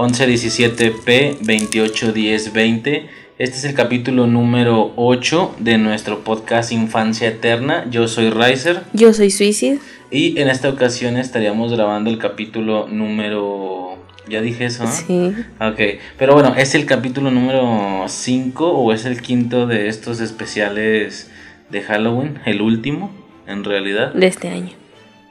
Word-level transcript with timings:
1117P 0.00 1.40
281020. 1.40 3.10
Este 3.38 3.56
es 3.56 3.64
el 3.64 3.74
capítulo 3.74 4.26
número 4.26 4.94
8 4.96 5.56
de 5.58 5.76
nuestro 5.76 6.24
podcast 6.24 6.72
Infancia 6.72 7.28
Eterna. 7.28 7.86
Yo 7.90 8.08
soy 8.08 8.30
Riser. 8.30 8.82
Yo 8.94 9.12
soy 9.12 9.30
Suicide. 9.30 9.78
Y 10.10 10.40
en 10.40 10.48
esta 10.48 10.70
ocasión 10.70 11.18
estaríamos 11.18 11.74
grabando 11.74 12.08
el 12.08 12.16
capítulo 12.16 12.88
número... 12.88 13.98
¿Ya 14.26 14.40
dije 14.40 14.64
eso? 14.64 14.84
¿no? 14.84 14.90
Sí. 14.90 15.34
Ok, 15.60 16.00
pero 16.16 16.32
bueno, 16.32 16.54
¿es 16.56 16.74
el 16.74 16.86
capítulo 16.86 17.30
número 17.30 18.04
5 18.08 18.70
o 18.70 18.94
es 18.94 19.04
el 19.04 19.20
quinto 19.20 19.66
de 19.66 19.88
estos 19.88 20.20
especiales 20.20 21.30
de 21.68 21.82
Halloween? 21.82 22.38
¿El 22.46 22.62
último, 22.62 23.10
en 23.46 23.64
realidad? 23.64 24.14
De 24.14 24.26
este 24.26 24.48
año. 24.48 24.70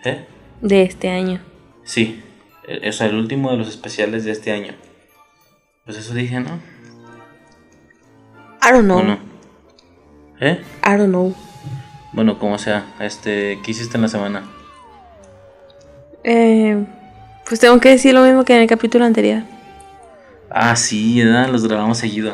¿Eh? 0.05 0.25
De 0.61 0.83
este 0.83 1.09
año. 1.09 1.39
Sí, 1.83 2.19
eh, 2.19 2.28
o 2.87 2.91
sea, 2.91 3.07
el 3.07 3.15
último 3.15 3.51
de 3.51 3.57
los 3.57 3.67
especiales 3.67 4.25
de 4.25 4.31
este 4.31 4.51
año. 4.51 4.73
Pues 5.85 5.97
eso 5.97 6.13
dije, 6.13 6.39
¿no? 6.39 6.59
I 8.61 8.71
don't 8.71 8.85
know. 8.85 9.17
¿Eh? 10.39 10.61
I 10.85 10.97
don't 10.97 11.09
know. 11.09 11.35
Bueno, 12.13 12.37
como 12.39 12.57
sea, 12.57 12.85
este, 12.99 13.59
¿qué 13.63 13.71
hiciste 13.71 13.97
en 13.97 14.03
la 14.03 14.07
semana? 14.07 14.43
Eh, 16.23 16.85
pues 17.47 17.59
tengo 17.59 17.79
que 17.79 17.89
decir 17.89 18.13
lo 18.13 18.23
mismo 18.23 18.43
que 18.45 18.55
en 18.55 18.61
el 18.61 18.67
capítulo 18.67 19.05
anterior. 19.05 19.43
Ah, 20.49 20.75
sí, 20.75 21.23
¿verdad? 21.23 21.49
Los 21.49 21.67
grabamos 21.67 21.97
seguido. 21.97 22.33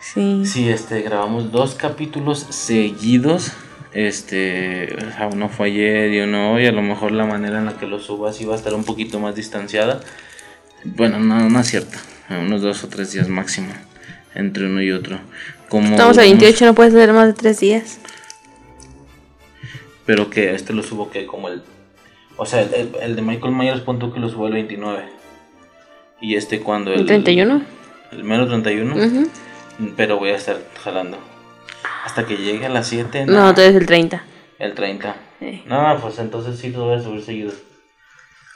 Sí. 0.00 0.42
Sí, 0.44 0.68
este, 0.68 1.02
grabamos 1.02 1.50
dos 1.50 1.74
capítulos 1.74 2.46
seguidos. 2.50 3.52
Este, 3.98 4.94
o 4.94 5.10
sea, 5.16 5.26
uno 5.32 5.48
fue 5.48 5.68
ayer 5.68 6.12
y 6.12 6.20
uno 6.20 6.52
hoy. 6.52 6.66
A 6.66 6.72
lo 6.72 6.82
mejor 6.82 7.12
la 7.12 7.24
manera 7.24 7.58
en 7.58 7.64
la 7.64 7.78
que 7.78 7.86
lo 7.86 7.98
subas 7.98 8.38
iba 8.42 8.52
a 8.52 8.56
estar 8.58 8.74
un 8.74 8.84
poquito 8.84 9.18
más 9.20 9.34
distanciada. 9.34 10.00
Bueno, 10.84 11.18
no, 11.18 11.48
no 11.48 11.60
es 11.60 11.66
cierto. 11.68 11.96
Unos 12.28 12.60
dos 12.60 12.84
o 12.84 12.88
tres 12.88 13.12
días 13.12 13.28
máximo 13.30 13.72
entre 14.34 14.66
uno 14.66 14.82
y 14.82 14.92
otro. 14.92 15.18
Como 15.70 15.88
Estamos 15.92 16.18
a 16.18 16.22
duramos- 16.22 16.40
28, 16.40 16.66
no 16.66 16.74
puedes 16.74 16.92
tener 16.92 17.12
más 17.14 17.28
de 17.28 17.32
tres 17.32 17.58
días. 17.60 17.98
Pero 20.04 20.28
que 20.28 20.54
este 20.54 20.74
lo 20.74 20.82
subo 20.82 21.10
que 21.10 21.24
como 21.26 21.48
el... 21.48 21.62
O 22.36 22.44
sea, 22.44 22.60
el, 22.62 22.74
el- 22.74 22.90
el 23.00 23.16
de 23.16 23.22
Michael 23.22 23.54
Myers 23.54 23.80
punto 23.80 24.12
que 24.12 24.20
lo 24.20 24.28
subo 24.28 24.46
el 24.46 24.52
29. 24.52 25.04
Y 26.20 26.34
este 26.36 26.60
cuando 26.60 26.92
¿El 26.92 27.06
31? 27.06 27.62
El 28.12 28.24
mero 28.24 28.46
31. 28.46 28.94
Ujú. 28.94 29.28
Pero 29.96 30.18
voy 30.18 30.30
a 30.30 30.36
estar 30.36 30.58
jalando. 30.84 31.18
Hasta 32.04 32.26
que 32.26 32.36
llegue 32.36 32.66
a 32.66 32.68
las 32.68 32.88
7. 32.88 33.26
No, 33.26 33.48
entonces 33.48 33.74
el 33.74 33.86
30. 33.86 34.24
El 34.58 34.74
30. 34.74 35.16
Eh. 35.40 35.62
No, 35.66 35.98
pues 36.00 36.18
entonces 36.18 36.58
sí 36.58 36.70
lo 36.70 36.86
voy 36.86 36.96
a 36.96 37.02
subir 37.02 37.22
seguido. 37.22 37.52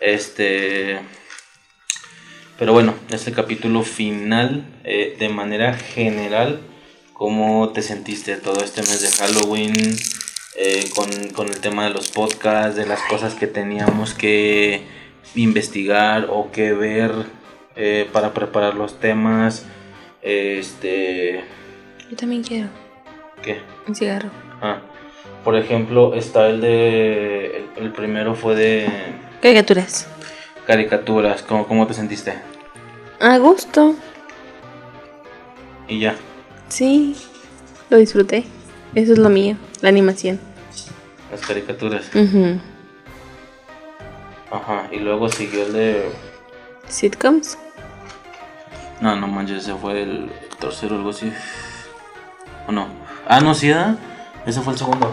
Este. 0.01 1.01
Pero 2.59 2.73
bueno, 2.73 2.95
este 3.11 3.33
capítulo 3.33 3.83
final, 3.83 4.65
eh, 4.85 5.17
de 5.19 5.29
manera 5.29 5.75
general, 5.75 6.61
¿cómo 7.13 7.71
te 7.71 7.83
sentiste 7.83 8.37
todo 8.37 8.63
este 8.63 8.83
mes 8.83 9.01
de 9.01 9.11
Halloween? 9.11 9.97
Eh, 10.57 10.91
con, 10.95 11.09
con 11.31 11.49
el 11.49 11.61
tema 11.61 11.85
de 11.85 11.91
los 11.91 12.11
podcasts, 12.11 12.77
de 12.77 12.85
las 12.85 13.01
cosas 13.03 13.35
que 13.35 13.47
teníamos 13.47 14.15
que 14.15 14.83
investigar 15.35 16.27
o 16.29 16.51
que 16.51 16.73
ver 16.73 17.13
eh, 17.77 18.09
para 18.13 18.35
preparar 18.35 18.75
los 18.75 19.01
temas. 19.01 19.65
Este. 20.23 21.45
Yo 22.11 22.17
también 22.17 22.43
quiero 22.43 22.69
¿Qué? 23.43 23.61
un 23.87 23.95
cigarro. 23.95 24.29
Ah, 24.61 24.79
por 25.45 25.57
ejemplo, 25.57 26.15
está 26.15 26.49
el 26.49 26.61
de. 26.61 27.69
El, 27.77 27.85
el 27.85 27.93
primero 27.93 28.35
fue 28.35 28.55
de 28.55 28.89
Caricaturas. 29.41 30.07
caricaturas. 30.67 31.43
¿Cómo, 31.43 31.67
¿Cómo 31.67 31.87
te 31.87 31.95
sentiste? 31.95 32.35
A 33.21 33.39
gusto. 33.39 33.95
Y 35.89 36.01
ya. 36.01 36.15
Sí. 36.69 37.17
Lo 37.89 37.97
disfruté. 37.97 38.45
Eso 38.95 39.13
es 39.13 39.19
lo 39.19 39.29
mío. 39.31 39.57
La 39.81 39.89
animación. 39.89 40.39
Las 41.31 41.41
caricaturas. 41.41 42.11
Ajá. 44.51 44.89
Y 44.93 44.99
luego 44.99 45.29
siguió 45.29 45.65
el 45.67 45.73
de. 45.73 46.11
Sitcoms. 46.89 47.57
No, 49.01 49.17
no 49.17 49.27
manches, 49.29 49.63
ese 49.63 49.75
fue 49.75 50.03
el 50.03 50.31
tercero, 50.59 50.97
algo 50.97 51.11
así. 51.11 51.33
¿O 52.69 52.73
no? 52.73 52.89
Ah, 53.33 53.39
no, 53.41 53.55
sí, 53.55 53.69
¿verdad? 53.69 53.95
Ese 54.45 54.61
fue 54.61 54.73
el 54.73 54.79
segundo. 54.81 55.13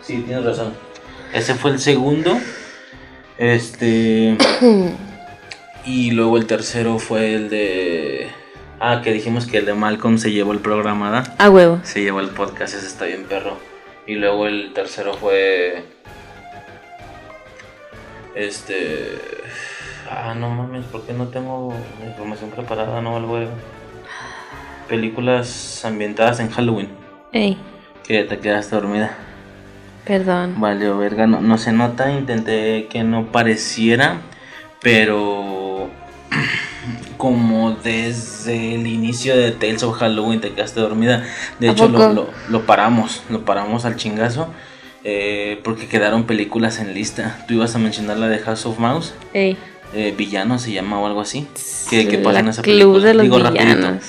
Sí, 0.00 0.22
tienes 0.26 0.42
razón. 0.42 0.72
Ese 1.34 1.54
fue 1.54 1.72
el 1.72 1.78
segundo. 1.78 2.40
Este. 3.36 4.38
y 5.84 6.12
luego 6.12 6.38
el 6.38 6.46
tercero 6.46 6.98
fue 6.98 7.34
el 7.34 7.50
de. 7.50 8.30
Ah, 8.80 9.02
que 9.04 9.12
dijimos 9.12 9.44
que 9.44 9.58
el 9.58 9.66
de 9.66 9.74
Malcolm 9.74 10.16
se 10.16 10.32
llevó 10.32 10.52
el 10.52 10.60
programa, 10.60 11.10
¿verdad? 11.10 11.34
A 11.36 11.50
huevo. 11.50 11.80
Se 11.82 12.00
llevó 12.00 12.20
el 12.20 12.30
podcast, 12.30 12.74
ese 12.74 12.86
está 12.86 13.04
bien 13.04 13.24
perro. 13.24 13.58
Y 14.06 14.14
luego 14.14 14.46
el 14.46 14.72
tercero 14.72 15.12
fue. 15.12 15.84
Este. 18.34 19.18
Ah, 20.10 20.34
no 20.34 20.48
mames, 20.48 20.86
¿por 20.86 21.02
qué 21.02 21.12
no 21.12 21.28
tengo 21.28 21.74
información 22.02 22.48
preparada? 22.48 23.02
No, 23.02 23.18
algo 23.18 23.40
de. 23.40 23.48
Películas 24.88 25.84
ambientadas 25.84 26.40
en 26.40 26.48
Halloween. 26.48 27.09
Ey, 27.32 27.56
Que 28.06 28.24
te 28.24 28.38
quedaste 28.38 28.74
dormida. 28.76 29.16
perdón. 30.04 30.54
Vale, 30.58 30.90
verga, 30.92 31.26
no, 31.26 31.40
no 31.40 31.58
se 31.58 31.72
nota. 31.72 32.10
Intenté 32.10 32.86
que 32.90 33.02
no 33.04 33.26
pareciera, 33.32 34.20
pero. 34.82 35.88
Como 37.16 37.72
desde 37.72 38.74
el 38.74 38.86
inicio 38.86 39.36
de 39.36 39.50
Tales 39.52 39.82
of 39.82 39.98
Halloween 39.98 40.40
te 40.40 40.52
quedaste 40.52 40.80
dormida. 40.80 41.22
De 41.58 41.68
¿A 41.68 41.72
hecho, 41.72 41.86
lo, 41.88 42.12
lo- 42.14 42.30
lo 42.48 42.62
paramos, 42.66 43.22
lo 43.28 43.44
paramos 43.44 43.84
al 43.84 43.96
chingazo. 43.96 44.48
eh, 45.04 45.60
porque 45.62 45.86
quedaron 45.86 46.24
películas 46.24 46.78
en 46.78 46.94
lista. 46.94 47.44
Tú 47.46 47.54
ibas 47.54 47.74
a 47.74 47.78
mencionar 47.78 48.16
la 48.16 48.28
de 48.28 48.38
House 48.38 48.64
of 48.66 48.78
Mouse. 48.78 49.12
Ey. 49.34 49.56
Eh, 49.92 50.14
Villano 50.16 50.58
se 50.58 50.72
llama 50.72 50.98
o 51.00 51.06
algo 51.06 51.20
así. 51.20 51.46
¿Qué, 51.90 52.06
qué 52.08 52.18
pasa 52.18 52.40
en 52.40 52.48
esa 52.48 52.62
Club 52.62 52.74
película? 52.74 53.04
de 53.06 53.14
los 53.14 53.22
Digo, 53.24 53.36
villanos. 53.50 54.02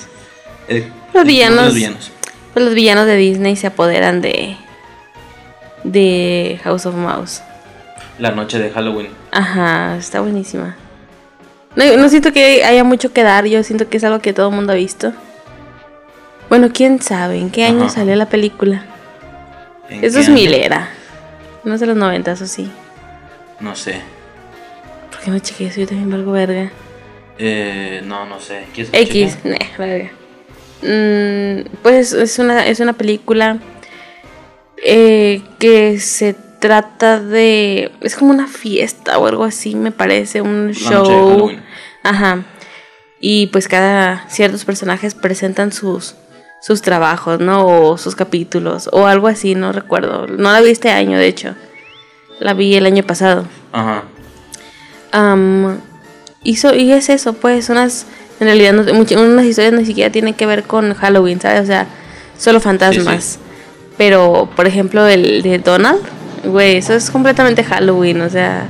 Eh, 0.68 0.88
Los 1.12 1.22
el 1.22 1.28
villanos. 1.28 1.64
los 1.66 1.74
villanos. 1.74 2.12
Pues 2.52 2.64
los 2.64 2.74
villanos 2.74 3.06
de 3.06 3.16
Disney 3.16 3.56
se 3.56 3.68
apoderan 3.68 4.20
de. 4.20 4.56
de 5.84 6.60
House 6.64 6.86
of 6.86 6.94
Mouse. 6.94 7.42
La 8.18 8.30
noche 8.30 8.58
de 8.58 8.70
Halloween. 8.70 9.08
Ajá, 9.30 9.96
está 9.96 10.20
buenísima. 10.20 10.76
No, 11.74 11.96
no 11.96 12.08
siento 12.10 12.32
que 12.32 12.64
haya 12.64 12.84
mucho 12.84 13.12
que 13.12 13.22
dar, 13.22 13.46
yo 13.46 13.62
siento 13.62 13.88
que 13.88 13.96
es 13.96 14.04
algo 14.04 14.18
que 14.20 14.32
todo 14.34 14.50
el 14.50 14.54
mundo 14.54 14.72
ha 14.72 14.76
visto. 14.76 15.12
Bueno, 16.50 16.68
quién 16.72 17.00
sabe, 17.00 17.38
¿en 17.38 17.50
qué 17.50 17.64
año 17.64 17.84
Ajá. 17.84 17.88
salió 17.94 18.14
la 18.14 18.26
película? 18.26 18.84
¿En 19.88 20.04
Eso 20.04 20.20
es 20.20 20.28
milera. 20.28 20.90
No 21.64 21.74
es 21.74 21.80
de 21.80 21.86
los 21.86 21.96
noventas, 21.96 22.42
o 22.42 22.46
sí. 22.46 22.70
No 23.60 23.74
sé. 23.74 24.00
¿Por 25.10 25.20
qué 25.20 25.30
no 25.30 25.38
chequeé 25.38 25.68
eso? 25.68 25.80
Yo 25.80 25.86
también 25.86 26.10
valgo 26.10 26.32
verga. 26.32 26.70
Eh, 27.38 28.02
no, 28.04 28.26
no 28.26 28.38
sé. 28.40 28.64
¿Quieres 28.74 28.90
que 28.90 29.00
X, 29.00 29.38
nah, 29.44 29.56
verga. 29.78 30.10
Mm, 30.82 31.68
pues 31.82 32.12
es 32.12 32.38
una, 32.38 32.66
es 32.66 32.80
una 32.80 32.92
película 32.92 33.58
eh, 34.84 35.42
que 35.58 35.98
se 36.00 36.34
trata 36.60 37.20
de. 37.20 37.92
Es 38.00 38.16
como 38.16 38.32
una 38.32 38.48
fiesta 38.48 39.18
o 39.18 39.26
algo 39.26 39.44
así, 39.44 39.74
me 39.74 39.92
parece. 39.92 40.42
Un 40.42 40.72
show. 40.72 41.50
Ajá. 42.02 42.44
Y 43.20 43.46
pues 43.48 43.68
cada 43.68 44.28
ciertos 44.28 44.64
personajes 44.64 45.14
presentan 45.14 45.72
sus 45.72 46.16
sus 46.62 46.80
trabajos, 46.80 47.40
¿no? 47.40 47.66
O 47.66 47.98
sus 47.98 48.14
capítulos 48.14 48.88
o 48.92 49.06
algo 49.06 49.26
así, 49.26 49.56
no 49.56 49.72
recuerdo. 49.72 50.28
No 50.28 50.52
la 50.52 50.60
vi 50.60 50.70
este 50.70 50.90
año, 50.90 51.18
de 51.18 51.26
hecho. 51.26 51.54
La 52.38 52.54
vi 52.54 52.76
el 52.76 52.86
año 52.86 53.02
pasado. 53.02 53.46
Ajá. 53.72 54.04
Hizo, 56.44 56.74
y 56.74 56.92
es 56.92 57.08
eso, 57.08 57.34
pues, 57.34 57.68
unas, 57.68 58.06
en 58.42 58.46
realidad, 58.48 58.72
no- 58.72 58.84
much- 58.94 59.16
unas 59.16 59.44
historias 59.46 59.72
ni 59.72 59.84
siquiera 59.86 60.10
tienen 60.12 60.34
que 60.34 60.46
ver 60.46 60.64
con 60.64 60.94
Halloween, 60.94 61.40
¿sabes? 61.40 61.62
O 61.62 61.66
sea, 61.66 61.86
solo 62.38 62.60
fantasmas. 62.60 63.24
Sí, 63.24 63.38
Pero, 63.98 64.48
por 64.56 64.66
ejemplo, 64.66 65.06
el 65.06 65.42
de 65.42 65.58
Donald, 65.58 66.00
güey, 66.44 66.76
eso 66.76 66.94
es 66.94 67.10
completamente 67.10 67.62
Halloween, 67.62 68.20
o 68.22 68.30
sea, 68.30 68.66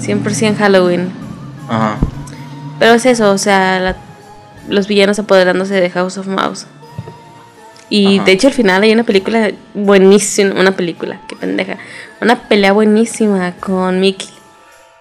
100% 0.00 0.56
Halloween. 0.56 1.10
Ajá. 1.68 1.98
Pero 2.78 2.94
es 2.94 3.06
eso, 3.06 3.30
o 3.32 3.38
sea, 3.38 3.78
la- 3.80 3.96
los 4.68 4.86
villanos 4.88 5.18
apoderándose 5.18 5.74
de 5.74 5.90
House 5.90 6.16
of 6.18 6.26
Mouse. 6.26 6.66
Y 7.90 8.16
Ajá. 8.16 8.24
de 8.26 8.32
hecho 8.32 8.46
al 8.48 8.52
final 8.52 8.82
hay 8.82 8.92
una 8.92 9.04
película 9.04 9.50
buenísima, 9.74 10.58
una 10.60 10.72
película, 10.72 11.20
qué 11.28 11.36
pendeja, 11.36 11.78
una 12.20 12.36
pelea 12.48 12.72
buenísima 12.72 13.52
con 13.60 13.98
Mickey, 14.00 14.28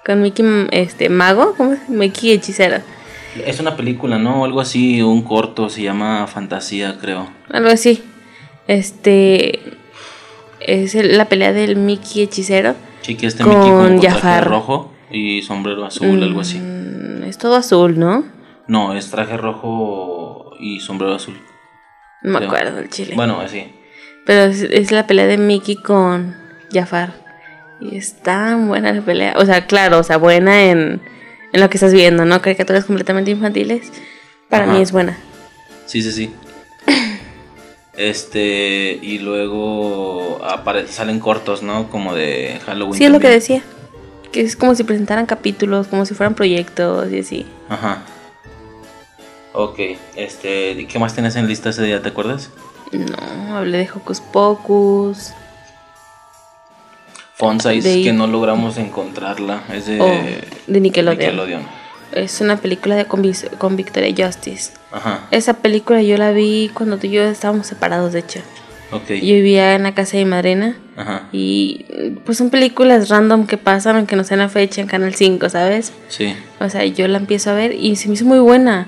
con 0.05 0.21
Mickey 0.21 0.45
este 0.71 1.09
mago, 1.09 1.53
¿cómo 1.57 1.73
es? 1.73 1.89
Mickey 1.89 2.31
hechicero, 2.31 2.77
Es 3.45 3.59
una 3.59 3.75
película, 3.75 4.17
¿no? 4.17 4.43
Algo 4.45 4.61
así, 4.61 5.01
un 5.01 5.21
corto, 5.21 5.69
se 5.69 5.81
llama 5.83 6.27
Fantasía, 6.27 6.97
creo. 6.99 7.29
algo 7.49 7.69
así. 7.69 8.03
Este 8.67 9.59
es 10.59 10.95
el- 10.95 11.17
la 11.17 11.25
pelea 11.29 11.53
del 11.53 11.75
Mickey 11.77 12.23
hechicero. 12.23 12.75
Sí, 13.01 13.15
que 13.15 13.27
este 13.27 13.43
Con 13.43 13.53
Mickey 13.57 13.71
con 13.71 13.99
traje 13.99 14.41
rojo 14.41 14.91
y 15.11 15.41
sombrero 15.41 15.85
azul, 15.85 16.21
algo 16.21 16.41
así. 16.41 16.59
Mm, 16.59 17.23
es 17.23 17.37
todo 17.37 17.55
azul, 17.55 17.97
¿no? 17.97 18.25
No, 18.67 18.93
es 18.93 19.09
traje 19.09 19.37
rojo 19.37 20.51
y 20.59 20.79
sombrero 20.81 21.15
azul. 21.15 21.37
No 22.23 22.39
me 22.39 22.45
acuerdo 22.45 22.79
el 22.79 22.89
chile. 22.89 23.13
Bueno, 23.15 23.39
así. 23.39 23.63
Pero 24.25 24.51
es, 24.51 24.61
es 24.63 24.91
la 24.91 25.07
pelea 25.07 25.27
de 25.27 25.37
Mickey 25.37 25.75
con 25.75 26.35
Jafar. 26.73 27.13
Y 27.79 27.95
es 27.95 28.21
tan 28.21 28.67
buena 28.67 28.91
la 28.91 29.01
pelea. 29.01 29.35
O 29.37 29.45
sea, 29.45 29.67
claro, 29.67 29.99
o 29.99 30.03
sea, 30.03 30.17
buena 30.17 30.63
en, 30.65 31.01
en 31.53 31.61
lo 31.61 31.69
que 31.69 31.77
estás 31.77 31.93
viendo, 31.93 32.25
¿no? 32.25 32.41
Caricaturas 32.41 32.85
completamente 32.85 33.31
infantiles. 33.31 33.91
Para 34.49 34.65
Ajá. 34.65 34.73
mí 34.73 34.81
es 34.81 34.91
buena. 34.91 35.17
Sí, 35.85 36.01
sí, 36.01 36.11
sí. 36.11 36.31
Este, 37.97 38.99
y 39.01 39.17
luego 39.17 40.39
salen 40.87 41.19
cortos, 41.19 41.63
¿no? 41.63 41.89
Como 41.89 42.13
de 42.13 42.61
Halloween. 42.63 42.93
Sí, 42.93 43.05
es 43.05 43.11
lo 43.11 43.19
que 43.19 43.27
decía. 43.27 43.63
Que 44.31 44.41
es 44.41 44.55
como 44.55 44.75
si 44.75 44.83
presentaran 44.83 45.25
capítulos, 45.25 45.87
como 45.87 46.05
si 46.05 46.13
fueran 46.13 46.35
proyectos 46.35 47.11
y 47.11 47.19
así. 47.21 47.47
Ajá. 47.69 48.03
Ok, 49.53 49.79
este, 50.15 50.85
¿qué 50.85 50.99
más 50.99 51.15
tienes 51.15 51.35
en 51.37 51.47
lista 51.47 51.71
ese 51.71 51.81
día, 51.81 52.03
te 52.03 52.09
acuerdas? 52.09 52.51
No, 52.91 53.57
hablé 53.57 53.79
de 53.79 53.89
Hocus 53.91 54.21
Pocus. 54.21 55.31
Fonsais, 57.37 57.83
De- 57.83 58.01
que 58.03 58.13
no 58.13 58.27
logramos 58.27 58.77
encontrarla, 58.77 59.61
es 59.73 59.85
de, 59.85 60.01
o 60.01 60.05
de 60.71 60.79
Nickelodeon. 60.81 61.19
Nickelodeon. 61.19 61.61
Es 62.13 62.41
una 62.41 62.57
película 62.57 62.95
de 62.95 63.05
con, 63.05 63.21
con 63.57 63.75
Victoria 63.75 64.13
Justice. 64.27 64.71
Ajá, 64.91 65.27
Esa 65.31 65.53
película 65.55 66.01
yo 66.01 66.17
la 66.17 66.31
vi 66.31 66.71
cuando 66.73 66.97
tú 66.97 67.07
y 67.07 67.11
yo 67.11 67.21
estábamos 67.23 67.67
separados, 67.67 68.13
de 68.13 68.19
hecho. 68.19 68.39
ok. 68.91 69.07
Yo 69.09 69.35
vivía 69.35 69.75
en 69.75 69.83
la 69.83 69.93
casa 69.93 70.17
de 70.17 70.23
mi 70.23 70.31
madrina. 70.31 70.75
Ajá, 70.95 71.27
Y 71.31 71.85
pues 72.25 72.37
son 72.39 72.49
películas 72.49 73.09
random 73.09 73.45
que 73.45 73.57
pasan, 73.57 73.97
aunque 73.97 74.15
no 74.15 74.23
sea 74.23 74.35
en 74.35 74.39
la 74.39 74.49
fecha 74.49 74.81
en 74.81 74.87
Canal 74.87 75.13
5, 75.13 75.49
¿sabes? 75.49 75.91
sí, 76.07 76.33
O 76.59 76.69
sea, 76.69 76.85
yo 76.85 77.07
la 77.07 77.17
empiezo 77.19 77.51
a 77.51 77.53
ver 77.53 77.75
y 77.75 77.97
se 77.97 78.07
me 78.07 78.15
hizo 78.15 78.25
muy 78.25 78.39
buena. 78.39 78.87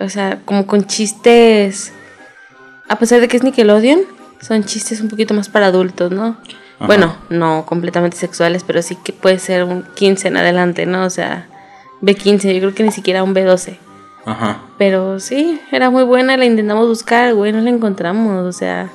O 0.00 0.08
sea, 0.08 0.40
como 0.44 0.66
con 0.66 0.86
chistes. 0.86 1.92
A 2.88 2.98
pesar 2.98 3.20
de 3.20 3.28
que 3.28 3.36
es 3.36 3.42
Nickelodeon, 3.44 4.00
son 4.40 4.64
chistes 4.64 5.00
un 5.00 5.08
poquito 5.08 5.34
más 5.34 5.48
para 5.48 5.66
adultos, 5.66 6.10
¿no? 6.10 6.36
Ajá. 6.76 6.86
Bueno, 6.86 7.16
no 7.30 7.64
completamente 7.66 8.16
sexuales, 8.16 8.62
pero 8.64 8.82
sí 8.82 8.96
que 8.96 9.12
puede 9.12 9.38
ser 9.38 9.64
un 9.64 9.82
15 9.94 10.28
en 10.28 10.36
adelante, 10.36 10.86
¿no? 10.86 11.04
O 11.04 11.10
sea, 11.10 11.48
B15, 12.02 12.52
yo 12.52 12.60
creo 12.60 12.74
que 12.74 12.82
ni 12.82 12.92
siquiera 12.92 13.22
un 13.22 13.34
B12. 13.34 13.78
ajá, 14.26 14.60
Pero 14.76 15.18
sí, 15.20 15.60
era 15.72 15.88
muy 15.90 16.02
buena, 16.04 16.36
la 16.36 16.44
intentamos 16.44 16.86
buscar, 16.86 17.32
güey, 17.34 17.52
no 17.52 17.60
la 17.62 17.70
encontramos, 17.70 18.44
o 18.44 18.52
sea, 18.52 18.90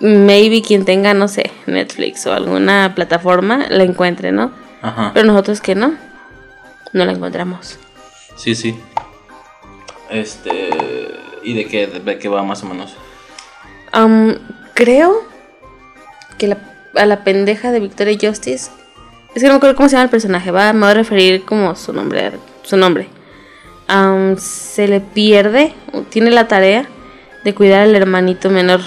maybe 0.00 0.62
quien 0.62 0.84
tenga, 0.84 1.14
no 1.14 1.26
sé, 1.28 1.50
Netflix 1.66 2.26
o 2.26 2.32
alguna 2.32 2.92
plataforma 2.94 3.66
la 3.68 3.82
encuentre, 3.84 4.30
¿no? 4.32 4.52
ajá. 4.82 5.10
Pero 5.14 5.26
nosotros 5.26 5.60
que 5.60 5.74
no, 5.74 5.94
no 6.92 7.04
la 7.04 7.12
encontramos. 7.12 7.78
Sí, 8.36 8.54
sí. 8.54 8.78
Este, 10.10 10.68
¿y 11.42 11.54
de 11.54 11.66
qué, 11.66 11.86
de 11.86 12.18
qué 12.18 12.28
va 12.28 12.42
más 12.44 12.62
o 12.62 12.66
menos? 12.66 12.94
Am, 13.92 14.36
creo 14.74 15.22
que 16.38 16.48
la- 16.48 16.58
a 16.96 17.06
la 17.06 17.24
pendeja 17.24 17.70
de 17.72 17.80
Victoria 17.80 18.16
Justice, 18.20 18.70
es 19.34 19.42
que 19.42 19.46
no 19.48 19.54
me 19.54 19.56
acuerdo 19.56 19.76
cómo 19.76 19.88
se 19.88 19.94
llama 19.96 20.04
el 20.04 20.10
personaje, 20.10 20.50
va, 20.50 20.72
me 20.72 20.80
voy 20.80 20.90
a 20.90 20.94
referir 20.94 21.44
como 21.44 21.74
su 21.74 21.92
nombre, 21.92 22.32
su 22.62 22.76
nombre. 22.76 23.08
Se 24.38 24.88
le 24.88 25.00
pierde, 25.00 25.74
tiene 26.10 26.30
la 26.30 26.48
tarea 26.48 26.86
de 27.44 27.54
cuidar 27.54 27.82
al 27.82 27.94
hermanito 27.94 28.48
menor. 28.50 28.80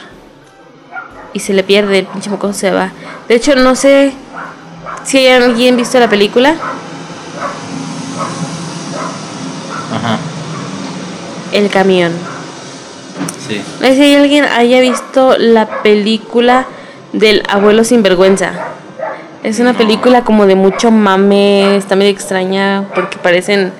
Y 1.34 1.40
se 1.42 1.54
le 1.54 1.64
pierde, 1.64 2.00
el 2.00 2.06
pinche 2.08 2.30
mocoso 2.30 2.54
se 2.58 2.72
va. 2.72 2.92
De 3.28 3.36
hecho, 3.36 3.56
no 3.56 3.76
sé 3.76 4.14
si 5.04 5.18
hay 5.20 5.28
alguien 5.28 5.76
visto 5.78 6.00
la 6.00 6.10
película. 6.10 6.56
Ajá, 9.94 10.18
El 11.52 11.70
camión. 11.70 12.12
sí. 13.48 13.62
No 13.80 13.88
sé 13.88 13.96
si 13.96 14.16
alguien 14.16 14.46
haya 14.46 14.80
visto 14.82 15.36
la 15.38 15.82
película 15.84 16.66
del 17.18 17.44
abuelo 17.50 17.84
sinvergüenza. 17.84 18.54
Es 19.44 19.60
una 19.60 19.74
película 19.74 20.24
como 20.24 20.46
de 20.46 20.56
mucho 20.56 20.92
mame, 20.92 21.78
está 21.78 21.96
medio 21.96 22.12
extraña 22.12 22.86
porque 22.94 23.18
parecen... 23.18 23.72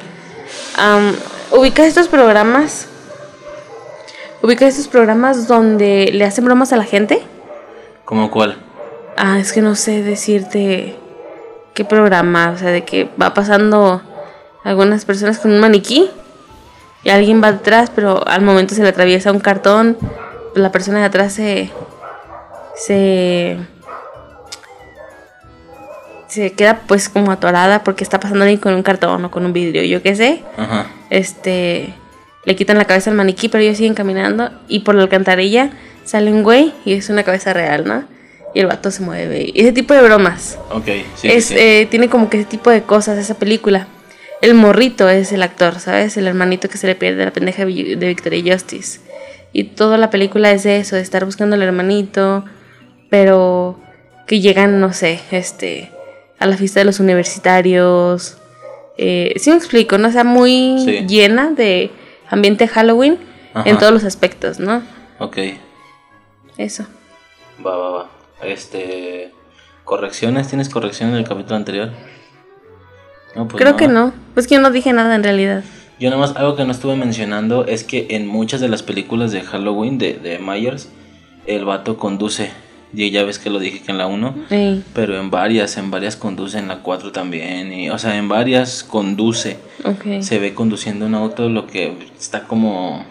am, 0.78 1.14
¿Ubicas 1.52 1.88
estos 1.88 2.08
programas? 2.08 2.88
¿Ubicas 4.42 4.70
estos 4.70 4.88
programas 4.88 5.48
donde 5.48 6.10
le 6.14 6.26
hacen 6.26 6.46
bromas 6.46 6.74
a 6.74 6.78
la 6.78 6.84
gente? 6.84 7.22
¿Cómo 8.06 8.30
cuál? 8.32 8.58
Ah, 9.16 9.40
es 9.40 9.54
que 9.54 9.62
no 9.62 9.76
sé 9.76 10.04
decirte 10.04 10.96
qué 11.74 11.86
programa, 11.86 12.52
o 12.52 12.58
sea, 12.58 12.70
de 12.70 12.84
que 12.84 13.10
va 13.22 13.34
pasando 13.34 14.02
algunas 14.64 15.06
personas 15.06 15.40
con 15.40 15.52
un 15.52 15.60
maniquí 15.60 16.10
y 17.04 17.10
alguien 17.10 17.42
va 17.42 17.50
atrás, 17.50 17.92
pero 17.94 18.28
al 18.28 18.42
momento 18.42 18.76
se 18.76 18.84
le 18.84 18.90
atraviesa 18.90 19.32
un 19.32 19.40
cartón, 19.40 19.98
la 20.54 20.72
persona 20.72 21.00
de 21.00 21.06
atrás 21.06 21.34
se 21.34 21.72
se 22.78 23.58
se 26.28 26.52
queda 26.52 26.82
pues 26.88 27.10
como 27.10 27.32
atorada 27.32 27.84
porque 27.84 28.04
está 28.04 28.20
pasando 28.20 28.44
alguien 28.44 28.60
con 28.60 28.74
un 28.74 28.84
cartón 28.84 29.24
o 29.26 29.32
con 29.32 29.46
un 29.46 29.54
vidrio, 29.54 29.84
yo 29.84 30.02
qué 30.02 30.16
sé. 30.16 30.44
Ajá, 30.58 30.88
Este 31.10 31.94
le 32.46 32.56
quitan 32.56 32.78
la 32.78 32.86
cabeza 32.86 33.10
al 33.10 33.16
maniquí, 33.16 33.50
pero 33.50 33.64
ellos 33.64 33.78
siguen 33.78 33.94
caminando 33.94 34.52
y 34.68 34.80
por 34.80 34.96
la 34.96 35.04
alcantarilla 35.04 35.72
sale 36.06 36.32
un 36.32 36.44
güey 36.44 36.74
y 36.86 36.94
es 36.94 37.10
una 37.10 37.24
cabeza 37.24 37.54
real, 37.54 37.86
¿no? 37.86 38.06
Y 38.54 38.62
el 38.62 38.68
vato 38.68 38.90
se 38.92 39.04
mueve. 39.04 39.52
Ese 39.54 39.74
tipo 39.74 39.94
de 39.94 40.02
bromas. 40.02 40.58
ok, 40.72 40.86
sí, 41.16 41.28
es, 41.28 41.46
sí, 41.46 41.56
eh, 41.58 41.88
tiene 41.90 42.08
como 42.10 42.30
que 42.30 42.38
ese 42.40 42.46
tipo 42.48 42.70
de 42.70 42.84
cosas 42.84 43.18
esa 43.18 43.36
película. 43.36 43.88
El 44.42 44.54
morrito 44.54 45.10
es 45.10 45.32
el 45.32 45.44
actor, 45.44 45.80
¿sabes? 45.80 46.16
El 46.16 46.28
hermanito 46.28 46.70
que 46.70 46.78
se 46.78 46.88
le 46.88 46.96
pierde 46.96 47.26
la 47.26 47.32
pendeja 47.32 47.66
de 47.66 47.96
de 47.96 48.08
Victoria 48.08 48.54
Justice. 48.54 49.00
Y 49.52 49.66
toda 49.66 49.98
la 49.98 50.10
película 50.10 50.52
es 50.52 50.64
de 50.64 50.78
eso, 50.78 50.96
de 50.96 51.02
estar 51.02 51.26
buscando 51.26 51.56
al 51.56 51.62
hermanito, 51.64 52.46
pero 53.10 53.80
que 54.26 54.40
llegan, 54.42 54.80
no 54.80 54.94
sé, 54.94 55.20
este, 55.32 55.92
a 56.40 56.46
la 56.48 56.58
fiesta 56.58 56.80
de 56.82 56.86
los 56.86 57.00
universitarios. 57.00 58.38
Eh, 58.98 59.34
sí 59.38 59.50
me 59.52 59.56
explico, 59.58 59.98
¿no? 59.98 60.08
O 60.08 60.12
sea, 60.12 60.24
muy 60.24 60.80
Sí. 60.84 61.06
llena 61.08 61.52
de 61.52 61.92
ambiente 62.30 62.68
Halloween 62.68 63.18
en 63.66 63.78
todos 63.78 63.92
los 63.94 64.04
aspectos, 64.04 64.60
¿no? 64.60 64.82
Ok, 65.20 65.38
Eso. 66.58 66.86
va, 67.66 67.76
va, 67.78 67.90
va. 67.90 68.10
Este, 68.44 69.32
¿correcciones? 69.84 70.48
¿Tienes 70.48 70.70
correcciones 70.70 71.16
del 71.16 71.28
capítulo 71.28 71.56
anterior? 71.56 71.90
No, 73.36 73.48
pues 73.48 73.62
Creo 73.62 73.76
que 73.78 73.88
no. 73.88 74.14
Pues 74.34 74.48
que 74.48 74.56
yo 74.56 74.62
no 74.62 74.70
dije 74.72 74.94
nada 74.94 75.16
en 75.16 75.24
realidad. 75.24 75.64
Yo 76.00 76.10
nada 76.10 76.20
más, 76.22 76.36
algo 76.36 76.56
que 76.56 76.66
no 76.66 76.72
estuve 76.72 76.96
mencionando 76.96 77.66
es 77.66 77.84
que 77.84 78.08
en 78.12 78.28
muchas 78.28 78.62
de 78.62 78.68
las 78.68 78.84
películas 78.84 79.32
de 79.32 79.42
Halloween 79.42 79.98
de, 79.98 80.14
de 80.14 80.38
Myers, 80.38 80.90
el 81.48 81.66
vato 81.66 81.98
conduce. 81.98 82.52
Y 82.94 83.12
ya 83.12 83.24
ves 83.24 83.38
que 83.38 83.50
lo 83.50 83.60
dije 83.60 83.82
que 83.82 83.92
en 83.92 83.98
la 83.98 84.08
1, 84.08 84.36
Ey, 84.50 84.84
pero 84.94 85.20
en 85.20 85.30
varias, 85.30 85.78
en 85.78 85.92
varias 85.92 86.16
conduce, 86.16 86.58
en 86.58 86.68
la 86.70 86.80
4 86.80 87.12
también. 87.12 87.74
Y, 87.74 87.90
o 87.90 87.98
sea, 87.98 88.18
en 88.18 88.30
varias 88.30 88.84
conduce. 88.84 89.58
Se 90.22 90.40
ve 90.40 90.54
conduciendo 90.54 91.06
un 91.06 91.16
auto, 91.16 91.50
lo 91.50 91.68
que 91.68 91.94
está 92.18 92.44
como. 92.44 93.06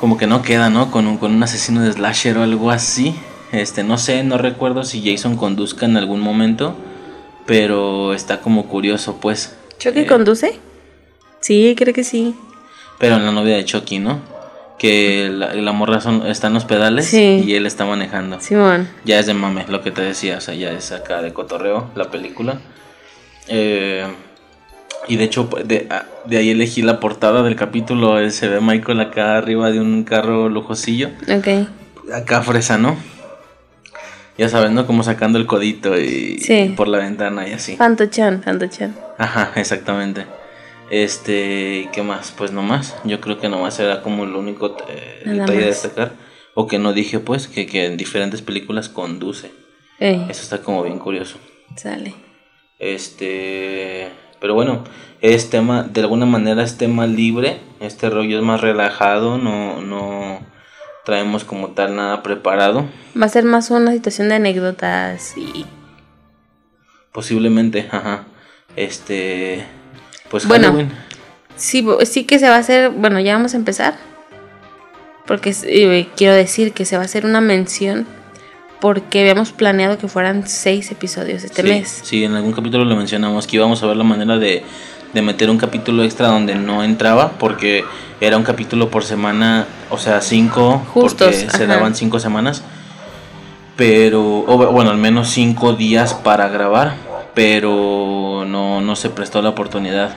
Como 0.00 0.16
que 0.16 0.26
no 0.26 0.42
queda, 0.42 0.70
¿no? 0.70 0.90
Con 0.90 1.06
un, 1.06 1.18
con 1.18 1.34
un 1.34 1.42
asesino 1.42 1.82
de 1.82 1.92
slasher 1.92 2.38
o 2.38 2.42
algo 2.42 2.70
así. 2.70 3.14
Este, 3.52 3.82
no 3.82 3.98
sé, 3.98 4.22
no 4.24 4.36
recuerdo 4.38 4.84
si 4.84 5.02
Jason 5.02 5.36
conduzca 5.36 5.86
en 5.86 5.96
algún 5.96 6.20
momento. 6.20 6.76
Pero 7.46 8.14
está 8.14 8.40
como 8.40 8.66
curioso, 8.66 9.18
pues. 9.20 9.56
¿Chucky 9.78 10.00
Eh, 10.00 10.06
conduce? 10.06 10.58
Sí, 11.40 11.74
creo 11.76 11.94
que 11.94 12.04
sí. 12.04 12.34
Pero 12.98 13.16
en 13.16 13.24
la 13.24 13.32
novia 13.32 13.56
de 13.56 13.64
Chucky, 13.64 14.00
¿no? 14.00 14.20
Que 14.78 15.28
la, 15.32 15.54
la 15.54 15.72
morra 15.72 16.00
son, 16.00 16.24
está 16.26 16.46
en 16.46 16.54
los 16.54 16.64
pedales 16.64 17.06
Sí. 17.06 17.42
y 17.44 17.54
él 17.54 17.66
está 17.66 17.84
manejando. 17.84 18.40
Simón. 18.40 18.88
Ya 19.04 19.18
es 19.18 19.26
de 19.26 19.34
mame, 19.34 19.64
lo 19.68 19.82
que 19.82 19.90
te 19.90 20.02
decía, 20.02 20.38
o 20.38 20.40
sea, 20.40 20.54
ya 20.54 20.70
es 20.70 20.92
acá 20.92 21.20
de 21.20 21.32
cotorreo 21.32 21.90
la 21.96 22.10
película. 22.10 22.60
Eh, 23.48 24.06
y 25.08 25.16
de 25.16 25.24
hecho, 25.24 25.48
de, 25.64 25.88
ahí 26.30 26.50
elegí 26.50 26.82
la 26.82 27.00
portada 27.00 27.42
del 27.42 27.56
capítulo. 27.56 28.20
eh, 28.20 28.30
Se 28.30 28.46
ve 28.48 28.60
Michael 28.60 29.00
acá 29.00 29.36
arriba 29.38 29.70
de 29.70 29.80
un 29.80 30.04
carro 30.04 30.48
lujosillo. 30.48 31.10
Ok. 31.28 31.66
Acá 32.14 32.42
fresa, 32.42 32.78
¿no? 32.78 32.96
Ya 34.36 34.48
sabes, 34.48 34.70
¿no? 34.70 34.86
Como 34.86 35.02
sacando 35.02 35.38
el 35.38 35.46
codito 35.46 35.98
y, 35.98 36.38
Sí. 36.38 36.54
y 36.54 36.68
por 36.70 36.86
la 36.86 36.98
ventana 36.98 37.48
y 37.48 37.52
así. 37.52 37.76
Fantochan, 37.76 38.42
Fantochan. 38.42 38.94
Ajá, 39.18 39.50
exactamente. 39.56 40.26
Este, 40.90 41.88
¿qué 41.92 42.02
más? 42.02 42.32
Pues 42.36 42.52
nomás. 42.52 42.96
Yo 43.04 43.20
creo 43.20 43.38
que 43.38 43.48
nomás 43.48 43.78
era 43.78 44.02
como 44.02 44.24
el 44.24 44.34
único 44.34 44.76
eh, 44.88 45.22
detalle 45.24 45.64
a 45.64 45.66
destacar. 45.66 46.12
O 46.54 46.66
que 46.66 46.78
no 46.78 46.92
dije, 46.92 47.18
pues, 47.20 47.46
que, 47.46 47.66
que 47.66 47.86
en 47.86 47.96
diferentes 47.96 48.42
películas 48.42 48.88
conduce. 48.88 49.52
Ey, 50.00 50.26
Eso 50.28 50.42
está 50.42 50.62
como 50.62 50.82
bien 50.82 50.98
curioso. 50.98 51.38
sale. 51.76 52.14
Este, 52.78 54.08
pero 54.40 54.54
bueno, 54.54 54.84
es 55.20 55.50
tema, 55.50 55.82
de 55.82 56.00
alguna 56.00 56.26
manera 56.26 56.62
es 56.62 56.78
tema 56.78 57.06
libre. 57.06 57.60
Este 57.80 58.08
rollo 58.08 58.38
es 58.38 58.44
más 58.44 58.60
relajado, 58.60 59.36
no, 59.38 59.80
no 59.80 60.40
traemos 61.04 61.44
como 61.44 61.70
tal 61.70 61.96
nada 61.96 62.22
preparado. 62.22 62.86
Va 63.20 63.26
a 63.26 63.28
ser 63.28 63.44
más 63.44 63.70
una 63.70 63.92
situación 63.92 64.28
de 64.28 64.36
anécdotas 64.36 65.36
y... 65.36 65.66
Posiblemente, 67.12 67.88
ajá. 67.90 68.26
Este, 68.76 69.64
Pues 70.30 70.46
Bueno. 70.46 70.68
Halloween. 70.68 70.92
Sí, 71.56 71.84
sí 72.04 72.24
que 72.24 72.38
se 72.38 72.48
va 72.48 72.56
a 72.56 72.58
hacer, 72.58 72.90
bueno, 72.90 73.18
ya 73.20 73.34
vamos 73.34 73.54
a 73.54 73.56
empezar. 73.56 73.96
Porque 75.26 75.54
eh, 75.64 76.08
quiero 76.16 76.34
decir 76.34 76.72
que 76.72 76.84
se 76.84 76.96
va 76.96 77.02
a 77.02 77.06
hacer 77.06 77.26
una 77.26 77.40
mención 77.40 78.06
porque 78.80 79.20
habíamos 79.20 79.52
planeado 79.52 79.98
que 79.98 80.08
fueran 80.08 80.46
seis 80.46 80.90
episodios 80.92 81.42
este 81.42 81.62
sí, 81.62 81.68
mes. 81.68 82.00
sí, 82.04 82.24
en 82.24 82.34
algún 82.34 82.52
capítulo 82.52 82.84
lo 82.84 82.94
mencionamos 82.96 83.46
que 83.46 83.56
íbamos 83.56 83.82
a 83.82 83.86
ver 83.86 83.96
la 83.96 84.04
manera 84.04 84.38
de, 84.38 84.62
de 85.12 85.22
meter 85.22 85.50
un 85.50 85.58
capítulo 85.58 86.04
extra 86.04 86.28
donde 86.28 86.54
no 86.54 86.84
entraba 86.84 87.32
porque 87.32 87.84
era 88.20 88.36
un 88.36 88.44
capítulo 88.44 88.88
por 88.90 89.04
semana, 89.04 89.66
o 89.90 89.98
sea, 89.98 90.20
cinco, 90.20 90.82
Justos, 90.92 91.36
porque 91.36 91.50
se 91.50 91.66
daban 91.66 91.94
cinco 91.94 92.20
semanas. 92.20 92.62
Pero, 93.76 94.40
o 94.40 94.72
bueno, 94.72 94.90
al 94.90 94.98
menos 94.98 95.28
cinco 95.28 95.74
días 95.74 96.12
para 96.12 96.48
grabar, 96.48 96.96
pero 97.38 98.44
no, 98.48 98.80
no 98.80 98.96
se 98.96 99.10
prestó 99.10 99.40
la 99.42 99.50
oportunidad. 99.50 100.10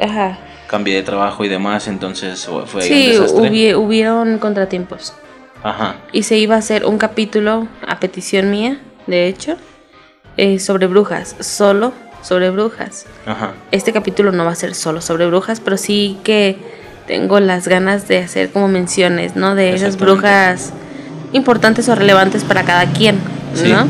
Ajá. 0.00 0.38
Cambié 0.68 0.94
de 0.96 1.02
trabajo 1.02 1.44
y 1.44 1.48
demás, 1.48 1.86
entonces 1.86 2.46
fue 2.46 2.62
un 2.62 2.88
Sí, 2.88 3.10
desastre. 3.10 3.50
hubie- 3.50 3.76
hubieron 3.76 4.38
contratiempos. 4.38 5.12
Ajá. 5.62 5.96
Y 6.12 6.22
se 6.22 6.38
iba 6.38 6.54
a 6.54 6.58
hacer 6.58 6.86
un 6.86 6.96
capítulo, 6.96 7.68
a 7.86 8.00
petición 8.00 8.50
mía, 8.50 8.80
de 9.06 9.26
hecho, 9.28 9.56
eh, 10.38 10.58
sobre 10.60 10.86
brujas. 10.86 11.36
Solo 11.40 11.92
sobre 12.22 12.48
brujas. 12.48 13.04
Ajá. 13.26 13.52
Este 13.70 13.92
capítulo 13.92 14.32
no 14.32 14.46
va 14.46 14.52
a 14.52 14.54
ser 14.54 14.74
solo 14.74 15.02
sobre 15.02 15.26
brujas, 15.26 15.60
pero 15.60 15.76
sí 15.76 16.16
que 16.24 16.56
tengo 17.06 17.38
las 17.38 17.68
ganas 17.68 18.08
de 18.08 18.18
hacer 18.20 18.50
como 18.50 18.68
menciones, 18.68 19.36
¿no? 19.36 19.54
De 19.54 19.74
esas 19.74 19.98
brujas 19.98 20.72
importantes 21.34 21.86
o 21.90 21.94
relevantes 21.94 22.44
para 22.44 22.62
cada 22.62 22.86
quien, 22.86 23.18
Sí. 23.54 23.68
¿no? 23.70 23.86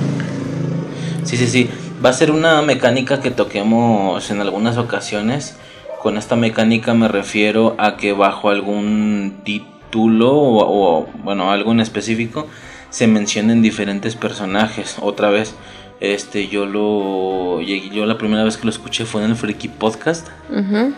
Sí, 1.24 1.36
sí, 1.36 1.46
sí. 1.46 1.70
Va 2.04 2.10
a 2.10 2.12
ser 2.12 2.30
una 2.30 2.62
mecánica 2.62 3.20
que 3.20 3.30
toquemos 3.30 4.30
en 4.30 4.40
algunas 4.40 4.76
ocasiones. 4.76 5.56
Con 6.02 6.16
esta 6.16 6.34
mecánica 6.36 6.94
me 6.94 7.06
refiero 7.08 7.76
a 7.78 7.96
que 7.96 8.12
bajo 8.12 8.50
algún 8.50 9.40
título 9.44 10.32
o, 10.32 11.00
o, 11.02 11.06
bueno, 11.22 11.52
algo 11.52 11.70
en 11.72 11.80
específico 11.80 12.48
se 12.90 13.06
mencionen 13.06 13.62
diferentes 13.62 14.16
personajes. 14.16 14.96
Otra 15.00 15.30
vez, 15.30 15.54
este, 16.00 16.48
yo 16.48 16.66
lo, 16.66 17.60
llegué- 17.60 17.90
yo 17.90 18.04
la 18.06 18.18
primera 18.18 18.42
vez 18.42 18.56
que 18.56 18.64
lo 18.64 18.70
escuché 18.70 19.04
fue 19.04 19.22
en 19.24 19.30
el 19.30 19.36
Freaky 19.36 19.68
Podcast. 19.68 20.26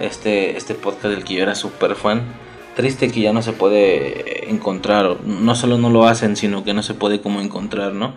Este, 0.00 0.56
este 0.56 0.74
podcast 0.74 1.06
del 1.14 1.24
que 1.24 1.34
yo 1.34 1.42
era 1.42 1.54
súper 1.54 1.96
fan. 1.96 2.22
Triste 2.76 3.10
que 3.10 3.20
ya 3.20 3.32
no 3.34 3.42
se 3.42 3.52
puede 3.52 4.50
encontrar. 4.50 5.18
No 5.26 5.54
solo 5.54 5.76
no 5.76 5.90
lo 5.90 6.06
hacen, 6.06 6.34
sino 6.36 6.64
que 6.64 6.72
no 6.72 6.82
se 6.82 6.94
puede 6.94 7.20
como 7.20 7.40
encontrar, 7.42 7.92
¿no? 7.92 8.14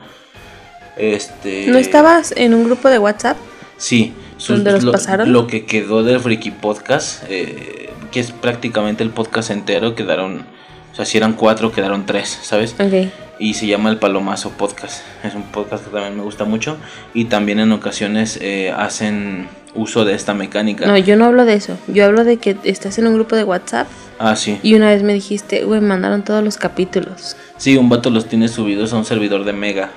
Este. 0.97 1.67
¿No 1.67 1.77
estabas 1.77 2.33
en 2.35 2.53
un 2.53 2.63
grupo 2.65 2.89
de 2.89 2.99
WhatsApp? 2.99 3.37
Sí. 3.77 4.13
sus- 4.37 4.57
¿Dónde 4.57 4.71
los 4.73 4.83
lo, 4.83 4.91
pasaron? 4.91 5.31
Lo 5.33 5.47
que 5.47 5.65
quedó 5.65 6.03
del 6.03 6.19
Freaky 6.19 6.51
Podcast, 6.51 7.23
eh, 7.29 7.89
que 8.11 8.19
es 8.19 8.31
prácticamente 8.31 9.03
el 9.03 9.09
podcast 9.09 9.49
entero, 9.51 9.95
quedaron. 9.95 10.45
O 10.91 10.95
sea, 10.95 11.05
si 11.05 11.17
eran 11.17 11.33
cuatro, 11.33 11.71
quedaron 11.71 12.05
tres, 12.05 12.37
¿sabes? 12.41 12.73
Ok. 12.79 13.09
Y 13.39 13.53
se 13.53 13.67
llama 13.67 13.89
El 13.91 13.97
Palomazo 13.97 14.49
Podcast. 14.51 15.01
Es 15.23 15.35
un 15.35 15.43
podcast 15.43 15.85
que 15.85 15.91
también 15.91 16.15
me 16.17 16.23
gusta 16.23 16.43
mucho. 16.45 16.77
Y 17.13 17.25
también 17.25 17.59
en 17.59 17.71
ocasiones 17.71 18.39
eh, 18.41 18.71
hacen 18.75 19.47
uso 19.75 20.05
de 20.05 20.15
esta 20.15 20.33
mecánica. 20.33 20.87
No, 20.87 20.97
yo 20.97 21.15
no 21.17 21.25
hablo 21.25 21.45
de 21.45 21.53
eso. 21.53 21.77
Yo 21.87 22.05
hablo 22.05 22.23
de 22.23 22.37
que 22.37 22.57
estás 22.63 22.97
en 22.97 23.05
un 23.05 23.13
grupo 23.13 23.35
de 23.35 23.43
WhatsApp 23.43 23.87
Ah, 24.17 24.35
sí. 24.35 24.57
y 24.63 24.73
una 24.73 24.89
vez 24.89 25.03
me 25.03 25.13
dijiste, 25.13 25.63
güey, 25.65 25.81
mandaron 25.81 26.23
todos 26.23 26.43
los 26.43 26.57
capítulos. 26.57 27.35
Sí, 27.57 27.77
un 27.77 27.89
vato 27.89 28.09
los 28.09 28.25
tiene 28.27 28.47
subidos 28.47 28.91
a 28.93 28.97
un 28.97 29.05
servidor 29.05 29.43
de 29.45 29.53
Mega. 29.53 29.91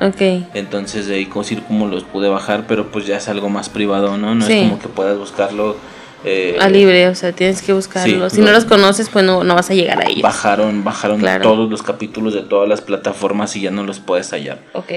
Ok. 0.00 0.20
Entonces 0.54 1.06
de 1.06 1.16
ahí 1.16 1.26
cómo 1.26 1.86
los 1.88 2.04
pude 2.04 2.28
bajar, 2.28 2.64
pero 2.66 2.90
pues 2.90 3.06
ya 3.06 3.16
es 3.18 3.28
algo 3.28 3.48
más 3.50 3.68
privado, 3.68 4.16
¿no? 4.16 4.34
No 4.34 4.46
Sí. 4.46 4.52
es 4.54 4.68
como 4.68 4.78
que 4.80 4.88
puedas 4.88 5.18
buscarlo. 5.18 5.76
eh, 6.22 6.58
A 6.60 6.68
libre, 6.68 7.08
o 7.08 7.14
sea, 7.14 7.32
tienes 7.32 7.62
que 7.62 7.72
buscarlos. 7.72 8.32
Sí, 8.32 8.36
si 8.36 8.40
no 8.42 8.48
lo- 8.48 8.52
los 8.52 8.66
conoces, 8.66 9.08
pues 9.08 9.24
no, 9.24 9.42
no 9.42 9.54
vas 9.54 9.70
a 9.70 9.74
llegar 9.74 10.00
a 10.02 10.06
ellos. 10.10 10.20
Bajaron, 10.20 10.84
bajaron 10.84 11.18
Claro. 11.20 11.42
todos 11.42 11.70
los 11.70 11.82
capítulos 11.82 12.34
de 12.34 12.42
todas 12.42 12.68
las 12.68 12.82
plataformas 12.82 13.56
y 13.56 13.62
ya 13.62 13.70
no 13.70 13.84
los 13.84 14.00
puedes 14.00 14.30
hallar. 14.32 14.58
Ok. 14.74 14.92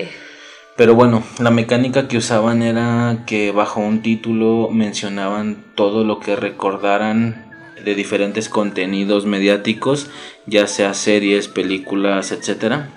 Pero 0.75 0.95
bueno, 0.95 1.24
la 1.39 1.50
mecánica 1.50 2.10
que 2.10 2.17
usaban 2.17 2.62
era 2.62 3.19
que 3.25 3.51
bajo 3.53 3.79
un 3.79 4.01
título 4.01 4.67
mencionaban 4.69 5.63
todo 5.75 6.03
lo 6.03 6.19
que 6.19 6.36
recordaran 6.36 7.45
de 7.86 7.95
diferentes 7.95 8.50
contenidos 8.50 9.25
mediáticos, 9.25 10.07
ya 10.45 10.67
sea 10.67 10.93
series, 10.93 11.48
películas, 11.48 12.33
etcétera, 12.33 12.89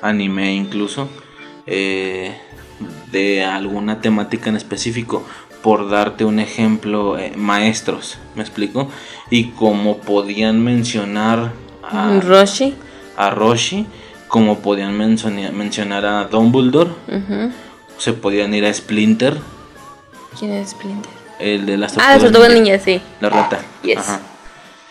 anime 0.00 0.54
incluso, 0.54 1.08
eh, 1.70 2.36
de 3.10 3.42
alguna 3.44 4.00
temática 4.02 4.50
en 4.50 4.56
específico. 4.56 5.24
Por 5.62 5.90
darte 5.90 6.24
un 6.24 6.40
ejemplo, 6.40 7.18
eh, 7.18 7.32
maestros, 7.36 8.16
¿me 8.34 8.42
explico? 8.42 8.88
Y 9.30 9.50
como 9.50 9.98
podían 9.98 10.62
mencionar 10.64 11.52
a, 11.82 12.18
Roshi. 12.20 12.74
a 13.16 13.28
Roshi, 13.30 13.86
como 14.28 14.60
podían 14.60 14.96
mencionar, 14.96 16.06
a 16.06 16.24
Dumbledore, 16.24 16.90
Ujú. 17.08 17.52
se 17.98 18.12
podían 18.14 18.54
ir 18.54 18.64
a 18.64 18.72
Splinter, 18.72 19.36
¿Quién 20.38 20.52
es 20.52 20.70
Splinter? 20.70 21.10
el 21.38 21.66
de 21.66 21.76
las 21.76 21.92
Ah, 21.98 22.12
las 22.12 22.20
tortugas 22.20 22.32
tortugas 22.32 22.52
ninja, 22.54 22.72
ninja, 22.72 22.84
sí. 22.84 23.02
la 23.20 23.28
rata. 23.28 23.58
Yes. 23.82 23.98
Ajá. 23.98 24.20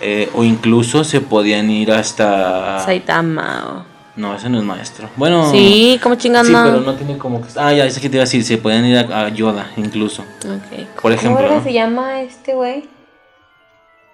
Eh, 0.02 0.30
o 0.36 0.44
incluso 0.44 1.04
se 1.04 1.20
podían 1.20 1.70
ir 1.72 1.92
hasta... 1.92 2.80
Saitama. 2.86 3.86
No, 4.20 4.36
ese 4.36 4.50
no 4.50 4.58
es 4.58 4.66
maestro. 4.66 5.10
Bueno... 5.16 5.50
Sí, 5.50 5.98
¿cómo 6.04 6.16
chingas 6.16 6.46
Sí, 6.46 6.52
pero 6.54 6.82
no 6.82 6.94
tiene 6.96 7.18
como 7.18 7.42
que... 7.42 7.48
Ah, 7.56 7.72
ya, 7.72 7.86
ese 7.86 8.02
que 8.02 8.10
te 8.10 8.18
iba 8.18 8.24
a 8.24 8.26
decir, 8.26 8.44
se 8.44 8.58
podían 8.58 8.84
ir 8.86 8.98
a, 8.98 9.22
a 9.28 9.30
Yoda 9.30 9.72
incluso. 9.78 10.24
Ok. 10.44 11.02
Por 11.02 11.14
ejemplo, 11.14 11.42
¿Cómo 11.48 11.60
¿no? 11.60 11.64
se 11.64 11.72
llama 11.72 12.20
este 12.22 12.54
güey? 12.54 12.90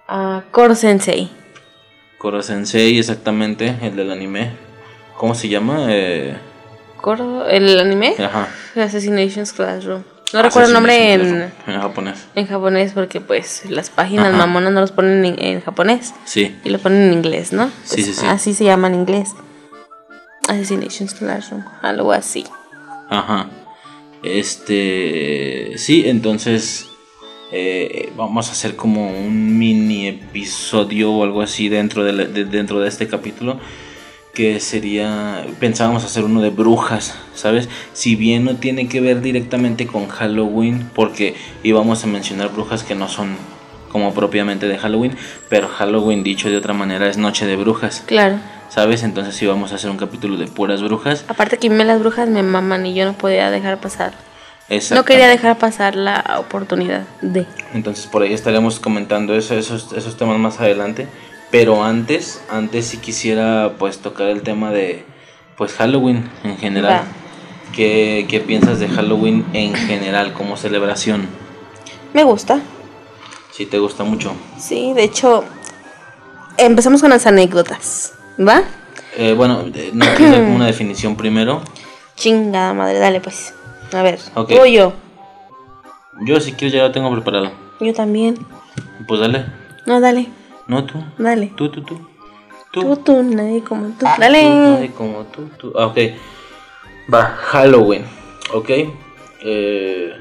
Ah, 0.06 0.42
Koro 0.52 0.76
Sensei. 0.76 1.28
Koro 2.18 2.40
Sensei, 2.40 2.96
exactamente, 3.00 3.74
el 3.82 3.96
del 3.96 4.12
anime. 4.12 4.52
¿Cómo 5.16 5.34
se 5.34 5.48
llama? 5.48 5.86
Eh, 5.88 6.36
¿Koro? 7.00 7.44
¿El 7.48 7.76
anime? 7.80 8.14
ajá. 8.16 8.48
Assassinations 8.80 9.52
Classroom. 9.52 10.04
No 10.32 10.42
recuerdo 10.42 10.68
el 10.68 10.74
nombre 10.74 11.14
en, 11.14 11.52
en 11.66 11.80
japonés. 11.80 12.26
en 12.36 12.46
japonés 12.46 12.92
porque 12.92 13.20
pues 13.20 13.62
las 13.68 13.90
páginas 13.90 14.28
Ajá. 14.28 14.36
mamonas 14.38 14.72
no 14.72 14.80
los 14.82 14.92
ponen 14.92 15.24
en, 15.24 15.42
en 15.42 15.60
japonés 15.62 16.14
Sí. 16.24 16.56
y 16.62 16.70
lo 16.70 16.78
ponen 16.78 17.02
en 17.08 17.12
inglés, 17.12 17.52
¿no? 17.52 17.70
Sí, 17.82 18.02
sí, 18.04 18.12
sí. 18.12 18.24
Así 18.26 18.54
se 18.54 18.62
llama 18.64 18.86
en 18.86 18.94
inglés. 18.96 19.34
Assassinations 20.48 21.14
Classroom, 21.14 21.64
algo 21.82 22.12
así. 22.12 22.44
Ajá. 23.10 23.48
Este. 24.22 25.72
Sí, 25.78 26.04
entonces. 26.06 26.86
eh, 27.52 28.12
vamos 28.16 28.48
a 28.48 28.52
hacer 28.52 28.74
como 28.74 29.08
un 29.08 29.56
mini 29.56 30.08
episodio 30.08 31.12
o 31.12 31.22
algo 31.22 31.42
así 31.42 31.68
dentro 31.68 32.02
de, 32.02 32.12
la- 32.12 32.24
de- 32.24 32.44
dentro 32.44 32.80
de 32.80 32.88
este 32.88 33.06
capítulo. 33.06 33.58
Que 34.34 34.60
sería. 34.60 35.46
Pensábamos 35.60 36.04
hacer 36.04 36.24
uno 36.24 36.42
de 36.42 36.50
brujas, 36.50 37.14
¿sabes? 37.34 37.68
Si 37.92 38.16
bien 38.16 38.44
no 38.44 38.56
tiene 38.56 38.88
que 38.88 39.00
ver 39.00 39.20
directamente 39.22 39.86
con 39.86 40.08
Halloween, 40.08 40.90
porque 40.94 41.34
íbamos 41.62 42.04
a 42.04 42.06
mencionar 42.08 42.52
brujas 42.52 42.82
que 42.82 42.94
no 42.94 43.08
son 43.08 43.36
como 43.90 44.12
propiamente 44.14 44.66
de 44.68 44.78
Halloween, 44.78 45.16
pero 45.48 45.68
Halloween, 45.68 46.22
dicho 46.22 46.48
de 46.50 46.56
otra 46.56 46.72
manera, 46.74 47.08
es 47.08 47.16
Noche 47.16 47.46
de 47.46 47.56
Brujas, 47.56 48.02
Claro. 48.06 48.36
¿sabes? 48.68 49.02
Entonces 49.02 49.40
íbamos 49.42 49.72
a 49.72 49.76
hacer 49.76 49.90
un 49.90 49.96
capítulo 49.96 50.36
de 50.36 50.46
puras 50.46 50.82
brujas. 50.82 51.24
Aparte 51.28 51.58
que 51.58 51.68
a 51.68 51.70
mí 51.70 51.82
las 51.84 52.00
brujas 52.00 52.28
me 52.28 52.42
maman 52.42 52.84
y 52.86 52.94
yo 52.94 53.04
no 53.04 53.12
podía 53.14 53.50
dejar 53.50 53.78
pasar. 53.78 54.12
No 54.90 55.04
quería 55.04 55.28
dejar 55.28 55.58
pasar 55.58 55.94
la 55.94 56.38
oportunidad 56.40 57.04
de. 57.22 57.46
Entonces 57.72 58.06
por 58.08 58.22
ahí 58.22 58.32
estaremos 58.32 58.80
comentando 58.80 59.36
eso, 59.36 59.54
esos, 59.54 59.92
esos 59.92 60.16
temas 60.16 60.38
más 60.38 60.60
adelante. 60.60 61.06
Pero 61.52 61.84
antes, 61.84 62.42
antes 62.50 62.86
sí 62.86 62.96
quisiera 62.96 63.74
pues 63.78 63.98
tocar 63.98 64.26
el 64.28 64.42
tema 64.42 64.72
de 64.72 65.04
pues 65.56 65.72
Halloween 65.74 66.28
en 66.42 66.56
general. 66.58 67.02
¿Qué, 67.72 68.26
qué 68.28 68.40
piensas 68.40 68.80
de 68.80 68.88
Halloween 68.88 69.44
en 69.52 69.74
general 69.74 70.32
como 70.32 70.56
celebración? 70.56 71.28
Me 72.12 72.24
gusta. 72.24 72.58
Si 73.56 73.64
te 73.64 73.78
gusta 73.78 74.04
mucho. 74.04 74.34
Sí, 74.58 74.92
de 74.92 75.04
hecho, 75.04 75.42
empezamos 76.58 77.00
con 77.00 77.08
las 77.08 77.26
anécdotas. 77.26 78.12
¿Va? 78.38 78.62
Eh, 79.16 79.32
bueno, 79.32 79.64
eh, 79.74 79.90
no 79.94 80.04
quiero 80.14 80.36
una 80.46 80.66
definición 80.66 81.16
primero. 81.16 81.62
Chingada 82.16 82.74
madre, 82.74 82.98
dale 82.98 83.20
pues. 83.20 83.54
A 83.94 84.02
ver, 84.02 84.18
Ok. 84.34 84.50
tú 84.50 84.60
o 84.60 84.66
yo. 84.66 84.92
Yo 86.26 86.38
si 86.40 86.52
quieres 86.52 86.74
ya 86.74 86.82
lo 86.82 86.92
tengo 86.92 87.10
preparado. 87.12 87.50
Yo 87.80 87.94
también. 87.94 88.36
Pues 89.08 89.20
dale. 89.20 89.46
No, 89.86 90.00
dale, 90.00 90.28
No 90.66 90.84
tú. 90.84 91.02
dale. 91.16 91.52
Tú, 91.56 91.70
tú, 91.70 91.82
tú. 91.82 91.98
Tú, 92.72 92.94
tú, 92.96 93.22
nadie 93.22 93.62
como 93.64 93.86
tú. 93.88 94.00
Tú, 94.00 94.06
Dale. 94.18 94.42
nadie 94.42 94.90
como 94.92 95.24
tú, 95.24 95.48
tú. 95.58 95.72
Ah, 95.78 95.86
ok. 95.86 95.96
Va, 97.12 97.22
Halloween. 97.24 98.04
Ok. 98.52 98.68
Eh, 99.40 100.12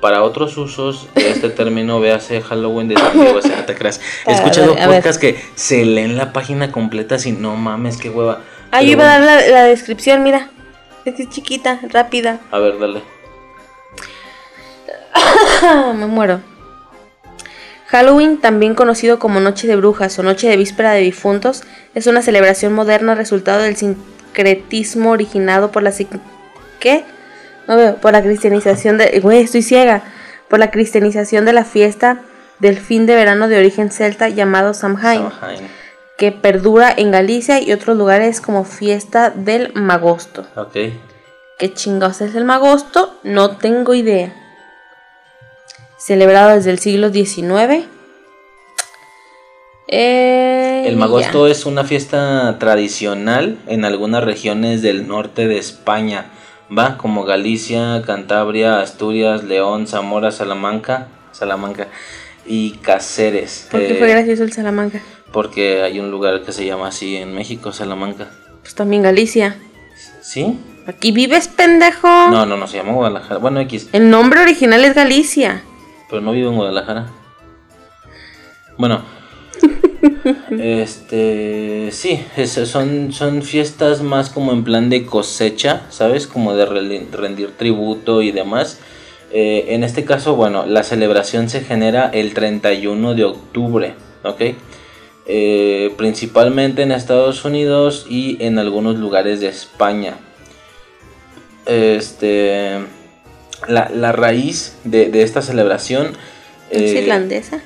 para 0.00 0.22
otros 0.22 0.56
usos 0.56 1.08
este 1.14 1.50
término, 1.50 2.00
véase 2.00 2.40
Halloween 2.42 2.88
de 2.88 2.96
San 2.96 3.12
Diego, 3.12 3.40
no 3.40 3.64
te 3.64 3.74
creas. 3.74 4.00
He 4.26 4.30
A 4.30 4.34
escuchado 4.34 4.74
ver, 4.74 4.82
a 4.82 4.86
ver. 4.88 4.96
podcasts 4.96 5.20
que 5.20 5.40
se 5.54 5.84
leen 5.84 6.16
la 6.16 6.32
página 6.32 6.70
completa 6.70 7.18
sin 7.18 7.40
no 7.40 7.56
mames, 7.56 7.96
qué 7.96 8.10
hueva. 8.10 8.40
Ah, 8.70 8.82
yo 8.82 8.92
iba 8.92 9.04
a 9.04 9.18
dar 9.18 9.20
la, 9.20 9.48
la 9.48 9.64
descripción, 9.64 10.22
mira. 10.22 10.50
Es 11.04 11.28
chiquita, 11.28 11.80
rápida. 11.90 12.40
A 12.50 12.58
ver, 12.58 12.78
dale. 12.78 13.02
Me 15.94 16.06
muero. 16.06 16.40
Halloween, 17.86 18.38
también 18.38 18.74
conocido 18.74 19.18
como 19.18 19.38
Noche 19.38 19.68
de 19.68 19.76
Brujas 19.76 20.18
o 20.18 20.22
Noche 20.22 20.48
de 20.48 20.56
Víspera 20.56 20.92
de 20.92 21.00
Difuntos, 21.00 21.62
es 21.94 22.08
una 22.08 22.20
celebración 22.20 22.72
moderna 22.72 23.14
resultado 23.14 23.62
del 23.62 23.76
sincretismo 23.76 25.12
originado 25.12 25.70
por 25.70 25.84
la 25.84 25.92
¿qué? 26.80 27.04
No 27.68 27.76
veo, 27.76 27.96
por 27.96 28.12
la 28.12 28.22
cristianización 28.22 28.98
de 28.98 29.20
güey, 29.20 29.40
estoy 29.42 29.62
ciega, 29.62 30.02
por 30.48 30.58
la 30.58 30.70
cristianización 30.70 31.44
de 31.44 31.52
la 31.52 31.64
fiesta 31.64 32.20
del 32.58 32.78
fin 32.78 33.06
de 33.06 33.14
verano 33.14 33.48
de 33.48 33.58
origen 33.58 33.90
celta 33.90 34.28
llamado 34.28 34.72
Samhain, 34.72 35.30
Samhain. 35.30 35.68
que 36.16 36.32
perdura 36.32 36.92
en 36.96 37.10
Galicia 37.10 37.60
y 37.60 37.72
otros 37.72 37.96
lugares 37.96 38.40
como 38.40 38.64
fiesta 38.64 39.30
del 39.30 39.72
Magosto. 39.74 40.46
Ok. 40.56 40.76
¿Qué 41.58 41.72
chingados 41.72 42.20
es 42.20 42.34
el 42.34 42.44
Magosto? 42.44 43.18
No 43.22 43.56
tengo 43.56 43.94
idea. 43.94 44.32
Celebrado 45.98 46.54
desde 46.54 46.70
el 46.70 46.78
siglo 46.78 47.10
XIX. 47.10 47.86
Eh, 49.88 50.84
El 50.86 50.96
Magosto 50.96 51.46
es 51.46 51.64
una 51.64 51.84
fiesta 51.84 52.58
tradicional 52.58 53.58
en 53.66 53.84
algunas 53.84 54.24
regiones 54.24 54.82
del 54.82 55.06
norte 55.06 55.46
de 55.46 55.58
España, 55.58 56.26
¿va? 56.76 56.96
Como 56.96 57.24
Galicia, 57.24 58.02
Cantabria, 58.06 58.80
Asturias, 58.80 59.44
León, 59.44 59.86
Zamora, 59.86 60.30
Salamanca, 60.32 61.08
Salamanca 61.32 61.88
y 62.46 62.72
Cáceres. 62.78 63.68
¿Por 63.70 63.80
qué 63.80 63.94
fue 63.96 64.08
gracioso 64.08 64.42
el 64.44 64.52
Salamanca? 64.52 65.00
Porque 65.32 65.82
hay 65.82 65.98
un 66.00 66.10
lugar 66.10 66.42
que 66.42 66.52
se 66.52 66.64
llama 66.64 66.88
así 66.88 67.16
en 67.16 67.34
México, 67.34 67.72
Salamanca. 67.72 68.28
Pues 68.62 68.74
también 68.74 69.02
Galicia. 69.02 69.56
¿Sí? 70.22 70.58
Aquí 70.86 71.10
vives, 71.12 71.48
pendejo. 71.48 72.06
No, 72.08 72.46
no, 72.46 72.56
no 72.56 72.66
se 72.66 72.76
llama 72.78 72.92
Guadalajara. 72.92 73.38
Bueno, 73.38 73.60
X, 73.60 73.88
El 73.92 74.08
nombre 74.10 74.40
original 74.40 74.84
es 74.84 74.94
Galicia. 74.94 75.62
pero 76.08 76.20
no 76.22 76.32
vivo 76.32 76.50
en 76.50 76.56
Guadalajara. 76.56 77.06
Bueno, 78.78 79.02
este, 80.58 81.88
sí, 81.92 82.20
es- 82.36 82.52
son, 82.52 83.12
son 83.12 83.42
fiestas 83.42 84.02
más 84.02 84.30
como 84.30 84.52
en 84.52 84.64
plan 84.64 84.90
de 84.90 85.04
cosecha, 85.06 85.82
¿sabes? 85.90 86.26
Como 86.26 86.54
de 86.54 86.66
rendir 86.66 87.52
tributo 87.56 88.22
y 88.22 88.32
demás. 88.32 88.78
Eh, 89.32 89.66
en 89.74 89.84
este 89.84 90.04
caso, 90.04 90.36
bueno, 90.36 90.66
la 90.66 90.82
celebración 90.82 91.48
se 91.50 91.60
genera 91.60 92.08
el 92.12 92.32
31 92.34 93.14
de 93.14 93.24
octubre, 93.24 93.94
¿ok? 94.22 94.40
Eh, 95.28 95.92
principalmente 95.96 96.82
en 96.82 96.92
Estados 96.92 97.44
Unidos 97.44 98.06
y 98.08 98.36
en 98.44 98.58
algunos 98.58 98.96
lugares 98.96 99.40
de 99.40 99.48
España. 99.48 100.14
Este, 101.66 102.78
la, 103.66 103.90
la 103.92 104.12
raíz 104.12 104.76
de, 104.84 105.10
de 105.10 105.22
esta 105.22 105.42
celebración 105.42 106.12
¿Es 106.70 106.92
eh, 106.92 107.02
irlandesa? 107.02 107.60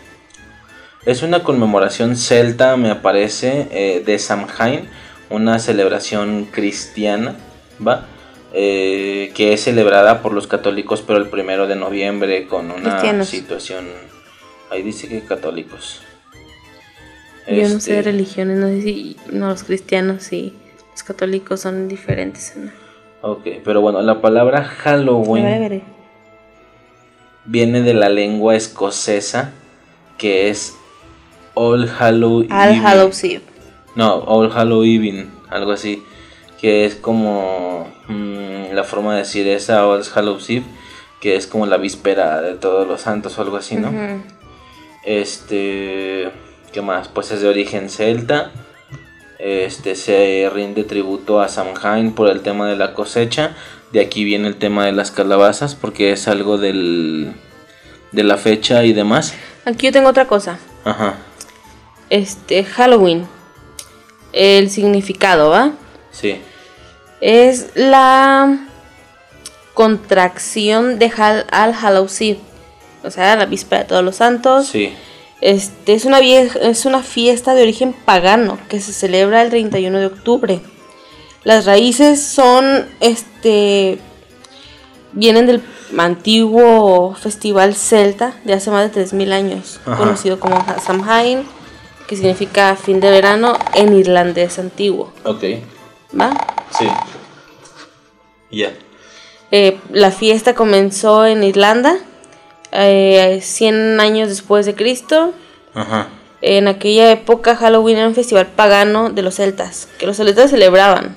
Es 1.07 1.23
una 1.23 1.43
conmemoración 1.43 2.17
celta, 2.17 2.77
me 2.77 2.95
parece, 2.97 3.69
eh, 3.71 4.03
de 4.05 4.19
Samhain, 4.19 4.89
una 5.31 5.59
celebración 5.59 6.47
cristiana, 6.51 7.37
¿va? 7.87 8.07
Eh, 8.53 9.31
que 9.35 9.53
es 9.53 9.63
celebrada 9.65 10.23
por 10.23 10.33
los 10.33 10.47
católicos, 10.47 11.03
pero 11.07 11.19
el 11.19 11.29
primero 11.29 11.67
de 11.69 11.77
noviembre 11.77 12.47
con 12.49 12.71
una 12.71 12.91
Cristianos. 12.91 13.29
situación. 13.29 13.87
Ahí 14.71 14.83
dice 14.83 15.09
que 15.09 15.21
católicos. 15.23 16.03
Yo 17.47 17.69
no 17.69 17.81
sé 17.81 17.93
de 17.93 17.99
Este, 17.99 18.03
religiones, 18.03 18.59
no 18.59 18.67
sé 18.69 18.83
si 18.83 19.17
no, 19.31 19.49
los 19.49 19.65
cristianos 19.65 20.33
y 20.33 20.53
los 20.93 21.03
católicos 21.03 21.61
son 21.61 21.89
diferentes. 21.89 22.55
¿no? 22.57 22.71
Ok, 23.23 23.47
pero 23.65 23.81
bueno, 23.81 24.03
la 24.03 24.21
palabra 24.21 24.65
Halloween 24.65 25.83
viene 27.45 27.83
de 27.83 27.95
la 27.95 28.09
lengua 28.09 28.55
escocesa, 28.57 29.53
que 30.19 30.51
es 30.51 30.75
All 31.55 31.89
Hallow 31.89 32.47
Al 32.51 32.71
Eve. 32.71 32.81
Hallows 32.85 33.25
Eve. 33.25 33.43
No, 33.95 34.15
All 34.27 34.51
Hallow 34.53 34.85
Eve, 34.85 35.27
algo 35.49 35.73
así. 35.73 36.03
Que 36.61 36.85
es 36.85 36.95
como 36.95 37.89
mm, 38.09 38.73
la 38.73 38.85
forma 38.85 39.13
de 39.15 39.21
decir 39.21 39.49
esa 39.49 39.87
All 39.87 40.03
Hallows 40.15 40.49
Eve, 40.51 40.65
que 41.21 41.37
es 41.37 41.47
como 41.47 41.67
la 41.67 41.77
víspera 41.77 42.41
de 42.41 42.55
todos 42.55 42.87
los 42.87 43.03
santos 43.03 43.39
o 43.39 43.43
algo 43.43 43.57
así, 43.57 43.77
¿no? 43.77 43.93
Este, 45.05 46.31
¿qué 46.73 46.83
más? 46.83 47.09
Pues 47.09 47.31
es 47.31 47.41
de 47.41 47.49
origen 47.49 47.91
celta. 47.91 48.53
Este 49.39 49.95
se 49.95 50.51
rinde 50.53 50.85
tributo 50.85 51.41
a 51.41 51.49
Samhain 51.49 52.13
por 52.13 52.29
el 52.29 52.43
tema 52.43 52.69
de 52.69 52.77
la 52.77 52.93
cosecha. 52.93 53.57
De 53.91 54.01
aquí 54.01 54.23
viene 54.23 54.47
el 54.47 54.57
tema 54.57 54.85
de 54.85 54.93
las 54.93 55.11
calabazas 55.11 55.75
porque 55.75 56.13
es 56.13 56.29
algo 56.29 56.59
del 56.59 57.33
de 58.13 58.23
la 58.23 58.37
fecha 58.37 58.85
y 58.85 58.93
demás. 58.93 59.35
Aquí 59.65 59.87
yo 59.87 59.93
tengo 59.93 60.11
otra 60.11 60.27
cosa. 60.27 60.59
Ajá. 60.85 61.17
Este, 62.11 62.65
Halloween. 62.65 63.27
El 64.33 64.71
significado, 64.71 65.51
¿va? 65.51 65.73
Sí. 66.13 66.41
Es 67.21 67.71
la 67.75 68.67
contracción 69.75 70.99
de 70.99 71.11
Hal 71.17 71.47
al 71.51 71.75
Hallows 71.75 72.21
Eve. 72.21 72.41
O 73.03 73.11
sea, 73.11 73.35
la 73.37 73.47
víspera 73.47 73.83
de 73.83 73.89
todos 73.89 74.05
los 74.05 74.17
santos. 74.17 74.67
Sí. 74.69 74.93
Este 75.41 75.95
es 75.95 76.05
una, 76.05 76.21
vieja, 76.21 76.59
es 76.59 76.85
una 76.85 77.03
fiesta 77.03 77.55
de 77.55 77.63
origen 77.63 77.95
pagano 77.95 78.59
que 78.69 78.81
se 78.81 78.93
celebra 78.93 79.43
el 79.43 79.49
31 79.49 79.99
de 79.99 80.07
octubre. 80.07 80.61
Las 81.45 81.65
raíces 81.65 82.23
son, 82.23 82.87
este, 83.01 83.99
vienen 85.13 85.47
del 85.47 85.63
antiguo 85.97 87.15
festival 87.15 87.75
celta 87.75 88.35
de 88.45 88.53
hace 88.53 88.71
más 88.71 88.83
de 88.85 88.91
3000 88.91 89.33
años, 89.33 89.81
Ajá. 89.87 89.97
conocido 89.97 90.39
como 90.39 90.63
Samhain, 90.85 91.47
que 92.11 92.17
significa 92.17 92.75
fin 92.75 92.99
de 92.99 93.09
verano 93.09 93.57
en 93.73 93.97
irlandés 93.97 94.59
antiguo. 94.59 95.13
Ok. 95.23 95.45
¿Va? 96.21 96.33
Sí. 96.77 96.89
Ya. 98.51 98.73
Eh, 99.53 99.79
la 99.93 100.11
fiesta 100.11 100.55
comenzó 100.57 101.25
en 101.25 101.45
Irlanda, 101.45 101.99
eh, 102.73 103.39
100 103.41 104.01
años 104.01 104.29
después 104.29 104.67
de 104.67 104.75
Cristo. 104.75 105.33
Ajá. 105.73 106.09
En 106.43 106.67
aquella 106.67 107.13
época 107.13 107.55
Halloween 107.55 107.99
era 107.99 108.09
un 108.09 108.15
festival 108.17 108.49
pagano 108.49 109.11
de 109.11 109.23
los 109.23 109.37
celtas, 109.37 109.87
que 109.99 110.07
los 110.07 110.17
celtas 110.17 110.51
celebraban 110.51 111.15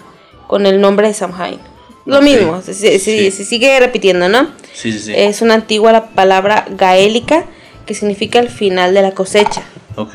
con 0.48 0.68
el 0.68 0.80
nombre 0.80 1.08
de 1.08 1.16
Samhain. 1.16 1.60
Lo 2.06 2.18
Ok. 2.18 2.24
mismo, 2.24 2.62
se, 2.62 2.76
se- 2.76 3.00
Sí. 3.00 3.32
se 3.32 3.46
sigue 3.46 3.80
repitiendo, 3.80 4.30
¿no? 4.30 4.48
Sí, 4.74 4.92
sí, 4.92 5.00
sí. 5.00 5.14
Es 5.16 5.42
una 5.42 5.56
antigua 5.56 5.92
la 5.92 6.10
palabra 6.10 6.66
gaélica 6.70 7.46
que 7.88 7.96
significa 7.96 8.38
el 8.40 8.50
final 8.50 8.94
de 8.94 9.02
la 9.02 9.12
cosecha. 9.14 9.64
Ok. 9.96 10.14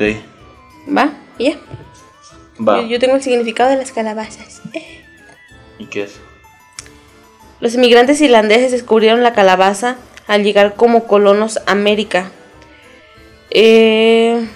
¿Va? 0.95 1.11
Y 1.37 1.51
ya. 1.51 1.57
Va. 2.67 2.81
Yo, 2.81 2.87
yo 2.87 2.99
tengo 2.99 3.15
el 3.15 3.21
significado 3.23 3.69
de 3.69 3.77
las 3.77 3.91
calabazas. 3.91 4.61
¿Y 5.77 5.85
qué 5.85 6.03
es? 6.03 6.19
Los 7.59 7.73
inmigrantes 7.75 8.19
irlandeses 8.21 8.71
descubrieron 8.71 9.21
la 9.23 9.33
calabaza 9.33 9.97
al 10.27 10.43
llegar 10.43 10.75
como 10.75 11.05
colonos 11.07 11.57
a 11.65 11.71
América. 11.71 12.31
Eh, 13.51 14.47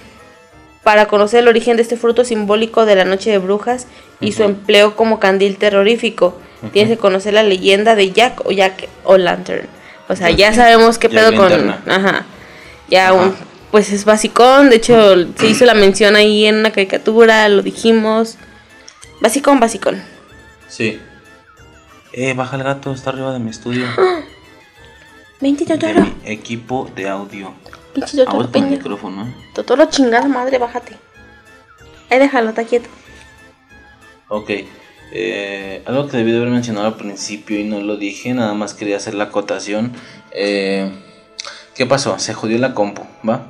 para 0.84 1.08
conocer 1.08 1.40
el 1.40 1.48
origen 1.48 1.78
de 1.78 1.84
este 1.84 1.98
fruto 1.98 2.26
simbólico 2.26 2.86
de 2.86 2.96
la 2.96 3.06
noche 3.06 3.32
de 3.32 3.38
brujas 3.38 3.88
y 4.20 4.34
su 4.34 4.44
empleo 4.44 4.96
como 4.96 5.20
candil 5.20 5.58
terrorífico, 5.58 6.38
tienes 6.72 6.92
que 6.96 6.98
conocer 7.02 7.34
la 7.34 7.44
leyenda 7.44 7.96
de 7.96 8.12
Jack 8.12 8.42
o 8.46 8.52
Jack 8.52 8.88
o 9.04 9.18
Lantern. 9.18 9.68
O 10.10 10.16
sea, 10.16 10.30
ya 10.30 10.54
sabemos 10.54 10.98
qué 10.98 11.08
Jack 11.10 11.30
pedo 11.32 11.38
con... 11.38 11.70
Ajá. 11.90 12.26
Ya 12.90 13.10
Ajá. 13.10 13.14
un- 13.14 13.36
pues 13.74 13.92
es 13.92 14.06
basicón, 14.06 14.70
de 14.70 14.76
hecho 14.76 15.16
se 15.36 15.48
hizo 15.48 15.66
la 15.66 15.74
mención 15.74 16.16
ahí 16.16 16.46
en 16.46 16.58
una 16.58 16.70
caricatura, 16.70 17.50
lo 17.50 17.64
dijimos. 17.64 18.38
Basicón, 19.20 19.60
basicón. 19.60 20.00
Sí. 20.68 21.00
Eh, 22.12 22.36
baja 22.36 22.56
el 22.58 22.62
gato, 22.62 22.94
está 22.94 23.10
arriba 23.10 23.34
de 23.34 23.40
mi 23.40 23.50
estudio. 23.50 23.88
De 25.40 25.54
Totoro. 25.66 26.02
mi 26.02 26.32
equipo 26.32 26.88
de 26.96 27.10
audio. 27.10 27.52
Pinche 27.96 28.16
Totoro, 28.16 28.38
Ahora 28.38 28.52
con 28.52 28.64
el 28.64 28.70
micrófono. 28.70 29.28
¿eh? 29.28 29.34
Totoro, 29.56 29.86
chingada 29.90 30.28
madre, 30.28 30.60
bájate. 30.60 30.96
Ahí 32.12 32.20
déjalo, 32.20 32.50
está 32.50 32.66
quieto. 32.66 32.90
Ok. 34.28 34.52
Eh, 35.12 35.82
algo 35.88 36.08
que 36.08 36.18
debí 36.18 36.30
de 36.30 36.38
haber 36.38 36.50
mencionado 36.50 36.86
al 36.86 36.96
principio 36.96 37.60
y 37.60 37.64
no 37.64 37.82
lo 37.82 37.98
dije, 37.98 38.36
nada 38.36 38.54
más 38.54 38.76
quería 38.76 38.98
hacer 38.98 39.16
la 39.16 39.24
acotación. 39.24 39.94
Eh, 40.30 40.92
¿Qué 41.74 41.88
pasó? 41.88 42.20
Se 42.20 42.36
jodió 42.36 42.60
la 42.60 42.76
compu, 42.76 43.02
¿va? 43.28 43.48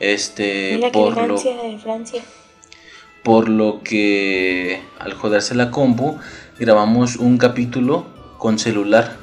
Este, 0.00 0.72
Mira 0.76 0.92
por 0.92 1.16
lo, 1.16 1.38
de 1.38 1.78
Francia. 1.82 2.22
por 3.22 3.48
lo 3.48 3.82
que 3.82 4.80
al 4.98 5.14
joderse 5.14 5.54
la 5.54 5.70
compu, 5.70 6.18
grabamos 6.58 7.16
un 7.16 7.38
capítulo 7.38 8.06
con 8.38 8.58
celular, 8.58 9.16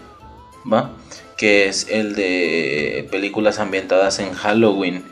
¿va? 0.72 0.92
Que 1.38 1.68
es 1.68 1.88
el 1.90 2.16
de 2.16 3.08
películas 3.12 3.60
ambientadas 3.60 4.20
en 4.20 4.34
Halloween. 4.34 5.04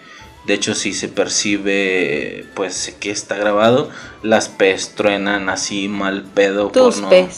De 0.45 0.53
hecho, 0.53 0.75
si 0.75 0.93
se 0.93 1.07
percibe, 1.07 2.45
pues, 2.53 2.93
que 2.99 3.11
está 3.11 3.35
grabado, 3.37 3.89
las 4.21 4.49
P's 4.49 4.93
truenan 4.95 5.47
así 5.47 5.87
mal 5.87 6.23
pedo. 6.23 6.67
Tus 6.67 6.99
por 6.99 7.13
no-. 7.13 7.29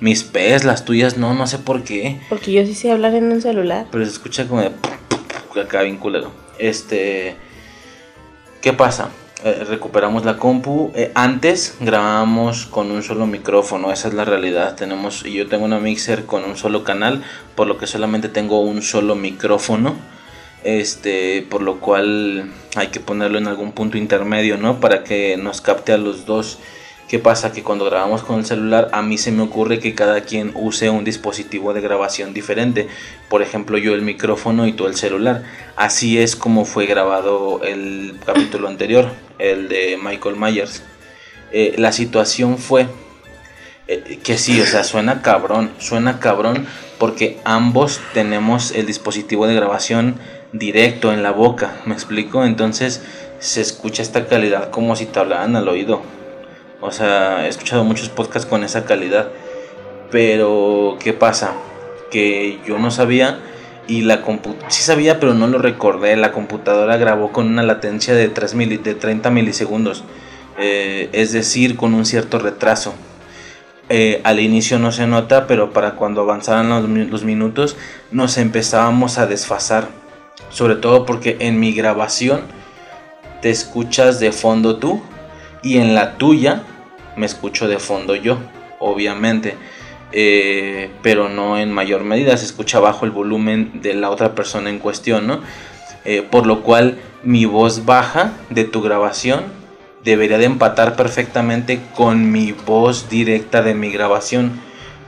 Mis 0.00 0.24
P's, 0.24 0.64
las 0.64 0.84
tuyas 0.84 1.16
no, 1.16 1.34
no 1.34 1.46
sé 1.46 1.58
por 1.58 1.84
qué. 1.84 2.18
Porque 2.28 2.50
yo 2.50 2.66
sí 2.66 2.74
sé 2.74 2.90
hablar 2.90 3.14
en 3.14 3.30
un 3.30 3.40
celular. 3.40 3.86
Pero 3.92 4.04
se 4.04 4.10
escucha 4.10 4.48
como 4.48 4.62
de... 4.62 4.72
Acá 5.62 5.82
bien 5.82 5.98
culero. 5.98 6.32
Este... 6.58 7.36
¿Qué 8.62 8.72
pasa? 8.72 9.10
Eh, 9.44 9.64
recuperamos 9.68 10.24
la 10.24 10.36
compu. 10.36 10.92
Eh, 10.94 11.10
antes 11.16 11.74
grabábamos 11.80 12.66
con 12.66 12.92
un 12.92 13.02
solo 13.02 13.26
micrófono, 13.26 13.90
esa 13.90 14.06
es 14.06 14.14
la 14.14 14.24
realidad. 14.24 14.76
Tenemos, 14.76 15.24
yo 15.24 15.48
tengo 15.48 15.64
una 15.64 15.80
mixer 15.80 16.26
con 16.26 16.44
un 16.44 16.56
solo 16.56 16.84
canal, 16.84 17.24
por 17.56 17.66
lo 17.66 17.76
que 17.76 17.88
solamente 17.88 18.28
tengo 18.28 18.60
un 18.60 18.80
solo 18.80 19.16
micrófono. 19.16 19.96
Este, 20.62 21.44
por 21.50 21.60
lo 21.60 21.80
cual 21.80 22.52
hay 22.76 22.86
que 22.86 23.00
ponerlo 23.00 23.38
en 23.38 23.48
algún 23.48 23.72
punto 23.72 23.98
intermedio, 23.98 24.58
¿no? 24.58 24.78
Para 24.78 25.02
que 25.02 25.36
nos 25.36 25.60
capte 25.60 25.92
a 25.92 25.98
los 25.98 26.24
dos. 26.24 26.60
¿Qué 27.12 27.18
pasa? 27.18 27.52
Que 27.52 27.62
cuando 27.62 27.84
grabamos 27.84 28.22
con 28.22 28.38
el 28.38 28.46
celular 28.46 28.88
a 28.92 29.02
mí 29.02 29.18
se 29.18 29.32
me 29.32 29.42
ocurre 29.42 29.80
que 29.80 29.94
cada 29.94 30.22
quien 30.22 30.50
use 30.54 30.88
un 30.88 31.04
dispositivo 31.04 31.74
de 31.74 31.82
grabación 31.82 32.32
diferente. 32.32 32.88
Por 33.28 33.42
ejemplo 33.42 33.76
yo 33.76 33.92
el 33.92 34.00
micrófono 34.00 34.66
y 34.66 34.72
tú 34.72 34.86
el 34.86 34.96
celular. 34.96 35.42
Así 35.76 36.18
es 36.18 36.36
como 36.36 36.64
fue 36.64 36.86
grabado 36.86 37.60
el 37.64 38.18
capítulo 38.24 38.66
anterior, 38.66 39.10
el 39.38 39.68
de 39.68 39.98
Michael 40.02 40.36
Myers. 40.36 40.84
Eh, 41.52 41.74
la 41.76 41.92
situación 41.92 42.56
fue 42.56 42.86
eh, 43.88 44.18
que 44.24 44.38
sí, 44.38 44.58
o 44.62 44.64
sea, 44.64 44.82
suena 44.82 45.20
cabrón, 45.20 45.70
suena 45.80 46.18
cabrón 46.18 46.66
porque 46.98 47.40
ambos 47.44 48.00
tenemos 48.14 48.70
el 48.70 48.86
dispositivo 48.86 49.46
de 49.46 49.54
grabación 49.54 50.14
directo 50.54 51.12
en 51.12 51.22
la 51.22 51.32
boca, 51.32 51.76
¿me 51.84 51.92
explico? 51.92 52.46
Entonces 52.46 53.02
se 53.38 53.60
escucha 53.60 54.00
esta 54.00 54.26
calidad 54.28 54.70
como 54.70 54.96
si 54.96 55.04
te 55.04 55.18
hablaran 55.18 55.56
al 55.56 55.68
oído. 55.68 56.21
O 56.82 56.90
sea, 56.90 57.46
he 57.46 57.48
escuchado 57.48 57.84
muchos 57.84 58.08
podcasts 58.08 58.46
con 58.46 58.64
esa 58.64 58.84
calidad. 58.84 59.28
Pero, 60.10 60.98
¿qué 61.00 61.12
pasa? 61.12 61.52
Que 62.10 62.58
yo 62.66 62.78
no 62.78 62.90
sabía 62.90 63.38
y 63.86 64.02
la 64.02 64.22
computadora, 64.22 64.68
sí 64.70 64.82
sabía, 64.82 65.20
pero 65.20 65.32
no 65.32 65.46
lo 65.46 65.58
recordé. 65.58 66.16
La 66.16 66.32
computadora 66.32 66.96
grabó 66.96 67.30
con 67.30 67.46
una 67.46 67.62
latencia 67.62 68.14
de, 68.14 68.28
3 68.28 68.82
de 68.82 68.94
30 68.94 69.30
milisegundos. 69.30 70.02
Eh, 70.58 71.08
es 71.12 71.32
decir, 71.32 71.76
con 71.76 71.94
un 71.94 72.04
cierto 72.04 72.40
retraso. 72.40 72.94
Eh, 73.88 74.20
al 74.24 74.40
inicio 74.40 74.80
no 74.80 74.90
se 74.90 75.06
nota, 75.06 75.46
pero 75.46 75.72
para 75.72 75.92
cuando 75.92 76.22
avanzaran 76.22 76.68
los, 76.68 76.88
los 76.88 77.24
minutos 77.24 77.76
nos 78.10 78.38
empezábamos 78.38 79.18
a 79.18 79.26
desfasar. 79.26 79.86
Sobre 80.50 80.74
todo 80.74 81.06
porque 81.06 81.36
en 81.38 81.60
mi 81.60 81.72
grabación 81.72 82.40
te 83.40 83.50
escuchas 83.50 84.18
de 84.18 84.32
fondo 84.32 84.76
tú 84.76 85.00
y 85.62 85.78
en 85.78 85.94
la 85.94 86.18
tuya 86.18 86.64
me 87.16 87.26
escucho 87.26 87.68
de 87.68 87.78
fondo 87.78 88.14
yo, 88.14 88.38
obviamente. 88.78 89.56
Eh, 90.12 90.90
pero 91.02 91.28
no 91.30 91.58
en 91.58 91.72
mayor 91.72 92.04
medida, 92.04 92.36
se 92.36 92.44
escucha 92.44 92.80
bajo 92.80 93.06
el 93.06 93.10
volumen 93.10 93.80
de 93.80 93.94
la 93.94 94.10
otra 94.10 94.34
persona 94.34 94.68
en 94.68 94.78
cuestión, 94.78 95.26
¿no? 95.26 95.40
Eh, 96.04 96.22
por 96.28 96.46
lo 96.46 96.62
cual 96.62 96.98
mi 97.22 97.44
voz 97.44 97.86
baja 97.86 98.32
de 98.50 98.64
tu 98.64 98.82
grabación 98.82 99.44
debería 100.04 100.36
de 100.36 100.44
empatar 100.46 100.96
perfectamente 100.96 101.80
con 101.94 102.30
mi 102.32 102.52
voz 102.52 103.08
directa 103.08 103.62
de 103.62 103.74
mi 103.74 103.90
grabación. 103.90 104.60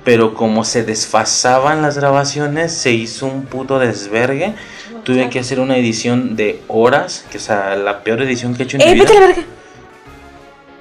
Pero 0.05 0.35
como 0.35 0.64
se 0.64 0.85
desfasaban 0.85 1.83
las 1.83 1.99
grabaciones, 1.99 2.73
se 2.73 2.93
hizo 2.93 3.27
un 3.27 3.47
puto 3.47 3.79
desvergue. 3.79 4.55
Tuve 5.03 5.29
que 5.31 5.38
hacer 5.40 5.61
una 5.61 5.77
edición 5.77 6.37
de 6.37 6.62
horas, 6.69 7.27
que 7.31 7.38
es 7.38 7.49
la 7.49 8.03
peor 8.05 8.23
edición 8.23 8.55
que 8.55 8.62
he 8.62 8.67
hecho 8.67 8.77
en 8.77 8.83
¡Eh, 8.83 8.87
mi 8.87 8.93
vida. 8.95 9.05
vete 9.05 9.17
a 9.17 9.21
la 9.21 9.27
verga! 9.27 9.43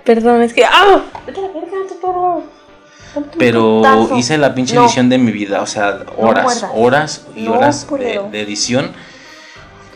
Perdón, 0.03 0.41
es 0.41 0.53
que. 0.53 0.65
¡Ah! 0.65 1.01
Vete 1.25 1.39
a 1.39 1.43
la 1.43 1.47
verga, 1.49 1.77
Pero 3.37 3.77
putazo. 3.77 4.17
hice 4.17 4.37
la 4.37 4.53
pinche 4.55 4.75
No. 4.75 4.83
edición 4.83 5.09
de 5.09 5.17
mi 5.17 5.31
vida, 5.31 5.61
o 5.61 5.67
sea, 5.67 5.99
horas, 6.17 6.65
horas 6.73 7.27
y 7.35 7.43
No, 7.43 7.53
horas 7.53 7.87
de, 8.31 8.41
edición 8.41 8.91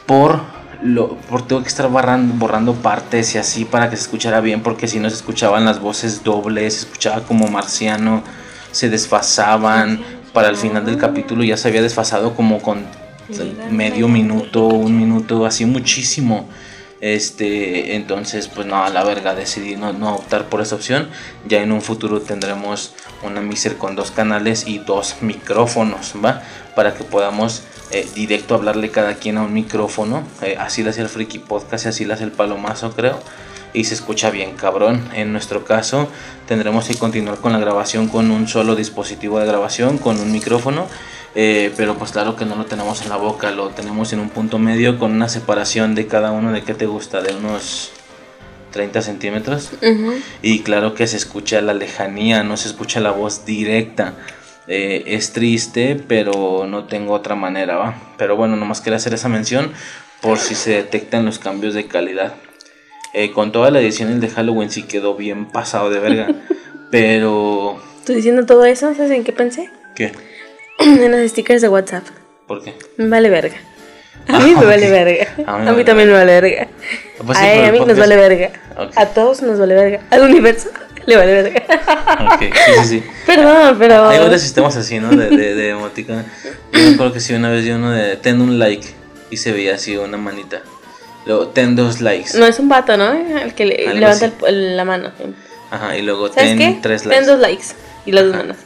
por 0.05 0.41
lo 0.83 1.15
por 1.15 1.47
tengo 1.47 1.63
que 1.63 1.67
estar 1.67 1.89
borrando, 1.89 2.35
borrando 2.35 2.73
partes 2.73 3.33
y 3.33 3.39
así 3.39 3.65
para 3.65 3.89
que 3.89 3.97
se 3.97 4.03
escuchara 4.03 4.39
bien, 4.41 4.61
porque 4.61 4.87
si 4.87 4.99
no 4.99 5.09
se 5.09 5.15
escuchaban 5.15 5.65
las 5.65 5.79
voces 5.79 6.23
dobles, 6.23 6.75
se 6.75 6.79
escuchaba 6.81 7.21
como 7.21 7.47
marciano, 7.47 8.21
se 8.71 8.87
desfasaban, 8.89 9.99
para 10.33 10.49
el 10.49 10.55
final 10.55 10.85
del 10.85 10.97
capítulo 10.97 11.43
ya 11.43 11.57
se 11.57 11.67
había 11.67 11.81
desfasado 11.81 12.35
como 12.35 12.61
con 12.61 12.85
medio 13.71 14.07
minuto, 14.07 14.65
un 14.67 14.95
minuto, 14.95 15.47
así 15.47 15.65
muchísimo. 15.65 16.47
Este, 16.99 17.95
entonces, 17.95 18.47
pues 18.47 18.65
no, 18.65 18.87
la 18.89 19.03
verga, 19.03 19.35
decidí 19.35 19.75
no, 19.75 19.93
no 19.93 20.15
optar 20.15 20.45
por 20.45 20.61
esa 20.61 20.75
opción. 20.75 21.09
Ya 21.47 21.61
en 21.61 21.71
un 21.71 21.81
futuro 21.81 22.21
tendremos 22.21 22.93
una 23.23 23.41
mixer 23.41 23.77
con 23.77 23.95
dos 23.95 24.11
canales 24.11 24.67
y 24.67 24.79
dos 24.79 25.17
micrófonos, 25.21 26.13
¿va? 26.23 26.41
Para 26.75 26.93
que 26.95 27.03
podamos 27.03 27.63
eh, 27.91 28.07
directo 28.15 28.55
hablarle 28.55 28.89
cada 28.89 29.15
quien 29.15 29.37
a 29.37 29.43
un 29.43 29.53
micrófono. 29.53 30.23
Eh, 30.41 30.57
así 30.59 30.83
lo 30.83 30.89
hace 30.89 31.01
el 31.01 31.09
Freaky 31.09 31.39
Podcast 31.39 31.85
y 31.85 31.89
así 31.89 32.05
lo 32.05 32.13
hace 32.15 32.23
el 32.23 32.31
Palomazo, 32.31 32.91
creo. 32.91 33.19
Y 33.73 33.83
se 33.83 33.93
escucha 33.93 34.31
bien, 34.31 34.55
cabrón. 34.55 35.07
En 35.13 35.31
nuestro 35.31 35.63
caso, 35.65 36.07
tendremos 36.47 36.87
que 36.87 36.95
continuar 36.95 37.37
con 37.37 37.53
la 37.53 37.59
grabación 37.59 38.07
con 38.07 38.31
un 38.31 38.47
solo 38.47 38.75
dispositivo 38.75 39.39
de 39.39 39.45
grabación, 39.45 39.99
con 39.99 40.19
un 40.19 40.31
micrófono. 40.31 40.87
Eh, 41.39 41.71
pero 41.77 41.95
pues 41.99 42.13
claro 42.13 42.35
que 42.35 42.45
no 42.45 42.55
lo 42.55 42.65
tenemos 42.65 43.03
en 43.03 43.09
la 43.09 43.15
boca, 43.15 43.51
lo 43.51 43.69
tenemos 43.69 44.11
en 44.11 44.19
un 44.19 44.29
punto 44.31 44.57
medio 44.57 44.97
con 44.97 45.11
una 45.11 45.29
separación 45.29 45.93
de 45.93 46.07
cada 46.07 46.31
uno 46.31 46.51
de 46.51 46.63
qué 46.63 46.73
te 46.73 46.87
gusta, 46.87 47.21
de 47.21 47.35
unos 47.35 47.91
30 48.71 49.03
centímetros. 49.03 49.69
Y 50.41 50.61
claro 50.61 50.95
que 50.95 51.05
se 51.05 51.15
escucha 51.15 51.61
la 51.61 51.75
lejanía, 51.75 52.41
no 52.41 52.57
se 52.57 52.69
escucha 52.69 53.01
la 53.01 53.11
voz 53.11 53.45
directa. 53.45 54.15
Eh, 54.67 55.03
es 55.05 55.31
triste, 55.31 56.01
pero 56.07 56.65
no 56.67 56.85
tengo 56.85 57.13
otra 57.13 57.35
manera, 57.35 57.77
¿va? 57.77 58.13
Pero 58.17 58.35
bueno, 58.35 58.55
nomás 58.55 58.81
quería 58.81 58.97
hacer 58.97 59.13
esa 59.13 59.29
mención 59.29 59.71
por 60.23 60.39
si 60.39 60.55
se 60.55 60.71
detectan 60.71 61.23
los 61.23 61.37
cambios 61.37 61.75
de 61.75 61.85
calidad. 61.85 62.33
Eh, 63.13 63.31
con 63.31 63.51
toda 63.51 63.69
la 63.69 63.79
edición 63.79 64.09
el 64.09 64.19
de 64.19 64.29
Halloween 64.29 64.71
sí 64.71 64.83
quedó 64.83 65.13
bien 65.13 65.45
pasado 65.45 65.91
de 65.91 65.99
verga. 65.99 66.29
pero... 66.89 67.79
Estoy 67.99 68.15
diciendo 68.15 68.47
todo 68.47 68.65
eso, 68.65 68.91
¿sabes 68.95 69.11
en 69.11 69.23
qué 69.23 69.33
pensé? 69.33 69.69
¿Qué? 69.95 70.11
en 70.79 71.11
los 71.11 71.31
stickers 71.31 71.61
de 71.61 71.69
WhatsApp. 71.69 72.03
¿Por 72.47 72.63
qué? 72.63 72.75
Me 72.97 73.07
vale 73.09 73.29
verga. 73.29 73.55
A 74.29 74.37
Ah, 74.37 74.39
mí 74.39 74.51
me 74.51 74.57
ok. 74.59 74.65
vale 74.65 74.89
verga. 74.91 75.27
A 75.45 75.55
A 75.55 75.57
mí 75.57 75.59
mí, 75.59 75.65
me 75.65 75.71
vale 75.71 75.83
también 75.85 76.07
me 76.09 76.13
vale 76.15 76.41
verga. 76.41 76.67
Pues 77.25 77.37
sí, 77.37 77.43
a, 77.45 77.53
él, 77.53 77.65
a 77.65 77.71
mí 77.71 77.79
nos 77.79 77.97
vale 77.97 78.15
verga. 78.17 78.49
Ok. 78.77 78.91
A 78.95 79.05
todos 79.07 79.41
nos 79.41 79.57
vale 79.57 79.73
verga. 79.73 79.99
Al 80.11 80.21
universo 80.23 80.69
le 81.05 81.15
vale 81.15 81.41
verga. 81.43 81.63
Ok, 82.33 82.41
sí, 82.41 82.49
sí, 82.81 82.83
sí. 82.89 83.03
Perdón, 83.25 83.77
pero. 83.79 84.07
Hay 84.09 84.19
varios 84.19 84.41
sistemas 84.41 84.75
así, 84.75 84.99
¿no? 84.99 85.09
De, 85.15 85.29
de, 85.29 85.55
de 85.55 85.69
emoticon. 85.69 86.25
Yo 86.73 86.79
me 86.79 86.93
acuerdo 86.95 87.13
que 87.13 87.19
sí, 87.21 87.33
una 87.33 87.49
vez 87.49 87.63
vi 87.63 87.71
uno 87.71 87.91
de 87.91 88.17
ten 88.17 88.41
un 88.41 88.59
like 88.59 88.87
y 89.29 89.37
se 89.37 89.51
veía 89.53 89.75
así 89.75 89.95
una 89.95 90.17
manita. 90.17 90.61
Luego 91.25 91.47
ten 91.47 91.75
dos 91.77 92.01
likes. 92.01 92.37
No 92.37 92.45
es 92.45 92.59
un 92.59 92.67
vato, 92.69 92.97
¿no? 92.97 93.11
El 93.13 93.53
que 93.53 93.65
le 93.65 93.93
levanta 93.93 94.29
el- 94.47 94.75
la 94.77 94.83
mano. 94.85 95.11
Ajá, 95.71 95.97
y 95.97 96.01
luego 96.01 96.27
¿Sabes 96.29 96.49
ten 96.49 96.57
qué? 96.57 96.79
tres 96.81 97.05
likes. 97.05 97.17
Ten 97.25 97.27
dos 97.33 97.39
likes. 97.39 97.65
Y 98.05 98.11
las 98.11 98.25
dos 98.25 98.33
Ajá. 98.33 98.43
manos. 98.43 98.57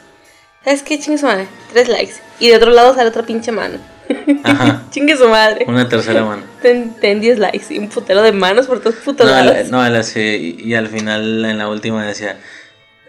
¿Sabes 0.64 0.84
qué? 0.84 1.00
Chingue 1.00 1.18
su 1.18 1.26
madre. 1.26 1.48
Tres 1.74 1.88
likes. 1.88 2.14
Y 2.40 2.50
de 2.50 2.58
otro 2.58 2.72
lado 2.72 2.94
sale 2.94 3.10
otra 3.10 3.24
pinche 3.24 3.52
mano. 3.52 3.78
Ajá. 4.44 4.84
Chingue 4.92 5.16
su 5.18 5.28
madre. 5.28 5.66
Una 5.68 5.88
tercera 5.90 6.24
mano. 6.24 6.44
Ten, 6.62 6.94
ten 7.00 7.20
10 7.20 7.40
likes. 7.40 7.74
Y 7.74 7.80
un 7.80 7.90
putero 7.90 8.22
de 8.22 8.32
manos 8.32 8.68
por 8.68 8.80
todos 8.80 8.96
putos 8.98 9.26
No, 9.26 9.32
lados. 9.32 9.70
la- 9.70 9.84
no, 9.84 9.90
la 9.90 10.00
hacía- 10.00 10.36
y, 10.36 10.58
y 10.64 10.76
al 10.76 10.88
final, 10.88 11.46
en 11.46 11.58
la 11.58 11.68
última, 11.70 12.06
decía: 12.06 12.38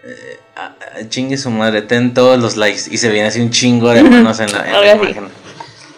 eh, 0.03 0.39
chingue 1.09 1.37
su 1.37 1.49
madre, 1.51 1.81
ten 1.83 2.13
todos 2.13 2.39
los 2.39 2.55
likes. 2.57 2.83
Y 2.89 2.97
se 2.97 3.09
veía 3.09 3.27
así 3.27 3.39
un 3.41 3.51
chingo 3.51 3.89
de 3.91 4.03
manos 4.03 4.39
en 4.39 4.51
la, 4.51 4.65
en 4.65 4.71
la 4.81 4.95
imagen. 4.95 5.27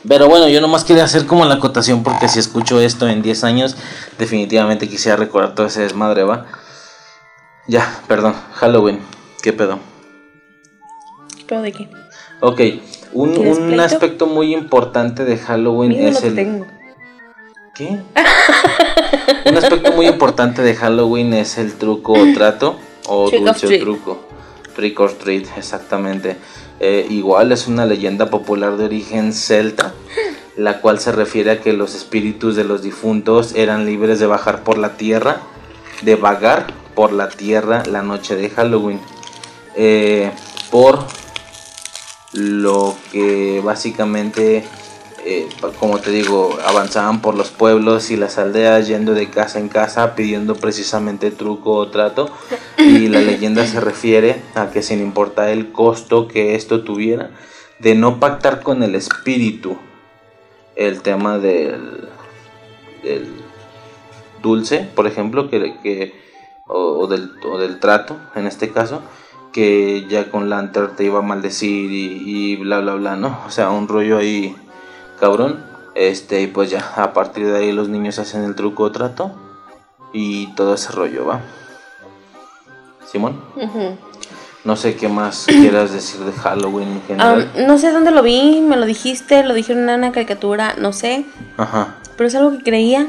Pero 0.07 0.27
bueno, 0.27 0.47
yo 0.49 0.61
nomás 0.61 0.83
quería 0.83 1.03
hacer 1.03 1.25
como 1.25 1.45
la 1.45 1.55
acotación 1.55 2.03
porque 2.03 2.27
si 2.27 2.37
escucho 2.37 2.79
esto 2.79 3.07
en 3.07 3.21
10 3.23 3.43
años, 3.43 3.75
definitivamente 4.19 4.87
quisiera 4.87 5.15
recordar 5.17 5.55
todo 5.55 5.65
ese 5.65 5.81
desmadre, 5.81 6.23
¿va? 6.23 6.45
Ya, 7.67 8.01
perdón, 8.07 8.35
Halloween, 8.53 8.99
¿qué 9.41 9.51
pedo? 9.51 9.79
¿Pero 11.47 11.61
de 11.61 11.71
qué? 11.71 11.87
Ok, 12.39 12.61
un, 13.13 13.33
¿Tienes 13.33 13.57
un 13.57 13.79
aspecto 13.79 14.27
muy 14.27 14.53
importante 14.53 15.25
de 15.25 15.37
Halloween 15.37 15.89
Mira 15.89 16.09
es 16.09 16.15
lo 16.15 16.21
que 16.21 16.27
el... 16.27 16.35
tengo. 16.35 16.67
¿Qué? 17.75 17.99
Un 19.49 19.57
aspecto 19.57 19.91
muy 19.91 20.07
importante 20.07 20.61
de 20.61 20.75
Halloween 20.75 21.33
es 21.33 21.57
el 21.57 21.73
truco 21.73 22.13
o 22.13 22.33
trato 22.33 22.77
o 23.07 23.29
Trick 23.29 23.43
dulce 23.43 23.67
o 23.67 23.79
truco. 23.79 24.19
Trick 24.75 24.99
or 24.99 25.13
treat, 25.13 25.45
exactamente. 25.57 26.37
Eh, 26.79 27.05
igual 27.09 27.51
es 27.51 27.67
una 27.67 27.85
leyenda 27.85 28.29
popular 28.29 28.77
de 28.77 28.85
origen 28.85 29.33
celta, 29.33 29.93
la 30.57 30.81
cual 30.81 30.99
se 30.99 31.11
refiere 31.11 31.51
a 31.51 31.61
que 31.61 31.73
los 31.73 31.95
espíritus 31.95 32.55
de 32.55 32.63
los 32.63 32.81
difuntos 32.81 33.53
eran 33.55 33.85
libres 33.85 34.19
de 34.19 34.25
bajar 34.25 34.63
por 34.63 34.77
la 34.77 34.97
tierra, 34.97 35.41
de 36.01 36.15
vagar 36.15 36.67
por 36.95 37.13
la 37.13 37.29
tierra 37.29 37.83
la 37.85 38.01
noche 38.01 38.35
de 38.35 38.49
Halloween. 38.49 38.99
Eh, 39.75 40.31
por 40.71 41.05
lo 42.35 42.95
que 43.13 43.61
básicamente, 43.63 44.65
eh, 45.25 45.47
como 45.79 45.99
te 45.99 46.11
digo, 46.11 46.57
avanzaban 46.65 47.21
por 47.21 47.35
los 47.35 47.49
pueblos 47.49 48.11
y 48.11 48.17
las 48.17 48.37
aldeas 48.37 48.87
yendo 48.87 49.13
de 49.13 49.29
casa 49.29 49.59
en 49.59 49.69
casa 49.69 50.15
pidiendo 50.15 50.55
precisamente 50.55 51.31
truco 51.31 51.71
o 51.71 51.87
trato. 51.87 52.29
Y 52.77 53.07
la 53.07 53.21
leyenda 53.21 53.65
se 53.65 53.79
refiere 53.79 54.41
a 54.53 54.69
que 54.69 54.83
sin 54.83 54.99
importar 54.99 55.49
el 55.49 55.71
costo 55.71 56.27
que 56.27 56.55
esto 56.55 56.83
tuviera, 56.83 57.31
de 57.79 57.95
no 57.95 58.19
pactar 58.19 58.61
con 58.61 58.83
el 58.83 58.95
espíritu 58.95 59.77
el 60.75 61.01
tema 61.01 61.39
del, 61.39 62.09
dulce, 64.41 64.89
por 64.93 65.07
ejemplo, 65.07 65.49
que, 65.49 66.13
o 66.67 67.07
del, 67.07 67.31
o 67.45 67.57
del 67.57 67.79
trato, 67.79 68.17
en 68.35 68.45
este 68.45 68.71
caso, 68.71 69.01
que 69.55 70.05
ya 70.09 70.29
con 70.29 70.49
Lantern 70.49 70.97
te 70.97 71.05
iba 71.05 71.19
a 71.19 71.21
maldecir 71.21 71.89
y, 71.89 72.23
y 72.25 72.55
bla 72.57 72.81
bla 72.81 72.95
bla, 72.95 73.15
¿no? 73.15 73.39
O 73.47 73.49
sea, 73.49 73.69
un 73.69 73.87
rollo 73.87 74.17
ahí 74.17 74.53
cabrón. 75.17 75.63
Este, 75.95 76.41
y 76.41 76.47
pues 76.47 76.69
ya, 76.69 76.91
a 76.97 77.13
partir 77.13 77.47
de 77.47 77.57
ahí 77.57 77.71
los 77.71 77.87
niños 77.87 78.19
hacen 78.19 78.43
el 78.43 78.53
truco 78.53 78.83
o 78.83 78.91
trato 78.91 79.31
y 80.11 80.47
todo 80.55 80.73
ese 80.73 80.91
rollo, 80.91 81.25
¿va? 81.25 81.39
Simón, 83.09 83.39
no 84.65 84.75
sé 84.75 84.97
qué 84.97 85.07
más 85.07 85.45
quieras 85.47 85.93
decir 85.93 86.19
de 86.25 86.33
Halloween 86.33 86.89
en 86.89 87.01
general. 87.03 87.49
Ah, 87.55 87.61
no 87.65 87.77
sé 87.77 87.93
dónde 87.93 88.11
lo 88.11 88.23
vi, 88.23 88.59
me 88.59 88.75
lo 88.75 88.85
dijiste, 88.85 89.41
lo 89.45 89.53
dijeron 89.53 89.87
en 89.87 89.99
una 89.99 90.11
caricatura, 90.11 90.75
no 90.77 90.91
sé. 90.91 91.23
Ajá, 91.55 91.95
Pero 92.17 92.27
es 92.27 92.35
algo 92.35 92.57
que 92.57 92.63
creía 92.65 93.07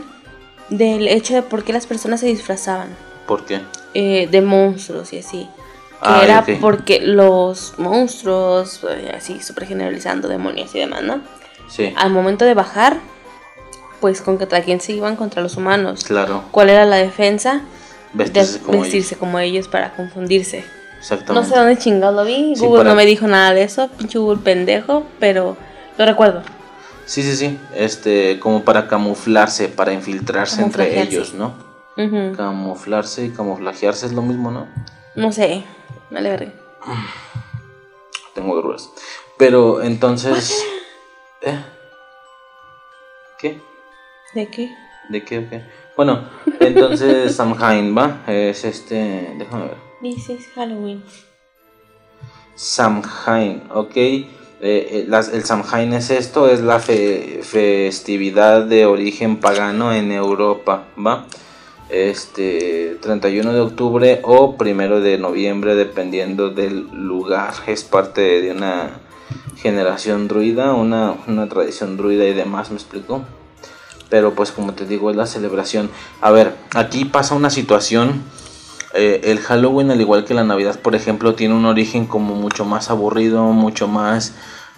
del 0.70 1.08
hecho 1.08 1.34
de 1.34 1.42
por 1.42 1.64
qué 1.64 1.72
las 1.72 1.86
personas 1.86 2.20
se 2.20 2.26
disfrazaban 2.26 2.88
¿por 3.26 3.44
qué? 3.44 3.62
eh, 3.94 4.28
de 4.30 4.42
monstruos 4.42 5.12
y 5.12 5.18
así. 5.18 5.48
Que 6.02 6.08
Ah, 6.10 6.20
era 6.24 6.44
porque 6.60 7.00
los 7.00 7.74
monstruos, 7.78 8.80
eh, 8.90 9.12
así 9.16 9.40
súper 9.40 9.66
generalizando, 9.66 10.28
demonios 10.28 10.74
y 10.74 10.80
demás, 10.80 11.02
¿no? 11.02 11.20
Sí, 11.68 11.92
Al 11.96 12.10
momento 12.10 12.44
de 12.44 12.54
bajar, 12.54 12.98
pues 14.00 14.20
contra 14.20 14.62
quién 14.62 14.80
se 14.80 14.92
iban 14.92 15.16
contra 15.16 15.42
los 15.42 15.56
humanos. 15.56 16.04
claro, 16.04 16.44
¿Cuál 16.50 16.68
era 16.70 16.84
la 16.84 16.96
defensa? 16.96 17.62
vestirse 18.12 18.58
de 18.58 18.64
como 18.64 18.80
vestirse 18.82 19.08
ellos. 19.14 19.18
como 19.20 19.38
ellos 19.38 19.68
para 19.68 19.92
confundirse. 19.94 20.60
No 20.60 20.98
Exactamente. 21.00 21.48
sé 21.50 21.56
dónde 21.56 21.78
chingado 21.78 22.12
lo 22.12 22.24
vi. 22.24 22.54
Sí, 22.56 22.60
Google 22.64 22.78
para- 22.80 22.90
no 22.90 22.96
me 22.96 23.04
dijo 23.06 23.26
nada 23.26 23.52
de 23.54 23.62
eso. 23.62 23.88
Pinche 23.96 24.18
Google 24.18 24.38
pendejo. 24.42 25.04
Pero 25.20 25.56
lo 25.98 26.06
recuerdo. 26.06 26.42
Sí, 27.04 27.22
sí, 27.22 27.36
sí, 27.36 27.58
este, 27.74 28.38
como 28.40 28.64
para 28.64 28.88
camuflarse, 28.88 29.68
para 29.68 29.92
infiltrarse 29.92 30.62
entre 30.62 31.00
ellos, 31.02 31.34
¿no? 31.34 31.54
Camuflarse 32.36 33.24
y 33.26 33.30
camuflajearse 33.30 34.06
es 34.06 34.12
lo 34.12 34.22
mismo, 34.22 34.50
¿no? 34.50 34.66
No 35.16 35.32
sé. 35.32 35.64
Vale, 36.10 36.30
verga. 36.30 36.52
Tengo 38.34 38.60
dudas. 38.60 38.90
Pero 39.38 39.82
entonces... 39.82 40.62
¿Eh? 41.42 41.64
¿Qué? 43.38 43.60
¿De 44.34 44.48
qué? 44.48 44.70
¿De 45.08 45.24
qué 45.24 45.38
o 45.38 45.48
qué? 45.50 45.62
Bueno, 45.96 46.28
entonces 46.60 47.34
Samhain, 47.34 47.96
¿va? 47.96 48.22
Es 48.26 48.64
este... 48.64 49.34
Déjame 49.38 49.64
ver. 49.66 49.76
Dices 50.02 50.46
Halloween. 50.54 51.02
Samhain, 52.54 53.62
ok. 53.72 53.96
Eh, 53.96 54.26
eh, 54.60 55.04
las- 55.06 55.28
el 55.32 55.44
Samhain 55.44 55.92
es 55.92 56.10
esto, 56.10 56.48
es 56.48 56.60
la 56.60 56.80
fe- 56.80 57.40
festividad 57.42 58.64
de 58.64 58.86
origen 58.86 59.38
pagano 59.38 59.92
en 59.92 60.10
Europa, 60.12 60.86
¿va? 60.98 61.26
Este 61.96 62.98
31 63.00 63.52
de 63.52 63.60
octubre 63.60 64.20
o 64.22 64.56
primero 64.56 65.00
de 65.00 65.18
noviembre, 65.18 65.74
dependiendo 65.74 66.50
del 66.50 66.88
lugar. 66.92 67.54
Es 67.66 67.84
parte 67.84 68.20
de 68.42 68.50
una 68.50 69.00
generación 69.56 70.28
druida, 70.28 70.74
una, 70.74 71.14
una 71.26 71.48
tradición 71.48 71.96
druida 71.96 72.24
y 72.26 72.34
demás, 72.34 72.70
¿me 72.70 72.76
explico? 72.76 73.22
Pero 74.10 74.34
pues 74.34 74.52
como 74.52 74.74
te 74.74 74.86
digo, 74.86 75.10
es 75.10 75.16
la 75.16 75.26
celebración. 75.26 75.90
A 76.20 76.30
ver, 76.30 76.54
aquí 76.74 77.04
pasa 77.04 77.34
una 77.34 77.50
situación 77.50 78.22
eh, 78.94 79.30
el 79.30 79.40
Halloween, 79.40 79.90
al 79.90 80.00
igual 80.00 80.24
que 80.24 80.32
la 80.32 80.44
Navidad, 80.44 80.80
por 80.80 80.94
ejemplo, 80.94 81.34
tiene 81.34 81.54
un 81.54 81.66
origen 81.66 82.06
como 82.06 82.34
mucho 82.34 82.64
más 82.64 82.88
aburrido, 82.88 83.42
mucho 83.52 83.88
más 83.88 84.32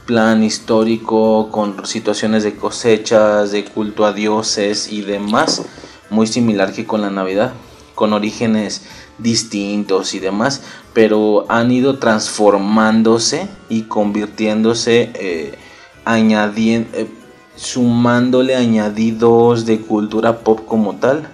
plan 0.06 0.42
histórico, 0.42 1.50
con 1.52 1.86
situaciones 1.86 2.42
de 2.42 2.56
cosechas, 2.56 3.52
de 3.52 3.64
culto 3.64 4.06
a 4.06 4.12
dioses 4.12 4.90
y 4.90 5.02
demás, 5.02 5.62
muy 6.10 6.26
similar 6.26 6.72
que 6.72 6.86
con 6.86 7.00
la 7.00 7.10
Navidad, 7.10 7.52
con 7.94 8.12
orígenes 8.12 8.82
distintos 9.18 10.14
y 10.14 10.20
demás, 10.20 10.62
pero 10.92 11.44
han 11.48 11.70
ido 11.70 11.98
transformándose 11.98 13.48
y 13.68 13.82
convirtiéndose, 13.82 15.10
eh, 15.14 15.58
añadiendo, 16.04 16.96
eh, 16.96 17.08
sumándole 17.56 18.54
añadidos 18.54 19.66
de 19.66 19.80
cultura 19.80 20.40
pop 20.40 20.60
como 20.66 20.96
tal. 20.96 21.28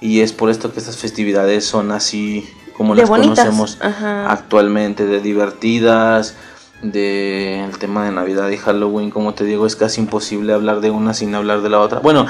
Y 0.00 0.20
es 0.20 0.32
por 0.32 0.50
esto 0.50 0.72
que 0.72 0.80
estas 0.80 0.96
festividades 0.96 1.64
son 1.64 1.92
así 1.92 2.44
como 2.76 2.94
De 2.94 3.02
las 3.02 3.08
bonitas. 3.08 3.38
conocemos 3.38 3.78
Ajá. 3.80 4.30
actualmente, 4.30 5.06
de 5.06 5.20
divertidas, 5.20 6.34
de 6.82 7.64
el 7.64 7.78
tema 7.78 8.04
de 8.04 8.10
Navidad 8.10 8.48
y 8.50 8.56
Halloween, 8.56 9.10
como 9.10 9.34
te 9.34 9.44
digo, 9.44 9.66
es 9.66 9.76
casi 9.76 10.00
imposible 10.00 10.52
hablar 10.52 10.80
de 10.80 10.90
una 10.90 11.14
sin 11.14 11.34
hablar 11.36 11.62
de 11.62 11.70
la 11.70 11.78
otra. 11.78 12.00
Bueno, 12.00 12.26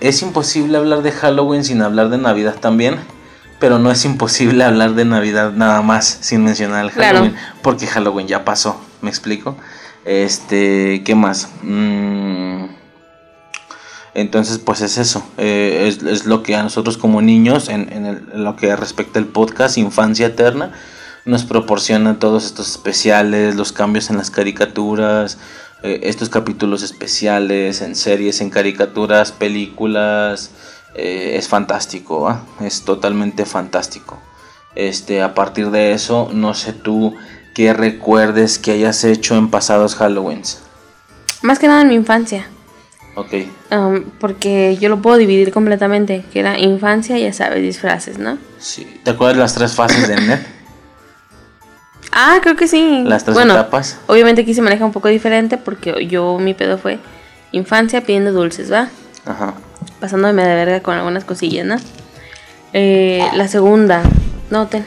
es 0.00 0.22
imposible 0.22 0.78
hablar 0.78 1.02
de 1.02 1.12
Halloween 1.12 1.64
sin 1.64 1.82
hablar 1.82 2.08
de 2.10 2.18
Navidad 2.18 2.56
también, 2.60 2.96
pero 3.60 3.78
no 3.78 3.90
es 3.90 4.04
imposible 4.04 4.64
hablar 4.70 4.94
de 4.94 5.04
Navidad 5.04 5.52
nada 5.52 5.82
más 5.82 6.18
sin 6.20 6.44
mencionar 6.44 6.84
el 6.84 6.90
Claro. 6.90 7.18
Halloween, 7.18 7.36
porque 7.62 7.86
Halloween 7.86 8.26
ya 8.26 8.44
pasó, 8.44 8.80
¿me 9.00 9.10
explico? 9.10 9.56
Este, 10.04 11.02
¿qué 11.04 11.14
más? 11.14 11.48
Mm, 11.62 12.64
entonces, 14.14 14.58
pues 14.58 14.80
es 14.80 14.96
eso, 14.96 15.26
eh, 15.38 15.86
es, 15.88 16.02
es 16.04 16.24
lo 16.26 16.42
que 16.44 16.54
a 16.54 16.62
nosotros 16.62 16.96
como 16.98 17.20
niños, 17.20 17.68
en, 17.68 17.92
en 17.92 18.06
el- 18.06 18.28
en 18.32 18.44
lo 18.44 18.54
que 18.54 18.74
respecta 18.76 19.18
al 19.18 19.24
podcast 19.26 19.76
Infancia 19.76 20.26
Eterna, 20.28 20.72
nos 21.24 21.44
proporciona 21.44 22.18
todos 22.20 22.44
estos 22.44 22.68
especiales, 22.70 23.56
los 23.56 23.72
cambios 23.72 24.10
en 24.10 24.18
las 24.18 24.30
caricaturas, 24.30 25.38
eh, 25.84 26.00
estos 26.04 26.30
capítulos 26.30 26.82
especiales 26.82 27.82
en 27.82 27.94
series, 27.94 28.40
en 28.40 28.48
caricaturas, 28.48 29.32
películas, 29.32 30.50
eh, 30.94 31.34
es 31.36 31.46
fantástico, 31.46 32.40
es 32.60 32.86
totalmente 32.86 33.44
fantástico. 33.44 34.18
Este, 34.74 35.20
a 35.20 35.34
partir 35.34 35.70
de 35.70 35.92
eso, 35.92 36.30
no 36.32 36.54
sé 36.54 36.72
tú 36.72 37.14
qué 37.54 37.74
recuerdes 37.74 38.58
que 38.58 38.70
hayas 38.70 39.04
hecho 39.04 39.36
en 39.36 39.50
pasados 39.50 40.00
Halloweens. 40.00 40.62
Más 41.42 41.58
que 41.58 41.68
nada 41.68 41.82
en 41.82 41.88
mi 41.88 41.94
infancia. 41.94 42.48
Ok, 43.16 43.34
Um, 43.70 44.04
porque 44.20 44.76
yo 44.80 44.88
lo 44.88 45.02
puedo 45.02 45.16
dividir 45.16 45.50
completamente. 45.52 46.24
Que 46.32 46.40
era 46.40 46.58
infancia, 46.58 47.18
ya 47.18 47.32
sabes, 47.32 47.60
disfraces, 47.60 48.18
¿no? 48.18 48.38
sí. 48.58 48.86
¿Te 49.02 49.10
acuerdas 49.10 49.36
las 49.36 49.54
tres 49.54 49.74
fases 49.74 50.08
de 50.08 50.16
Net? 50.16 50.40
Ah, 52.16 52.38
creo 52.40 52.54
que 52.54 52.68
sí. 52.68 53.02
Las 53.04 53.24
tres 53.24 53.34
bueno, 53.34 53.54
etapas. 53.54 53.98
obviamente 54.06 54.42
aquí 54.42 54.54
se 54.54 54.62
maneja 54.62 54.84
un 54.84 54.92
poco 54.92 55.08
diferente 55.08 55.58
porque 55.58 56.06
yo, 56.06 56.38
mi 56.38 56.54
pedo 56.54 56.78
fue 56.78 57.00
infancia 57.50 58.02
pidiendo 58.02 58.30
dulces, 58.32 58.72
¿va? 58.72 58.88
Ajá. 59.26 59.54
Pasándome 59.98 60.44
de 60.44 60.54
verga 60.54 60.80
con 60.80 60.94
algunas 60.94 61.24
cosillas, 61.24 61.66
¿no? 61.66 61.76
Eh, 62.72 63.26
la 63.34 63.48
segunda, 63.48 64.04
no, 64.50 64.68
ten. 64.68 64.84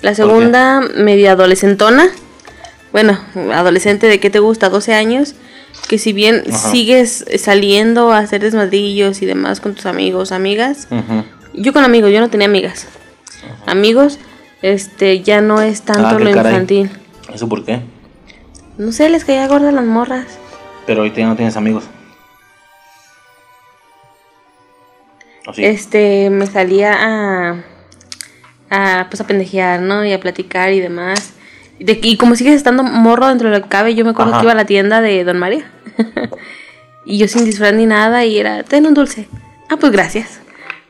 La 0.00 0.14
segunda, 0.14 0.80
media 0.96 1.32
adolescentona. 1.32 2.08
Bueno, 2.90 3.20
adolescente 3.52 4.06
de 4.06 4.18
qué 4.18 4.30
te 4.30 4.38
gusta, 4.38 4.70
12 4.70 4.94
años. 4.94 5.34
Que 5.88 5.98
si 5.98 6.14
bien 6.14 6.42
Ajá. 6.48 6.70
sigues 6.70 7.26
saliendo 7.38 8.12
a 8.12 8.18
hacer 8.18 8.40
desmadrillos 8.40 9.20
y 9.20 9.26
demás 9.26 9.60
con 9.60 9.74
tus 9.74 9.84
amigos, 9.84 10.32
amigas. 10.32 10.88
Ujú. 10.90 11.24
Yo 11.52 11.74
con 11.74 11.84
amigos, 11.84 12.10
yo 12.12 12.20
no 12.20 12.30
tenía 12.30 12.46
amigas. 12.46 12.86
Amigos, 13.66 14.18
este, 14.62 15.20
ya 15.22 15.40
no 15.40 15.60
es 15.60 15.82
tanto 15.82 16.06
Ah, 16.06 16.12
lo 16.12 16.30
caray. 16.32 16.52
infantil. 16.52 16.90
¿Eso 17.32 17.48
por 17.48 17.64
qué? 17.64 17.80
No 18.78 18.92
sé, 18.92 19.08
les 19.10 19.24
caía 19.24 19.46
gorda 19.46 19.72
las 19.72 19.84
morras. 19.84 20.26
Pero 20.86 21.00
ahorita 21.00 21.20
ya 21.20 21.26
no 21.28 21.36
tienes 21.36 21.56
amigos. 21.56 21.84
¿O 25.46 25.54
sí? 25.54 25.64
Este, 25.64 26.30
me 26.30 26.46
salía 26.46 26.92
a, 26.98 27.56
a, 28.70 29.06
pues 29.08 29.20
a 29.20 29.26
pendejear, 29.26 29.80
¿no? 29.80 30.04
Y 30.04 30.12
a 30.12 30.20
platicar 30.20 30.72
y 30.72 30.80
demás. 30.80 31.32
De, 31.78 31.98
y 32.02 32.16
como 32.16 32.36
sigues 32.36 32.54
estando 32.54 32.82
morro 32.82 33.28
dentro 33.28 33.48
de 33.50 33.56
lo 33.58 33.62
que 33.62 33.68
cabe, 33.68 33.94
yo 33.94 34.04
me 34.04 34.10
acuerdo 34.10 34.32
Ajá. 34.32 34.40
que 34.40 34.44
iba 34.46 34.52
a 34.52 34.56
la 34.56 34.66
tienda 34.66 35.00
de 35.00 35.24
Don 35.24 35.38
María. 35.38 35.70
y 37.06 37.18
yo 37.18 37.26
sin 37.26 37.44
disfraz 37.44 37.72
ni 37.72 37.86
nada 37.86 38.24
y 38.26 38.38
era, 38.38 38.62
ten 38.64 38.86
un 38.86 38.94
dulce. 38.94 39.28
Ah, 39.70 39.76
pues 39.78 39.90
gracias. 39.92 40.40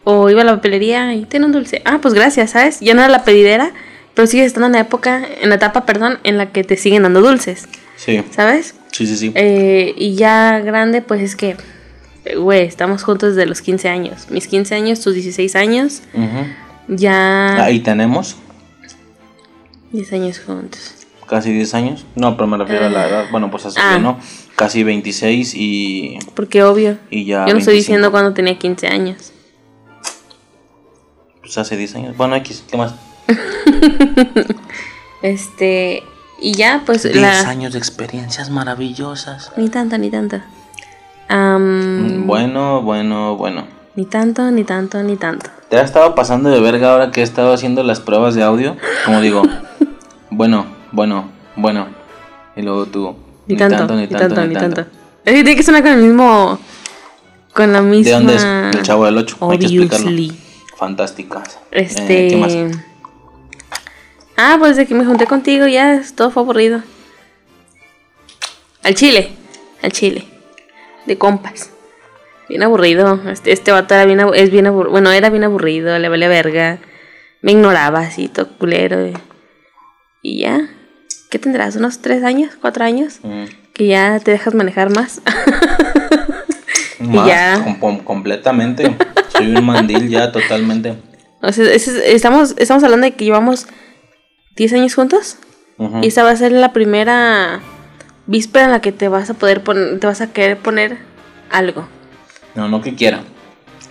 O 0.04 0.30
iba 0.30 0.42
a 0.42 0.44
la 0.44 0.54
papelería 0.56 1.14
y 1.14 1.24
ten 1.26 1.44
un 1.44 1.52
dulce. 1.52 1.82
Ah, 1.84 1.98
pues 2.00 2.14
gracias, 2.14 2.50
¿sabes? 2.50 2.80
Ya 2.80 2.94
no 2.94 3.00
era 3.02 3.10
la 3.10 3.24
pedidera, 3.24 3.72
pero 4.14 4.26
sigues 4.26 4.46
estando 4.46 4.66
en 4.66 4.72
la 4.72 4.80
época, 4.80 5.22
en 5.42 5.48
la 5.50 5.56
etapa, 5.56 5.84
perdón, 5.86 6.18
en 6.24 6.38
la 6.38 6.52
que 6.52 6.64
te 6.64 6.76
siguen 6.76 7.02
dando 7.02 7.20
dulces, 7.20 7.68
Sí, 7.96 8.22
¿sabes? 8.30 8.74
sí, 8.92 9.06
sí, 9.06 9.16
sí. 9.16 9.32
Eh, 9.34 9.94
y 9.96 10.14
ya 10.14 10.60
grande, 10.60 11.02
pues 11.02 11.20
es 11.20 11.36
que, 11.36 11.56
güey, 12.38 12.62
estamos 12.64 13.02
juntos 13.02 13.34
desde 13.36 13.46
los 13.48 13.60
15 13.60 13.88
años. 13.90 14.26
Mis 14.30 14.46
15 14.46 14.74
años, 14.74 15.00
tus 15.00 15.14
16 15.14 15.54
años, 15.54 16.02
Ujú. 16.14 16.46
ya 16.88 17.62
Ahí 17.62 17.80
tenemos 17.80 18.36
10 19.92 20.12
años 20.14 20.40
juntos. 20.44 20.94
casi 21.28 21.52
10 21.52 21.74
años. 21.74 22.06
No, 22.16 22.36
pero 22.36 22.46
me 22.48 22.56
refiero 22.56 22.86
a 22.86 22.90
la 22.90 23.06
edad. 23.08 23.24
Bueno, 23.30 23.50
pues 23.50 23.66
así 23.66 23.76
Ah. 23.80 23.92
que 23.96 24.00
no. 24.02 24.18
Casi 24.56 24.82
26 24.82 25.54
y, 25.54 26.18
Porque 26.34 26.62
obvio, 26.64 26.98
y 27.10 27.24
ya. 27.24 27.46
yo 27.46 27.52
no 27.52 27.58
estoy 27.58 27.74
25. 27.74 27.76
diciendo 27.76 28.10
cuando 28.10 28.32
tenía 28.34 28.58
15 28.58 28.88
años. 28.88 29.32
Pues 31.50 31.58
hace 31.58 31.76
10 31.76 31.96
años. 31.96 32.16
Bueno, 32.16 32.36
X, 32.36 32.62
¿qué 32.70 32.76
más? 32.76 32.94
Este, 35.22 36.04
y 36.40 36.52
ya, 36.52 36.84
pues 36.86 37.02
10 37.02 37.16
la... 37.16 37.40
años 37.40 37.72
de 37.72 37.78
experiencias 37.80 38.50
maravillosas. 38.50 39.50
Ni 39.56 39.68
tanta, 39.68 39.98
ni 39.98 40.10
tanta. 40.10 40.44
Am, 41.28 42.28
Bueno, 42.28 42.82
bueno, 42.82 43.36
bueno. 43.36 43.66
Ni 43.96 44.04
tanto, 44.06 44.48
ni 44.52 44.62
tanto, 44.62 45.02
ni 45.02 45.16
tanto. 45.16 45.50
¿Te 45.68 45.76
ha 45.76 45.82
estado 45.82 46.14
pasando 46.14 46.50
de 46.50 46.60
verga 46.60 46.92
ahora 46.92 47.10
que 47.10 47.20
he 47.20 47.24
estado 47.24 47.52
haciendo 47.52 47.82
las 47.82 47.98
pruebas 47.98 48.36
de 48.36 48.44
audio? 48.44 48.76
Como 49.04 49.20
digo, 49.20 49.42
bueno, 50.30 50.66
bueno, 50.92 51.30
bueno. 51.56 51.88
Y 52.54 52.62
luego 52.62 52.86
tú. 52.86 53.16
Ni, 53.48 53.56
tanto, 53.56 53.96
ni 53.96 54.06
tanto, 54.06 54.46
ni 54.46 54.54
tanto. 54.54 54.82
Es 55.24 55.34
que 55.34 55.42
tiene 55.42 55.56
que 55.56 55.64
sonar 55.64 55.82
con 55.82 55.94
el 55.94 56.02
mismo. 56.02 56.60
Con 57.52 57.72
la 57.72 57.82
misma. 57.82 58.04
¿De 58.04 58.12
dónde 58.12 58.36
es? 58.36 58.42
Del 58.44 58.82
Chavo 58.84 59.04
del 59.04 59.18
8. 59.18 59.36
Hay 59.50 59.58
que 59.58 59.66
explicarlo. 59.66 60.10
Fantásticas. 60.80 61.58
Este. 61.70 62.26
Eh, 62.26 62.30
¿Qué 62.30 62.36
más? 62.38 62.56
Ah, 64.38 64.56
pues 64.58 64.78
de 64.78 64.86
que 64.86 64.94
me 64.94 65.04
junté 65.04 65.26
contigo 65.26 65.66
ya 65.66 66.00
todo 66.16 66.30
fue 66.30 66.42
aburrido. 66.42 66.82
Al 68.82 68.94
chile. 68.94 69.30
Al 69.82 69.92
chile. 69.92 70.24
De 71.04 71.18
compas. 71.18 71.70
Bien 72.48 72.62
aburrido. 72.62 73.20
Este, 73.28 73.52
este 73.52 73.72
vato 73.72 73.94
era 73.94 74.06
bien, 74.06 74.20
es 74.34 74.50
bien 74.50 74.68
aburrido. 74.68 74.92
Bueno, 74.92 75.12
era 75.12 75.28
bien 75.28 75.44
aburrido, 75.44 75.98
le 75.98 76.08
valía 76.08 76.30
verga. 76.30 76.78
Me 77.42 77.52
ignoraba 77.52 77.98
así, 78.00 78.28
todo 78.28 78.48
culero. 78.56 79.06
Y, 79.06 79.12
y 80.22 80.40
ya. 80.40 80.66
¿Qué 81.28 81.38
tendrás? 81.38 81.76
¿Unos 81.76 82.00
tres 82.00 82.24
años? 82.24 82.54
¿Cuatro 82.58 82.84
años? 82.84 83.20
Mm. 83.22 83.44
Que 83.74 83.86
ya 83.86 84.18
te 84.18 84.30
dejas 84.30 84.54
manejar 84.54 84.88
más. 84.88 85.20
Más, 87.00 87.26
ya. 87.26 87.60
com- 87.64 87.78
com- 87.78 87.98
completamente. 88.04 88.96
Soy 89.36 89.54
un 89.54 89.64
mandil 89.64 90.08
ya 90.08 90.30
totalmente. 90.32 90.94
O 91.42 91.50
sea, 91.52 91.64
es- 91.72 91.88
estamos, 91.88 92.54
estamos 92.58 92.84
hablando 92.84 93.06
de 93.06 93.12
que 93.12 93.24
llevamos 93.24 93.66
10 94.56 94.72
años 94.74 94.94
juntos. 94.94 95.36
Y 96.02 96.08
esta 96.08 96.22
va 96.22 96.30
a 96.30 96.36
ser 96.36 96.52
la 96.52 96.74
primera 96.74 97.60
víspera 98.26 98.66
en 98.66 98.70
la 98.70 98.82
que 98.82 98.92
te 98.92 99.08
vas 99.08 99.30
a 99.30 99.34
poder 99.34 99.62
poner, 99.64 99.98
te 99.98 100.06
vas 100.06 100.20
a 100.20 100.30
querer 100.30 100.58
poner 100.58 100.98
algo. 101.50 101.88
No, 102.54 102.68
no 102.68 102.82
que 102.82 102.94
quiera. 102.94 103.22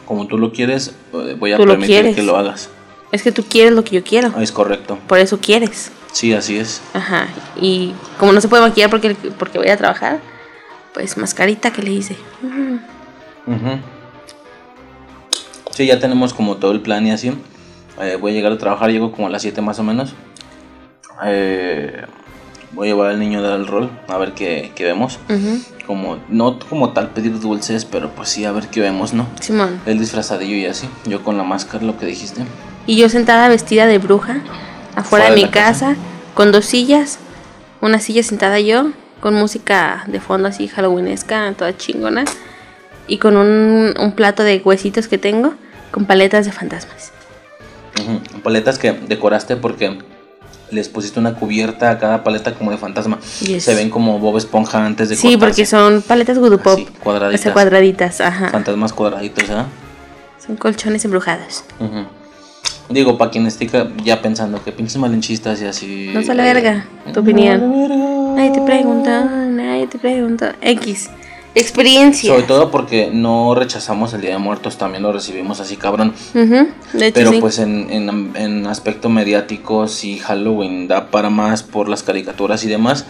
Como 0.05 0.27
tú 0.27 0.37
lo 0.37 0.51
quieres, 0.53 0.93
eh, 1.13 1.35
voy 1.39 1.53
a 1.53 1.57
Tú 1.57 1.65
permitir 1.65 2.13
que 2.13 2.21
lo 2.21 2.37
hagas. 2.37 2.69
Es 3.11 3.23
que 3.23 3.31
tú 3.31 3.43
quieres 3.43 3.73
lo 3.73 3.83
que 3.83 3.95
yo 3.95 4.03
quiero. 4.03 4.39
Es 4.39 4.51
correcto. 4.51 4.99
Por 5.07 5.17
eso 5.17 5.39
quieres. 5.39 5.91
Sí, 6.11 6.31
así 6.33 6.57
es. 6.59 6.79
Ajá. 6.93 7.27
Y 7.59 7.93
como 8.19 8.33
no 8.33 8.41
se 8.41 8.47
puede 8.47 8.61
maquillar 8.61 8.91
porque, 8.91 9.15
porque 9.39 9.57
voy 9.57 9.69
a 9.69 9.77
trabajar, 9.77 10.19
pues 10.93 11.17
mascarita 11.17 11.71
que 11.73 11.81
le 11.81 11.91
hice. 11.91 12.15
Ujú. 13.47 13.56
Ujú. 13.56 13.80
Sí, 15.71 15.86
ya 15.86 15.99
tenemos 15.99 16.34
como 16.34 16.58
todo 16.58 16.71
el 16.71 16.82
plan 16.82 17.06
y 17.08 17.12
así. 17.12 17.32
Eh, 18.02 18.17
voy 18.19 18.32
a 18.32 18.36
llegar 18.36 18.52
a 18.52 18.58
trabajar, 18.58 18.89
llego 18.91 19.12
como 19.12 19.28
a 19.28 19.30
las 19.30 19.41
7 19.41 19.62
más 19.62 19.80
o 19.80 19.84
menos. 19.84 20.13
Eh, 21.25 22.04
voy 22.71 22.88
a 22.88 22.91
llevar 22.91 23.12
al 23.12 23.19
niño 23.19 23.39
a 23.39 23.41
dar 23.41 23.60
el 23.60 23.67
rol, 23.67 23.89
a 24.08 24.17
ver 24.17 24.34
qué, 24.34 24.71
qué 24.75 24.84
vemos. 24.84 25.19
Ujú. 25.30 25.60
Como, 25.86 26.17
no 26.30 26.60
como 26.60 26.91
tal 26.93 27.10
pedir 27.10 27.39
dulces, 27.39 27.86
pero 27.86 28.10
pues 28.12 28.30
sí, 28.30 28.45
a 28.45 28.52
ver 28.52 28.67
qué 28.67 28.80
vemos, 28.82 29.13
¿no? 29.13 29.25
Simón. 29.39 29.80
El 29.86 29.99
disfrazadillo 29.99 30.56
y 30.56 30.65
así. 30.65 30.88
Yo 31.06 31.23
con 31.23 31.38
la 31.38 31.43
máscara, 31.43 31.84
lo 31.84 31.97
que 31.97 32.06
dijiste. 32.06 32.43
Y 32.86 32.97
yo 32.97 33.10
sentada 33.10 33.47
vestida 33.49 33.86
de 33.88 33.97
bruja, 33.97 34.41
afuera 34.95 35.04
Fuera 35.04 35.30
de 35.30 35.36
mi 35.36 35.43
casa. 35.49 35.88
casa, 35.88 35.95
con 36.36 36.52
dos 36.52 36.65
sillas, 36.65 37.19
una 37.82 37.99
silla 37.99 38.21
sentada 38.23 38.60
yo, 38.60 38.91
con 39.19 39.34
música 39.34 40.04
de 40.08 40.19
fondo 40.19 40.47
así 40.47 40.67
halloweenesca, 40.67 41.54
toda 41.58 41.75
chingona, 41.75 42.25
y 43.09 43.17
con 43.17 43.35
un, 43.35 43.93
un 43.99 44.11
plato 44.13 44.43
de 44.43 44.61
huesitos 44.63 45.07
que 45.07 45.17
tengo, 45.17 45.53
con 45.91 46.05
paletas 46.05 46.45
de 46.45 46.51
fantasmas. 46.51 47.11
Paletas 48.43 48.79
que 48.79 48.93
decoraste 48.93 49.55
porque 49.57 49.97
les 50.71 50.87
pusiste 50.87 51.19
una 51.19 51.33
cubierta 51.35 51.91
a 51.91 51.99
cada 51.99 52.23
paleta 52.23 52.53
como 52.53 52.71
de 52.71 52.77
fantasma. 52.77 53.19
Yes. 53.41 53.63
Se 53.63 53.75
ven 53.75 53.89
como 53.89 54.19
Bob 54.19 54.37
Esponja 54.37 54.85
antes 54.85 55.09
de 55.09 55.15
Sí, 55.15 55.37
porque 55.37 55.65
son 55.65 56.01
paletas 56.01 56.37
Voodoo 56.37 56.59
Pop. 56.59 56.79
Así, 56.79 56.87
cuadraditas. 57.03 57.39
o 57.39 57.43
sea, 57.43 57.53
cuadraditas, 57.53 58.21
ajá. 58.21 58.49
Fantasmas 58.49 58.93
cuadraditos, 58.93 59.49
¿ah? 59.49 59.65
Son 60.45 60.55
colchones 60.55 61.03
embrujados. 61.05 61.63
Digo, 62.89 63.17
para 63.17 63.29
quien 63.29 63.45
esté 63.45 63.69
ya 64.03 64.21
pensando 64.21 64.63
que 64.63 64.71
pinches 64.71 64.97
malinchistas 64.97 65.61
y 65.61 65.65
así. 65.65 66.11
No 66.13 66.23
sale 66.23 66.49
eh, 66.49 66.53
verga, 66.53 66.85
tu 67.13 67.19
opinión. 67.19 68.35
Nadie 68.35 68.51
te 68.51 68.61
pregunta, 68.61 69.25
nadie 69.25 69.87
te 69.87 69.99
pregunta. 69.99 70.55
X. 70.61 71.09
Experiencia. 71.59 72.29
Sobre 72.31 72.43
todo 72.43 72.71
porque 72.71 73.09
no 73.11 73.53
rechazamos 73.55 74.13
el 74.13 74.21
Día 74.21 74.31
de 74.31 74.37
Muertos, 74.37 74.77
también 74.77 75.03
lo 75.03 75.11
recibimos 75.11 75.59
así, 75.59 75.77
cabrón. 75.77 76.13
Ujú, 76.33 76.67
De 76.93 77.07
hecho, 77.07 77.13
Pero 77.15 77.31
sí. 77.31 77.37
pues 77.41 77.59
en, 77.59 77.87
en, 77.91 78.31
en 78.35 78.67
aspecto 78.67 79.09
mediático, 79.09 79.87
sí, 79.87 80.17
Halloween 80.19 80.87
da 80.87 81.07
para 81.11 81.29
más 81.29 81.63
por 81.63 81.89
las 81.89 82.03
caricaturas 82.03 82.63
y 82.63 82.67
demás. 82.67 83.05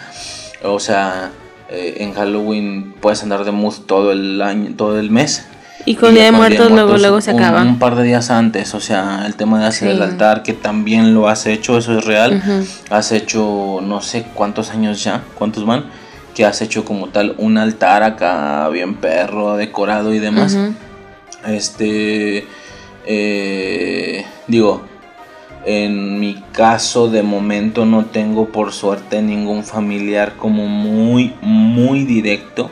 O 0.63 0.79
sea, 0.79 1.31
eh, 1.69 1.97
en 1.99 2.13
Halloween 2.13 2.93
puedes 2.99 3.23
andar 3.23 3.45
de 3.45 3.51
mood 3.51 3.75
todo 3.85 4.12
el 4.12 4.41
año, 4.41 4.71
todo 4.75 4.99
el 4.99 5.09
mes. 5.12 5.45
y 5.85 5.95
con 5.95 6.12
Y 6.12 6.15
Día 6.15 6.25
de 6.25 6.31
Muertos, 6.33 6.69
luego, 6.69 6.75
Muertos 6.88 7.01
luego 7.01 7.21
se 7.21 7.33
un- 7.33 7.39
acaba. 7.39 7.62
Un 7.62 7.79
par 7.79 7.95
de 7.95 8.03
días 8.03 8.29
antes, 8.29 8.73
o 8.75 8.79
sea, 8.81 9.23
el 9.25 9.35
tema 9.35 9.59
de 9.62 9.65
hacer 9.67 9.89
Sí. 9.89 9.95
el 9.95 10.01
altar, 10.01 10.43
que 10.43 10.53
también 10.53 11.13
lo 11.13 11.29
has 11.29 11.45
hecho, 11.45 11.77
eso 11.77 11.97
es 11.97 12.03
real. 12.05 12.43
Has 12.89 13.12
hecho 13.13 13.79
no 13.81 14.01
sé 14.01 14.25
cuántos 14.33 14.71
años 14.71 15.01
ya, 15.03 15.23
cuántos 15.35 15.65
van, 15.65 15.85
que 16.39 16.45
has 16.45 16.62
hecho 16.62 16.86
como 16.86 17.10
tal 17.10 17.36
un 17.38 17.58
altar 17.58 18.02
acá 18.02 18.69
bien 18.69 18.95
perro, 18.95 19.58
decorado 19.58 20.13
y 20.13 20.19
demás. 20.19 20.58
Este, 21.45 22.47
eh, 23.06 24.25
digo, 24.47 24.84
en 25.65 26.17
mi 26.17 26.41
caso 26.54 27.10
de 27.10 27.23
momento 27.23 27.86
no 27.86 28.06
tengo 28.06 28.47
por 28.47 28.71
suerte 28.71 29.21
ningún 29.21 29.65
familiar 29.65 30.38
como 30.38 30.65
muy, 30.67 31.34
muy 31.41 32.06
directo 32.06 32.71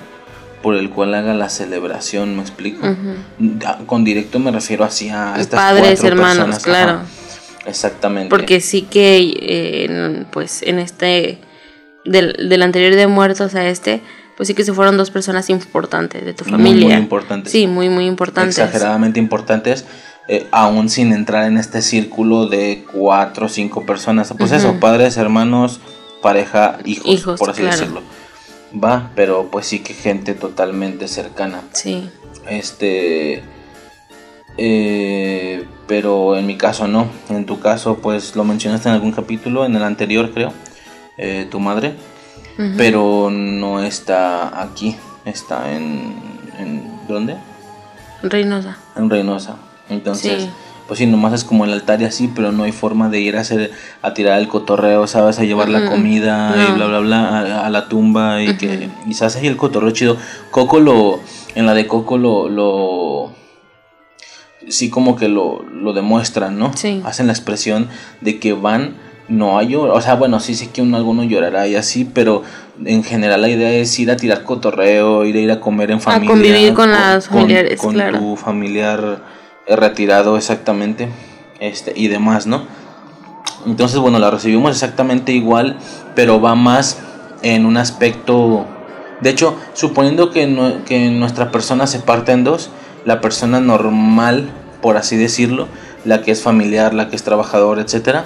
por 0.64 0.76
el 0.76 0.90
cual 0.90 1.14
haga 1.14 1.34
la 1.34 1.50
celebración, 1.50 2.38
¿me 2.38 2.44
explico? 2.44 2.88
Con 3.86 4.06
directo 4.06 4.40
me 4.40 4.52
refiero 4.52 4.86
así 4.86 5.10
a 5.10 5.36
estas 5.38 5.60
Padres, 5.60 6.00
cuatro 6.00 6.08
hermanos, 6.08 6.38
personas, 6.38 6.64
claro. 6.64 6.92
ajá, 6.92 7.06
exactamente. 7.66 8.30
Porque 8.30 8.62
sí 8.62 8.84
que, 8.84 9.34
eh, 9.42 10.26
pues, 10.32 10.64
en 10.64 10.80
este, 10.80 11.40
del, 12.08 12.50
del 12.50 12.62
anterior 12.62 12.96
de 12.96 13.08
muertos 13.08 13.54
a 13.56 13.68
este, 13.68 14.02
pues 14.36 14.48
sí 14.48 14.54
que 14.54 14.64
se 14.64 14.74
fueron 14.74 14.98
dos 14.98 15.12
personas 15.12 15.50
importantes 15.50 16.24
de 16.26 16.34
tu 16.34 16.44
Muy, 16.46 16.52
familia. 16.54 16.88
muy 16.96 16.96
importantes. 17.04 17.52
Sí, 17.52 17.68
muy, 17.68 17.90
muy 17.90 18.06
importantes. 18.06 18.58
exageradamente 18.58 19.20
importantes, 19.20 19.86
eh, 20.28 20.48
aún 20.52 20.90
sin 20.90 21.14
entrar 21.14 21.46
en 21.46 21.58
este 21.58 21.82
círculo 21.82 22.48
de 22.48 22.86
cuatro 22.92 23.46
o 23.46 23.50
cinco 23.50 23.86
personas. 23.86 24.34
Pues 24.38 24.52
eso, 24.52 24.80
padres, 24.80 25.18
hermanos, 25.18 25.80
pareja, 26.22 26.78
hijos, 26.86 27.08
Hijos, 27.08 27.40
por 27.40 27.50
así 27.52 27.62
claro. 27.62 27.78
decirlo. 27.78 28.02
Va, 28.84 29.12
pero 29.16 29.48
pues 29.50 29.66
sí 29.66 29.80
que 29.80 29.94
gente 29.94 30.34
totalmente 30.34 31.08
cercana. 31.08 31.62
Sí. 31.72 32.10
Este. 32.50 33.42
eh, 34.58 35.66
pero 35.88 36.36
en 36.38 36.46
mi 36.46 36.58
caso 36.58 36.88
no. 36.88 37.08
En 37.30 37.46
tu 37.46 37.60
caso, 37.60 37.98
pues 38.00 38.36
lo 38.36 38.44
mencionaste 38.44 38.90
en 38.90 38.96
algún 38.96 39.12
capítulo, 39.14 39.66
en 39.66 39.76
el 39.76 39.84
anterior 39.84 40.32
creo, 40.34 40.52
eh, 41.18 41.48
tu 41.50 41.60
madre. 41.60 41.96
Pero 42.76 43.30
no 43.32 43.84
está 43.84 44.62
aquí. 44.64 44.96
Está 45.26 45.74
en. 45.76 46.16
¿En 46.58 46.90
dónde? 47.08 47.36
Reynosa. 48.24 48.78
en 48.96 49.10
Reynosa. 49.12 49.58
Entonces, 49.90 50.44
Sí. 50.44 50.50
pues 50.88 50.98
sí, 50.98 51.06
nomás 51.06 51.34
es 51.34 51.44
como 51.44 51.66
el 51.66 51.72
altar 51.74 52.02
y 52.02 52.06
así, 52.06 52.32
pero 52.34 52.52
no 52.52 52.64
hay 52.64 52.72
forma 52.72 53.10
de 53.10 53.20
ir 53.20 53.38
a 53.38 53.42
hacer, 53.42 53.72
a 54.02 54.14
tirar 54.16 54.40
el 54.40 54.48
cotorreo, 54.48 55.06
¿sabes? 55.06 55.38
A 55.38 55.44
llevar 55.44 55.70
la 55.70 55.88
comida 55.88 56.56
y 56.68 56.72
bla, 56.74 56.88
bla, 56.88 57.00
bla, 57.00 57.30
a, 57.30 57.68
a 57.68 57.70
la 57.70 57.88
tumba 57.90 58.42
y 58.42 58.58
que, 58.58 58.90
y 59.08 59.14
se 59.14 59.26
hace 59.26 59.40
ahí 59.40 59.48
el 59.48 59.56
cotorreo 59.58 59.92
chido. 59.92 60.18
Coco 60.50 60.80
lo, 60.80 61.20
en 61.54 61.68
la 61.68 61.76
de 61.76 61.86
Coco 61.86 62.18
lo, 62.18 62.50
lo, 62.50 63.32
sí 64.68 64.90
como 64.90 65.16
que 65.16 65.28
lo, 65.30 65.62
lo 65.64 65.94
demuestran, 65.94 66.58
¿no? 66.58 66.72
Sí. 66.76 67.02
Hacen 67.06 67.28
la 67.28 67.34
expresión 67.34 67.88
de 68.22 68.40
que 68.40 68.54
van, 68.54 68.96
no 69.28 69.58
hay 69.58 69.76
o 69.76 70.02
sea, 70.02 70.16
bueno, 70.16 70.40
sí 70.40 70.56
sé 70.56 70.70
que 70.70 70.82
uno, 70.82 70.98
alguno 70.98 71.24
llorará 71.24 71.68
y 71.68 71.76
así, 71.76 72.06
pero 72.06 72.44
en 72.86 73.04
general 73.04 73.42
la 73.42 73.50
idea 73.50 73.72
es 73.72 73.98
ir 74.00 74.10
a 74.12 74.16
tirar 74.16 74.44
cotorreo, 74.44 75.26
ir 75.26 75.36
a 75.36 75.40
ir 75.40 75.52
a 75.52 75.60
comer 75.60 75.92
en 75.92 76.00
familia. 76.00 76.30
convivir 76.30 76.74
con 76.74 76.92
las 76.92 77.28
familiares, 77.28 77.80
con 77.80 77.94
claro. 77.94 78.20
tu 78.20 78.36
familiar 78.38 79.22
retirado 79.68 80.38
exactamente, 80.38 81.10
este, 81.60 81.92
y 81.96 82.08
demás, 82.08 82.48
¿no? 82.48 82.64
Entonces, 83.66 84.00
bueno, 84.00 84.20
la 84.20 84.32
recibimos 84.32 84.72
exactamente 84.72 85.34
igual, 85.34 85.78
pero 86.16 86.40
va 86.40 86.56
más 86.56 87.00
en 87.42 87.66
un 87.66 87.78
aspecto... 87.78 88.66
De 89.20 89.32
hecho, 89.32 89.56
suponiendo 89.74 90.30
que, 90.32 90.46
no- 90.48 90.86
que 90.86 91.10
nuestra 91.10 91.52
persona 91.52 91.88
se 91.88 92.00
parte 92.00 92.32
en 92.32 92.44
dos, 92.44 92.70
la 93.04 93.20
persona 93.20 93.60
normal, 93.60 94.50
por 94.82 94.96
así 94.96 95.18
decirlo, 95.18 95.68
la 96.06 96.22
que 96.22 96.32
es 96.32 96.42
familiar, 96.42 96.94
la 96.94 97.10
que 97.10 97.16
es 97.16 97.24
trabajadora, 97.24 97.82
etcétera, 97.82 98.26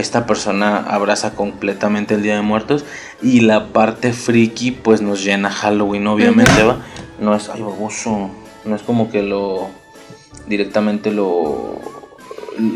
esta 0.00 0.26
persona 0.26 0.78
abraza 0.78 1.32
completamente 1.34 2.14
el 2.14 2.22
Día 2.22 2.36
de 2.36 2.42
Muertos 2.42 2.84
y 3.22 3.40
la 3.40 3.66
parte 3.66 4.12
friki 4.12 4.70
pues 4.70 5.00
nos 5.02 5.22
llena 5.24 5.50
Halloween, 5.50 6.06
obviamente, 6.06 6.62
¿va? 6.62 6.78
No 7.20 7.34
es, 7.34 7.48
ay, 7.48 7.60
baboso, 7.62 8.30
no 8.64 8.76
es 8.76 8.82
como 8.82 9.10
que 9.10 9.22
lo 9.22 9.68
directamente 10.46 11.10
lo 11.10 11.80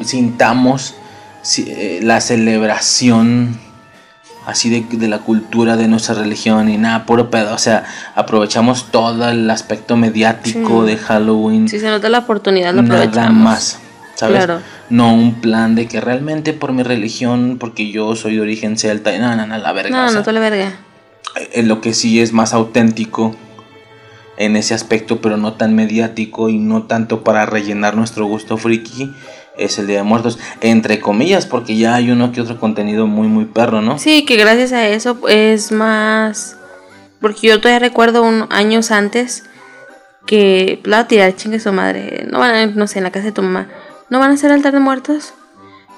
sintamos 0.04 0.94
si- 1.42 1.66
eh, 1.68 2.00
la 2.02 2.20
celebración 2.20 3.58
así 4.46 4.70
de, 4.70 4.84
de 4.96 5.08
la 5.08 5.18
cultura 5.18 5.76
de 5.76 5.86
nuestra 5.88 6.14
religión 6.16 6.68
y 6.68 6.76
nada, 6.76 7.06
puro 7.06 7.30
pedo. 7.30 7.54
O 7.54 7.58
sea, 7.58 7.84
aprovechamos 8.16 8.90
todo 8.90 9.28
el 9.28 9.48
aspecto 9.50 9.96
mediático 9.96 10.82
Sí. 10.82 10.90
de 10.90 10.96
Halloween. 10.98 11.68
Si 11.68 11.78
se 11.78 11.88
nota 11.88 12.08
la 12.08 12.18
oportunidad, 12.18 12.74
lo 12.74 12.82
nada 12.82 13.04
aprovechamos. 13.04 13.42
más. 13.42 13.78
¿Sabes? 14.14 14.36
Claro. 14.36 14.60
No 14.90 15.14
un 15.14 15.40
plan 15.40 15.74
de 15.74 15.88
que 15.88 16.00
realmente 16.00 16.52
por 16.52 16.72
mi 16.72 16.82
religión, 16.82 17.56
porque 17.58 17.90
yo 17.90 18.14
soy 18.14 18.36
de 18.36 18.42
origen 18.42 18.76
celta, 18.76 19.14
y 19.14 19.18
no, 19.18 19.34
no, 19.34 19.46
no, 19.46 19.58
la 19.58 19.72
verga. 19.72 19.90
No, 19.90 20.04
o 20.04 20.08
sea, 20.08 20.18
no 20.18 20.24
te 20.24 20.32
le 20.32 20.40
verga. 20.40 20.76
eh, 21.52 21.62
lo 21.62 21.80
que 21.80 21.94
sí 21.94 22.20
es 22.20 22.32
más 22.32 22.52
auténtico 22.52 23.34
en 24.36 24.56
ese 24.56 24.74
aspecto, 24.74 25.20
pero 25.20 25.36
no 25.36 25.54
tan 25.54 25.74
mediático 25.74 26.48
y 26.48 26.58
no 26.58 26.84
tanto 26.84 27.22
para 27.24 27.46
rellenar 27.46 27.96
nuestro 27.96 28.26
gusto 28.26 28.56
friki, 28.56 29.12
es 29.56 29.78
el 29.78 29.86
Día 29.86 29.98
de 29.98 30.02
Muertos, 30.02 30.38
entre 30.60 31.00
comillas, 31.00 31.46
porque 31.46 31.76
ya 31.76 31.94
hay 31.94 32.10
uno 32.10 32.32
que 32.32 32.40
otro 32.40 32.58
contenido 32.58 33.06
muy, 33.06 33.28
muy 33.28 33.44
perro, 33.44 33.82
¿no? 33.82 33.98
Sí, 33.98 34.24
que 34.24 34.36
gracias 34.36 34.72
a 34.72 34.88
eso 34.88 35.18
es 35.28 35.72
más. 35.72 36.56
Porque 37.20 37.48
yo 37.48 37.60
todavía 37.60 37.78
recuerdo 37.78 38.22
un, 38.22 38.46
años 38.50 38.90
antes 38.90 39.44
que 40.26 40.80
la 40.84 41.06
tirar, 41.06 41.36
chingue 41.36 41.60
su 41.60 41.72
madre. 41.72 42.26
No 42.30 42.38
van 42.38 42.54
a, 42.54 42.66
no 42.66 42.86
sé, 42.86 42.98
en 42.98 43.04
la 43.04 43.12
casa 43.12 43.26
de 43.26 43.32
tu 43.32 43.42
mamá. 43.42 43.68
¿No 44.12 44.18
van 44.18 44.30
a 44.30 44.34
hacer 44.34 44.52
altar 44.52 44.74
de 44.74 44.78
muertos? 44.78 45.32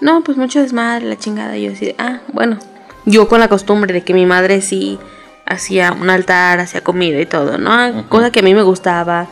No, 0.01 0.23
pues 0.23 0.39
mucho 0.39 0.61
desmadre, 0.61 1.05
la 1.05 1.19
chingada. 1.19 1.57
Y 1.57 1.65
yo 1.65 1.73
así, 1.73 1.87
de, 1.87 1.97
ah, 1.99 2.21
bueno. 2.33 2.61
Yo 3.07 3.27
con 3.27 3.41
la 3.41 3.49
costumbre 3.49 3.93
de 3.93 4.05
que 4.05 4.15
mi 4.15 4.25
madre 4.25 4.61
sí 4.61 5.01
hacía 5.47 5.91
un 5.91 6.09
altar, 6.09 6.61
hacía 6.61 6.81
comida 6.81 7.21
y 7.21 7.27
todo, 7.27 7.59
¿no? 7.59 8.09
Cosa 8.09 8.31
que 8.31 8.39
a 8.39 8.43
mí 8.45 8.55
me 8.55 8.63
gustaba. 8.63 9.27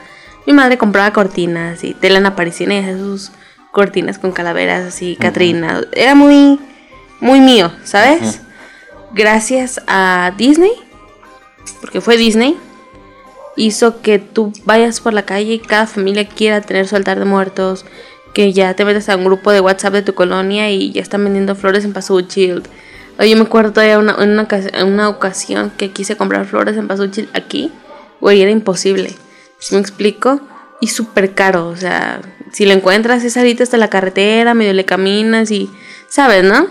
Mi 0.48 0.52
madre 0.52 0.78
compraba 0.78 1.12
cortinas 1.12 1.84
y 1.84 1.94
tela 1.94 2.18
en 2.18 2.26
aparición 2.26 2.72
y 2.72 2.78
hacía 2.78 2.98
sus 2.98 3.30
cortinas 3.70 4.18
con 4.18 4.32
calaveras 4.32 4.84
así, 4.84 5.14
Catrina. 5.14 5.82
Era 5.92 6.16
muy, 6.16 6.58
muy 7.20 7.38
mío, 7.38 7.70
¿sabes? 7.84 8.40
Gracias 9.12 9.80
a 9.86 10.32
Disney, 10.36 10.72
porque 11.80 12.00
fue 12.00 12.16
Disney, 12.16 12.58
hizo 13.54 14.02
que 14.02 14.18
tú 14.18 14.52
vayas 14.64 15.00
por 15.00 15.14
la 15.14 15.22
calle 15.24 15.52
y 15.52 15.58
cada 15.60 15.86
familia 15.86 16.28
quiera 16.28 16.60
tener 16.62 16.88
su 16.88 16.96
altar 16.96 17.20
de 17.20 17.26
muertos, 17.26 17.84
que 18.32 18.52
ya 18.52 18.74
te 18.74 18.84
metes 18.84 19.08
a 19.08 19.16
un 19.16 19.24
grupo 19.24 19.52
de 19.52 19.60
WhatsApp 19.60 19.92
de 19.92 20.02
tu 20.02 20.14
colonia 20.14 20.70
y 20.70 20.92
ya 20.92 21.02
están 21.02 21.24
vendiendo 21.24 21.54
flores 21.54 21.84
en 21.84 21.92
Pasuchil. 21.92 22.62
Oye, 23.18 23.30
yo 23.30 23.36
me 23.36 23.42
acuerdo 23.42 23.72
todavía 23.72 23.98
una, 23.98 24.16
en 24.18 24.86
una, 24.86 25.08
ocasión 25.08 25.70
que 25.76 25.90
quise 25.90 26.16
comprar 26.16 26.46
flores 26.46 26.76
en 26.76 26.88
Pasuchil 26.88 27.28
aquí, 27.34 27.70
güey, 28.20 28.40
era 28.40 28.50
imposible. 28.50 29.14
¿Sí 29.58 29.74
me 29.74 29.80
explico? 29.80 30.40
Y 30.80 30.88
súper 30.88 31.34
caro, 31.34 31.68
o 31.68 31.76
sea, 31.76 32.20
si 32.52 32.66
lo 32.66 32.72
encuentras 32.72 33.22
es 33.22 33.36
ahorita 33.36 33.62
hasta 33.62 33.76
la 33.76 33.88
carretera, 33.88 34.54
medio 34.54 34.72
le 34.72 34.84
caminas 34.84 35.50
y, 35.50 35.70
¿sabes, 36.08 36.42
no? 36.42 36.66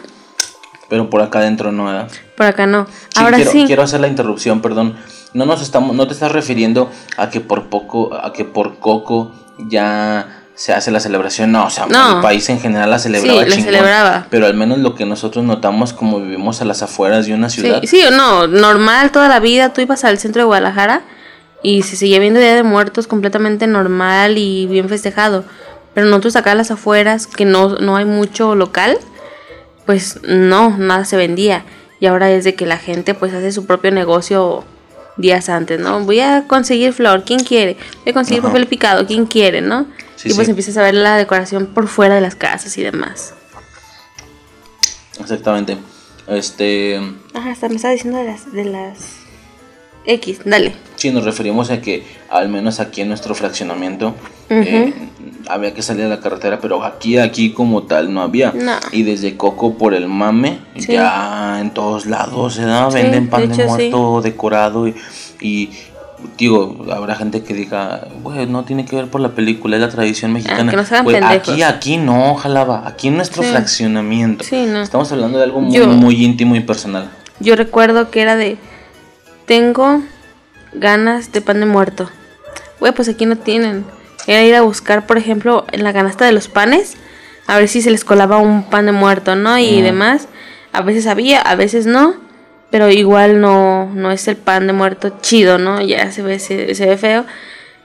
Pero 0.90 1.10
por 1.10 1.22
acá 1.22 1.40
adentro 1.40 1.72
no, 1.72 1.86
¿verdad? 1.86 2.12
Por 2.36 2.46
acá 2.46 2.68
no. 2.68 2.86
Sí, 2.86 3.20
Ahora 3.22 3.38
quiero, 3.38 3.52
sí. 3.52 3.64
quiero 3.66 3.84
hacer 3.84 4.02
la 4.02 4.08
interrupción, 4.08 4.62
perdón. 4.62 4.98
No 5.34 5.46
nos 5.46 5.62
estamos, 5.62 5.96
no 5.96 6.08
te 6.08 6.14
estás 6.14 6.34
refiriendo 6.34 6.92
a 7.16 7.30
que 7.30 7.40
por 7.40 7.70
poco, 7.70 8.14
a 8.14 8.34
que 8.34 8.44
por 8.44 8.80
Coco 8.80 9.32
ya 9.58 10.41
se 10.62 10.74
hace 10.74 10.92
la 10.92 11.00
celebración. 11.00 11.52
No, 11.52 11.66
o 11.66 11.70
sea, 11.72 11.88
No. 11.88 12.18
el 12.18 12.22
país 12.22 12.48
en 12.50 12.60
general 12.60 12.92
la 12.92 13.00
celebraba 13.00 13.40
Sí, 13.40 13.46
la 13.50 13.56
chingón. 13.56 13.66
celebraba. 13.74 14.28
Pero 14.30 14.46
al 14.46 14.54
menos 14.54 14.78
lo 14.78 14.94
que 14.94 15.06
nosotros 15.06 15.44
notamos 15.44 15.92
como 15.92 16.20
vivimos 16.20 16.62
a 16.62 16.66
las 16.66 16.84
afueras 16.84 17.26
de 17.26 17.34
una 17.34 17.50
ciudad. 17.50 17.82
Sí, 17.82 17.88
sí 17.88 18.02
o 18.06 18.12
no, 18.12 18.46
normal 18.46 19.12
toda 19.12 19.28
la 19.28 19.40
vida. 19.40 19.74
Tú 19.74 19.82
ibas 19.82 20.04
al 20.04 20.20
centro 20.20 20.42
de 20.42 20.46
Guadalajara 20.46 21.02
y 21.64 21.82
se 21.82 21.96
seguía 21.96 22.20
viendo 22.20 22.40
Día 22.40 22.54
de 22.54 22.62
Muertos 22.62 23.08
completamente 23.08 23.66
normal 23.66 24.38
y 24.38 24.68
bien 24.68 24.88
festejado. 24.88 25.46
Pero 25.96 26.06
nosotros 26.06 26.36
acá 26.36 26.52
a 26.52 26.56
las 26.56 26.70
afueras, 26.70 27.26
que 27.26 27.46
no, 27.46 27.78
no 27.80 27.96
hay 27.98 28.06
mucho 28.06 28.54
local, 28.54 29.00
pues 29.88 30.20
no, 30.24 30.78
nada 30.78 31.06
se 31.06 31.18
vendía. 31.18 31.64
Y 32.00 32.06
ahora 32.06 32.30
es 32.30 32.44
de 32.44 32.54
que 32.54 32.68
la 32.68 32.78
gente 32.78 33.14
pues 33.16 33.34
hace 33.34 33.52
su 33.52 33.66
propio 33.66 33.92
negocio 33.92 34.64
días 35.18 35.50
antes, 35.50 35.80
¿no? 35.80 36.00
Voy 36.02 36.20
a 36.20 36.46
conseguir 36.48 36.94
flor, 36.94 37.24
¿quién 37.26 37.40
quiere? 37.44 37.78
Voy 38.06 38.12
a 38.12 38.14
conseguir 38.14 38.40
Ajá. 38.42 38.50
papel 38.50 38.68
picado, 38.68 39.06
¿quién 39.06 39.26
quiere, 39.26 39.62
no? 39.62 39.86
Sí, 40.22 40.30
y 40.30 40.34
pues 40.34 40.46
sí. 40.46 40.52
empiezas 40.52 40.78
a 40.78 40.84
ver 40.84 40.94
la 40.94 41.18
decoración 41.18 41.68
por 41.68 41.88
fuera 41.88 42.16
de 42.16 42.22
las 42.22 42.36
casas 42.36 42.78
y 42.78 42.84
demás. 42.84 43.34
Exactamente. 45.20 45.78
Este, 46.28 46.98
Ajá, 47.34 47.52
hasta 47.52 47.68
me 47.70 47.76
estaba 47.76 47.94
diciendo 47.94 48.20
de 48.20 48.26
las, 48.26 48.52
de 48.54 48.66
las 48.66 48.98
X, 50.06 50.40
dale. 50.46 50.74
sí, 50.96 51.12
nos 51.12 51.26
referimos 51.26 51.70
a 51.72 51.82
que 51.82 52.04
al 52.30 52.50
menos 52.50 52.80
aquí 52.80 53.02
en 53.02 53.10
nuestro 53.10 53.36
fraccionamiento 53.36 54.16
eh, 54.50 54.94
había 55.48 55.74
que 55.74 55.82
salir 55.82 56.06
a 56.06 56.10
la 56.10 56.20
carretera, 56.20 56.60
pero 56.60 56.84
aquí, 56.84 57.18
aquí 57.18 57.52
como 57.54 57.84
tal 57.84 58.14
no 58.14 58.22
había. 58.22 58.52
No. 58.52 58.74
Y 58.92 59.04
desde 59.04 59.36
Coco 59.38 59.78
por 59.78 59.94
el 59.94 60.08
mame, 60.08 60.60
Sí. 60.78 60.94
ya 60.94 61.60
en 61.60 61.72
todos 61.72 62.06
lados 62.06 62.56
se 62.56 62.64
da, 62.64 62.90
Sí, 62.90 62.98
venden 62.98 63.30
pan 63.30 63.48
de 63.50 63.54
hecho, 63.56 63.68
muerto 63.68 64.22
decorado 64.22 64.88
y, 64.88 64.96
y, 65.40 65.70
digo, 66.38 66.86
habrá 66.92 67.16
gente 67.16 67.44
que 67.44 67.54
diga, 67.54 68.08
güey, 68.24 68.46
no 68.48 68.64
tiene 68.64 68.86
que 68.86 68.96
ver 68.96 69.08
por 69.08 69.22
la 69.22 69.30
película, 69.30 69.76
es 69.76 69.82
la 69.82 69.90
tradición 69.90 70.34
mexicana. 70.34 70.64
Ah, 70.68 70.70
que 70.72 70.78
no 70.78 70.86
se 70.86 70.94
hagan 70.96 71.04
Güey, 71.06 71.20
pendejos. 71.20 71.50
aquí, 71.50 71.62
aquí 71.64 71.98
no, 71.98 72.36
jalaba, 72.36 72.88
aquí 72.88 73.08
en 73.10 73.16
nuestro 73.18 73.44
Sí. 73.44 73.50
fraccionamiento. 73.50 74.44
Sí, 74.44 74.66
no. 74.66 74.82
Estamos 74.82 75.12
hablando 75.12 75.38
de 75.38 75.44
algo 75.46 75.62
muy, 75.62 75.74
Yo- 75.76 75.88
muy 75.88 76.24
íntimo 76.24 76.56
y 76.56 76.60
personal. 76.62 77.10
Yo 77.40 77.56
recuerdo 77.56 78.10
que 78.12 78.22
era 78.22 78.36
de 78.36 78.58
tengo 79.46 80.02
ganas 80.74 81.32
de 81.32 81.42
pan 81.42 81.60
de 81.60 81.66
muerto. 81.66 82.10
Güey, 82.80 82.94
pues 82.94 83.10
aquí 83.10 83.26
no 83.26 83.36
tienen. 83.36 83.86
Era 84.28 84.44
ir 84.44 84.56
a 84.56 84.62
buscar, 84.62 85.06
por 85.08 85.18
ejemplo, 85.18 85.66
en 85.72 85.84
la 85.84 85.94
canasta 85.94 86.26
de 86.26 86.32
los 86.32 86.48
panes, 86.48 86.96
a 87.48 87.58
ver 87.58 87.68
si 87.68 87.82
se 87.82 87.92
les 87.92 88.06
colaba 88.06 88.38
un 88.38 88.64
pan 88.70 88.86
de 88.86 88.92
muerto, 88.92 89.36
¿no? 89.36 89.58
Y 89.58 89.82
demás. 89.82 90.28
A 90.74 90.82
veces 90.82 91.08
había, 91.08 91.42
a 91.42 91.56
veces 91.56 91.86
no. 91.86 92.14
Pero 92.72 92.90
igual 92.90 93.42
no, 93.42 93.92
no 93.94 94.12
es 94.12 94.28
el 94.28 94.38
pan 94.38 94.66
de 94.66 94.74
muerto 94.74 95.14
chido, 95.22 95.58
¿no? 95.58 95.82
Ya 95.82 96.12
se 96.12 96.22
ve, 96.24 96.40
se, 96.40 96.74
se 96.74 96.86
ve 96.88 96.98
feo. 96.98 97.26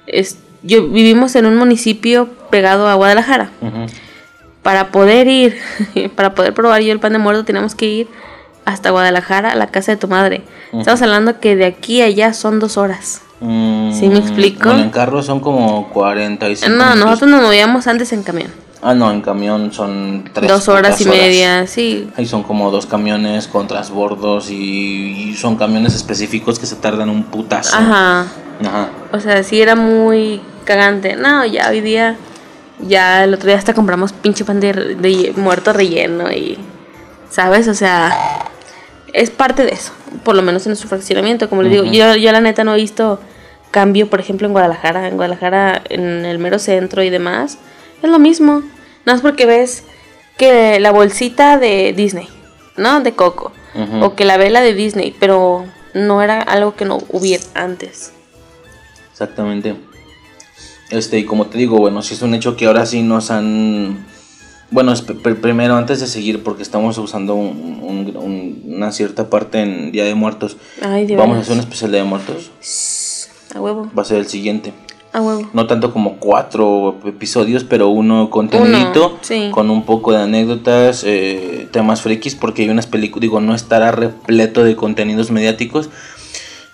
Es, 0.07 0.39
yo 0.63 0.87
vivimos 0.89 1.35
en 1.37 1.47
un 1.47 1.57
municipio 1.57 2.29
pegado 2.51 2.89
a 2.89 2.95
Guadalajara. 2.95 3.51
Para 4.63 4.89
poder 4.93 5.27
ir, 5.29 5.57
para 6.17 6.35
poder 6.35 6.55
probar 6.55 6.83
yo 6.83 6.93
el 6.93 7.01
pan 7.01 7.13
de 7.13 7.19
muerto, 7.19 7.45
teníamos 7.45 7.75
que 7.75 7.87
ir 7.87 8.09
hasta 8.65 8.91
Guadalajara, 8.91 9.53
a 9.53 9.55
la 9.57 9.69
casa 9.69 9.93
de 9.93 9.97
tu 9.97 10.09
madre. 10.09 10.43
Estamos 10.73 11.03
hablando 11.03 11.39
que 11.41 11.55
de 11.57 11.67
aquí 11.67 12.03
a 12.03 12.07
allá 12.07 12.33
son 12.33 12.59
dos 12.59 12.77
horas. 12.77 13.23
Mm, 13.41 13.93
¿Sí 13.93 14.09
me 14.09 14.19
explico? 14.19 14.69
Bueno, 14.69 14.83
en 14.85 14.91
carro 14.91 15.23
son 15.23 15.41
como 15.41 15.89
45 15.91 16.69
No, 16.75 16.85
minutos. 16.85 17.05
nosotros 17.05 17.31
nos 17.31 17.43
movíamos 17.43 17.87
antes 17.87 18.13
en 18.13 18.23
camión. 18.23 18.51
Ah, 18.83 18.95
no, 18.95 19.11
en 19.11 19.21
camión 19.23 19.73
son 19.73 20.31
tres 20.33 20.49
dos 20.49 20.69
horas 20.69 21.01
y 21.01 21.07
media, 21.07 21.67
sí. 21.67 22.11
Ahí 22.17 22.27
son 22.27 22.43
como 22.43 22.71
dos 22.71 22.87
camiones 22.87 23.49
con 23.49 23.67
transbordos 23.67 24.51
y, 24.51 25.31
y 25.31 25.35
son 25.35 25.57
camiones 25.57 25.95
específicos 25.95 26.59
que 26.59 26.67
se 26.67 26.77
tardan 26.77 27.09
un 27.09 27.25
putazo. 27.25 27.75
Ajá. 27.77 28.27
Ajá. 28.61 28.91
O 29.13 29.21
sea, 29.21 29.43
sí 29.43 29.61
era 29.61 29.75
muy 29.75 30.41
cagante. 30.65 31.17
No, 31.17 31.45
ya 31.47 31.69
hoy 31.71 31.81
día, 31.81 32.17
ya 32.79 33.25
el 33.25 33.35
otro 33.35 33.49
día 33.49 33.59
hasta 33.59 33.75
compramos 33.75 34.13
pinche 34.13 34.45
pan 34.45 34.61
de, 34.61 34.73
de 34.73 35.33
muerto 35.37 35.73
relleno 35.73 36.31
y, 36.31 36.59
¿sabes? 37.31 37.69
O 37.69 37.75
sea, 37.75 38.17
es 39.13 39.31
parte 39.31 39.65
de 39.65 39.73
eso, 39.73 39.93
por 40.23 40.37
lo 40.37 40.43
menos 40.43 40.67
en 40.67 40.71
nuestro 40.71 40.89
fraccionamiento. 40.89 41.49
Como 41.49 41.63
les 41.63 41.73
digo, 41.73 41.85
yo, 41.85 42.15
yo 42.15 42.33
la 42.33 42.41
neta 42.41 42.63
no 42.63 42.75
he 42.75 42.77
visto 42.77 43.21
cambio, 43.71 44.09
por 44.09 44.21
ejemplo, 44.21 44.47
en 44.47 44.53
Guadalajara. 44.53 45.09
En 45.09 45.17
Guadalajara, 45.17 45.83
en 45.89 46.25
el 46.25 46.39
mero 46.39 46.59
centro 46.59 47.03
y 47.03 47.11
demás, 47.11 47.59
es 48.07 48.13
lo 48.13 48.19
mismo. 48.19 48.63
Nada 49.05 49.17
más 49.17 49.21
porque 49.21 49.47
ves 49.47 49.85
que 50.39 50.81
la 50.81 50.91
bolsita 50.91 51.59
de 51.59 51.93
Disney, 51.93 52.29
¿no? 52.77 53.01
De 53.01 53.13
Coco. 53.13 53.53
O 54.01 54.15
que 54.15 54.25
la 54.25 54.39
vela 54.39 54.63
de 54.63 54.73
Disney, 54.73 55.15
pero 55.21 55.67
no 55.93 56.23
era 56.23 56.41
algo 56.41 56.75
que 56.77 56.87
no 56.87 56.99
hubiera 57.11 57.45
antes. 57.55 58.13
Exactamente. 59.13 59.77
Este, 60.91 61.19
y 61.19 61.25
como 61.25 61.47
te 61.47 61.59
digo, 61.59 61.77
bueno, 61.79 62.01
sí 62.03 62.15
es 62.15 62.23
un 62.23 62.33
hecho 62.35 62.57
que 62.57 62.67
ahora 62.67 62.87
sí 62.87 63.03
nos 63.03 63.31
han. 63.31 64.07
Bueno, 64.71 64.95
primero, 65.43 65.77
antes 65.77 66.01
de 66.01 66.07
seguir, 66.07 66.43
porque 66.43 66.63
estamos 66.63 66.97
usando 66.99 67.35
un- 67.35 67.81
un- 67.83 68.17
un- 68.17 68.63
una 68.77 68.93
cierta 68.93 69.29
parte 69.31 69.61
en 69.61 69.93
Día 69.93 70.05
de 70.05 70.15
Muertos, 70.15 70.57
Ay, 70.83 71.07
de 71.07 71.17
vamos 71.17 71.37
a 71.37 71.41
hacer 71.41 71.53
un 71.55 71.61
especial 71.61 71.91
de 71.91 71.99
Día 71.99 72.05
de 72.05 72.09
Muertos. 72.09 72.51
A 73.55 73.61
huevo, 73.61 73.91
Va 73.97 74.03
a 74.03 74.05
ser 74.07 74.17
el 74.19 74.27
siguiente. 74.27 74.73
A 75.17 75.23
huevo. 75.23 75.49
No 75.53 75.67
tanto 75.67 75.93
como 75.93 76.17
cuatro 76.19 76.97
episodios, 77.05 77.65
pero 77.65 77.89
uno 77.89 78.29
contenidito, 78.31 79.07
Uno, 79.09 79.19
sí. 79.23 79.49
con 79.51 79.71
un 79.71 79.85
poco 79.85 80.13
de 80.13 80.19
anécdotas, 80.23 81.05
eh, 81.07 81.69
temas 81.73 82.03
frikis, 82.03 82.35
porque 82.35 82.63
hay 82.63 82.69
unas 82.69 82.87
películas, 82.87 83.23
digo, 83.23 83.41
no 83.41 83.55
estará 83.55 83.93
repleto 83.93 84.63
de 84.65 84.77
contenidos 84.77 85.31
mediáticos, 85.31 85.89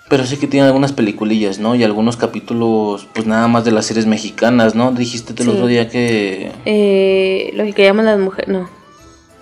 pero 0.08 0.26
sí 0.26 0.36
que 0.36 0.46
tiene 0.46 0.66
algunas 0.66 0.92
peliculillas, 0.92 1.58
¿no? 1.58 1.74
Y 1.74 1.84
algunos 1.84 2.16
capítulos, 2.16 3.06
pues 3.14 3.26
nada 3.26 3.48
más 3.48 3.64
de 3.64 3.70
las 3.70 3.86
series 3.86 4.06
mexicanas, 4.06 4.74
¿no? 4.74 4.92
Dijiste 4.92 5.32
el 5.32 5.44
Sí. 5.44 5.48
otro 5.48 5.66
día 5.66 5.88
que... 5.88 6.52
Eh, 6.66 7.50
lo 7.54 7.64
que 7.72 7.84
llaman 7.84 8.04
las 8.06 8.18
mujeres, 8.18 8.48
no. 8.48 8.68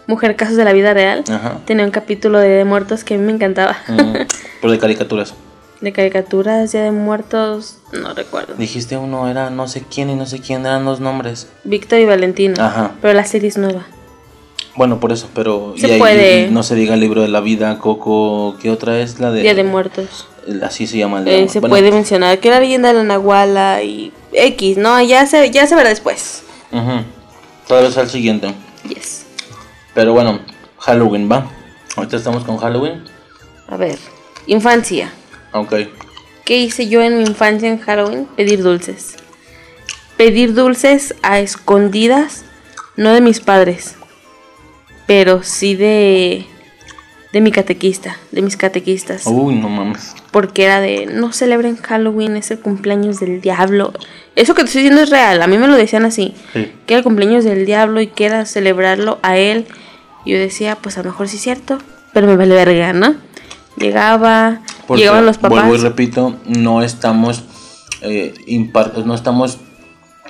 Mujer 0.06 0.36
Casos 0.36 0.56
de 0.56 0.64
la 0.64 0.72
Vida 0.72 0.92
Real. 0.92 1.24
Ajá. 1.30 1.58
Tenía 1.64 1.84
un 1.84 1.90
capítulo 1.90 2.38
de, 2.38 2.48
de 2.48 2.64
muertos 2.64 3.02
que 3.04 3.14
a 3.14 3.18
mí 3.18 3.24
me 3.24 3.32
encantaba. 3.32 3.76
Mm, 3.88 4.26
pero 4.60 4.72
de 4.72 4.78
caricaturas. 4.78 5.34
De 5.80 5.92
caricaturas, 5.92 6.72
ya 6.72 6.82
de 6.82 6.90
muertos, 6.90 7.78
no 7.92 8.12
recuerdo. 8.12 8.54
Dijiste 8.58 8.98
uno, 8.98 9.28
era 9.30 9.48
no 9.48 9.66
sé 9.66 9.82
quién 9.90 10.10
y 10.10 10.14
no 10.14 10.26
sé 10.26 10.40
quién, 10.40 10.66
eran 10.66 10.84
los 10.84 11.00
nombres. 11.00 11.48
Víctor 11.64 11.98
y 12.00 12.04
Valentino. 12.04 12.62
Ajá. 12.62 12.92
Pero 13.00 13.14
la 13.14 13.24
serie 13.24 13.48
es 13.48 13.56
nueva. 13.56 13.86
Bueno, 14.76 15.00
por 15.00 15.10
eso, 15.10 15.28
pero 15.34 15.74
Se 15.78 15.96
y 15.96 15.98
puede. 15.98 16.50
no 16.50 16.62
se 16.62 16.74
diga 16.74 16.94
el 16.94 17.00
libro 17.00 17.22
de 17.22 17.28
la 17.28 17.40
vida, 17.40 17.78
Coco, 17.78 18.56
¿qué 18.60 18.70
otra 18.70 18.98
es 19.00 19.20
la 19.20 19.30
de? 19.30 19.40
Día 19.42 19.54
de 19.54 19.64
Muertos. 19.64 20.28
Así 20.62 20.86
se 20.86 20.98
llama 20.98 21.18
el 21.18 21.24
Día 21.24 21.34
Eh, 21.38 21.48
se 21.48 21.60
Bueno, 21.60 21.72
puede 21.72 21.90
mencionar 21.92 22.38
que 22.40 22.50
la 22.50 22.60
leyenda 22.60 22.88
de 22.88 22.94
la 22.94 23.04
Nahuala 23.04 23.82
y 23.82 24.12
X, 24.32 24.76
¿no? 24.76 25.00
Ya 25.02 25.26
se, 25.26 25.50
ya 25.50 25.66
se 25.66 25.74
verá 25.74 25.88
después. 25.88 26.42
ujú. 26.72 27.02
Tal 27.66 27.84
vez 27.84 27.96
al 27.96 28.08
siguiente. 28.10 28.54
Yes. 28.88 29.24
Pero 29.94 30.12
bueno, 30.12 30.40
Halloween, 30.78 31.30
¿va? 31.30 31.46
Ahorita 31.96 32.16
estamos 32.16 32.44
con 32.44 32.56
Halloween. 32.58 33.02
A 33.68 33.76
ver, 33.76 33.98
infancia. 34.46 35.12
Ok. 35.52 35.74
¿Qué 36.44 36.58
hice 36.58 36.88
yo 36.88 37.02
en 37.02 37.18
mi 37.18 37.24
infancia 37.24 37.68
en 37.68 37.78
Halloween? 37.78 38.26
Pedir 38.36 38.62
dulces. 38.62 39.16
Pedir 40.16 40.54
dulces 40.54 41.14
a 41.22 41.40
escondidas, 41.40 42.44
no 42.96 43.12
de 43.14 43.20
mis 43.20 43.40
padres, 43.40 43.94
pero 45.06 45.42
sí 45.42 45.74
de 45.76 46.46
de 47.32 47.40
mi 47.40 47.52
catequista, 47.52 48.16
de 48.32 48.42
mis 48.42 48.56
catequistas, 48.56 49.22
Uy, 49.26 49.54
no 49.54 49.68
mames. 49.68 50.16
porque 50.32 50.64
era 50.64 50.80
de 50.80 51.06
no 51.06 51.32
celebren 51.32 51.76
Halloween, 51.76 52.36
es 52.36 52.50
el 52.50 52.58
cumpleaños 52.58 53.20
del 53.20 53.40
diablo. 53.40 53.92
Eso 54.34 54.54
que 54.56 54.62
te 54.62 54.66
estoy 54.66 54.82
diciendo 54.82 55.02
es 55.02 55.10
real, 55.10 55.40
a 55.40 55.46
mí 55.46 55.56
me 55.56 55.68
lo 55.68 55.76
decían 55.76 56.04
así, 56.04 56.34
Sí. 56.52 56.72
que 56.86 56.94
era 56.94 56.98
el 56.98 57.04
cumpleaños 57.04 57.44
del 57.44 57.66
diablo 57.66 58.00
y 58.00 58.08
que 58.08 58.26
era 58.26 58.44
celebrarlo 58.46 59.20
a 59.22 59.38
él. 59.38 59.66
Y 60.24 60.32
yo 60.32 60.38
decía, 60.38 60.74
pues 60.82 60.98
a 60.98 61.04
lo 61.04 61.10
mejor 61.10 61.28
sí 61.28 61.36
es 61.36 61.42
cierto, 61.42 61.78
pero 62.12 62.26
me 62.26 62.34
vale 62.36 62.52
verga, 62.52 62.92
¿no? 62.92 63.14
Llegaba, 63.80 64.60
Porque, 64.86 65.00
llegaban 65.02 65.26
los 65.26 65.38
papás. 65.38 65.66
Vuelvo 65.66 65.74
y 65.74 65.78
repito, 65.78 66.36
no 66.46 66.82
estamos 66.82 67.44
eh, 68.02 68.34
no 69.04 69.14
estamos 69.14 69.58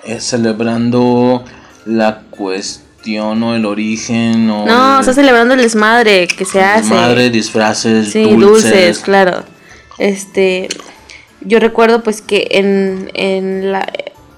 eh, 0.05 0.20
celebrando 0.20 1.44
la 1.84 2.22
cuestión 2.30 3.42
o 3.42 3.55
el 3.55 3.64
origen 3.64 4.48
o 4.51 4.66
No, 4.66 4.94
el 4.94 5.01
está 5.01 5.12
celebrando 5.12 5.55
el 5.55 5.62
desmadre 5.62 6.26
que 6.28 6.44
se 6.44 6.62
hace. 6.62 6.82
desmadre, 6.94 7.30
disfraces, 7.30 8.11
Sí, 8.12 8.22
dulces. 8.22 8.62
dulces. 8.70 8.98
claro. 9.01 9.44
Este, 9.98 10.68
yo 11.42 11.59
recuerdo 11.61 12.03
pues 12.03 12.22
que 12.22 12.48
en, 12.53 13.11
en, 13.14 13.72
la, 13.72 13.86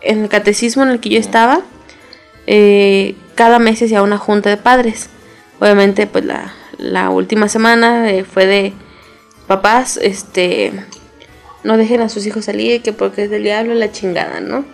en 0.01 0.23
el 0.23 0.29
catecismo 0.29 0.83
en 0.83 0.91
el 0.91 1.01
que 1.01 1.09
yo 1.11 1.19
estaba, 1.19 1.61
eh, 2.47 3.15
cada 3.35 3.59
mes 3.59 3.79
se 3.79 3.87
hacía 3.87 4.03
una 4.03 4.19
junta 4.19 4.51
de 4.51 4.57
padres. 4.57 5.09
Obviamente 5.61 6.07
pues 6.07 6.25
la, 6.25 6.53
la 6.79 7.11
última 7.11 7.49
semana 7.49 8.11
eh, 8.11 8.25
fue 8.25 8.47
de 8.47 8.73
papás, 9.53 9.99
este, 10.01 10.73
no 11.65 11.77
dejen 11.77 12.01
a 12.01 12.09
sus 12.09 12.27
hijos 12.27 12.47
salir, 12.47 12.83
que 12.83 12.93
porque 12.93 13.25
es 13.25 13.31
del 13.31 13.43
diablo 13.43 13.75
la 13.75 13.93
chingada, 13.93 14.41
¿no? 14.41 14.65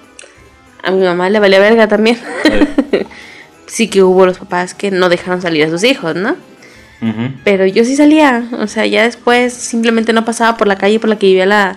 A 0.82 0.90
mi 0.90 1.02
mamá 1.02 1.28
le 1.30 1.40
valía 1.40 1.58
verga 1.58 1.88
también. 1.88 2.18
Sí 3.66 3.88
que 3.88 4.02
hubo 4.02 4.24
los 4.24 4.38
papás 4.38 4.72
que 4.72 4.90
no 4.90 5.10
dejaron 5.10 5.42
salir 5.42 5.62
a 5.62 5.68
sus 5.68 5.84
hijos, 5.84 6.16
¿no? 6.16 6.36
Pero 7.44 7.66
yo 7.66 7.84
sí 7.84 7.96
salía, 7.96 8.48
o 8.58 8.66
sea, 8.66 8.86
ya 8.86 9.02
después 9.02 9.52
simplemente 9.52 10.14
no 10.14 10.24
pasaba 10.24 10.56
por 10.56 10.66
la 10.66 10.76
calle 10.76 10.98
por 10.98 11.10
la 11.10 11.18
que 11.18 11.26
vivía 11.26 11.44
la, 11.44 11.76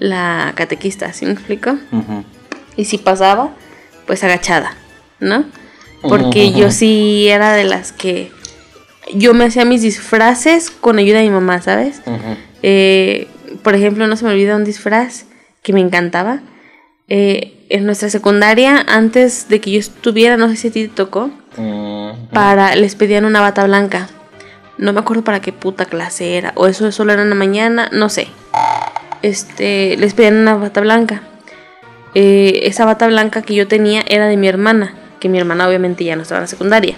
la 0.00 0.52
catequista, 0.56 1.12
¿sí 1.12 1.26
me 1.26 1.32
explico? 1.32 1.78
Y 2.76 2.86
si 2.86 2.98
pasaba, 2.98 3.54
pues 4.06 4.24
agachada, 4.24 4.74
¿no? 5.20 5.44
Porque 6.02 6.50
yo 6.50 6.72
sí 6.72 7.28
era 7.28 7.52
de 7.52 7.62
las 7.62 7.92
que 7.92 8.32
yo 9.14 9.34
me 9.34 9.44
hacía 9.44 9.64
mis 9.64 9.82
disfraces 9.82 10.70
con 10.70 10.98
ayuda 10.98 11.18
de 11.18 11.24
mi 11.24 11.30
mamá, 11.30 11.60
¿sabes? 11.62 12.02
Eh, 12.62 13.28
por 13.62 13.74
ejemplo, 13.74 14.06
no 14.06 14.16
se 14.16 14.24
me 14.24 14.32
olvida 14.32 14.56
un 14.56 14.64
disfraz 14.64 15.26
que 15.62 15.72
me 15.72 15.80
encantaba. 15.80 16.40
Eh, 17.08 17.66
en 17.68 17.86
nuestra 17.86 18.08
secundaria, 18.10 18.84
antes 18.88 19.48
de 19.48 19.60
que 19.60 19.72
yo 19.72 19.78
estuviera, 19.78 20.36
no 20.36 20.48
sé 20.48 20.56
si 20.56 20.68
a 20.68 20.72
ti 20.72 20.88
te 20.88 20.94
tocó, 20.94 21.30
para 22.32 22.74
les 22.76 22.94
pedían 22.94 23.24
una 23.24 23.40
bata 23.40 23.64
blanca. 23.64 24.08
No 24.78 24.92
me 24.92 25.00
acuerdo 25.00 25.24
para 25.24 25.40
qué 25.40 25.52
puta 25.52 25.84
clase 25.84 26.36
era. 26.36 26.52
O 26.54 26.66
eso 26.66 26.90
solo 26.90 27.12
era 27.12 27.22
en 27.22 27.28
la 27.28 27.34
mañana, 27.34 27.88
no 27.92 28.08
sé. 28.08 28.28
Este, 29.22 29.96
les 29.98 30.14
pedían 30.14 30.36
una 30.36 30.54
bata 30.54 30.80
blanca. 30.80 31.22
Eh, 32.14 32.60
esa 32.64 32.84
bata 32.84 33.06
blanca 33.06 33.42
que 33.42 33.54
yo 33.54 33.68
tenía 33.68 34.02
era 34.08 34.26
de 34.26 34.36
mi 34.36 34.48
hermana, 34.48 34.94
que 35.20 35.28
mi 35.28 35.38
hermana 35.38 35.68
obviamente 35.68 36.04
ya 36.04 36.16
no 36.16 36.22
estaba 36.22 36.38
en 36.38 36.44
la 36.44 36.48
secundaria. 36.48 36.96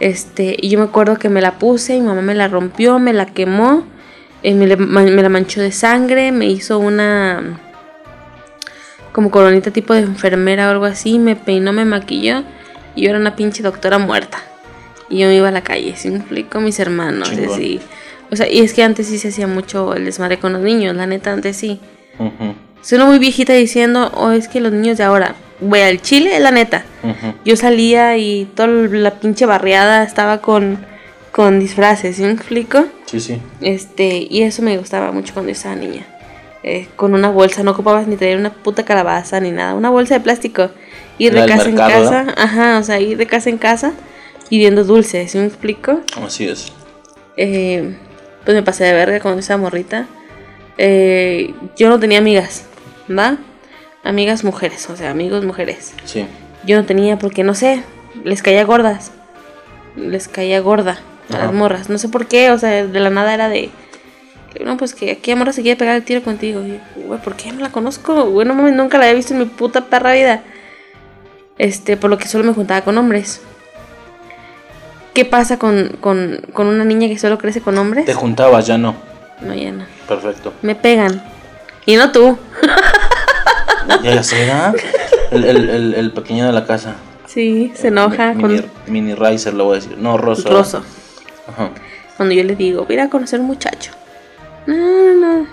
Este, 0.00 0.56
y 0.60 0.68
yo 0.70 0.78
me 0.78 0.84
acuerdo 0.84 1.16
que 1.18 1.28
me 1.28 1.40
la 1.40 1.58
puse, 1.58 1.94
mi 1.94 2.02
mamá 2.06 2.22
me 2.22 2.34
la 2.34 2.48
rompió, 2.48 2.98
me 2.98 3.12
la 3.12 3.26
quemó, 3.26 3.84
eh, 4.42 4.54
me, 4.54 4.66
le- 4.66 4.76
ma- 4.76 5.02
me 5.02 5.22
la 5.22 5.28
manchó 5.28 5.60
de 5.60 5.72
sangre, 5.72 6.32
me 6.32 6.46
hizo 6.46 6.78
una 6.78 7.60
como 9.12 9.30
coronita 9.30 9.70
tipo 9.70 9.94
de 9.94 10.00
enfermera 10.00 10.68
o 10.68 10.70
algo 10.72 10.84
así, 10.84 11.18
me 11.18 11.36
peinó, 11.36 11.72
me 11.72 11.84
maquilló 11.86 12.42
y 12.94 13.02
yo 13.02 13.10
era 13.10 13.18
una 13.18 13.34
pinche 13.36 13.62
doctora 13.62 13.98
muerta. 13.98 14.38
Y 15.08 15.18
yo 15.20 15.28
me 15.28 15.36
iba 15.36 15.48
a 15.48 15.52
la 15.52 15.62
calle, 15.62 15.94
¿sí 15.96 16.10
me 16.10 16.16
explico? 16.16 16.60
Mis 16.60 16.78
hermanos, 16.80 17.30
así. 17.54 17.80
O 18.30 18.36
sea, 18.36 18.50
y 18.50 18.58
es 18.58 18.74
que 18.74 18.82
antes 18.82 19.06
sí 19.06 19.18
se 19.18 19.28
hacía 19.28 19.46
mucho 19.46 19.94
el 19.94 20.04
desmadre 20.04 20.38
con 20.38 20.52
los 20.52 20.60
niños, 20.62 20.94
la 20.96 21.06
neta, 21.06 21.32
antes 21.32 21.56
sí. 21.56 21.80
Suena 22.86 23.04
muy 23.04 23.18
viejita 23.18 23.52
diciendo, 23.52 24.12
oh, 24.14 24.30
es 24.30 24.46
que 24.46 24.60
los 24.60 24.72
niños 24.72 24.96
de 24.96 25.02
ahora, 25.02 25.34
voy 25.58 25.80
al 25.80 26.00
chile, 26.00 26.38
la 26.38 26.52
neta. 26.52 26.84
Ujú. 27.02 27.34
Yo 27.44 27.56
salía 27.56 28.16
y 28.16 28.44
toda 28.54 28.68
la 28.68 29.18
pinche 29.18 29.44
barriada 29.44 30.04
estaba 30.04 30.40
con, 30.40 30.78
con 31.32 31.58
disfraces, 31.58 32.14
¿sí 32.14 32.22
me 32.22 32.30
explico? 32.30 32.86
Sí, 33.06 33.18
sí. 33.18 33.40
Este, 33.60 34.28
y 34.30 34.42
eso 34.42 34.62
me 34.62 34.78
gustaba 34.78 35.10
mucho 35.10 35.34
cuando 35.34 35.48
yo 35.48 35.56
estaba 35.56 35.74
niña. 35.74 36.06
Eh, 36.62 36.86
con 36.94 37.12
una 37.14 37.28
bolsa, 37.28 37.64
no 37.64 37.72
ocupabas 37.72 38.06
ni 38.06 38.14
traer 38.14 38.38
una 38.38 38.52
puta 38.52 38.84
calabaza 38.84 39.40
ni 39.40 39.50
nada, 39.50 39.74
una 39.74 39.90
bolsa 39.90 40.14
de 40.14 40.20
plástico. 40.20 40.70
Ir 41.18 41.34
de 41.34 41.44
casa 41.44 41.64
mercado, 41.64 41.90
en 41.90 42.26
casa, 42.26 42.34
ajá, 42.40 42.78
o 42.78 42.84
sea, 42.84 43.00
ir 43.00 43.16
de 43.16 43.26
casa 43.26 43.50
en 43.50 43.58
casa 43.58 43.94
pidiendo 44.48 44.84
dulces, 44.84 45.32
¿sí 45.32 45.38
me 45.38 45.46
explico? 45.46 46.02
Así 46.24 46.46
es. 46.46 46.72
Eh, 47.36 47.96
pues 48.44 48.54
me 48.54 48.62
pasé 48.62 48.84
de 48.84 48.92
verga 48.92 49.18
cuando 49.18 49.40
estaba 49.40 49.60
morrita. 49.60 50.06
Eh, 50.78 51.52
yo 51.76 51.88
no 51.88 51.98
tenía 51.98 52.18
amigas, 52.18 52.65
¿va? 53.10 53.36
Amigas 54.04 54.44
mujeres, 54.44 54.88
o 54.88 54.96
sea, 54.96 55.10
amigos 55.10 55.44
mujeres. 55.44 55.94
Sí. 56.04 56.26
Yo 56.64 56.76
no 56.76 56.84
tenía 56.84 57.18
porque 57.18 57.42
no 57.44 57.54
sé, 57.54 57.82
les 58.24 58.42
caía 58.42 58.64
gordas. 58.64 59.10
Les 59.96 60.28
caía 60.28 60.60
gorda 60.60 60.98
a 61.30 61.34
Ajá. 61.36 61.44
las 61.46 61.54
morras. 61.54 61.88
No 61.88 61.98
sé 61.98 62.08
por 62.08 62.26
qué, 62.26 62.50
o 62.50 62.58
sea, 62.58 62.86
de 62.86 63.00
la 63.00 63.10
nada 63.10 63.34
era 63.34 63.48
de. 63.48 63.70
No, 64.64 64.76
pues 64.76 64.94
que 64.94 65.10
aquí 65.12 65.34
morra 65.34 65.52
se 65.52 65.62
quiere 65.62 65.76
pegar 65.78 65.96
el 65.96 66.02
tiro 66.02 66.22
contigo. 66.22 66.62
Güey, 66.96 67.20
¿por 67.20 67.36
qué 67.36 67.52
no 67.52 67.60
la 67.60 67.70
conozco? 67.70 68.24
Güey, 68.30 68.46
no 68.46 68.54
mames, 68.54 68.74
nunca 68.74 68.96
la 68.98 69.04
había 69.04 69.16
visto 69.16 69.34
en 69.34 69.40
mi 69.40 69.44
puta 69.46 69.82
perra 69.86 70.12
vida. 70.12 70.42
Este, 71.58 71.96
por 71.96 72.10
lo 72.10 72.18
que 72.18 72.26
solo 72.28 72.44
me 72.44 72.52
juntaba 72.52 72.82
con 72.82 72.96
hombres. 72.98 73.40
¿Qué 75.14 75.24
pasa 75.24 75.58
con, 75.58 75.96
con, 76.00 76.40
con 76.52 76.66
una 76.66 76.84
niña 76.84 77.08
que 77.08 77.18
solo 77.18 77.38
crece 77.38 77.60
con 77.62 77.76
hombres? 77.78 78.04
Te 78.04 78.14
juntabas, 78.14 78.66
ya 78.66 78.76
no. 78.76 78.94
No, 79.40 79.54
ya 79.54 79.72
no. 79.72 79.84
Perfecto. 80.06 80.52
Me 80.62 80.74
pegan. 80.74 81.22
Y 81.86 81.96
no 81.96 82.10
tú. 82.12 82.36
Ya, 84.02 84.22
será. 84.22 84.72
El, 85.30 85.44
el, 85.44 85.68
el, 85.70 85.94
el 85.94 86.12
pequeño 86.12 86.46
de 86.46 86.52
la 86.52 86.66
casa. 86.66 86.96
Sí, 87.26 87.72
se 87.74 87.88
enoja 87.88 88.32
Mi- 88.34 88.40
con 88.42 88.52
Mini, 88.52 88.66
mini 88.86 89.14
Riser, 89.14 89.54
lo 89.54 89.64
voy 89.66 89.78
a 89.78 89.80
decir. 89.80 89.96
No, 89.98 90.16
Rosso. 90.16 90.48
Rosso. 90.48 90.82
Ajá. 91.48 91.70
Cuando 92.16 92.34
yo 92.34 92.42
le 92.44 92.56
digo, 92.56 92.84
voy 92.84 92.92
a 92.96 93.00
ir 93.02 93.06
a 93.06 93.10
conocer 93.10 93.40
un 93.40 93.46
muchacho. 93.46 93.92
No, 94.66 94.74
no, 94.74 95.14
no. 95.40 95.46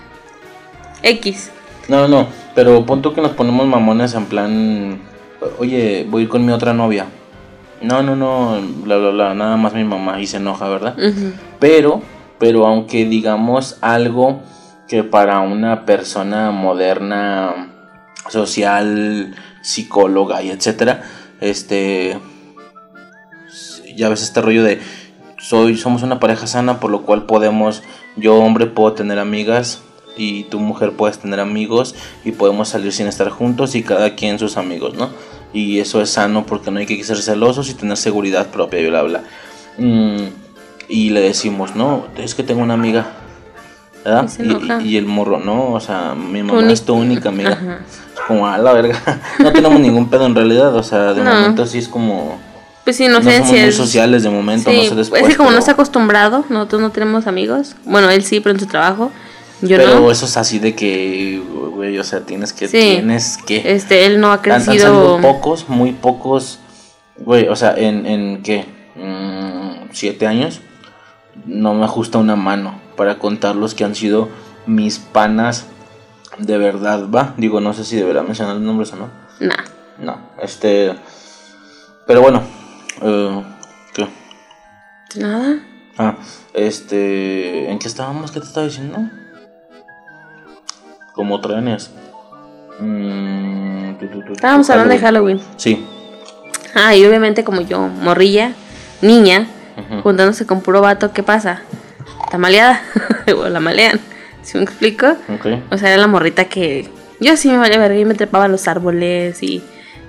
X. 1.02 1.50
No, 1.88 2.08
no, 2.08 2.26
pero 2.54 2.84
punto 2.86 3.12
que 3.14 3.20
nos 3.20 3.32
ponemos 3.32 3.66
mamones 3.66 4.14
en 4.14 4.24
plan, 4.24 4.98
oye, 5.58 6.06
voy 6.08 6.22
a 6.22 6.24
ir 6.24 6.28
con 6.30 6.44
mi 6.46 6.52
otra 6.52 6.72
novia. 6.72 7.06
No, 7.82 8.02
no, 8.02 8.16
no, 8.16 8.58
bla, 8.82 8.96
bla, 8.96 9.10
bla, 9.10 9.34
nada 9.34 9.56
más 9.58 9.74
mi 9.74 9.84
mamá 9.84 10.18
y 10.20 10.26
se 10.26 10.38
enoja, 10.38 10.66
¿verdad? 10.68 10.96
Pero, 11.60 12.00
pero 12.38 12.66
aunque 12.66 13.04
digamos 13.04 13.76
algo 13.82 14.40
que 14.88 15.04
para 15.04 15.40
una 15.40 15.84
persona 15.84 16.50
moderna, 16.50 17.72
social, 18.28 19.34
psicóloga 19.62 20.42
y 20.42 20.50
etcétera, 20.50 21.02
este, 21.40 22.18
ya 23.96 24.08
ves 24.08 24.22
este 24.22 24.40
rollo 24.40 24.62
de 24.62 24.80
soy, 25.38 25.76
somos 25.76 26.02
una 26.02 26.20
pareja 26.20 26.46
sana, 26.46 26.80
por 26.80 26.90
lo 26.90 27.02
cual 27.02 27.26
podemos, 27.26 27.82
yo 28.16 28.36
hombre 28.36 28.66
puedo 28.66 28.94
tener 28.94 29.18
amigas 29.18 29.82
y 30.16 30.44
tu 30.44 30.58
mujer 30.58 30.92
puedes 30.92 31.18
tener 31.18 31.38
amigos 31.38 31.94
y 32.24 32.32
podemos 32.32 32.68
salir 32.68 32.92
sin 32.92 33.06
estar 33.08 33.28
juntos 33.28 33.74
y 33.74 33.82
cada 33.82 34.14
quien 34.14 34.38
sus 34.38 34.56
amigos, 34.56 34.94
¿no? 34.94 35.10
Y 35.52 35.80
eso 35.80 36.00
es 36.00 36.10
sano 36.10 36.46
porque 36.46 36.70
no 36.70 36.78
hay 36.78 36.86
que 36.86 37.02
ser 37.04 37.18
celosos 37.18 37.68
y 37.68 37.74
tener 37.74 37.96
seguridad 37.96 38.46
propia 38.48 38.80
y 38.80 38.88
bla, 38.88 39.02
bla. 39.02 39.24
Mm, 39.76 40.28
y 40.88 41.10
le 41.10 41.20
decimos, 41.20 41.76
no, 41.76 42.06
es 42.16 42.34
que 42.34 42.42
tengo 42.42 42.62
una 42.62 42.74
amiga, 42.74 43.12
¿verdad? 44.04 44.24
Y 44.24 44.28
se 44.28 44.42
enoja. 44.42 44.82
Y, 44.82 44.88
y 44.90 44.96
el 44.96 45.06
morro, 45.06 45.38
no, 45.38 45.72
o 45.72 45.80
sea, 45.80 46.14
mi 46.14 46.42
mamá 46.42 46.70
es 46.72 46.82
tu 46.84 46.94
única 46.94 47.28
amiga. 47.30 47.52
Ajá. 47.52 47.78
Es 48.14 48.20
como, 48.28 48.46
a 48.46 48.58
la 48.58 48.72
verga, 48.72 48.98
no 49.38 49.52
tenemos 49.52 49.80
ningún 49.80 50.08
pedo 50.08 50.26
en 50.26 50.34
realidad, 50.34 50.74
o 50.74 50.82
sea, 50.82 51.12
de 51.14 51.22
No. 51.24 51.32
momento 51.34 51.66
sí 51.66 51.78
es 51.78 51.88
como... 51.88 52.38
Pues 52.84 52.96
sí, 52.96 53.08
No 53.08 53.14
somos 53.16 53.24
inocencia. 53.34 53.60
muy 53.60 53.68
es- 53.70 53.76
sociales 53.76 54.22
de 54.22 54.30
momento, 54.30 54.70
no 54.70 54.78
Sí, 54.82 54.88
sé 54.88 54.94
después. 54.94 55.22
es 55.22 55.28
que 55.28 55.36
como 55.36 55.48
no 55.50 55.54
pero- 55.54 55.60
está 55.60 55.72
acostumbrado, 55.72 56.44
nosotros 56.50 56.82
no 56.82 56.90
tenemos 56.90 57.26
amigos. 57.26 57.76
Bueno, 57.84 58.10
él 58.10 58.22
sí, 58.24 58.40
pero 58.40 58.52
en 58.54 58.60
su 58.60 58.66
trabajo. 58.66 59.10
Yo 59.62 59.78
pero 59.78 60.00
no. 60.00 60.10
eso 60.10 60.26
es 60.26 60.36
así 60.36 60.58
de 60.58 60.74
que, 60.74 61.40
güey, 61.74 61.98
o 61.98 62.04
sea, 62.04 62.20
tienes 62.20 62.52
que, 62.52 62.68
Sí. 62.68 62.76
tienes 62.78 63.38
que... 63.38 63.72
Este, 63.74 64.04
él 64.04 64.20
no 64.20 64.26
ha 64.28 64.32
Han, 64.34 64.38
han 64.38 64.42
crecido. 64.64 64.86
salido 64.86 65.20
pocos, 65.22 65.68
muy 65.70 65.92
pocos, 65.92 66.58
güey, 67.16 67.48
o 67.48 67.56
sea, 67.56 67.74
en, 67.76 68.04
en 68.06 68.42
qué, 68.42 68.66
Mm, 68.96 69.88
7 69.92 70.26
años, 70.26 70.60
no 71.46 71.74
me 71.74 71.84
ajusta 71.84 72.18
una 72.18 72.36
mano 72.36 72.78
para 72.96 73.18
contar 73.18 73.56
los 73.56 73.74
que 73.74 73.84
han 73.84 73.94
sido 73.94 74.28
mis 74.66 74.98
panas 74.98 75.66
de 76.38 76.58
verdad, 76.58 77.08
¿va? 77.08 77.34
Digo, 77.36 77.60
no 77.60 77.72
sé 77.72 77.84
si 77.84 77.96
deberá 77.96 78.22
mencionar 78.22 78.54
los 78.54 78.64
nombres 78.64 78.92
o 78.92 78.96
no. 78.96 79.10
Nah. 79.40 79.54
No, 79.98 80.18
este... 80.40 80.94
Pero 82.06 82.20
bueno, 82.20 82.42
eh, 83.02 83.42
¿qué? 83.94 84.08
Nada. 85.16 85.60
Ah, 85.96 86.16
este... 86.52 87.70
¿En 87.70 87.78
qué 87.78 87.88
estábamos? 87.88 88.32
¿Qué 88.32 88.40
te 88.40 88.46
estaba 88.46 88.66
diciendo? 88.66 88.98
Como 91.14 91.40
trenes. 91.40 91.90
Mm, 92.80 93.94
tu, 93.94 94.06
tu, 94.08 94.18
tu, 94.18 94.26
tu, 94.26 94.32
Estábamos 94.32 94.68
hablando 94.70 94.94
de 94.94 95.00
Halloween. 95.00 95.40
Sí. 95.56 95.86
Ah, 96.74 96.96
y 96.96 97.06
obviamente 97.06 97.44
como 97.44 97.60
yo, 97.60 97.78
morrilla, 97.78 98.52
niña, 99.00 99.46
juntándose 100.02 100.44
con 100.44 100.60
puro 100.60 100.80
vato, 100.80 101.12
¿qué 101.12 101.22
pasa? 101.22 101.62
Está 102.34 102.40
maleada. 102.40 102.82
o 103.36 103.48
la 103.48 103.60
malean. 103.60 104.00
¿Sí 104.42 104.58
me 104.58 104.64
explico? 104.64 105.06
Ok. 105.06 105.46
O 105.70 105.78
sea, 105.78 105.90
era 105.90 105.98
la 105.98 106.08
morrita 106.08 106.46
que 106.46 106.88
yo 107.20 107.36
sí 107.36 107.48
me 107.48 107.58
valía 107.58 107.78
verga 107.78 107.96
y 107.96 108.04
me 108.04 108.14
trepaba 108.14 108.46
a 108.46 108.48
los 108.48 108.66
árboles 108.66 109.40
y 109.40 109.62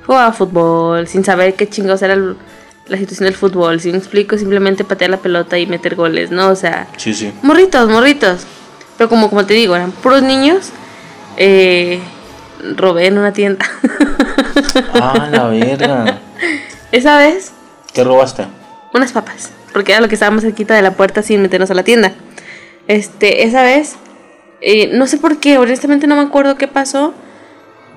jugaba 0.07 0.33
fútbol 0.33 1.07
sin 1.07 1.23
saber 1.23 1.53
qué 1.53 1.69
chingados 1.69 2.01
era 2.01 2.15
el- 2.15 2.35
la 2.87 2.97
situación 2.97 3.25
del 3.25 3.35
fútbol. 3.35 3.79
Si 3.79 3.91
me 3.91 3.99
explico, 3.99 4.39
simplemente 4.39 4.83
patear 4.83 5.11
la 5.11 5.17
pelota 5.17 5.59
y 5.59 5.67
meter 5.67 5.93
goles, 5.93 6.31
¿no? 6.31 6.49
O 6.49 6.55
sea, 6.55 6.87
Sí, 6.97 7.13
sí. 7.13 7.31
morritos, 7.43 7.87
morritos. 7.91 8.47
Pero 8.97 9.07
como, 9.07 9.29
como 9.29 9.45
te 9.45 9.53
digo, 9.53 9.75
eran 9.75 9.91
puros 9.91 10.23
niños. 10.23 10.71
Eh, 11.37 11.99
robé 12.75 13.05
en 13.05 13.19
una 13.19 13.33
tienda. 13.33 13.67
Ah, 14.95 15.27
la 15.31 15.43
verga. 15.49 16.19
Esa 16.91 17.19
vez, 17.19 17.51
¿Qué 17.93 18.03
robaste? 18.03 18.47
Unas 18.95 19.11
papas. 19.11 19.51
Porque 19.73 19.91
era 19.91 20.01
lo 20.01 20.07
que 20.07 20.15
estábamos 20.15 20.43
cerquita 20.43 20.73
de 20.75 20.81
la 20.81 20.91
puerta 20.91 21.21
sin 21.21 21.41
meternos 21.41 21.69
a 21.71 21.73
la 21.73 21.83
tienda. 21.83 22.13
Este, 22.87 23.43
esa 23.43 23.61
vez, 23.63 23.95
eh, 24.61 24.89
no 24.93 25.07
sé 25.07 25.17
por 25.17 25.37
qué, 25.39 25.57
honestamente 25.57 26.07
no 26.07 26.15
me 26.15 26.21
acuerdo 26.21 26.57
qué 26.57 26.67
pasó. 26.67 27.13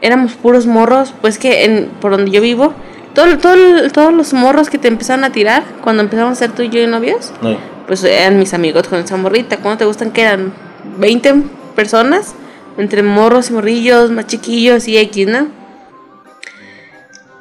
Éramos 0.01 0.32
puros 0.34 0.66
morros, 0.66 1.14
pues 1.20 1.38
que 1.38 1.64
en, 1.64 1.86
por 2.01 2.12
donde 2.12 2.30
yo 2.30 2.40
vivo, 2.40 2.72
todo, 3.14 3.38
todo- 3.38 3.90
todos 3.90 4.12
los 4.12 4.32
morros 4.32 4.70
que 4.70 4.78
te 4.78 4.88
empezaron 4.88 5.24
a 5.24 5.30
tirar 5.30 5.64
cuando 5.82 6.03
empezamos 6.03 6.32
a 6.32 6.36
ser 6.36 6.53
tú 6.53 6.62
y 6.62 6.68
yo 6.68 6.86
novios, 6.86 7.32
No. 7.42 7.57
pues 7.86 8.03
eran 8.05 8.38
mis 8.38 8.55
amigos 8.55 8.86
con 8.88 9.01
esa 9.01 9.16
morrita. 9.16 9.57
¿Cuándo 9.59 9.78
te 9.78 9.84
gustan 9.84 10.11
que 10.12 10.22
eran? 10.22 10.53
20 10.99 11.34
personas, 11.74 12.34
entre 12.76 13.03
morros 13.03 13.51
y 13.51 13.53
morrillos, 13.55 14.11
más 14.11 14.26
chiquillos 14.26 14.86
y 14.88 14.99
X, 14.99 15.26
¿no? 15.26 15.49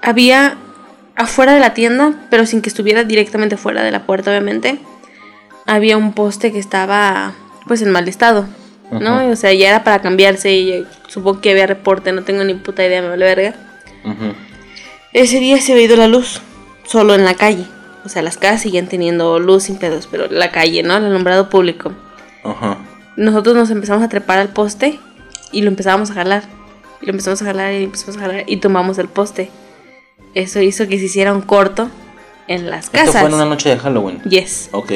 Había 0.01 0.57
afuera 1.17 1.53
de 1.53 1.59
la 1.59 1.73
tienda, 1.73 2.13
pero 2.29 2.45
sin 2.45 2.61
que 2.61 2.69
estuviera 2.69 3.03
directamente 3.03 3.57
fuera 3.57 3.83
de 3.83 3.91
la 3.91 4.05
puerta, 4.05 4.31
obviamente. 4.31 4.79
Había 5.65 5.97
un 5.97 6.13
poste 6.13 6.51
que 6.51 6.59
estaba, 6.59 7.33
pues, 7.67 7.81
en 7.81 7.91
mal 7.91 8.07
estado, 8.07 8.45
¿no? 8.91 9.27
O 9.29 9.35
sea, 9.35 9.51
ya 9.53 9.69
era 9.69 9.83
para 9.83 10.01
cambiarse 10.01 10.53
y 10.53 10.87
supongo 11.07 11.41
que 11.41 11.51
había 11.51 11.67
reporte, 11.67 12.13
no 12.13 12.23
tengo 12.23 12.43
ni 12.43 12.53
puta 12.53 12.85
idea, 12.85 13.01
me 13.01 13.09
vale 13.09 13.25
verga. 13.25 13.55
Ujú. 14.05 14.33
Ese 15.11 15.39
día 15.39 15.59
se 15.59 15.73
había 15.73 15.85
ido 15.85 15.97
la 15.97 16.07
luz, 16.07 16.41
solo 16.85 17.15
en 17.15 17.25
la 17.25 17.33
calle. 17.33 17.65
O 18.05 18.09
sea, 18.09 18.21
las 18.21 18.37
casas 18.37 18.61
siguen 18.61 18.87
teniendo 18.87 19.39
luz 19.39 19.63
sin 19.63 19.77
pedos, 19.77 20.07
pero 20.09 20.27
la 20.29 20.51
calle, 20.51 20.83
¿no? 20.83 20.95
El 20.95 21.05
alumbrado 21.05 21.49
público. 21.49 21.91
Ajá. 22.43 22.77
Nosotros 23.17 23.55
nos 23.55 23.69
empezamos 23.71 24.03
a 24.03 24.09
trepar 24.09 24.39
al 24.39 24.49
poste 24.49 24.99
y 25.51 25.63
lo 25.63 25.67
empezábamos 25.67 26.11
a 26.11 26.13
jalar. 26.13 26.43
Y 27.01 27.07
lo 27.07 27.11
empezamos 27.11 27.41
a 27.41 27.45
jalar 27.45 27.73
y 27.73 27.83
empezamos 27.83 28.15
a 28.15 28.19
jalar 28.21 28.43
y 28.47 28.57
tomamos 28.57 28.97
el 28.99 29.09
poste. 29.09 29.51
Eso 30.37 30.61
hizo 30.61 30.87
que 30.87 30.99
se 30.99 31.05
hiciera 31.05 31.33
un 31.33 31.41
corto 31.41 31.89
en 32.47 32.69
las 32.69 32.85
Esto 32.85 32.97
casas. 32.97 33.21
fue 33.21 33.29
en 33.29 33.33
una 33.35 33.45
noche 33.45 33.69
de 33.69 33.77
Halloween. 33.79 34.21
Yes. 34.23 34.69
Ok. 34.71 34.91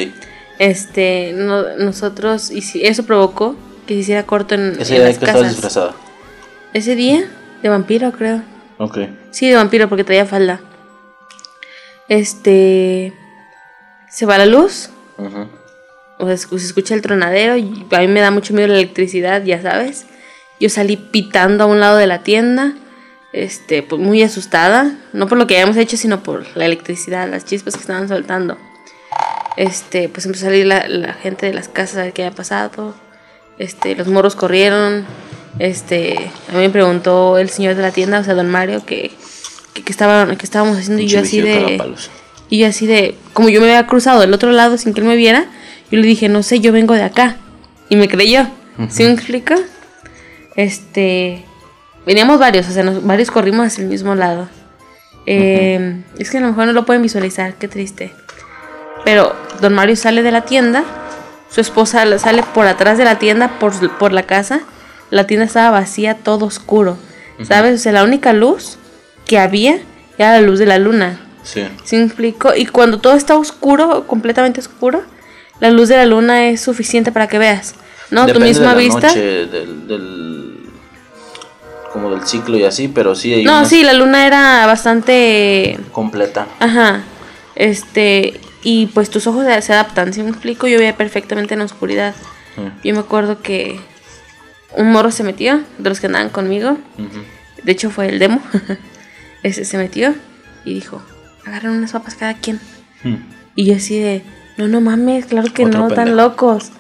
Este, 0.60 1.34
no- 1.36 1.76
nosotros, 1.78 2.52
y 2.52 2.62
si- 2.62 2.86
eso 2.86 3.04
provocó 3.08 3.56
que 3.88 3.96
se 3.96 4.00
hiciera 4.02 4.24
corto 4.28 4.54
en, 4.56 4.78
Ese 4.80 4.94
en 4.96 5.00
día 5.02 5.08
las 5.10 5.18
que 5.18 5.26
casas. 5.26 5.50
disfrazada. 5.50 5.94
Ese 6.74 6.96
día, 6.96 7.28
de 7.64 7.70
vampiro, 7.70 8.12
creo. 8.12 8.44
Ok. 8.78 9.00
Sí, 9.32 9.50
de 9.50 9.56
vampiro, 9.56 9.90
porque 9.90 10.04
traía 10.04 10.26
falda. 10.28 10.62
Este. 12.08 13.14
Se 14.10 14.26
va 14.26 14.38
la 14.38 14.46
luz. 14.46 14.90
Ujú. 15.18 15.48
O 16.20 16.28
sea, 16.28 16.38
se 16.38 16.56
escucha 16.56 16.94
el 16.94 17.02
tronadero. 17.02 17.56
Y 17.58 17.86
a 17.92 18.00
mí 18.00 18.08
me 18.08 18.20
da 18.22 18.30
mucho 18.32 18.54
miedo 18.54 18.68
la 18.68 18.76
electricidad, 18.76 19.44
ya 19.44 19.62
sabes. 19.62 20.06
Yo 20.60 20.70
salí 20.70 20.98
pitando 20.98 21.64
a 21.64 21.68
un 21.68 21.80
lado 21.80 21.98
de 21.98 22.08
la 22.08 22.22
tienda. 22.24 22.74
Este, 23.34 23.84
pues 23.84 24.02
muy 24.02 24.24
asustada. 24.24 24.96
No 25.14 25.28
por 25.28 25.38
lo 25.38 25.48
que 25.48 25.56
habíamos 25.56 25.78
hecho, 25.78 25.98
sino 25.98 26.24
por 26.24 26.46
la 26.56 26.66
electricidad, 26.66 27.30
las 27.30 27.46
chispas 27.46 27.76
que 27.76 27.82
estaban 27.82 28.08
soltando. 28.08 28.58
Este, 29.58 30.10
pues 30.10 30.26
empezó 30.26 30.46
a 30.46 30.50
salir 30.50 30.66
la, 30.66 30.88
la 30.88 31.14
gente 31.14 31.46
de 31.46 31.54
las 31.54 31.68
casas 31.68 31.98
a 31.98 32.04
ver 32.04 32.14
qué 32.14 32.24
había 32.24 32.36
pasado. 32.36 32.96
Este, 33.58 33.96
los 33.96 34.08
morros 34.08 34.36
corrieron. 34.36 35.06
Este, 35.60 36.16
a 36.50 36.54
mí 36.54 36.60
me 36.60 36.70
preguntó 36.70 37.38
el 37.38 37.50
señor 37.50 37.76
de 37.76 37.82
la 37.82 37.92
tienda, 37.92 38.20
o 38.20 38.24
sea, 38.24 38.34
don 38.34 38.50
Mario, 38.50 38.86
que, 38.86 39.12
que, 39.74 39.84
que 39.84 39.92
estaba, 39.92 40.26
que 40.36 40.46
estábamos 40.46 40.78
haciendo. 40.78 41.02
Y 41.02 41.08
yo 41.08 41.20
así 41.20 41.42
de. 41.42 41.82
Y 42.50 42.60
yo 42.60 42.68
así 42.68 42.86
de, 42.86 43.16
como 43.32 43.48
yo 43.48 43.62
me 43.62 43.68
había 43.68 43.88
cruzado 43.88 44.20
del 44.20 44.34
otro 44.34 44.52
lado 44.52 44.78
sin 44.78 44.94
que 44.94 45.00
él 45.00 45.08
me 45.08 45.16
viera, 45.16 45.46
yo 45.90 46.00
le 46.00 46.06
dije, 46.06 46.28
no 46.28 46.44
sé, 46.44 46.60
yo 46.60 46.74
vengo 46.74 46.94
de 46.94 47.04
acá. 47.04 47.38
Y 47.88 47.96
me 47.96 48.08
creyó. 48.08 48.48
¿Sí 48.90 49.04
me 49.04 49.12
explica? 49.12 49.58
Este, 50.56 51.46
veníamos 52.06 52.40
varios, 52.40 52.68
o 52.68 52.72
sea, 52.72 52.84
nos- 52.84 53.06
varios 53.06 53.32
corrimos 53.32 53.68
hacia 53.68 53.84
el 53.84 53.90
mismo 53.90 54.16
lado. 54.16 54.48
Eh, 55.26 56.02
Es 56.18 56.30
que 56.30 56.38
a 56.38 56.42
lo 56.42 56.48
mejor 56.48 56.66
no 56.68 56.74
lo 56.74 56.86
pueden 56.86 57.02
visualizar, 57.02 57.54
qué 57.56 57.68
triste. 57.68 58.14
Pero 59.06 59.36
don 59.62 59.74
Mario 59.74 59.96
sale 59.96 60.24
de 60.24 60.32
la 60.32 60.42
tienda, 60.42 60.84
su 61.50 61.62
esposa 61.62 62.06
sale 62.20 62.44
por 62.54 62.66
atrás 62.68 62.98
de 62.98 63.06
la 63.06 63.20
tienda, 63.20 63.60
por, 63.60 63.74
por 63.98 64.14
la 64.14 64.24
casa. 64.24 64.62
La 65.10 65.28
tienda 65.28 65.46
estaba 65.46 65.72
vacía, 65.72 66.16
todo 66.16 66.46
oscuro. 66.46 66.98
¿Sabes? 67.44 67.80
O 67.80 67.84
sea, 67.84 67.92
la 67.92 68.04
única 68.04 68.34
luz 68.34 68.78
que 69.26 69.40
había 69.40 69.80
era 70.18 70.34
la 70.34 70.42
luz 70.42 70.60
de 70.60 70.68
la 70.68 70.78
luna. 70.78 71.20
Sí. 71.44 71.64
¿Sí 71.84 71.98
me 71.98 72.04
explico? 72.04 72.54
Y 72.56 72.68
cuando 72.68 73.00
todo 73.00 73.14
está 73.16 73.36
oscuro, 73.36 74.06
completamente 74.06 74.60
oscuro, 74.60 75.02
la 75.60 75.72
luz 75.72 75.90
de 75.90 75.98
la 75.98 76.06
luna 76.06 76.46
es 76.50 76.62
suficiente 76.62 77.12
para 77.12 77.28
que 77.28 77.40
veas. 77.40 77.74
¿No? 78.12 78.28
Depende 78.28 78.40
tu 78.48 78.60
misma 78.60 78.70
de 78.70 78.76
la 78.76 78.80
vista. 78.82 79.08
Noche, 79.08 79.20
del, 79.48 79.88
del- 79.88 80.51
como 81.94 82.10
del 82.12 82.26
ciclo 82.28 82.58
y 82.58 82.64
así, 82.64 82.88
pero 82.88 83.16
sí 83.16 83.34
hay 83.34 83.44
No, 83.44 83.66
sí, 83.66 83.84
la 83.84 83.94
luna 83.94 84.26
era 84.28 84.66
bastante. 84.66 85.78
completa. 85.92 86.48
Ajá. 86.60 87.02
Este. 87.56 88.40
Y 88.64 88.88
pues 88.88 89.10
tus 89.10 89.26
ojos 89.28 89.46
se- 89.64 89.74
adaptan, 89.74 90.14
¿sí 90.14 90.22
me 90.24 90.30
explico? 90.30 90.68
Yo 90.68 90.78
veía 90.78 90.96
perfectamente 90.96 91.54
en 91.56 91.60
la 91.60 91.66
oscuridad. 91.66 92.14
Sí. 92.56 92.62
Yo 92.90 92.94
me 92.94 93.00
acuerdo 93.00 93.42
que 93.42 93.80
un 94.78 94.92
morro 94.92 95.12
se 95.12 95.24
metió, 95.24 95.62
de 95.80 95.90
los 95.90 96.00
que 96.00 96.08
andaban 96.08 96.30
conmigo. 96.30 96.78
De 97.64 97.72
hecho, 97.72 97.90
fue 97.90 98.08
el 98.10 98.20
demo. 98.20 98.42
Ese 99.44 99.66
se 99.66 99.78
metió 99.78 100.14
y 100.64 100.76
dijo: 100.76 101.02
agarran 101.46 101.74
unas 101.74 101.92
papas 101.92 102.16
cada 102.16 102.36
quien. 102.36 102.60
Mm. 103.04 103.16
Y 103.56 103.66
yo 103.66 103.76
así 103.76 103.98
de, 104.00 104.22
no, 104.58 104.68
no 104.68 104.80
mames, 104.80 105.26
claro 105.26 105.52
que 105.52 105.66
Otro 105.66 105.80
no, 105.82 105.88
tan 105.88 106.06
pendejo. 106.06 106.16
locos. 106.18 106.72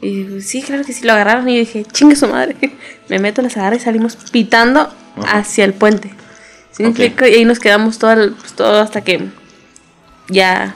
Y 0.00 0.22
dijo, 0.24 0.40
sí, 0.40 0.62
claro 0.62 0.84
que 0.84 0.92
sí, 0.92 1.04
lo 1.04 1.12
agarraron. 1.12 1.48
Y 1.48 1.54
yo 1.54 1.60
dije, 1.60 1.84
chingue 1.84 2.16
su 2.16 2.26
madre. 2.28 2.56
Me 3.08 3.18
meto, 3.18 3.42
las 3.42 3.56
agarra 3.56 3.76
y 3.76 3.80
salimos 3.80 4.16
pitando 4.30 4.80
Ajá. 5.16 5.38
hacia 5.38 5.64
el 5.64 5.74
puente. 5.74 6.12
¿Sí 6.72 6.82
me 6.82 6.90
explico? 6.90 7.26
Y 7.26 7.34
ahí 7.34 7.44
nos 7.44 7.58
quedamos 7.58 7.98
todo, 7.98 8.12
el- 8.12 8.32
pues, 8.32 8.52
todo 8.52 8.80
hasta 8.80 9.02
que 9.02 9.28
ya 10.28 10.74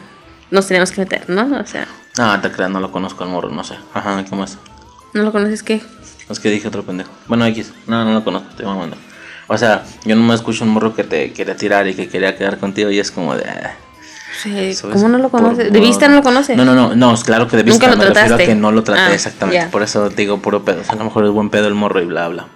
nos 0.50 0.66
teníamos 0.66 0.90
que 0.92 1.00
meter, 1.02 1.28
¿no? 1.28 1.58
O 1.60 1.66
sea, 1.66 1.86
Ah, 2.18 2.38
te 2.42 2.50
creas, 2.50 2.70
no 2.70 2.78
lo 2.80 2.92
conozco 2.92 3.24
al 3.24 3.30
morro, 3.30 3.48
no 3.50 3.64
sé. 3.64 3.74
Ajá, 3.94 4.22
¿qué 4.28 4.36
más? 4.36 4.58
¿no 5.14 5.22
lo 5.22 5.32
conoces 5.32 5.62
qué? 5.62 5.82
Es 6.28 6.40
que 6.40 6.50
dije 6.50 6.68
otro 6.68 6.82
pendejo. 6.84 7.10
Bueno, 7.26 7.44
X. 7.46 7.72
No, 7.86 8.04
no 8.04 8.12
lo 8.14 8.24
conozco, 8.24 8.48
estoy 8.50 8.64
mamando. 8.66 8.96
O 9.48 9.58
sea, 9.58 9.84
yo 10.04 10.16
no 10.16 10.22
me 10.22 10.34
escucho 10.34 10.64
un 10.64 10.70
morro 10.70 10.94
que 10.94 11.04
te 11.04 11.32
quería 11.32 11.56
tirar 11.56 11.86
y 11.86 11.94
que 11.94 12.08
quería 12.08 12.36
quedar 12.36 12.58
contigo 12.58 12.90
y 12.90 12.98
es 12.98 13.10
como 13.10 13.34
de... 13.36 13.44
Sí, 14.42 14.76
¿Cómo 14.80 15.08
no 15.08 15.18
lo 15.18 15.28
por 15.28 15.42
conoces? 15.42 15.72
¿De 15.72 15.80
vista 15.80 16.08
no 16.08 16.16
lo 16.16 16.22
conoces? 16.22 16.56
No, 16.56 16.64
no, 16.64 16.74
no, 16.74 16.94
no, 16.94 17.14
es 17.14 17.22
claro 17.24 17.46
que 17.48 17.56
de 17.56 17.62
vista 17.64 17.86
Nunca 17.86 17.96
lo 17.96 18.02
me 18.02 18.04
refiero 18.08 18.20
a 18.26 18.28
trataste. 18.28 18.46
que 18.46 18.54
no 18.58 18.72
lo 18.72 18.82
traté 18.82 19.00
Ah, 19.00 19.14
exactamente. 19.14 19.66
Por 19.68 19.82
eso 19.82 20.08
digo 20.08 20.38
puro 20.40 20.64
pedo. 20.64 20.80
O 20.80 20.84
sea, 20.84 20.94
a 20.94 20.96
lo 20.96 21.04
mejor 21.04 21.24
es 21.26 21.30
buen 21.30 21.50
pedo 21.50 21.68
el 21.68 21.74
morro 21.74 22.00
y 22.00 22.06
bla, 22.06 22.28
bla. 22.28 22.46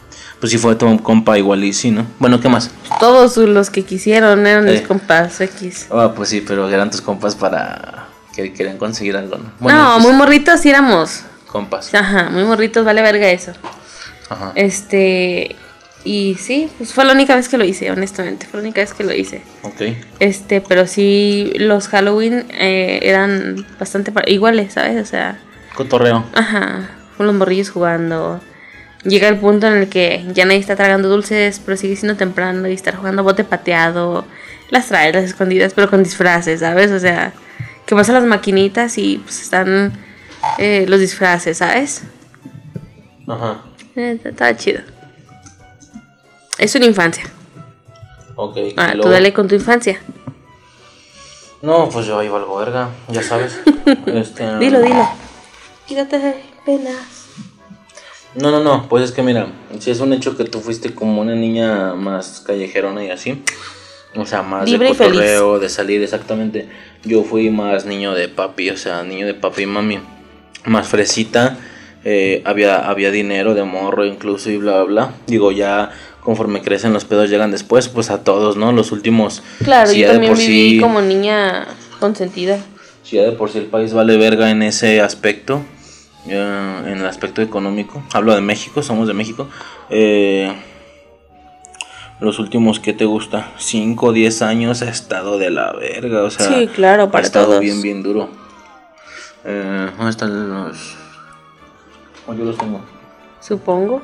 Pues 0.41 0.53
si 0.53 0.59
fue 0.59 0.74
tu 0.77 1.03
compa 1.03 1.39
igual 1.39 1.64
y 1.64 1.72
sí, 1.72 1.91
¿no? 1.91 2.07
Bueno, 2.18 2.41
¿qué 2.41 2.49
más? 2.49 2.70
Todos 3.01 3.37
los 3.39 3.70
que 3.70 3.85
quisieron 3.85 4.47
eran 4.47 4.64
mis 4.64 4.81
Eh. 4.81 4.83
compas 4.83 5.41
X. 5.41 5.87
Ah, 5.91 6.12
pues 6.14 6.29
sí, 6.29 6.43
pero 6.47 6.68
eran 6.68 6.91
tus 6.91 7.01
compas 7.01 7.35
para... 7.35 8.07
que 8.35 8.53
querían 8.53 8.77
conseguir 8.79 9.16
algo, 9.16 9.39
¿no? 9.39 9.51
no, 9.61 9.95
X, 9.97 10.03
muy 10.07 10.12
morritos 10.12 10.61
sí 10.61 10.68
éramos. 10.70 11.22
Compas. 11.47 11.95
Ajá, 11.95 12.29
muy 12.31 12.45
morritos, 12.45 12.85
vale 12.85 13.01
verga 13.01 13.29
eso. 13.31 13.53
Ajá. 14.29 14.53
Este, 14.57 15.57
y 16.07 16.36
sí, 16.36 16.70
pues 16.78 16.92
fue 16.94 17.04
la 17.04 17.12
única 17.12 17.34
vez 17.34 17.48
que 17.48 17.59
lo 17.59 17.64
hice, 17.64 17.90
honestamente, 17.90 18.46
fue 18.46 18.61
la 18.61 18.66
única 18.68 18.80
vez 18.80 18.94
que 18.94 19.04
lo 19.04 19.12
hice. 19.12 19.42
Ok. 19.62 19.82
Este, 20.20 20.61
pero 20.61 20.86
sí, 20.86 21.52
los 21.57 21.88
Halloween 21.88 22.46
eh, 22.50 23.00
eran 23.02 23.66
bastante 23.78 24.12
iguales, 24.28 24.74
¿sabes? 24.74 25.02
O 25.02 25.04
sea, 25.04 25.38
Cotorreo. 25.74 26.24
ajá, 26.34 26.90
con 27.16 27.26
los 27.26 27.34
morrillos 27.34 27.70
jugando. 27.70 28.40
Llega 29.04 29.28
el 29.28 29.36
punto 29.36 29.66
en 29.66 29.74
el 29.74 29.88
que 29.88 30.24
ya 30.32 30.44
nadie 30.44 30.59
está 30.59 30.76
tragando 30.76 31.09
dulces, 31.09 31.61
pero 31.64 31.76
sigue 31.76 31.96
siendo 31.96 32.16
temprano 32.16 32.66
y 32.68 32.72
estar 32.72 32.96
jugando 32.96 33.22
bote 33.22 33.44
pateado, 33.44 34.24
las 34.70 34.86
traes, 34.86 35.14
las 35.14 35.24
escondidas, 35.24 35.74
pero 35.74 35.90
con 35.90 36.02
disfraces, 36.02 36.61
¿sabes? 36.61 36.90
O 36.90 36.98
sea, 36.98 37.32
que 37.84 37.94
vas 37.94 38.09
a 38.11 38.12
las 38.12 38.24
maquinitas 38.24 38.96
y 38.98 39.18
pues 39.18 39.42
están 39.42 39.92
eh, 40.59 40.86
los 40.88 41.00
disfraces, 41.00 41.59
¿sabes? 41.59 42.02
Ajá. 43.28 43.62
Eh, 43.96 44.18
Estaba 44.24 44.57
chido. 44.57 44.80
Es 46.59 46.74
una 46.74 46.86
infancia. 46.86 47.24
Ok. 48.34 48.57
Ah, 48.76 48.94
tú 49.00 49.09
dale 49.09 49.32
con 49.32 49.48
tu 49.48 49.54
infancia. 49.54 50.00
No, 51.62 51.88
pues 51.88 52.07
yo 52.07 52.18
ahí 52.18 52.28
valgo 52.28 52.57
verga, 52.57 52.90
ya 53.09 53.22
sabes. 53.22 53.59
este, 54.07 54.59
Dilo, 54.59 54.80
dilo. 54.80 55.09
Quítate 55.86 56.18
de 56.18 56.34
penas. 56.64 57.26
No, 58.34 58.50
no, 58.50 58.62
no, 58.62 58.86
pues 58.88 59.04
es 59.04 59.12
que 59.12 59.22
mira, 59.22 59.46
si 59.78 59.90
es 59.90 60.00
un 60.00 60.12
hecho 60.12 60.36
que 60.36 60.44
tú 60.44 60.61
fuiste 60.61 60.94
como 60.94 61.22
una 61.22 61.34
niña 61.34 61.94
más 61.94 62.42
callejerona 62.46 63.04
y 63.04 63.11
así. 63.11 63.42
O 64.14 64.26
sea, 64.26 64.42
más 64.42 64.68
Libre 64.68 64.88
de 64.88 64.96
cotorreo, 64.96 65.59
de 65.59 65.68
salir 65.68 66.02
exactamente. 66.02 66.68
Yo 67.04 67.22
fui 67.22 67.50
más 67.50 67.84
niño 67.86 68.14
de 68.14 68.28
papi, 68.28 68.70
o 68.70 68.76
sea, 68.76 69.02
niño 69.02 69.26
de 69.26 69.34
papi 69.34 69.62
y 69.62 69.66
mami. 69.66 69.98
Más 70.64 70.88
fresita. 70.88 71.59
eh, 72.04 72.42
había, 72.44 72.88
había 72.88 73.11
dinero 73.11 73.54
de 73.54 73.64
morro 73.64 74.04
incluso 74.04 74.50
y 74.50 74.59
bla, 74.59 74.82
bla, 74.82 74.84
bla. 74.84 75.14
Digo, 75.26 75.50
ya 75.50 75.90
conforme 76.27 76.61
crecen 76.61 76.93
los 76.93 77.05
pedos 77.05 77.31
llegan 77.31 77.53
después, 77.53 77.89
pues 77.89 78.11
a 78.11 78.24
todos, 78.24 78.57
¿no? 78.57 78.72
Los 78.72 78.91
últimos. 78.91 79.43
Claro, 79.64 79.89
si 79.89 80.01
yo 80.01 80.09
también 80.11 80.33
por 80.33 80.39
viví 80.43 80.70
sí- 80.72 80.81
como 80.81 81.01
niña 81.01 81.66
consentida. 82.01 82.59
si 83.05 83.14
ya 83.16 83.22
de 83.22 83.33
por 83.33 83.49
sí 83.49 83.59
el 83.59 83.66
país 83.66 83.95
vale 83.95 84.16
verga 84.16 84.51
en 84.51 84.62
ese 84.64 85.01
aspecto, 85.01 85.62
eh, 86.27 86.83
en 86.87 86.99
el 86.99 87.07
aspecto 87.07 87.41
económico, 87.43 88.03
hablo 88.12 88.35
de 88.35 88.41
México, 88.41 88.83
somos 88.83 89.07
de 89.07 89.14
México, 89.14 89.47
eh, 89.89 90.53
los 92.18 92.41
últimos, 92.41 92.81
¿qué 92.81 92.93
te 92.93 93.05
gusta? 93.05 93.53
5 93.59 94.07
o 94.07 94.12
10 94.12 94.43
años 94.43 94.83
ha 94.83 94.89
estado 94.89 95.39
de 95.39 95.51
la 95.51 95.72
verga, 95.74 96.22
o 96.24 96.31
sea, 96.31 96.49
Sí, 96.49 96.66
claro, 96.66 97.05
ha 97.05 97.11
para 97.12 97.24
estado 97.24 97.47
todos. 97.47 97.61
bien, 97.61 97.81
bien 97.83 98.03
duro. 98.03 98.29
Eh, 99.45 99.91
¿Dónde 99.97 100.11
están 100.11 100.49
los...? 100.51 100.97
Oh, 102.27 102.35
yo 102.35 102.45
los 102.45 102.59
tengo. 102.59 102.81
Supongo. 103.41 104.03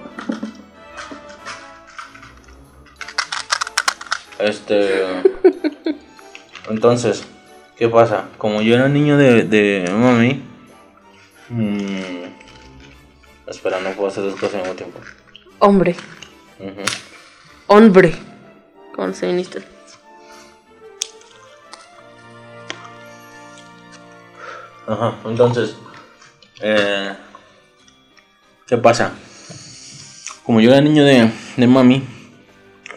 Este. 4.43 5.05
Entonces, 6.69 7.25
¿qué 7.77 7.89
pasa? 7.89 8.29
Como 8.39 8.63
yo 8.63 8.75
era 8.75 8.89
niño 8.89 9.17
de, 9.17 9.43
de 9.45 9.91
mami. 9.91 10.43
mm, 11.49 12.25
espera, 13.49 13.81
no 13.81 13.91
puedo 13.91 14.09
hacer 14.09 14.25
dos 14.25 14.35
cosas 14.35 14.55
al 14.55 14.61
mismo 14.61 14.75
tiempo. 14.75 15.01
Hombre. 15.59 15.95
Hombre. 17.67 18.15
Los 18.97 19.19
feministas. 19.19 19.65
Ajá, 24.87 25.15
entonces. 25.25 25.77
eh, 26.61 27.15
¿Qué 28.67 28.77
pasa? 28.79 29.13
Como 30.45 30.61
yo 30.61 30.71
era 30.71 30.81
niño 30.81 31.05
de, 31.05 31.31
de 31.57 31.67
mami, 31.67 32.03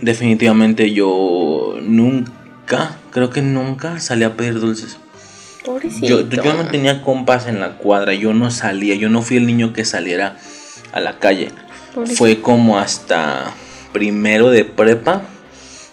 definitivamente 0.01 0.91
yo 0.93 1.77
nunca, 1.81 2.97
creo 3.11 3.29
que 3.29 3.41
nunca 3.41 3.99
salí 3.99 4.23
a 4.23 4.35
pedir 4.35 4.59
dulces. 4.59 4.97
Yo, 6.01 6.29
yo 6.29 6.53
no 6.53 6.67
tenía 6.67 7.01
compas 7.01 7.47
en 7.47 7.59
la 7.59 7.77
cuadra, 7.77 8.13
yo 8.13 8.33
no 8.33 8.51
salía, 8.51 8.95
yo 8.95 9.09
no 9.09 9.21
fui 9.21 9.37
el 9.37 9.47
niño 9.47 9.73
que 9.73 9.83
saliera 9.83 10.37
a 10.91 10.99
la 10.99 11.17
calle. 11.17 11.49
Pobrecito. 11.93 12.17
Fue 12.17 12.41
como 12.41 12.77
hasta 12.77 13.51
primero 13.91 14.51
de 14.51 14.63
prepa 14.63 15.23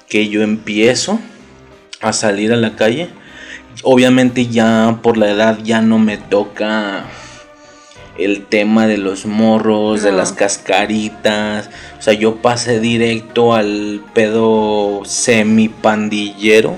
que 0.08 0.28
yo 0.28 0.42
empiezo 0.42 1.20
a 2.02 2.12
salir 2.12 2.52
a 2.52 2.56
la 2.56 2.76
calle. 2.76 3.08
Obviamente 3.82 4.46
ya 4.46 4.98
por 5.02 5.16
la 5.16 5.30
edad 5.30 5.58
ya 5.62 5.80
no 5.80 5.98
me 5.98 6.18
toca 6.18 7.04
el 8.18 8.44
tema 8.46 8.86
de 8.86 8.98
los 8.98 9.26
morros, 9.26 10.02
de 10.02 10.12
las 10.12 10.32
cascaritas. 10.32 11.70
O 11.98 12.02
sea, 12.02 12.12
yo 12.14 12.36
pasé 12.36 12.78
directo 12.80 13.54
al 13.54 14.02
pedo 14.14 15.02
semi 15.04 15.68
pandillero. 15.68 16.76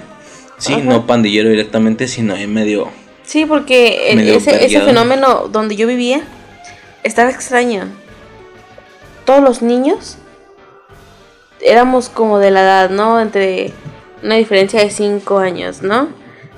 Sí, 0.58 0.74
Ajá. 0.74 0.82
no 0.82 1.06
pandillero 1.06 1.50
directamente, 1.50 2.06
sino 2.08 2.36
en 2.36 2.52
medio. 2.52 2.88
Sí, 3.24 3.44
porque 3.46 4.10
el- 4.10 4.16
Medio 4.18 4.34
ese, 4.36 4.64
ese 4.64 4.80
fenómeno 4.82 5.48
donde 5.50 5.76
yo 5.76 5.86
vivía 5.86 6.22
estaba 7.02 7.30
extraño. 7.30 7.88
Todos 9.24 9.42
los 9.42 9.62
niños 9.62 10.18
éramos 11.60 12.08
como 12.08 12.38
de 12.38 12.50
la 12.50 12.60
edad, 12.62 12.90
¿no? 12.90 13.20
Entre 13.20 13.72
una 14.22 14.36
diferencia 14.36 14.80
de 14.80 14.90
5 14.90 15.38
años, 15.38 15.82
¿no? 15.82 16.08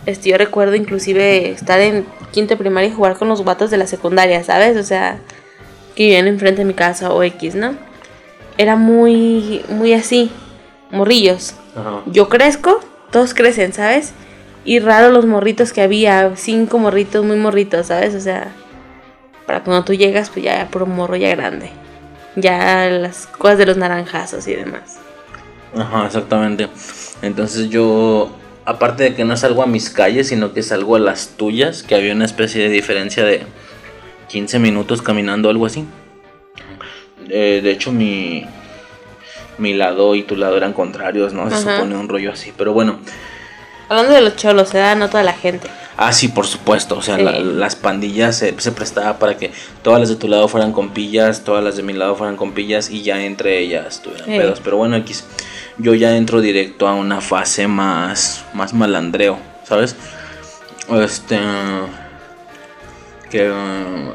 Este, 0.07 0.31
yo 0.31 0.39
recuerdo 0.39 0.77
inclusive 0.77 1.51
estar 1.51 1.81
en 1.81 2.07
quinto 2.31 2.57
primaria 2.57 2.89
y 2.89 2.93
jugar 2.93 3.17
con 3.19 3.29
los 3.29 3.43
guatos 3.43 3.71
de 3.71 3.77
la 3.77 3.87
secundaria, 3.87 4.43
¿sabes? 4.45 4.77
O 4.77 4.85
sea, 4.85 5.19
que 5.97 6.05
vivían 6.05 6.29
enfrente 6.29 6.61
de 6.61 6.65
mi 6.65 6.75
casa 6.75 7.13
o 7.13 7.23
X, 7.23 7.57
¿no? 7.57 7.75
Era 8.57 8.77
muy, 8.77 9.65
muy 9.69 9.93
así, 9.93 10.31
morrillos. 10.91 11.55
Ajá. 11.75 12.03
Yo 12.07 12.29
crezco, 12.29 12.81
todos 13.11 13.35
crecen, 13.35 13.73
¿sabes? 13.73 14.13
Y 14.65 14.79
raro 14.79 15.11
los 15.11 15.27
morritos 15.27 15.73
que 15.73 15.83
había, 15.83 16.33
cinco 16.37 16.79
morritos, 16.79 17.25
muy 17.25 17.37
morritos, 17.37 17.89
¿sabes? 17.89 18.15
O 18.15 18.21
sea, 18.21 18.53
para 19.47 19.63
cuando 19.63 19.85
tú 19.85 19.95
llegas, 19.95 20.31
pues 20.31 20.45
ya 20.45 20.69
puro 20.71 20.87
morro 20.87 21.17
ya 21.17 21.35
grande. 21.35 21.71
Ya 22.35 22.89
las 22.91 23.27
cosas 23.27 23.59
de 23.59 23.67
los 23.67 23.77
naranjazos 23.77 24.47
y 24.47 24.55
demás. 24.55 24.99
Ajá, 25.77 26.07
exactamente. 26.07 26.69
Entonces 27.23 27.71
yo, 27.71 28.31
aparte 28.67 29.05
de 29.05 29.15
que 29.15 29.25
no 29.25 29.37
salgo 29.37 29.63
a 29.63 29.67
mis 29.67 29.89
calles, 29.91 30.29
sino 30.29 30.53
que 30.53 30.63
salgo 30.63 30.97
a 30.97 30.99
las 30.99 31.31
tuyas, 31.37 31.83
que 31.83 31.95
había 31.95 32.13
una 32.13 32.25
especie 32.27 32.61
de 32.63 32.69
diferencia 32.69 33.25
de 33.25 33.43
15 34.29 34.59
minutos 34.59 35.01
caminando, 35.03 35.49
algo 35.49 35.67
así. 35.67 35.85
Eh, 37.29 37.61
de 37.63 37.71
hecho, 37.71 37.93
mi, 37.93 38.45
mi 39.59 39.75
lado 39.75 40.15
y 40.15 40.23
tu 40.23 40.37
lado 40.37 40.57
eran 40.57 40.73
contrarios, 40.73 41.33
¿no? 41.33 41.49
Se 41.51 41.57
Ajá. 41.57 41.77
supone 41.77 41.97
un 41.97 42.09
rollo 42.09 42.33
así. 42.33 42.53
Pero 42.57 42.73
bueno, 42.73 42.99
Hablando 43.89 44.15
de 44.15 44.21
los 44.21 44.35
cholos, 44.35 44.71
se 44.71 44.79
da 44.79 44.97
no 44.97 45.09
toda 45.09 45.23
la 45.23 45.33
gente. 45.33 45.69
Ah, 45.97 46.13
sí, 46.13 46.27
por 46.27 46.49
supuesto. 46.49 46.97
O 46.97 47.03
sea, 47.03 47.19
Sí. 47.19 47.23
la- 47.23 47.39
las 47.39 47.77
pandillas 47.77 48.37
se, 48.37 48.53
se 48.61 48.73
prestaba 48.73 49.21
para 49.21 49.37
que 49.37 49.53
todas 49.83 50.01
las 50.01 50.09
de 50.09 50.17
tu 50.17 50.27
lado 50.27 50.49
fueran 50.49 50.73
con 50.73 50.89
pillas, 50.91 51.45
todas 51.45 51.63
las 51.63 51.77
de 51.77 51.85
mi 51.85 51.93
lado 51.93 52.17
fueran 52.17 52.35
con 52.37 52.51
pillas 52.51 52.91
y 52.91 53.03
ya 53.03 53.25
entre 53.25 53.61
ellas 53.61 54.03
tuvieran 54.03 54.27
Sí. 54.27 54.37
pedos. 54.37 54.61
Pero 54.61 54.77
bueno, 54.79 54.97
X, 54.97 55.25
yo 55.79 55.95
ya 55.95 56.17
entro 56.17 56.41
directo 56.41 56.89
a 56.89 56.95
una 56.95 57.21
fase 57.21 57.69
más, 57.69 58.45
más 58.55 58.73
malandreo, 58.75 59.39
¿sabes? 59.65 59.97
Este. 60.89 61.39
Que. 63.31 63.53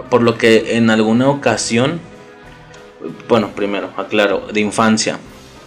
por 0.09 0.21
lo 0.21 0.37
que 0.37 0.77
en 0.77 0.89
alguna 0.89 1.29
ocasión. 1.29 1.99
Bueno, 3.27 3.49
primero, 3.55 3.91
aclaro, 3.97 4.47
de 4.53 4.61
infancia. 4.61 5.19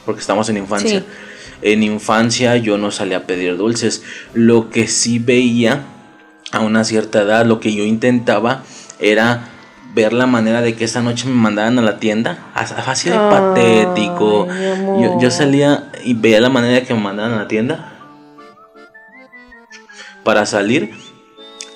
Porque 0.04 0.20
estamos 0.20 0.48
en 0.48 0.56
infancia. 0.56 1.00
Sí. 1.00 1.06
En 1.62 1.82
infancia 1.82 2.56
yo 2.56 2.78
no 2.78 2.90
salía 2.90 3.18
a 3.18 3.22
pedir 3.22 3.56
dulces. 3.56 4.02
Lo 4.34 4.70
que 4.70 4.86
sí 4.86 5.18
veía 5.18 5.84
a 6.52 6.60
una 6.60 6.84
cierta 6.84 7.22
edad, 7.22 7.46
lo 7.46 7.58
que 7.58 7.74
yo 7.74 7.84
intentaba 7.84 8.62
era 8.98 9.48
ver 9.94 10.12
la 10.12 10.26
manera 10.26 10.60
de 10.60 10.74
que 10.74 10.84
esa 10.84 11.02
noche 11.02 11.26
me 11.26 11.34
mandaran 11.34 11.78
a 11.78 11.82
la 11.82 11.98
tienda. 11.98 12.38
As- 12.54 12.72
Así 12.72 13.08
de 13.10 13.16
Ay, 13.16 13.26
patético. 13.30 14.48
yo 15.20 15.30
salía 15.30 15.90
y 16.04 16.14
veía 16.14 16.40
la 16.40 16.48
manera 16.50 16.74
de 16.80 16.82
que 16.84 16.94
me 16.94 17.00
mandaran 17.00 17.32
a 17.34 17.42
la 17.42 17.48
tienda. 17.48 17.90
Para 20.24 20.46
salir 20.46 20.90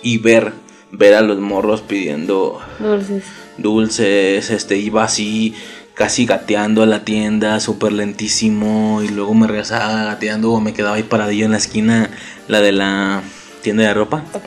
y 0.02 0.18
ver, 0.18 0.52
ver 0.90 1.14
a 1.14 1.20
los 1.20 1.38
morros 1.38 1.82
pidiendo 1.82 2.60
Dulces. 2.78 3.24
dulces, 3.58 4.50
este, 4.50 4.78
iba 4.78 5.04
así, 5.04 5.54
casi 5.94 6.24
gateando 6.24 6.82
a 6.82 6.86
la 6.86 7.04
tienda, 7.04 7.60
súper 7.60 7.92
lentísimo, 7.92 9.02
y 9.02 9.08
luego 9.08 9.34
me 9.34 9.46
regresaba 9.46 10.04
gateando 10.04 10.50
o 10.52 10.60
me 10.60 10.72
quedaba 10.72 10.96
ahí 10.96 11.02
paradillo 11.02 11.44
en 11.44 11.50
la 11.52 11.58
esquina, 11.58 12.10
la 12.46 12.60
de 12.60 12.72
la 12.72 13.20
tienda 13.62 13.82
de 13.82 13.92
ropa, 13.94 14.24
Ok. 14.32 14.46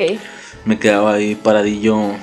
me 0.65 0.79
quedaba 0.79 1.13
ahí 1.13 1.35
paradillo, 1.35 2.13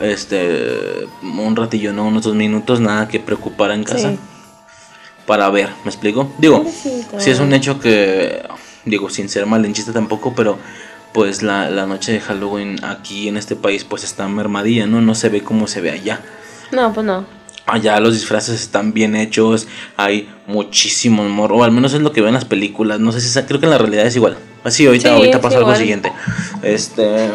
este, 0.00 1.06
un 1.22 1.56
ratillo, 1.56 1.92
no, 1.92 2.06
unos 2.06 2.24
dos 2.24 2.34
minutos, 2.34 2.80
nada 2.80 3.08
que 3.08 3.20
preocupara 3.20 3.74
en 3.74 3.84
casa, 3.84 4.10
Sí. 4.10 4.18
para 5.26 5.48
ver, 5.50 5.70
¿me 5.84 5.90
explico? 5.90 6.30
Digo, 6.38 6.64
si 7.18 7.30
es 7.30 7.40
un 7.40 7.52
hecho 7.54 7.80
que, 7.80 8.42
digo, 8.84 9.08
sin 9.10 9.28
ser 9.28 9.46
malinchista 9.46 9.92
tampoco, 9.92 10.34
pero 10.34 10.58
pues 11.12 11.42
la, 11.42 11.70
la 11.70 11.86
noche 11.86 12.12
de 12.12 12.20
Halloween 12.20 12.84
aquí 12.84 13.28
en 13.28 13.36
este 13.36 13.54
país 13.54 13.84
pues 13.84 14.02
está 14.02 14.26
mermadilla, 14.28 14.86
¿no? 14.86 15.00
No 15.00 15.14
se 15.14 15.28
ve 15.28 15.42
como 15.42 15.68
se 15.68 15.80
ve 15.80 15.92
allá. 15.92 16.20
No, 16.72 16.92
pues 16.92 17.06
no. 17.06 17.24
Allá 17.66 17.98
los 18.00 18.12
disfraces 18.14 18.60
están 18.60 18.92
bien 18.92 19.14
hechos, 19.16 19.68
hay 19.96 20.28
muchísimos 20.46 21.30
morros, 21.30 21.60
o 21.60 21.64
al 21.64 21.70
menos 21.70 21.94
es 21.94 22.02
lo 22.02 22.12
que 22.12 22.20
veo 22.20 22.28
en 22.28 22.34
las 22.34 22.44
películas, 22.44 23.00
no 23.00 23.10
sé 23.12 23.20
si 23.22 23.28
sea- 23.28 23.46
creo 23.46 23.58
que 23.60 23.66
en 23.66 23.70
la 23.70 23.78
realidad 23.78 24.04
es 24.06 24.16
igual. 24.16 24.36
Así, 24.64 24.86
ahorita, 24.86 25.08
Sí, 25.10 25.14
ahorita 25.14 25.36
es 25.36 25.42
pasa 25.42 25.56
algo 25.58 25.68
igual. 25.68 25.78
siguiente. 25.80 26.12
Este... 26.62 27.30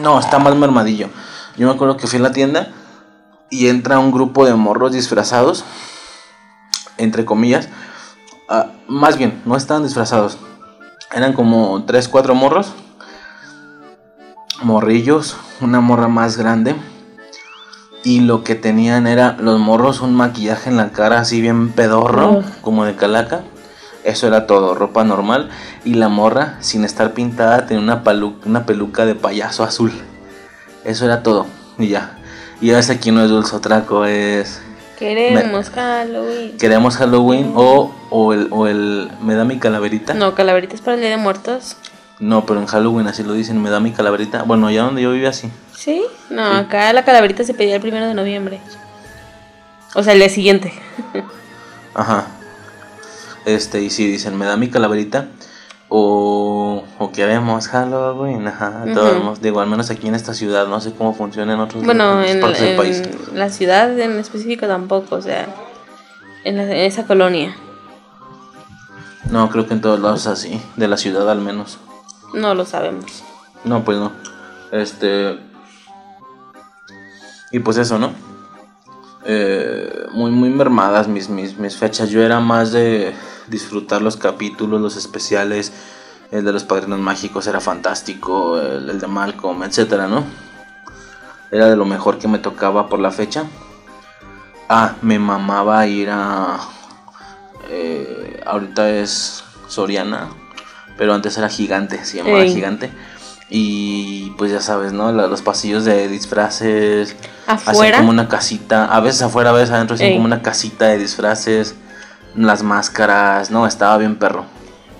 No, 0.00 0.18
está 0.18 0.38
más 0.38 0.54
mermadillo. 0.54 1.08
Yo 1.56 1.66
me 1.66 1.74
acuerdo 1.74 1.96
que 1.96 2.06
fui 2.06 2.18
a 2.18 2.22
la 2.22 2.32
tienda 2.32 2.72
y 3.50 3.68
entra 3.68 3.98
un 3.98 4.12
grupo 4.12 4.44
de 4.44 4.54
morros 4.54 4.92
disfrazados, 4.92 5.64
entre 6.98 7.24
comillas. 7.24 7.68
ah, 8.48 8.72
más 8.88 9.16
bien, 9.16 9.40
no 9.44 9.56
estaban 9.56 9.82
disfrazados. 9.82 10.38
Eran 11.12 11.32
como 11.32 11.84
tres, 11.84 12.08
cuatro 12.08 12.34
morros. 12.34 12.72
Morrillos, 14.62 15.36
una 15.60 15.80
morra 15.80 16.08
más 16.08 16.36
grande. 16.36 16.74
Y 18.04 18.20
lo 18.20 18.44
que 18.44 18.54
tenían 18.54 19.06
era 19.06 19.36
los 19.38 19.58
morros 19.58 20.00
un 20.00 20.14
maquillaje 20.14 20.70
en 20.70 20.76
la 20.76 20.90
cara 20.90 21.20
así 21.20 21.40
bien 21.40 21.72
pedorro, 21.72 22.44
como 22.60 22.84
de 22.84 22.94
calaca. 22.96 23.42
Eso 24.06 24.28
era 24.28 24.46
todo, 24.46 24.76
ropa 24.76 25.02
normal. 25.02 25.50
Y 25.84 25.94
la 25.94 26.08
morra, 26.08 26.58
sin 26.60 26.84
estar 26.84 27.12
pintada, 27.12 27.66
tenía 27.66 27.82
una, 27.82 28.04
una 28.44 28.64
peluca 28.64 29.04
de 29.04 29.16
payaso 29.16 29.64
azul. 29.64 29.92
Eso 30.84 31.04
era 31.04 31.24
todo. 31.24 31.46
Y 31.76 31.88
ya. 31.88 32.16
Y 32.60 32.70
ese 32.70 32.92
aquí 32.92 33.10
no 33.10 33.24
es 33.24 33.30
dulce 33.30 33.58
traco, 33.58 34.04
es... 34.04 34.62
Queremos 34.96 35.70
Halloween. 35.70 36.56
Queremos 36.56 36.96
Halloween 36.96 37.52
o, 37.56 37.92
o, 38.10 38.32
el, 38.32 38.46
o 38.52 38.68
el... 38.68 39.10
¿Me 39.20 39.34
da 39.34 39.44
mi 39.44 39.58
calaverita? 39.58 40.14
No, 40.14 40.36
calaverita 40.36 40.76
es 40.76 40.80
para 40.80 40.94
el 40.94 41.00
Día 41.00 41.10
de 41.10 41.16
Muertos. 41.16 41.76
No, 42.20 42.46
pero 42.46 42.60
en 42.60 42.66
Halloween 42.66 43.08
así 43.08 43.24
lo 43.24 43.32
dicen, 43.32 43.60
me 43.60 43.70
da 43.70 43.80
mi 43.80 43.90
calaverita. 43.90 44.44
Bueno, 44.44 44.70
ya 44.70 44.84
donde 44.84 45.02
yo 45.02 45.10
vivía 45.10 45.30
así. 45.30 45.50
¿Sí? 45.74 46.04
No, 46.30 46.44
acá 46.44 46.92
la 46.92 47.04
calaverita 47.04 47.42
se 47.42 47.54
pedía 47.54 47.74
el 47.74 47.82
primero 47.82 48.06
de 48.06 48.14
noviembre. 48.14 48.60
O 49.96 50.04
sea, 50.04 50.12
el 50.12 50.20
día 50.20 50.28
siguiente. 50.28 50.72
Ajá. 51.94 52.28
Este, 53.46 53.80
y 53.80 53.90
si 53.90 54.06
dicen, 54.06 54.36
me 54.36 54.44
da 54.44 54.56
mi 54.56 54.68
calaverita. 54.68 55.28
O, 55.88 56.82
o 56.98 57.12
queremos 57.12 57.68
Halloween, 57.68 58.48
ajá, 58.48 58.84
todos, 58.92 59.40
digo, 59.40 59.60
al 59.60 59.68
menos 59.68 59.88
aquí 59.88 60.08
en 60.08 60.16
esta 60.16 60.34
ciudad, 60.34 60.66
no 60.66 60.80
sé 60.80 60.92
cómo 60.92 61.14
funciona 61.14 61.54
en 61.54 61.60
otros 61.60 61.84
bueno, 61.84 62.24
en, 62.24 62.40
partes 62.40 62.60
del 62.60 62.76
país. 62.76 63.02
la 63.32 63.50
ciudad 63.50 63.96
en 63.96 64.18
específico 64.18 64.66
tampoco, 64.66 65.14
o 65.14 65.22
sea, 65.22 65.46
en, 66.42 66.58
en, 66.58 66.72
esa 66.72 67.06
colonia. 67.06 67.54
No, 69.30 69.48
creo 69.48 69.68
que 69.68 69.74
en 69.74 69.80
todos 69.80 70.00
lados 70.00 70.26
así, 70.26 70.60
de 70.74 70.88
la 70.88 70.96
ciudad 70.96 71.30
al 71.30 71.40
menos. 71.40 71.78
No 72.34 72.56
lo 72.56 72.64
sabemos. 72.64 73.22
No, 73.62 73.84
pues 73.84 73.98
no. 73.98 74.10
Este. 74.72 75.38
Y 77.52 77.60
pues 77.60 77.76
eso, 77.76 77.96
¿no? 78.00 78.10
Eh, 79.24 80.06
muy, 80.12 80.32
muy 80.32 80.50
mermadas 80.50 81.06
mis, 81.06 81.28
mis, 81.28 81.56
mis 81.58 81.76
fechas. 81.76 82.10
Yo 82.10 82.22
era 82.22 82.40
más 82.40 82.72
de 82.72 83.14
disfrutar 83.48 84.02
los 84.02 84.16
capítulos, 84.16 84.80
los 84.80 84.96
especiales. 84.96 85.72
El 86.30 86.44
de 86.44 86.52
los 86.52 86.64
padrinos 86.64 86.98
mágicos 86.98 87.46
era 87.46 87.60
fantástico. 87.60 88.60
El, 88.60 88.98
de 88.98 89.06
Malcolm, 89.06 89.62
etcétera, 89.62 90.08
¿no? 90.08 90.24
Era 91.50 91.68
de 91.68 91.76
lo 91.76 91.84
mejor 91.84 92.18
que 92.18 92.28
me 92.28 92.38
tocaba 92.38 92.88
por 92.88 92.98
la 92.98 93.10
fecha. 93.10 93.44
Ah, 94.68 94.96
me 95.02 95.18
mamaba 95.18 95.86
ir 95.86 96.08
a. 96.10 96.58
Eh, 97.68 98.42
ahorita 98.44 98.90
es 98.90 99.44
Soriana 99.68 100.28
pero 100.96 101.14
antes 101.14 101.36
era 101.36 101.48
gigante, 101.48 102.04
se 102.04 102.18
llamaba 102.18 102.44
gigante. 102.44 102.90
Y 103.48 104.30
pues 104.30 104.50
ya 104.50 104.60
sabes, 104.60 104.92
¿no? 104.92 105.12
Los 105.12 105.42
pasillos 105.42 105.84
de 105.84 106.08
disfraces. 106.08 107.14
¿Afuera? 107.46 107.98
como 107.98 108.10
una 108.10 108.28
casita. 108.28 108.86
A 108.86 109.00
veces 109.00 109.22
afuera, 109.22 109.50
a 109.50 109.52
veces 109.52 109.70
adentro, 109.70 109.94
así 109.94 110.12
como 110.12 110.24
una 110.24 110.42
casita 110.42 110.86
de 110.86 110.98
disfraces. 110.98 111.74
Las 112.36 112.62
máscaras, 112.62 113.50
¿no? 113.50 113.66
Estaba 113.66 113.98
bien 113.98 114.16
perro. 114.16 114.44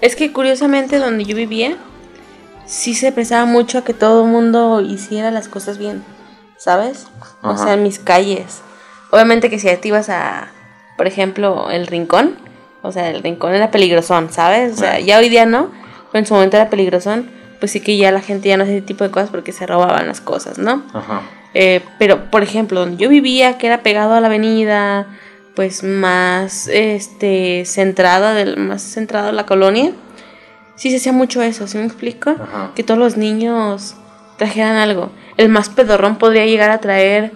Es 0.00 0.16
que 0.16 0.32
curiosamente 0.32 0.98
donde 0.98 1.24
yo 1.24 1.36
vivía, 1.36 1.76
sí 2.66 2.94
se 2.94 3.12
prestaba 3.12 3.44
mucho 3.44 3.78
a 3.78 3.84
que 3.84 3.94
todo 3.94 4.24
el 4.24 4.30
mundo 4.30 4.80
hiciera 4.80 5.30
las 5.30 5.48
cosas 5.48 5.78
bien, 5.78 6.02
¿sabes? 6.56 7.06
O 7.42 7.56
sea, 7.56 7.74
en 7.74 7.82
mis 7.82 7.98
calles. 7.98 8.62
Obviamente 9.10 9.50
que 9.50 9.58
si 9.58 9.74
te 9.76 9.88
ibas 9.88 10.08
a, 10.08 10.48
por 10.96 11.06
ejemplo, 11.06 11.70
el 11.70 11.86
rincón, 11.86 12.36
o 12.82 12.92
sea, 12.92 13.10
el 13.10 13.22
rincón 13.22 13.54
era 13.54 13.70
peligrosón, 13.70 14.32
¿sabes? 14.32 14.74
O 14.74 14.76
sea, 14.76 15.00
ya 15.00 15.18
hoy 15.18 15.28
día 15.28 15.46
no 15.46 15.70
en 16.16 16.26
su 16.26 16.34
momento 16.34 16.56
era 16.56 16.70
peligroso, 16.70 17.14
pues 17.60 17.72
sí 17.72 17.80
que 17.80 17.96
ya 17.96 18.10
la 18.12 18.20
gente 18.20 18.48
ya 18.48 18.56
no 18.56 18.64
hace 18.64 18.78
ese 18.78 18.86
tipo 18.86 19.04
de 19.04 19.10
cosas 19.10 19.30
porque 19.30 19.52
se 19.52 19.66
robaban 19.66 20.06
las 20.06 20.20
cosas, 20.20 20.58
¿no? 20.58 20.82
Ajá. 20.92 21.22
Eh, 21.54 21.82
pero, 21.98 22.30
por 22.30 22.42
ejemplo, 22.42 22.80
donde 22.80 22.96
yo 23.02 23.08
vivía, 23.08 23.58
que 23.58 23.66
era 23.66 23.82
pegado 23.82 24.14
a 24.14 24.20
la 24.20 24.26
avenida, 24.26 25.06
pues 25.56 25.82
más 25.82 26.68
este 26.68 27.64
centrada, 27.64 28.34
del, 28.34 28.58
más 28.58 28.82
centrado 28.82 29.30
en 29.30 29.36
la 29.36 29.46
colonia, 29.46 29.90
sí 30.76 30.90
se 30.90 30.98
hacía 30.98 31.12
mucho 31.12 31.42
eso, 31.42 31.66
¿sí 31.66 31.78
me 31.78 31.86
explico? 31.86 32.36
Que 32.76 32.84
todos 32.84 33.00
los 33.00 33.16
niños 33.16 33.96
trajeran 34.36 34.76
algo. 34.76 35.10
El 35.38 35.48
más 35.48 35.70
pedorrón 35.70 36.16
podría 36.16 36.44
llegar 36.44 36.70
a 36.70 36.78
traer 36.78 37.32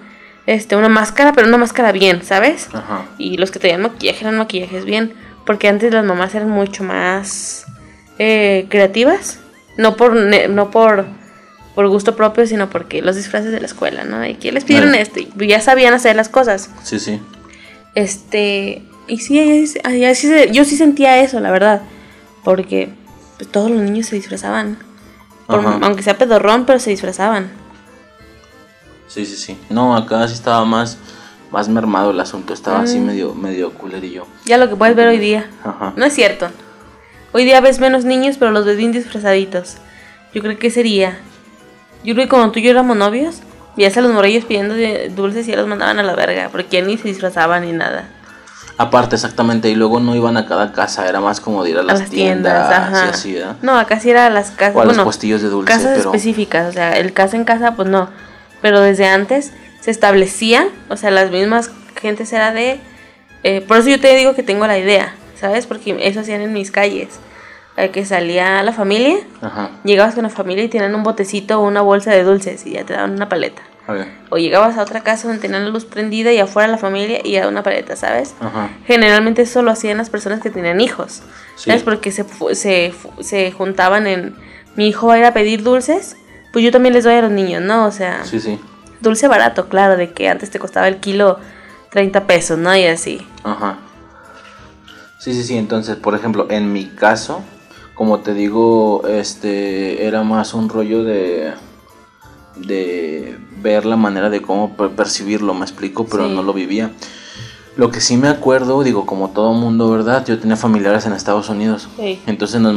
este 0.47 0.77
una 0.77 0.91
máscara, 0.91 1.33
pero 1.33 1.49
una 1.49 1.57
máscara 1.57 1.93
bien, 1.93 2.23
¿sabes? 2.23 2.69
Ajá. 2.73 3.07
Y 3.17 3.39
los 3.39 3.51
que 3.51 3.59
traían 3.59 3.81
maquillaje 3.81 4.21
eran 4.21 4.37
maquillajes 4.37 4.85
bien, 4.85 5.15
porque 5.47 5.69
antes 5.69 5.91
las 5.93 6.05
mamás 6.05 6.35
eran 6.35 6.51
mucho 6.51 6.85
más 6.85 7.65
eh, 8.19 8.67
creativas, 8.69 9.41
no 9.79 9.97
por, 9.97 10.15
no 10.15 10.71
por, 10.71 11.07
por 11.75 11.89
gusto 11.89 12.17
propio, 12.17 12.47
sino 12.47 12.69
porque 12.69 13.01
los 13.01 13.17
disfraces 13.17 13.51
de 13.51 13.61
la 13.61 13.67
escuela, 13.67 14.05
¿no? 14.05 14.27
Y 14.27 14.35
que 14.35 14.53
les 14.53 14.65
pidieron 14.65 14.95
esto, 14.95 15.21
y 15.21 15.47
ya 15.47 15.63
sabían 15.63 15.95
hacer 15.95 16.17
las 16.17 16.29
cosas. 16.29 16.69
Sí, 16.83 16.99
sí. 16.99 17.19
Este, 17.95 18.83
y 19.07 19.19
sí, 19.19 19.67
yo 20.53 20.65
sí 20.65 20.77
sentía 20.77 21.19
eso, 21.21 21.41
la 21.41 21.51
verdad, 21.51 21.83
porque 22.45 22.91
pues, 23.37 23.51
todos 23.51 23.71
los 23.71 23.81
niños 23.81 24.07
se 24.07 24.17
disfrazaban, 24.17 24.79
aunque 25.49 26.03
sea 26.03 26.17
pedorrón, 26.17 26.67
pero 26.67 26.79
se 26.79 26.91
disfrazaban. 26.91 27.51
Sí, 29.09 29.27
sí, 29.27 29.37
sí. 29.37 29.59
No, 29.69 29.97
acá 29.97 30.27
sí 30.29 30.35
estaba 30.35 30.65
más 30.65 30.99
más 31.51 31.69
mermado 31.69 32.13
el 32.13 32.21
asunto, 32.21 32.55
estaba 32.55 32.83
así 32.83 33.01
mm. 33.01 33.07
medio 33.07 33.35
medio 33.35 33.73
culerillo. 33.75 34.27
Ya 34.45 34.57
lo 34.57 34.69
que 34.69 34.77
puedes 34.77 34.95
ver 34.95 35.09
hoy 35.09 35.19
día. 35.19 35.51
Ajá. 35.65 35.93
No 35.97 36.05
es 36.05 36.15
cierto. 36.15 36.49
Hoy 37.33 37.45
día 37.45 37.61
ves 37.61 37.81
menos 37.81 38.05
niños, 38.05 38.37
pero 38.39 38.53
los 38.53 38.65
ves 38.65 38.77
bien 38.77 38.93
disfrazaditos. 38.93 39.79
Yo 40.33 40.43
creo 40.43 40.59
que 40.59 40.71
sería. 40.71 41.19
Yo 42.05 42.15
creo 42.15 42.27
que 42.27 42.31
cuando 42.31 42.53
tú 42.53 42.61
y 42.61 42.63
yo 42.63 42.71
éramos 42.71 42.97
novios, 42.97 43.43
veías 43.77 43.97
a 43.97 44.01
los 44.01 44.13
morrillos 44.13 44.45
pidiendo 44.45 44.75
dulces 45.15 45.47
y 45.49 45.51
ya 45.51 45.57
los 45.57 45.67
mandaban 45.67 45.99
a 45.99 46.03
la 46.03 46.15
verga, 46.15 46.49
porque 46.51 46.81
ya 46.81 46.87
ni 46.87 46.99
se 46.99 47.09
disfrazaban 47.09 47.65
ni 47.65 47.73
nada. 47.73 48.09
Aparte, 48.79 49.17
exactamente, 49.17 49.69
y 49.69 49.75
luego 49.75 50.01
no 50.01 50.17
iban 50.17 50.37
a 50.37 50.47
cada 50.47 50.73
casa, 50.73 51.07
era 51.07 51.21
más 51.21 51.41
como 51.41 51.63
de 51.63 51.71
ir 51.71 51.79
a 51.79 51.83
las, 51.83 52.09
tiendas, 52.09 52.73
ajá. 52.73 53.11
así, 53.11 53.39
No, 53.61 53.79
acá 53.79 54.01
sí 54.01 54.11
era 54.11 54.27
a 54.27 54.31
las 54.31 54.53
casas. 54.53 54.77
O 54.77 54.81
a 54.81 54.85
los 54.87 54.99
puestillos 54.99 55.43
de 55.43 55.49
dulce. 55.49 55.71
Casas 55.71 55.99
específicas, 55.99 56.69
o 56.69 56.73
sea, 56.73 56.93
el 56.97 57.13
casa 57.13 57.37
en 57.37 57.45
casa, 57.45 57.77
pues 57.77 57.89
no. 57.89 58.09
Pero 58.63 58.81
desde 58.81 59.07
antes 59.07 59.53
se 59.81 59.91
establecía, 59.91 60.67
o 60.89 60.97
sea, 60.97 61.11
las 61.11 61.31
mismas 61.31 61.71
gentes 62.01 62.33
era 62.33 62.53
de. 62.53 62.81
Eh, 63.43 63.61
por 63.67 63.79
eso 63.79 63.91
yo 63.91 64.01
te 64.01 64.15
digo 64.17 64.35
que 64.35 64.43
tengo 64.43 64.67
la 64.67 64.79
idea. 64.79 65.15
¿sabes? 65.41 65.67
Porque 65.67 65.97
eso 66.01 66.21
hacían 66.21 66.43
en 66.43 66.53
mis 66.53 66.71
calles. 66.71 67.09
Que 67.77 68.05
salía 68.05 68.63
la 68.63 68.73
familia, 68.73 69.17
llegabas 69.85 70.15
con 70.15 70.25
la 70.25 70.29
familia 70.29 70.65
y 70.65 70.69
tenían 70.69 70.95
un 70.95 71.03
botecito 71.03 71.61
o 71.61 71.67
una 71.67 71.81
bolsa 71.81 72.11
de 72.11 72.25
dulces 72.25 72.67
y 72.67 72.73
ya 72.73 72.85
te 72.85 72.93
daban 72.93 73.13
una 73.13 73.29
paleta. 73.29 73.63
O 74.29 74.37
llegabas 74.37 74.77
a 74.77 74.83
otra 74.83 75.03
casa 75.03 75.27
donde 75.27 75.43
tenían 75.43 75.65
la 75.65 75.71
luz 75.71 75.85
prendida 75.85 76.31
y 76.33 76.39
afuera 76.39 76.69
la 76.69 76.79
familia 76.79 77.21
y 77.25 77.33
ya 77.33 77.49
una 77.49 77.63
paleta, 77.63 77.97
¿sabes? 77.97 78.35
Generalmente 78.87 79.43
eso 79.43 79.63
lo 79.63 79.71
hacían 79.71 79.97
las 79.99 80.11
personas 80.11 80.41
que 80.41 80.51
tenían 80.51 80.81
hijos, 80.81 81.23
¿sabes? 81.57 81.83
Porque 81.83 82.13
se, 82.13 82.25
se, 82.53 82.93
se 83.21 83.53
juntaban 83.53 84.07
en, 84.07 84.37
mi 84.77 84.89
hijo 84.89 85.09
va 85.09 85.15
a 85.15 85.19
ir 85.19 85.25
a 85.25 85.33
pedir 85.33 85.63
dulces, 85.63 86.17
pues 86.53 86.65
yo 86.65 86.71
también 86.71 86.95
les 86.95 87.05
doy 87.05 87.15
a 87.15 87.23
los 87.23 87.31
niños, 87.31 87.63
¿no? 87.63 87.87
O 87.87 87.93
sea, 87.93 88.25
sí, 88.25 88.41
sí. 88.41 88.59
dulce 89.01 89.29
barato, 89.29 89.69
claro, 89.69 89.97
de 89.97 90.13
que 90.13 90.29
antes 90.29 90.51
te 90.51 90.59
costaba 90.59 90.89
el 90.89 90.99
kilo 90.99 91.39
30 91.91 92.27
pesos, 92.27 92.59
¿no? 92.59 92.75
Y 92.75 92.85
así. 92.85 93.27
Ajá. 93.45 93.79
Sí, 95.19 95.35
sí, 95.35 95.43
sí. 95.43 95.57
Entonces, 95.57 95.97
por 95.97 96.15
ejemplo, 96.15 96.47
en 96.51 96.73
mi 96.73 96.87
caso, 96.87 97.43
como 98.01 98.21
te 98.21 98.33
digo, 98.33 99.07
este 99.07 100.07
era 100.07 100.23
más 100.23 100.55
un 100.55 100.71
rollo 100.71 101.05
de 101.05 101.53
de 102.57 103.39
ver 103.59 103.85
la 103.85 103.97
manera 103.97 104.31
de 104.31 104.41
cómo 104.41 104.75
percibirlo, 104.75 105.53
me 105.53 105.67
explico, 105.67 106.07
pero 106.07 106.27
no 106.27 106.43
lo 106.43 106.55
vivía. 106.55 106.93
Lo 107.77 107.91
que 107.91 108.01
sí 108.01 108.17
me 108.17 108.29
acuerdo, 108.29 108.83
digo, 108.85 109.05
como 109.05 109.29
todo 109.29 109.53
mundo, 109.53 109.91
¿verdad? 109.91 110.25
Yo 110.25 110.39
tenía 110.39 110.57
familiares 110.57 111.05
en 111.05 111.13
Estados 111.13 111.51
Unidos. 111.51 111.91
Entonces 112.27 112.63
nos, 112.63 112.75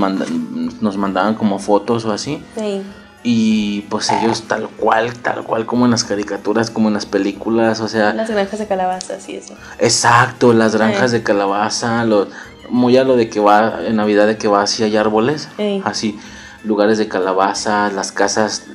nos 0.82 0.98
mandaban 0.98 1.36
como 1.36 1.58
fotos 1.58 2.04
o 2.04 2.12
así. 2.12 2.44
Sí. 2.58 2.82
Y 3.24 3.82
pues 3.84 4.12
ellos 4.12 4.44
tal 4.50 4.68
cual, 4.68 5.14
tal 5.14 5.46
cual 5.46 5.66
como 5.66 5.86
en 5.86 5.92
las 5.92 6.04
caricaturas, 6.04 6.70
como 6.70 6.90
en 6.90 6.96
las 6.96 7.06
películas, 7.06 7.80
o 7.80 7.88
sea... 7.88 8.14
Las 8.14 8.30
granjas 8.30 8.60
de 8.60 8.68
calabaza, 8.68 9.22
sí, 9.22 9.38
eso. 9.38 9.54
Exacto, 9.80 10.52
las 10.52 10.76
granjas 10.76 11.14
de 11.14 11.24
calabaza, 11.24 12.04
lo, 12.04 12.28
muy 12.70 12.98
a 12.98 13.04
lo 13.04 13.16
de 13.16 13.30
que 13.30 13.40
va 13.40 13.80
en 13.86 13.98
Navidad, 13.98 14.28
de 14.28 14.38
que 14.38 14.48
va 14.48 14.62
así 14.62 14.84
hay 14.84 14.98
árboles, 14.98 15.50
así, 15.84 16.20
lugares 16.64 16.98
de 16.98 17.08
calabaza, 17.08 17.90
las 17.92 18.12
casas, 18.12 18.66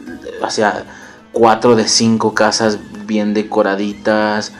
o 0.42 0.50
sea, 0.50 0.84
cuatro 1.32 1.76
de 1.76 1.88
cinco 1.88 2.34
casas 2.34 2.78
bien 3.06 3.34
decoraditas, 3.34 4.52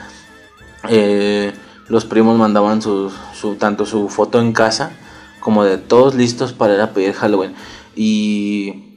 eh, 0.89 1.53
los 1.87 2.05
primos 2.05 2.37
mandaban 2.37 2.81
su, 2.81 3.11
su, 3.33 3.55
tanto 3.55 3.85
su 3.85 4.09
foto 4.09 4.39
en 4.39 4.53
casa 4.53 4.91
como 5.39 5.63
de 5.63 5.77
todos 5.77 6.15
listos 6.15 6.53
para 6.53 6.75
ir 6.75 6.81
a 6.81 6.91
pedir 6.91 7.13
Halloween. 7.13 7.53
Y 7.95 8.89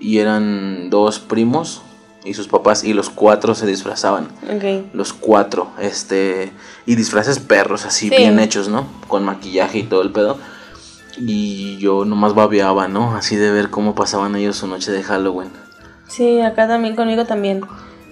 y 0.00 0.18
eran 0.18 0.88
dos 0.88 1.20
primos 1.20 1.82
y 2.24 2.34
sus 2.34 2.48
papás 2.48 2.84
y 2.84 2.92
los 2.92 3.08
cuatro 3.08 3.54
se 3.54 3.66
disfrazaban. 3.66 4.28
Los 4.92 5.12
cuatro, 5.12 5.70
este, 5.80 6.52
y 6.86 6.94
disfraces 6.94 7.38
perros 7.38 7.86
así 7.86 8.10
bien 8.10 8.38
hechos, 8.38 8.68
¿no? 8.68 8.86
Con 9.08 9.24
maquillaje 9.24 9.78
y 9.78 9.82
todo 9.84 10.02
el 10.02 10.12
pedo. 10.12 10.38
Y 11.18 11.76
yo 11.78 12.04
nomás 12.04 12.34
babeaba, 12.34 12.88
¿no? 12.88 13.14
Así 13.14 13.36
de 13.36 13.50
ver 13.50 13.70
cómo 13.70 13.94
pasaban 13.94 14.36
ellos 14.36 14.56
su 14.56 14.66
noche 14.66 14.92
de 14.92 15.02
Halloween. 15.02 15.50
Sí, 16.08 16.40
acá 16.40 16.68
también, 16.68 16.96
conmigo 16.96 17.24
también. 17.24 17.62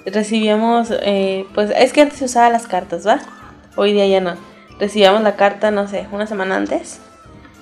Recibíamos, 0.07 0.89
eh, 0.91 1.47
pues 1.55 1.71
es 1.77 1.93
que 1.93 2.03
antes 2.03 2.19
se 2.19 2.25
usaban 2.25 2.53
las 2.53 2.67
cartas, 2.67 3.07
¿va? 3.07 3.21
Hoy 3.77 3.93
día 3.93 4.07
ya 4.07 4.21
no. 4.21 4.35
Recibíamos 4.79 5.23
la 5.23 5.37
carta, 5.37 5.71
no 5.71 5.87
sé, 5.89 6.07
una 6.13 6.27
semana 6.27 6.57
antes. 6.57 7.01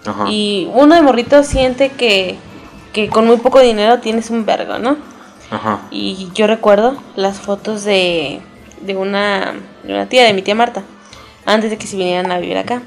Ajá. 0.04 0.26
Y 0.30 0.70
uno 0.74 0.94
de 0.94 1.02
morrito 1.02 1.42
siente 1.42 1.90
que, 1.90 2.36
que 2.92 3.08
con 3.08 3.26
muy 3.26 3.38
poco 3.38 3.60
dinero 3.60 3.98
tienes 3.98 4.30
un 4.30 4.46
vergo, 4.46 4.78
¿no? 4.78 4.96
Ajá. 5.50 5.82
Y 5.90 6.28
yo 6.34 6.46
recuerdo 6.46 6.96
las 7.14 7.38
fotos 7.38 7.84
de, 7.84 8.40
de, 8.80 8.96
una, 8.96 9.54
de 9.84 9.92
una 9.92 10.08
tía, 10.08 10.24
de 10.24 10.32
mi 10.32 10.42
tía 10.42 10.54
Marta, 10.54 10.82
antes 11.44 11.70
de 11.70 11.78
que 11.78 11.86
se 11.86 11.96
vinieran 11.96 12.30
a 12.32 12.38
vivir 12.38 12.58
acá. 12.58 12.82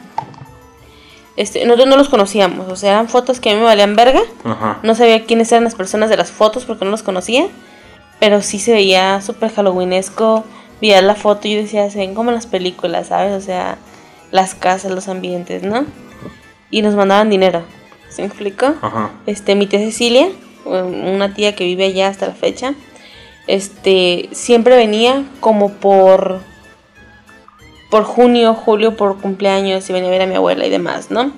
Este, 1.37 1.63
nosotros 1.63 1.87
no 1.87 1.95
los 1.95 2.09
conocíamos, 2.09 2.67
o 2.69 2.75
sea, 2.75 2.91
eran 2.91 3.07
fotos 3.07 3.39
que 3.39 3.49
a 3.49 3.53
mí 3.53 3.59
me 3.59 3.65
valían 3.65 3.95
verga. 3.95 4.21
Ajá. 4.43 4.79
No 4.83 4.93
sabía 4.93 5.25
quiénes 5.25 5.51
eran 5.51 5.63
las 5.63 5.75
personas 5.75 6.09
de 6.09 6.17
las 6.17 6.31
fotos 6.31 6.65
porque 6.65 6.83
no 6.83 6.91
los 6.91 7.03
conocía, 7.03 7.47
pero 8.19 8.41
sí 8.41 8.59
se 8.59 8.73
veía 8.73 9.21
súper 9.21 9.51
halloweenesco. 9.53 10.43
Veía 10.81 11.01
la 11.01 11.15
foto 11.15 11.47
y 11.47 11.55
yo 11.55 11.61
decía, 11.61 11.89
se 11.89 11.99
ven 11.99 12.13
como 12.13 12.29
en 12.29 12.35
las 12.35 12.47
películas, 12.47 13.07
¿sabes? 13.07 13.33
O 13.33 13.45
sea, 13.45 13.77
las 14.31 14.55
casas, 14.55 14.91
los 14.91 15.07
ambientes, 15.07 15.63
¿no? 15.63 15.85
Y 16.71 16.81
nos 16.81 16.95
mandaban 16.95 17.29
dinero, 17.29 17.63
¿se 18.09 18.21
me 18.21 18.27
explicó? 18.27 18.75
Ajá. 18.81 19.11
Este, 19.25 19.55
mi 19.55 19.67
tía 19.67 19.79
Cecilia, 19.79 20.29
una 20.69 21.33
tía 21.33 21.55
que 21.55 21.63
vive 21.65 21.85
allá 21.85 22.07
hasta 22.07 22.27
la 22.27 22.33
fecha, 22.33 22.73
este, 23.47 24.29
siempre 24.31 24.75
venía 24.75 25.23
como 25.39 25.71
por 25.73 26.41
por 27.89 28.03
junio, 28.03 28.53
julio, 28.53 28.95
por 28.95 29.19
cumpleaños 29.19 29.89
y 29.89 29.93
venía 29.93 30.09
a 30.09 30.11
ver 30.11 30.21
a 30.21 30.27
mi 30.27 30.35
abuela 30.35 30.63
y 30.65 30.69
demás, 30.69 31.09
¿no? 31.09 31.31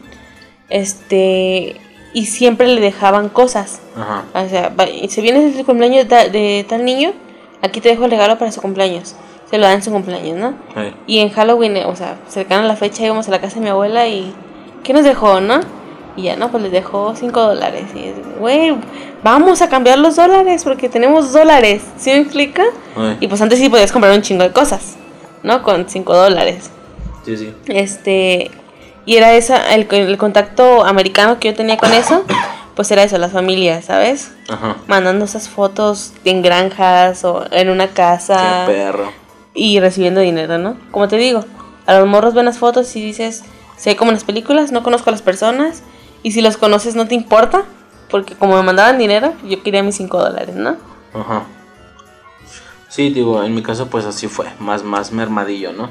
Este, 0.69 1.75
y 2.13 2.25
siempre 2.25 2.67
le 2.67 2.81
dejaban 2.81 3.29
cosas. 3.29 3.79
Ajá. 3.95 4.25
O 4.33 4.49
sea, 4.49 4.73
si 5.07 5.21
vienes 5.21 5.55
el 5.55 5.65
cumpleaños 5.65 6.03
de, 6.03 6.05
ta- 6.09 6.27
de 6.27 6.65
tal 6.67 6.83
niño, 6.83 7.13
aquí 7.61 7.79
te 7.79 7.89
dejo 7.89 8.05
el 8.05 8.11
regalo 8.11 8.37
para 8.37 8.51
su 8.51 8.61
cumpleaños. 8.61 9.15
Se 9.49 9.57
lo 9.57 9.65
dan 9.65 9.75
en 9.75 9.83
su 9.83 9.91
cumpleaños, 9.91 10.37
¿no? 10.37 10.51
Sí. 10.75 10.93
Y 11.07 11.19
en 11.19 11.29
Halloween, 11.29 11.77
o 11.85 11.95
sea, 11.95 12.17
cercano 12.27 12.63
a 12.63 12.67
la 12.67 12.75
fecha, 12.75 13.05
íbamos 13.05 13.27
a 13.27 13.31
la 13.31 13.39
casa 13.39 13.55
de 13.55 13.61
mi 13.61 13.69
abuela 13.69 14.07
y. 14.07 14.33
¿Qué 14.83 14.93
nos 14.93 15.03
dejó, 15.03 15.39
no? 15.41 15.59
Y 16.15 16.23
ya, 16.23 16.35
no, 16.35 16.51
pues 16.51 16.63
les 16.63 16.71
dejó 16.71 17.15
5 17.15 17.39
dólares. 17.41 17.85
Y 17.95 18.05
es, 18.05 18.15
güey, 18.39 18.75
vamos 19.23 19.61
a 19.61 19.69
cambiar 19.69 19.97
los 19.97 20.15
dólares 20.17 20.63
porque 20.63 20.89
tenemos 20.89 21.31
dólares. 21.31 21.83
¿Sí 21.97 22.09
me 22.11 22.17
explica? 22.17 22.63
Ay. 22.95 23.17
Y 23.21 23.27
pues 23.27 23.41
antes 23.41 23.59
sí 23.59 23.69
podías 23.69 23.91
comprar 23.91 24.13
un 24.13 24.21
chingo 24.21 24.43
de 24.43 24.51
cosas, 24.51 24.95
¿no? 25.43 25.63
Con 25.63 25.87
5 25.87 26.13
dólares. 26.13 26.69
Sí, 27.25 27.37
sí. 27.37 27.53
Este. 27.67 28.51
Y 29.05 29.15
era 29.15 29.33
esa, 29.33 29.73
el, 29.73 29.87
el 29.91 30.17
contacto 30.17 30.83
americano 30.85 31.39
que 31.39 31.49
yo 31.49 31.55
tenía 31.55 31.77
con 31.77 31.91
eso, 31.93 32.23
pues 32.75 32.91
era 32.91 33.03
eso, 33.03 33.17
las 33.17 33.31
familias, 33.31 33.85
¿sabes? 33.85 34.31
Ajá. 34.49 34.77
Mandando 34.87 35.25
esas 35.25 35.49
fotos 35.49 36.13
en 36.25 36.41
granjas 36.41 37.23
o 37.23 37.45
en 37.51 37.69
una 37.69 37.87
casa 37.87 38.65
Qué 38.67 38.73
perro. 38.73 39.11
y 39.53 39.79
recibiendo 39.79 40.21
dinero, 40.21 40.57
¿no? 40.57 40.77
Como 40.91 41.07
te 41.07 41.17
digo, 41.17 41.45
a 41.87 41.97
los 41.99 42.07
morros 42.07 42.33
ven 42.33 42.45
las 42.45 42.59
fotos 42.59 42.95
y 42.95 43.03
dices, 43.03 43.43
sé 43.75 43.95
como 43.95 44.11
en 44.11 44.15
las 44.15 44.23
películas, 44.23 44.71
no 44.71 44.83
conozco 44.83 45.09
a 45.09 45.13
las 45.13 45.23
personas 45.23 45.81
y 46.23 46.31
si 46.31 46.41
los 46.41 46.57
conoces 46.57 46.95
no 46.95 47.07
te 47.07 47.15
importa, 47.15 47.63
porque 48.09 48.35
como 48.35 48.55
me 48.57 48.63
mandaban 48.63 48.97
dinero, 48.97 49.33
yo 49.47 49.61
quería 49.63 49.83
mis 49.83 49.95
5 49.95 50.17
dólares, 50.19 50.55
¿no? 50.55 50.75
Ajá. 51.13 51.43
Sí, 52.89 53.09
digo, 53.09 53.43
en 53.43 53.55
mi 53.55 53.63
caso 53.63 53.87
pues 53.87 54.05
así 54.05 54.27
fue, 54.27 54.47
más, 54.59 54.83
más 54.83 55.11
mermadillo, 55.11 55.71
¿no? 55.71 55.89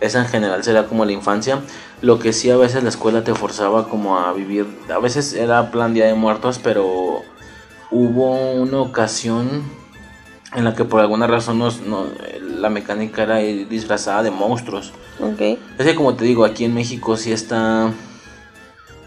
Esa 0.00 0.18
en 0.20 0.26
general 0.26 0.64
será 0.64 0.86
como 0.86 1.04
la 1.04 1.12
infancia. 1.12 1.60
Lo 2.00 2.18
que 2.18 2.32
sí 2.32 2.50
a 2.50 2.56
veces 2.56 2.82
la 2.82 2.88
escuela 2.88 3.22
te 3.22 3.34
forzaba 3.34 3.88
como 3.88 4.18
a 4.18 4.32
vivir, 4.32 4.66
a 4.92 4.98
veces 4.98 5.32
era 5.34 5.70
plan 5.70 5.94
Día 5.94 6.06
de 6.06 6.14
Muertos, 6.14 6.58
pero 6.60 7.22
hubo 7.92 8.52
una 8.54 8.80
ocasión 8.80 9.62
en 10.56 10.64
la 10.64 10.74
que 10.74 10.84
por 10.84 11.00
alguna 11.00 11.28
razón 11.28 11.58
nos, 11.60 11.80
no- 11.82 12.06
la 12.40 12.68
mecánica 12.70 13.22
era 13.22 13.40
ir 13.42 13.68
disfrazada 13.68 14.24
de 14.24 14.32
monstruos. 14.32 14.92
Ok. 15.20 15.40
Es 15.78 15.86
que 15.86 15.94
como 15.94 16.14
te 16.14 16.24
digo, 16.24 16.44
aquí 16.44 16.64
en 16.64 16.74
México 16.74 17.16
sí 17.16 17.32
está... 17.32 17.92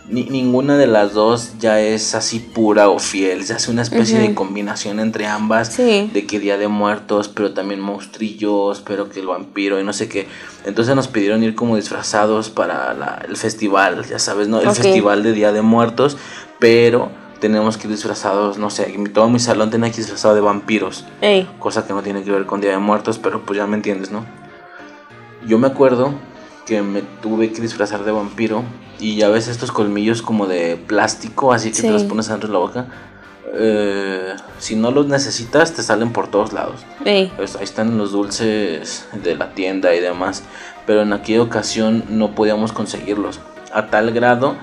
ni- 0.09 0.25
ninguna 0.29 0.77
de 0.77 0.87
las 0.87 1.13
dos 1.13 1.53
ya 1.59 1.79
es 1.81 2.13
así 2.15 2.39
pura 2.39 2.89
o 2.89 2.99
fiel. 2.99 3.43
Se 3.45 3.53
hace 3.53 3.71
una 3.71 3.81
especie 3.81 4.19
de 4.19 4.33
combinación 4.35 4.99
entre 4.99 5.25
ambas. 5.27 5.69
Sí. 5.73 6.09
De 6.13 6.25
que 6.25 6.39
Día 6.39 6.57
de 6.57 6.67
Muertos, 6.67 7.27
pero 7.27 7.53
también 7.53 7.79
monstrillos, 7.81 8.81
pero 8.81 9.09
que 9.09 9.19
el 9.19 9.27
vampiro 9.27 9.79
y 9.79 9.83
no 9.83 9.93
sé 9.93 10.07
qué. 10.07 10.27
Entonces 10.65 10.95
nos 10.95 11.07
pidieron 11.07 11.43
ir 11.43 11.55
como 11.55 11.75
disfrazados 11.75 12.49
para 12.49 12.93
la- 12.93 13.23
el 13.27 13.37
festival, 13.37 14.05
ya 14.05 14.19
sabes, 14.19 14.47
¿no? 14.47 14.59
El 14.61 14.69
festival 14.71 15.23
de 15.23 15.31
Día 15.33 15.51
de 15.51 15.61
Muertos, 15.61 16.17
pero 16.59 17.09
tenemos 17.39 17.77
que 17.77 17.87
ir 17.87 17.93
disfrazados, 17.93 18.57
no 18.57 18.69
sé, 18.69 18.85
todo 19.13 19.29
mi 19.29 19.39
salón 19.39 19.69
tenía 19.69 19.89
que 19.91 19.97
ir 19.97 20.05
disfrazado 20.05 20.33
de 20.35 20.41
vampiros 20.41 21.05
Ey. 21.21 21.47
cosa 21.59 21.85
que 21.85 21.93
no 21.93 22.01
tiene 22.01 22.23
que 22.23 22.31
ver 22.31 22.45
con 22.45 22.61
Día 22.61 22.71
de 22.71 22.77
Muertos, 22.79 23.19
pero 23.19 23.45
pues 23.45 23.57
ya 23.57 23.67
me 23.67 23.75
entiendes, 23.75 24.09
¿no? 24.09 24.25
Yo 25.45 25.59
me 25.59 25.67
acuerdo 25.67 26.13
que 26.65 26.81
me 26.81 27.01
tuve 27.21 27.51
que 27.51 27.61
disfrazar 27.61 28.03
de 28.03 28.11
vampiro 28.11 28.63
y 28.99 29.15
ya 29.15 29.29
ves 29.29 29.47
estos 29.47 29.71
colmillos 29.71 30.21
como 30.21 30.47
de 30.47 30.77
plástico, 30.77 31.53
así 31.53 31.69
que 31.69 31.75
Sí. 31.75 31.81
te 31.83 31.91
los 31.91 32.03
pones 32.03 32.29
adentro 32.29 32.47
de 32.47 32.53
la 32.53 32.59
boca. 32.59 32.85
Eh, 33.57 34.35
si 34.59 34.75
no 34.75 34.91
los 34.91 35.07
necesitas, 35.07 35.73
te 35.73 35.81
salen 35.83 36.11
por 36.11 36.27
todos 36.27 36.51
lados. 36.53 36.81
Ey. 37.05 37.31
Pues 37.37 37.55
ahí 37.55 37.63
están 37.63 37.97
los 37.97 38.11
dulces 38.11 39.07
de 39.23 39.35
la 39.35 39.51
tienda 39.53 39.93
y 39.95 39.99
demás. 40.01 40.43
Pero 40.85 41.01
en 41.03 41.13
aquella 41.13 41.41
ocasión 41.41 42.03
no 42.09 42.35
podíamos 42.35 42.73
conseguirlos. 42.73 43.39
A 43.73 43.87
tal 43.87 44.11
grado 44.11 44.55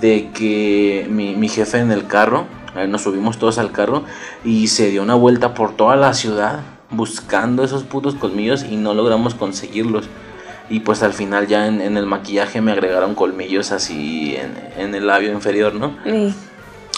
de 0.00 0.30
que 0.32 1.06
mi, 1.10 1.34
mi 1.36 1.48
jefe 1.48 1.78
en 1.78 1.90
el 1.90 2.06
carro, 2.06 2.46
eh, 2.76 2.86
nos 2.86 3.02
subimos 3.02 3.38
todos 3.38 3.58
al 3.58 3.70
carro 3.72 4.04
y 4.44 4.68
se 4.68 4.90
dio 4.90 5.02
una 5.02 5.14
vuelta 5.14 5.54
por 5.54 5.76
toda 5.76 5.96
la 5.96 6.12
ciudad 6.14 6.60
buscando 6.90 7.64
esos 7.64 7.82
putos 7.82 8.14
colmillos 8.14 8.64
y 8.64 8.76
no 8.76 8.94
logramos 8.94 9.34
conseguirlos. 9.34 10.06
Y 10.70 10.80
pues 10.80 11.02
al 11.02 11.12
final 11.12 11.46
ya 11.46 11.66
en, 11.66 11.80
en 11.80 11.96
el 11.96 12.06
maquillaje 12.06 12.60
me 12.60 12.72
agregaron 12.72 13.14
colmillos 13.14 13.70
así 13.70 14.34
en, 14.34 14.54
en 14.78 14.94
el 14.94 15.06
labio 15.06 15.30
inferior, 15.32 15.74
¿no? 15.74 15.96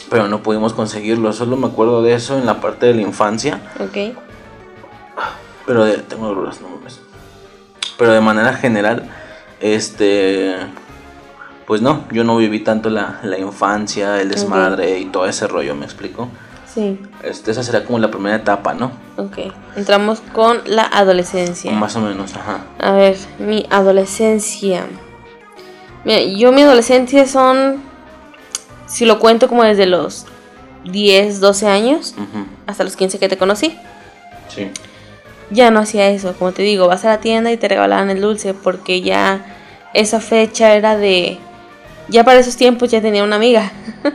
Pero 0.08 0.28
no 0.28 0.42
pudimos 0.42 0.72
conseguirlos. 0.72 1.36
Solo 1.36 1.56
me 1.56 1.66
acuerdo 1.66 2.02
de 2.02 2.14
eso 2.14 2.38
en 2.38 2.46
la 2.46 2.60
parte 2.60 2.86
de 2.86 2.94
la 2.94 3.02
infancia. 3.02 3.60
Ok. 3.80 4.16
Pero 5.66 5.84
de, 5.84 5.98
tengo 5.98 6.32
dudas, 6.32 6.60
no 6.60 6.68
mames. 6.68 7.00
Pero 7.98 8.12
de 8.12 8.20
manera 8.20 8.52
general, 8.52 9.10
este. 9.60 10.54
Pues 11.66 11.82
no, 11.82 12.04
yo 12.12 12.22
no 12.22 12.36
viví 12.36 12.60
tanto 12.60 12.88
la, 12.88 13.18
la 13.24 13.38
infancia, 13.38 14.20
el 14.20 14.28
desmadre 14.28 15.00
y 15.00 15.06
todo 15.06 15.26
ese 15.26 15.48
rollo, 15.48 15.74
¿me 15.74 15.84
explico? 15.84 16.28
Sí. 16.76 17.00
Este, 17.22 17.52
esa 17.52 17.62
será 17.62 17.84
como 17.84 17.98
la 17.98 18.10
primera 18.10 18.36
etapa, 18.36 18.74
¿no? 18.74 18.92
Ok. 19.16 19.38
Entramos 19.76 20.20
con 20.34 20.60
la 20.66 20.82
adolescencia. 20.84 21.72
Más 21.72 21.96
o 21.96 22.00
menos, 22.00 22.34
ajá. 22.36 22.66
A 22.78 22.92
ver, 22.92 23.16
mi 23.38 23.64
adolescencia. 23.70 24.84
Mira, 26.04 26.20
yo 26.20 26.52
mi 26.52 26.60
adolescencia 26.62 27.26
son, 27.26 27.82
si 28.86 29.06
lo 29.06 29.18
cuento 29.18 29.48
como 29.48 29.64
desde 29.64 29.86
los 29.86 30.26
10, 30.84 31.40
12 31.40 31.66
años 31.66 32.14
hasta 32.66 32.84
los 32.84 32.94
15 32.94 33.18
que 33.18 33.28
te 33.30 33.38
conocí, 33.38 33.76
Sí. 34.54 34.70
ya 35.50 35.70
no 35.70 35.80
hacía 35.80 36.10
eso. 36.10 36.34
Como 36.38 36.52
te 36.52 36.62
digo, 36.62 36.88
vas 36.88 37.06
a 37.06 37.08
la 37.08 37.20
tienda 37.20 37.50
y 37.50 37.56
te 37.56 37.68
regalaban 37.68 38.10
el 38.10 38.20
dulce 38.20 38.52
porque 38.52 39.00
ya 39.00 39.46
esa 39.94 40.20
fecha 40.20 40.74
era 40.74 40.96
de... 40.98 41.38
Ya 42.08 42.22
para 42.22 42.38
esos 42.38 42.54
tiempos 42.56 42.90
ya 42.90 43.00
tenía 43.00 43.24
una 43.24 43.36
amiga. 43.36 43.72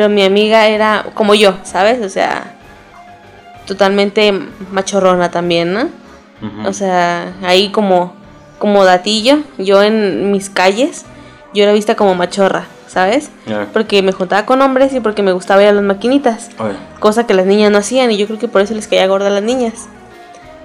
Pero 0.00 0.08
mi 0.08 0.22
amiga 0.22 0.66
era 0.66 1.04
como 1.12 1.34
yo, 1.34 1.58
¿sabes? 1.62 2.00
O 2.00 2.08
sea, 2.08 2.54
totalmente 3.66 4.32
machorrona 4.72 5.30
también, 5.30 5.74
¿no? 5.74 5.90
O 6.64 6.72
sea, 6.72 7.34
ahí 7.42 7.68
como, 7.68 8.14
como 8.58 8.86
datillo, 8.86 9.40
yo 9.58 9.82
en 9.82 10.32
mis 10.32 10.48
calles, 10.48 11.04
yo 11.52 11.64
era 11.64 11.74
vista 11.74 11.96
como 11.96 12.14
machorra, 12.14 12.64
¿sabes? 12.86 13.30
Porque 13.74 14.00
me 14.00 14.12
juntaba 14.12 14.46
con 14.46 14.62
hombres 14.62 14.94
y 14.94 15.00
porque 15.00 15.22
me 15.22 15.32
gustaba 15.32 15.62
ir 15.64 15.68
a 15.68 15.72
las 15.72 15.84
maquinitas, 15.84 16.48
cosa 16.98 17.26
que 17.26 17.34
las 17.34 17.44
niñas 17.44 17.70
no 17.70 17.76
hacían 17.76 18.10
y 18.10 18.16
yo 18.16 18.26
creo 18.26 18.38
que 18.38 18.48
por 18.48 18.62
eso 18.62 18.72
les 18.72 18.88
caía 18.88 19.06
gorda 19.06 19.26
a 19.26 19.30
las 19.30 19.42
niñas. 19.42 19.86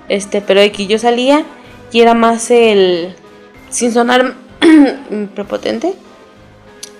Este, 0.08 0.40
pero 0.40 0.62
de 0.62 0.72
que 0.72 0.88
yo 0.88 0.98
salía 0.98 1.44
y 1.92 2.00
era 2.00 2.14
más 2.14 2.50
el, 2.52 3.14
sin 3.70 3.92
sonar 3.92 4.34
prepotente, 5.36 5.94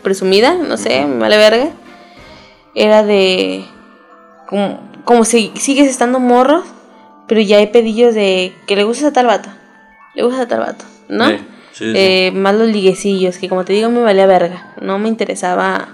presumida, 0.04 0.56
no 0.56 0.76
sé, 0.76 1.06
me 1.06 1.18
vale 1.20 1.38
verga, 1.38 1.70
era 2.76 3.04
de, 3.04 3.66
como, 4.48 4.80
como 5.06 5.26
si 5.26 5.52
sigues 5.56 5.88
estando 5.90 6.20
morro, 6.20 6.64
pero 7.28 7.42
ya 7.42 7.58
hay 7.58 7.68
pedillos 7.68 8.14
de 8.14 8.54
que 8.68 8.76
le 8.76 8.84
gustas 8.84 9.06
a 9.10 9.14
tal 9.14 9.26
vato, 9.28 9.50
le 10.14 10.24
gustas 10.24 10.42
a 10.42 10.48
tal 10.48 10.60
vato, 10.60 10.86
¿no? 11.10 11.30
Sí, 11.30 11.38
sí, 11.72 11.86
sí. 11.86 11.94
Eh, 11.96 12.32
más 12.34 12.54
los 12.56 12.68
liguecillos, 12.68 13.38
que 13.38 13.50
como 13.50 13.66
te 13.66 13.74
digo 13.74 13.90
me 13.90 14.02
valía 14.02 14.26
verga, 14.28 14.74
no 14.82 15.00
me 15.00 15.08
interesaba 15.08 15.88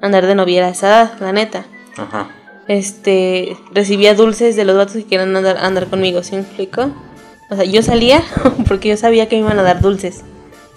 andar 0.00 0.26
de 0.26 0.34
noviera 0.34 0.66
a 0.66 0.70
esa 0.70 0.86
edad, 0.88 1.12
la 1.20 1.32
neta. 1.32 1.64
Ajá. 1.98 2.28
Este, 2.68 3.56
recibía 3.72 4.14
dulces 4.14 4.54
de 4.56 4.64
los 4.64 4.76
vatos 4.76 4.94
que 4.94 5.04
querían 5.04 5.34
andar, 5.36 5.58
andar 5.58 5.86
conmigo, 5.88 6.22
¿sí 6.22 6.36
me 6.36 6.42
explico? 6.42 6.90
O 7.50 7.56
sea, 7.56 7.64
yo 7.64 7.82
salía 7.82 8.22
porque 8.68 8.88
yo 8.90 8.96
sabía 8.96 9.28
que 9.28 9.36
me 9.36 9.42
iban 9.42 9.58
a 9.58 9.62
dar 9.62 9.80
dulces, 9.80 10.22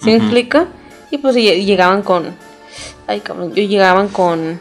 ¿sí 0.00 0.10
me 0.10 0.16
explico? 0.16 0.66
Y 1.12 1.18
pues 1.18 1.36
lle- 1.36 1.64
llegaban 1.64 2.02
con, 2.02 2.34
Ay, 3.06 3.20
cabrón. 3.20 3.54
Yo 3.54 3.62
llegaban 3.62 4.08
con 4.08 4.58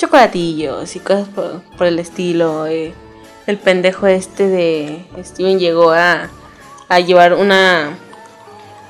chocolatillos 0.00 0.96
y 0.96 1.00
cosas 1.00 1.28
por, 1.28 1.60
por 1.76 1.86
el 1.86 1.98
estilo. 1.98 2.66
eh. 2.66 2.92
El 3.46 3.58
pendejo 3.58 4.06
este 4.06 4.48
de 4.48 5.04
Steven 5.22 5.58
llegó 5.58 5.90
a, 5.92 6.28
a 6.88 7.00
llevar 7.00 7.34
una, 7.34 7.98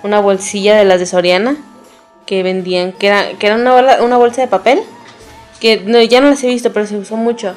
una 0.03 0.21
bolsilla 0.21 0.77
de 0.77 0.85
las 0.85 1.01
de 1.01 1.07
Soriana 1.07 1.57
que 2.27 2.43
vendían, 2.43 2.93
que 2.93 3.09
era, 3.09 3.31
que 3.39 3.47
era 3.47 3.57
una, 3.57 3.73
bola- 3.75 4.03
una 4.03 4.17
bolsa 4.17 4.41
de 4.43 4.49
papel. 4.49 4.81
Que 5.61 5.79
no, 5.81 6.01
ya 6.01 6.21
no 6.21 6.31
las 6.31 6.43
he 6.43 6.47
visto, 6.47 6.73
pero 6.73 6.87
se 6.87 6.97
usó 6.97 7.17
mucho. 7.17 7.55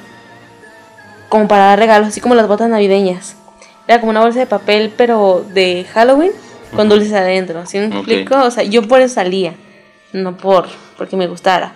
Como 1.29 1.47
para 1.47 1.65
dar 1.67 1.79
regalos, 1.79 2.09
así 2.09 2.19
como 2.21 2.35
las 2.35 2.47
botas 2.47 2.69
navideñas. 2.69 3.35
Era 3.87 3.99
como 3.99 4.09
una 4.11 4.21
bolsa 4.21 4.39
de 4.39 4.45
papel, 4.45 4.93
pero 4.95 5.45
de 5.53 5.85
Halloween, 5.93 6.31
con 6.75 6.89
dulces 6.89 7.13
adentro. 7.13 7.65
¿Sí 7.65 7.77
me 7.79 7.85
explico? 7.97 8.35
O 8.43 8.51
sea, 8.51 8.63
yo 8.63 8.87
por 8.87 8.99
eso 9.01 9.13
salía, 9.15 9.53
no 10.11 10.35
por 10.37 10.67
porque 10.97 11.15
me 11.17 11.27
gustara. 11.27 11.73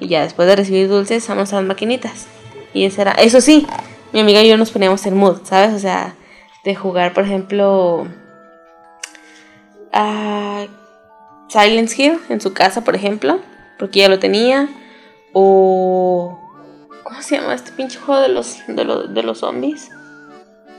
Y 0.00 0.08
ya 0.08 0.22
después 0.22 0.48
de 0.48 0.56
recibir 0.56 0.88
dulces, 0.88 1.26
vamos 1.28 1.52
a 1.52 1.56
las 1.56 1.64
maquinitas. 1.64 2.26
Y 2.72 2.84
eso 2.84 3.02
era. 3.02 3.12
Eso 3.12 3.40
sí, 3.40 3.66
mi 4.12 4.20
amiga 4.20 4.42
y 4.42 4.48
yo 4.48 4.56
nos 4.56 4.70
poníamos 4.70 5.04
en 5.06 5.16
mood, 5.16 5.38
¿sabes? 5.44 5.74
O 5.74 5.78
sea, 5.78 6.14
de 6.64 6.74
jugar, 6.74 7.14
por 7.14 7.24
ejemplo, 7.24 8.06
a 9.92 10.66
Silence 11.48 12.00
Hill 12.00 12.18
en 12.28 12.40
su 12.40 12.52
casa, 12.52 12.82
por 12.82 12.94
ejemplo, 12.94 13.40
porque 13.78 14.00
ella 14.00 14.08
lo 14.08 14.18
tenía. 14.18 14.68
O. 15.32 16.38
¿Cómo 17.02 17.22
se 17.22 17.36
llama 17.36 17.54
este 17.54 17.72
pinche 17.72 17.98
juego 17.98 18.20
de 18.20 18.28
los, 18.28 18.58
de 18.68 18.84
los, 18.84 19.12
de 19.12 19.22
los 19.22 19.38
zombies? 19.38 19.90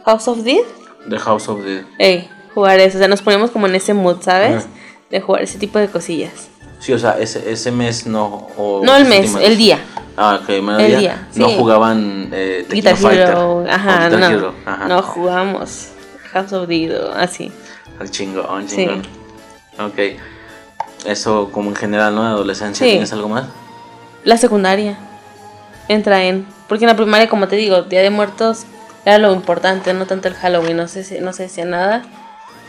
House 0.05 0.27
of 0.27 0.43
Dead. 0.43 0.63
The 1.09 1.17
House 1.17 1.49
of 1.49 1.63
the... 1.63 1.83
Ey, 1.97 2.29
jugar 2.53 2.79
eso. 2.79 2.97
O 2.97 2.99
sea, 2.99 3.07
nos 3.07 3.21
poníamos 3.21 3.51
como 3.51 3.67
en 3.67 3.75
ese 3.75 3.93
mood, 3.93 4.21
¿sabes? 4.21 4.67
De 5.09 5.19
jugar 5.19 5.41
ese 5.41 5.57
tipo 5.57 5.79
de 5.79 5.89
cosillas. 5.89 6.49
Sí, 6.81 6.91
o 6.93 6.99
sea, 6.99 7.17
ese, 7.19 7.49
ese 7.51 7.71
mes 7.71 8.05
no... 8.07 8.47
o 8.57 8.81
No 8.83 8.95
el 8.97 9.05
mes, 9.05 9.33
el 9.35 9.55
día. 9.57 9.79
Ah, 10.17 10.39
ok, 10.41 10.49
El 10.49 10.87
día. 10.87 10.97
día, 10.99 11.27
No 11.35 11.47
sí. 11.47 11.55
jugaban 11.57 12.29
eh, 12.33 12.65
Guitar 12.69 12.97
Fighter. 12.97 13.29
Hero. 13.29 13.51
o 13.59 13.65
Ajá, 13.69 14.09
Guitar 14.09 14.19
no. 14.19 14.25
Hero, 14.27 14.55
ajá. 14.65 14.87
No 14.87 15.01
jugamos 15.03 15.89
House 16.33 16.51
of 16.53 16.67
Dead 16.67 16.91
o 17.05 17.13
así. 17.13 17.51
Al 17.99 18.09
chingón, 18.11 18.67
Sí. 18.67 18.75
chingón. 18.77 19.03
Ok. 19.79 19.99
Eso 21.05 21.49
como 21.51 21.69
en 21.69 21.75
general, 21.75 22.13
¿no? 22.15 22.23
Adolescencia, 22.25 22.85
Sí. 22.85 22.91
¿tienes 22.93 23.13
algo 23.13 23.29
más? 23.29 23.45
La 24.23 24.37
secundaria 24.37 24.97
entra 25.87 26.23
en. 26.25 26.45
Porque 26.67 26.85
en 26.85 26.89
la 26.89 26.95
primaria, 26.95 27.29
como 27.29 27.47
te 27.47 27.55
digo, 27.55 27.83
Día 27.83 28.01
de 28.01 28.09
Muertos 28.09 28.63
era 29.05 29.17
lo 29.17 29.33
importante, 29.33 29.93
no 29.93 30.05
tanto 30.07 30.27
el 30.27 30.33
Halloween, 30.35 30.77
no 30.77 30.87
sé 30.87 31.03
si, 31.03 31.19
no 31.19 31.31
se 31.33 31.43
decía 31.43 31.65
nada. 31.65 32.03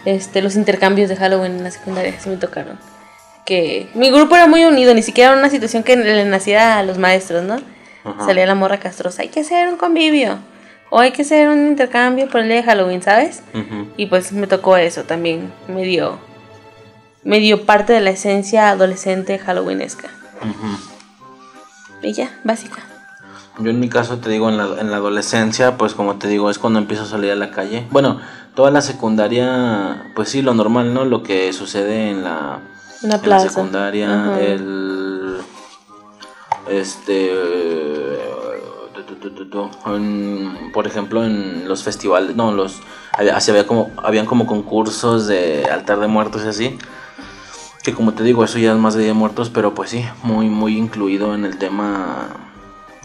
Este, 0.05 0.43
los 0.43 0.57
intercambios 0.57 1.09
de 1.09 1.17
Halloween 1.17 1.59
en 1.59 1.65
la 1.65 1.71
secundaria 1.71 2.15
sí 2.21 2.29
me 2.29 2.37
tocaron. 2.37 2.79
Que 3.45 3.88
mi 3.95 4.11
grupo 4.11 4.34
era 4.36 4.47
muy 4.47 4.64
unido, 4.64 4.95
ni 4.95 5.03
siquiera 5.03 5.30
era 5.30 5.38
una 5.38 5.51
situación 5.51 5.82
que 5.82 5.97
le 5.97 6.24
naciera 6.24 6.78
a 6.78 6.82
los 6.82 6.99
maestros, 6.99 7.43
¿no? 7.43 7.59
Ajá. 8.05 8.26
Salía 8.26 8.47
la 8.47 8.55
morra 8.55 8.78
castrosa, 8.78 9.22
hay 9.22 9.28
que 9.28 9.40
hacer 9.40 9.68
un 9.68 9.76
convivio. 9.76 10.38
O 10.90 11.01
hay 11.01 11.12
que 11.12 11.22
hacer 11.22 11.49
un 11.49 11.68
intercambio 11.68 12.28
por 12.28 12.43
el 12.43 12.49
día 12.49 12.57
de 12.57 12.62
Halloween, 12.64 13.01
¿sabes? 13.01 13.43
Y 13.97 14.07
pues 14.07 14.30
me 14.32 14.47
tocó 14.47 14.76
eso 14.76 15.05
también. 15.05 15.51
Me 15.66 15.84
dio, 15.84 16.18
me 17.24 17.38
dio 17.38 17.64
parte 17.64 17.95
de 17.95 18.03
la 18.03 18.11
esencia 18.11 18.68
adolescente 18.68 19.38
halloweenesca. 19.38 20.09
Ujú. 20.43 22.07
Y 22.07 22.12
ya, 22.12 22.38
básica. 22.45 22.82
Yo 23.59 23.70
en 23.70 23.80
mi 23.80 23.88
caso 23.88 24.18
te 24.18 24.28
digo, 24.28 24.51
en 24.51 24.59
la, 24.59 24.80
en 24.80 24.90
la 24.90 24.99
adolescencia, 24.99 25.78
pues 25.78 25.95
como 25.95 26.16
te 26.16 26.28
digo, 26.28 26.51
es 26.51 26.59
cuando 26.59 26.78
empiezo 26.78 27.05
a 27.05 27.07
salir 27.07 27.30
a 27.30 27.36
la 27.36 27.51
calle. 27.51 27.86
Bueno, 27.90 28.20
toda 28.55 28.70
la 28.70 28.82
secundaria, 28.82 30.11
pues 30.14 30.28
sí, 30.28 30.43
lo 30.43 30.53
normal, 30.53 30.93
¿no? 30.93 31.07
Lo 31.07 31.22
que 31.22 31.53
sucede 31.55 32.11
en 32.11 32.22
la, 32.22 32.61
La 33.03 33.17
en 33.17 33.21
plaza. 33.21 33.49
secundaria, 33.49 34.23
Ajá. 34.25 34.41
el... 34.41 35.39
Este... 36.69 37.33
en- 39.87 40.71
por 40.73 40.87
ejemplo, 40.87 41.25
en 41.25 41.69
los 41.69 41.83
festivales, 41.83 42.35
no, 42.37 42.53
los... 42.53 42.81
Había, 43.13 43.37
así 43.37 43.51
había 43.51 43.67
como, 43.67 43.91
habían 44.03 44.27
como 44.27 44.47
concursos 44.47 45.27
de 45.27 45.65
altar 45.71 46.01
de 46.01 46.07
muertos 46.07 46.45
y 46.45 46.49
así. 46.49 46.79
Que 47.83 47.93
como 47.93 48.15
te 48.15 48.23
digo, 48.23 48.45
eso 48.45 48.59
ya 48.59 48.73
es 48.73 48.79
más 48.79 48.95
de 48.95 49.01
Día 49.01 49.09
de 49.09 49.15
Muertos, 49.19 49.51
pero 49.51 49.75
pues 49.75 49.91
sí, 49.91 50.05
muy, 50.23 50.49
muy 50.49 50.79
incluido 50.79 51.35
en 51.35 51.45
el 51.45 51.59
tema 51.59 52.29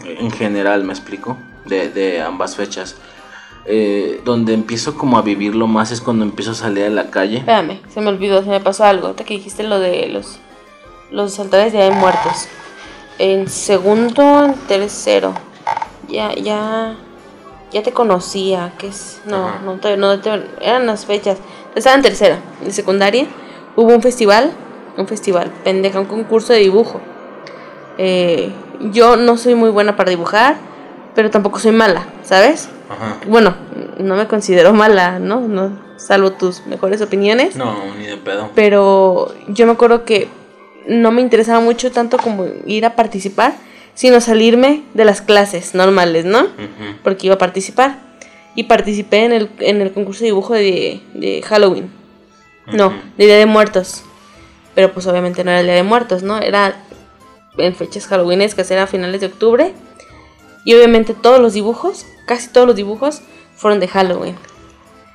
en 0.04 0.30
general, 0.30 0.84
me 0.84 0.92
explico, 0.92 1.36
de, 1.66 1.88
de 1.90 2.22
ambas 2.22 2.54
fechas. 2.56 2.94
Eh, 3.66 4.22
donde 4.24 4.54
empiezo 4.54 4.96
como 4.96 5.18
a 5.18 5.22
vivirlo 5.22 5.66
más 5.66 5.90
es 5.90 6.00
cuando 6.00 6.24
empiezo 6.24 6.52
a 6.52 6.54
salir 6.54 6.84
a 6.84 6.88
la 6.90 7.10
calle. 7.10 7.38
Espérame, 7.38 7.80
se 7.92 8.00
me 8.00 8.08
olvidó, 8.08 8.42
se 8.42 8.48
me 8.48 8.60
pasó 8.60 8.84
algo. 8.84 9.08
Ahorita 9.08 9.24
que 9.24 9.34
dijiste 9.34 9.62
lo 9.62 9.78
de 9.78 10.08
los, 10.08 10.38
los 11.10 11.38
altares 11.38 11.72
de 11.74 11.90
muertos. 11.90 12.48
En 13.18 13.48
segundo, 13.48 14.44
en 14.46 14.54
tercero. 14.68 15.34
Ya, 16.08 16.34
ya, 16.34 16.96
ya 17.70 17.82
te 17.82 17.92
conocía, 17.92 18.72
que 18.78 18.86
es, 18.88 19.20
no, 19.26 19.48
Ajá. 19.48 19.60
no, 19.64 19.74
te, 19.78 19.96
no 19.98 20.18
te- 20.20 20.46
eran 20.62 20.86
las 20.86 21.04
fechas. 21.04 21.36
Estaba 21.74 21.94
en 21.96 22.02
tercero, 22.02 22.36
en 22.64 22.72
secundaria. 22.72 23.26
Hubo 23.76 23.94
un 23.94 24.00
festival, 24.00 24.50
un 24.96 25.06
festival, 25.06 25.52
pendeja, 25.64 26.00
un 26.00 26.06
concurso 26.06 26.54
de 26.54 26.60
dibujo. 26.60 27.00
Eh, 27.98 28.50
yo 28.92 29.16
no 29.16 29.36
soy 29.36 29.54
muy 29.54 29.70
buena 29.70 29.96
para 29.96 30.08
dibujar, 30.10 30.56
pero 31.18 31.32
tampoco 31.32 31.58
soy 31.58 31.72
mala, 31.72 32.06
¿sabes? 32.22 32.68
Ajá. 32.88 33.18
Bueno, 33.26 33.56
no 33.98 34.14
me 34.14 34.28
considero 34.28 34.72
mala, 34.72 35.18
¿no? 35.18 35.40
no 35.40 35.76
salvo 35.96 36.30
tus 36.30 36.64
mejores 36.68 37.02
opiniones. 37.02 37.56
No, 37.56 37.92
ni 37.98 38.06
de 38.06 38.18
pedo. 38.18 38.50
Pero 38.54 39.34
yo 39.48 39.66
me 39.66 39.72
acuerdo 39.72 40.04
que 40.04 40.28
no 40.86 41.10
me 41.10 41.20
interesaba 41.20 41.58
mucho 41.58 41.90
tanto 41.90 42.18
como 42.18 42.46
ir 42.66 42.86
a 42.86 42.94
participar, 42.94 43.54
sino 43.94 44.20
salirme 44.20 44.84
de 44.94 45.04
las 45.04 45.20
clases 45.20 45.74
normales, 45.74 46.24
¿no? 46.24 46.46
Porque 47.02 47.26
iba 47.26 47.34
a 47.34 47.38
participar. 47.38 47.98
Y 48.54 48.62
participé 48.62 49.24
en 49.24 49.32
el, 49.32 49.50
en 49.58 49.82
el 49.82 49.92
concurso 49.92 50.20
de 50.20 50.26
dibujo 50.26 50.54
de, 50.54 51.00
de 51.14 51.42
Halloween. 51.42 51.90
No, 52.68 52.90
de 53.16 53.26
Día 53.26 53.38
de 53.38 53.46
Muertos. 53.46 54.04
Pero 54.76 54.92
pues 54.92 55.04
obviamente 55.08 55.42
no 55.42 55.50
era 55.50 55.58
el 55.58 55.66
Día 55.66 55.74
de 55.74 55.82
Muertos, 55.82 56.22
¿no? 56.22 56.38
Era 56.38 56.76
en 57.56 57.74
fechas 57.74 58.06
halloweenescas, 58.06 58.70
era 58.70 58.84
a 58.84 58.86
finales 58.86 59.20
de 59.20 59.26
octubre. 59.26 59.74
Y 60.64 60.74
obviamente 60.74 61.14
todos 61.14 61.40
los 61.40 61.54
dibujos, 61.54 62.06
casi 62.26 62.48
todos 62.48 62.66
los 62.66 62.76
dibujos, 62.76 63.22
fueron 63.54 63.80
de 63.80 63.88
Halloween. 63.88 64.36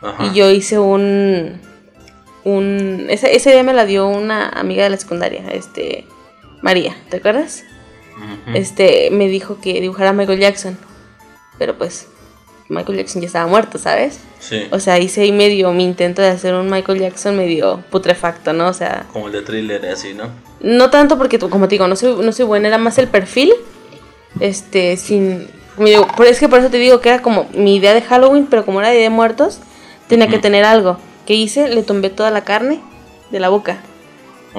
Ajá. 0.01 0.25
Y 0.25 0.33
yo 0.33 0.49
hice 0.51 0.79
un. 0.79 1.59
un 2.43 3.05
ese, 3.09 3.35
ese 3.35 3.51
día 3.51 3.63
me 3.63 3.73
la 3.73 3.85
dio 3.85 4.07
una 4.07 4.49
amiga 4.49 4.83
de 4.83 4.89
la 4.89 4.97
secundaria, 4.97 5.47
este. 5.51 6.07
María, 6.61 6.95
¿te 7.09 7.17
acuerdas? 7.17 7.63
Este, 8.53 9.09
me 9.11 9.27
dijo 9.27 9.59
que 9.61 9.81
dibujara 9.81 10.11
a 10.11 10.13
Michael 10.13 10.39
Jackson. 10.39 10.77
Pero 11.57 11.77
pues, 11.77 12.07
Michael 12.69 12.99
Jackson 12.99 13.21
ya 13.21 13.27
estaba 13.27 13.47
muerto, 13.47 13.77
¿sabes? 13.77 14.19
Sí. 14.39 14.67
O 14.71 14.79
sea, 14.79 14.99
hice 14.99 15.21
ahí 15.21 15.31
medio 15.31 15.71
mi 15.73 15.83
intento 15.83 16.21
de 16.21 16.29
hacer 16.29 16.53
un 16.53 16.69
Michael 16.69 16.99
Jackson 16.99 17.37
medio 17.37 17.83
putrefacto, 17.89 18.53
¿no? 18.53 18.67
O 18.67 18.73
sea, 18.73 19.05
Como 19.11 19.27
el 19.27 19.33
de 19.33 19.41
thriller, 19.41 19.85
así, 19.87 20.13
¿no? 20.13 20.29
no 20.61 20.89
tanto 20.89 21.17
porque, 21.17 21.37
como 21.37 21.67
te 21.67 21.75
digo, 21.75 21.87
no 21.87 21.95
soy, 21.95 22.23
no 22.23 22.31
soy 22.31 22.45
buena, 22.45 22.67
era 22.67 22.77
más 22.77 22.97
el 22.97 23.07
perfil. 23.07 23.53
Este, 24.39 24.97
sin. 24.97 25.47
como 25.75 25.87
digo, 25.87 26.07
pero 26.17 26.29
es 26.29 26.39
que 26.39 26.49
por 26.49 26.59
eso 26.59 26.69
te 26.69 26.77
digo 26.77 27.01
que 27.01 27.09
era 27.09 27.21
como 27.21 27.47
mi 27.53 27.75
idea 27.75 27.93
de 27.93 28.01
Halloween, 28.01 28.47
pero 28.49 28.65
como 28.65 28.79
era 28.79 28.91
Día 28.91 29.01
de 29.01 29.09
muertos, 29.09 29.59
tenía 30.07 30.27
que 30.27 30.39
tener 30.39 30.65
algo. 30.65 30.97
¿Qué 31.25 31.33
hice? 31.35 31.67
Le 31.67 31.83
tumbé 31.83 32.09
toda 32.09 32.31
la 32.31 32.43
carne 32.43 32.81
de 33.31 33.39
la 33.39 33.49
boca, 33.49 33.77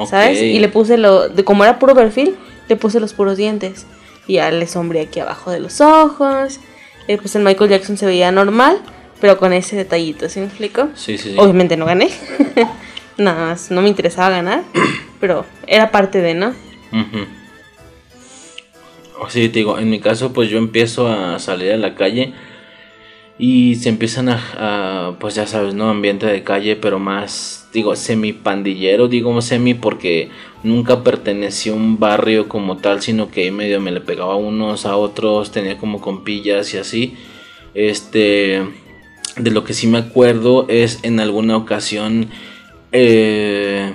¿sabes? 0.08 0.40
Y 0.40 0.58
le 0.58 0.68
puse 0.68 0.96
lo. 0.96 1.28
De, 1.28 1.44
como 1.44 1.64
era 1.64 1.78
puro 1.78 1.94
perfil, 1.94 2.36
le 2.68 2.76
puse 2.76 3.00
los 3.00 3.12
puros 3.12 3.36
dientes. 3.36 3.86
Y 4.26 4.34
ya 4.34 4.50
le 4.50 4.66
sombré 4.66 5.02
aquí 5.02 5.20
abajo 5.20 5.50
de 5.50 5.60
los 5.60 5.80
ojos. 5.82 6.60
Eh, 7.06 7.18
pues 7.18 7.36
el 7.36 7.42
Michael 7.42 7.70
Jackson 7.70 7.98
se 7.98 8.06
veía 8.06 8.32
normal, 8.32 8.80
pero 9.20 9.36
con 9.36 9.52
ese 9.52 9.76
detallito, 9.76 10.28
¿sí 10.30 10.40
me 10.40 10.46
explico? 10.46 10.88
Sí, 10.94 11.18
sí, 11.18 11.32
sí. 11.32 11.36
Obviamente 11.38 11.76
no 11.76 11.84
gané. 11.84 12.08
Nada 13.18 13.46
más, 13.46 13.70
no 13.70 13.82
me 13.82 13.88
interesaba 13.88 14.30
ganar, 14.30 14.62
pero 15.20 15.44
era 15.66 15.90
parte 15.90 16.20
de, 16.20 16.34
¿no? 16.34 16.54
Sí, 19.28 19.48
te 19.48 19.60
digo, 19.60 19.78
en 19.78 19.90
mi 19.90 20.00
caso, 20.00 20.32
pues 20.32 20.50
yo 20.50 20.58
empiezo 20.58 21.08
a 21.08 21.38
salir 21.38 21.72
a 21.72 21.76
la 21.76 21.94
calle 21.94 22.34
y 23.38 23.74
se 23.76 23.88
empiezan 23.88 24.28
a, 24.28 24.40
a, 24.58 25.18
pues 25.18 25.34
ya 25.34 25.46
sabes, 25.46 25.74
¿no? 25.74 25.88
Ambiente 25.88 26.26
de 26.26 26.44
calle, 26.44 26.76
pero 26.76 26.98
más, 26.98 27.68
digo, 27.72 27.96
semi 27.96 28.32
pandillero, 28.32 29.08
digo 29.08 29.40
semi 29.42 29.74
porque 29.74 30.30
nunca 30.62 31.02
pertenecí 31.02 31.70
a 31.70 31.74
un 31.74 31.98
barrio 31.98 32.48
como 32.48 32.78
tal, 32.78 33.02
sino 33.02 33.30
que 33.30 33.50
medio 33.50 33.80
me 33.80 33.90
le 33.90 34.00
pegaba 34.00 34.36
unos 34.36 34.86
a 34.86 34.96
otros, 34.96 35.50
tenía 35.50 35.78
como 35.78 36.00
compillas 36.00 36.72
y 36.74 36.78
así. 36.78 37.16
Este, 37.74 38.62
de 39.36 39.50
lo 39.50 39.64
que 39.64 39.74
sí 39.74 39.86
me 39.86 39.98
acuerdo 39.98 40.66
es 40.68 41.00
en 41.02 41.18
alguna 41.18 41.56
ocasión, 41.56 42.30
eh, 42.92 43.92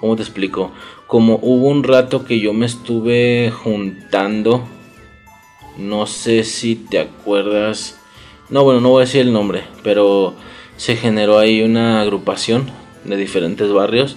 ¿cómo 0.00 0.16
te 0.16 0.22
explico? 0.22 0.72
Como 1.06 1.38
hubo 1.42 1.68
un 1.68 1.84
rato 1.84 2.24
que 2.24 2.40
yo 2.40 2.52
me 2.52 2.66
estuve 2.66 3.50
juntando, 3.50 4.64
no 5.78 6.06
sé 6.06 6.42
si 6.42 6.74
te 6.74 6.98
acuerdas, 6.98 7.98
no, 8.48 8.64
bueno, 8.64 8.80
no 8.80 8.90
voy 8.90 9.02
a 9.02 9.06
decir 9.06 9.20
el 9.20 9.32
nombre, 9.32 9.62
pero 9.82 10.34
se 10.76 10.96
generó 10.96 11.38
ahí 11.38 11.62
una 11.62 12.00
agrupación 12.00 12.70
de 13.04 13.16
diferentes 13.16 13.72
barrios 13.72 14.14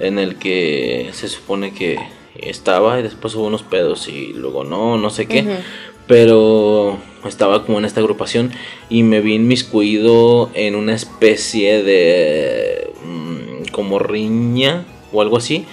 en 0.00 0.18
el 0.18 0.36
que 0.36 1.10
se 1.12 1.28
supone 1.28 1.72
que 1.72 1.98
estaba 2.36 2.98
y 2.98 3.02
después 3.02 3.34
hubo 3.34 3.46
unos 3.46 3.62
pedos 3.62 4.08
y 4.08 4.32
luego 4.32 4.64
no, 4.64 4.96
no 4.96 5.10
sé 5.10 5.26
qué. 5.26 5.58
Pero 6.06 6.98
estaba 7.24 7.64
como 7.64 7.78
en 7.78 7.84
esta 7.84 8.00
agrupación 8.00 8.50
y 8.88 9.02
me 9.02 9.20
vi 9.20 9.34
inmiscuido 9.34 10.50
en 10.54 10.74
una 10.74 10.94
especie 10.94 11.82
de 11.82 12.90
mm, 13.04 13.70
como 13.70 13.98
riña 13.98 14.84
o 15.12 15.22
algo 15.22 15.36
así. 15.36 15.66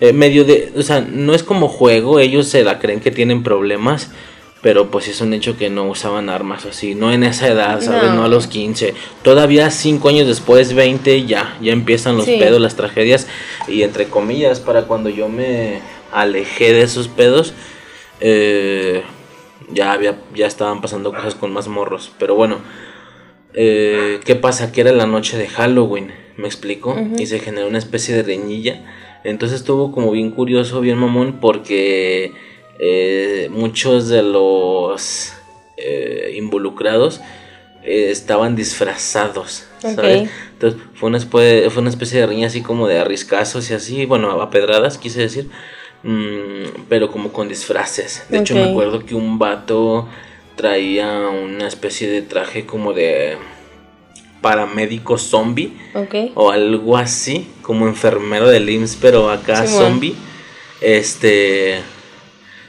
Eh, 0.00 0.12
medio 0.12 0.44
de, 0.44 0.72
o 0.76 0.82
sea, 0.82 1.00
no 1.00 1.34
es 1.34 1.42
como 1.42 1.68
juego, 1.68 2.20
ellos 2.20 2.46
se 2.46 2.62
la 2.62 2.78
creen 2.78 3.00
que 3.00 3.10
tienen 3.10 3.42
problemas, 3.42 4.10
pero 4.62 4.90
pues 4.90 5.08
es 5.08 5.20
un 5.20 5.34
hecho 5.34 5.56
que 5.56 5.70
no 5.70 5.88
usaban 5.88 6.28
armas 6.28 6.66
así, 6.66 6.94
no 6.94 7.12
en 7.12 7.24
esa 7.24 7.48
edad, 7.48 7.80
¿sabes? 7.80 8.12
No, 8.12 8.24
a 8.24 8.28
los 8.28 8.46
15. 8.46 8.94
Todavía 9.22 9.70
5 9.70 10.08
años 10.08 10.26
después, 10.26 10.72
20, 10.72 11.26
ya, 11.26 11.56
ya 11.60 11.72
empiezan 11.72 12.16
los 12.16 12.26
pedos, 12.26 12.60
las 12.60 12.76
tragedias. 12.76 13.26
Y 13.66 13.82
entre 13.82 14.06
comillas, 14.08 14.60
para 14.60 14.82
cuando 14.82 15.10
yo 15.10 15.28
me 15.28 15.80
alejé 16.12 16.72
de 16.72 16.82
esos 16.82 17.08
pedos, 17.08 17.52
eh, 18.20 19.02
ya, 19.70 19.92
había, 19.92 20.20
ya 20.34 20.46
estaban 20.46 20.80
pasando 20.80 21.12
cosas 21.12 21.34
con 21.34 21.52
más 21.52 21.66
morros. 21.68 22.12
Pero 22.18 22.34
bueno, 22.34 22.58
eh, 23.54 24.20
¿qué 24.24 24.36
pasa? 24.36 24.70
Que 24.70 24.80
era 24.80 24.92
la 24.92 25.06
noche 25.06 25.38
de 25.38 25.48
Halloween, 25.48 26.12
me 26.36 26.46
explico, 26.46 26.96
y 27.16 27.26
se 27.26 27.40
generó 27.40 27.66
una 27.66 27.78
especie 27.78 28.14
de 28.14 28.22
reñilla 28.22 28.84
entonces 29.24 29.60
estuvo 29.60 29.92
como 29.92 30.10
bien 30.12 30.30
curioso, 30.30 30.80
bien 30.80 30.98
mamón, 30.98 31.38
porque 31.40 32.32
eh, 32.78 33.48
muchos 33.50 34.08
de 34.08 34.22
los 34.22 35.32
eh, 35.76 36.34
involucrados 36.36 37.20
eh, 37.82 38.10
estaban 38.10 38.56
disfrazados, 38.56 39.66
¿sabes? 39.80 40.30
Entonces 40.52 40.80
fue 40.94 41.08
una, 41.08 41.20
fue 41.20 41.68
una 41.76 41.90
especie 41.90 42.20
de 42.20 42.26
riña 42.26 42.46
así 42.48 42.62
como 42.62 42.86
de 42.86 42.98
arriscazos 42.98 43.70
y 43.70 43.74
así, 43.74 44.04
bueno, 44.06 44.30
a 44.30 44.50
pedradas, 44.50 44.98
quise 44.98 45.20
decir, 45.20 45.48
mm, 46.02 46.84
pero 46.88 47.10
como 47.10 47.32
con 47.32 47.48
disfraces. 47.48 48.24
De 48.28 48.38
hecho 48.38 48.54
me 48.54 48.64
acuerdo 48.64 49.04
que 49.04 49.14
un 49.14 49.38
vato 49.38 50.08
traía 50.56 51.28
una 51.28 51.68
especie 51.68 52.08
de 52.08 52.22
traje 52.22 52.66
como 52.66 52.92
de 52.92 53.38
paramédico 54.40 55.18
zombie 55.18 55.72
o 56.34 56.50
algo 56.50 56.96
así, 56.96 57.48
como 57.62 57.86
enfermero 57.86 58.48
del 58.48 58.68
IMSS, 58.68 58.96
pero 59.00 59.30
acá 59.30 59.66
zombie. 59.66 60.14
Este. 60.80 61.80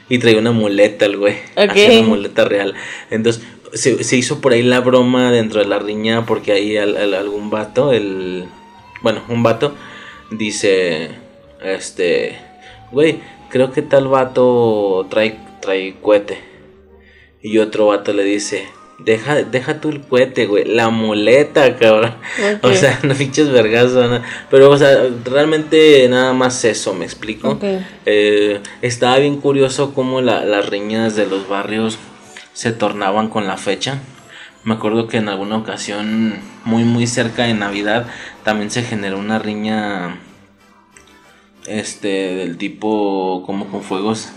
Y 0.08 0.18
traía 0.18 0.38
una 0.38 0.52
muleta 0.52 1.06
el 1.06 1.16
güey. 1.16 1.36
una 1.56 2.08
muleta 2.08 2.44
real. 2.44 2.74
Entonces, 3.10 3.44
se, 3.72 4.16
hizo 4.16 4.40
por 4.40 4.52
ahí 4.52 4.62
la 4.62 4.80
broma 4.80 5.30
dentro 5.30 5.60
de 5.60 5.66
la 5.66 5.78
riña 5.78 6.26
porque 6.26 6.52
ahí 6.52 6.76
algún 6.76 7.50
vato, 7.50 7.92
el. 7.92 8.46
Bueno, 9.02 9.22
un 9.28 9.42
vato 9.42 9.74
dice. 10.30 11.10
Este. 11.62 12.36
Güey, 12.90 13.20
creo 13.50 13.70
que 13.70 13.82
tal 13.82 14.08
vato 14.08 15.06
trae, 15.10 15.38
trae 15.60 15.96
cohete. 16.00 16.38
Y 17.42 17.58
otro 17.58 17.86
vato 17.86 18.12
le 18.12 18.24
dice, 18.24 18.66
Deja, 19.04 19.36
deja 19.42 19.80
tú 19.80 19.88
el 19.88 20.00
cohete, 20.00 20.46
güey. 20.46 20.64
La 20.64 20.90
muleta, 20.90 21.76
cabrón. 21.76 22.14
O 22.62 22.72
sea, 22.72 22.98
no 23.02 23.14
fiches 23.14 23.50
vergas. 23.50 23.92
Pero, 24.50 24.70
o 24.70 24.78
sea, 24.78 25.08
realmente 25.24 26.06
nada 26.08 26.32
más 26.32 26.64
eso, 26.64 26.94
me 26.94 27.04
explico. 27.04 27.58
Eh, 28.06 28.60
estaba 28.82 29.18
bien 29.18 29.40
curioso 29.40 29.94
cómo 29.94 30.20
las 30.20 30.68
riñas 30.68 31.16
de 31.16 31.26
los 31.26 31.48
barrios 31.48 31.98
se 32.52 32.72
tornaban 32.72 33.28
con 33.28 33.46
la 33.46 33.56
fecha. 33.56 34.00
Me 34.64 34.74
acuerdo 34.74 35.08
que 35.08 35.16
en 35.16 35.28
alguna 35.28 35.56
ocasión, 35.56 36.38
muy, 36.64 36.84
muy 36.84 37.06
cerca 37.06 37.44
de 37.44 37.54
Navidad, 37.54 38.06
también 38.44 38.70
se 38.70 38.82
generó 38.82 39.18
una 39.18 39.38
riña. 39.38 40.18
Este, 41.66 42.34
del 42.34 42.56
tipo, 42.56 43.42
como 43.46 43.66
con 43.66 43.82
fuegos 43.82 44.32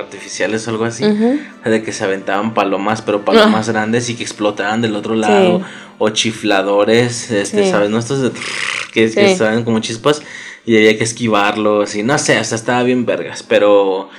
artificiales 0.00 0.66
o 0.66 0.70
algo 0.70 0.84
así, 0.84 1.04
de 1.04 1.82
que 1.82 1.92
se 1.92 2.04
aventaban 2.04 2.54
palomas, 2.54 3.02
pero 3.02 3.24
palomas 3.24 3.68
ah. 3.68 3.72
grandes 3.72 4.08
y 4.10 4.14
que 4.14 4.22
explotaban 4.22 4.80
del 4.82 4.96
otro 4.96 5.14
lado, 5.14 5.62
o 5.98 6.10
chifladores, 6.10 7.30
este, 7.30 7.70
¿sabes? 7.70 7.90
¿No? 7.90 7.98
Estos 7.98 8.32
que, 8.92 9.10
que 9.10 9.36
salen 9.36 9.64
como 9.64 9.80
chispas 9.80 10.22
y 10.66 10.76
había 10.76 10.96
que 10.98 11.04
esquivarlos 11.04 11.94
y 11.94 12.02
no 12.02 12.18
sé, 12.18 12.42
sea, 12.44 12.56
estaba 12.56 12.82
bien 12.82 13.06
vergas, 13.06 13.42
pero 13.42 14.10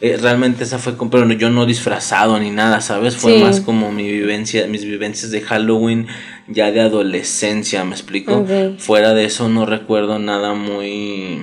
eh, 0.00 0.16
realmente 0.16 0.64
esa 0.64 0.78
fue, 0.78 0.94
pero 1.10 1.30
yo 1.32 1.50
no 1.50 1.66
disfrazado 1.66 2.38
ni 2.38 2.50
nada, 2.50 2.80
¿sabes? 2.80 3.16
Fue 3.16 3.38
más 3.38 3.60
como 3.60 3.92
mi 3.92 4.10
vivencia, 4.10 4.66
mis 4.66 4.84
vivencias 4.84 5.30
de 5.30 5.42
Halloween 5.42 6.06
ya 6.48 6.72
de 6.72 6.80
adolescencia, 6.80 7.84
¿me 7.84 7.92
explico? 7.92 8.46
Fuera 8.78 9.12
de 9.12 9.26
eso 9.26 9.48
no 9.48 9.66
recuerdo 9.66 10.18
nada 10.18 10.54
muy 10.54 11.42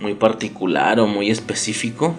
muy 0.00 0.14
particular 0.14 0.98
o 1.00 1.06
muy 1.06 1.30
específico. 1.30 2.14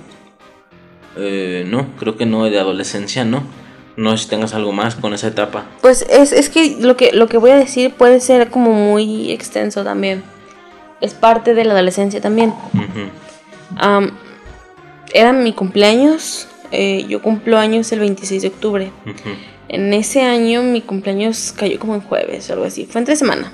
Eh, 1.18 1.66
no, 1.68 1.88
creo 1.98 2.16
que 2.16 2.26
no, 2.26 2.46
de 2.46 2.60
adolescencia 2.60 3.26
no. 3.26 3.44
No 3.96 4.16
sé 4.16 4.24
si 4.24 4.30
tengas 4.30 4.54
algo 4.54 4.72
más 4.72 4.96
con 4.96 5.14
esa 5.14 5.28
etapa. 5.28 5.66
Pues 5.82 6.06
es, 6.10 6.32
es 6.32 6.50
que 6.50 6.78
lo 6.80 6.96
que 6.96 7.12
lo 7.14 7.28
que 7.28 7.38
voy 7.38 7.50
a 7.50 7.58
decir 7.58 7.92
puede 7.94 8.20
ser 8.20 8.50
como 8.50 8.72
muy 8.72 9.32
extenso 9.32 9.84
también. 9.84 10.24
Es 11.02 11.16
parte 11.16 11.56
de 11.56 11.66
la 11.66 11.74
adolescencia 11.74 12.22
también. 12.22 12.54
era 15.14 15.34
mi 15.34 15.54
cumpleaños. 15.54 16.48
Eh, 16.72 17.06
yo 17.08 17.22
cumplo 17.22 17.58
años 17.58 17.92
el 17.92 18.00
26 18.00 18.42
de 18.42 18.48
octubre. 18.50 18.92
En 19.70 19.94
ese 19.94 20.22
año 20.22 20.62
mi 20.62 20.82
cumpleaños 20.82 21.54
cayó 21.58 21.80
como 21.80 21.96
en 21.96 22.02
jueves 22.02 22.50
o 22.50 22.54
algo 22.54 22.66
así. 22.66 22.86
Fue 22.86 23.00
entre 23.00 23.16
semana. 23.16 23.52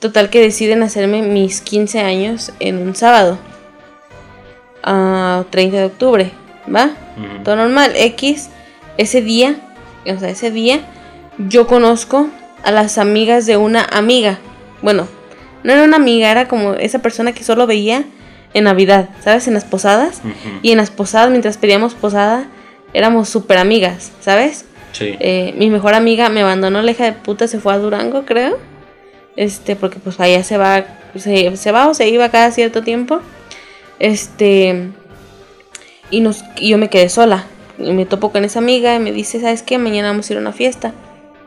Total 0.00 0.28
que 0.28 0.40
deciden 0.42 0.82
hacerme 0.82 1.22
mis 1.22 1.62
15 1.62 2.00
años 2.00 2.52
en 2.60 2.76
un 2.76 2.94
sábado 2.94 3.38
a 4.84 5.44
30 5.50 5.76
de 5.76 5.84
octubre, 5.84 6.30
¿va? 6.72 6.90
Todo 7.42 7.56
normal. 7.56 7.92
X, 7.96 8.50
ese 8.98 9.22
día, 9.22 9.56
o 10.06 10.18
sea, 10.18 10.28
ese 10.28 10.50
día, 10.50 10.80
yo 11.38 11.66
conozco 11.66 12.28
a 12.62 12.70
las 12.70 12.98
amigas 12.98 13.46
de 13.46 13.56
una 13.56 13.82
amiga. 13.82 14.38
Bueno, 14.82 15.08
no 15.62 15.72
era 15.72 15.84
una 15.84 15.96
amiga, 15.96 16.30
era 16.30 16.46
como 16.46 16.74
esa 16.74 17.00
persona 17.00 17.32
que 17.32 17.42
solo 17.42 17.66
veía 17.66 18.04
en 18.52 18.64
Navidad, 18.64 19.08
¿sabes? 19.20 19.48
En 19.48 19.54
las 19.54 19.64
posadas. 19.64 20.20
Y 20.62 20.70
en 20.70 20.76
las 20.76 20.90
posadas, 20.90 21.30
mientras 21.30 21.56
pedíamos 21.56 21.94
posada, 21.94 22.46
éramos 22.92 23.28
súper 23.28 23.58
amigas, 23.58 24.12
¿sabes? 24.20 24.66
Sí. 24.92 25.16
Eh, 25.18 25.54
mi 25.56 25.70
mejor 25.70 25.94
amiga 25.94 26.28
me 26.28 26.42
abandonó, 26.42 26.82
la 26.82 26.90
hija 26.90 27.04
de 27.04 27.12
puta 27.12 27.48
se 27.48 27.58
fue 27.58 27.72
a 27.72 27.78
Durango, 27.78 28.24
creo. 28.24 28.58
Este, 29.36 29.74
porque 29.74 29.98
pues 29.98 30.20
allá 30.20 30.44
se 30.44 30.56
va, 30.56 30.84
se, 31.16 31.56
se 31.56 31.72
va 31.72 31.88
o 31.88 31.94
se 31.94 32.08
iba 32.08 32.28
cada 32.28 32.52
cierto 32.52 32.82
tiempo. 32.82 33.20
Este. 33.98 34.90
Y, 36.10 36.20
nos, 36.20 36.44
yo 36.60 36.78
me 36.78 36.90
quedé 36.90 37.08
sola. 37.08 37.46
Y 37.78 37.92
me 37.92 38.06
topo 38.06 38.30
con 38.30 38.44
esa 38.44 38.58
amiga 38.58 38.94
y 38.94 38.98
me 38.98 39.12
dice: 39.12 39.40
¿Sabes 39.40 39.62
qué? 39.62 39.78
Mañana 39.78 40.08
vamos 40.08 40.28
a 40.28 40.32
ir 40.32 40.38
a 40.38 40.42
una 40.42 40.52
fiesta. 40.52 40.92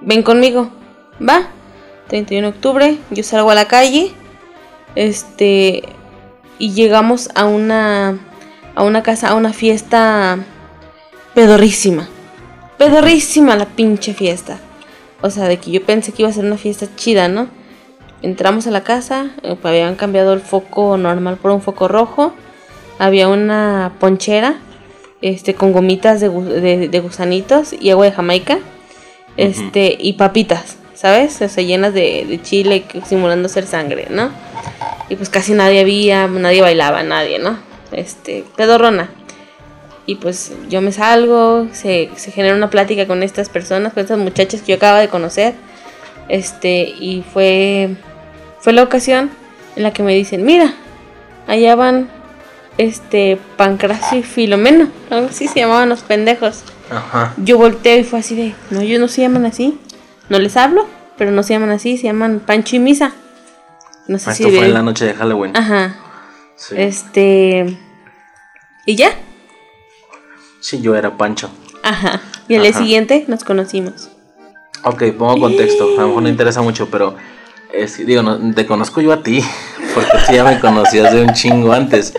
Ven 0.02 0.24
conmigo. 0.24 0.70
Va. 1.22 1.48
31 2.08 2.52
de 2.52 2.56
octubre. 2.56 2.98
Yo 3.12 3.24
salgo 3.24 3.52
a 3.52 3.56
la 3.56 3.68
calle. 3.68 4.12
Este. 4.96 5.84
Y 6.60 6.74
llegamos 6.74 7.30
a 7.36 7.46
una. 7.46 8.20
A 8.76 8.84
una 8.84 9.04
casa, 9.04 9.30
a 9.30 9.36
una 9.36 9.54
fiesta. 9.54 10.40
Pedorrísima. 11.34 12.08
Pedorrísima 12.78 13.56
la 13.56 13.66
pinche 13.66 14.14
fiesta. 14.14 14.60
O 15.22 15.30
sea, 15.30 15.48
de 15.48 15.58
que 15.58 15.72
yo 15.72 15.84
pensé 15.84 16.12
que 16.12 16.22
iba 16.22 16.30
a 16.30 16.34
ser 16.34 16.46
una 16.46 16.58
fiesta 16.58 16.88
chida, 16.96 17.28
¿no? 17.28 17.48
Entramos 18.22 18.66
a 18.66 18.72
la 18.72 18.82
casa, 18.82 19.32
eh, 19.44 19.56
habían 19.62 19.96
cambiado 19.96 20.34
el 20.34 20.42
foco 20.42 20.98
normal 20.98 21.38
por 21.38 21.52
un 21.52 21.62
foco 21.62 21.88
rojo. 21.88 22.34
Había 23.00 23.28
una 23.28 23.94
ponchera 24.00 24.56
este, 25.22 25.54
con 25.54 25.72
gomitas 25.72 26.20
de, 26.20 27.00
gusanitos 27.00 27.74
y 27.74 27.92
agua 27.92 28.06
de 28.06 28.12
Jamaica. 28.12 28.60
Este, 29.36 29.96
y 30.00 30.14
papitas, 30.14 30.78
¿sabes? 30.96 31.40
O 31.44 31.48
sea, 31.48 31.64
llenas 31.64 31.94
de, 31.94 32.40
chile 32.42 32.86
simulando 33.06 33.50
ser 33.50 33.68
sangre, 33.68 34.08
¿no? 34.10 34.32
Y 35.10 35.16
pues 35.16 35.30
casi 35.30 35.54
nadie 35.54 35.82
había, 35.82 36.28
nadie 36.28 36.62
bailaba, 36.62 37.04
nadie, 37.04 37.38
¿no? 37.38 37.60
Este, 37.92 38.44
pedorrona. 38.56 39.12
Y 40.08 40.16
pues 40.16 40.54
yo 40.70 40.82
me 40.82 40.92
salgo, 40.92 41.68
se, 41.72 42.10
se 42.16 42.32
genera 42.32 42.56
una 42.56 42.72
plática 42.72 43.06
con 43.06 43.22
estas 43.22 43.50
personas, 43.50 43.94
con 43.94 44.02
estas 44.02 44.18
muchachas 44.18 44.62
que 44.62 44.72
yo 44.72 44.78
acabo 44.78 44.98
de 44.98 45.10
conocer. 45.10 45.54
Este, 46.30 46.82
y 46.82 47.24
fue 47.32 47.96
fue 48.60 48.74
la 48.74 48.84
ocasión 48.84 49.30
en 49.76 49.84
la 49.84 49.94
que 49.94 50.04
me 50.04 50.14
dicen, 50.16 50.46
mira, 50.46 50.74
allá 51.48 51.76
van 51.76 52.10
este 52.78 53.40
Pancracio 53.58 54.20
y 54.20 54.24
Filomeno, 54.24 54.90
algo 55.10 55.28
así 55.28 55.48
se 55.48 55.60
llamaban 55.60 55.90
los 55.90 56.02
pendejos. 56.02 56.64
Ajá. 56.90 57.34
Yo 57.38 57.58
volteo 57.58 57.98
y 58.00 58.04
fue 58.04 58.20
así 58.20 58.36
de, 58.36 58.56
no, 58.70 58.82
ellos 58.82 59.00
no 59.00 59.08
se 59.08 59.22
llaman 59.22 59.46
así. 59.46 59.80
No 60.30 60.40
les 60.40 60.58
hablo, 60.58 60.86
pero 61.18 61.32
no 61.32 61.44
se 61.44 61.54
llaman 61.54 61.72
así, 61.72 61.98
se 61.98 62.04
llaman 62.04 62.42
Pancho 62.46 62.76
y 62.76 62.80
Misa. 62.80 63.14
No 64.08 64.20
sé 64.20 64.32
Esto 64.32 64.50
fue 64.50 64.66
en 64.66 64.74
la 64.74 64.82
noche 64.82 65.06
de 65.06 65.14
Halloween. 65.14 65.56
Ajá. 65.56 65.96
Este. 66.72 67.78
¿Y 68.86 68.96
ya? 68.96 69.12
Sí, 70.60 70.82
yo 70.82 70.96
era 70.96 71.18
Pancho. 71.18 71.50
Ajá. 71.84 72.22
Y 72.48 72.56
al 72.56 72.64
día 72.64 72.74
siguiente 72.74 73.26
nos 73.28 73.44
conocimos. 73.44 74.10
Ok, 74.84 75.04
pongo 75.18 75.40
contexto. 75.40 75.98
A 75.98 76.02
lo 76.02 76.08
mejor 76.08 76.24
no 76.24 76.30
interesa 76.30 76.62
mucho, 76.62 76.90
pero 76.90 77.16
es, 77.74 78.06
digo, 78.06 78.24
no, 78.24 78.54
te 78.54 78.66
conozco 78.66 79.02
yo 79.02 79.12
a 79.14 79.24
ti, 79.24 79.42
porque 79.94 80.12
tú 80.28 80.34
ya 80.34 80.44
me 80.44 80.60
conocías 80.60 81.14
de 81.14 81.22
un 81.22 81.34
chingo 81.34 81.74
antes. 81.74 82.14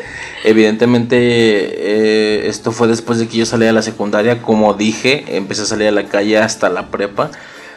Evidentemente, 0.44 1.16
eh, 1.18 2.48
esto 2.48 2.70
fue 2.72 2.86
después 2.88 3.18
de 3.18 3.28
que 3.28 3.38
yo 3.38 3.46
salí 3.46 3.66
de 3.66 3.72
la 3.72 3.82
secundaria. 3.82 4.40
Como 4.40 4.74
dije, 4.74 5.36
empecé 5.36 5.62
a 5.62 5.66
salir 5.66 5.88
a 5.88 5.92
la 5.92 6.04
calle 6.04 6.38
hasta 6.38 6.68
la 6.68 6.88
prepa. 6.88 7.30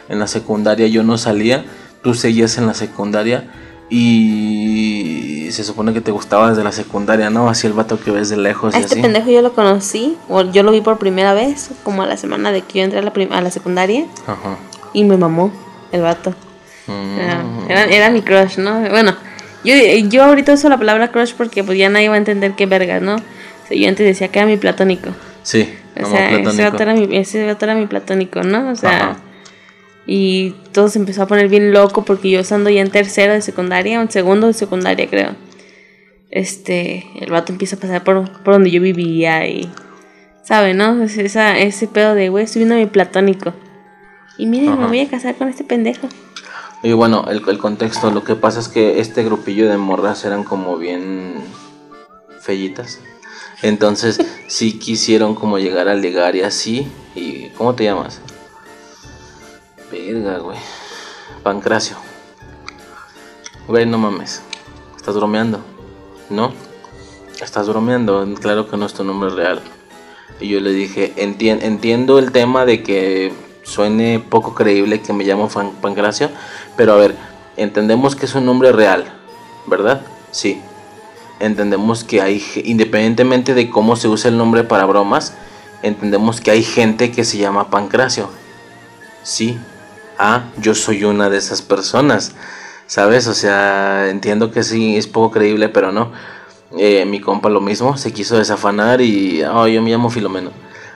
En 0.08 0.18
la 0.18 0.26
secundaria 0.26 0.86
yo 0.86 1.02
no 1.02 1.18
salía, 1.18 1.64
tú 2.02 2.14
seguías 2.14 2.58
en 2.58 2.66
la 2.66 2.74
secundaria. 2.74 3.50
Y 3.90 5.48
se 5.50 5.64
supone 5.64 5.92
que 5.92 6.00
te 6.00 6.12
gustaba 6.12 6.48
desde 6.50 6.64
la 6.64 6.72
secundaria, 6.72 7.28
¿no? 7.28 7.50
Así 7.50 7.66
el 7.66 7.74
vato 7.74 8.00
que 8.00 8.10
ves 8.10 8.30
de 8.30 8.38
lejos. 8.38 8.74
A 8.74 8.78
y 8.78 8.82
este 8.82 8.94
así. 8.94 9.02
pendejo 9.02 9.30
yo 9.30 9.42
lo 9.42 9.52
conocí, 9.52 10.16
o 10.28 10.42
yo 10.42 10.62
lo 10.62 10.72
vi 10.72 10.80
por 10.80 10.98
primera 10.98 11.34
vez, 11.34 11.70
como 11.82 12.02
a 12.02 12.06
la 12.06 12.16
semana 12.16 12.52
de 12.52 12.62
que 12.62 12.78
yo 12.78 12.84
entré 12.84 13.00
a 13.00 13.02
la, 13.02 13.12
a 13.36 13.40
la 13.42 13.50
secundaria, 13.50 14.06
Ajá. 14.26 14.56
y 14.94 15.04
me 15.04 15.18
mamó 15.18 15.52
el 15.90 16.00
vato. 16.00 16.34
Mm. 16.86 17.70
Era, 17.70 17.84
era, 17.84 18.10
mi 18.10 18.22
crush, 18.22 18.58
¿no? 18.58 18.80
Bueno, 18.90 19.14
yo, 19.64 19.74
yo 20.08 20.24
ahorita 20.24 20.52
uso 20.54 20.68
la 20.68 20.76
palabra 20.78 21.08
crush 21.08 21.32
porque 21.34 21.62
pues 21.62 21.78
ya 21.78 21.88
nadie 21.88 22.08
va 22.08 22.14
a 22.14 22.18
entender 22.18 22.52
qué 22.54 22.66
verga, 22.66 23.00
¿no? 23.00 23.16
O 23.16 23.66
sea, 23.68 23.76
yo 23.76 23.88
antes 23.88 24.04
decía 24.06 24.28
que 24.28 24.38
era 24.40 24.46
mi 24.46 24.56
platónico. 24.56 25.10
Sí, 25.44 25.68
O 26.00 26.06
sea, 26.08 26.30
ese 26.38 26.62
vato, 26.64 26.82
era 26.82 26.94
mi, 26.94 27.16
ese 27.16 27.46
vato 27.46 27.64
era 27.64 27.74
mi 27.74 27.86
platónico, 27.86 28.42
¿no? 28.42 28.70
O 28.70 28.74
sea, 28.76 28.96
Ajá. 29.10 29.16
y 30.06 30.54
todo 30.72 30.88
se 30.88 30.98
empezó 30.98 31.22
a 31.22 31.26
poner 31.26 31.48
bien 31.48 31.72
loco 31.72 32.04
porque 32.04 32.30
yo 32.30 32.40
estando 32.40 32.70
ya 32.70 32.80
en 32.80 32.90
tercero 32.90 33.32
de 33.32 33.40
secundaria, 33.42 33.98
o 33.98 34.02
en 34.02 34.10
segundo 34.10 34.46
de 34.48 34.52
secundaria 34.54 35.08
creo. 35.08 35.36
Este, 36.30 37.06
el 37.20 37.30
vato 37.30 37.52
empieza 37.52 37.76
a 37.76 37.78
pasar 37.78 38.04
por, 38.04 38.42
por 38.42 38.54
donde 38.54 38.70
yo 38.70 38.80
vivía 38.80 39.46
y, 39.46 39.68
¿sabe, 40.42 40.72
no? 40.74 41.02
Es- 41.02 41.18
Esa, 41.18 41.58
ese 41.58 41.86
pedo 41.88 42.14
de, 42.14 42.30
güey, 42.30 42.44
estoy 42.44 42.60
viendo 42.60 42.74
a 42.74 42.78
mi 42.78 42.86
platónico. 42.86 43.52
Y 44.38 44.46
miren, 44.46 44.78
me 44.80 44.86
voy 44.86 45.00
a 45.00 45.08
casar 45.08 45.34
con 45.36 45.48
este 45.48 45.62
pendejo. 45.62 46.08
Y 46.82 46.92
bueno, 46.92 47.24
el, 47.28 47.42
el 47.48 47.58
contexto, 47.58 48.10
lo 48.10 48.24
que 48.24 48.34
pasa 48.34 48.58
es 48.60 48.68
que 48.68 49.00
este 49.00 49.22
grupillo 49.22 49.68
de 49.68 49.76
morras 49.76 50.24
eran 50.24 50.42
como 50.44 50.76
bien 50.78 51.34
fellitas. 52.40 52.98
Entonces, 53.62 54.18
sí 54.48 54.78
quisieron 54.78 55.34
como 55.34 55.58
llegar 55.58 55.88
a 55.88 55.94
ligar 55.94 56.34
y 56.36 56.42
así. 56.42 56.90
¿Y 57.14 57.50
cómo 57.50 57.74
te 57.74 57.84
llamas? 57.84 58.20
Verga, 59.90 60.38
güey. 60.38 60.58
Pancracio. 61.42 61.96
Güey, 63.68 63.86
no 63.86 63.98
mames. 63.98 64.42
Estás 64.96 65.14
bromeando. 65.14 65.60
¿No? 66.30 66.52
Estás 67.40 67.68
bromeando. 67.68 68.26
Claro 68.40 68.68
que 68.68 68.76
no 68.76 68.86
es 68.86 68.94
tu 68.94 69.04
nombre 69.04 69.30
real. 69.30 69.60
Y 70.40 70.48
yo 70.48 70.60
le 70.60 70.72
dije, 70.72 71.12
"Entien- 71.16 71.62
entiendo 71.62 72.18
el 72.18 72.32
tema 72.32 72.64
de 72.64 72.82
que 72.82 73.32
suene 73.64 74.18
poco 74.18 74.54
creíble 74.54 75.00
que 75.02 75.12
me 75.12 75.24
llamo 75.24 75.48
Pancracio, 75.80 76.30
pero 76.76 76.92
a 76.94 76.96
ver, 76.96 77.16
entendemos 77.56 78.16
que 78.16 78.26
es 78.26 78.34
un 78.34 78.46
nombre 78.46 78.72
real, 78.72 79.04
¿verdad? 79.66 80.02
Sí. 80.30 80.60
Entendemos 81.40 82.04
que 82.04 82.20
hay, 82.20 82.42
independientemente 82.64 83.54
de 83.54 83.68
cómo 83.68 83.96
se 83.96 84.08
usa 84.08 84.30
el 84.30 84.38
nombre 84.38 84.64
para 84.64 84.84
bromas, 84.84 85.34
entendemos 85.82 86.40
que 86.40 86.50
hay 86.50 86.62
gente 86.62 87.10
que 87.10 87.24
se 87.24 87.38
llama 87.38 87.70
Pancracio. 87.70 88.30
Sí. 89.22 89.58
Ah, 90.18 90.44
yo 90.58 90.74
soy 90.74 91.04
una 91.04 91.30
de 91.30 91.38
esas 91.38 91.62
personas. 91.62 92.32
¿Sabes? 92.86 93.26
O 93.26 93.34
sea, 93.34 94.10
entiendo 94.10 94.50
que 94.50 94.62
sí, 94.62 94.96
es 94.96 95.06
poco 95.06 95.30
creíble, 95.30 95.68
pero 95.68 95.92
no. 95.92 96.12
Eh, 96.78 97.04
mi 97.06 97.20
compa 97.20 97.48
lo 97.48 97.60
mismo, 97.60 97.96
se 97.96 98.12
quiso 98.12 98.36
desafanar 98.36 99.00
y... 99.00 99.42
Oh, 99.44 99.66
yo 99.66 99.80
me 99.80 99.90
llamo 99.90 100.10
Filomeno. 100.10 100.50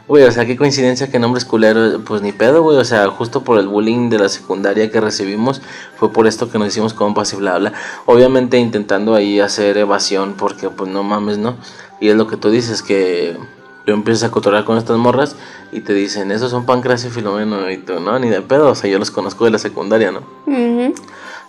Güey, 0.08 0.22
o 0.22 0.30
sea, 0.30 0.46
qué 0.46 0.56
coincidencia 0.56 1.10
que 1.10 1.18
nombres 1.18 1.44
culeros, 1.44 2.00
pues 2.06 2.22
ni 2.22 2.30
pedo, 2.30 2.62
güey. 2.62 2.78
O 2.78 2.84
sea, 2.84 3.08
justo 3.08 3.42
por 3.42 3.58
el 3.58 3.66
bullying 3.66 4.08
de 4.08 4.20
la 4.20 4.28
secundaria 4.28 4.90
que 4.90 5.00
recibimos, 5.00 5.60
fue 5.96 6.12
por 6.12 6.28
esto 6.28 6.48
que 6.48 6.58
nos 6.58 6.68
hicimos 6.68 6.94
compas 6.94 7.32
y 7.32 7.36
bla, 7.36 7.58
bla. 7.58 7.72
Obviamente 8.06 8.56
intentando 8.58 9.14
ahí 9.16 9.40
hacer 9.40 9.76
evasión, 9.78 10.34
porque 10.34 10.70
pues 10.70 10.90
no 10.90 11.02
mames, 11.02 11.38
¿no? 11.38 11.56
Y 12.00 12.08
es 12.08 12.16
lo 12.16 12.28
que 12.28 12.36
tú 12.36 12.50
dices, 12.50 12.82
que 12.82 13.36
tú 13.84 13.92
empiezas 13.92 14.28
a 14.28 14.30
cotorrear 14.30 14.64
con 14.64 14.78
estas 14.78 14.96
morras 14.96 15.34
y 15.72 15.80
te 15.80 15.92
dicen, 15.92 16.30
esos 16.30 16.52
son 16.52 16.66
Pancracio 16.66 17.08
y 17.08 17.12
Filomeno. 17.12 17.68
Y 17.68 17.78
tú, 17.78 17.98
no, 17.98 18.16
ni 18.20 18.28
de 18.28 18.42
pedo, 18.42 18.70
o 18.70 18.74
sea, 18.76 18.88
yo 18.88 19.00
los 19.00 19.10
conozco 19.10 19.44
de 19.44 19.50
la 19.50 19.58
secundaria, 19.58 20.12
¿no? 20.12 20.22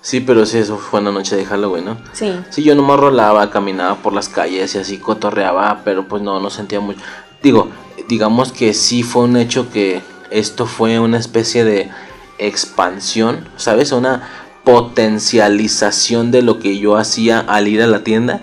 Sí, 0.01 0.21
pero 0.21 0.47
sí, 0.47 0.57
eso 0.57 0.77
fue 0.77 0.99
una 0.99 1.11
noche 1.11 1.35
de 1.35 1.45
Halloween, 1.45 1.85
¿no? 1.85 1.97
Sí. 2.13 2.33
Sí, 2.49 2.63
yo 2.63 2.73
nomás 2.73 2.99
rolaba, 2.99 3.51
caminaba 3.51 3.95
por 3.95 4.13
las 4.13 4.29
calles 4.29 4.73
y 4.73 4.77
así 4.79 4.97
cotorreaba, 4.97 5.81
pero 5.83 6.07
pues 6.07 6.23
no, 6.23 6.39
no 6.39 6.49
sentía 6.49 6.79
mucho. 6.79 7.01
Digo, 7.43 7.69
digamos 8.07 8.51
que 8.51 8.73
sí 8.73 9.03
fue 9.03 9.23
un 9.23 9.37
hecho 9.37 9.69
que 9.69 10.01
esto 10.31 10.65
fue 10.65 10.99
una 10.99 11.17
especie 11.17 11.63
de 11.63 11.89
expansión, 12.37 13.47
¿sabes? 13.57 13.91
Una 13.91 14.29
potencialización 14.63 16.31
de 16.31 16.41
lo 16.41 16.59
que 16.59 16.77
yo 16.77 16.97
hacía 16.97 17.39
al 17.39 17.67
ir 17.67 17.81
a 17.81 17.87
la 17.87 18.03
tienda, 18.03 18.41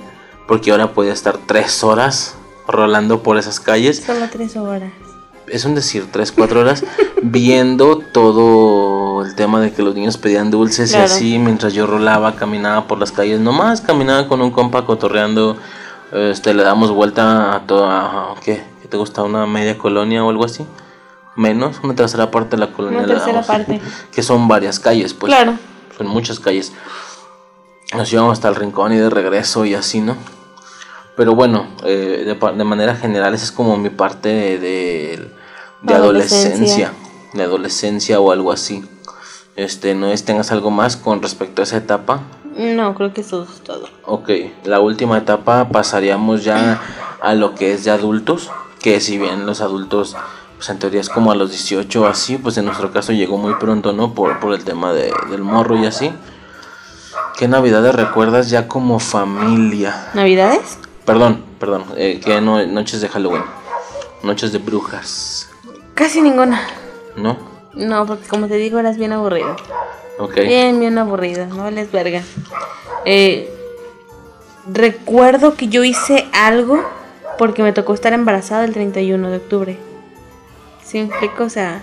porque 0.48 0.70
ahora 0.70 0.92
podía 0.92 1.12
estar 1.12 1.38
tres 1.46 1.84
horas 1.84 2.34
rolando 2.66 3.22
por 3.22 3.36
esas 3.36 3.60
calles 3.60 4.02
Solo 4.04 4.26
tres 4.32 4.56
horas. 4.56 4.90
es 5.46 5.64
un 5.66 5.74
decir, 5.74 6.06
3, 6.10 6.32
4 6.32 6.60
horas 6.60 6.82
viendo 7.22 7.98
todo 7.98 9.22
el 9.24 9.34
tema 9.34 9.60
de 9.60 9.72
que 9.72 9.82
los 9.82 9.94
niños 9.94 10.16
pedían 10.16 10.50
dulces 10.50 10.90
Claro. 10.90 11.04
y 11.04 11.06
así, 11.12 11.38
mientras 11.38 11.74
yo 11.74 11.86
rolaba, 11.86 12.36
caminaba 12.36 12.86
por 12.86 12.98
las 12.98 13.12
calles, 13.12 13.40
nomás 13.40 13.82
caminaba 13.82 14.26
con 14.28 14.40
un 14.40 14.50
compa 14.50 14.86
cotorreando, 14.86 15.58
este, 16.12 16.54
le 16.54 16.62
damos 16.62 16.90
vuelta 16.90 17.54
a 17.54 17.66
toda, 17.66 18.34
¿qué? 18.42 18.62
¿Qué 18.94 18.98
te 18.98 19.00
gusta? 19.00 19.24
¿Una 19.24 19.44
media 19.44 19.76
colonia 19.76 20.24
o 20.24 20.30
algo 20.30 20.44
así? 20.44 20.64
Menos, 21.34 21.80
una 21.82 21.96
tercera 21.96 22.30
parte 22.30 22.54
de 22.54 22.58
la 22.58 22.70
colonia. 22.72 23.00
Una 23.00 23.08
tercera 23.08 23.42
parte. 23.42 23.80
Que 24.12 24.22
son 24.22 24.46
varias 24.46 24.78
calles, 24.78 25.12
pues. 25.14 25.34
Claro. 25.34 25.58
Son 25.98 26.06
muchas 26.06 26.38
calles. 26.38 26.72
Nos 27.92 28.12
íbamos 28.12 28.34
hasta 28.34 28.48
el 28.50 28.54
rincón 28.54 28.92
y 28.92 28.96
de 28.98 29.10
regreso 29.10 29.64
y 29.64 29.74
así, 29.74 30.00
¿no? 30.00 30.16
Pero 31.16 31.34
bueno, 31.34 31.66
eh, 31.82 32.22
de, 32.24 32.64
manera 32.64 32.94
general 32.94 33.34
esa 33.34 33.42
es 33.46 33.50
como 33.50 33.76
mi 33.76 33.90
parte 33.90 34.28
de, 34.28 34.58
de- 34.60 35.30
de 35.82 35.94
Adolescencia. 35.94 36.46
adolescencia. 36.52 36.92
De 37.32 37.42
adolescencia 37.42 38.20
o 38.20 38.30
algo 38.30 38.52
así. 38.52 38.88
Este, 39.56 39.96
¿no 39.96 40.06
es 40.12 40.24
tengas 40.24 40.52
algo 40.52 40.70
más 40.70 40.96
con 40.96 41.20
respecto 41.20 41.62
a 41.62 41.64
esa 41.64 41.78
etapa? 41.78 42.20
No, 42.56 42.94
creo 42.94 43.12
que 43.12 43.22
eso 43.22 43.42
es 43.42 43.60
todo. 43.64 43.88
Ok, 44.04 44.30
la 44.62 44.78
última 44.78 45.18
etapa 45.18 45.68
pasaríamos 45.70 46.44
ya 46.44 46.80
a 47.20 47.34
lo 47.34 47.56
que 47.56 47.72
es 47.72 47.82
de 47.82 47.90
adultos, 47.90 48.50
que 48.84 49.00
si 49.00 49.16
bien 49.16 49.46
los 49.46 49.62
adultos, 49.62 50.14
pues 50.58 50.68
en 50.68 50.78
teoría 50.78 51.00
es 51.00 51.08
como 51.08 51.32
a 51.32 51.34
los 51.34 51.48
18 51.48 52.02
o 52.02 52.06
así, 52.06 52.36
pues 52.36 52.58
en 52.58 52.66
nuestro 52.66 52.92
caso 52.92 53.12
llegó 53.12 53.38
muy 53.38 53.54
pronto, 53.54 53.94
¿no? 53.94 54.12
Por, 54.12 54.38
por 54.40 54.52
el 54.52 54.62
tema 54.62 54.92
de- 54.92 55.10
del 55.30 55.40
morro 55.40 55.74
y 55.78 55.86
así. 55.86 56.12
¿Qué 57.38 57.48
navidades 57.48 57.94
recuerdas 57.94 58.50
ya 58.50 58.68
como 58.68 58.98
familia? 58.98 60.10
¿Navidades? 60.12 60.76
Perdón, 61.06 61.42
perdón, 61.58 61.86
eh, 61.96 62.20
¿qué 62.22 62.42
no- 62.42 62.64
noches 62.66 63.00
de 63.00 63.08
Halloween? 63.08 63.42
Noches 64.22 64.52
de 64.52 64.58
brujas, 64.58 65.48
Casi 65.94 66.20
ninguna. 66.20 66.60
¿no? 67.16 67.38
No, 67.72 68.04
porque 68.04 68.28
como 68.28 68.48
te 68.48 68.56
digo, 68.56 68.78
eras 68.78 68.98
bien 68.98 69.12
aburrido. 69.14 69.56
Ok. 70.18 70.34
Bien, 70.40 70.78
bien 70.78 70.98
aburrido. 70.98 71.46
No 71.46 71.62
vales 71.64 71.90
verga. 71.90 72.20
Eh, 73.06 73.50
recuerdo 74.70 75.54
que 75.54 75.68
yo 75.68 75.84
hice 75.84 76.28
algo 76.32 76.82
porque 77.38 77.62
me 77.62 77.72
tocó 77.72 77.94
estar 77.94 78.12
embarazada 78.12 78.64
el 78.64 78.72
31 78.72 79.30
de 79.30 79.36
octubre. 79.36 79.78
¿Sí 80.82 80.98
me 80.98 81.04
explico? 81.04 81.44
O 81.44 81.50
sea, 81.50 81.82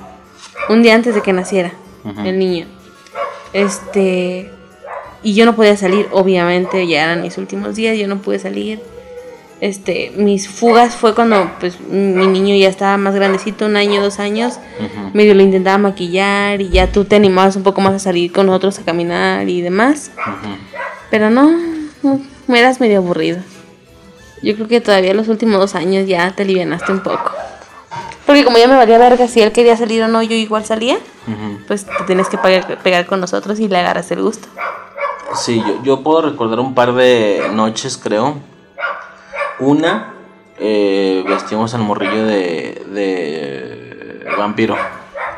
un 0.69 0.83
día 0.83 0.95
antes 0.95 1.15
de 1.15 1.21
que 1.21 1.33
naciera 1.33 1.73
el 2.23 2.39
niño. 2.39 2.67
Este. 3.53 4.49
Y 5.23 5.35
yo 5.35 5.45
no 5.45 5.55
podía 5.55 5.77
salir, 5.77 6.07
obviamente, 6.11 6.87
ya 6.87 7.03
eran 7.03 7.21
mis 7.21 7.37
últimos 7.37 7.75
días, 7.75 7.97
yo 7.97 8.07
no 8.07 8.17
pude 8.21 8.39
salir. 8.39 8.81
Este, 9.59 10.11
mis 10.17 10.49
fugas 10.49 10.95
fue 10.95 11.13
cuando 11.13 11.51
pues 11.59 11.79
mi 11.79 12.25
niño 12.25 12.55
ya 12.55 12.67
estaba 12.67 12.97
más 12.97 13.13
grandecito, 13.13 13.67
un 13.67 13.75
año, 13.75 14.01
dos 14.01 14.19
años. 14.19 14.59
Ujú. 14.79 15.11
Medio 15.13 15.35
lo 15.35 15.43
intentaba 15.43 15.77
maquillar 15.77 16.61
y 16.61 16.69
ya 16.69 16.91
tú 16.91 17.05
te 17.05 17.15
animabas 17.15 17.55
un 17.55 17.61
poco 17.61 17.79
más 17.81 17.93
a 17.93 17.99
salir 17.99 18.31
con 18.31 18.47
nosotros 18.47 18.79
a 18.79 18.83
caminar 18.83 19.47
y 19.47 19.61
demás. 19.61 20.11
Ujú. 20.17 20.55
Pero 21.11 21.29
no, 21.29 21.51
no, 22.01 22.19
me 22.47 22.59
eras 22.59 22.79
medio 22.79 22.97
aburrido. 22.97 23.37
Yo 24.41 24.55
creo 24.55 24.67
que 24.67 24.81
todavía 24.81 25.13
los 25.13 25.27
últimos 25.27 25.59
dos 25.59 25.75
años 25.75 26.07
ya 26.07 26.31
te 26.31 26.43
alivianaste 26.43 26.91
un 26.91 27.01
poco. 27.01 27.31
Porque 28.25 28.43
como 28.43 28.57
ya 28.57 28.67
me 28.67 28.75
valía 28.75 28.97
verga 28.97 29.27
si 29.27 29.41
él 29.41 29.51
quería 29.51 29.75
salir 29.77 30.01
o 30.03 30.07
no, 30.07 30.21
yo 30.21 30.35
igual 30.35 30.63
salía, 30.65 30.97
pues 31.67 31.85
te 31.85 32.03
tienes 32.05 32.27
que 32.29 32.37
pegar, 32.37 32.77
pegar 32.81 33.05
con 33.05 33.19
nosotros 33.19 33.59
y 33.59 33.67
le 33.67 33.77
agarras 33.77 34.09
el 34.11 34.21
gusto. 34.21 34.47
Sí, 35.35 35.61
yo, 35.65 35.83
yo 35.83 36.01
puedo 36.03 36.21
recordar 36.23 36.59
un 36.59 36.73
par 36.73 36.93
de 36.93 37.49
noches, 37.53 37.97
creo. 37.97 38.35
Una, 39.59 40.13
eh, 40.59 41.23
vestimos 41.27 41.73
al 41.73 41.81
morrillo 41.81 42.25
de, 42.25 42.83
de 42.93 44.25
vampiro 44.37 44.75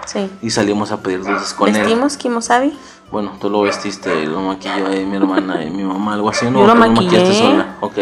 Sí. 0.05 0.29
y 0.41 0.49
salimos 0.49 0.91
a 0.91 1.01
pedir 1.01 1.23
dulces 1.23 1.53
con 1.53 1.69
él. 1.69 1.75
¿Vestimos 1.81 2.17
Kimosabi? 2.17 2.77
Bueno, 3.11 3.33
tú 3.39 3.49
lo 3.49 3.61
vestiste, 3.61 4.25
lo 4.25 4.39
maquilló 4.41 4.87
ahí 4.87 5.05
mi 5.05 5.17
hermana 5.17 5.63
y 5.63 5.69
mi 5.69 5.83
mamá, 5.83 6.13
algo 6.15 6.29
así, 6.29 6.45
¿no? 6.45 6.59
Yo 6.59 6.67
lo 6.67 6.75
maquillé. 6.75 7.05
maquillaste 7.05 7.33
sola, 7.35 7.75
ok. 7.81 7.97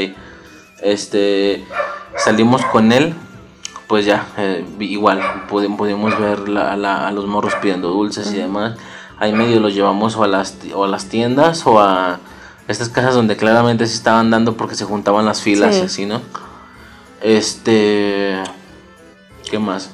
Este, 0.81 1.65
salimos 2.17 2.65
con 2.65 2.91
él, 2.91 3.13
pues 3.87 4.05
ya, 4.05 4.27
eh, 4.37 4.65
igual, 4.79 5.21
pudi- 5.49 5.75
pudimos 5.75 6.17
ver 6.19 6.47
la- 6.49 6.71
a, 6.73 6.77
la- 6.77 7.07
a 7.07 7.11
los 7.11 7.27
morros 7.27 7.53
pidiendo 7.61 7.89
dulces 7.89 8.31
y 8.33 8.37
demás. 8.37 8.77
Ahí 9.19 9.33
medio 9.33 9.59
los 9.59 9.73
llevamos 9.73 10.15
o 10.15 10.23
a 10.23 10.27
las, 10.27 10.57
o 10.73 10.83
a 10.83 10.87
las 10.87 11.05
tiendas 11.05 11.65
o 11.67 11.79
a 11.79 12.19
Estas 12.67 12.87
casas 12.89 13.15
donde 13.15 13.35
claramente 13.35 13.85
sí 13.85 13.95
estaban 13.95 14.29
dando 14.31 14.55
porque 14.55 14.75
se 14.75 14.85
juntaban 14.85 15.25
las 15.25 15.41
filas 15.41 15.75
Sí. 15.75 15.81
y 15.81 15.85
así, 15.85 16.05
¿no? 16.05 16.21
Este. 17.21 18.41
¿Qué 19.49 19.59
más? 19.59 19.89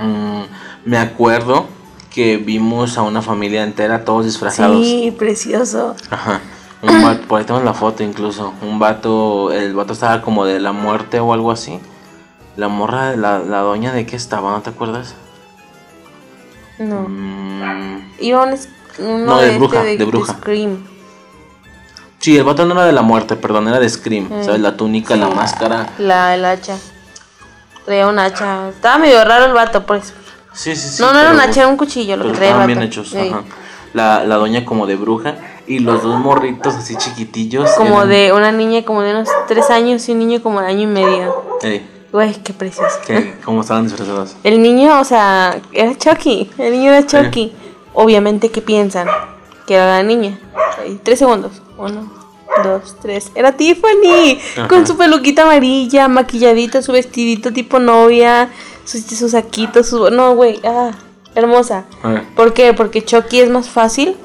Mm, 0.00 0.42
me 0.88 0.96
acuerdo 0.98 1.66
que 2.10 2.38
vimos 2.38 2.96
a 2.98 3.02
una 3.02 3.20
familia 3.20 3.62
entera, 3.62 4.04
todos 4.04 4.24
disfrazados. 4.24 4.84
Sí, 4.86 5.14
precioso. 5.18 5.94
Ajá. 6.10 6.40
Un 6.80 7.02
vato, 7.02 7.22
por 7.26 7.38
ahí 7.40 7.44
tenemos 7.44 7.64
la 7.64 7.74
foto 7.74 8.02
incluso. 8.02 8.54
Un 8.62 8.78
vato, 8.78 9.52
el 9.52 9.74
vato 9.74 9.92
estaba 9.94 10.22
como 10.22 10.44
de 10.44 10.60
la 10.60 10.72
muerte 10.72 11.18
o 11.20 11.32
algo 11.32 11.50
así. 11.50 11.80
La 12.56 12.68
morra, 12.68 13.16
la, 13.16 13.38
la 13.40 13.58
doña 13.58 13.92
de 13.92 14.06
qué 14.06 14.16
estaba, 14.16 14.50
¿no 14.52 14.60
te 14.62 14.70
acuerdas? 14.70 15.14
No. 16.78 17.02
Mm, 17.08 18.02
Iba 18.20 18.44
un, 18.44 18.58
uno 18.98 19.18
No, 19.26 19.38
de 19.38 19.46
este 19.46 19.58
bruja, 19.58 19.82
de 19.82 20.04
bruja. 20.04 20.32
Scream. 20.34 20.84
Sí, 22.20 22.36
el 22.36 22.44
vato 22.44 22.64
no 22.64 22.74
era 22.74 22.84
de 22.84 22.92
la 22.92 23.02
muerte, 23.02 23.36
perdón, 23.36 23.68
era 23.68 23.78
de 23.80 23.88
Scream. 23.88 24.28
Mm. 24.30 24.44
¿Sabes? 24.44 24.60
La 24.60 24.76
túnica, 24.76 25.16
la 25.16 25.28
máscara. 25.28 25.88
La, 25.98 26.34
el 26.34 26.44
hacha. 26.44 26.76
Traía 27.84 28.06
un 28.06 28.18
hacha. 28.18 28.68
Estaba 28.68 28.98
medio 28.98 29.24
raro 29.24 29.46
el 29.46 29.52
vato, 29.52 29.84
pues. 29.86 30.12
Sí, 30.52 30.74
sí, 30.76 30.88
sí. 30.88 31.02
no, 31.02 31.12
no 31.12 31.18
era 31.20 31.30
un 31.30 31.40
hacha, 31.40 31.60
era 31.60 31.68
un 31.68 31.76
cuchillo 31.76 32.16
lo 32.16 32.24
que 32.24 32.30
traía 32.32 32.50
el 32.50 32.60
estaban 32.62 32.66
vato. 32.68 32.78
bien 32.78 32.82
hechos. 32.88 33.08
Sí. 33.10 33.18
Ajá. 33.18 33.42
La, 33.94 34.24
la 34.24 34.34
doña 34.36 34.64
como 34.64 34.86
de 34.86 34.96
bruja 34.96 35.34
y 35.68 35.78
los 35.80 36.02
dos 36.02 36.18
morritos 36.18 36.74
así 36.74 36.96
chiquitillos. 36.96 37.70
Como 37.72 37.96
eran- 37.98 38.08
de 38.08 38.32
una 38.32 38.52
niña 38.52 38.84
como 38.84 39.02
de 39.02 39.12
unos 39.12 39.28
tres 39.46 39.70
años 39.70 40.08
y 40.08 40.12
un 40.12 40.18
niño 40.20 40.42
como 40.42 40.60
de 40.60 40.66
año 40.68 40.82
y 40.82 40.86
medio. 40.86 41.42
Ey, 41.62 41.86
Güey, 42.10 42.32
qué 42.42 42.54
precioso. 42.54 42.98
¿Cómo 43.44 43.60
estaban 43.60 43.84
disfrazados? 43.84 44.34
El 44.42 44.62
niño, 44.62 44.98
o 44.98 45.04
sea, 45.04 45.60
era 45.72 45.94
Chucky. 45.96 46.50
El 46.56 46.72
niño 46.72 46.90
era 46.92 47.06
Chucky. 47.06 47.52
Obviamente, 47.92 48.50
¿qué 48.50 48.62
piensan? 48.62 49.06
Que 49.66 49.74
era 49.74 49.86
la 49.98 50.02
niña. 50.02 50.38
Ahí, 50.82 50.98
tres 51.02 51.18
segundos. 51.18 51.60
Uno, 51.76 52.10
dos, 52.64 52.96
tres. 53.02 53.30
Era 53.34 53.52
Tiffany. 53.52 54.40
Ajá. 54.56 54.68
Con 54.68 54.86
su 54.86 54.96
peluquita 54.96 55.42
amarilla, 55.42 56.08
maquilladita, 56.08 56.80
su 56.80 56.92
vestidito 56.92 57.52
tipo 57.52 57.78
novia, 57.78 58.48
sus, 58.84 59.02
sus 59.02 59.32
saquitos, 59.32 59.88
su... 59.88 60.10
No, 60.10 60.34
güey. 60.34 60.60
Ah, 60.64 60.92
hermosa. 61.34 61.84
¿Por 62.34 62.54
qué? 62.54 62.72
Porque 62.72 63.04
Chucky 63.04 63.40
es 63.40 63.50
más 63.50 63.68
fácil 63.68 64.16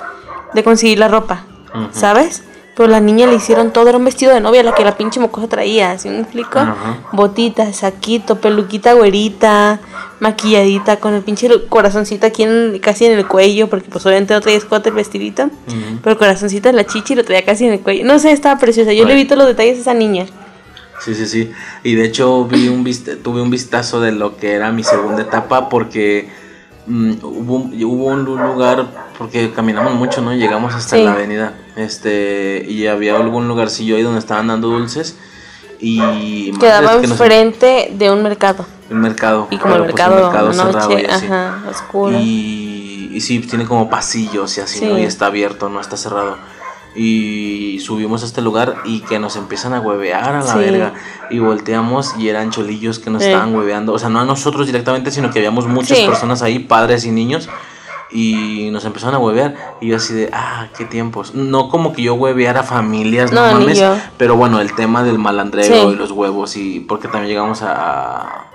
de 0.53 0.63
conseguir 0.63 0.99
la 0.99 1.07
ropa. 1.07 1.45
¿Sabes? 1.91 2.43
Pero 2.75 2.89
la 2.89 2.99
niña 2.99 3.27
le 3.27 3.35
hicieron 3.35 3.71
todo, 3.71 3.87
era 3.89 3.97
un 3.97 4.05
vestido 4.05 4.33
de 4.33 4.39
novia, 4.39 4.63
la 4.63 4.73
que 4.73 4.83
la 4.83 4.97
pinche 4.97 5.19
mocosa 5.19 5.47
traía, 5.47 5.97
¿sí 5.99 6.09
me 6.09 6.21
explico? 6.21 6.57
Ajá. 6.57 6.97
Botita, 7.11 7.71
saquito, 7.71 8.41
peluquita 8.41 8.93
güerita, 8.93 9.79
maquilladita, 10.19 10.97
con 10.97 11.13
el 11.13 11.21
pinche 11.21 11.47
corazoncito 11.69 12.25
aquí 12.25 12.43
en, 12.43 12.79
casi 12.79 13.05
en 13.05 13.17
el 13.17 13.27
cuello, 13.27 13.69
porque 13.69 13.89
pues 13.89 14.03
obviamente 14.07 14.33
no 14.33 14.41
traía 14.41 14.57
escote 14.57 14.89
el 14.89 14.95
vestidito, 14.95 15.51
pero 16.01 16.13
el 16.13 16.17
corazoncito 16.17 16.69
en 16.69 16.75
la 16.75 16.85
chichi 16.85 17.13
lo 17.13 17.23
traía 17.23 17.45
casi 17.45 17.67
en 17.67 17.73
el 17.73 17.79
cuello. 17.79 18.05
No 18.05 18.17
sé, 18.17 18.31
estaba 18.31 18.59
preciosa, 18.59 18.91
yo 18.91 19.05
le 19.05 19.13
vi 19.13 19.25
todos 19.25 19.39
los 19.39 19.47
detalles 19.47 19.77
a 19.77 19.81
esa 19.81 19.93
niña. 19.93 20.25
Sí, 20.99 21.13
sí, 21.13 21.25
sí. 21.27 21.51
Y 21.83 21.95
de 21.95 22.05
hecho 22.05 22.45
vi 22.45 22.69
un 22.69 22.83
tuve 23.21 23.41
un 23.41 23.49
vistazo 23.49 23.99
de 23.99 24.13
lo 24.13 24.37
que 24.37 24.53
era 24.53 24.71
mi 24.71 24.83
segunda 24.83 25.23
etapa 25.23 25.67
porque 25.69 26.29
mm, 26.87 27.11
hubo, 27.23 27.55
un- 27.55 27.83
hubo 27.83 28.05
un 28.07 28.23
lu- 28.25 28.37
lugar, 28.37 28.87
porque 29.17 29.51
caminamos 29.51 29.93
mucho, 29.93 30.21
¿no? 30.21 30.33
Llegamos 30.33 30.73
hasta 30.73 30.97
Sí. 30.97 31.03
la 31.03 31.13
avenida. 31.13 31.53
Este, 31.75 32.65
y 32.67 32.87
había 32.87 33.15
algún 33.17 33.47
lugarcillo 33.47 33.95
ahí 33.95 34.01
donde 34.03 34.19
estaban 34.19 34.47
dando 34.47 34.67
dulces. 34.69 35.17
Y 35.79 36.51
Quedaba 36.59 36.99
que 37.01 37.07
enfrente 37.07 37.91
de 37.93 38.09
un 38.11 38.23
mercado. 38.23 38.65
el 38.89 38.95
mercado. 38.97 39.47
Y 39.49 39.57
como 39.57 39.75
el 39.75 39.81
pues, 39.81 39.93
mercado, 39.93 40.15
mercado 40.23 40.53
cerrado 40.53 40.99
y 40.99 41.05
así. 41.05 41.25
ajá, 41.25 41.63
oscuro. 41.69 42.17
Y, 42.19 43.09
y 43.13 43.21
sí, 43.21 43.39
tiene 43.39 43.65
como 43.65 43.89
pasillos 43.89 44.57
y 44.57 44.61
así, 44.61 44.79
Sí. 44.79 44.85
¿no? 44.85 44.97
Y 44.99 45.03
está 45.03 45.25
abierto, 45.27 45.67
no 45.69 45.81
está 45.81 45.97
cerrado. 45.97 46.37
Y 46.95 47.79
subimos 47.79 48.21
a 48.23 48.25
este 48.25 48.41
lugar 48.41 48.75
y 48.85 49.01
que 49.01 49.17
nos 49.19 49.35
empiezan 49.35 49.73
a 49.73 49.79
huevear 49.79 50.35
a 50.35 50.41
la 50.41 50.53
Sí. 50.53 50.59
verga. 50.59 50.93
Y 51.31 51.39
volteamos 51.39 52.15
y 52.19 52.29
eran 52.29 52.51
cholillos 52.51 52.99
que 52.99 53.09
nos 53.09 53.23
Sí. 53.23 53.29
estaban 53.29 53.55
hueveando. 53.55 53.93
O 53.93 53.99
sea, 53.99 54.09
no 54.09 54.19
a 54.19 54.25
nosotros 54.25 54.67
directamente, 54.67 55.09
sino 55.11 55.31
que 55.31 55.39
habíamos 55.39 55.65
muchas 55.67 55.97
Sí. 55.97 56.05
personas 56.05 56.41
ahí, 56.43 56.59
padres 56.59 57.05
y 57.05 57.11
niños. 57.11 57.49
Y 58.11 58.69
nos 58.71 58.85
empezaron 58.85 59.15
a 59.15 59.17
huevear. 59.17 59.55
Y 59.81 59.87
yo 59.87 59.95
así 59.97 60.13
de, 60.13 60.29
ah, 60.33 60.67
qué 60.77 60.85
tiempos. 60.85 61.33
No 61.33 61.69
como 61.69 61.93
que 61.93 62.03
yo 62.03 62.13
hueveara 62.13 62.61
familias, 62.61 63.31
no, 63.31 63.43
No, 63.47 63.59
mames. 63.59 63.83
Pero 64.17 64.35
bueno, 64.35 64.59
el 64.61 64.73
tema 64.75 65.03
del 65.03 65.17
malandreo 65.17 65.91
y 65.91 65.95
los 65.95 66.11
huevos. 66.11 66.55
Y 66.55 66.79
porque 66.81 67.07
también 67.07 67.29
llegamos 67.29 67.61
a. 67.63 68.45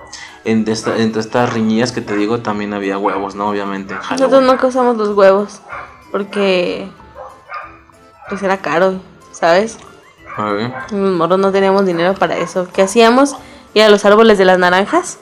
en 0.45 0.67
esta- 0.69 0.97
entre 0.97 1.21
estas 1.21 1.53
riñillas 1.53 1.91
que 1.93 2.01
te 2.01 2.17
digo, 2.17 2.39
también 2.39 2.73
había 2.73 2.97
huevos, 2.97 3.35
¿no? 3.35 3.49
Obviamente. 3.51 3.93
en 3.95 3.99
Nosotros 3.99 4.21
Halloween. 4.31 4.47
nunca 4.47 4.67
usamos 4.69 4.97
los 4.97 5.11
huevos, 5.11 5.61
porque 6.11 6.89
pues 8.29 8.43
era 8.43 8.59
caro, 8.59 9.01
¿sabes? 9.33 9.79
A 10.37 10.45
ver. 10.53 10.73
Los 10.91 11.39
no 11.39 11.53
teníamos 11.53 11.85
dinero 11.87 12.15
para 12.15 12.37
eso. 12.37 12.69
¿Qué 12.73 12.83
hacíamos? 12.83 13.37
Ir 13.75 13.83
a 13.83 13.89
los 13.89 14.05
árboles 14.05 14.39
de 14.39 14.45
las 14.45 14.59
naranjas 14.59 15.19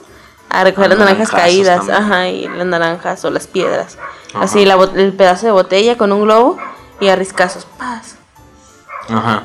a 0.49 0.63
recoger 0.63 0.89
las 0.89 0.99
naranjas 0.99 1.29
caídas, 1.29 1.85
también. 1.85 1.97
ajá, 1.97 2.29
y 2.29 2.47
las 2.47 2.65
naranjas 2.65 3.25
o 3.25 3.29
las 3.29 3.47
piedras. 3.47 3.97
Ajá. 4.33 4.45
Así 4.45 4.65
la 4.65 4.75
el 4.95 5.13
pedazo 5.13 5.45
de 5.45 5.51
botella 5.51 5.97
con 5.97 6.11
un 6.11 6.23
globo 6.23 6.57
y 6.99 7.09
a 7.09 7.15
riscazos. 7.15 7.65
Paz. 7.77 8.15
Ajá. 9.09 9.43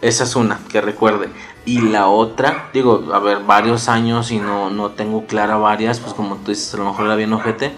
Esa 0.00 0.24
es 0.24 0.36
una 0.36 0.60
que 0.70 0.80
recuerde. 0.80 1.30
Y 1.64 1.80
la 1.80 2.08
otra, 2.08 2.70
digo, 2.72 3.04
a 3.12 3.20
ver, 3.20 3.40
varios 3.40 3.88
años 3.88 4.32
y 4.32 4.38
no, 4.38 4.70
no 4.70 4.90
tengo 4.90 5.26
clara 5.26 5.56
varias, 5.56 6.00
pues 6.00 6.12
como 6.14 6.36
tú 6.36 6.50
dices, 6.50 6.74
a 6.74 6.78
lo 6.78 6.86
mejor 6.86 7.06
era 7.06 7.14
bien 7.14 7.32
ojete. 7.32 7.72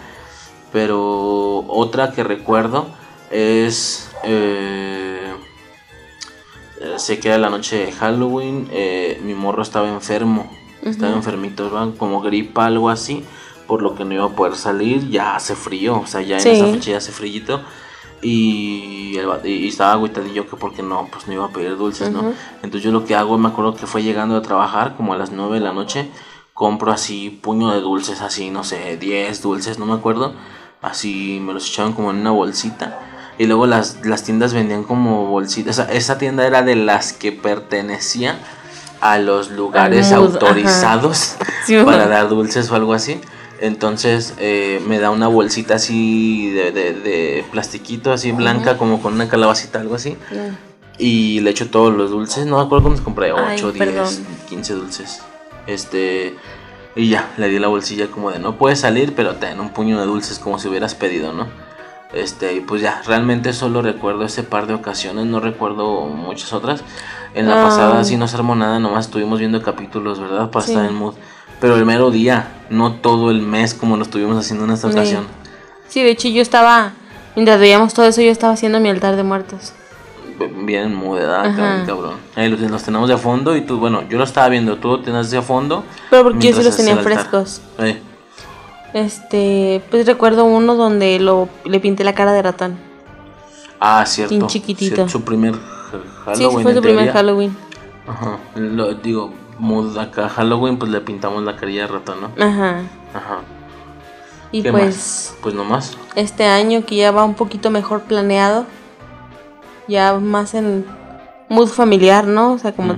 Pero 0.73 1.65
otra 1.69 2.13
que 2.13 2.25
recuerdo 2.25 2.89
es. 3.31 4.11
Eh, 4.27 5.33
eh, 6.81 6.95
sé 6.99 7.19
que 7.21 7.29
era 7.29 7.39
la 7.39 7.51
noche 7.51 7.77
de 7.87 7.93
Halloween. 7.93 8.69
eh, 8.73 9.21
mi 9.25 9.35
morro 9.35 9.63
estaba 9.63 9.89
enfermo. 9.89 10.51
Estaba 10.83 11.15
enfermito, 11.15 11.65
¿verdad? 11.65 11.95
como 11.99 12.21
gripa, 12.21 12.67
algo 12.67 12.91
así. 12.91 13.25
Por 13.67 13.81
lo 13.81 13.95
que 13.95 14.05
no 14.05 14.13
iba 14.15 14.25
a 14.27 14.29
poder 14.31 14.57
salir. 14.57 15.09
Ya 15.09 15.37
hace 15.37 15.55
frío. 15.57 16.01
O 16.01 16.07
sea, 16.07 16.21
ya 16.21 16.37
en 16.37 16.43
Sí. 16.43 16.51
esa 16.51 16.67
fecha 16.67 16.91
ya 16.93 16.97
hace 16.99 17.13
frillito. 17.13 17.63
Y, 18.23 19.17
el 19.19 19.29
y 19.47 19.69
estaba 19.69 19.93
agüitadillo 19.93 20.49
que 20.49 20.57
porque 20.57 20.83
no, 20.83 21.09
pues 21.13 21.27
no 21.27 21.35
iba 21.35 21.45
a 21.45 21.51
pedir 21.51 21.77
dulces, 21.77 22.11
¿no? 22.11 22.33
Entonces 22.63 22.83
yo 22.83 22.91
lo 22.91 23.05
que 23.05 23.15
hago, 23.15 23.37
me 23.37 23.49
acuerdo 23.49 23.75
que 23.77 23.87
fue 23.87 24.03
llegando 24.03 24.35
a 24.37 24.41
trabajar 24.43 24.97
como 24.97 25.13
a 25.13 25.19
las 25.19 25.31
9 25.31 25.57
de 25.57 25.61
la 25.61 25.75
noche, 25.75 26.09
compro 26.55 26.91
así 26.91 27.29
puño 27.43 27.71
de 27.71 27.81
dulces, 27.83 28.23
así, 28.23 28.49
no 28.49 28.65
sé, 28.65 28.97
10 28.97 29.43
dulces, 29.43 29.79
no 29.79 29.85
me 29.85 29.93
acuerdo, 29.93 30.33
así 30.81 31.39
me 31.43 31.53
los 31.53 31.69
echaban 31.69 31.93
como 31.93 32.13
en 32.13 32.19
una 32.19 32.31
bolsita. 32.31 32.99
Y 33.39 33.47
luego 33.47 33.67
las, 33.67 34.05
las 34.05 34.23
tiendas 34.23 34.55
vendían 34.55 34.85
como 34.85 35.27
bolsitas, 35.27 35.79
o 35.79 35.85
sea, 35.85 35.93
esa 35.93 36.19
tienda 36.19 36.47
era 36.47 36.63
de 36.63 36.77
las 36.77 37.13
que 37.13 37.33
pertenecía 37.33 38.39
a 39.01 39.19
los 39.19 39.51
lugares 39.51 40.13
Al 40.13 40.21
mood, 40.21 40.33
autorizados 40.35 41.37
Sí, 41.67 41.77
para 41.85 42.07
dar 42.07 42.29
dulces 42.29 42.71
o 42.71 42.75
algo 42.75 42.95
así. 42.95 43.21
Entonces 43.61 44.35
eh, 44.39 44.83
me 44.87 44.99
da 44.99 45.11
una 45.11 45.29
bolsita 45.29 45.77
así 45.77 46.51
de, 46.51 46.73
de, 46.73 46.93
de 46.95 47.45
plastiquito, 47.51 48.13
así 48.13 48.33
blanca, 48.33 48.77
como 48.77 49.01
con 49.01 49.15
una 49.15 49.29
calabacita, 49.29 49.81
algo 49.81 49.95
así. 49.95 50.17
Y 50.99 51.41
le 51.41 51.51
echo 51.51 51.71
todos 51.71 51.95
los 51.95 52.11
dulces. 52.11 52.47
No 52.47 52.59
me 52.59 52.65
acuerdo 52.65 52.85
cuántos 52.85 53.05
compré. 53.05 53.33
Ay, 53.33 53.57
8, 53.59 53.73
10, 53.73 53.87
perdón. 53.87 54.15
15 54.49 54.75
dulces. 54.75 55.23
Este. 55.67 56.35
Y 56.97 57.09
ya, 57.09 57.33
le 57.39 57.49
di 57.49 57.59
la 57.59 57.69
bolsilla 57.69 58.09
como 58.09 58.31
de 58.31 58.39
no 58.39 58.57
puedes 58.57 58.81
salir, 58.81 59.15
pero 59.15 59.35
ten 59.35 59.59
un 59.59 59.71
puño 59.71 59.99
de 59.99 60.07
dulces 60.07 60.39
como 60.39 60.59
si 60.59 60.69
hubieras 60.69 60.95
pedido, 60.95 61.33
¿no? 61.33 61.49
Este, 62.15 62.55
y 62.55 62.61
pues 62.61 62.81
ya, 62.81 63.03
realmente 63.07 63.53
solo 63.53 63.83
recuerdo 63.83 64.25
ese 64.25 64.43
par 64.45 64.67
de 64.67 64.75
ocasiones, 64.75 65.27
no 65.27 65.41
recuerdo 65.41 66.03
muchas 66.07 66.53
otras. 66.53 66.83
En 67.35 67.49
la 67.49 67.61
Ah. 67.61 67.65
pasada 67.65 68.05
sí 68.05 68.17
no 68.17 68.29
se 68.29 68.37
armó 68.37 68.55
nada, 68.55 68.79
nomás 68.79 69.07
estuvimos 69.07 69.41
viendo 69.41 69.61
capítulos, 69.63 70.21
¿verdad? 70.21 70.51
Para 70.51 70.65
Sí. 70.65 70.73
estar 70.73 70.87
en 70.89 70.95
mood. 70.95 71.15
Pero 71.61 71.75
el 71.77 71.85
mero 71.85 72.11
día, 72.13 72.49
no 72.71 72.93
todo 72.93 73.31
el 73.31 73.41
mes 73.41 73.75
como 73.75 73.97
lo 73.97 74.05
estuvimos 74.05 74.37
haciendo 74.39 74.65
en 74.65 74.71
esta 74.71 74.89
Sí. 74.89 74.95
ocasión. 74.95 75.25
Sí, 75.89 76.03
de 76.03 76.11
hecho 76.11 76.29
yo 76.29 76.41
estaba, 76.43 76.93
mientras 77.35 77.59
veíamos 77.59 77.95
todo 77.95 78.07
eso, 78.07 78.21
yo 78.23 78.31
estaba 78.31 78.53
haciendo 78.53 78.79
mi 78.81 78.89
altar 78.91 79.17
de 79.17 79.23
muertos. 79.25 79.73
bien 80.65 80.93
mudada, 80.95 81.43
cabrón. 81.87 82.15
Ahí 82.35 82.49
los, 82.49 82.59
los 82.61 82.83
tenemos 82.83 83.09
de 83.09 83.17
fondo 83.17 83.55
y 83.57 83.61
tú, 83.61 83.79
bueno, 83.79 84.03
yo 84.09 84.19
lo 84.19 84.25
estaba 84.25 84.49
viendo, 84.49 84.77
tú 84.79 84.89
lo 84.89 85.01
tenías 85.01 85.31
de 85.31 85.41
fondo. 85.43 85.85
Pero 86.11 86.25
porque 86.25 86.49
yo 86.51 86.57
sí 86.57 86.65
los 86.65 86.77
tenía 86.77 86.97
frescos. 86.97 87.61
Eh, 87.79 88.01
Este, 88.95 89.83
pues 89.91 90.07
recuerdo 90.07 90.45
uno 90.45 90.77
donde 90.77 91.19
lo, 91.19 91.49
le 91.65 91.81
pinté 91.81 92.05
la 92.05 92.15
cara 92.15 92.33
de 92.33 92.41
ratón. 92.43 92.79
Ah, 93.81 94.07
cierto. 94.07 94.35
Bien 94.35 94.47
chiquitito. 94.47 95.05
Sí, 95.07 95.13
su 95.13 95.23
primer 95.23 95.55
ha- 95.55 96.35
sí, 96.35 96.45
Halloween. 96.45 96.49
ese 96.49 96.63
fue 96.63 96.75
su 96.75 96.81
primer. 96.81 97.13
Halloween. 97.13 97.57
Ajá. 98.07 98.39
Lo, 98.55 98.95
digo, 98.95 99.33
mood 99.59 99.99
acá 99.99 100.29
Halloween, 100.29 100.79
pues 100.79 100.91
le 100.91 101.01
pintamos 101.01 101.43
la 101.43 101.57
carilla 101.57 101.83
de 101.83 101.89
ratón, 101.89 102.19
¿no? 102.21 102.45
Ajá. 102.45 102.83
Ajá. 103.13 103.41
Y 104.53 104.63
¿Qué 104.63 104.71
pues 104.71 104.85
más? 104.85 105.35
Pues 105.43 105.55
nomás. 105.57 105.97
este 106.15 106.45
año 106.47 106.87
que 106.87 106.95
ya 106.97 107.11
va 107.11 107.25
un 107.25 107.35
poquito 107.35 107.71
mejor 107.71 108.03
planeado, 108.03 108.65
ya 109.89 110.15
más 110.15 110.55
en 110.55 110.87
mood 111.49 111.67
familiar, 111.67 112.27
¿no? 112.29 112.53
O 112.53 112.59
sea, 112.59 112.73
como. 112.73 112.95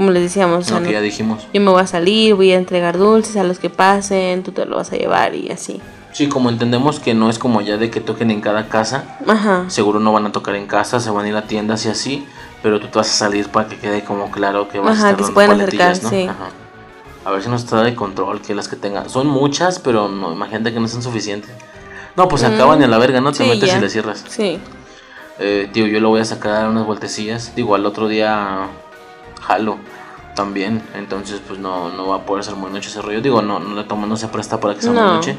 Como 0.00 0.12
les 0.12 0.22
decíamos, 0.22 0.60
o 0.64 0.66
sea, 0.66 0.78
que 0.78 0.84
no- 0.86 0.90
ya 0.92 1.02
dijimos. 1.02 1.46
yo 1.52 1.60
me 1.60 1.70
voy 1.70 1.82
a 1.82 1.86
salir, 1.86 2.34
voy 2.34 2.52
a 2.52 2.56
entregar 2.56 2.96
dulces 2.96 3.36
a 3.36 3.44
los 3.44 3.58
que 3.58 3.68
pasen, 3.68 4.42
tú 4.42 4.50
te 4.50 4.64
lo 4.64 4.76
vas 4.76 4.90
a 4.92 4.96
llevar 4.96 5.34
y 5.34 5.50
así. 5.50 5.78
Sí, 6.12 6.26
como 6.26 6.48
entendemos 6.48 7.00
que 7.00 7.12
no 7.12 7.28
es 7.28 7.38
como 7.38 7.60
ya 7.60 7.76
de 7.76 7.90
que 7.90 8.00
toquen 8.00 8.30
en 8.30 8.40
cada 8.40 8.66
casa, 8.70 9.18
Ajá. 9.28 9.64
seguro 9.68 10.00
no 10.00 10.10
van 10.14 10.24
a 10.24 10.32
tocar 10.32 10.54
en 10.54 10.66
casa, 10.66 11.00
se 11.00 11.10
van 11.10 11.26
a 11.26 11.28
ir 11.28 11.36
a 11.36 11.42
tiendas 11.42 11.84
y 11.84 11.90
así, 11.90 12.26
pero 12.62 12.80
tú 12.80 12.86
te 12.86 12.96
vas 12.96 13.10
a 13.10 13.12
salir 13.12 13.48
para 13.50 13.68
que 13.68 13.76
quede 13.76 14.02
como 14.02 14.30
claro 14.30 14.70
que 14.70 14.78
vas 14.78 14.96
Ajá, 14.96 15.08
a 15.08 15.10
estar 15.10 15.16
que 15.18 15.24
se 15.24 15.32
pueden 15.32 15.50
acercar, 15.50 15.94
sí. 15.96 16.22
Ajá. 16.26 16.48
A 17.26 17.30
ver 17.32 17.42
si 17.42 17.50
nos 17.50 17.62
está 17.64 17.82
de 17.82 17.94
control, 17.94 18.40
que 18.40 18.54
las 18.54 18.68
que 18.68 18.76
tengan. 18.76 19.10
Son 19.10 19.26
muchas, 19.26 19.80
pero 19.80 20.08
no, 20.08 20.32
imagínate 20.32 20.72
que 20.72 20.80
no 20.80 20.88
son 20.88 21.02
suficientes. 21.02 21.50
No, 22.16 22.26
pues 22.26 22.40
se 22.40 22.46
acaban 22.46 22.80
y 22.80 22.84
a 22.84 22.88
la 22.88 22.96
verga, 22.96 23.20
¿no? 23.20 23.32
Te 23.32 23.42
Mm, 23.44 23.46
sí, 23.46 23.50
metes 23.50 23.68
ya. 23.70 23.76
y 23.76 23.80
le 23.82 23.90
cierras. 23.90 24.24
Sí. 24.30 24.58
Eh, 25.38 25.68
tío, 25.74 25.86
yo 25.86 26.00
lo 26.00 26.08
voy 26.08 26.22
a 26.22 26.24
sacar 26.24 26.66
unas 26.70 26.86
vueltecillas. 26.86 27.54
Digo, 27.54 27.74
al 27.74 27.84
otro 27.84 28.08
día 28.08 28.68
también. 30.34 30.82
Entonces, 30.94 31.40
pues 31.46 31.58
no, 31.58 31.90
no 31.90 32.08
va 32.08 32.16
a 32.16 32.26
poder 32.26 32.44
ser 32.44 32.54
muy 32.56 32.70
noche 32.70 32.88
ese 32.88 33.02
rollo. 33.02 33.20
Digo, 33.20 33.42
no, 33.42 33.58
no 33.58 33.74
le 33.74 33.84
tomo, 33.84 34.06
no 34.06 34.16
se 34.16 34.28
presta 34.28 34.60
para 34.60 34.74
que 34.74 34.82
sea 34.82 34.92
muy 34.92 35.00
No. 35.00 35.14
noche. 35.14 35.36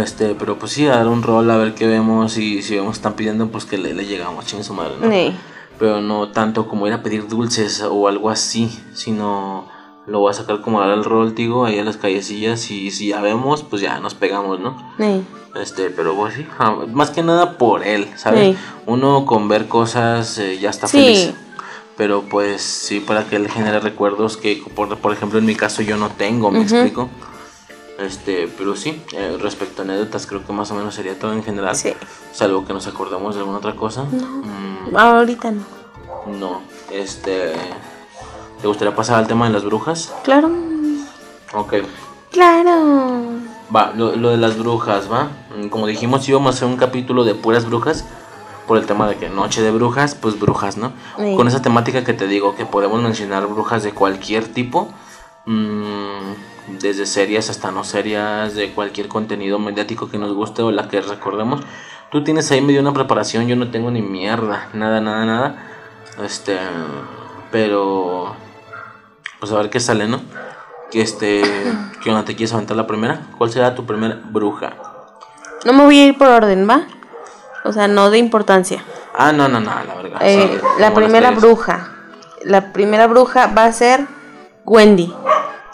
Este, 0.00 0.34
pero 0.34 0.58
pues 0.58 0.72
sí, 0.72 0.86
a 0.86 0.96
dar 0.96 1.08
un 1.08 1.22
rol 1.22 1.50
a 1.50 1.56
ver 1.56 1.74
qué 1.74 1.86
vemos. 1.86 2.36
Y 2.38 2.62
si 2.62 2.74
vemos 2.76 2.96
están 2.96 3.14
pidiendo, 3.14 3.48
pues 3.48 3.64
que 3.64 3.78
le, 3.78 3.94
le 3.94 4.06
llegamos, 4.06 4.46
chingue 4.46 4.64
su 4.64 4.74
madre, 4.74 4.94
¿no? 5.00 5.10
Sí. 5.10 5.34
Pero 5.78 6.00
no 6.00 6.28
tanto 6.30 6.68
como 6.68 6.86
ir 6.86 6.92
a 6.92 7.02
pedir 7.02 7.26
dulces 7.28 7.82
o 7.82 8.08
algo 8.08 8.30
así, 8.30 8.70
sino 8.94 9.68
lo 10.06 10.20
voy 10.20 10.30
a 10.30 10.34
sacar 10.34 10.60
como 10.60 10.80
a 10.80 10.86
dar 10.86 10.96
el 10.98 11.04
rol, 11.04 11.34
digo, 11.34 11.64
ahí 11.64 11.78
a 11.78 11.84
las 11.84 11.96
callecillas. 11.96 12.70
Y 12.70 12.90
si 12.90 13.08
ya 13.08 13.20
vemos, 13.20 13.62
pues 13.64 13.82
ya 13.82 13.98
nos 14.00 14.14
pegamos, 14.14 14.60
¿no? 14.60 14.76
Sí. 14.98 15.22
Este, 15.60 15.90
pero 15.90 16.14
pues 16.14 16.34
sí, 16.34 16.46
ah, 16.58 16.76
más 16.92 17.10
que 17.10 17.22
nada 17.22 17.58
por 17.58 17.84
él, 17.86 18.08
¿sabes? 18.16 18.56
Sí. 18.56 18.62
Uno 18.86 19.26
con 19.26 19.48
ver 19.48 19.68
cosas 19.68 20.38
eh, 20.38 20.58
ya 20.58 20.70
está 20.70 20.86
Sí. 20.86 20.98
feliz. 20.98 21.34
Pero 21.96 22.22
pues 22.22 22.62
sí, 22.62 23.00
para 23.00 23.24
que 23.24 23.36
él 23.36 23.48
genere 23.50 23.78
recuerdos 23.80 24.36
que, 24.36 24.62
por, 24.74 24.96
por 24.98 25.12
ejemplo, 25.12 25.38
en 25.38 25.44
mi 25.44 25.54
caso 25.54 25.82
yo 25.82 25.96
no 25.96 26.08
tengo, 26.10 26.50
¿me 26.50 26.62
explico? 26.62 27.10
Este, 27.98 28.48
pero 28.58 28.74
sí, 28.74 29.00
eh, 29.12 29.36
respecto 29.40 29.82
a 29.82 29.84
anécdotas, 29.84 30.26
creo 30.26 30.44
que 30.44 30.52
más 30.52 30.70
o 30.70 30.74
menos 30.74 30.94
sería 30.94 31.18
todo 31.18 31.32
en 31.34 31.44
general. 31.44 31.76
Sí. 31.76 31.92
Salvo 32.32 32.64
que 32.64 32.72
nos 32.72 32.86
acordemos 32.86 33.34
de 33.34 33.40
alguna 33.42 33.58
otra 33.58 33.76
cosa. 33.76 34.04
Mm, 34.04 34.96
Ahorita 34.96 35.50
no. 35.52 35.62
no, 36.26 36.62
este. 36.90 37.52
¿Te 38.60 38.66
gustaría 38.68 38.94
pasar 38.96 39.18
al 39.18 39.26
tema 39.26 39.46
de 39.46 39.52
las 39.52 39.64
brujas? 39.64 40.12
Claro. 40.24 40.50
Ok. 41.52 41.74
Claro. 42.30 43.26
Va, 43.74 43.92
lo, 43.94 44.16
lo 44.16 44.30
de 44.30 44.36
las 44.38 44.58
brujas, 44.58 45.10
¿va? 45.12 45.28
Mm, 45.56 45.68
Como 45.68 45.86
dijimos, 45.86 46.26
íbamos 46.28 46.54
a 46.54 46.56
hacer 46.56 46.68
un 46.68 46.76
capítulo 46.76 47.24
de 47.24 47.34
puras 47.34 47.66
brujas. 47.66 48.04
Por 48.66 48.78
el 48.78 48.86
tema 48.86 49.08
de 49.08 49.16
que 49.16 49.28
noche 49.28 49.60
de 49.60 49.70
brujas, 49.70 50.14
pues 50.14 50.38
brujas, 50.38 50.76
¿no? 50.76 50.92
Sí. 51.18 51.34
Con 51.36 51.48
esa 51.48 51.62
temática 51.62 52.04
que 52.04 52.12
te 52.12 52.26
digo, 52.26 52.54
que 52.54 52.64
podemos 52.64 53.02
mencionar 53.02 53.46
brujas 53.46 53.82
de 53.82 53.92
cualquier 53.92 54.46
tipo. 54.48 54.88
mm, 55.46 56.32
desde 56.80 57.06
serias 57.06 57.50
hasta 57.50 57.70
no 57.70 57.84
serias, 57.84 58.54
de 58.54 58.72
cualquier 58.72 59.08
contenido 59.08 59.58
mediático 59.58 60.08
que 60.08 60.18
nos 60.18 60.32
guste 60.34 60.62
o 60.62 60.70
la 60.70 60.88
que 60.88 61.00
recordemos. 61.00 61.60
Tú 62.10 62.22
tienes 62.24 62.50
ahí 62.52 62.60
medio 62.60 62.80
una 62.80 62.92
preparación, 62.92 63.48
yo 63.48 63.56
no 63.56 63.70
tengo 63.70 63.90
ni 63.90 64.02
mierda, 64.02 64.68
nada, 64.74 65.00
nada, 65.00 65.24
nada. 65.24 65.56
Este, 66.22 66.58
pero 67.50 68.36
pues 69.40 69.50
a 69.50 69.56
ver 69.56 69.70
qué 69.70 69.80
sale, 69.80 70.06
¿no? 70.06 70.20
Que 70.90 71.00
este, 71.00 71.42
¿qué 72.02 72.10
onda? 72.10 72.24
¿Te 72.24 72.36
quieres 72.36 72.52
aventar 72.52 72.76
la 72.76 72.86
primera? 72.86 73.22
¿Cuál 73.38 73.50
será 73.50 73.74
tu 73.74 73.86
primera 73.86 74.20
bruja? 74.30 74.74
No 75.64 75.72
me 75.72 75.84
voy 75.84 75.98
a 75.98 76.06
ir 76.06 76.18
por 76.18 76.28
orden, 76.28 76.68
¿va? 76.68 76.82
O 77.64 77.72
sea, 77.72 77.88
no 77.88 78.10
de 78.10 78.18
importancia. 78.18 78.84
Ah, 79.14 79.32
no, 79.32 79.48
no, 79.48 79.60
no, 79.60 79.70
la 79.70 79.94
verdad. 79.94 80.18
Eh, 80.22 80.60
la 80.78 80.94
primera 80.94 81.30
bruja. 81.30 81.92
La 82.42 82.72
primera 82.72 83.06
bruja 83.06 83.46
va 83.46 83.66
a 83.66 83.72
ser 83.72 84.06
Wendy. 84.64 85.14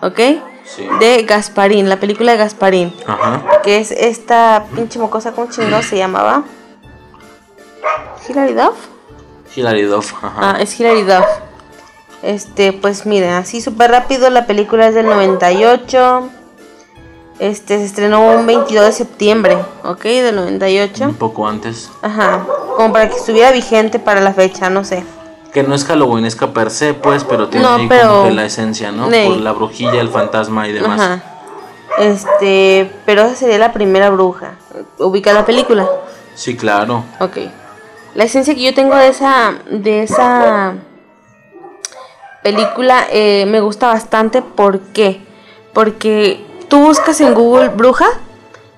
¿Ok? 0.03 0.21
Sí. 0.65 0.87
De 1.01 1.23
Gasparín, 1.23 1.89
la 1.89 1.99
película 1.99 2.33
de 2.33 2.39
Gasparín. 2.39 2.95
Ajá. 3.07 3.43
Que 3.63 3.79
es 3.79 3.91
esta 3.91 4.67
pinche 4.75 4.99
mocosa, 4.99 5.33
¿cómo 5.33 5.51
chingado 5.51 5.83
se 5.83 5.97
llamaba? 5.97 6.43
¿Hilary 8.29 8.53
Duff? 8.53 8.77
Hilary 9.57 9.83
Duff, 9.85 10.13
ajá. 10.23 10.35
Ah, 10.37 10.57
es 10.61 10.79
Hilary 10.79 11.03
Duff. 11.03 11.25
Este, 12.23 12.73
pues 12.73 13.07
miren, 13.07 13.33
así 13.33 13.61
súper 13.61 13.91
rápido, 13.91 14.29
la 14.29 14.47
película 14.47 14.89
es 14.89 14.95
del 14.95 15.07
98. 15.07 16.29
Este, 17.39 17.79
se 17.79 17.85
estrenó 17.85 18.21
un 18.37 18.47
22 18.47 18.85
de 18.87 18.93
septiembre, 18.93 19.59
¿ok? 19.85 20.03
Del 20.03 20.35
98. 20.37 21.05
Un 21.05 21.15
poco 21.15 21.47
antes. 21.47 21.89
Ajá, 22.03 22.45
como 22.77 22.93
para 22.93 23.09
que 23.09 23.17
estuviera 23.17 23.53
vigente 23.53 23.99
para 24.01 24.21
la 24.21 24.33
fecha, 24.33 24.69
no 24.71 24.85
sé. 24.85 25.05
Que 25.53 25.63
no 25.63 25.75
es 25.75 25.85
Halloweenesca 25.85 26.53
per 26.53 26.71
se, 26.71 26.95
pues, 26.95 27.23
pero 27.25 27.49
tiene 27.49 27.65
No, 27.65 27.75
ahí 27.77 27.87
pero- 27.89 28.09
como 28.09 28.25
que 28.25 28.31
la 28.33 28.45
esencia, 28.45 28.91
¿no? 28.91 29.05
Por 29.05 29.37
la 29.39 29.53
brujilla, 29.53 30.01
el 30.01 30.09
fantasma 30.09 30.67
y 30.69 30.73
demás. 30.73 31.01
Ajá. 31.01 31.23
Este, 31.99 32.91
pero 33.07 33.23
esa 33.23 33.35
sería 33.37 33.59
la 33.59 33.73
primera 33.73 34.11
bruja. 34.11 34.55
Ubica 34.99 35.33
la 35.33 35.47
película. 35.47 35.89
Sí, 36.35 36.57
claro. 36.57 37.05
Ok. 37.21 37.39
La 38.15 38.25
esencia 38.25 38.55
que 38.55 38.63
yo 38.63 38.75
tengo 38.75 38.97
de 38.97 39.09
esa, 39.09 39.55
de 39.71 40.03
esa 40.03 40.75
película 42.43 43.07
eh, 43.11 43.47
me 43.47 43.61
gusta 43.61 43.89
bastante. 43.89 44.43
¿Por 44.43 44.81
qué? 44.81 45.21
Porque 45.73 46.45
tú 46.69 46.79
buscas 46.79 47.21
en 47.21 47.35
Google 47.35 47.69
bruja 47.69 48.07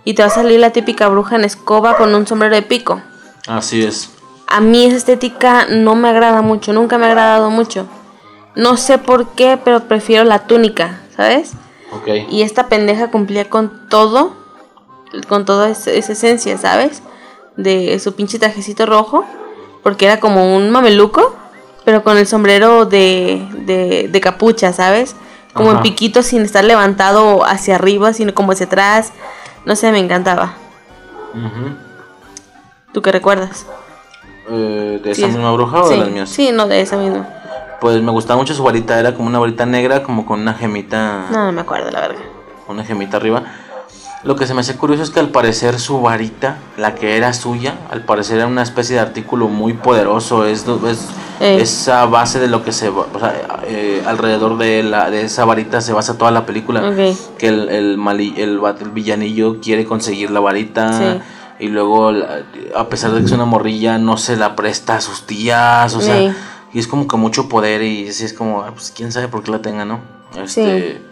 y 0.04 0.14
te 0.14 0.22
va 0.22 0.28
a 0.28 0.32
salir 0.32 0.60
la 0.60 0.70
típica 0.70 1.08
bruja 1.08 1.36
en 1.36 1.44
escoba 1.44 1.96
con 1.96 2.14
un 2.14 2.26
sombrero 2.26 2.54
de 2.54 2.62
pico. 2.62 3.00
Así 3.46 3.82
es. 3.82 4.10
A 4.46 4.60
mí 4.60 4.84
esa 4.84 4.96
estética 4.96 5.66
no 5.66 5.94
me 5.94 6.08
agrada 6.08 6.42
mucho, 6.42 6.72
nunca 6.72 6.98
me 6.98 7.06
ha 7.06 7.08
agradado 7.10 7.50
mucho. 7.50 7.86
No 8.56 8.76
sé 8.76 8.98
por 8.98 9.28
qué, 9.30 9.58
pero 9.62 9.84
prefiero 9.84 10.24
la 10.24 10.46
túnica, 10.46 11.00
¿sabes? 11.16 11.52
Ok. 11.92 12.08
Y 12.30 12.42
esta 12.42 12.68
pendeja 12.68 13.10
cumplía 13.10 13.48
con 13.48 13.88
todo, 13.88 14.34
con 15.28 15.44
toda 15.44 15.68
esa, 15.70 15.92
esa 15.92 16.12
esencia, 16.12 16.58
¿sabes? 16.58 17.02
De 17.56 17.98
su 18.00 18.14
pinche 18.14 18.38
trajecito 18.38 18.86
rojo, 18.86 19.24
porque 19.82 20.06
era 20.06 20.18
como 20.18 20.56
un 20.56 20.70
mameluco, 20.70 21.36
pero 21.84 22.02
con 22.02 22.18
el 22.18 22.26
sombrero 22.26 22.86
de, 22.86 23.46
de, 23.66 24.08
de 24.10 24.20
capucha, 24.20 24.72
¿sabes? 24.72 25.14
Como 25.54 25.72
en 25.72 25.80
piquito 25.82 26.22
sin 26.22 26.42
estar 26.42 26.64
levantado 26.64 27.44
hacia 27.44 27.74
arriba, 27.74 28.12
sino 28.12 28.34
como 28.34 28.52
hacia 28.52 28.66
atrás. 28.66 29.12
No 29.64 29.76
sé, 29.76 29.90
me 29.92 29.98
encantaba. 29.98 30.54
Ujú. 31.34 31.74
¿Tú 32.92 33.02
qué 33.02 33.12
recuerdas? 33.12 33.66
Eh, 34.48 35.00
¿De 35.02 35.10
esa 35.10 35.26
es- 35.26 35.32
misma 35.34 35.52
bruja 35.52 35.80
o 35.82 35.88
sí, 35.88 35.94
de 35.94 36.00
las 36.00 36.10
mías? 36.10 36.28
Sí, 36.30 36.50
no, 36.52 36.66
de 36.66 36.80
esa 36.80 36.96
misma. 36.96 37.28
Pues 37.80 38.00
me 38.02 38.10
gustaba 38.10 38.38
mucho 38.38 38.54
su 38.54 38.62
varita, 38.62 38.98
era 38.98 39.14
como 39.14 39.28
una 39.28 39.38
varita 39.38 39.64
negra, 39.66 40.02
como 40.02 40.26
con 40.26 40.40
una 40.40 40.54
gemita, 40.54 41.26
No, 41.30 41.46
no 41.46 41.52
me 41.52 41.60
acuerdo, 41.62 41.90
la 41.90 42.00
verdad. 42.00 42.20
una 42.68 42.84
gemita 42.84 43.16
arriba. 43.16 43.42
Lo 44.22 44.36
que 44.36 44.46
se 44.46 44.52
me 44.52 44.60
hace 44.60 44.76
curioso 44.76 45.02
es 45.02 45.08
que 45.10 45.18
al 45.20 45.30
parecer 45.30 45.78
su 45.80 46.00
varita, 46.02 46.58
la 46.76 46.94
que 46.94 47.16
era 47.16 47.32
suya, 47.32 47.74
al 47.90 48.02
parecer 48.04 48.36
era 48.36 48.46
una 48.46 48.62
especie 48.62 48.96
de 48.96 49.00
artículo 49.00 49.48
muy 49.48 49.72
poderoso. 49.72 50.44
Es, 50.44 50.66
es 50.86 51.08
Eh. 51.40 51.58
esa 51.62 52.04
base 52.04 52.38
de 52.38 52.48
lo 52.48 52.62
que 52.62 52.70
se 52.72 52.90
va- 52.90 53.06
o 53.14 53.18
sea, 53.18 53.34
eh, 53.66 54.02
alrededor 54.06 54.58
de 54.58 54.82
la 54.82 55.08
de 55.08 55.22
esa 55.22 55.46
varita 55.46 55.80
se 55.80 55.94
basa 55.94 56.18
toda 56.18 56.30
la 56.30 56.44
película. 56.44 56.86
Ok. 56.90 57.16
Que 57.38 57.48
el, 57.48 57.70
el, 57.70 57.96
mali- 57.96 58.34
el, 58.36 58.60
el 58.80 58.90
villanillo 58.90 59.58
quiere 59.60 59.86
conseguir 59.86 60.30
la 60.30 60.40
varita. 60.40 60.92
Sí. 60.98 61.20
Y 61.64 61.68
luego, 61.68 62.12
a 62.76 62.88
pesar 62.90 63.12
de 63.12 63.20
que 63.20 63.26
es 63.26 63.32
una 63.32 63.46
morrilla, 63.46 63.96
no 63.96 64.18
se 64.18 64.36
la 64.36 64.54
presta 64.54 64.96
a 64.96 65.00
sus 65.00 65.26
tías. 65.26 65.94
O 65.94 66.02
sea, 66.02 66.18
Sí. 66.18 66.30
y 66.74 66.78
es 66.78 66.86
como 66.86 67.08
que 67.08 67.16
mucho 67.16 67.48
poder. 67.48 67.82
Y 67.82 68.08
así 68.10 68.24
es 68.26 68.34
como, 68.34 68.60
ah, 68.62 68.72
pues 68.74 68.92
quién 68.94 69.10
sabe 69.10 69.28
por 69.28 69.42
qué 69.42 69.50
la 69.50 69.62
tenga, 69.62 69.86
¿no? 69.86 70.00
Este, 70.42 71.02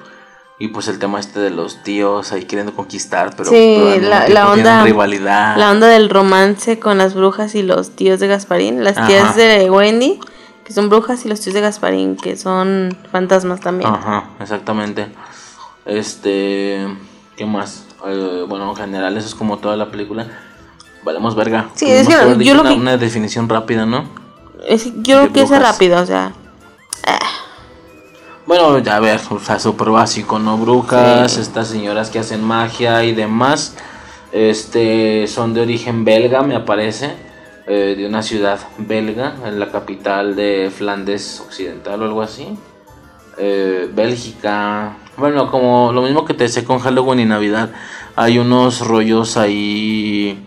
Y 0.60 0.68
pues 0.68 0.88
el 0.88 0.98
tema 0.98 1.20
este 1.20 1.38
de 1.38 1.50
los 1.50 1.82
tíos 1.84 2.32
ahí 2.32 2.44
queriendo 2.44 2.74
conquistar, 2.74 3.30
pero, 3.36 3.48
Sí, 3.48 3.78
pero 4.00 4.08
la- 4.28 4.50
onda- 4.50 4.82
rivalidad. 4.82 5.56
La 5.56 5.70
onda 5.70 5.86
del 5.86 6.10
romance 6.10 6.80
con 6.80 6.98
las 6.98 7.14
brujas 7.14 7.54
y 7.54 7.62
los 7.62 7.90
tíos 7.90 8.18
de 8.18 8.26
Gasparín. 8.26 8.82
Las 8.82 8.94
tías 9.06 9.22
Ajá. 9.30 9.34
de 9.36 9.70
Wendy, 9.70 10.18
que 10.64 10.72
son 10.72 10.88
brujas, 10.88 11.24
y 11.24 11.28
los 11.28 11.40
tíos 11.40 11.54
de 11.54 11.60
Gasparín, 11.60 12.16
que 12.16 12.36
son 12.36 12.96
fantasmas 13.12 13.60
también. 13.60 13.88
Ajá, 13.88 14.30
exactamente. 14.40 15.06
Este, 15.86 16.86
¿qué 17.36 17.46
más? 17.46 17.84
Eh, 18.06 18.44
bueno, 18.48 18.70
en 18.70 18.76
general 18.76 19.16
eso 19.16 19.28
es 19.28 19.34
como 19.36 19.58
toda 19.58 19.76
la 19.76 19.90
película. 19.92 20.26
Valemos 21.04 21.36
verga. 21.36 21.68
Sí, 21.74 21.88
es 21.88 22.08
que 22.08 22.14
yo 22.44 22.54
lo 22.54 22.60
una, 22.62 22.70
que- 22.70 22.76
una 22.76 22.96
definición 22.96 23.48
rápida, 23.48 23.86
¿no? 23.86 24.04
Es- 24.66 24.86
yo 25.02 25.20
creo 25.20 25.32
que 25.32 25.42
es 25.42 25.50
rápido, 25.50 26.00
o 26.02 26.06
sea. 26.06 26.32
Bueno, 28.48 28.78
ya 28.78 28.96
a 28.96 29.00
ver, 29.00 29.20
o 29.28 29.38
sea, 29.38 29.58
súper 29.58 29.90
básico, 29.90 30.38
¿no? 30.38 30.56
Brujas, 30.56 31.32
Sí. 31.32 31.40
estas 31.42 31.68
señoras 31.68 32.08
que 32.08 32.18
hacen 32.18 32.42
magia 32.42 33.04
y 33.04 33.14
demás. 33.14 33.76
Este, 34.32 35.26
son 35.26 35.52
de 35.52 35.60
origen 35.60 36.04
belga, 36.06 36.42
me 36.42 36.54
aparece. 36.56 37.28
eh, 37.70 37.94
de 37.98 38.06
una 38.06 38.22
ciudad 38.22 38.58
belga, 38.78 39.34
en 39.44 39.60
la 39.60 39.70
capital 39.70 40.34
de 40.34 40.72
Flandes 40.74 41.38
Occidental 41.46 42.00
o 42.00 42.04
algo 42.06 42.22
así. 42.22 42.56
Eh, 43.36 43.90
Bélgica. 43.94 44.96
Bueno, 45.18 45.50
como 45.50 45.92
lo 45.92 46.00
mismo 46.00 46.24
que 46.24 46.32
te 46.32 46.44
decía 46.44 46.64
con 46.64 46.78
Halloween 46.78 47.20
y 47.20 47.24
Navidad. 47.26 47.68
Hay 48.16 48.38
unos 48.38 48.80
rollos 48.88 49.36
ahí. 49.36 50.42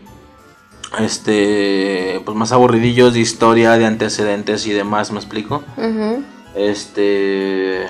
Este. 0.99 2.19
Pues 2.25 2.35
más 2.35 2.51
aburridillos 2.51 3.13
de 3.13 3.19
historia, 3.19 3.77
de 3.77 3.85
antecedentes 3.85 4.65
y 4.65 4.71
demás, 4.73 5.11
¿me 5.11 5.19
explico? 5.19 5.61
ujú. 5.77 6.23
Este. 6.55 7.87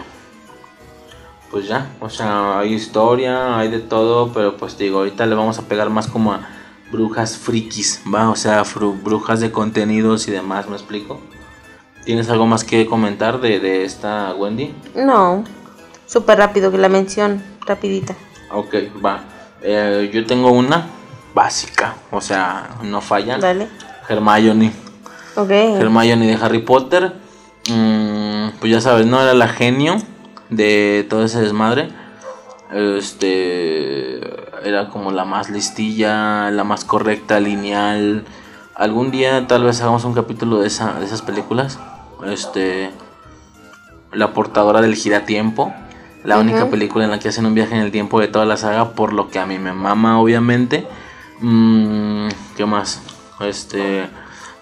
pues 1.50 1.68
ya, 1.68 1.90
o 2.00 2.10
sea, 2.10 2.60
hay 2.60 2.74
historia, 2.74 3.58
hay 3.58 3.70
de 3.70 3.80
todo, 3.80 4.32
pero 4.34 4.58
pues 4.58 4.76
te 4.76 4.86
digo, 4.86 5.00
ahorita 5.00 5.26
le 5.26 5.36
vamos 5.36 5.60
a 5.60 5.64
pegar 5.64 5.90
más 5.90 6.08
como 6.08 6.34
a 6.34 6.48
brujas 6.92 7.38
frikis, 7.38 8.02
va, 8.14 8.30
o 8.30 8.36
sea, 8.36 8.64
brujas 9.04 9.40
de 9.40 9.52
contenidos 9.52 10.28
y 10.28 10.32
demás, 10.32 10.68
¿me 10.68 10.76
explico? 10.76 11.20
¿Tienes 12.06 12.30
algo 12.30 12.46
más 12.46 12.64
que 12.64 12.86
comentar 12.86 13.42
de, 13.42 13.60
de 13.60 13.84
esta 13.86 14.34
Wendy? 14.34 14.74
No, 14.96 15.44
súper 16.06 16.38
rápido 16.38 16.72
que 16.72 16.78
la 16.78 16.90
mención, 16.90 17.44
rapidita. 17.66 18.16
Ok, 18.52 18.76
va. 19.04 19.24
Eh, 19.62 20.10
yo 20.14 20.26
tengo 20.26 20.52
una 20.52 20.88
básica, 21.34 21.96
o 22.12 22.20
sea, 22.22 22.78
no 22.84 23.02
falla. 23.02 23.38
Dale. 23.38 23.68
Hermione. 24.10 24.74
Ok. 25.36 25.52
Hermione 25.52 26.28
de 26.28 26.34
Harry 26.34 26.60
Potter. 26.60 27.14
Mm, 27.70 28.58
pues 28.60 28.72
ya 28.72 28.82
sabes, 28.82 29.06
¿no? 29.06 29.22
Era 29.22 29.34
la 29.34 29.48
genio 29.48 29.98
de 30.50 31.06
todo 31.10 31.24
ese 31.24 31.42
desmadre. 31.42 31.90
Este. 32.74 34.20
Era 34.68 34.90
como 34.90 35.12
la 35.12 35.26
más 35.26 35.50
listilla, 35.50 36.52
la 36.52 36.64
más 36.64 36.86
correcta, 36.86 37.40
lineal. 37.40 38.26
Algún 38.76 39.12
día 39.12 39.48
tal 39.48 39.64
vez 39.64 39.82
hagamos 39.82 40.06
un 40.06 40.14
capítulo 40.14 40.60
de, 40.60 40.68
esa, 40.68 41.00
de 41.00 41.06
esas 41.06 41.22
películas. 41.22 41.80
Este. 42.26 42.92
La 44.12 44.34
portadora 44.34 44.82
del 44.82 44.96
giratiempo. 44.96 45.74
La 46.24 46.38
única 46.38 46.70
película 46.70 47.06
en 47.06 47.10
la 47.10 47.18
que 47.18 47.30
hacen 47.30 47.48
un 47.48 47.56
viaje 47.56 47.74
en 47.74 47.82
el 47.82 47.92
tiempo 47.92 48.20
de 48.20 48.28
toda 48.28 48.46
la 48.46 48.56
saga, 48.56 48.92
por 48.92 49.12
lo 49.12 49.32
que 49.32 49.40
a 49.40 49.48
mí 49.48 49.58
me 49.58 49.74
mama, 49.74 50.20
obviamente. 50.22 50.88
Mm, 51.40 52.28
¿Qué 52.56 52.66
más? 52.66 53.02
Este. 53.40 54.08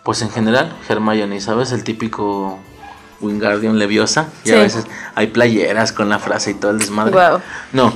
Pues 0.04 0.22
en 0.22 0.30
general, 0.30 0.74
Hermione, 0.88 1.42
¿sabes? 1.42 1.74
El 1.74 1.84
típico 1.84 2.60
Wingardium 3.22 3.76
Leviosa. 3.76 4.28
Y 4.44 4.50
Sí. 4.50 4.56
a 4.56 4.60
veces 4.60 4.86
hay 5.16 5.28
playeras 5.28 5.92
con 5.92 6.10
la 6.10 6.20
frase 6.20 6.52
y 6.52 6.54
todo 6.56 6.72
el 6.72 6.80
desmadre. 6.80 7.16
No, 7.74 7.94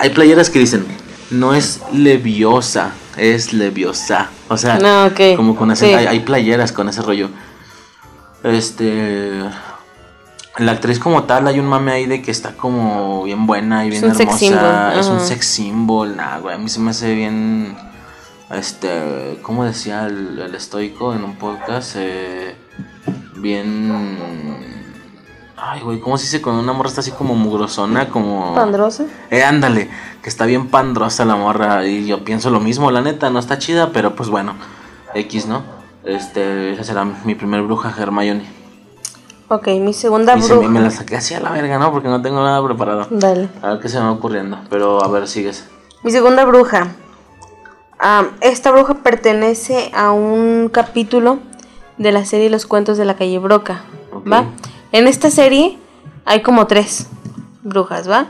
hay 0.00 0.10
playeras 0.10 0.50
que 0.50 0.58
dicen, 0.58 0.86
no 1.30 1.54
es 1.54 1.80
Leviosa, 1.92 2.92
es 3.16 3.52
Leviosa. 3.52 4.28
O 4.48 4.56
sea, 4.56 4.78
No, 4.78 5.06
ok. 5.06 5.36
como 5.36 5.56
con 5.56 5.70
ese, 5.70 5.86
Sí. 5.88 5.94
hay, 5.94 6.06
hay 6.06 6.20
playeras 6.20 6.72
con 6.72 6.88
ese 6.88 7.02
rollo. 7.02 7.30
Este. 8.42 9.42
La 10.58 10.72
actriz 10.72 10.98
como 10.98 11.24
tal, 11.24 11.46
hay 11.46 11.58
un 11.58 11.66
mame 11.66 11.92
ahí 11.92 12.06
de 12.06 12.20
que 12.20 12.30
está 12.30 12.52
como 12.54 13.22
bien 13.24 13.46
buena 13.46 13.86
y 13.86 13.90
bien 13.90 14.04
hermosa. 14.04 14.94
Es 15.00 15.06
un 15.06 15.20
sex 15.20 15.46
symbol, 15.46 16.14
nah, 16.14 16.38
güey. 16.38 16.54
A 16.54 16.58
mí 16.58 16.68
se 16.68 16.78
me 16.80 16.90
hace 16.90 17.14
bien. 17.14 17.74
Este. 18.50 19.38
¿Cómo 19.42 19.64
decía 19.64 20.06
el, 20.06 20.38
el 20.38 20.54
estoico 20.54 21.14
en 21.14 21.24
un 21.24 21.36
podcast? 21.36 21.94
Eh, 21.96 22.54
bien. 23.42 24.56
Ay, 25.56 25.80
güey, 25.82 26.00
¿cómo 26.00 26.16
se 26.18 26.24
dice 26.24 26.40
cuando 26.42 26.62
una 26.62 26.72
morra 26.72 26.88
está 26.88 27.02
así 27.02 27.10
como 27.10 27.34
mugrosona? 27.34 28.08
Como. 28.08 28.54
Pandrosa. 28.54 29.04
Eh, 29.30 29.44
ándale, 29.44 29.88
que 30.22 30.28
está 30.28 30.46
bien 30.46 30.68
pandrosa 30.68 31.24
la 31.24 31.36
morra. 31.36 31.86
Y 31.86 32.06
yo 32.06 32.24
pienso 32.24 32.50
lo 32.50 32.60
mismo, 32.60 32.90
la 32.90 33.02
neta, 33.02 33.30
no 33.30 33.38
está 33.38 33.58
chida, 33.58 33.90
pero 33.92 34.14
pues 34.14 34.28
bueno, 34.28 34.54
X, 35.14 35.46
¿no? 35.46 35.62
Este, 36.04 36.72
esa 36.72 36.84
será 36.84 37.04
mi 37.04 37.34
primer 37.34 37.62
bruja, 37.62 37.94
Hermione. 37.96 38.44
Ok, 39.48 39.68
mi 39.80 39.92
segunda 39.92 40.36
Y 40.36 40.42
se 40.42 40.48
me, 40.54 40.60
bruja. 40.60 40.70
me 40.70 40.80
la 40.80 40.90
saqué 40.90 41.16
así 41.16 41.34
a 41.34 41.40
la 41.40 41.50
verga, 41.52 41.78
¿no? 41.78 41.92
Porque 41.92 42.08
no 42.08 42.22
tengo 42.22 42.42
nada 42.42 42.64
preparado. 42.64 43.06
Dale. 43.10 43.48
A 43.60 43.72
ver 43.72 43.80
qué 43.80 43.88
se 43.88 43.98
me 43.98 44.04
va 44.06 44.12
ocurriendo. 44.12 44.58
Pero 44.70 45.04
a 45.04 45.08
ver, 45.08 45.28
sigues. 45.28 45.68
Mi 46.02 46.10
segunda 46.10 46.44
bruja. 46.44 46.88
Ah, 48.00 48.24
esta 48.40 48.72
bruja 48.72 48.94
pertenece 48.94 49.92
a 49.94 50.10
un 50.10 50.70
capítulo 50.72 51.38
de 52.02 52.12
la 52.12 52.24
serie 52.24 52.50
Los 52.50 52.66
cuentos 52.66 52.98
de 52.98 53.04
la 53.04 53.16
calle 53.16 53.38
Broca. 53.38 53.84
¿Va? 54.30 54.46
En 54.92 55.06
esta 55.06 55.30
serie 55.30 55.78
hay 56.24 56.42
como 56.42 56.66
tres 56.66 57.06
brujas, 57.62 58.08
¿va? 58.08 58.26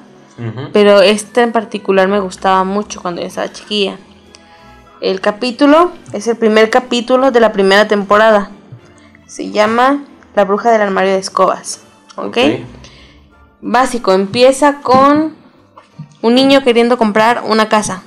Pero 0.73 1.01
esta 1.01 1.43
en 1.43 1.53
particular 1.53 2.09
me 2.09 2.19
gustaba 2.19 2.65
mucho 2.65 3.01
cuando 3.01 3.21
yo 3.21 3.27
estaba 3.27 3.53
chiquilla. 3.53 3.99
El 5.01 5.21
capítulo 5.21 5.93
es 6.13 6.27
el 6.27 6.37
primer 6.37 6.71
capítulo 6.71 7.31
de 7.31 7.41
la 7.41 7.53
primera 7.53 7.87
temporada. 7.89 8.51
Se 9.27 9.51
llama 9.51 10.05
La 10.35 10.45
bruja 10.45 10.71
del 10.71 10.81
armario 10.81 11.13
de 11.13 11.19
escobas. 11.19 11.83
¿Ok? 12.17 12.39
Básico, 13.61 14.13
empieza 14.13 14.81
con 14.81 15.35
un 16.23 16.35
niño 16.35 16.63
queriendo 16.63 16.99
comprar 16.99 17.43
una 17.47 17.69
casa. 17.69 18.03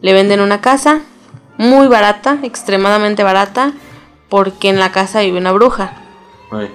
Le 0.00 0.12
venden 0.12 0.40
una 0.40 0.60
casa 0.60 1.02
muy 1.56 1.88
barata, 1.88 2.38
extremadamente 2.42 3.22
barata, 3.22 3.72
porque 4.28 4.68
en 4.68 4.78
la 4.78 4.92
casa 4.92 5.20
vive 5.20 5.38
una 5.38 5.52
bruja 5.52 5.92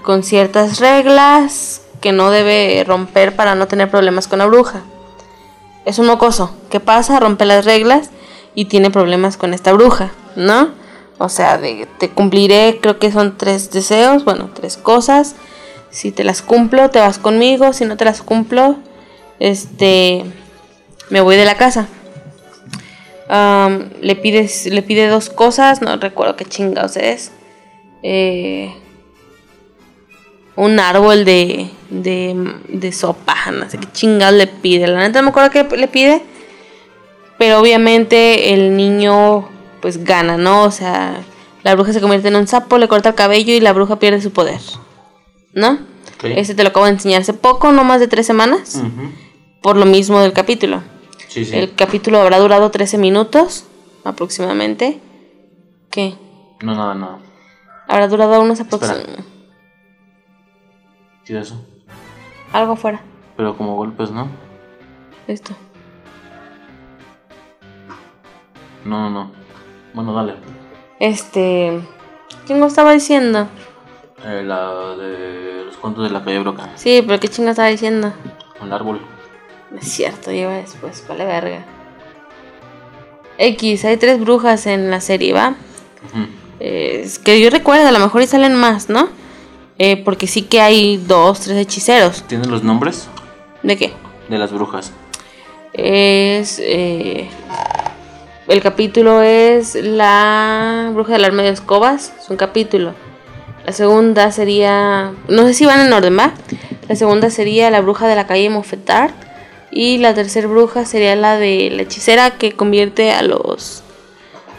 con 0.04 0.24
ciertas 0.24 0.80
reglas 0.80 1.82
que 2.00 2.12
no 2.12 2.30
debe 2.30 2.84
romper 2.86 3.36
para 3.36 3.56
no 3.56 3.68
tener 3.68 3.90
problemas 3.90 4.28
con 4.28 4.40
la 4.40 4.46
bruja. 4.46 4.82
Es 5.86 6.00
un 6.00 6.06
mocoso. 6.06 6.56
¿Qué 6.70 6.80
pasa? 6.80 7.20
Rompe 7.20 7.46
las 7.46 7.66
reglas 7.66 8.10
y 8.56 8.66
tiene 8.66 8.92
problemas 8.92 9.38
con 9.38 9.54
esta 9.54 9.74
bruja, 9.74 10.12
¿no? 10.36 10.70
O 11.18 11.30
sea, 11.30 11.58
de, 11.58 11.88
te 12.00 12.10
cumpliré, 12.10 12.80
creo 12.82 13.00
que 13.00 13.12
son 13.12 13.38
tres 13.38 13.72
deseos, 13.72 14.26
bueno, 14.26 14.50
tres 14.54 14.78
cosas. 14.78 15.36
Si 15.90 16.12
te 16.12 16.24
las 16.24 16.42
cumplo, 16.42 16.90
te 16.90 17.00
vas 17.00 17.20
conmigo. 17.20 17.74
Si 17.74 17.86
no 17.86 17.98
te 17.98 18.06
las 18.06 18.22
cumplo, 18.22 18.78
este, 19.40 20.26
me 21.10 21.22
voy 21.22 21.36
de 21.36 21.46
la 21.46 21.56
casa. 21.56 21.88
Le, 24.02 24.16
pides, 24.16 24.66
le 24.68 24.84
pide 24.84 25.08
dos 25.08 25.30
cosas, 25.30 25.82
no 25.82 25.96
recuerdo 25.98 26.36
qué 26.36 26.46
chingados 26.46 26.98
es. 26.98 27.32
Eh, 28.04 28.74
un 30.56 30.80
árbol 30.80 31.26
de, 31.26 31.70
de, 31.90 32.54
de 32.68 32.92
sopa, 32.92 33.52
no 33.52 33.70
sé 33.70 33.80
qué 33.80 33.88
chingados 33.92 34.36
le 34.36 34.48
pide. 34.48 34.88
La 34.88 35.00
neta 35.00 35.20
no 35.20 35.26
me 35.26 35.30
acuerdo 35.30 35.50
qué 35.50 35.64
le 35.78 35.88
pide. 35.88 36.22
Pero 37.40 37.60
obviamente 37.60 38.54
el 38.54 38.78
niño 38.78 39.50
pues 39.82 40.04
gana, 40.04 40.38
¿no? 40.38 40.64
O 40.64 40.72
sea, 40.72 41.22
la 41.64 41.76
bruja 41.76 41.92
se 41.92 42.02
convierte 42.02 42.28
en 42.28 42.36
un 42.36 42.48
sapo, 42.48 42.78
le 42.78 42.88
corta 42.88 43.10
el 43.10 43.16
cabello 43.16 43.54
y 43.54 43.60
la 43.60 43.74
bruja 43.74 43.98
pierde 44.00 44.22
su 44.22 44.32
poder. 44.32 44.60
¿No? 45.54 45.72
Ok. 46.16 46.26
Ese 46.26 46.56
te 46.56 46.64
lo 46.64 46.70
acabo 46.70 46.86
de 46.86 46.92
enseñar 46.94 47.22
hace 47.22 47.34
poco, 47.34 47.72
no 47.72 47.84
más 47.84 48.00
de 48.00 48.08
tres 48.08 48.26
semanas. 48.26 48.82
Por 49.62 49.78
lo 49.78 49.86
mismo 49.86 50.20
del 50.22 50.34
capítulo. 50.34 50.84
Sí, 51.28 51.46
sí. 51.46 51.56
El 51.56 51.74
capítulo 51.74 52.20
habrá 52.20 52.38
durado 52.40 52.70
13 52.70 52.98
minutos 52.98 53.66
aproximadamente. 54.04 55.00
¿Qué? 55.90 56.16
No, 56.62 56.76
nada, 56.76 56.94
nada. 56.94 57.20
Habrá 57.88 58.08
durado 58.08 58.42
unos 58.42 58.60
aproximadamente. 58.60 59.24
Sí, 61.24 61.36
eso. 61.36 61.64
Algo 62.52 62.76
fuera. 62.76 63.02
Pero 63.38 63.56
como 63.58 63.76
golpes, 63.76 64.12
¿no? 64.12 64.30
Esto. 65.28 65.54
No, 68.86 69.10
no, 69.10 69.10
no. 69.10 69.32
Bueno, 69.94 70.14
dale. 70.14 70.36
Este. 71.00 71.82
¿Quién 72.46 72.62
estaba 72.64 72.92
diciendo? 72.92 73.48
Eh, 74.26 74.44
la 74.44 74.96
de 74.96 75.66
los 75.66 75.78
cuentos 75.78 76.04
de 76.04 76.10
la 76.10 76.24
calle 76.24 76.40
Broca. 76.40 76.70
Sí, 76.76 77.04
pero 77.06 77.20
¿qué 77.20 77.28
chingo 77.28 77.50
estaba 77.50 77.70
diciendo? 77.70 78.14
El 78.62 78.72
árbol. 78.74 79.02
No 79.72 79.78
es 79.78 79.86
cierto, 79.92 80.32
lleva 80.32 80.54
después. 80.54 81.06
Vale, 81.08 81.26
verga. 81.26 81.66
X, 83.38 83.86
hay 83.86 83.98
tres 83.98 84.20
brujas 84.20 84.68
en 84.68 84.92
la 84.92 85.02
serie, 85.02 85.34
¿va? 85.34 85.56
Ujú. 86.06 86.28
Eh, 86.60 87.10
que 87.24 87.40
yo 87.42 87.50
recuerdo, 87.50 87.88
a 87.88 87.92
lo 87.92 88.00
mejor 88.00 88.22
y 88.22 88.28
salen 88.28 88.56
más, 88.56 88.90
¿no? 88.90 89.10
Eh, 89.80 89.98
porque 89.98 90.28
sí 90.28 90.44
que 90.44 90.62
hay 90.62 90.98
dos, 90.98 91.42
tres 91.42 91.58
hechiceros. 91.58 92.24
¿Tienen 92.28 92.50
los 92.52 92.64
nombres 92.64 93.08
¿De 93.64 93.76
qué? 93.78 93.94
de 94.30 94.38
las 94.38 94.52
brujas? 94.52 94.92
Es. 95.74 96.60
eh, 96.60 97.28
el 98.48 98.62
capítulo 98.62 99.22
es 99.22 99.76
La 99.76 100.92
Bruja 100.94 101.14
del 101.14 101.26
Arma 101.26 101.44
de 101.44 101.50
Escobas. 101.50 102.14
Es 102.22 102.30
un 102.30 102.38
capítulo. 102.38 102.94
La 103.66 103.72
segunda 103.72 104.32
sería. 104.32 105.14
No 105.28 105.44
sé 105.48 105.54
si 105.54 105.66
van 105.66 105.80
en 105.86 105.94
orden, 105.94 106.18
¿va? 106.18 106.34
La 106.88 106.96
segunda 106.96 107.30
sería 107.30 107.72
La 107.72 107.82
Bruja 107.82 108.08
de 108.08 108.16
la 108.16 108.28
calle 108.28 108.50
Mofetard. 108.50 109.12
Y 109.72 109.98
la 109.98 110.14
tercera 110.14 110.48
bruja 110.48 110.86
sería 110.86 111.16
la 111.16 111.38
de 111.38 111.72
la 111.72 111.82
hechicera 111.82 112.32
que 112.38 112.52
convierte 112.52 113.12
a 113.12 113.24
los. 113.24 113.83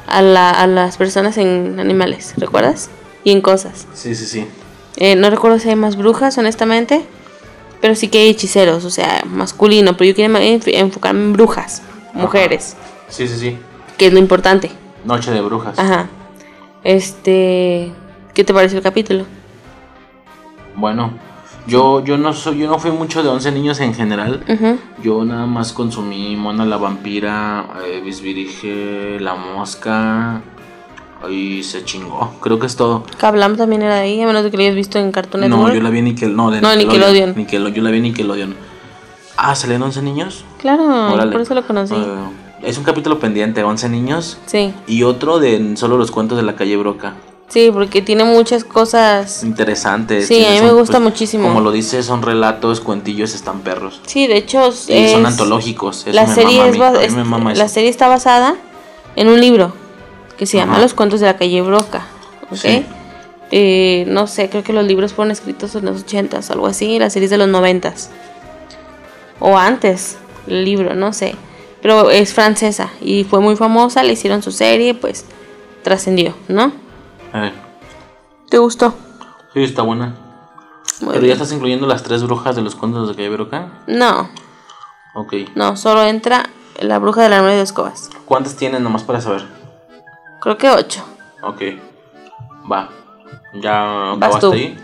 A, 0.06 0.20
la- 0.22 0.51
a 0.51 0.66
las 0.66 0.97
personas 0.97 1.39
en 1.39 1.78
animales, 1.81 2.35
¿recuerdas? 2.36 2.90
Y 3.24 3.31
en 3.32 3.40
cosas. 3.40 3.86
Sí, 3.94 4.14
sí, 4.14 4.26
sí. 4.26 4.47
Eh, 4.97 5.16
no 5.16 5.31
recuerdo 5.31 5.59
si 5.59 5.68
hay 5.70 5.76
más 5.76 5.97
brujas, 5.97 6.36
honestamente. 6.39 7.05
Pero 7.81 7.94
sí 7.94 8.09
que 8.09 8.18
hay 8.18 8.28
hechiceros, 8.31 8.85
o 8.85 8.90
sea, 8.90 9.22
masculino. 9.26 9.97
Pero 9.97 10.09
yo 10.10 10.14
quiero 10.14 10.32
enf- 10.35 10.70
enfocarme 10.72 11.20
en 11.20 11.32
brujas, 11.32 11.82
mujeres, 12.12 12.76
Sí, 13.09 13.26
sí, 13.28 13.36
sí. 13.39 13.59
que 13.98 14.06
es 14.06 14.12
lo 14.12 14.18
importante. 14.18 14.70
Noche 15.05 15.31
de 15.31 15.40
brujas. 15.43 15.78
Ajá. 15.78 16.09
Este. 16.82 17.93
¿Qué 18.32 18.44
te 18.44 18.52
pareció 18.55 18.78
el 18.78 18.85
capítulo? 18.85 19.24
Bueno, 20.76 21.12
yo, 21.66 22.05
yo 22.05 22.19
no 22.19 22.32
soy, 22.32 22.59
yo 22.59 22.69
no 22.69 22.78
fui 22.78 22.91
mucho 22.91 23.23
de 23.23 23.28
11 23.28 23.53
niños 23.53 23.81
en 23.81 23.95
general. 23.95 24.45
Yo 25.03 25.24
nada 25.24 25.47
más 25.47 25.73
consumí 25.73 26.36
Mona 26.36 26.65
la 26.66 26.77
vampira, 26.77 27.66
eh, 27.86 28.01
Bisbirige, 28.05 29.19
la 29.20 29.35
mosca. 29.35 30.43
Y 31.31 31.62
se 31.62 31.85
chingó. 31.86 32.35
Creo 32.43 32.59
que 32.59 32.66
es 32.66 32.77
todo. 32.77 33.05
Kablam 33.16 33.57
también 33.57 33.81
era 33.81 34.01
ahí, 34.01 34.20
a 34.20 34.27
menos 34.27 34.45
de 34.45 34.51
que 34.51 34.59
lo 34.59 34.62
hayas 34.62 34.74
visto 34.74 34.99
en 34.99 35.11
Cartoon 35.11 35.49
No, 35.49 35.73
yo 35.73 35.81
la 35.81 35.89
vi 35.89 36.01
en 36.01 36.05
Nickel, 36.05 36.36
no, 36.36 36.51
de 36.51 36.61
No, 36.61 36.77
Nickelodeon. 36.77 37.35
Nickel- 37.35 37.73
yo 37.73 37.82
la 37.82 37.91
vi 37.91 37.97
en 37.97 38.03
Nickelodeon. 38.03 38.55
Ah, 39.39 39.55
¿salieron 39.55 39.85
11 39.85 40.03
niños? 40.03 40.45
Claro, 40.59 40.85
Órale. 41.15 41.32
por 41.32 41.41
eso 41.41 41.55
lo 41.55 41.66
conocí. 41.66 41.95
Eh, 41.95 42.15
es 42.62 42.77
un 42.77 42.85
capítulo 42.85 43.19
pendiente, 43.19 43.62
11 43.65 43.89
niños. 43.89 44.36
sí, 44.45 44.74
Y 44.86 45.03
otro 45.05 45.39
de 45.39 45.77
solo 45.78 45.97
los 45.97 46.11
cuentos 46.11 46.36
de 46.36 46.45
la 46.45 46.57
calle 46.57 46.77
Broca. 46.77 47.15
Sí, 47.49 47.71
porque 47.73 48.03
tiene 48.03 48.25
muchas 48.25 48.65
cosas. 48.65 49.43
Interesantes. 49.45 50.27
Sí, 50.29 50.45
a 50.45 50.51
mí 50.51 50.59
Son, 50.59 50.66
me 50.66 50.73
gusta 50.73 51.01
muchísimo. 51.01 51.49
Como 51.49 51.61
lo 51.61 51.71
dice, 51.73 52.03
son 52.03 52.23
relatos, 52.23 52.81
cuentillos, 52.81 53.35
están 53.35 53.61
perros. 53.61 54.01
Sí, 54.07 54.27
de 54.27 54.37
hecho, 54.37 54.71
Y 54.89 54.93
es- 54.95 55.12
son 55.12 55.27
antológicos. 55.27 56.05
La 56.12 56.27
serie 56.27 56.69
es 56.69 56.77
la 56.79 57.69
serie 57.69 57.91
está 57.91 58.09
basada 58.09 58.57
en 59.16 59.29
un 59.29 59.41
libro 59.41 59.73
que 60.37 60.47
se 60.47 60.57
llama. 60.57 60.79
Los 60.79 60.95
cuentos 60.95 61.21
de 61.21 61.27
la 61.27 61.37
calle 61.37 61.62
Broca. 61.62 62.07
¿ok? 62.51 62.57
Sí. 62.59 62.85
Eh, 63.51 64.05
no 64.09 64.27
sé, 64.27 64.49
creo 64.51 64.65
que 64.65 64.73
los 64.73 64.85
libros 64.85 65.12
fueron 65.12 65.31
escritos 65.31 65.75
en 65.77 65.85
los 65.85 66.05
80s, 66.05 66.51
algo 66.51 66.66
así, 66.66 66.87
y 66.87 66.99
la 66.99 67.09
serie 67.11 67.27
es 67.27 67.31
de 67.31 67.39
los 67.39 67.49
90s. 67.49 68.09
O 69.39 69.57
antes, 69.59 70.16
el 70.47 70.65
libro, 70.65 70.95
no 70.95 71.12
sé. 71.12 71.37
Pero 71.83 72.11
es 72.11 72.33
francesa 72.33 72.91
y 73.01 73.25
fue 73.25 73.41
muy 73.41 73.57
famosa, 73.57 74.03
le 74.03 74.15
hicieron 74.15 74.43
su 74.43 74.51
serie, 74.51 74.95
pues 74.95 75.25
trascendió, 75.83 76.35
¿no? 76.49 76.73
Eh, 77.35 77.52
¿Te 78.48 78.59
gustó? 78.59 78.94
sí, 79.52 79.62
está 79.65 79.82
buena. 79.82 80.15
Muy 81.01 81.15
Pero 81.15 81.27
ya 81.27 81.32
estás 81.32 81.52
incluyendo 81.52 81.86
las 81.86 82.02
tres 82.05 82.23
brujas 82.23 82.55
de 82.55 82.62
los 82.62 82.77
cuentos 82.77 83.09
de 83.09 83.15
calle 83.16 83.31
Broca. 83.31 83.69
No, 83.89 84.28
Ok. 85.15 85.35
no, 85.56 85.77
solo 85.77 86.05
entra 86.05 86.48
la 86.81 86.98
bruja 86.98 87.23
de 87.23 87.28
la 87.28 87.36
armario 87.39 87.56
de 87.59 87.62
escobas. 87.65 88.11
¿Cuántas 88.24 88.55
tienen 88.56 88.82
nomás 88.82 89.02
para 89.02 89.20
saber? 89.20 89.44
Creo 90.40 90.56
que 90.56 90.70
ocho. 90.70 91.05
Ok. 91.43 91.62
Va. 92.70 92.89
¿Ya 93.55 94.12
acabaste 94.12 94.47
ahí? 94.52 94.78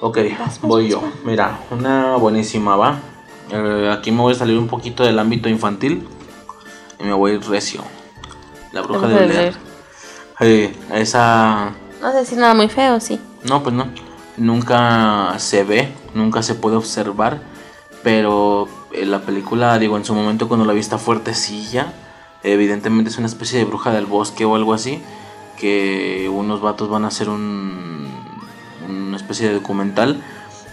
Ok, 0.00 0.18
vas, 0.38 0.60
voy 0.62 0.84
vas, 0.84 0.92
yo. 0.92 1.02
Mira, 1.24 1.58
una 1.70 2.16
buenísima, 2.16 2.76
va. 2.76 2.98
Eh, 3.50 3.90
aquí 3.92 4.10
me 4.12 4.20
voy 4.22 4.32
a 4.32 4.36
salir 4.36 4.58
un 4.58 4.68
poquito 4.68 5.04
del 5.04 5.18
ámbito 5.18 5.48
infantil. 5.48 6.06
Y 6.98 7.04
me 7.04 7.12
voy 7.14 7.38
recio. 7.38 7.82
La 8.72 8.82
bruja 8.82 9.08
de 9.08 9.14
de 9.14 9.26
Blair. 9.26 9.56
Eh, 10.40 10.74
esa. 10.94 11.72
No 12.00 12.12
sé 12.12 12.18
decir 12.18 12.38
nada 12.38 12.54
muy 12.54 12.68
feo, 12.68 12.98
sí. 13.00 13.20
No, 13.48 13.62
pues 13.62 13.74
no. 13.74 13.86
Nunca 14.36 15.34
se 15.38 15.64
ve, 15.64 15.92
nunca 16.14 16.42
se 16.42 16.54
puede 16.54 16.76
observar. 16.76 17.40
Pero 18.02 18.68
eh, 18.92 19.04
la 19.04 19.20
película, 19.20 19.78
digo, 19.78 19.96
en 19.96 20.04
su 20.04 20.14
momento 20.14 20.48
cuando 20.48 20.64
la 20.66 20.72
vi 20.72 20.80
está 20.80 20.98
fuertecilla. 20.98 21.92
Evidentemente 22.42 23.10
es 23.10 23.18
una 23.18 23.26
especie 23.26 23.58
de 23.58 23.66
bruja 23.66 23.90
del 23.92 24.06
bosque 24.06 24.44
o 24.46 24.54
algo 24.56 24.72
así. 24.72 25.02
Que 25.58 26.30
unos 26.32 26.62
vatos 26.62 26.88
van 26.88 27.04
a 27.04 27.08
hacer 27.08 27.28
un, 27.28 28.08
una 28.88 29.16
especie 29.16 29.48
de 29.48 29.54
documental. 29.54 30.22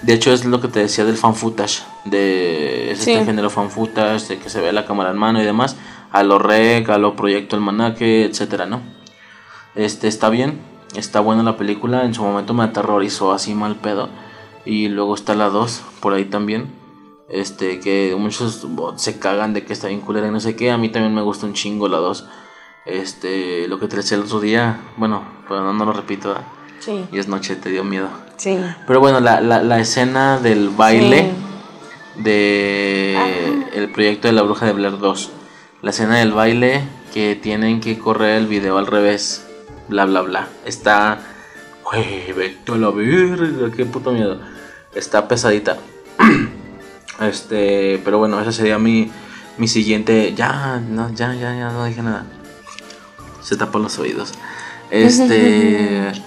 De 0.02 0.14
hecho 0.14 0.32
es 0.32 0.46
lo 0.46 0.62
que 0.62 0.70
te 0.70 0.80
decía 0.80 1.04
del 1.04 1.18
fan 1.18 1.36
footage. 1.36 1.84
De, 2.06 2.92
es 2.92 3.00
Sí. 3.00 3.12
este 3.12 3.26
género 3.26 3.50
fan 3.50 3.70
footage, 3.70 4.28
de 4.28 4.38
que 4.40 4.50
se 4.50 4.62
ve 4.62 4.72
la 4.72 4.86
cámara 4.86 5.10
en 5.12 5.18
mano 5.18 5.42
y 5.42 5.46
demás. 5.46 5.76
A 6.14 6.24
lo 6.24 6.40
rec, 6.40 6.88
a 6.90 6.98
lo 6.98 7.18
proyecto 7.18 7.58
almanaque, 7.58 8.24
etcétera, 8.24 8.66
¿no? 8.66 8.80
Este 9.76 10.08
está 10.08 10.30
bien, 10.30 10.60
está 10.96 11.20
buena 11.20 11.44
la 11.44 11.58
película. 11.58 12.04
En 12.04 12.14
su 12.14 12.24
momento 12.24 12.54
me 12.54 12.64
aterrorizó 12.64 13.32
así 13.32 13.54
mal 13.54 13.76
pedo. 13.76 14.10
Y 14.66 14.90
luego 14.90 15.16
está 15.16 15.36
la 15.36 15.50
2 15.50 15.82
por 16.00 16.14
ahí 16.14 16.26
también. 16.26 16.68
Este, 17.30 17.80
que 17.80 18.16
muchos 18.18 18.66
se 18.96 19.20
cagan 19.20 19.54
de 19.54 19.66
que 19.66 19.74
está 19.74 19.88
bien 19.88 20.02
culera 20.02 20.28
y 20.28 20.32
no 20.32 20.40
sé 20.40 20.56
qué. 20.56 20.72
A 20.72 20.78
mí 20.78 20.90
también 20.90 21.14
me 21.14 21.22
gusta 21.22 21.46
un 21.46 21.54
chingo 21.54 21.88
la 21.88 21.98
2. 21.98 22.28
Este, 22.86 23.68
lo 23.68 23.80
que 23.80 23.88
te 23.88 23.98
decía 23.98 24.18
el 24.18 24.24
otro 24.24 24.40
día, 24.40 24.80
bueno, 24.96 25.24
pero 25.48 25.62
no, 25.62 25.74
no 25.74 25.86
lo 25.86 25.94
repito. 25.94 26.36
Y 27.12 27.20
es 27.20 27.28
noche, 27.28 27.58
te 27.58 27.70
dio 27.70 27.84
miedo. 27.84 28.08
Sí. 28.38 28.58
Pero 28.86 29.00
bueno, 29.02 29.20
la, 29.20 29.42
la, 29.42 29.62
la 29.62 29.80
escena 29.80 30.40
del 30.40 30.70
baile 30.70 31.32
de 32.16 33.18
el 33.74 33.92
proyecto 33.92 34.28
de 34.28 34.34
la 34.34 34.42
bruja 34.42 34.66
de 34.66 34.74
Blair 34.74 34.98
2. 34.98 35.32
La 35.82 35.90
escena 35.90 36.18
del 36.18 36.32
baile 36.32 36.82
que 37.14 37.36
tienen 37.36 37.82
que 37.82 38.00
correr 38.00 38.38
el 38.38 38.48
video 38.48 38.78
al 38.78 38.88
revés. 38.88 39.47
Bla 39.88 40.06
bla 40.06 40.22
bla. 40.22 40.48
Está. 40.66 41.20
Güey, 41.84 42.34
vete 42.34 42.72
a 42.72 42.76
la 42.76 42.90
verga, 42.90 43.72
qué 43.76 43.86
puto 43.86 44.12
miedo. 44.12 44.40
Está 44.94 45.28
pesadita. 45.28 45.78
este, 47.22 48.02
pero 48.04 48.18
bueno, 48.18 48.42
esa 48.42 48.52
sería 48.52 48.78
mi, 48.78 49.12
mi 49.58 49.68
siguiente. 49.68 50.34
Ya, 50.36 50.80
no, 50.80 51.10
ya, 51.14 51.34
ya, 51.34 51.56
ya, 51.56 51.70
no 51.70 51.86
dije 51.86 52.02
nada. 52.02 52.26
Se 53.42 53.56
tapan 53.56 53.84
los 53.84 53.98
oídos. 54.00 54.34
Este. 54.92 56.12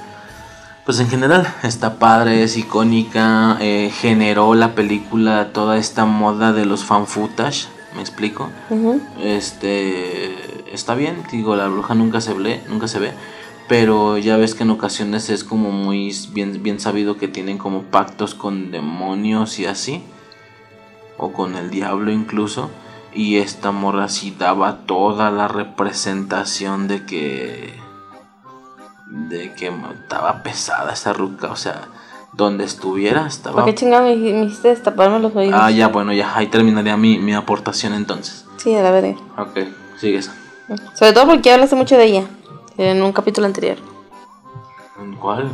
Pues 0.90 0.98
en 0.98 1.08
general 1.08 1.46
está 1.62 2.00
padre, 2.00 2.42
es 2.42 2.56
icónica, 2.56 3.58
eh, 3.60 3.92
generó 3.94 4.54
la 4.54 4.74
película 4.74 5.52
toda 5.52 5.76
esta 5.76 6.04
moda 6.04 6.52
de 6.52 6.64
los 6.64 6.84
fan 6.84 7.06
footage, 7.06 7.68
¿me 7.94 8.00
explico? 8.00 8.50
Este 9.22 10.64
está 10.72 10.94
bien, 10.94 11.22
digo, 11.30 11.54
la 11.54 11.68
bruja 11.68 11.94
nunca 11.94 12.20
se 12.20 12.34
ve, 12.34 12.62
nunca 12.68 12.88
se 12.88 12.98
ve, 12.98 13.12
pero 13.70 14.18
ya 14.18 14.36
ves 14.36 14.56
que 14.56 14.64
en 14.64 14.70
ocasiones 14.70 15.30
es 15.30 15.44
como 15.44 15.70
muy 15.70 16.12
bien, 16.32 16.60
bien 16.60 16.80
sabido 16.80 17.18
que 17.18 17.28
tienen 17.28 17.56
como 17.56 17.82
pactos 17.82 18.34
con 18.34 18.72
demonios 18.72 19.60
y 19.60 19.66
así, 19.66 20.02
o 21.16 21.32
con 21.32 21.54
el 21.54 21.70
diablo 21.70 22.10
incluso, 22.10 22.68
y 23.14 23.36
esta 23.36 23.70
morra 23.70 24.08
sí 24.08 24.34
daba 24.36 24.78
toda 24.86 25.30
la 25.30 25.46
representación 25.46 26.88
de 26.88 27.06
que 27.06 27.72
de 29.06 29.52
que 29.52 29.72
estaba 30.02 30.42
pesada 30.42 30.92
esa 30.92 31.12
ruca, 31.12 31.52
o 31.52 31.56
sea, 31.56 31.82
donde 32.32 32.64
estuviera 32.64 33.28
estaba 33.28 33.62
¿Por 33.62 33.66
qué 33.66 33.76
chingada 33.76 34.02
me, 34.02 34.16
me 34.16 34.46
hiciste 34.46 34.66
destaparme 34.66 35.20
los 35.20 35.36
oídos? 35.36 35.54
Ah, 35.56 35.70
ya, 35.70 35.86
bueno, 35.86 36.12
ya 36.12 36.36
ahí 36.36 36.48
terminaría 36.48 36.96
mi, 36.96 37.20
mi 37.20 37.34
aportación 37.34 37.94
entonces. 37.94 38.46
Sí, 38.56 38.74
a 38.74 38.82
la 38.82 38.90
veré. 38.90 39.16
Ok, 39.38 39.60
sigues. 39.96 40.28
Sobre 40.94 41.12
todo 41.12 41.26
porque 41.28 41.52
hablaste 41.52 41.76
mucho 41.76 41.96
de 41.96 42.04
ella 42.06 42.24
en 42.80 43.02
un 43.02 43.12
capítulo 43.12 43.46
anterior. 43.46 43.76
¿Cuál? 45.20 45.50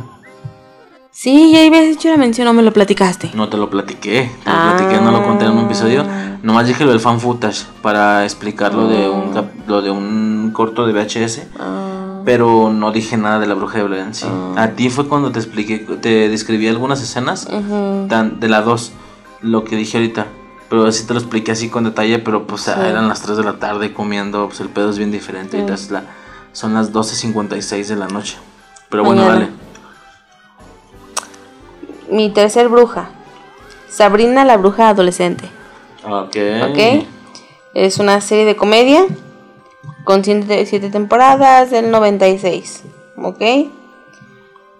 Sí, 1.11 1.51
ya 1.51 1.59
habías 1.65 1.85
hecho 1.95 2.09
una 2.09 2.17
mención 2.17 2.47
o 2.47 2.53
me 2.53 2.61
lo 2.61 2.71
platicaste. 2.71 3.31
No 3.33 3.49
te 3.49 3.57
lo 3.57 3.69
platiqué, 3.69 4.31
te 4.43 4.49
lo 4.49 4.55
Ah. 4.55 4.75
platiqué, 4.77 5.01
no 5.01 5.11
lo 5.11 5.23
conté 5.25 5.45
en 5.45 5.51
un 5.51 5.65
episodio. 5.65 6.05
Nomás 6.43 6.67
dije 6.67 6.85
lo 6.85 6.91
del 6.91 6.99
fan 6.99 7.19
footage 7.19 7.65
para 7.81 8.23
explicar 8.23 8.73
lo 8.73 8.87
de 8.87 9.09
un, 9.09 9.33
cap- 9.33 9.51
lo 9.67 9.81
de 9.81 9.89
un 9.89 10.51
corto 10.53 10.85
de 10.85 10.93
VHS. 10.93 11.47
Ah, 11.59 12.21
Pero 12.23 12.69
no 12.71 12.91
dije 12.91 13.17
nada 13.17 13.39
de 13.39 13.47
la 13.47 13.55
bruja 13.55 13.77
de 13.79 13.83
Blair 13.85 14.03
en 14.03 14.13
sí. 14.13 14.27
A 14.57 14.69
ti 14.71 14.89
fue 14.89 15.07
cuando 15.07 15.31
te 15.31 15.39
expliqué, 15.39 15.79
te 15.79 16.29
describí 16.29 16.67
algunas 16.67 17.01
escenas 17.01 17.47
tan, 18.09 18.39
de 18.39 18.49
la 18.49 18.61
2, 18.61 18.91
lo 19.41 19.63
que 19.63 19.75
dije 19.77 19.97
ahorita. 19.97 20.27
Pero 20.69 20.91
sí 20.91 21.07
te 21.07 21.13
lo 21.13 21.19
expliqué 21.21 21.53
así 21.53 21.69
con 21.69 21.85
detalle, 21.85 22.19
pero 22.19 22.45
pues 22.45 22.63
Sí. 22.63 22.71
eran 22.77 23.07
las 23.07 23.21
3 23.21 23.37
de 23.37 23.43
la 23.45 23.53
tarde 23.53 23.93
comiendo, 23.93 24.47
pues 24.47 24.59
el 24.59 24.67
pedo 24.69 24.89
es 24.89 24.97
bien 24.97 25.09
diferente. 25.11 25.55
Ahorita 25.57 25.73
es 25.75 25.89
la, 25.89 26.03
son 26.57 26.73
las 26.73 26.91
12.56 26.91 27.85
de 27.85 27.95
la 27.95 28.07
noche. 28.07 28.35
Pero 28.89 29.03
bueno, 29.03 29.21
Mañana. 29.21 29.39
dale. 29.41 29.51
Mi 32.09 32.31
tercer 32.31 32.67
bruja. 32.67 33.11
Sabrina 33.87 34.43
la 34.43 34.57
bruja 34.57 34.89
adolescente. 34.89 35.43
Ok. 36.03 36.35
¿Ok? 36.71 37.05
Es 37.75 37.99
una 37.99 38.21
serie 38.21 38.45
de 38.45 38.55
comedia 38.55 39.05
con 40.03 40.23
7 40.23 40.89
temporadas 40.89 41.69
del 41.69 41.91
96. 41.91 42.85
¿Ok? 43.17 43.41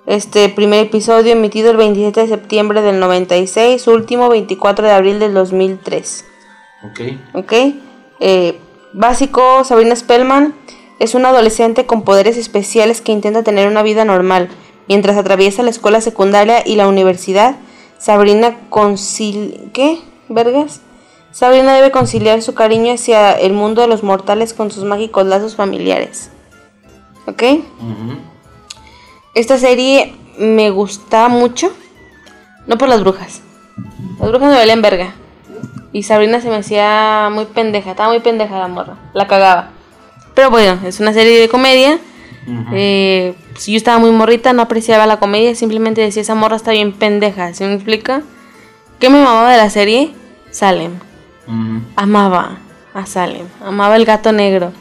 Este 0.08 0.50
primer 0.50 0.88
episodio 0.88 1.34
emitido 1.34 1.70
el 1.70 1.78
27 1.78 2.22
de 2.22 2.28
septiembre 2.28 2.82
del 2.82 3.00
96, 3.00 3.86
último 3.86 4.30
24 4.30 4.88
de 4.88 4.94
abril 4.94 5.20
del 5.20 5.36
2003. 5.36 6.26
Ok. 6.90 7.00
¿Ok? 7.36 7.54
Eh, 8.20 8.60
básico, 8.94 9.64
Sabrina 9.64 9.96
Spellman 9.96 10.56
es 11.00 11.16
una 11.16 11.30
adolescente 11.30 11.86
con 11.86 12.04
poderes 12.04 12.38
especiales 12.38 13.02
que 13.02 13.12
intenta 13.12 13.44
tener 13.44 13.68
una 13.68 13.84
vida 13.84 14.06
normal. 14.06 14.50
Mientras 14.88 15.18
atraviesa 15.18 15.64
la 15.64 15.70
escuela 15.70 16.02
secundaria 16.02 16.64
y 16.66 16.76
la 16.76 16.88
universidad, 16.88 17.56
Sabrina 17.98 18.58
concil... 18.70 19.70
¿Qué? 19.74 20.00
¿Vergas? 20.30 20.82
Sabrina 21.32 21.76
debe 21.76 21.92
conciliar 21.92 22.42
su 22.42 22.54
cariño 22.56 22.94
hacia 22.94 23.34
el 23.34 23.54
mundo 23.54 23.82
de 23.82 23.88
los 23.88 24.02
mortales 24.02 24.54
con 24.54 24.72
sus 24.72 24.84
mágicos 24.84 25.26
lazos 25.26 25.56
familiares. 25.56 26.32
¿Ok? 27.28 27.44
Esta 29.36 29.58
serie 29.58 30.16
me 30.40 30.72
gusta 30.72 31.28
mucho. 31.28 31.72
No 32.66 32.78
por 32.78 32.90
las 32.90 33.02
brujas. 33.02 33.42
Las 34.20 34.30
brujas 34.30 34.50
me 34.50 34.56
valían 34.56 34.82
verga. 34.82 35.14
Y 35.94 36.04
Sabrina 36.04 36.42
se 36.42 36.50
me 36.50 36.56
hacía 36.56 37.30
muy 37.32 37.46
pendeja. 37.46 37.92
Estaba 37.92 38.10
muy 38.10 38.20
pendeja 38.20 38.58
la 38.58 38.68
morra. 38.68 38.98
La 39.14 39.28
cagaba. 39.28 39.77
Pero 40.38 40.52
bueno, 40.52 40.78
es 40.86 41.00
una 41.00 41.14
serie 41.14 41.40
de 41.40 41.50
comedia. 41.50 41.96
Ujú. 42.46 42.70
Eh, 42.76 43.34
si 43.58 43.72
yo 43.72 43.78
estaba 43.78 43.98
muy 43.98 44.12
morrita, 44.12 44.54
no 44.54 44.62
apreciaba 44.62 45.08
la 45.08 45.18
comedia. 45.18 45.56
Simplemente 45.56 46.02
decía, 46.02 46.22
esa 46.22 46.36
morra 46.36 46.58
está 46.58 46.72
bien 46.74 46.94
pendeja. 46.94 47.56
¿Sí 47.56 47.64
me 47.64 47.74
explica? 47.74 48.22
¿Qué 49.00 49.10
me 49.10 49.18
mamaba 49.18 49.52
de 49.52 49.58
la 49.58 49.72
serie? 49.72 50.12
Salem. 50.52 50.92
Amaba 51.96 52.60
a 52.94 53.08
Salem. 53.08 53.48
Amaba 53.66 53.96
el 53.96 54.06
gato 54.06 54.32
negro. 54.32 54.74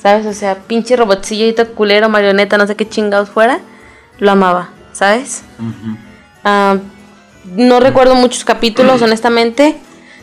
¿Sabes? 0.00 0.26
O 0.26 0.32
sea, 0.32 0.54
pinche 0.60 0.94
robotcillito 0.94 1.72
culero, 1.74 2.08
marioneta, 2.08 2.56
no 2.56 2.68
sé 2.68 2.76
qué 2.76 2.88
chingados 2.88 3.30
fuera. 3.30 3.58
Lo 4.20 4.30
amaba, 4.30 4.70
¿sabes? 4.92 5.42
Ah, 6.44 6.76
no 7.56 7.80
recuerdo 7.80 8.14
muchos 8.14 8.44
capítulos, 8.44 9.02
honestamente. 9.02 9.76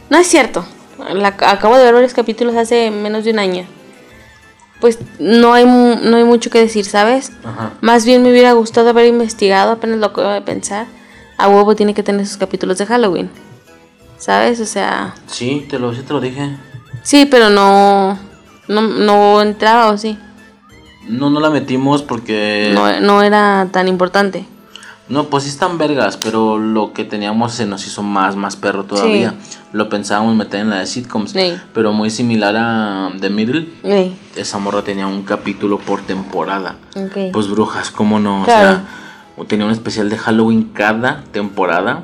No 0.09 0.17
es 0.17 0.27
cierto. 0.27 0.65
La- 1.13 1.35
acabo 1.41 1.77
de 1.77 1.83
ver 1.83 1.93
varios 1.93 2.13
capítulos 2.13 2.55
hace 2.55 2.89
menos 2.89 3.25
de 3.25 3.31
un 3.31 3.39
año. 3.39 3.67
Pues 4.79 4.99
no 5.19 5.53
hay, 5.53 5.65
no 5.65 6.17
hay 6.17 6.23
mucho 6.23 6.49
que 6.49 6.59
decir, 6.59 6.85
¿sabes? 6.85 7.31
Ajá. 7.43 7.73
Más 7.81 8.05
bien 8.05 8.21
me 8.21 8.29
hubiera 8.31 8.51
gustado 8.53 8.89
haber 8.89 9.07
investigado, 9.07 9.71
apenas 9.71 9.97
lo 9.99 10.07
acabo 10.07 10.29
de 10.29 10.41
pensar. 10.41 10.85
A 11.37 11.47
huevo 11.49 11.75
tiene 11.75 11.93
que 11.93 12.03
tener 12.03 12.25
sus 12.27 12.37
capítulos 12.37 12.77
de 12.77 12.85
Halloween. 12.85 13.29
¿Sabes? 14.17 14.59
O 14.59 14.65
sea, 14.65 15.15
Sí, 15.27 15.65
te 15.69 15.77
lo, 15.79 15.93
sí 15.93 16.01
te 16.01 16.13
lo 16.13 16.19
dije. 16.21 16.55
sí, 17.03 17.25
pero 17.25 17.49
no, 17.49 18.17
no, 18.67 18.81
no 18.81 19.41
entraba 19.41 19.89
o 19.91 19.97
sí. 19.97 20.17
No, 21.07 21.29
no 21.29 21.39
la 21.39 21.49
metimos 21.49 22.01
porque... 22.03 22.71
No, 22.73 22.99
no 22.99 23.23
era 23.23 23.67
tan 23.71 23.87
importante. 23.87 24.45
No, 25.09 25.25
pues 25.25 25.43
sí 25.45 25.49
están 25.49 25.77
vergas, 25.77 26.17
pero 26.17 26.57
lo 26.57 26.91
que 26.91 27.05
teníamos 27.05 27.53
se 27.53 27.65
nos 27.65 27.87
hizo 27.87 28.03
más, 28.03 28.35
más 28.35 28.57
perro 28.57 28.83
todavía. 28.83 29.35
Lo 29.71 29.87
pensábamos 29.87 30.35
meter 30.35 30.59
en 30.61 30.69
la 30.69 30.79
de 30.79 30.85
sitcoms, 30.85 31.31
Sí. 31.31 31.57
pero 31.73 31.93
muy 31.93 32.09
similar 32.09 32.55
a 32.57 33.11
The 33.19 33.29
Middle. 33.29 33.69
Esa 34.35 34.57
morra 34.57 34.81
tenía 34.81 35.07
un 35.07 35.23
capítulo 35.23 35.79
por 35.79 36.01
temporada. 36.01 36.75
ok. 36.95 37.31
Pues 37.31 37.47
brujas, 37.49 37.89
¿cómo 37.89 38.19
no? 38.19 38.43
Claro. 38.43 38.81
O 39.37 39.41
sea, 39.43 39.47
tenía 39.47 39.65
un 39.65 39.71
especial 39.71 40.09
de 40.09 40.17
Halloween 40.17 40.71
cada 40.73 41.23
temporada. 41.31 42.03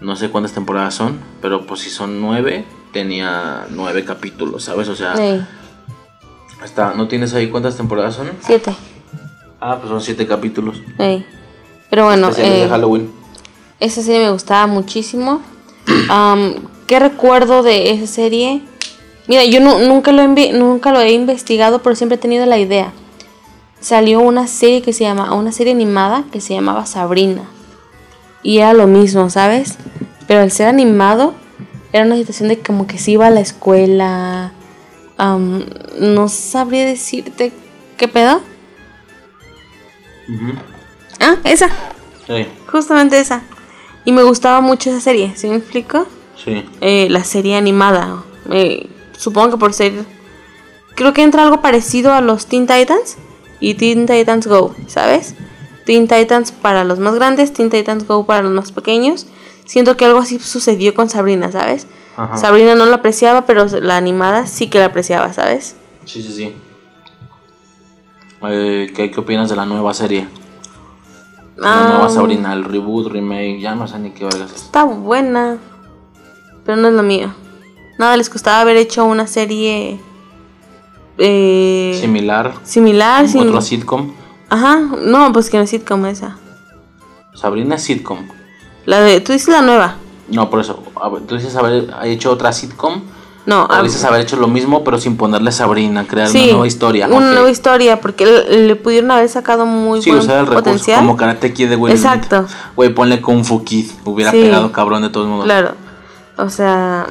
No 0.00 0.16
sé 0.16 0.30
cuántas 0.30 0.52
temporadas 0.52 0.94
son, 0.94 1.20
pero 1.42 1.66
pues 1.66 1.80
si 1.82 1.90
son 1.90 2.20
nueve, 2.20 2.64
tenía 2.92 3.66
nueve 3.70 4.04
capítulos, 4.04 4.64
¿sabes? 4.64 4.88
O 4.88 4.96
sea, 4.96 5.14
está, 6.64 6.94
¿no 6.94 7.06
tienes 7.06 7.32
ahí 7.34 7.48
cuántas 7.48 7.76
temporadas 7.76 8.16
son? 8.16 8.30
siete. 8.40 8.74
Ah, 9.60 9.76
pues 9.78 9.90
son 9.90 10.00
siete 10.00 10.26
capítulos. 10.26 10.78
Pero 11.90 12.04
bueno, 12.04 12.30
eh, 12.36 12.62
de 12.62 12.68
Halloween. 12.68 13.10
esa 13.80 14.02
serie 14.02 14.20
me 14.26 14.30
gustaba 14.30 14.66
muchísimo. 14.66 15.42
Am, 16.08 16.54
¿Qué 16.86 16.98
recuerdo 16.98 17.62
de 17.62 17.90
esa 17.92 18.06
serie? 18.06 18.62
Mira, 19.28 19.44
yo 19.44 19.60
nu- 19.60 19.78
nunca, 19.80 20.10
lo 20.12 20.26
nunca 20.26 20.92
lo 20.92 21.00
he 21.00 21.12
investigado, 21.12 21.82
pero 21.82 21.94
siempre 21.94 22.16
he 22.16 22.18
tenido 22.18 22.46
la 22.46 22.58
idea. 22.58 22.92
Salió 23.80 24.20
una 24.20 24.46
serie 24.48 24.82
que 24.82 24.92
se 24.92 25.04
llama, 25.04 25.32
una 25.34 25.52
serie 25.52 25.72
animada 25.72 26.24
que 26.32 26.40
se 26.40 26.54
llamaba 26.54 26.86
Sabrina. 26.86 27.42
Y 28.42 28.58
era 28.58 28.72
lo 28.72 28.86
mismo, 28.88 29.30
¿sabes? 29.30 29.76
Pero 30.26 30.40
al 30.40 30.50
ser 30.50 30.66
animado, 30.66 31.34
era 31.92 32.04
una 32.04 32.16
situación 32.16 32.48
de 32.48 32.58
como 32.58 32.86
que 32.86 32.98
se 32.98 33.12
iba 33.12 33.26
a 33.28 33.30
la 33.30 33.40
escuela. 33.40 34.52
am, 35.16 35.64
no 35.98 36.28
sabría 36.28 36.84
decirte 36.86 37.52
qué 37.96 38.08
pedo. 38.08 38.40
Ujú. 40.28 40.52
Ah, 41.20 41.36
esa. 41.44 41.68
Sí, 42.26 42.46
Justamente 42.70 43.18
esa. 43.20 43.42
Y 44.04 44.12
me 44.12 44.22
gustaba 44.22 44.60
mucho 44.60 44.90
esa 44.90 45.00
serie, 45.00 45.32
¿sí 45.36 45.48
me 45.48 45.56
explico? 45.56 46.06
sí. 46.42 46.64
Eh, 46.80 47.08
la 47.10 47.22
serie 47.24 47.56
animada. 47.56 48.22
Eh, 48.50 48.88
supongo 49.16 49.50
que 49.52 49.56
por 49.58 49.74
ser... 49.74 49.92
Creo 50.94 51.12
que 51.12 51.22
entra 51.22 51.42
algo 51.42 51.60
parecido 51.60 52.12
a 52.12 52.20
los 52.20 52.46
Teen 52.46 52.66
Titans 52.66 53.16
y 53.60 53.74
Teen 53.74 54.06
Titans 54.06 54.46
Go, 54.46 54.74
¿sabes? 54.86 55.34
Teen 55.84 56.08
Titans 56.08 56.52
para 56.52 56.84
los 56.84 56.98
más 56.98 57.14
grandes, 57.14 57.52
Teen 57.52 57.70
Titans 57.70 58.06
Go 58.06 58.24
para 58.26 58.42
los 58.42 58.52
más 58.52 58.72
pequeños. 58.72 59.26
Siento 59.66 59.96
que 59.96 60.04
algo 60.06 60.18
así 60.18 60.38
sucedió 60.38 60.94
con 60.94 61.08
Sabrina, 61.10 61.52
¿sabes? 61.52 61.86
Ajá. 62.16 62.36
Sabrina 62.36 62.74
no 62.74 62.86
la 62.86 62.96
apreciaba, 62.96 63.46
pero 63.46 63.66
la 63.80 63.96
animada 63.96 64.46
sí 64.46 64.68
que 64.68 64.78
la 64.78 64.86
apreciaba, 64.86 65.32
¿sabes? 65.32 65.76
Sí, 66.06 66.22
sí, 66.22 66.32
sí. 66.32 66.54
Eh, 68.42 68.92
¿qué, 68.94 69.10
¿Qué 69.10 69.20
opinas 69.20 69.48
de 69.50 69.56
la 69.56 69.66
nueva 69.66 69.92
serie? 69.94 70.26
Ah, 71.62 71.86
nueva 71.88 72.08
Sabrina, 72.08 72.52
el 72.54 72.64
reboot, 72.64 73.08
remake, 73.12 73.60
ya 73.60 73.74
no 73.74 73.86
sé 73.86 73.98
ni 73.98 74.10
qué 74.10 74.24
vergas 74.24 74.50
es. 74.52 74.62
Está 74.62 74.84
buena, 74.84 75.58
pero 76.64 76.76
no 76.80 76.88
es 76.88 76.94
lo 76.94 77.02
mío. 77.02 77.34
Nada 77.98 78.16
les 78.16 78.30
costaba 78.30 78.60
haber 78.62 78.76
hecho 78.76 79.04
una 79.04 79.26
serie 79.26 80.00
eh, 81.18 81.98
Similar, 82.00 82.54
similar. 82.62 83.28
sin- 83.28 83.48
otro 83.48 83.60
sitcom. 83.60 84.12
Ajá, 84.48 84.80
no, 85.02 85.32
pues 85.32 85.50
que 85.50 85.58
no 85.58 85.64
es 85.64 85.70
sitcom 85.70 86.06
esa. 86.06 86.38
Sabrina 87.34 87.76
es 87.76 87.82
sitcom. 87.82 88.26
La 88.86 89.00
de, 89.00 89.20
tú 89.20 89.32
dices 89.32 89.48
la 89.48 89.62
nueva. 89.62 89.96
No, 90.28 90.48
por 90.48 90.60
eso. 90.60 90.82
a 90.96 91.10
Tú 91.26 91.36
dices 91.36 91.54
haber 91.56 91.92
hecho 92.04 92.30
otra 92.30 92.52
sitcom. 92.52 93.02
No, 93.50 93.64
O 93.64 93.68
ah, 93.68 93.82
haber 94.06 94.20
hecho 94.20 94.36
lo 94.36 94.46
mismo, 94.46 94.84
pero 94.84 95.00
sin 95.00 95.16
ponerle 95.16 95.50
Sabrina, 95.50 96.06
crear 96.06 96.28
sí, 96.28 96.38
una 96.38 96.52
nueva 96.52 96.66
historia. 96.68 97.08
Una 97.08 97.32
nueva 97.32 97.50
historia, 97.50 98.00
porque 98.00 98.24
le, 98.24 98.68
le 98.68 98.76
pudieron 98.76 99.10
haber 99.10 99.28
sacado 99.28 99.66
muy 99.66 100.00
Sí, 100.00 100.10
buen 100.10 100.22
usar 100.22 100.38
el 100.38 100.46
recurso 100.46 100.62
potencial. 100.62 100.98
como 101.00 101.16
Karate 101.16 101.52
Kid 101.52 101.68
de 101.68 101.74
Smith. 101.74 101.90
Exacto. 101.90 102.46
Güey, 102.76 102.94
ponle 102.94 103.20
Kung 103.20 103.42
Fu 103.44 103.64
Kid. 103.64 103.90
Hubiera 104.04 104.30
Sí. 104.30 104.40
pegado 104.40 104.70
cabrón 104.70 105.02
de 105.02 105.08
todos 105.08 105.26
modos. 105.26 105.46
Claro. 105.46 105.74
O 106.36 106.48
sea, 106.48 107.08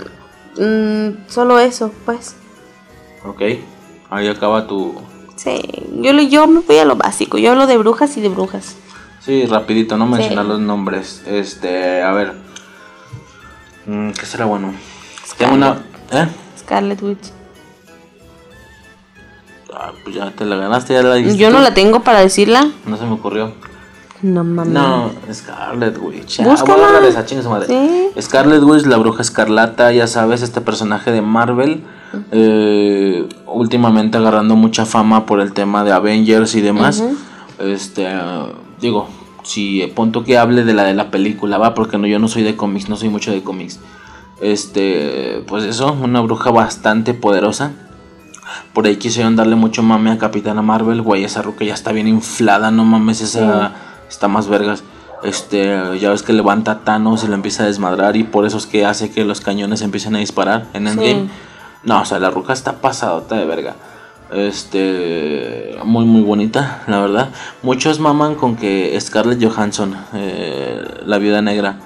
mm, 0.57 1.27
solo 1.27 1.59
eso, 1.59 1.91
pues. 2.05 2.37
Ok. 3.25 3.41
Ahí 4.09 4.29
acaba 4.29 4.65
tu... 4.65 4.95
Sí, 5.35 5.61
yo, 5.91 6.13
yo 6.13 6.47
me 6.47 6.61
voy 6.61 6.77
a 6.77 6.85
lo 6.85 6.95
básico. 6.95 7.37
Yo 7.37 7.51
hablo 7.51 7.67
de 7.67 7.75
brujas 7.77 8.15
y 8.15 8.21
de 8.21 8.29
brujas. 8.29 8.77
Sí, 9.19 9.45
rapidito, 9.45 9.97
no 9.97 10.05
mencionar 10.05 10.45
los 10.45 10.61
nombres. 10.61 11.21
Este, 11.27 12.01
a 12.01 12.13
ver. 12.13 12.33
Mm, 13.87 14.11
¿Qué 14.11 14.25
será 14.25 14.45
bueno? 14.45 14.73
Tengo 15.37 15.55
una... 15.55 15.88
¿Eh? 16.11 16.27
Scarlet 16.59 17.01
Witch. 17.01 17.31
Ah, 19.73 19.91
pues 20.03 20.15
ya 20.15 20.31
te 20.31 20.45
la 20.45 20.55
ganaste, 20.55 20.93
ya 20.93 21.03
la 21.03 21.15
dijiste 21.15 21.37
Yo 21.37 21.49
no 21.51 21.57
tú. 21.57 21.63
la 21.63 21.73
tengo 21.73 22.01
para 22.01 22.19
decirla. 22.19 22.67
No 22.85 22.97
se 22.97 23.05
me 23.05 23.13
ocurrió. 23.13 23.53
No 24.21 24.43
mames. 24.43 24.73
No, 24.73 25.11
Scarlet 25.31 25.97
Witch. 26.01 26.41
Ah, 26.41 26.43
Búscala. 26.43 26.73
voy 26.75 26.83
a 26.83 26.87
hablar 26.87 27.03
de 27.03 27.09
esa, 27.09 27.25
chingue 27.25 27.43
su 27.43 27.49
madre. 27.49 27.67
Sí. 27.67 28.21
Scarlet 28.21 28.61
Witch, 28.63 28.85
la 28.85 28.97
bruja 28.97 29.21
escarlata, 29.21 29.91
ya 29.93 30.07
sabes, 30.07 30.41
este 30.41 30.59
personaje 30.61 31.11
de 31.11 31.21
Marvel. 31.21 31.83
eh, 32.31 33.29
últimamente 33.45 34.17
agarrando 34.17 34.55
mucha 34.55 34.85
fama 34.85 35.25
por 35.27 35.39
el 35.39 35.53
tema 35.53 35.83
de 35.83 35.91
Avengers 35.91 36.55
y 36.55 36.61
demás. 36.61 37.03
Este, 37.59 38.07
ah, 38.07 38.47
digo, 38.81 39.07
si 39.43 39.85
punto 39.95 40.23
que 40.23 40.37
hable 40.37 40.63
de 40.65 40.73
la 40.73 40.83
de 40.83 40.95
la 40.95 41.11
película, 41.11 41.57
va, 41.59 41.73
porque 41.75 41.97
no, 41.97 42.07
yo 42.07 42.17
no 42.19 42.27
soy 42.27 42.41
de 42.43 42.55
cómics, 42.57 42.89
no 42.89 42.95
soy 42.97 43.09
mucho 43.09 43.31
de 43.31 43.43
cómics. 43.43 43.79
Este, 44.41 45.43
pues 45.47 45.63
eso, 45.63 45.91
una 45.93 46.21
bruja 46.21 46.51
bastante 46.51 47.13
poderosa. 47.13 47.73
Por 48.73 48.85
ahí 48.85 48.97
quisieron 48.97 49.35
darle 49.35 49.55
mucho 49.55 49.83
mame 49.83 50.11
a 50.11 50.17
Capitana 50.17 50.61
Marvel, 50.61 51.01
güey, 51.01 51.23
esa 51.23 51.41
ruca 51.41 51.65
ya 51.65 51.73
está 51.73 51.91
bien 51.91 52.07
inflada, 52.07 52.71
no 52.71 52.85
mames, 52.85 53.21
esa 53.21 53.73
está 54.07 54.27
más 54.27 54.47
vergas. 54.47 54.83
Este, 55.23 55.99
ya 55.99 56.11
ves 56.11 56.23
que 56.23 56.33
levanta 56.33 56.71
a 56.71 56.79
Thanos 56.79 57.23
y 57.23 57.27
lo 57.27 57.35
empieza 57.35 57.63
a 57.63 57.65
desmadrar 57.65 58.15
y 58.15 58.23
por 58.23 58.45
eso 58.45 58.57
es 58.57 58.65
que 58.65 58.85
hace 58.85 59.11
que 59.11 59.25
los 59.25 59.41
cañones 59.41 59.81
empiecen 59.81 60.15
a 60.15 60.19
disparar 60.19 60.67
en 60.73 60.87
Endgame. 60.87 61.29
No, 61.83 62.01
o 62.01 62.05
sea, 62.05 62.19
la 62.19 62.29
ruca 62.29 62.53
está 62.53 62.77
pasadota 62.81 63.35
de 63.35 63.45
verga. 63.45 63.75
Este, 64.31 65.77
muy 65.83 66.05
muy 66.05 66.21
bonita, 66.21 66.83
la 66.87 67.01
verdad. 67.01 67.29
Muchos 67.63 67.99
maman 67.99 68.35
con 68.35 68.55
que 68.55 68.97
Scarlett 68.99 69.43
Johansson, 69.43 69.95
eh, 70.13 70.83
la 71.05 71.17
viuda 71.17 71.41
negra, 71.41 71.79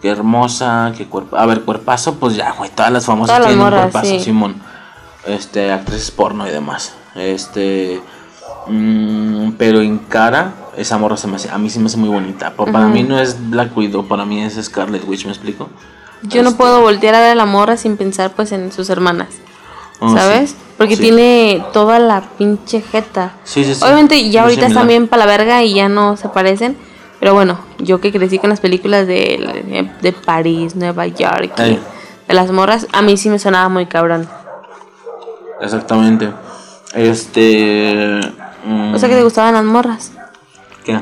que 0.00 0.08
hermosa, 0.08 0.92
que 0.96 1.06
cuerpo, 1.06 1.36
a 1.36 1.46
ver, 1.46 1.62
cuerpazo, 1.62 2.14
pues 2.14 2.34
ya, 2.36 2.52
güey, 2.52 2.70
todas 2.70 2.90
las 2.92 3.04
famosas 3.06 3.36
Todas 3.36 3.40
las 3.40 3.48
tienen 3.48 3.64
un 3.66 3.70
morras, 3.70 3.90
cuerpazo, 3.92 4.14
sí. 4.14 4.20
Simón. 4.20 4.54
Este, 5.26 5.70
actrices 5.72 6.10
porno 6.10 6.46
y 6.46 6.50
demás. 6.50 6.94
Este, 7.14 8.00
mm, 8.66 9.50
pero 9.58 9.80
en 9.80 9.98
cara, 9.98 10.52
esa 10.76 10.96
morra 10.98 11.16
se 11.16 11.26
me 11.26 11.36
hace, 11.36 11.50
a 11.50 11.58
mí 11.58 11.68
se 11.70 11.78
me 11.80 11.86
hace 11.86 11.96
muy 11.96 12.08
bonita. 12.08 12.52
Pa- 12.54 12.66
Para 12.66 12.86
mí 12.86 13.02
no 13.02 13.18
es 13.18 13.50
Black 13.50 13.76
Widow, 13.76 14.06
para 14.06 14.24
mí 14.24 14.42
es 14.42 14.54
Scarlet 14.62 15.06
Witch, 15.06 15.24
¿me 15.26 15.32
explico? 15.32 15.68
Yo 16.22 16.42
no 16.42 16.50
Este, 16.50 16.58
puedo 16.58 16.80
voltear 16.82 17.14
a 17.14 17.20
ver 17.20 17.30
a 17.30 17.34
la 17.34 17.46
morra 17.46 17.76
sin 17.76 17.96
pensar 17.96 18.32
pues 18.32 18.52
en 18.52 18.72
sus 18.72 18.90
hermanas. 18.90 19.28
oh, 20.00 20.14
¿Sabes? 20.14 20.50
sí. 20.50 20.56
Porque 20.78 20.96
Sí. 20.96 21.02
tiene 21.02 21.62
toda 21.74 21.98
la 21.98 22.22
pinche 22.38 22.80
jeta. 22.80 23.32
Sí, 23.44 23.64
sí, 23.64 23.74
sí. 23.74 23.84
Obviamente 23.84 24.30
ya 24.30 24.44
ahorita 24.44 24.66
están 24.66 24.86
bien 24.88 25.08
para 25.08 25.26
la 25.26 25.30
verga 25.30 25.62
y 25.62 25.74
ya 25.74 25.90
no 25.90 26.16
se 26.16 26.30
parecen. 26.30 26.78
Pero 27.20 27.34
bueno, 27.34 27.58
yo 27.78 28.00
que 28.00 28.10
crecí 28.10 28.38
con 28.38 28.50
las 28.50 28.60
películas 28.60 29.06
de, 29.06 29.88
de 30.00 30.12
París, 30.12 30.74
Nueva 30.74 31.06
York, 31.06 31.52
y 31.58 31.78
de 32.28 32.34
las 32.34 32.50
morras, 32.50 32.86
a 32.92 33.02
mí 33.02 33.16
sí 33.18 33.28
me 33.28 33.38
sonaba 33.38 33.68
muy 33.68 33.86
cabrón. 33.86 34.26
Exactamente. 35.60 36.30
Este. 36.94 38.20
mm, 38.64 38.94
O 38.94 38.98
sea 38.98 39.08
que 39.08 39.16
te 39.16 39.22
gustaban 39.22 39.54
las 39.54 39.64
morras, 39.64 40.12
¿Qué? 40.84 40.98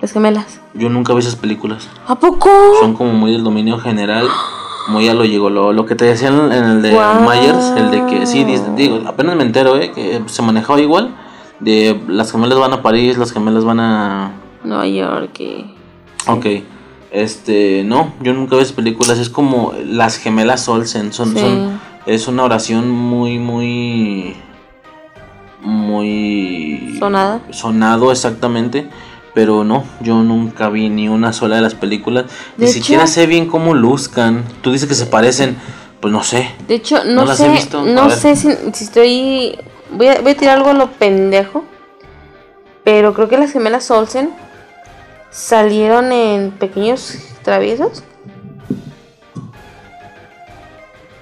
las 0.00 0.12
gemelas. 0.12 0.60
Yo 0.74 0.88
nunca 0.88 1.12
vi 1.14 1.20
esas 1.20 1.36
películas. 1.36 1.88
¿A 2.06 2.14
poco? 2.16 2.50
Son 2.80 2.94
como 2.94 3.12
muy 3.12 3.32
del 3.32 3.44
dominio 3.44 3.78
general. 3.78 4.28
Muy 4.88 5.08
a 5.08 5.14
lo 5.14 5.24
llegó. 5.24 5.50
Lo, 5.50 5.72
lo 5.72 5.86
que 5.86 5.94
te 5.94 6.04
decían 6.04 6.50
en 6.52 6.64
el 6.64 6.82
de. 6.82 6.90
Myers, 6.92 7.72
el 7.76 7.90
de 7.90 8.06
que 8.06 8.26
sí, 8.26 8.44
digo, 8.76 9.02
apenas 9.06 9.36
me 9.36 9.42
entero, 9.44 9.76
¿eh? 9.76 9.92
Que 9.92 10.22
se 10.26 10.42
manejaba 10.42 10.80
igual. 10.80 11.14
De 11.60 12.00
las 12.08 12.30
gemelas 12.32 12.58
van 12.58 12.72
a 12.72 12.82
París, 12.82 13.18
las 13.18 13.32
gemelas 13.32 13.64
van 13.64 13.80
a. 13.80 14.30
Nueva 14.64 14.86
York. 14.86 15.40
y- 15.40 15.74
Ok. 16.26 16.46
Este, 17.10 17.84
no, 17.84 18.12
yo 18.20 18.34
nunca 18.34 18.56
vi 18.56 18.62
esas 18.62 18.74
películas. 18.74 19.18
Es 19.18 19.30
como 19.30 19.72
las 19.84 20.18
gemelas 20.18 20.68
Olsen. 20.68 21.12
Son, 21.12 21.32
Sí. 21.32 21.38
son, 21.40 21.80
es 22.06 22.28
una 22.28 22.44
oración 22.44 22.90
muy, 22.90 23.38
muy. 23.38 24.34
Muy. 25.62 26.96
¿Sonada? 26.98 27.40
Sonado, 27.50 28.12
exactamente. 28.12 28.88
Pero 29.34 29.64
no, 29.64 29.84
yo 30.00 30.22
nunca 30.22 30.68
vi 30.68 30.88
ni 30.88 31.08
una 31.08 31.32
sola 31.32 31.56
de 31.56 31.62
las 31.62 31.74
películas. 31.74 32.26
Ni 32.56 32.66
De 32.66 32.72
siquiera 32.72 33.04
hecho- 33.04 33.12
sé 33.12 33.26
bien 33.26 33.46
cómo 33.46 33.74
luzcan. 33.74 34.44
Tú 34.62 34.72
dices 34.72 34.88
que 34.88 34.94
se 34.94 35.06
parecen. 35.06 35.56
Pues 36.00 36.12
no 36.12 36.22
sé. 36.22 36.50
De 36.68 36.76
hecho, 36.76 37.04
no, 37.04 37.12
¿No 37.22 37.24
las 37.24 37.38
sé, 37.38 37.46
he 37.46 37.50
visto? 37.50 37.82
No 37.84 38.08
sé 38.10 38.36
si, 38.36 38.50
si 38.72 38.84
estoy... 38.84 39.58
Voy 39.90 40.06
a, 40.06 40.20
voy 40.20 40.30
a 40.32 40.36
tirar 40.36 40.58
algo 40.58 40.70
a 40.70 40.74
lo 40.74 40.90
pendejo. 40.92 41.64
Pero 42.84 43.14
creo 43.14 43.28
que 43.28 43.36
las 43.36 43.52
gemelas 43.52 43.90
Olsen 43.90 44.30
salieron 45.30 46.12
en 46.12 46.50
pequeños 46.52 47.18
traviesos. 47.42 48.02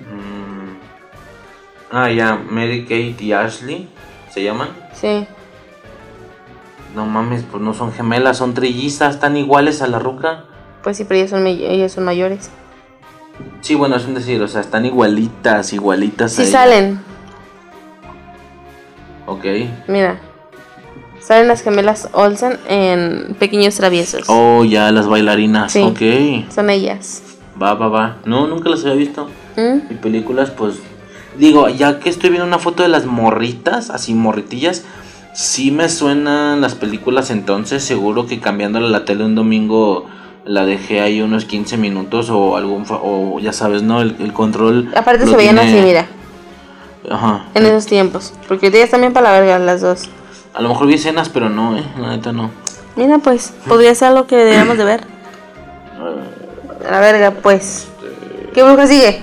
Mm. 0.01 0.77
Ah, 1.91 2.11
ya, 2.11 2.37
Mary 2.37 2.83
Kate 2.83 3.17
y 3.25 3.33
Ashley 3.33 3.89
se 4.31 4.43
llaman. 4.43 4.69
Sí. 4.95 5.27
No 6.95 7.05
mames, 7.07 7.45
pues 7.51 7.63
no 7.63 7.75
son 7.75 7.93
gemelas, 7.93 8.39
son 8.39 8.55
trillizas, 8.55 9.15
están 9.17 9.37
iguales 9.37 9.83
a 9.83 9.87
la 9.87 9.99
ruca. 9.99 10.45
Pues 10.83 10.97
sí, 10.97 11.05
pero 11.05 11.19
ellas 11.19 11.31
son, 11.31 11.47
ellas 11.47 11.93
son 11.93 12.05
mayores. 12.05 12.51
Sí, 13.61 13.75
bueno, 13.75 13.97
es 13.97 14.07
un 14.07 14.15
decir, 14.15 14.41
o 14.43 14.49
sea, 14.49 14.63
están 14.63 14.87
igualitas, 14.87 15.73
igualitas 15.73 16.33
a 16.33 16.37
Sí 16.37 16.43
ella. 16.43 16.53
salen. 16.53 17.01
Ok. 19.27 19.45
Mira. 19.89 20.21
Salen 21.27 21.49
las 21.49 21.63
gemelas 21.63 22.09
Olsen 22.13 22.57
en 22.69 23.35
pequeños 23.39 23.75
traviesos. 23.75 24.25
Oh, 24.29 24.65
ya, 24.65 24.93
las 24.93 25.09
bailarinas, 25.09 25.73
Sí. 25.73 25.81
ok. 25.83 26.53
Son 26.55 26.71
ellas. 26.71 27.23
Va, 27.61 27.75
va, 27.75 27.89
va. 27.89 28.17
No, 28.25 28.47
nunca 28.47 28.69
las 28.69 28.83
había 28.85 28.95
visto. 28.95 29.29
¿Mm? 29.57 29.91
Y 29.93 29.95
películas, 29.95 30.51
pues. 30.51 30.77
Digo, 31.37 31.69
ya 31.69 31.99
que 31.99 32.11
estoy 32.11 32.31
viendo 32.31 32.47
una 32.47 32.59
foto 32.61 32.83
de 32.85 32.89
las 32.89 33.07
morritas, 33.07 33.91
así 33.91 34.15
morritillas, 34.15 34.85
sí 35.35 35.73
me 35.73 35.89
suenan 35.89 36.61
las 36.61 36.77
películas 36.77 37.31
entonces. 37.31 37.83
Seguro 37.83 38.27
que 38.27 38.39
cambiándole 38.39 38.89
la 38.89 39.05
tele 39.05 39.25
un 39.25 39.35
domingo 39.35 40.07
la 40.45 40.65
dejé 40.65 41.01
ahí 41.01 41.21
unos 41.23 41.45
15 41.45 41.77
minutos 41.77 42.31
o 42.31 42.57
algún. 42.57 42.87
fa- 42.87 43.01
O 43.03 43.41
ya 43.41 43.53
sabes, 43.53 43.83
¿no? 43.83 44.01
El, 44.01 44.15
el 44.21 44.33
control. 44.33 44.93
Aparte 44.95 45.27
se 45.27 45.35
veían 45.35 45.57
tiene- 45.57 45.73
así, 45.73 45.85
mira. 45.85 46.07
Ajá. 47.11 47.47
En 47.55 47.67
esos 47.67 47.87
tiempos. 47.87 48.33
Porque 48.47 48.71
ya 48.71 48.79
están 48.85 49.01
bien 49.01 49.13
para 49.13 49.33
la 49.33 49.41
verga 49.41 49.59
las 49.59 49.81
dos. 49.81 50.09
A 50.57 50.63
lo 50.63 50.71
mejor 50.71 50.87
vi 50.87 50.95
escenas, 50.95 51.29
pero 51.29 51.51
no, 51.51 51.77
¿eh? 51.77 51.85
La 52.01 52.17
neta 52.17 52.33
no. 52.33 52.51
Mira, 52.97 53.19
pues, 53.19 53.53
podría 53.69 53.95
ser 53.95 54.09
algo 54.09 54.27
que 54.27 54.37
deberíamos 54.37 54.79
de 54.79 54.85
ver. 54.85 55.05
A 56.89 56.93
la 56.93 57.01
verga, 57.01 57.31
pues. 57.31 57.89
¿Qué 58.55 58.63
bruja 58.63 58.87
sigue? 58.87 59.21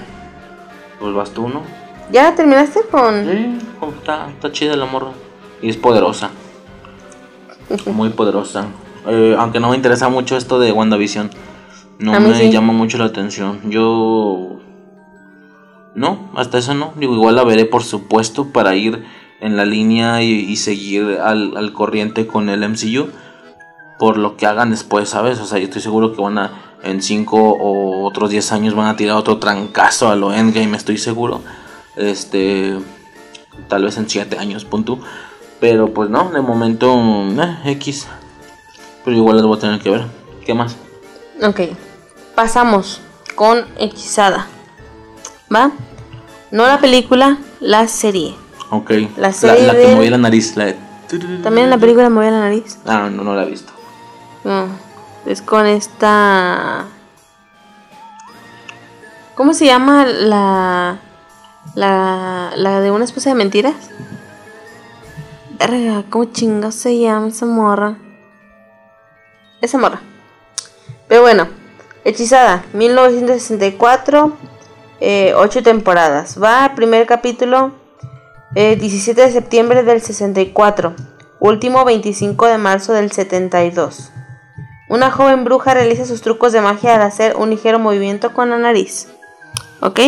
Pues 1.00 1.16
vas 1.16 1.32
tú, 1.32 1.50
¿no? 1.50 1.64
¿Ya 2.12 2.36
terminaste 2.36 2.82
con...? 2.92 3.26
Sí, 3.26 3.58
como 3.80 3.94
está, 3.94 4.30
está 4.30 4.52
chida 4.52 4.76
la 4.76 4.86
morra. 4.86 5.08
Y 5.60 5.70
es 5.70 5.78
poderosa. 5.78 6.30
Muy 7.88 8.10
poderosa. 8.10 8.68
Eh, 9.08 9.36
aunque 9.40 9.60
no 9.60 9.70
me 9.70 9.76
interesa 9.76 10.10
mucho 10.10 10.38
esto 10.38 10.60
de 10.60 10.72
WandaVision. 10.72 11.32
No 11.98 12.20
me 12.20 12.36
sí. 12.36 12.52
llama 12.52 12.74
mucho 12.74 13.00
la 13.00 13.06
atención. 13.06 13.60
Yo. 13.72 14.60
No, 15.96 16.30
hasta 16.36 16.60
eso 16.60 16.76
no. 16.76 16.94
Digo, 16.96 17.16
igual 17.16 17.36
la 17.36 17.44
veré 17.44 17.66
por 17.66 17.84
supuesto 17.84 18.54
para 18.54 18.76
ir 18.76 19.04
en 19.42 19.58
la 19.58 19.66
línea 19.66 20.22
y, 20.22 20.56
seguir 20.56 21.20
al, 21.22 21.58
al 21.58 21.74
corriente 21.74 22.28
con 22.28 22.50
el 22.50 22.68
MCU. 22.68 23.10
Por 24.00 24.18
lo 24.18 24.38
que 24.38 24.46
hagan 24.46 24.72
después, 24.72 25.10
¿sabes? 25.10 25.40
O 25.40 25.46
sea, 25.46 25.60
yo 25.60 25.66
estoy 25.66 25.82
seguro 25.82 26.14
que 26.14 26.22
van 26.22 26.38
a. 26.38 26.52
En 26.84 27.02
5 27.02 27.38
o 27.38 28.06
otros 28.06 28.30
10 28.30 28.52
años 28.52 28.76
van 28.76 28.88
a 28.88 28.98
tirar 28.98 29.16
otro 29.16 29.38
trancazo 29.38 30.10
a 30.10 30.18
lo 30.18 30.34
Endgame, 30.34 30.76
estoy 30.76 30.98
seguro. 30.98 31.42
Este. 31.96 32.78
Tal 33.70 33.84
vez 33.84 33.98
en 33.98 34.10
7 34.10 34.38
años, 34.38 34.66
punto. 34.66 35.00
Pero 35.60 35.94
pues 35.94 36.10
no, 36.10 36.30
de 36.32 36.42
momento. 36.42 36.94
eh, 37.42 37.72
X. 37.72 38.08
Pero 39.06 39.16
igual 39.16 39.38
las 39.38 39.46
voy 39.46 39.58
a 39.58 39.62
tener 39.62 39.80
que 39.80 39.90
ver. 39.90 40.06
¿Qué 40.46 40.54
más? 40.54 40.76
Ok. 41.42 41.62
Pasamos 42.36 43.00
con 43.36 43.66
Hechizada. 43.78 44.48
¿Va? 45.54 45.72
No 46.52 46.66
la 46.68 46.80
película, 46.80 47.38
la 47.60 47.88
serie. 47.88 48.36
Ok. 48.74 48.92
La 49.18 49.32
serie 49.32 49.68
la 49.68 49.74
que 49.74 49.96
movía 49.96 50.12
la 50.12 50.18
nariz. 50.18 50.56
La 50.56 50.66
de... 50.66 50.78
También 51.44 51.66
en 51.66 51.70
la 51.70 51.78
película 51.78 52.10
movía 52.10 52.32
la 52.32 52.40
nariz. 52.40 52.80
Ah, 52.86 53.10
no, 53.12 53.24
no 53.24 53.36
la 53.36 53.44
he 53.44 53.50
visto. 53.50 53.72
No. 54.44 54.68
Es 55.26 55.42
con 55.42 55.66
esta... 55.66 56.86
¿Cómo 59.36 59.54
se 59.54 59.66
llama 59.66 60.06
la... 60.06 61.00
La, 61.76 62.52
la 62.56 62.82
de 62.82 62.92
una 62.92 63.06
esposa 63.06 63.30
de 63.30 63.36
mentiras? 63.36 63.76
¿cómo 66.10 66.26
chingados 66.26 66.76
se 66.76 67.00
llama 67.00 67.30
esa 67.30 67.46
morra? 67.46 67.98
Esa 69.62 69.78
morra. 69.78 70.02
Pero 71.08 71.22
bueno, 71.22 71.48
Hechizada, 72.06 72.66
1964, 72.74 74.34
eh, 75.00 75.34
8 75.36 75.64
temporadas. 75.64 76.42
Va, 76.42 76.74
primer 76.76 77.08
capítulo, 77.08 77.72
eh, 78.56 78.76
17 78.76 79.20
de 79.20 79.32
septiembre 79.32 79.84
del 79.84 80.02
64, 80.02 80.94
último 81.40 81.86
25 81.86 82.46
de 82.46 82.58
marzo 82.58 82.94
del 82.94 83.12
72. 83.12 84.12
Una 84.90 85.10
joven 85.10 85.44
bruja 85.44 85.74
realiza 85.74 86.06
sus 86.06 86.22
trucos 86.22 86.54
de 86.54 86.62
magia 86.62 86.96
al 86.96 87.02
hacer 87.02 87.36
un 87.36 87.50
ligero 87.50 87.80
movimiento 87.80 88.34
con 88.34 88.52
la 88.52 88.60
nariz. 88.60 89.08
¿Ok? 89.80 90.00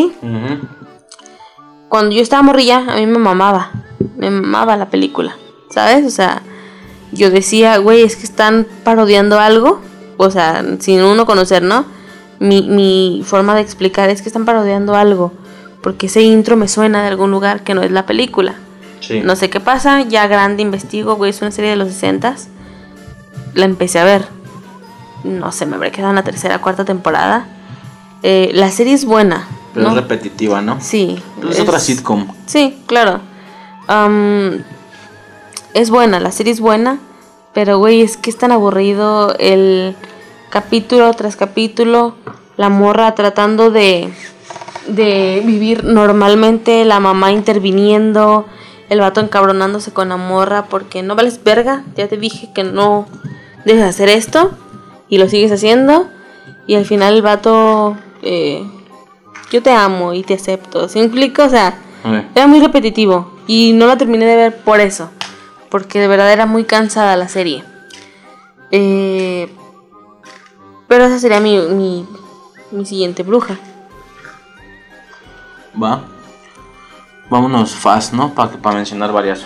Cuando 1.90 2.16
yo 2.16 2.22
estaba 2.22 2.44
morrilla, 2.44 2.86
a 2.88 2.98
mí 2.98 3.08
me 3.08 3.18
mamaba. 3.18 3.72
Me 4.16 4.30
mamaba 4.30 4.78
la 4.78 4.90
película. 4.90 5.36
¿Sabes? 5.72 6.06
O 6.06 6.12
sea, 6.12 6.44
yo 7.12 7.32
decía, 7.32 7.78
güey, 7.78 8.04
es 8.04 8.16
que 8.16 8.26
están 8.26 8.68
parodiando 8.84 9.40
algo. 9.40 9.82
O 10.18 10.30
sea, 10.30 10.64
sin 10.80 11.02
uno 11.02 11.26
conocer, 11.26 11.64
¿no? 11.64 11.86
Mi, 12.40 12.62
mi 12.62 13.24
forma 13.26 13.56
de 13.56 13.62
explicar 13.62 14.10
es 14.10 14.22
que 14.22 14.30
están 14.30 14.46
parodiando 14.46 14.96
algo. 14.96 15.34
Porque 15.86 16.07
ese 16.07 16.24
intro 16.24 16.57
me 16.57 16.68
suena 16.68 17.03
de 17.03 17.10
algún 17.10 17.30
lugar 17.30 17.62
que 17.62 17.76
no 17.76 17.84
es 17.84 17.91
la 17.91 18.07
película. 18.07 18.56
Sí. 19.02 19.22
No 19.24 19.36
sé 19.36 19.52
qué 19.52 19.60
pasa, 19.60 20.02
ya 20.02 20.26
grande 20.26 20.64
investigo, 20.64 21.14
güey, 21.14 21.30
es 21.30 21.44
una 21.44 21.52
serie 21.52 21.70
de 21.70 21.76
los 21.76 21.90
60 21.90 22.36
La 23.53 23.66
empecé 23.66 23.99
a 23.99 24.03
ver. 24.03 24.28
No 25.24 25.52
sé, 25.52 25.68
me 25.68 25.76
habré 25.76 25.91
quedado 25.91 26.10
en 26.10 26.16
la 26.16 26.24
tercera, 26.24 26.57
cuarta 26.57 26.86
temporada. 26.86 27.45
Eh, 28.24 28.49
la 28.56 28.72
serie 28.72 28.95
es 28.95 29.06
buena. 29.06 29.48
Pero 29.76 29.86
¿no? 29.86 29.91
es 29.91 30.02
repetitiva, 30.02 30.60
¿no? 30.60 30.82
Sí. 30.82 31.22
Es, 31.52 31.60
otra 31.60 31.80
sitcom. 31.80 32.30
Sí, 32.48 32.82
claro. 32.88 33.20
Am, 33.86 34.64
es 35.76 35.91
buena, 35.91 36.20
la 36.20 36.32
serie 36.32 36.52
es 36.52 36.62
buena. 36.62 36.98
Pero, 37.53 37.78
güey, 37.78 38.02
es 38.02 38.18
que 38.18 38.32
es 38.32 38.40
tan 38.40 38.52
aburrido 38.52 39.36
el 39.38 39.95
capítulo 40.49 41.14
tras 41.14 41.36
capítulo. 41.36 42.16
La 42.57 42.70
morra 42.70 43.14
tratando 43.14 43.70
de, 43.70 44.12
de 44.88 45.41
vivir 45.45 45.84
normalmente. 45.84 46.86
La 46.86 46.99
mamá 46.99 47.32
interviniendo. 47.32 48.45
El 48.90 48.99
vato 48.99 49.20
encabronándose 49.20 49.91
con 49.91 50.10
la 50.10 50.18
morra 50.18 50.66
porque 50.66 51.03
no 51.03 51.16
vales 51.16 51.44
verga. 51.44 51.84
Ya 51.95 52.07
te 52.07 52.18
dije 52.18 52.52
que 52.53 52.64
no 52.64 53.07
debes 53.66 53.84
hacer 53.84 54.10
esto. 54.10 54.52
Y 55.10 55.18
lo 55.18 55.28
sigues 55.28 55.52
haciendo. 55.52 56.07
Y 56.68 56.76
al 56.76 56.86
final 56.86 57.16
el 57.16 57.22
vato... 57.22 57.95
eh, 58.22 58.64
yo 59.52 59.62
te 59.62 59.72
amo 59.72 60.14
y 60.14 60.24
te 60.24 60.34
acepto. 60.34 60.90
¿Se 60.90 60.99
implica? 60.99 61.45
O 61.45 61.49
sea, 61.49 61.78
era 62.34 62.48
muy 62.48 62.60
repetitivo 62.60 63.32
y 63.48 63.74
no 63.74 63.86
la 63.86 63.98
terminé 63.98 64.26
de 64.26 64.36
ver 64.36 64.57
por 64.57 64.80
eso, 64.80 65.10
porque 65.70 65.99
de 65.99 66.07
verdad 66.07 66.34
era 66.34 66.45
muy 66.45 66.64
cansada 66.64 67.16
la 67.16 67.28
serie. 67.28 67.64
Eh, 68.72 69.48
pero 70.88 71.06
esa 71.06 71.20
sería 71.20 71.40
mi, 71.40 71.57
mi, 71.60 72.06
mi 72.72 72.86
siguiente 72.86 73.24
bruja. 73.24 73.57
Va. 75.81 76.02
Vámonos 77.30 77.76
fast, 77.76 78.14
¿no? 78.14 78.34
Para 78.34 78.52
para 78.52 78.76
mencionar 78.77 79.11
varias. 79.11 79.45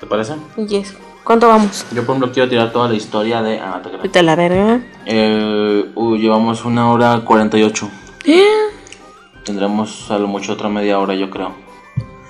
¿Te 0.00 0.06
parece? 0.06 0.34
Yes. 0.56 0.96
¿Cuánto 1.24 1.48
vamos? 1.48 1.84
Yo, 1.92 2.04
por 2.06 2.14
ejemplo, 2.16 2.32
quiero 2.32 2.48
tirar 2.48 2.72
toda 2.72 2.88
la 2.88 2.94
historia 2.94 3.42
de. 3.42 3.58
Ah, 3.60 3.80
te. 3.82 3.96
Vete 3.96 4.18
a 4.18 4.22
la 4.22 4.36
verga. 4.36 4.80
Eh, 5.06 5.90
uy, 5.94 6.18
llevamos 6.18 6.64
una 6.64 6.90
hora 6.90 7.20
48. 7.24 7.90
Tendremos 9.44 10.10
a 10.10 10.18
lo 10.18 10.28
mucho 10.28 10.52
otra 10.52 10.68
media 10.68 10.98
hora, 10.98 11.14
yo 11.14 11.30
creo. 11.30 11.52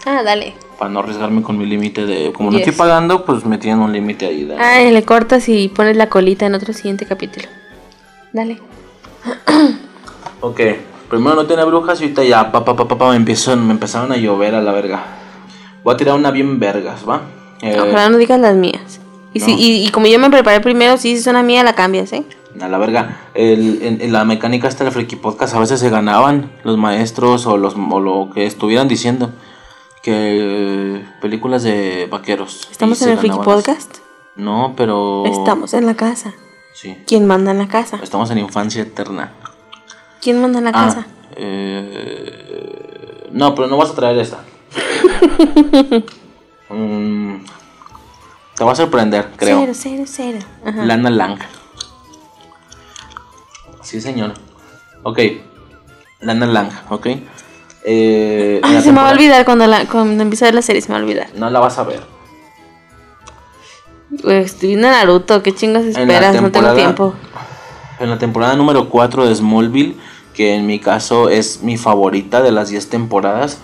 Ah, 0.07 0.23
dale. 0.23 0.55
Para 0.79 0.91
no 0.91 1.01
arriesgarme 1.01 1.43
con 1.43 1.59
mi 1.59 1.67
límite 1.67 2.07
de. 2.07 2.33
Como 2.33 2.51
no 2.51 2.59
Yes. 2.59 2.69
estoy 2.69 2.79
pagando, 2.79 3.25
pues 3.25 3.45
me 3.45 3.59
tienen 3.59 3.81
un 3.81 3.93
límite 3.93 4.27
ahí. 4.27 4.45
De... 4.45 4.57
Ah, 4.57 4.81
le 4.81 5.03
cortas 5.05 5.49
y 5.49 5.69
pones 5.69 5.97
la 5.97 6.09
colita 6.09 6.47
en 6.47 6.55
otro 6.55 6.73
siguiente 6.73 7.05
capítulo. 7.07 7.49
Dale. 8.33 8.61
Ok. 10.41 10.61
Primero 11.09 11.35
no 11.37 11.47
tiene 11.47 11.65
brujas 11.65 12.01
y 12.01 12.05
ahorita 12.05 12.25
ya, 12.25 12.53
pa, 12.53 12.65
pa, 12.65 12.77
pa, 12.77 12.87
pa, 12.87 13.11
me, 13.11 13.17
empezó- 13.17 13.57
me 13.57 13.73
empezaron 13.73 14.13
a 14.13 14.17
llover 14.17 14.55
a 14.55 14.61
la 14.61 14.73
verga. 14.73 15.03
Voy 15.83 15.95
a 15.95 15.97
tirar 15.97 16.15
una 16.17 16.31
bien 16.31 16.59
vergas, 16.61 17.09
¿va? 17.09 17.23
Eh, 17.63 17.79
Ojalá 17.81 18.09
no 18.11 18.19
digas 18.19 18.39
las 18.41 18.55
mías. 18.55 19.01
Y, 19.33 19.41
si, 19.41 19.53
y, 19.55 19.87
y 19.87 19.91
como 19.91 20.07
yo 20.07 20.19
me 20.19 20.31
preparé 20.31 20.61
primero, 20.61 20.97
si 20.97 21.13
es 21.13 21.27
una 21.27 21.43
mía, 21.43 21.63
la 21.63 21.75
cambias, 21.75 22.13
¿eh? 22.13 22.25
A 22.61 22.69
la 22.69 22.79
verga. 22.79 23.21
El, 23.35 23.81
en, 23.83 24.01
en 24.01 24.13
la 24.13 24.25
mecánica 24.25 24.69
esta 24.69 24.85
del 24.85 24.93
Friki 24.93 25.17
Podcast 25.17 25.55
a 25.55 25.61
veces 25.61 25.79
se 25.81 25.91
ganaban 25.91 26.51
los 26.65 26.77
maestros 26.77 27.47
o, 27.47 27.57
los, 27.57 27.75
o 27.77 28.01
lo 28.01 28.31
que 28.35 28.47
estuvieran 28.47 28.89
diciendo. 28.89 29.31
Que 30.03 31.05
películas 31.21 31.63
de 31.63 32.07
vaqueros. 32.11 32.69
¿Estamos 32.71 33.01
en 33.03 33.11
el 33.11 33.19
Freaky 33.19 33.37
las- 33.37 33.45
Podcast? 33.45 33.97
No, 34.37 34.75
pero. 34.77 35.25
Estamos 35.27 35.75
en 35.75 35.87
la 35.87 35.95
casa. 35.95 36.33
Sí. 36.75 36.97
¿Quién 37.07 37.27
manda 37.27 37.51
en 37.51 37.59
la 37.59 37.69
casa? 37.69 37.99
Estamos 38.03 38.31
en 38.31 38.39
infancia 38.39 38.83
eterna. 38.83 39.33
¿Quién 40.21 40.41
manda 40.41 40.59
en 40.59 40.65
la 40.65 40.71
Ah, 40.71 40.87
casa? 40.87 41.07
eh, 41.37 43.29
No, 43.33 43.55
pero 43.55 43.69
no 43.69 43.77
vas 43.77 43.91
a 43.91 43.95
traer 43.95 44.19
esta. 44.19 44.39
Mm, 46.71 47.37
te 48.55 48.63
va 48.63 48.73
a 48.73 48.75
sorprender, 48.75 49.31
creo. 49.37 49.59
Cero, 49.61 49.73
cero, 49.75 50.05
cero. 50.07 50.39
Ajá. 50.67 50.85
Lana 50.85 51.09
Lang. 51.09 51.39
Sí, 53.83 54.03
señor. 54.03 54.35
Ok. 55.03 55.19
Lana 56.21 56.47
Lang, 56.47 56.69
ok. 56.91 57.07
Eh, 57.85 58.61
en 58.63 58.65
Ay, 58.77 58.83
se 58.83 58.93
me 58.93 59.01
va 59.01 59.09
a 59.09 59.13
olvidar 59.13 59.47
cuando, 59.47 59.67
la, 59.67 59.87
cuando 59.87 60.23
empiece 60.23 60.45
a 60.45 60.49
ver 60.49 60.55
la 60.57 60.61
serie, 60.63 60.83
se 60.83 60.89
me 60.89 60.95
va 60.97 61.01
a 61.01 61.03
olvidar. 61.05 61.29
No 61.37 61.49
la 61.49 61.59
vas 61.61 61.79
a 61.79 61.85
ver. 61.85 62.03
Estoy 64.27 64.69
viendo 64.71 64.91
Naruto, 64.91 65.43
¿qué 65.43 65.55
chingas 65.55 65.85
esperas? 65.85 66.39
No 66.43 66.51
tengo 66.51 66.75
tiempo. 66.75 67.15
En 67.99 68.11
la 68.11 68.19
temporada 68.19 68.55
número 68.57 68.91
4 68.91 69.27
de 69.27 69.35
Smallville, 69.35 69.97
que 70.39 70.55
en 70.55 70.67
mi 70.67 70.79
caso 70.79 71.29
es 71.29 71.65
mi 71.65 71.77
favorita 71.77 72.43
de 72.43 72.53
las 72.53 72.69
10 72.69 72.91
temporadas, 72.91 73.59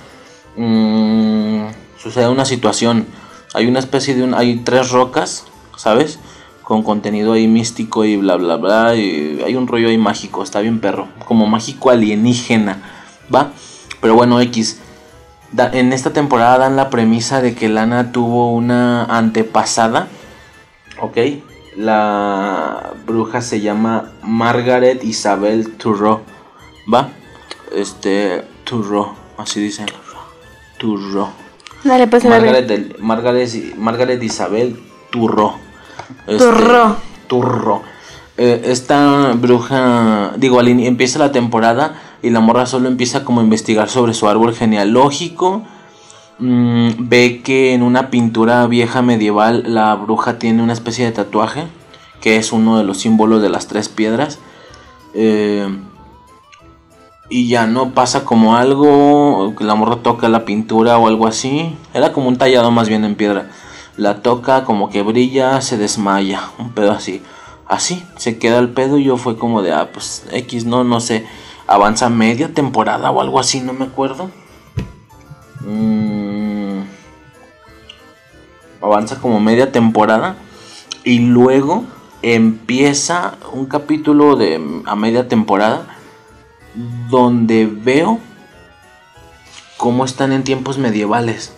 mm, 0.56 1.66
sucede 1.96 2.28
una 2.28 2.44
situación. 2.44 3.06
Hay 3.54 3.68
una 3.68 3.78
especie 3.78 4.16
de 4.16 4.34
hay 4.34 4.56
tres 4.56 4.90
rocas, 4.90 5.44
¿sabes? 5.76 6.18
Con 6.64 6.82
contenido 6.82 7.34
ahí 7.34 7.46
místico 7.46 8.04
y 8.04 8.16
bla 8.16 8.34
bla 8.34 8.56
bla. 8.56 8.96
Y 8.96 9.40
hay 9.46 9.54
un 9.54 9.68
rollo 9.68 9.86
ahí 9.86 9.98
mágico, 9.98 10.42
está 10.42 10.58
bien 10.58 10.80
perro. 10.80 11.06
Como 11.28 11.46
mágico 11.46 11.90
alienígena, 11.90 12.82
¿va? 13.32 13.52
Pero 14.00 14.16
bueno, 14.16 14.40
X. 14.40 14.80
En 15.56 15.92
esta 15.92 16.12
temporada 16.12 16.58
dan 16.58 16.74
la 16.74 16.90
premisa 16.90 17.40
de 17.40 17.54
que 17.54 17.68
Lana 17.68 18.10
tuvo 18.10 18.52
una 18.52 19.04
antepasada 19.04 20.08
Ok, 21.00 21.18
la 21.76 22.92
bruja 23.04 23.42
se 23.42 23.60
llama 23.60 24.12
Margaret 24.22 25.02
Isabel 25.02 25.72
Turro. 25.76 26.22
¿Va? 26.92 27.10
Este. 27.74 28.44
Turro, 28.64 29.14
así 29.36 29.60
dicen. 29.60 29.86
Turro. 30.78 31.28
Dale, 31.84 32.06
pues 32.06 32.24
Margaret, 32.24 32.66
del- 32.66 32.96
Margaret, 32.98 33.76
Margaret 33.76 34.22
Isabel 34.22 34.80
Turro. 35.10 35.54
Este, 36.26 36.38
Turro. 36.44 36.96
Turro. 37.26 37.82
Eh, 38.36 38.62
esta 38.64 39.32
bruja, 39.36 40.32
digo, 40.36 40.58
al 40.58 40.68
empieza 40.68 41.18
la 41.18 41.30
temporada 41.30 42.00
y 42.22 42.30
la 42.30 42.40
morra 42.40 42.66
solo 42.66 42.88
empieza 42.88 43.24
como 43.24 43.40
a 43.40 43.44
investigar 43.44 43.88
sobre 43.88 44.14
su 44.14 44.28
árbol 44.28 44.54
genealógico. 44.54 45.62
Mm, 46.38 46.90
ve 47.08 47.42
que 47.44 47.74
en 47.74 47.82
una 47.82 48.10
pintura 48.10 48.66
vieja 48.66 49.02
medieval 49.02 49.62
la 49.68 49.94
bruja 49.94 50.38
tiene 50.38 50.62
una 50.62 50.72
especie 50.72 51.04
de 51.04 51.12
tatuaje 51.12 51.68
que 52.20 52.36
es 52.38 52.50
uno 52.52 52.76
de 52.78 52.84
los 52.84 52.98
símbolos 52.98 53.40
de 53.42 53.50
las 53.50 53.68
tres 53.68 53.88
piedras. 53.88 54.38
Eh, 55.14 55.68
y 57.28 57.48
ya 57.48 57.66
no 57.66 57.92
pasa 57.92 58.24
como 58.24 58.56
algo, 58.56 59.54
que 59.56 59.64
la 59.64 59.74
morra 59.74 59.96
toca 59.96 60.28
la 60.28 60.44
pintura 60.44 60.98
o 60.98 61.08
algo 61.08 61.26
así. 61.26 61.74
Era 61.94 62.12
como 62.12 62.28
un 62.28 62.36
tallado 62.36 62.70
más 62.70 62.88
bien 62.88 63.04
en 63.04 63.14
piedra. 63.14 63.50
La 63.96 64.22
toca, 64.22 64.64
como 64.64 64.90
que 64.90 65.02
brilla, 65.02 65.60
se 65.62 65.78
desmaya, 65.78 66.42
un 66.58 66.72
pedo 66.72 66.92
así. 66.92 67.22
Así, 67.66 68.04
se 68.16 68.38
queda 68.38 68.58
el 68.58 68.68
pedo 68.68 68.98
y 68.98 69.04
yo 69.04 69.16
fue 69.16 69.38
como 69.38 69.62
de, 69.62 69.72
ah, 69.72 69.90
pues 69.92 70.26
X, 70.32 70.66
no, 70.66 70.84
no 70.84 71.00
sé. 71.00 71.26
Avanza 71.66 72.10
media 72.10 72.52
temporada 72.52 73.10
o 73.10 73.20
algo 73.20 73.40
así, 73.40 73.60
no 73.60 73.72
me 73.72 73.86
acuerdo. 73.86 74.30
Mm, 75.60 76.82
avanza 78.82 79.18
como 79.20 79.40
media 79.40 79.72
temporada. 79.72 80.36
Y 81.04 81.20
luego 81.20 81.84
empieza 82.20 83.34
un 83.52 83.66
capítulo 83.66 84.36
de 84.36 84.60
a 84.86 84.96
media 84.96 85.28
temporada 85.28 85.93
donde 87.10 87.66
veo 87.66 88.18
cómo 89.76 90.04
están 90.04 90.32
en 90.32 90.44
tiempos 90.44 90.78
medievales. 90.78 91.52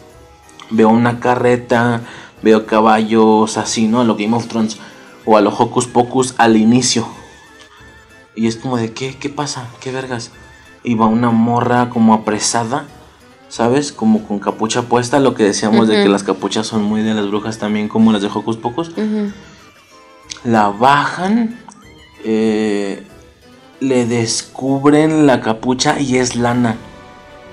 Veo 0.70 0.88
una 0.88 1.20
carreta, 1.20 2.02
veo 2.42 2.66
caballos 2.66 3.56
así, 3.56 3.86
¿no? 3.88 4.00
A 4.00 4.04
lo 4.04 4.16
Game 4.16 4.36
of 4.36 4.48
Thrones 4.48 4.78
o 5.24 5.36
a 5.36 5.40
lo 5.40 5.50
Hocus 5.50 5.86
Pocus 5.86 6.34
al 6.38 6.56
inicio. 6.56 7.06
Y 8.34 8.46
es 8.46 8.56
como 8.56 8.76
de, 8.76 8.92
¿qué? 8.92 9.16
¿Qué 9.16 9.28
pasa? 9.28 9.68
¿Qué 9.80 9.92
vergas? 9.92 10.30
Y 10.82 10.94
va 10.94 11.06
una 11.06 11.30
morra 11.30 11.88
como 11.90 12.14
apresada, 12.14 12.84
¿sabes? 13.48 13.92
Como 13.92 14.26
con 14.26 14.38
capucha 14.38 14.82
puesta, 14.82 15.20
lo 15.20 15.34
que 15.34 15.44
decíamos 15.44 15.88
de 15.88 16.02
que 16.02 16.08
las 16.08 16.22
capuchas 16.22 16.66
son 16.66 16.82
muy 16.82 17.02
de 17.02 17.14
las 17.14 17.28
brujas 17.28 17.58
también, 17.58 17.88
como 17.88 18.12
las 18.12 18.22
de 18.22 18.28
Hocus 18.28 18.56
Pocus 18.56 18.92
la 20.46 20.68
bajan, 20.68 21.58
eh, 22.24 23.04
le 23.80 24.06
descubren 24.06 25.26
la 25.26 25.40
capucha 25.40 25.98
y 26.00 26.16
es 26.18 26.36
lana. 26.36 26.76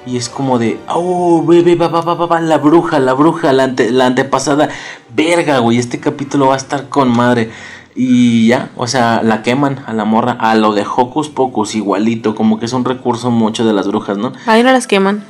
Y 0.06 0.18
es 0.18 0.28
como 0.28 0.60
de, 0.60 0.80
oh, 0.90 1.44
bebé, 1.46 1.76
va, 1.76 1.88
va, 1.88 2.02
va, 2.02 2.26
va, 2.26 2.42
la 2.42 2.58
bruja, 2.58 3.00
la 3.00 3.14
bruja, 3.14 3.54
la, 3.54 3.64
ante- 3.64 3.90
la 3.92 4.08
antepasada. 4.08 4.68
Verga, 5.16 5.60
güey, 5.60 5.78
este 5.78 6.00
capítulo 6.00 6.48
va 6.48 6.56
a 6.56 6.58
estar 6.58 6.90
con 6.90 7.10
madre. 7.10 7.52
Y 7.96 8.48
ya, 8.48 8.70
o 8.76 8.88
sea, 8.88 9.22
la 9.24 9.44
queman 9.44 9.84
a 9.86 9.94
la 9.94 10.04
morra, 10.04 10.34
a 10.40 10.56
lo 10.56 10.74
de 10.74 10.84
Hocus 10.84 11.30
Pocus, 11.30 11.76
igualito, 11.76 12.36
como 12.36 12.60
que 12.60 12.66
es 12.66 12.74
un 12.74 12.84
recurso 12.84 13.32
mucho 13.32 13.66
de 13.66 13.72
las 13.72 13.88
brujas, 13.88 14.18
¿no? 14.18 14.34
Ahí 14.46 14.64
no 14.64 14.72
las 14.72 14.88
queman, 14.88 15.24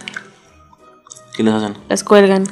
¿Qué 1.36 1.44
les 1.44 1.54
hacen? 1.54 1.76
las 1.90 2.04
cuelgan. 2.04 2.46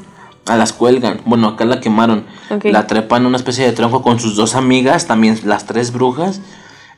A 0.47 0.57
las 0.57 0.73
cuelgan. 0.73 1.22
Bueno, 1.26 1.47
acá 1.49 1.65
la 1.65 1.80
quemaron. 1.80 2.26
La 2.63 2.88
trepan 2.88 3.22
en 3.22 3.27
una 3.27 3.38
especie 3.38 3.63
de 3.65 3.72
tronco 3.73 4.01
con 4.01 4.19
sus 4.19 4.35
dos 4.35 4.55
amigas, 4.55 5.05
también 5.07 5.39
las 5.45 5.65
tres 5.65 5.93
brujas. 5.93 6.41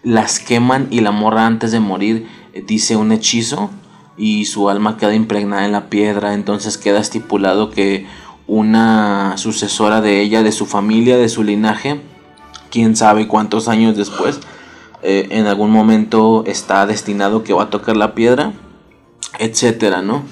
Las 0.04 0.40
queman 0.40 0.88
y 0.92 1.00
la 1.00 1.12
morra 1.12 1.46
antes 1.46 1.72
de 1.72 1.80
morir 1.80 2.28
eh, 2.54 2.64
dice 2.66 2.96
un 2.96 3.12
hechizo 3.12 3.70
y 4.18 4.46
su 4.46 4.70
alma 4.70 4.98
queda 4.98 5.16
impregnada 5.16 5.66
en 5.66 5.72
la 5.72 5.90
piedra. 5.90 6.34
Entonces 6.34 6.78
queda 6.78 7.00
estipulado 7.00 7.72
que 7.72 8.06
una 8.48 9.38
sucesora 9.38 10.02
de 10.02 10.22
ella, 10.22 10.44
de 10.44 10.52
su 10.52 10.66
familia, 10.66 11.18
de 11.18 11.30
su 11.30 11.44
linaje, 11.44 12.02
quién 12.70 12.96
sabe 12.96 13.28
cuántos 13.28 13.68
años 13.68 13.96
después, 13.96 14.40
eh, 15.02 15.28
en 15.32 15.48
algún 15.48 15.72
momento 15.72 16.44
está 16.46 16.86
destinado 16.86 17.44
que 17.44 17.54
va 17.54 17.64
a 17.64 17.70
tocar 17.70 17.96
la 17.96 18.14
piedra, 18.14 18.54
etcétera, 19.40 20.02
¿no? 20.02 20.24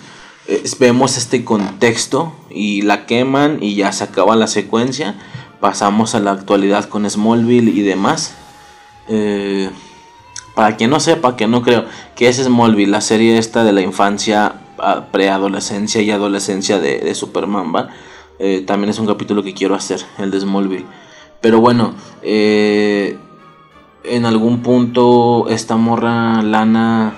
Eh, 0.48 0.64
vemos 0.80 1.18
este 1.18 1.46
contexto 1.46 2.34
y 2.50 2.82
la 2.82 3.06
queman 3.06 3.60
y 3.62 3.76
ya 3.76 3.92
se 3.92 4.04
acaba 4.04 4.36
la 4.36 4.48
secuencia. 4.48 5.16
Pasamos 5.60 6.16
a 6.16 6.20
la 6.20 6.32
actualidad 6.32 6.86
con 6.86 7.10
Smallville 7.10 7.72
y 7.72 7.82
demás. 7.82 8.36
Eh, 9.08 9.70
para 10.56 10.76
quien 10.76 10.90
no 10.90 11.00
sepa, 11.00 11.36
que 11.38 11.48
no 11.48 11.62
creo, 11.62 11.86
que 12.16 12.28
es 12.28 12.38
Smallville, 12.38 12.92
la 12.92 13.02
serie 13.02 13.38
esta 13.38 13.64
de 13.64 13.72
la 13.72 13.82
infancia, 13.82 14.56
a- 14.78 15.06
preadolescencia 15.06 16.02
y 16.02 16.12
adolescencia 16.12 16.80
de, 16.80 17.00
de 17.00 17.16
Superman, 17.16 17.74
¿va? 17.74 17.90
Eh, 18.40 18.64
también 18.66 18.90
es 18.90 19.00
un 19.00 19.08
capítulo 19.08 19.44
que 19.44 19.54
quiero 19.54 19.76
hacer, 19.76 20.02
el 20.18 20.32
de 20.32 20.40
Smallville. 20.40 20.86
Pero 21.42 21.60
bueno, 21.62 21.94
eh, 22.22 23.18
en 24.04 24.26
algún 24.26 24.62
punto 24.62 25.48
esta 25.50 25.78
morra 25.78 26.42
Lana 26.42 27.14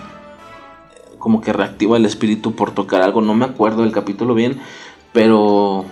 como 1.18 1.39
que 1.39 1.53
reactiva 1.53 1.95
el 1.95 2.05
espíritu 2.05 2.53
por 2.53 2.72
tocar 2.72 3.01
algo, 3.01 3.22
no 3.22 3.34
me 3.34 3.45
acuerdo 3.45 3.84
del 3.84 3.93
capítulo 3.93 4.34
bien, 4.34 4.60
pero 5.14 5.85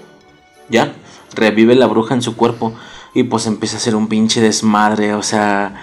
ya, 0.69 0.93
revive 1.34 1.76
la 1.76 1.88
bruja 1.88 2.13
en 2.13 2.22
su 2.22 2.35
cuerpo 2.35 2.73
y 3.14 3.24
pues 3.24 3.46
empieza 3.48 3.76
a 3.76 3.80
hacer 3.80 3.96
un 3.96 4.08
pinche 4.08 4.42
desmadre, 4.42 5.14
o 5.14 5.24
sea, 5.24 5.76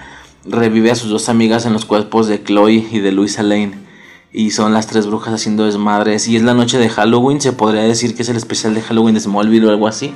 revive 0.45 0.91
a 0.91 0.95
sus 0.95 1.11
dos 1.11 1.29
amigas 1.29 1.67
en 1.67 1.73
los 1.73 1.85
cuerpos 1.85 2.27
de 2.27 2.43
Chloe 2.43 2.89
y 2.91 3.01
de 3.01 3.13
Luisa 3.13 3.43
Lane. 3.43 3.87
Y 4.33 4.51
son 4.51 4.73
las 4.73 4.87
tres 4.87 5.07
brujas 5.07 5.33
haciendo 5.33 5.65
desmadres. 5.65 6.29
Y 6.29 6.37
es 6.37 6.43
la 6.43 6.53
noche 6.53 6.79
de 6.79 6.91
Halloween. 6.91 7.41
Se 7.41 7.53
podría 7.53 7.83
decir 7.83 8.15
que 8.15 8.23
es 8.23 8.29
el 8.29 8.37
especial 8.37 8.75
de 8.75 8.83
Halloween 8.83 9.15
de 9.15 9.21
Smallville 9.21 9.67
o 9.67 9.71
algo 9.71 9.89
así. 9.89 10.13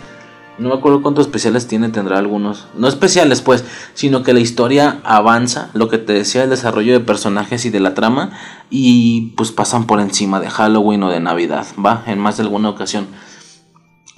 No 0.59 0.69
me 0.69 0.75
acuerdo 0.75 1.01
cuántos 1.01 1.27
especiales 1.27 1.67
tiene, 1.67 1.89
tendrá 1.89 2.19
algunos. 2.19 2.67
No 2.77 2.87
especiales, 2.87 3.41
pues, 3.41 3.65
sino 3.95 4.23
que 4.23 4.35
la 4.35 4.41
historia 4.41 5.01
avanza, 5.03 5.71
lo 5.73 5.89
que 5.89 5.97
te 5.97 6.13
decía, 6.13 6.45
el 6.45 6.51
desarrollo 6.51 6.93
de 6.93 7.01
personajes 7.01 7.65
y 7.65 7.71
de 7.71 7.81
la 7.81 7.95
trama, 7.95 8.33
y 8.69 9.33
pues 9.37 9.51
pasan 9.51 9.87
por 9.87 9.99
encima 9.99 10.41
de 10.41 10.51
Halloween 10.51 11.03
o 11.05 11.11
de 11.11 11.21
Navidad, 11.21 11.67
¿va? 11.85 12.05
En 12.07 12.19
más 12.19 12.37
de 12.37 12.43
alguna 12.43 12.69
ocasión. 12.69 13.07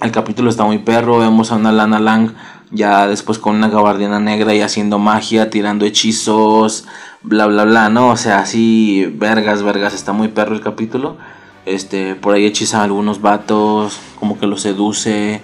El 0.01 0.11
capítulo 0.11 0.49
está 0.49 0.65
muy 0.65 0.79
perro, 0.79 1.19
vemos 1.19 1.53
a 1.53 1.55
una 1.55 1.71
Lana 1.71 1.99
Lang 1.99 2.33
ya 2.71 3.07
después 3.07 3.39
con 3.39 3.55
una 3.55 3.69
gabardiana 3.69 4.19
negra 4.19 4.53
y 4.53 4.61
haciendo 4.61 4.99
magia, 4.99 5.49
tirando 5.49 5.85
hechizos, 5.85 6.85
bla 7.21 7.45
bla 7.47 7.65
bla, 7.65 7.89
¿no? 7.89 8.09
O 8.09 8.17
sea, 8.17 8.39
así, 8.39 9.05
vergas, 9.15 9.63
vergas, 9.63 9.93
está 9.93 10.13
muy 10.13 10.29
perro 10.29 10.55
el 10.55 10.61
capítulo. 10.61 11.17
Este, 11.65 12.15
por 12.15 12.35
ahí 12.35 12.45
hechiza 12.45 12.81
a 12.81 12.83
algunos 12.83 13.21
vatos, 13.21 13.99
como 14.19 14.37
que 14.39 14.45
los 14.45 14.61
seduce, 14.61 15.41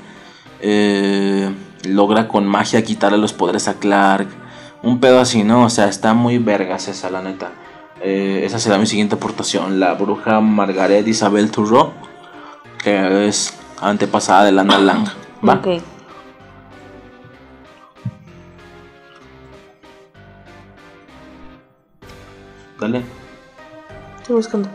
eh, 0.61 1.49
logra 1.83 2.27
con 2.27 2.45
magia 2.45 2.83
quitarle 2.83 3.17
los 3.17 3.33
poderes 3.33 3.67
a 3.67 3.75
Clark, 3.75 4.27
un 4.83 4.99
pedo 4.99 5.19
así, 5.19 5.43
¿no? 5.43 5.63
O 5.65 5.69
sea, 5.69 5.87
está 5.87 6.13
muy 6.13 6.37
vergas 6.37 6.87
esa, 6.87 7.09
la 7.09 7.21
neta. 7.21 7.51
Eh, 8.03 8.43
esa 8.45 8.59
será 8.59 8.77
mi 8.77 8.85
siguiente 8.87 9.15
aportación, 9.15 9.79
la 9.79 9.93
bruja 9.93 10.39
Margaret 10.41 11.07
Isabel 11.07 11.51
Turro, 11.51 11.93
que 12.83 13.27
es 13.27 13.53
antepasada 13.79 14.45
de 14.45 14.51
Lana 14.51 14.79
Lang, 14.79 15.07
¿va? 15.47 15.55
Ok. 15.55 15.81
Dale. 22.81 23.03
Estoy 24.17 24.35
buscando. 24.35 24.67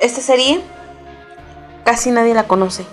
esta 0.00 0.20
serie 0.20 0.62
casi 1.84 2.10
nadie 2.10 2.32
la 2.32 2.46
conoce. 2.46 2.86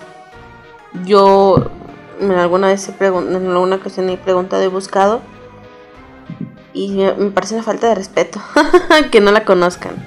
Yo 1.05 1.71
en 2.19 2.31
alguna 2.31 2.67
vez 2.67 2.89
he 2.89 3.05
en 3.05 3.35
alguna 3.35 3.77
ocasión 3.77 4.09
he 4.09 4.17
preguntado 4.17 4.63
y 4.63 4.67
buscado 4.67 5.21
y 6.73 6.89
me, 6.91 7.13
me 7.13 7.31
parece 7.31 7.55
una 7.55 7.63
falta 7.63 7.87
de 7.87 7.95
respeto 7.95 8.41
que 9.11 9.21
no 9.21 9.31
la 9.31 9.45
conozcan. 9.45 10.05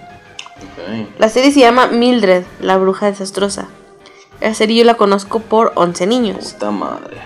La 1.19 1.31
serie 1.31 1.51
se 1.51 1.61
llama 1.61 1.87
Mildred, 1.87 2.45
la 2.61 2.77
bruja 2.77 3.07
desastrosa. 3.07 3.69
La 4.41 4.53
serie 4.53 4.77
yo 4.77 4.85
la 4.85 4.95
conozco 4.95 5.41
por 5.41 5.73
11 5.77 6.07
niños. 6.07 6.53
Puta 6.53 6.71
madre. 6.71 7.23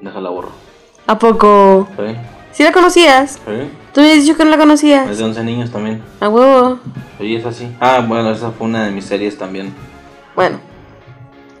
Déjala 0.00 0.30
borro. 0.30 0.65
¿A 1.06 1.18
poco? 1.18 1.88
¿Sí? 1.96 2.16
¿Sí 2.52 2.62
la 2.64 2.72
conocías? 2.72 3.32
¿Sí? 3.34 3.70
Tú 3.92 4.00
me 4.00 4.10
habías 4.10 4.24
dicho 4.24 4.36
que 4.36 4.44
no 4.44 4.50
la 4.50 4.56
Es 4.56 4.62
conocías. 4.62 5.16
de 5.18 5.24
11 5.24 5.44
niños 5.44 5.70
también. 5.70 6.02
A 6.20 6.28
huevo. 6.28 6.78
Oye, 7.20 7.36
es 7.36 7.46
así. 7.46 7.70
Ah, 7.80 8.04
bueno, 8.06 8.30
esa 8.30 8.50
fue 8.50 8.66
una 8.66 8.84
de 8.84 8.90
mis 8.92 9.04
series 9.04 9.38
también. 9.38 9.72
Bueno. 10.34 10.58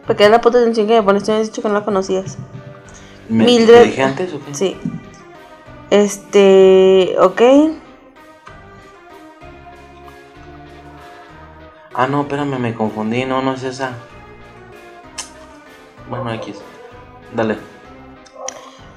Porque 0.06 0.24
es 0.24 0.30
la 0.30 0.40
puta 0.40 0.58
atención 0.58 0.86
que 0.86 0.94
me 0.94 1.02
pones. 1.02 1.22
Tú 1.24 1.30
me 1.30 1.36
habías 1.36 1.50
dicho 1.50 1.62
que 1.62 1.68
no 1.68 1.74
la 1.74 1.84
conocías. 1.84 2.38
¿Me, 3.28 3.44
Mildred. 3.44 3.80
¿te 3.82 3.84
dije 3.86 4.02
antes 4.02 4.32
o 4.34 4.40
qué? 4.44 4.54
Sí. 4.54 4.76
Este. 5.90 7.16
Ok. 7.20 7.42
Ah, 11.94 12.06
no, 12.06 12.22
espérame, 12.22 12.58
me 12.58 12.74
confundí. 12.74 13.24
No, 13.24 13.42
no 13.42 13.54
es 13.54 13.62
esa. 13.62 13.92
Bueno, 16.08 16.30
X. 16.34 16.56
Dale. 17.34 17.56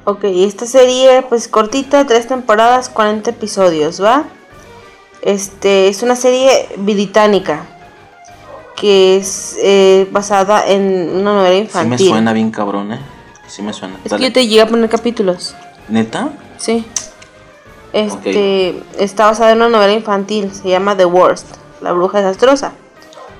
Ok, 0.10 0.24
esta 0.24 0.66
serie, 0.66 1.22
pues 1.30 1.48
cortita, 1.48 2.08
tres 2.08 2.28
temporadas, 2.28 2.90
40 2.90 3.30
episodios, 3.30 4.04
¿va? 4.04 4.24
Este 5.22 5.88
es 5.88 6.02
una 6.02 6.16
serie 6.16 6.68
británica 6.78 7.68
que 8.76 9.18
es 9.18 9.56
eh, 9.62 10.08
basada 10.12 10.66
en 10.68 11.12
una 11.16 11.36
novela 11.36 11.54
Sí 11.58 11.62
infantil. 11.62 11.90
me 12.08 12.12
suena 12.12 12.34
bien 12.34 12.50
cabrón, 12.50 12.94
¿eh? 12.94 13.00
Sí 13.46 13.62
me 13.62 13.72
suena. 13.72 14.00
Es 14.04 14.12
que 14.12 14.24
yo 14.24 14.34
te 14.34 14.48
llegué 14.48 14.62
a 14.62 14.68
poner 14.68 14.90
capítulos, 14.90 15.56
¿Neta? 15.88 16.30
sí. 16.58 16.86
Este 17.94 18.82
está 18.98 19.28
basada 19.28 19.52
en 19.52 19.58
una 19.58 19.70
novela 19.70 19.94
infantil, 19.94 20.52
se 20.52 20.70
llama 20.70 20.98
The 20.98 21.06
Worst, 21.06 21.46
la 21.82 21.92
bruja 21.92 22.18
desastrosa. 22.20 22.72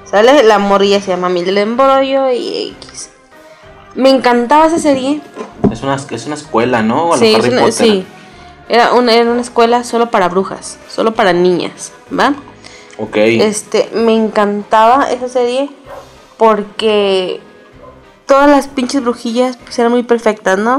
¿Sale? 0.06 0.44
La 0.44 0.60
morrilla 0.60 1.02
se 1.02 1.08
llama 1.08 1.30
Mildred 1.30 1.58
Embroyo 1.58 2.32
y 2.32 2.76
X. 2.80 3.10
Me 3.96 4.10
encantaba 4.10 4.68
esa 4.68 4.80
serie. 4.80 5.22
Es 5.72 5.82
una, 5.82 5.96
es 5.96 6.26
una 6.26 6.36
escuela, 6.36 6.82
¿no? 6.82 7.16
Sí, 7.18 7.36
es 7.36 7.48
una, 7.48 7.72
sí. 7.72 8.06
Era 8.68 8.94
una, 8.94 9.14
era 9.14 9.30
una 9.32 9.42
escuela 9.42 9.84
solo 9.84 10.12
para 10.12 10.30
brujas, 10.30 10.78
solo 10.88 11.14
para 11.14 11.34
niñas, 11.34 11.92
¿va? 12.18 12.36
Ok. 12.98 13.18
Este, 13.18 13.90
me 13.94 14.16
encantaba 14.16 15.10
esa 15.12 15.28
serie 15.28 15.70
porque 16.38 17.42
todas 18.26 18.50
las 18.50 18.68
pinches 18.68 19.02
brujillas 19.02 19.58
pues 19.58 19.78
eran 19.80 19.92
muy 19.92 20.04
perfectas, 20.04 20.60
¿no? 20.60 20.78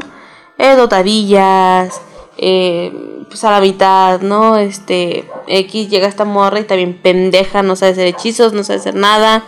Eh, 0.56 0.76
dotarillas, 0.76 2.00
eh, 2.36 2.92
pues 3.28 3.42
a 3.44 3.50
la 3.50 3.60
mitad, 3.60 4.20
¿no? 4.20 4.56
Este, 4.56 5.28
X 5.46 5.88
llega 5.90 6.06
esta 6.06 6.24
morra 6.24 6.60
y 6.60 6.64
también 6.64 6.98
pendeja, 7.00 7.62
no 7.62 7.74
sabe 7.76 7.92
hacer 7.92 8.06
hechizos, 8.06 8.52
no 8.52 8.62
sabe 8.62 8.78
hacer 8.78 8.94
nada, 8.94 9.44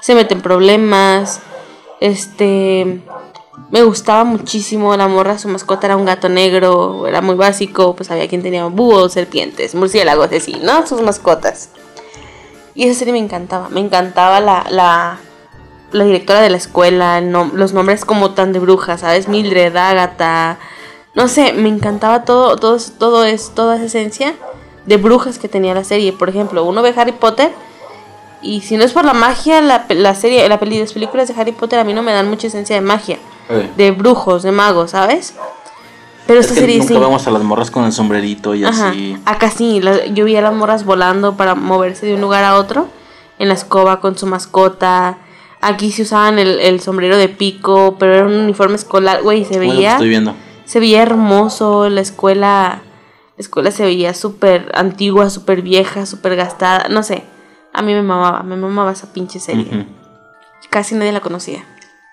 se 0.00 0.14
mete 0.14 0.34
en 0.34 0.40
problemas, 0.40 1.40
este... 2.04 3.00
Me 3.70 3.82
gustaba 3.82 4.24
muchísimo 4.24 4.96
la 4.96 5.08
morra, 5.08 5.38
su 5.38 5.48
mascota 5.48 5.86
era 5.86 5.96
un 5.96 6.04
gato 6.04 6.28
negro, 6.28 7.06
era 7.06 7.20
muy 7.22 7.34
básico, 7.34 7.96
pues 7.96 8.10
había 8.10 8.28
quien 8.28 8.42
tenía 8.42 8.64
búhos, 8.66 9.12
serpientes, 9.12 9.74
murciélagos, 9.74 10.30
así, 10.32 10.60
¿no? 10.62 10.86
Sus 10.86 11.00
mascotas. 11.00 11.70
Y 12.74 12.84
esa 12.84 12.98
serie 12.98 13.12
me 13.12 13.20
encantaba, 13.20 13.68
me 13.70 13.80
encantaba 13.80 14.40
la, 14.40 14.66
la, 14.70 15.18
directora 16.04 16.40
de 16.40 16.50
la 16.50 16.56
escuela, 16.56 17.20
los 17.20 17.72
nombres 17.72 18.04
como 18.04 18.32
tan 18.32 18.52
de 18.52 18.58
brujas, 18.58 19.00
¿sabes? 19.00 19.28
Mildred, 19.28 19.74
Agatha, 19.74 20.58
no 21.14 21.28
sé, 21.28 21.52
me 21.52 21.68
encantaba 21.68 22.24
todo, 22.24 22.56
todo, 22.56 22.78
todo 22.98 23.24
es, 23.24 23.52
toda 23.54 23.76
esa 23.76 23.86
esencia 23.86 24.34
de 24.86 24.96
brujas 24.98 25.38
que 25.38 25.48
tenía 25.48 25.74
la 25.74 25.84
serie. 25.84 26.12
Por 26.12 26.28
ejemplo, 26.28 26.64
uno 26.64 26.82
ve 26.82 26.92
Harry 26.96 27.12
Potter 27.12 27.50
y 28.42 28.60
si 28.62 28.76
no 28.76 28.84
es 28.84 28.92
por 28.92 29.04
la 29.04 29.14
magia, 29.14 29.60
la, 29.60 29.86
la 29.88 30.14
serie, 30.14 30.46
la 30.48 30.58
peli, 30.60 30.78
las 30.78 30.92
películas 30.92 31.28
de 31.28 31.40
Harry 31.40 31.52
Potter 31.52 31.78
a 31.78 31.84
mí 31.84 31.92
no 31.94 32.02
me 32.02 32.12
dan 32.12 32.28
mucha 32.28 32.46
esencia 32.48 32.76
de 32.76 32.82
magia, 32.82 33.18
de 33.76 33.90
brujos, 33.90 34.42
de 34.42 34.52
magos, 34.52 34.90
¿sabes? 34.92 35.34
Pero 36.26 36.40
es 36.40 36.46
esta 36.46 36.54
que 36.54 36.60
serie 36.62 36.78
nunca 36.78 36.94
sí. 36.94 37.00
vemos 37.00 37.26
a 37.26 37.30
las 37.30 37.42
morras 37.42 37.70
con 37.70 37.84
el 37.84 37.92
sombrerito 37.92 38.54
y 38.54 38.64
Ajá. 38.64 38.90
así. 38.90 39.16
Acá 39.26 39.50
sí, 39.50 39.80
la- 39.80 40.06
yo 40.06 40.24
vi 40.24 40.36
a 40.36 40.40
las 40.40 40.54
morras 40.54 40.84
volando 40.84 41.36
para 41.36 41.54
moverse 41.54 42.06
de 42.06 42.14
un 42.14 42.20
lugar 42.22 42.44
a 42.44 42.56
otro 42.56 42.88
en 43.38 43.48
la 43.48 43.54
escoba 43.54 44.00
con 44.00 44.16
su 44.16 44.26
mascota. 44.26 45.18
Aquí 45.60 45.92
se 45.92 46.02
usaban 46.02 46.38
el, 46.38 46.60
el 46.60 46.80
sombrero 46.80 47.16
de 47.18 47.28
pico, 47.28 47.96
pero 47.98 48.14
era 48.14 48.24
un 48.26 48.34
uniforme 48.34 48.76
escolar, 48.76 49.22
güey, 49.22 49.44
se 49.44 49.56
Bueno, 49.56 49.74
veía, 49.74 49.92
estoy 49.92 50.08
viendo. 50.08 50.34
se 50.64 50.80
veía 50.80 51.02
hermoso, 51.02 51.88
la 51.90 52.00
escuela, 52.00 52.80
la 53.36 53.40
escuela 53.40 53.70
se 53.70 53.82
veía 53.84 54.14
súper 54.14 54.70
antigua, 54.74 55.28
súper 55.28 55.60
vieja, 55.60 56.06
súper 56.06 56.36
gastada, 56.36 56.88
no 56.88 57.02
sé, 57.02 57.24
a 57.74 57.82
mí 57.82 57.92
me 57.92 58.02
mamaba, 58.02 58.42
me 58.42 58.56
mamaba 58.56 58.92
esa 58.92 59.12
pinche 59.12 59.38
serie, 59.40 59.86
casi 60.70 60.94
nadie 60.94 61.12
la 61.12 61.20
conocía. 61.20 61.62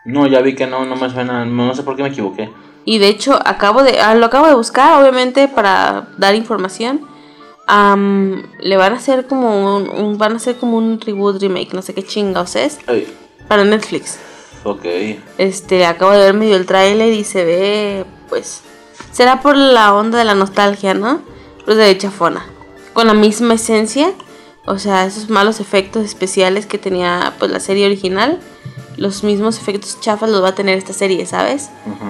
No, 0.03 0.27
ya 0.27 0.41
vi 0.41 0.55
que 0.55 0.65
no, 0.67 0.85
no 0.85 0.95
me 0.95 1.09
suena. 1.09 1.45
No 1.45 1.73
sé 1.75 1.83
por 1.83 1.95
qué 1.95 2.01
me 2.03 2.09
equivoqué. 2.09 2.51
Y 2.85 2.97
de 2.97 3.07
hecho, 3.07 3.39
acabo 3.45 3.83
de, 3.83 3.99
ah, 4.01 4.15
lo 4.15 4.25
acabo 4.25 4.47
de 4.47 4.55
buscar, 4.55 4.99
obviamente, 5.01 5.47
para 5.47 6.07
dar 6.17 6.33
información. 6.35 7.01
Am, 7.67 8.43
le 8.59 8.75
van 8.77 8.93
a 8.93 8.95
hacer 8.97 9.27
como 9.27 9.75
un, 9.77 9.89
un- 9.89 10.17
van 10.17 10.33
a 10.33 10.35
hacer 10.37 10.57
como 10.57 10.77
un 10.77 10.99
reboot, 10.99 11.39
remake, 11.41 11.73
no 11.73 11.81
sé 11.81 11.93
qué 11.93 12.03
chingados 12.03 12.55
es, 12.55 12.79
Ay, 12.87 13.07
para 13.47 13.63
Netflix. 13.63 14.19
ok. 14.63 14.83
Este, 15.37 15.85
acabo 15.85 16.11
de 16.11 16.19
ver 16.19 16.33
medio 16.33 16.55
el 16.55 16.65
tráiler 16.65 17.13
y 17.13 17.23
se 17.23 17.45
ve, 17.45 18.05
pues, 18.29 18.63
será 19.11 19.41
por 19.41 19.55
la 19.55 19.93
onda 19.93 20.17
de 20.17 20.25
la 20.25 20.35
nostalgia, 20.35 20.93
¿no? 20.95 21.21
Pues 21.65 21.77
de 21.77 21.97
chafona. 21.97 22.43
Con 22.93 23.07
la 23.07 23.13
misma 23.13 23.53
esencia, 23.53 24.11
o 24.71 24.79
sea, 24.79 25.05
esos 25.05 25.29
malos 25.29 25.59
efectos 25.59 26.05
especiales 26.05 26.65
que 26.65 26.77
tenía, 26.77 27.33
pues, 27.39 27.51
la 27.51 27.59
serie 27.59 27.85
original, 27.85 28.39
los 28.95 29.21
mismos 29.23 29.57
efectos 29.57 29.99
chafas 29.99 30.29
los 30.29 30.41
va 30.41 30.49
a 30.49 30.55
tener 30.55 30.77
esta 30.77 30.93
serie, 30.93 31.25
¿sabes? 31.25 31.69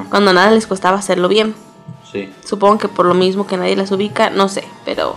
Cuando 0.10 0.32
nada 0.32 0.52
les 0.52 0.68
costaba 0.68 0.98
hacerlo 1.00 1.28
bien. 1.28 1.56
Sí. 2.12 2.32
Supongo 2.46 2.78
que 2.78 2.88
por 2.88 3.06
lo 3.08 3.16
mismo 3.16 3.48
que 3.48 3.58
nadie 3.58 3.76
las 3.76 3.92
ubica, 3.92 4.30
no 4.30 4.48
sé, 4.48 4.64
pero 4.86 5.16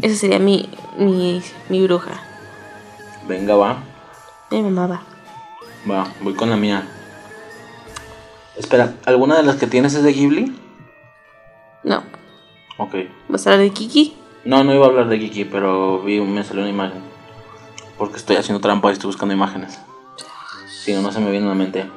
esa 0.00 0.16
sería 0.16 0.38
mi, 0.38 0.70
mi, 0.96 1.42
mi 1.68 1.82
bruja. 1.86 2.22
Venga, 3.28 3.54
va. 3.56 3.78
Mi 4.50 4.62
mamá 4.62 5.02
Va, 5.90 6.06
voy 6.22 6.34
con 6.34 6.48
la 6.48 6.56
mía. 6.56 6.86
Espera, 8.56 8.94
¿alguna 9.04 9.36
de 9.36 9.42
las 9.42 9.56
que 9.56 9.66
tienes 9.66 9.92
es 9.94 10.02
de 10.02 10.12
Ghibli? 10.12 10.58
No, 11.84 12.02
Ok. 12.78 12.94
¿vas 13.28 13.46
a 13.46 13.52
hablar 13.52 13.66
de 13.66 13.72
Kiki? 13.74 14.16
No, 14.46 14.62
no 14.62 14.72
iba 14.72 14.86
a 14.86 14.88
hablar 14.88 15.08
de 15.08 15.18
Kiki, 15.18 15.44
pero 15.44 16.00
vi, 16.02 16.20
me 16.20 16.44
salió 16.44 16.62
una 16.62 16.70
imagen. 16.70 17.00
Porque 17.98 18.16
estoy 18.16 18.36
haciendo 18.36 18.60
trampa 18.60 18.90
y 18.90 18.92
estoy 18.92 19.08
buscando 19.08 19.34
imágenes. 19.34 19.78
Si 20.84 20.92
no, 20.92 21.02
no 21.02 21.10
se 21.10 21.18
me 21.18 21.30
viene 21.32 21.46
a 21.46 21.48
la 21.48 21.54
mente. 21.56 21.90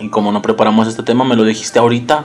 Y 0.00 0.08
como 0.10 0.32
no 0.32 0.42
preparamos 0.42 0.88
este 0.88 1.04
tema, 1.04 1.24
me 1.24 1.36
lo 1.36 1.44
dijiste 1.44 1.78
ahorita, 1.78 2.24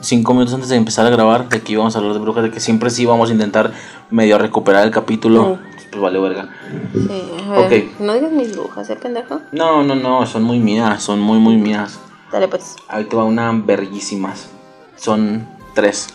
cinco 0.00 0.34
minutos 0.34 0.54
antes 0.54 0.68
de 0.68 0.76
empezar 0.76 1.04
a 1.04 1.10
grabar, 1.10 1.48
de 1.48 1.62
que 1.62 1.72
íbamos 1.72 1.96
a 1.96 1.98
hablar 1.98 2.14
de 2.14 2.20
brujas, 2.20 2.44
de 2.44 2.50
que 2.52 2.60
siempre 2.60 2.90
sí 2.90 3.02
íbamos 3.02 3.28
a 3.30 3.32
intentar 3.32 3.72
medio 4.10 4.38
recuperar 4.38 4.84
el 4.84 4.92
capítulo. 4.92 5.58
Pues 5.90 6.00
vale, 6.00 6.20
verga. 6.20 6.48
Sí, 6.92 7.32
a 7.48 7.52
ver, 7.68 7.84
Ok. 7.88 8.00
no 8.00 8.14
digas 8.14 8.32
mis 8.32 8.54
brujas, 8.56 8.88
¿eh, 8.90 8.96
pendejo? 8.96 9.40
No, 9.50 9.82
no, 9.82 9.96
no, 9.96 10.26
son 10.26 10.44
muy 10.44 10.60
mías, 10.60 11.02
son 11.02 11.20
muy, 11.20 11.38
muy 11.38 11.56
mías. 11.56 11.98
Dale 12.30 12.46
pues. 12.46 12.76
Ahí 12.88 13.04
te 13.04 13.16
va 13.16 13.24
una 13.24 13.50
verguísimas. 13.52 14.50
Son 14.96 15.46
tres. 15.74 16.08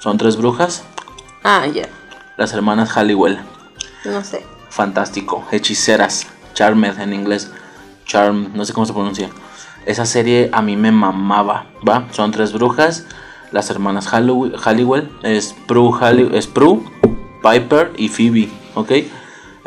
Son 0.00 0.16
tres 0.16 0.36
brujas, 0.36 0.84
Ah, 1.44 1.66
ya, 1.66 1.88
las 2.36 2.52
hermanas 2.52 2.90
Halliwell. 2.90 3.38
no 4.04 4.22
sé. 4.24 4.44
fantástico, 4.70 5.44
hechiceras, 5.50 6.26
Charmed 6.54 6.98
en 7.00 7.12
inglés, 7.14 7.50
Charm, 8.04 8.50
no 8.54 8.64
sé 8.64 8.72
cómo 8.72 8.86
se 8.86 8.92
pronuncia. 8.92 9.28
Esa 9.86 10.04
serie 10.06 10.50
a 10.52 10.60
mí 10.62 10.76
me 10.76 10.92
mamaba, 10.92 11.66
¿va? 11.88 12.06
Son 12.12 12.30
tres 12.30 12.52
brujas, 12.52 13.06
las 13.52 13.70
hermanas 13.70 14.06
Halliwell, 14.08 15.10
es 15.22 15.54
Prue, 15.66 15.90
Halli- 15.92 16.34
es 16.34 16.46
Prue, 16.46 16.82
Piper 17.42 17.92
y 17.96 18.08
Phoebe, 18.08 18.50
¿ok? 18.74 18.92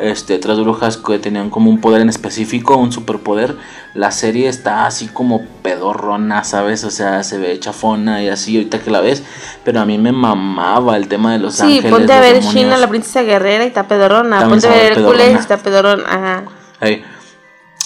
Este, 0.02 0.38
tres 0.38 0.58
brujas 0.58 0.96
que 0.96 1.20
tenían 1.20 1.48
como 1.48 1.70
un 1.70 1.80
poder 1.80 2.00
en 2.00 2.08
específico, 2.08 2.76
un 2.76 2.90
superpoder. 2.90 3.56
La 3.94 4.10
serie 4.10 4.48
está 4.48 4.84
así 4.86 5.06
como 5.06 5.42
pedorrona, 5.62 6.42
¿sabes? 6.42 6.82
O 6.82 6.90
sea, 6.90 7.22
se 7.22 7.38
ve 7.38 7.60
chafona 7.60 8.20
y 8.20 8.28
así 8.28 8.56
ahorita 8.56 8.80
que 8.80 8.90
la 8.90 9.00
ves. 9.00 9.22
Pero 9.64 9.80
a 9.80 9.84
mí 9.84 9.98
me 9.98 10.10
mamaba 10.10 10.96
el 10.96 11.06
tema 11.06 11.32
de 11.32 11.38
los 11.38 11.54
Sí, 11.54 11.62
ángeles. 11.78 11.92
ponte 11.92 12.12
a 12.12 12.20
ver 12.20 12.34
demonios. 12.34 12.52
China, 12.54 12.76
la 12.78 12.88
princesa 12.88 13.22
guerrera 13.22 13.62
y 13.62 13.68
está 13.68 13.86
pedorrona. 13.86 14.40
También 14.40 14.60
ponte 14.60 14.66
a 14.66 14.82
ver 14.82 14.92
Hércules 14.98 15.30
y 15.30 15.34
está 15.34 15.58
pedorrona. 15.58 16.02
Ajá. 16.08 16.44
Hey, 16.80 17.04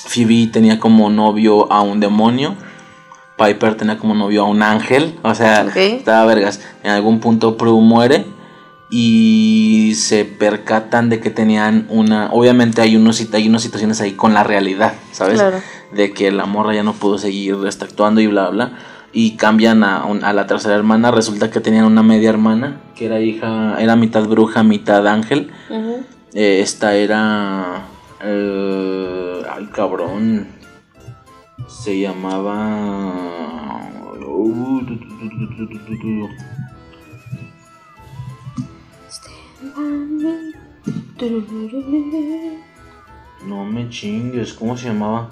Phoebe 0.06 0.46
tenía 0.50 0.80
como 0.80 1.10
novio 1.10 1.70
a 1.70 1.82
un 1.82 2.00
demonio. 2.00 2.54
Piper 3.36 3.74
tenía 3.76 3.98
como 3.98 4.14
novio 4.14 4.44
a 4.44 4.48
un 4.48 4.62
ángel. 4.62 5.18
O 5.22 5.34
sea, 5.34 5.66
Ok. 5.68 5.76
estaba 5.76 6.24
vergas. 6.24 6.60
En 6.82 6.92
algún 6.92 7.20
punto 7.20 7.58
Prue 7.58 7.80
muere. 7.82 8.24
Y 8.90 9.92
se 9.96 10.24
percatan 10.24 11.08
de 11.08 11.20
que 11.20 11.30
tenían 11.30 11.86
una, 11.88 12.30
obviamente 12.32 12.80
hay 12.80 12.96
unos 12.96 13.20
hay 13.32 13.48
unas 13.48 13.62
situaciones 13.62 14.00
ahí 14.00 14.12
con 14.12 14.32
la 14.34 14.44
realidad, 14.44 14.94
¿sabes? 15.12 15.40
Claro. 15.40 15.58
De 15.92 16.12
que 16.12 16.30
la 16.30 16.46
morra 16.46 16.74
ya 16.74 16.82
no 16.82 16.92
pudo 16.92 17.18
seguir 17.18 17.56
este, 17.66 17.84
actuando 17.84 18.20
y 18.20 18.26
bla 18.26 18.50
bla 18.50 18.72
y 19.12 19.36
cambian 19.36 19.82
a, 19.82 20.02
a 20.04 20.32
la 20.32 20.46
tercera 20.46 20.74
hermana, 20.74 21.10
resulta 21.10 21.50
que 21.50 21.60
tenían 21.60 21.84
una 21.86 22.02
media 22.02 22.28
hermana 22.28 22.80
que 22.94 23.06
era 23.06 23.20
hija, 23.20 23.76
era 23.78 23.96
mitad 23.96 24.24
bruja, 24.26 24.62
mitad 24.62 25.06
ángel. 25.06 25.50
Eh, 26.34 26.60
esta 26.60 26.94
era. 26.94 27.82
eh, 28.22 29.42
ay, 29.50 29.66
cabrón. 29.72 30.48
Se 31.66 31.98
llamaba. 31.98 33.12
No 43.44 43.64
me 43.64 43.88
chingues, 43.88 44.52
¿cómo 44.54 44.76
se 44.76 44.86
llamaba? 44.88 45.28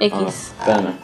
Ah, 0.00 0.04
X. 0.04 0.52
espérame. 0.58 0.94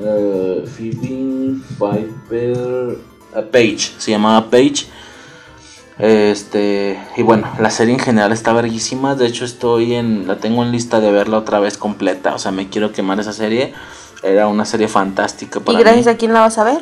Eh, 0.00 0.64
Phoebe 0.66 1.56
Piper. 1.78 2.98
eh, 3.36 3.42
Page, 3.52 3.78
se 3.98 4.10
llamaba 4.10 4.48
Page. 4.50 4.86
Este, 5.98 6.98
y 7.16 7.22
bueno, 7.22 7.48
la 7.58 7.70
serie 7.70 7.94
en 7.94 8.00
general 8.00 8.32
está 8.32 8.52
verguísima. 8.52 9.16
De 9.16 9.26
hecho, 9.26 9.44
estoy 9.44 9.94
en. 9.94 10.28
La 10.28 10.36
tengo 10.36 10.62
en 10.62 10.70
lista 10.70 11.00
de 11.00 11.10
verla 11.10 11.38
otra 11.38 11.58
vez 11.58 11.76
completa. 11.76 12.34
O 12.34 12.38
sea, 12.38 12.52
me 12.52 12.68
quiero 12.68 12.92
quemar 12.92 13.18
esa 13.18 13.32
serie. 13.32 13.74
Era 14.22 14.46
una 14.48 14.64
serie 14.64 14.88
fantástica 14.88 15.58
¿Y 15.60 15.62
para 15.62 15.78
gracias 15.80 16.06
mí. 16.06 16.12
a 16.12 16.16
quién 16.16 16.32
la 16.32 16.40
vas 16.40 16.58
a 16.58 16.64
ver? 16.64 16.78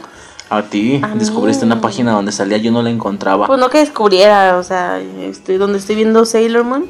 A 0.49 0.63
ti, 0.63 1.01
A 1.03 1.09
mí. 1.09 1.19
descubriste 1.19 1.65
una 1.65 1.81
página 1.81 2.13
donde 2.13 2.31
salía, 2.33 2.57
yo 2.59 2.71
no 2.71 2.83
la 2.83 2.91
encontraba. 2.91 3.47
Pues 3.49 3.59
no 3.59 3.69
que 3.69 3.79
descubriera, 3.79 4.57
o 4.59 4.63
sea, 4.63 4.99
estoy, 5.01 5.57
donde 5.57 5.79
estoy 5.79 5.97
viendo 5.97 6.25
Sailor 6.25 6.63
Moon, 6.65 6.89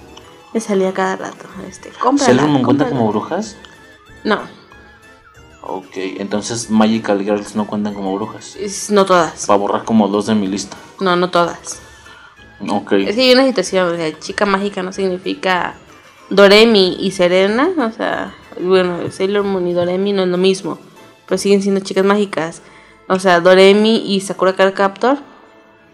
me 0.52 0.60
salía 0.60 0.92
cada 0.92 1.16
rato. 1.16 1.46
Este, 1.68 1.88
cómprala, 2.00 2.26
¿Sailor 2.34 2.48
Moon 2.48 2.62
cuenta 2.64 2.88
como 2.88 3.08
brujas? 3.08 3.56
No, 4.24 4.40
Ok, 5.68 5.96
entonces 5.96 6.70
Magical 6.70 7.24
Girls 7.24 7.56
no 7.56 7.66
cuentan 7.66 7.92
como 7.92 8.14
brujas. 8.14 8.54
es- 8.56 8.88
no 8.90 9.04
todas. 9.04 9.46
Para 9.46 9.58
borrar 9.58 9.84
como 9.84 10.06
dos 10.06 10.26
de 10.26 10.34
mi 10.36 10.46
lista. 10.46 10.76
No, 11.00 11.16
no 11.16 11.28
todas. 11.30 11.80
Ok. 12.68 12.92
Es 12.92 13.16
que 13.16 13.22
hay 13.22 13.32
una 13.32 13.44
situación, 13.46 13.92
o 13.92 13.96
sea, 13.96 14.16
chica 14.20 14.46
mágica 14.46 14.84
no 14.84 14.92
significa 14.92 15.74
Doremi 16.30 16.96
y 17.00 17.10
Serena, 17.10 17.68
o 17.78 17.90
sea, 17.90 18.32
bueno, 18.60 18.98
Sailor 19.10 19.42
Moon 19.42 19.66
y 19.66 19.72
Doremi 19.72 20.12
no 20.12 20.22
es 20.22 20.28
lo 20.28 20.38
mismo, 20.38 20.78
pero 21.26 21.36
siguen 21.36 21.62
siendo 21.62 21.80
chicas 21.80 22.04
mágicas. 22.04 22.62
O 23.08 23.18
sea, 23.18 23.40
Doremi 23.40 23.96
y 23.96 24.20
Sakura 24.20 24.54
Card 24.54 24.74
Captor 24.74 25.18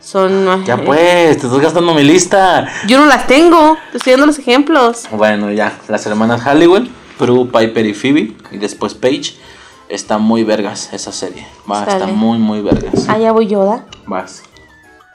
son... 0.01 0.65
Ya 0.65 0.77
pues, 0.77 1.39
te 1.39 1.47
estás 1.47 1.61
gastando 1.61 1.95
mi 1.95 2.03
lista. 2.03 2.69
Yo 2.87 2.99
no 2.99 3.07
las 3.07 3.27
tengo, 3.27 3.77
te 3.91 3.99
estoy 3.99 4.13
dando 4.13 4.27
los 4.27 4.39
ejemplos. 4.39 5.05
Bueno, 5.13 5.53
ya, 5.53 5.79
las 5.89 6.05
hermanas 6.07 6.41
Halliwell, 6.43 6.91
Prue, 7.19 7.47
Piper 7.47 7.87
y 7.87 7.95
Phoebe, 7.95 8.37
y 8.51 8.59
después 8.59 8.95
Paige. 8.95 9.35
Está 9.89 10.17
muy 10.17 10.43
vergas 10.43 10.91
esa 10.95 11.13
serie. 11.13 11.47
Va, 11.71 11.81
está 11.81 11.99
Sale. 12.01 12.13
muy, 12.13 12.39
muy 12.39 12.63
vergas. 12.63 13.07
Ah, 13.09 13.19
ya 13.19 13.31
voy 13.31 13.47
Yoda. 13.47 13.85
Vas. 14.07 14.43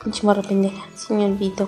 Pinche 0.03 0.23
morra 0.23 0.43
pendeja, 0.43 0.83
señor 0.95 1.35
Vito. 1.37 1.67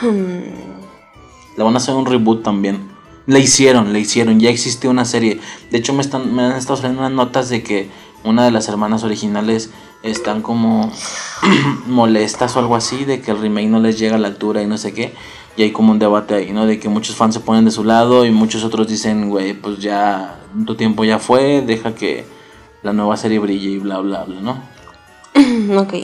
Le 0.00 1.62
van 1.62 1.74
a 1.74 1.76
hacer 1.76 1.94
un 1.94 2.06
reboot 2.06 2.42
también. 2.42 2.90
Le 3.30 3.38
hicieron, 3.38 3.92
le 3.92 4.00
hicieron. 4.00 4.40
Ya 4.40 4.50
existe 4.50 4.88
una 4.88 5.04
serie. 5.04 5.40
De 5.70 5.78
hecho, 5.78 5.92
me, 5.92 6.02
están, 6.02 6.34
me 6.34 6.42
han 6.42 6.56
estado 6.56 6.78
saliendo 6.78 7.02
unas 7.02 7.12
notas 7.12 7.48
de 7.48 7.62
que 7.62 7.88
una 8.24 8.44
de 8.44 8.50
las 8.50 8.68
hermanas 8.68 9.04
originales 9.04 9.70
están 10.02 10.42
como 10.42 10.90
molestas 11.86 12.56
o 12.56 12.58
algo 12.58 12.74
así. 12.74 13.04
De 13.04 13.20
que 13.20 13.30
el 13.30 13.38
remake 13.40 13.68
no 13.68 13.78
les 13.78 14.00
llega 14.00 14.16
a 14.16 14.18
la 14.18 14.26
altura 14.26 14.62
y 14.62 14.66
no 14.66 14.76
sé 14.78 14.92
qué. 14.92 15.14
Y 15.56 15.62
hay 15.62 15.70
como 15.70 15.92
un 15.92 16.00
debate 16.00 16.34
ahí, 16.34 16.52
¿no? 16.52 16.66
De 16.66 16.80
que 16.80 16.88
muchos 16.88 17.14
fans 17.14 17.34
se 17.34 17.40
ponen 17.40 17.64
de 17.64 17.70
su 17.70 17.84
lado 17.84 18.26
y 18.26 18.32
muchos 18.32 18.64
otros 18.64 18.88
dicen, 18.88 19.30
güey, 19.30 19.54
pues 19.54 19.78
ya 19.78 20.40
tu 20.66 20.74
tiempo 20.74 21.04
ya 21.04 21.20
fue. 21.20 21.62
Deja 21.64 21.94
que 21.94 22.24
la 22.82 22.92
nueva 22.92 23.16
serie 23.16 23.38
brille 23.38 23.70
y 23.70 23.78
bla, 23.78 24.00
bla, 24.00 24.24
bla, 24.24 24.40
¿no? 24.40 24.60
ok. 25.80 25.94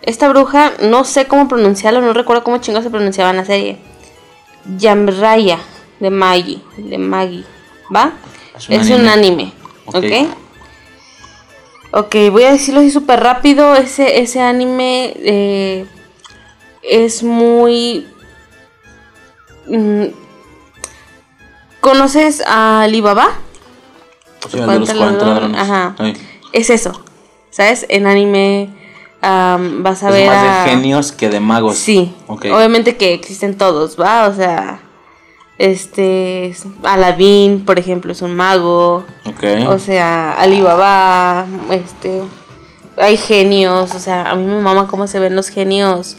Esta 0.00 0.30
bruja, 0.30 0.72
no 0.80 1.04
sé 1.04 1.26
cómo 1.26 1.46
pronunciarlo, 1.46 2.00
no 2.00 2.14
recuerdo 2.14 2.42
cómo 2.42 2.56
chingo 2.56 2.80
se 2.80 2.88
pronunciaba 2.88 3.32
en 3.32 3.36
la 3.36 3.44
serie. 3.44 3.97
Yamraya, 4.64 5.58
de 6.00 6.10
Maggie, 6.10 6.60
de 6.76 6.98
Maggie, 6.98 7.44
¿va? 7.94 8.12
Es 8.56 8.68
Es 8.70 8.90
un 8.90 9.02
un, 9.02 9.08
anime. 9.08 9.52
anime, 9.94 10.28
Ok. 10.32 10.38
¿ok? 11.92 12.16
Voy 12.32 12.44
a 12.44 12.52
decirlo 12.52 12.80
así 12.80 12.90
súper 12.90 13.20
rápido. 13.20 13.74
Ese, 13.74 14.20
ese 14.20 14.40
anime 14.40 15.12
eh, 15.16 15.86
es 16.82 17.22
muy... 17.22 18.06
mm, 19.66 20.04
¿Conoces 21.80 22.42
a 22.46 22.82
Alibaba? 22.82 23.28
Sí, 24.50 24.58
el 24.58 24.66
de 24.66 24.78
los 24.80 24.92
40 24.92 25.24
ladrones. 25.26 25.60
Ajá. 25.60 25.94
Ay. 25.98 26.14
Es 26.52 26.70
eso, 26.70 26.92
¿sabes? 27.50 27.86
En 27.88 28.06
anime 28.06 28.70
vas 29.20 30.02
a 30.02 30.08
Es 30.08 30.14
ver 30.14 30.26
más 30.28 30.44
a... 30.44 30.64
de 30.64 30.70
genios 30.70 31.12
que 31.12 31.28
de 31.28 31.40
magos. 31.40 31.76
Sí, 31.76 32.14
obviamente 32.26 32.96
que 32.96 33.14
existen 33.14 33.56
todos, 33.56 33.98
¿va? 33.98 34.28
O 34.28 34.34
sea, 34.34 34.80
este, 35.58 36.54
Aladdin, 36.84 37.64
por 37.64 37.78
ejemplo, 37.78 38.12
es 38.12 38.22
un 38.22 38.34
mago, 38.34 39.04
o 39.68 39.78
sea, 39.78 40.32
Alibaba, 40.32 41.46
este, 41.70 42.22
hay 42.96 43.16
genios, 43.16 43.94
o 43.94 43.98
sea, 43.98 44.30
a 44.30 44.36
mí 44.36 44.44
me 44.44 44.60
mama 44.60 44.86
cómo 44.86 45.06
se 45.06 45.18
ven 45.18 45.34
los 45.34 45.48
genios 45.48 46.16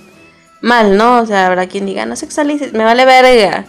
mal, 0.62 0.98
¿no? 0.98 1.22
O 1.22 1.26
sea, 1.26 1.48
habrá 1.48 1.68
quien 1.68 1.86
diga, 1.86 2.06
no 2.06 2.18
sexualices, 2.18 2.74
me 2.74 2.84
vale 2.84 3.06
verga, 3.06 3.66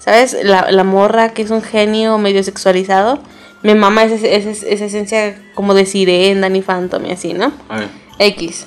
¿sabes? 0.00 0.36
La, 0.42 0.72
la 0.72 0.82
morra 0.82 1.28
que 1.28 1.42
es 1.42 1.50
un 1.50 1.62
genio 1.62 2.18
medio 2.18 2.42
sexualizado, 2.42 3.20
me 3.62 3.76
mama 3.76 4.02
esa, 4.02 4.26
esa, 4.26 4.50
esa 4.50 4.84
esencia 4.84 5.40
como 5.54 5.72
de 5.74 5.86
sirena, 5.86 6.42
Danny 6.42 6.62
Phantom 6.62 7.06
y 7.06 7.12
así, 7.12 7.32
¿no? 7.32 7.52
A 7.68 7.78
ver, 7.78 7.88
X. 8.18 8.66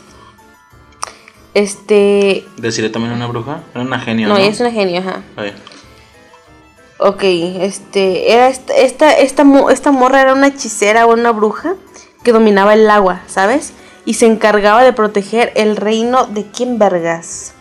Este, 1.56 2.46
¿Deciré 2.58 2.90
también 2.90 3.14
una 3.14 3.28
bruja? 3.28 3.62
Era 3.74 3.84
una 3.84 3.98
genio, 4.00 4.28
no, 4.28 4.34
¿no? 4.36 4.40
ella 4.42 4.50
es 4.52 4.60
una 4.60 4.72
genio, 4.72 5.00
ajá. 5.00 5.24
Ok, 6.98 7.24
este, 7.24 8.34
era 8.34 8.50
esta, 8.50 8.74
esta, 8.76 9.12
esta, 9.18 9.44
mo- 9.46 9.70
esta 9.70 9.92
morra 9.92 10.22
era 10.22 10.34
una 10.34 10.48
hechicera 10.48 11.06
o 11.08 11.14
una 11.14 11.32
bruja 11.32 11.76
que 12.24 12.32
dominaba 12.34 12.74
el 12.74 12.90
agua, 12.90 13.22
¿sabes? 13.28 13.72
Y 14.06 14.16
se 14.16 14.26
encargaba 14.26 14.84
de 14.84 14.92
proteger 14.94 15.54
el 15.56 15.78
reino 15.78 16.26
de 16.28 16.46
quién 16.46 16.78
vergas. 16.78 17.54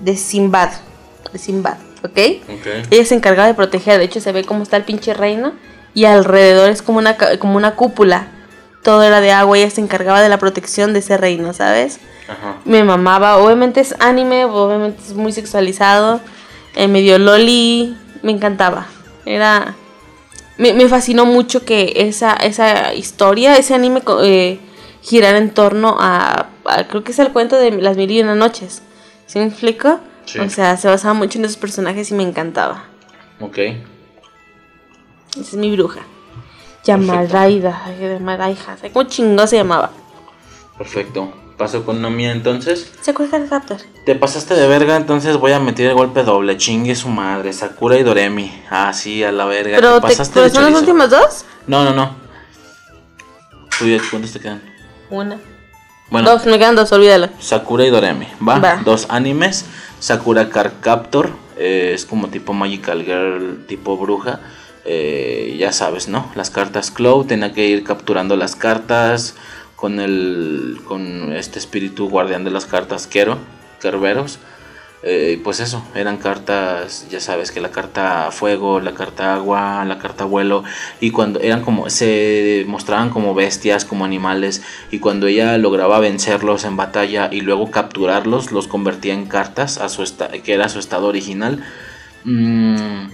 De 0.00 0.16
Simbad. 0.16 0.70
De 1.32 1.38
Simbad, 1.40 1.78
¿ok? 2.04 2.18
Ok. 2.48 2.66
Ella 2.90 3.04
se 3.04 3.14
encargaba 3.16 3.48
de 3.48 3.54
proteger, 3.54 3.98
de 3.98 4.04
hecho 4.04 4.20
se 4.20 4.30
ve 4.30 4.44
cómo 4.44 4.62
está 4.62 4.76
el 4.76 4.84
pinche 4.84 5.12
reino 5.12 5.52
y 5.92 6.04
alrededor 6.04 6.70
es 6.70 6.82
como 6.82 6.98
una, 6.98 7.16
como 7.40 7.56
una 7.56 7.74
cúpula. 7.74 8.28
Todo 8.86 9.02
era 9.02 9.20
de 9.20 9.32
agua, 9.32 9.58
ella 9.58 9.68
se 9.70 9.80
encargaba 9.80 10.22
de 10.22 10.28
la 10.28 10.38
protección 10.38 10.92
de 10.92 11.00
ese 11.00 11.16
reino, 11.16 11.52
¿sabes? 11.52 11.98
Ajá. 12.28 12.58
me 12.64 12.84
mamaba. 12.84 13.36
Obviamente 13.38 13.80
es 13.80 13.96
anime, 13.98 14.44
obviamente 14.44 15.00
es 15.04 15.14
muy 15.14 15.32
sexualizado. 15.32 16.20
eh, 16.76 16.86
medio 16.86 17.18
loli, 17.18 17.96
me 18.22 18.30
encantaba. 18.30 18.86
Era. 19.24 19.74
Me, 20.56 20.72
me 20.72 20.88
fascinó 20.88 21.26
mucho 21.26 21.64
que 21.64 21.94
esa, 21.96 22.32
esa 22.34 22.94
historia, 22.94 23.56
ese 23.56 23.74
anime 23.74 24.02
eh, 24.22 24.60
girara 25.02 25.38
en 25.38 25.50
torno 25.50 25.96
a, 25.98 26.46
a- 26.64 26.84
Creo 26.88 27.02
que 27.02 27.10
es 27.10 27.18
el 27.18 27.32
cuento 27.32 27.56
de 27.56 27.72
las 27.72 27.96
mil 27.96 28.10
y 28.12 28.20
una 28.22 28.36
noches. 28.36 28.82
¿Sí 29.26 29.40
me 29.40 29.46
explico? 29.46 29.98
Sí. 30.26 30.38
O 30.38 30.48
sea, 30.48 30.76
se 30.76 30.86
basaba 30.88 31.12
mucho 31.14 31.38
en 31.40 31.44
esos 31.44 31.56
personajes 31.56 32.10
y 32.12 32.14
me 32.14 32.22
encantaba. 32.22 32.84
Ok. 33.40 33.58
Esa 33.58 35.40
es 35.40 35.54
mi 35.54 35.72
bruja. 35.74 36.00
Yamaraida. 36.86 37.82
Yamaraija. 38.00 38.76
¿Cómo 38.92 39.08
chingó 39.08 39.46
se 39.46 39.56
llamaba? 39.56 39.90
Perfecto. 40.78 41.32
Paso 41.56 41.84
con 41.84 41.96
una 41.96 42.10
mía 42.10 42.32
entonces. 42.32 42.92
¿Se 43.00 43.10
acuerda 43.12 43.38
del 43.38 43.48
Raptor? 43.48 43.78
Te 44.04 44.14
pasaste 44.14 44.54
de 44.54 44.68
verga, 44.68 44.94
entonces 44.96 45.38
voy 45.38 45.52
a 45.52 45.58
meter 45.58 45.86
el 45.86 45.94
golpe 45.94 46.22
doble. 46.22 46.56
Chingue 46.58 46.94
su 46.94 47.08
madre. 47.08 47.52
Sakura 47.52 47.96
y 47.96 48.02
Doremi. 48.02 48.62
Ah, 48.70 48.92
sí, 48.92 49.24
a 49.24 49.32
la 49.32 49.46
verga. 49.46 49.76
Pero, 49.76 49.94
te 49.94 50.00
te, 50.02 50.06
pasaste 50.08 50.34
pero 50.34 50.44
de 50.44 50.50
son 50.50 50.62
las 50.64 50.72
chorizo. 50.72 50.90
últimas 50.90 51.10
dos. 51.10 51.44
No, 51.66 51.84
no, 51.84 51.92
no. 51.94 52.14
¿cuántos 54.10 54.32
te 54.32 54.40
quedan? 54.40 54.62
Una. 55.10 55.38
Bueno, 56.10 56.30
Dos, 56.30 56.46
me 56.46 56.58
quedan 56.58 56.76
dos, 56.76 56.92
olvídalo. 56.92 57.28
Sakura 57.40 57.84
y 57.84 57.90
Doremi, 57.90 58.28
¿va? 58.46 58.58
Va. 58.58 58.76
Dos 58.84 59.06
animes. 59.08 59.64
Sakura 59.98 60.48
Card 60.50 60.74
Captor, 60.80 61.30
eh, 61.56 61.92
es 61.94 62.04
como 62.06 62.28
tipo 62.28 62.52
Magical 62.52 63.02
Girl, 63.02 63.64
tipo 63.66 63.96
bruja. 63.96 64.40
Eh, 64.88 65.56
ya 65.58 65.72
sabes, 65.72 66.06
¿no? 66.08 66.30
Las 66.36 66.50
cartas 66.50 66.92
Clow, 66.92 67.24
tenía 67.24 67.52
que 67.52 67.66
ir 67.66 67.82
capturando 67.82 68.36
las 68.36 68.54
cartas 68.54 69.34
con 69.74 69.98
el 69.98 70.78
con 70.86 71.32
este 71.32 71.58
espíritu 71.58 72.08
guardián 72.08 72.44
de 72.44 72.52
las 72.52 72.66
cartas 72.66 73.08
Kero, 73.08 73.36
Kerberos. 73.80 74.38
eh, 75.02 75.40
pues 75.44 75.60
eso, 75.60 75.82
eran 75.94 76.16
cartas, 76.18 77.06
ya 77.10 77.20
sabes 77.20 77.52
que 77.52 77.60
la 77.60 77.70
carta 77.70 78.30
fuego, 78.32 78.80
la 78.80 78.92
carta 78.94 79.34
agua, 79.34 79.84
la 79.84 79.98
carta 79.98 80.24
vuelo, 80.24 80.64
y 81.00 81.10
cuando 81.10 81.40
eran 81.40 81.62
como, 81.62 81.90
se 81.90 82.64
mostraban 82.66 83.10
como 83.10 83.34
bestias, 83.34 83.84
como 83.84 84.04
animales, 84.04 84.62
y 84.90 84.98
cuando 84.98 85.26
ella 85.26 85.58
lograba 85.58 86.00
vencerlos 86.00 86.64
en 86.64 86.76
batalla 86.76 87.28
y 87.30 87.42
luego 87.42 87.70
capturarlos, 87.70 88.52
los 88.52 88.66
convertía 88.68 89.14
en 89.14 89.26
cartas, 89.26 89.78
a 89.78 89.88
su 89.88 90.02
que 90.44 90.54
era 90.54 90.68
su 90.68 90.78
estado 90.78 91.06
original, 91.08 91.62
mmm, 92.24 93.06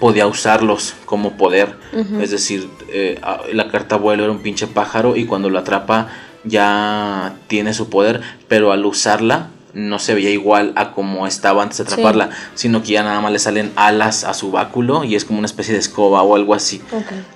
podía 0.00 0.26
usarlos 0.26 0.94
como 1.04 1.36
poder. 1.36 1.76
Es 2.20 2.30
decir, 2.30 2.68
eh, 2.88 3.20
la 3.52 3.68
carta 3.68 3.96
vuelo 3.96 4.24
era 4.24 4.32
un 4.32 4.40
pinche 4.40 4.66
pájaro 4.66 5.16
y 5.16 5.26
cuando 5.26 5.50
lo 5.50 5.58
atrapa 5.58 6.08
ya 6.44 7.34
tiene 7.46 7.74
su 7.74 7.88
poder, 7.88 8.20
pero 8.48 8.72
al 8.72 8.84
usarla 8.84 9.48
no 9.74 9.98
se 9.98 10.14
veía 10.14 10.30
igual 10.30 10.72
a 10.76 10.92
como 10.92 11.26
estaba 11.26 11.62
antes 11.62 11.78
de 11.78 11.84
atraparla, 11.84 12.30
sino 12.54 12.82
que 12.82 12.92
ya 12.92 13.02
nada 13.02 13.20
más 13.20 13.32
le 13.32 13.38
salen 13.38 13.72
alas 13.76 14.24
a 14.24 14.32
su 14.32 14.52
báculo 14.52 15.04
y 15.04 15.16
es 15.16 15.24
como 15.24 15.40
una 15.40 15.46
especie 15.46 15.74
de 15.74 15.80
escoba 15.80 16.22
o 16.22 16.36
algo 16.36 16.54
así. 16.54 16.80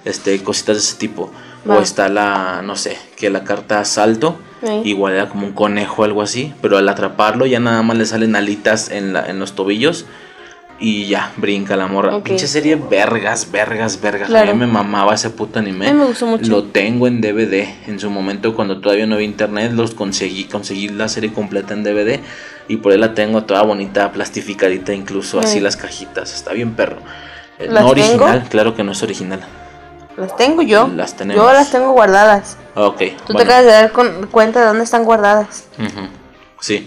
Este, 0.05 0.41
cositas 0.43 0.77
de 0.77 0.81
ese 0.81 0.97
tipo. 0.97 1.31
O 1.67 1.81
está 1.81 2.09
la, 2.09 2.63
no 2.65 2.77
sé, 2.77 2.97
que 3.17 3.29
la 3.29 3.45
carta 3.45 3.85
salto, 3.85 4.39
igual 4.85 5.15
era 5.15 5.29
como 5.29 5.47
un 5.47 5.53
conejo 5.53 6.03
o 6.03 6.05
algo 6.05 6.23
así, 6.23 6.55
pero 6.63 6.79
al 6.79 6.89
atraparlo 6.89 7.45
ya 7.45 7.61
nada 7.61 7.83
más 7.83 7.99
le 7.99 8.07
salen 8.07 8.37
alitas 8.37 8.91
en, 8.91 9.13
la, 9.13 9.27
en 9.27 9.39
los 9.39 9.55
tobillos 9.55 10.07
y 10.81 11.07
ya, 11.07 11.33
brinca 11.37 11.77
la 11.77 11.89
morra. 11.89 12.23
Pinche 12.23 12.47
serie 12.47 12.77
vergas, 12.77 13.51
vergas, 13.51 14.01
vergas. 14.01 14.31
A 14.31 14.45
mí 14.45 14.55
me 14.55 14.67
mamaba 14.67 15.15
ese 15.15 15.31
puto 15.31 15.59
anime. 15.59 15.93
me 15.93 16.05
gustó 16.05 16.27
mucho. 16.27 16.51
Lo 16.51 16.65
tengo 16.65 17.07
en 17.07 17.21
DVD. 17.21 17.67
En 17.87 17.99
su 17.99 18.11
momento, 18.11 18.55
cuando 18.55 18.81
todavía 18.81 19.07
no 19.07 19.17
había 19.17 19.27
internet, 19.27 19.73
los 19.73 19.95
conseguí, 19.95 20.45
conseguí 20.45 20.89
la 20.89 21.09
serie 21.09 21.33
completa 21.33 21.75
en 21.75 21.83
DVD. 21.83 22.21
Y 22.69 22.77
por 22.77 22.93
ahí 22.93 22.99
la 22.99 23.15
tengo 23.15 23.45
toda 23.45 23.63
bonita, 23.63 24.13
plastificadita, 24.13 24.93
incluso 24.93 25.41
así 25.41 25.59
las 25.59 25.77
cajitas. 25.77 26.35
Está 26.35 26.53
bien 26.53 26.75
perro. 26.75 26.99
Eh, 27.59 27.69
no 27.69 27.89
original, 27.89 28.47
claro 28.49 28.77
que 28.77 28.85
no 28.85 28.93
es 28.93 29.03
original. 29.03 29.41
Las 30.17 30.37
tengo 30.37 30.63
yo. 30.63 30.89
Las 30.89 31.17
tenemos. 31.17 31.43
Yo 31.43 31.53
las 31.53 31.71
tengo 31.71 31.93
guardadas. 31.93 32.57
Ok. 32.75 33.03
Tú 33.27 33.35
te 33.35 33.43
acabas 33.43 33.65
de 33.65 33.71
dar 33.71 33.93
cuenta 34.31 34.61
de 34.61 34.67
dónde 34.67 34.85
están 34.85 35.05
guardadas. 35.05 35.69
Sí. 36.61 36.87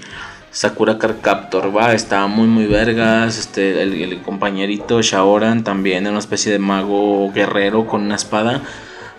Sakura 0.52 0.98
Card 0.98 1.22
Captor, 1.22 1.76
va, 1.76 1.94
está 1.94 2.28
muy 2.28 2.46
muy 2.46 2.66
vergas, 2.66 3.38
este, 3.38 3.82
el, 3.84 4.22
compañerito 4.22 5.02
Shaoran 5.02 5.64
también, 5.64 6.06
una 6.08 6.20
especie 6.20 6.52
de 6.52 6.60
mago 6.60 7.32
guerrero 7.34 7.88
con 7.88 8.02
una 8.02 8.16
espada. 8.16 8.62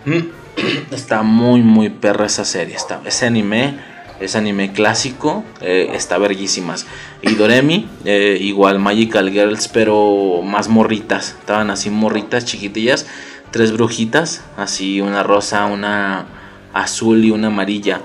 Mm, 0.05 0.19
está 0.91 1.23
muy 1.23 1.61
muy 1.61 1.89
perra 1.89 2.27
esa 2.27 2.45
serie, 2.45 2.75
está, 2.75 3.01
ese 3.03 3.25
anime, 3.25 3.79
ese 4.19 4.37
anime 4.37 4.73
clásico, 4.73 5.43
eh, 5.61 5.89
está 5.93 6.19
verguísimas. 6.19 6.85
Y 7.23 7.33
Doremi, 7.33 7.89
eh, 8.05 8.37
igual 8.39 8.77
Magical 8.77 9.31
Girls, 9.31 9.67
pero 9.69 10.41
más 10.43 10.67
morritas, 10.67 11.35
estaban 11.39 11.71
así 11.71 11.89
morritas, 11.89 12.45
chiquitillas, 12.45 13.07
tres 13.49 13.71
brujitas, 13.71 14.43
así 14.55 15.01
una 15.01 15.23
rosa, 15.23 15.65
una 15.65 16.27
azul 16.73 17.25
y 17.25 17.31
una 17.31 17.47
amarilla 17.47 18.01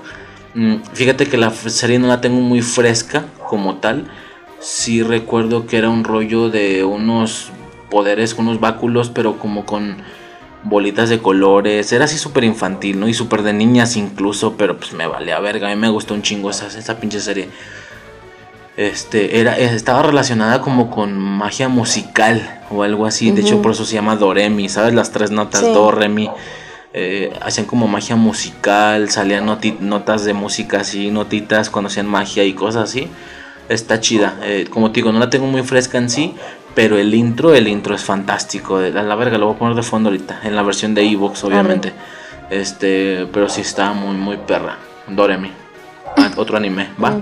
fíjate 0.93 1.27
que 1.27 1.37
la 1.37 1.51
serie 1.51 1.99
no 1.99 2.07
la 2.07 2.21
tengo 2.21 2.41
muy 2.41 2.61
fresca 2.61 3.25
como 3.47 3.75
tal. 3.77 4.07
Sí 4.59 5.03
recuerdo 5.03 5.67
que 5.67 5.77
era 5.77 5.89
un 5.89 6.03
rollo 6.03 6.49
de 6.49 6.83
unos 6.83 7.51
poderes, 7.89 8.33
unos 8.33 8.59
báculos, 8.59 9.09
pero 9.09 9.39
como 9.39 9.65
con 9.65 9.97
bolitas 10.63 11.09
de 11.09 11.19
colores. 11.19 11.91
Era 11.91 12.05
así 12.05 12.17
súper 12.17 12.43
infantil, 12.43 12.99
¿no? 12.99 13.07
Y 13.07 13.13
súper 13.13 13.43
de 13.43 13.53
niñas 13.53 13.95
incluso, 13.95 14.55
pero 14.57 14.77
pues 14.77 14.93
me 14.93 15.07
vale 15.07 15.33
a 15.33 15.39
verga. 15.39 15.67
A 15.67 15.75
mí 15.75 15.79
me 15.79 15.89
gustó 15.89 16.13
un 16.13 16.21
chingo 16.21 16.49
esa, 16.49 16.67
esa 16.67 16.99
pinche 16.99 17.19
serie. 17.19 17.49
Este, 18.77 19.39
era, 19.41 19.57
estaba 19.57 20.03
relacionada 20.03 20.61
como 20.61 20.89
con 20.89 21.17
magia 21.17 21.67
musical 21.67 22.61
o 22.69 22.83
algo 22.83 23.05
así. 23.05 23.31
De 23.31 23.41
hecho, 23.41 23.61
por 23.61 23.71
eso 23.71 23.83
se 23.83 23.95
llama 23.95 24.15
Doremi, 24.15 24.69
¿sabes? 24.69 24.93
Las 24.93 25.11
tres 25.11 25.31
notas, 25.31 25.61
Do, 25.61 25.91
Re, 25.91 26.07
Mi 26.07 26.29
eh, 26.93 27.31
hacían 27.41 27.67
como 27.67 27.87
magia 27.87 28.15
musical, 28.15 29.09
salían 29.09 29.45
notas 29.45 30.25
de 30.25 30.33
música 30.33 30.81
así, 30.81 31.11
notitas 31.11 31.69
cuando 31.69 31.87
hacían 31.87 32.07
magia 32.07 32.43
y 32.43 32.53
cosas 32.53 32.89
así. 32.89 33.07
Está 33.67 33.99
chida. 33.99 34.39
Eh, 34.43 34.65
como 34.69 34.91
te 34.91 34.95
digo, 34.95 35.11
no 35.11 35.19
la 35.19 35.29
tengo 35.29 35.45
muy 35.45 35.61
fresca 35.61 35.99
en 35.99 36.09
sí, 36.09 36.33
pero 36.73 36.97
el 36.97 37.13
intro, 37.13 37.53
el 37.53 37.67
intro 37.67 37.93
es 37.93 38.03
fantástico. 38.03 38.77
A 38.77 38.89
la 38.89 39.15
verga, 39.15 39.37
lo 39.37 39.45
voy 39.45 39.55
a 39.55 39.59
poner 39.59 39.75
de 39.75 39.83
fondo 39.83 40.09
ahorita, 40.09 40.41
en 40.43 40.55
la 40.55 40.63
versión 40.63 40.95
de 40.95 41.03
Evox, 41.03 41.43
obviamente. 41.43 41.93
Este, 42.49 43.27
pero 43.31 43.47
sí 43.47 43.61
está 43.61 43.93
muy, 43.93 44.15
muy 44.15 44.37
perra. 44.37 44.77
Doremi. 45.07 45.51
Ah, 46.17 46.31
otro 46.37 46.57
anime, 46.57 46.89
¿va? 47.01 47.21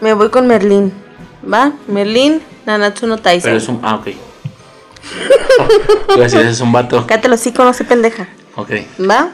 Me 0.00 0.14
voy 0.14 0.30
con 0.30 0.46
Merlín. 0.46 0.92
¿Va? 1.52 1.72
Merlín, 1.86 2.40
Nanatsu 2.64 3.06
no 3.06 3.18
Taisen. 3.18 3.50
Pero 3.50 3.58
es 3.58 3.68
un. 3.68 3.80
Ah, 3.82 3.96
ok. 3.96 4.08
ese 6.22 6.48
es 6.48 6.60
un 6.60 6.72
vato. 6.72 7.06
Cállate 7.06 7.28
los 7.28 7.44
no 7.58 7.72
se 7.72 7.84
pendeja. 7.84 8.28
Ok. 8.56 8.72
¿Va? 9.08 9.30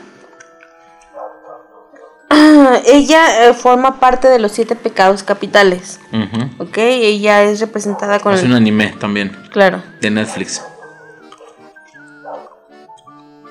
ella 2.86 3.48
eh, 3.48 3.54
forma 3.54 4.00
parte 4.00 4.28
de 4.28 4.38
los 4.38 4.52
siete 4.52 4.76
pecados 4.76 5.22
capitales. 5.22 6.00
Ok, 6.58 6.78
ella 6.78 7.42
es 7.42 7.60
representada 7.60 8.18
con. 8.20 8.34
Es 8.34 8.42
un 8.42 8.52
anime 8.52 8.94
también. 8.98 9.36
Claro. 9.50 9.82
De 10.00 10.10
Netflix. 10.10 10.62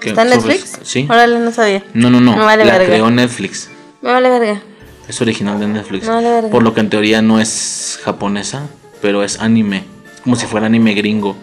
¿Está 0.02 0.24
en 0.24 0.30
Netflix? 0.30 0.80
Sí. 0.84 1.08
Órale, 1.10 1.40
no 1.40 1.52
sabía. 1.52 1.84
No, 1.94 2.10
no, 2.10 2.20
no. 2.20 2.36
la 2.36 2.86
creó 2.86 3.10
Netflix. 3.10 3.70
Me 4.02 4.12
vale 4.12 4.30
verga. 4.30 4.62
Es 5.08 5.22
original 5.22 5.60
de 5.60 5.68
Netflix. 5.68 6.08
Me 6.08 6.14
vale 6.14 6.30
verga. 6.30 6.50
Por 6.50 6.64
lo 6.64 6.74
que 6.74 6.82
en 6.82 6.90
teoría 6.90 7.22
no 7.22 7.40
es 7.40 8.00
japonesa, 8.04 8.68
pero 9.02 9.24
es 9.24 9.40
anime. 9.40 9.86
Como 10.24 10.36
si 10.36 10.46
fuera 10.46 10.68
anime 10.68 10.94
gringo 10.94 11.38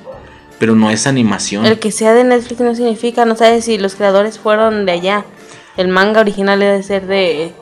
pero 0.60 0.76
no 0.76 0.90
es 0.90 1.06
animación. 1.06 1.64
El 1.64 1.78
que 1.78 1.90
sea 1.90 2.12
de 2.12 2.22
Netflix 2.22 2.60
no 2.60 2.74
significa, 2.74 3.24
no 3.24 3.34
sabes 3.34 3.64
si 3.64 3.78
los 3.78 3.94
creadores 3.94 4.38
fueron 4.38 4.84
de 4.84 4.92
allá. 4.92 5.24
El 5.78 5.88
manga 5.88 6.20
original 6.20 6.60
debe 6.60 6.82
ser 6.82 7.06
de, 7.06 7.54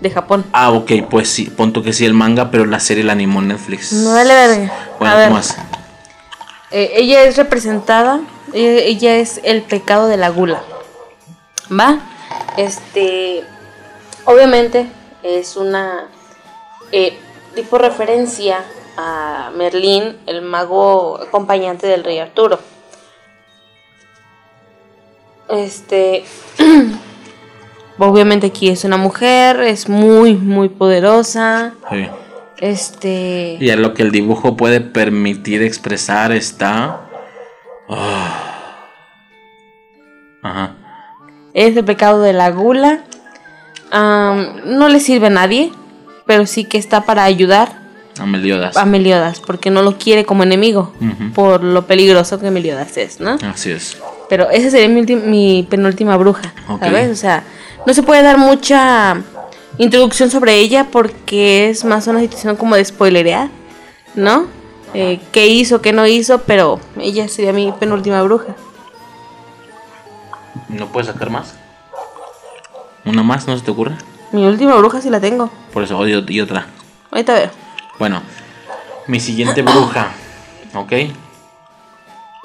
de 0.00 0.10
Japón. 0.10 0.44
Ah, 0.52 0.70
ok, 0.70 0.92
pues 1.10 1.28
sí, 1.28 1.46
punto 1.46 1.82
que 1.82 1.92
sí 1.92 2.06
el 2.06 2.14
manga, 2.14 2.52
pero 2.52 2.64
la 2.64 2.78
serie 2.78 3.02
la 3.02 3.12
animó 3.12 3.42
Netflix. 3.42 3.92
No 3.92 4.12
vale 4.12 4.32
verga. 4.32 4.72
Bueno, 5.00 5.16
¿qué 5.16 5.30
más? 5.30 5.56
Eh, 6.70 6.92
ella 6.94 7.24
es 7.24 7.36
representada, 7.36 8.20
ella, 8.52 9.16
es 9.16 9.40
el 9.42 9.62
pecado 9.62 10.06
de 10.06 10.16
la 10.16 10.28
gula. 10.28 10.62
¿Va? 11.72 11.98
Este, 12.56 13.42
obviamente 14.26 14.86
es 15.24 15.56
una 15.56 16.04
eh, 16.92 17.18
tipo 17.56 17.78
referencia 17.78 18.60
a 18.96 19.50
Merlín, 19.56 20.16
el 20.26 20.42
mago 20.42 21.20
acompañante 21.20 21.86
del 21.86 22.04
rey 22.04 22.18
Arturo. 22.18 22.58
Este, 25.48 26.24
obviamente 27.98 28.48
aquí 28.48 28.68
es 28.68 28.84
una 28.84 28.96
mujer, 28.96 29.60
es 29.60 29.88
muy, 29.88 30.34
muy 30.34 30.68
poderosa. 30.68 31.74
Este. 32.58 33.58
Y 33.60 33.70
a 33.70 33.76
lo 33.76 33.94
que 33.94 34.02
el 34.02 34.10
dibujo 34.10 34.56
puede 34.56 34.80
permitir 34.80 35.62
expresar 35.62 36.32
está. 36.32 37.00
Ah. 37.88 38.40
Ajá. 40.42 40.76
Es 41.52 41.76
el 41.76 41.84
pecado 41.84 42.20
de 42.22 42.32
la 42.32 42.50
gula. 42.50 43.04
no 43.92 44.88
le 44.88 45.00
sirve 45.00 45.26
a 45.26 45.30
nadie, 45.30 45.72
pero 46.26 46.46
sí 46.46 46.64
que 46.64 46.78
está 46.78 47.02
para 47.02 47.24
ayudar 47.24 47.83
a 48.18 48.26
Meliodas. 48.26 48.76
A 48.76 48.84
Meliodas, 48.84 49.40
porque 49.40 49.70
no 49.70 49.82
lo 49.82 49.98
quiere 49.98 50.24
como 50.24 50.42
enemigo, 50.42 50.92
por 51.34 51.64
lo 51.64 51.86
peligroso 51.86 52.38
que 52.38 52.50
Meliodas 52.50 52.96
es, 52.96 53.20
¿no? 53.20 53.36
Así 53.42 53.70
es. 53.70 53.98
Pero 54.28 54.50
esa 54.50 54.70
sería 54.70 54.88
mi, 54.88 55.66
penúltima 55.68 56.16
bruja, 56.16 56.52
¿sabes? 56.80 57.10
O 57.10 57.16
sea, 57.16 57.44
no 57.86 57.92
se 57.92 58.02
puede 58.02 58.22
dar 58.22 58.38
mucha 58.38 59.20
introducción 59.78 60.30
sobre 60.30 60.56
ella 60.56 60.88
porque 60.90 61.70
es 61.70 61.84
más 61.84 62.06
una 62.06 62.20
situación 62.20 62.56
como 62.56 62.76
de 62.76 62.84
spoilerear, 62.84 63.48
¿no? 64.14 64.46
Eh, 64.94 65.20
qué 65.32 65.48
hizo, 65.48 65.82
qué 65.82 65.92
no 65.92 66.06
hizo, 66.06 66.42
pero 66.42 66.78
ella 66.98 67.28
sería 67.28 67.52
mi 67.52 67.72
penúltima 67.72 68.22
bruja. 68.22 68.54
¿No 70.68 70.86
puedes 70.86 71.08
sacar 71.08 71.30
más? 71.30 71.54
¿Una 73.04 73.22
más? 73.22 73.46
¿No 73.46 73.58
se 73.58 73.64
te 73.64 73.70
ocurre? 73.72 73.96
Mi 74.32 74.46
última 74.46 74.74
bruja 74.76 75.00
sí 75.00 75.10
la 75.10 75.20
tengo. 75.20 75.50
Por 75.72 75.82
eso, 75.82 75.98
odio 75.98 76.24
y 76.26 76.40
otra. 76.40 76.66
Ahorita 77.10 77.34
veo. 77.34 77.63
Bueno, 77.98 78.22
mi 79.06 79.20
siguiente 79.20 79.62
bruja, 79.62 80.12
¿ok? 80.74 80.92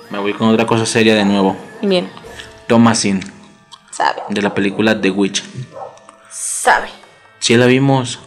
Me 0.09 0.19
voy 0.19 0.33
con 0.33 0.49
otra 0.49 0.65
cosa 0.65 0.85
seria 0.85 1.15
de 1.15 1.25
nuevo. 1.25 1.55
Bien. 1.81 2.09
Thomasin. 2.67 3.19
Sabe. 3.91 4.21
De 4.29 4.41
la 4.41 4.53
película 4.53 4.99
The 4.99 5.09
Witch. 5.09 5.43
Sabe. 6.29 6.89
Sí 7.39 7.55
la 7.57 7.65
vimos. 7.65 8.19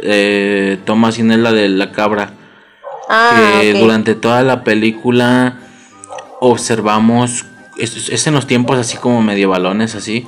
Eh, 0.00 0.78
Thomasin 0.84 1.32
es 1.32 1.38
la 1.38 1.52
de 1.52 1.68
la 1.68 1.92
cabra. 1.92 2.34
Ah, 3.08 3.58
que 3.60 3.74
durante 3.74 4.14
toda 4.14 4.42
la 4.42 4.64
película 4.64 5.58
observamos. 6.40 7.46
Es, 7.78 8.08
es 8.08 8.26
en 8.26 8.34
los 8.34 8.46
tiempos 8.46 8.78
así 8.78 8.96
como 8.96 9.22
medievalones, 9.22 9.94
así 9.94 10.26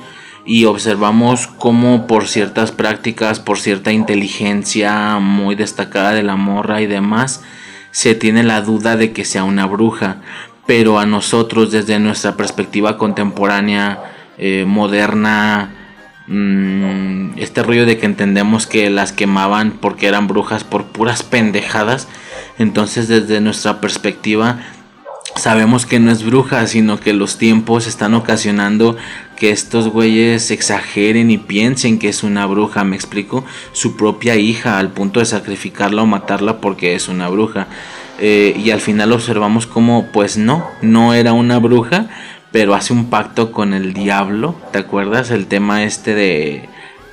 y 0.49 0.65
observamos 0.65 1.45
cómo 1.45 2.07
por 2.07 2.27
ciertas 2.27 2.71
prácticas, 2.71 3.39
por 3.39 3.59
cierta 3.59 3.91
inteligencia 3.91 5.19
muy 5.19 5.53
destacada 5.53 6.13
de 6.13 6.23
la 6.23 6.37
morra 6.37 6.81
y 6.81 6.87
demás, 6.87 7.43
se 7.91 8.15
tiene 8.15 8.41
la 8.41 8.61
duda 8.61 8.97
de 8.97 9.11
que 9.11 9.25
sea 9.25 9.43
una 9.43 9.67
bruja. 9.67 10.23
Pero 10.65 10.97
a 10.97 11.05
nosotros 11.05 11.71
desde 11.71 11.99
nuestra 11.99 12.35
perspectiva 12.35 12.97
contemporánea, 12.97 13.99
eh, 14.39 14.65
moderna, 14.65 15.69
mm, 16.25 17.37
este 17.37 17.61
rollo 17.61 17.85
de 17.85 17.99
que 17.99 18.07
entendemos 18.07 18.65
que 18.65 18.89
las 18.89 19.11
quemaban 19.11 19.73
porque 19.79 20.07
eran 20.07 20.25
brujas 20.25 20.63
por 20.63 20.85
puras 20.85 21.21
pendejadas, 21.21 22.07
entonces 22.57 23.07
desde 23.07 23.39
nuestra 23.39 23.79
perspectiva 23.81 24.57
sabemos 25.39 25.85
que 25.85 25.99
no 25.99 26.11
es 26.11 26.23
bruja, 26.23 26.67
sino 26.67 26.99
que 26.99 27.13
los 27.13 27.37
tiempos 27.37 27.87
están 27.87 28.13
ocasionando 28.13 28.97
que 29.35 29.51
estos 29.51 29.87
güeyes 29.87 30.51
exageren 30.51 31.31
y 31.31 31.37
piensen 31.37 31.97
que 31.97 32.09
es 32.09 32.23
una 32.23 32.45
bruja, 32.45 32.83
me 32.83 32.95
explico, 32.95 33.45
su 33.71 33.95
propia 33.95 34.35
hija 34.35 34.77
al 34.77 34.91
punto 34.91 35.19
de 35.19 35.25
sacrificarla 35.25 36.03
o 36.03 36.05
matarla 36.05 36.59
porque 36.61 36.93
es 36.93 37.07
una 37.07 37.29
bruja. 37.29 37.67
Eh, 38.19 38.53
y 38.63 38.71
al 38.71 38.81
final 38.81 39.13
observamos 39.13 39.65
como 39.65 40.07
pues 40.11 40.37
no, 40.37 40.67
no 40.81 41.13
era 41.13 41.31
una 41.31 41.57
bruja, 41.57 42.09
pero 42.51 42.75
hace 42.75 42.93
un 42.93 43.09
pacto 43.09 43.51
con 43.51 43.73
el 43.73 43.93
diablo, 43.93 44.55
¿te 44.71 44.79
acuerdas? 44.79 45.31
El 45.31 45.47
tema 45.47 45.83
este 45.83 46.15
de 46.15 46.69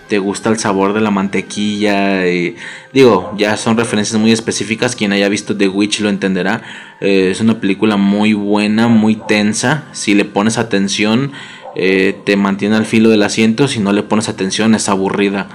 te 0.08 0.18
gusta 0.18 0.50
el 0.50 0.58
sabor 0.58 0.92
de 0.92 1.00
la 1.00 1.10
mantequilla. 1.10 2.26
Y, 2.28 2.56
digo, 2.92 3.32
ya 3.36 3.56
son 3.56 3.76
referencias 3.76 4.20
muy 4.20 4.32
específicas. 4.32 4.96
Quien 4.96 5.12
haya 5.12 5.28
visto 5.28 5.56
The 5.56 5.68
Witch 5.68 6.00
lo 6.00 6.08
entenderá. 6.08 6.62
Eh, 7.00 7.30
es 7.30 7.40
una 7.40 7.60
película 7.60 7.96
muy 7.96 8.32
buena, 8.32 8.88
muy 8.88 9.16
tensa. 9.16 9.84
Si 9.92 10.14
le 10.14 10.24
pones 10.24 10.58
atención, 10.58 11.32
eh, 11.74 12.16
te 12.24 12.36
mantiene 12.36 12.76
al 12.76 12.86
filo 12.86 13.10
del 13.10 13.22
asiento. 13.22 13.68
Si 13.68 13.80
no 13.80 13.92
le 13.92 14.02
pones 14.02 14.28
atención, 14.28 14.74
es 14.74 14.88
aburrida. 14.88 15.48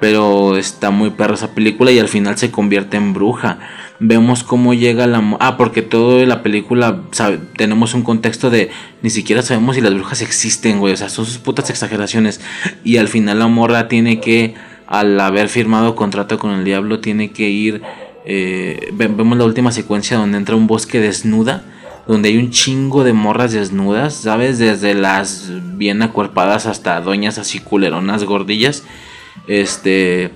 Pero 0.00 0.56
está 0.56 0.90
muy 0.90 1.10
perra 1.10 1.34
esa 1.34 1.54
película 1.54 1.92
y 1.92 1.98
al 1.98 2.08
final 2.08 2.36
se 2.36 2.50
convierte 2.50 2.96
en 2.96 3.12
bruja 3.12 3.58
vemos 4.02 4.42
cómo 4.42 4.74
llega 4.74 5.06
la... 5.06 5.36
Ah, 5.38 5.56
porque 5.56 5.80
todo 5.80 6.24
la 6.26 6.42
película 6.42 7.02
tenemos 7.56 7.94
un 7.94 8.02
contexto 8.02 8.50
de 8.50 8.70
ni 9.00 9.10
siquiera 9.10 9.42
sabemos 9.42 9.76
si 9.76 9.80
las 9.80 9.94
brujas 9.94 10.20
existen, 10.22 10.80
güey. 10.80 10.92
O 10.92 10.96
sea, 10.96 11.08
son 11.08 11.24
sus 11.24 11.38
putas 11.38 11.70
exageraciones. 11.70 12.40
Y 12.84 12.96
al 12.96 13.08
final 13.08 13.38
la 13.38 13.46
morra 13.46 13.88
tiene 13.88 14.20
que, 14.20 14.54
al 14.88 15.18
haber 15.20 15.48
firmado 15.48 15.94
contrato 15.94 16.38
con 16.38 16.50
el 16.50 16.64
diablo, 16.64 17.00
tiene 17.00 17.30
que 17.30 17.48
ir... 17.48 17.82
Eh, 18.24 18.90
vemos 18.92 19.38
la 19.38 19.44
última 19.44 19.72
secuencia 19.72 20.16
donde 20.16 20.36
entra 20.36 20.56
un 20.56 20.66
bosque 20.66 20.98
desnuda. 21.00 21.64
Donde 22.08 22.30
hay 22.30 22.38
un 22.38 22.50
chingo 22.50 23.04
de 23.04 23.12
morras 23.12 23.52
desnudas, 23.52 24.14
¿sabes? 24.14 24.58
Desde 24.58 24.94
las 24.94 25.48
bien 25.76 26.02
acuerpadas 26.02 26.66
hasta 26.66 27.00
doñas 27.00 27.38
así 27.38 27.60
culeronas, 27.60 28.24
gordillas. 28.24 28.82
Este... 29.46 30.32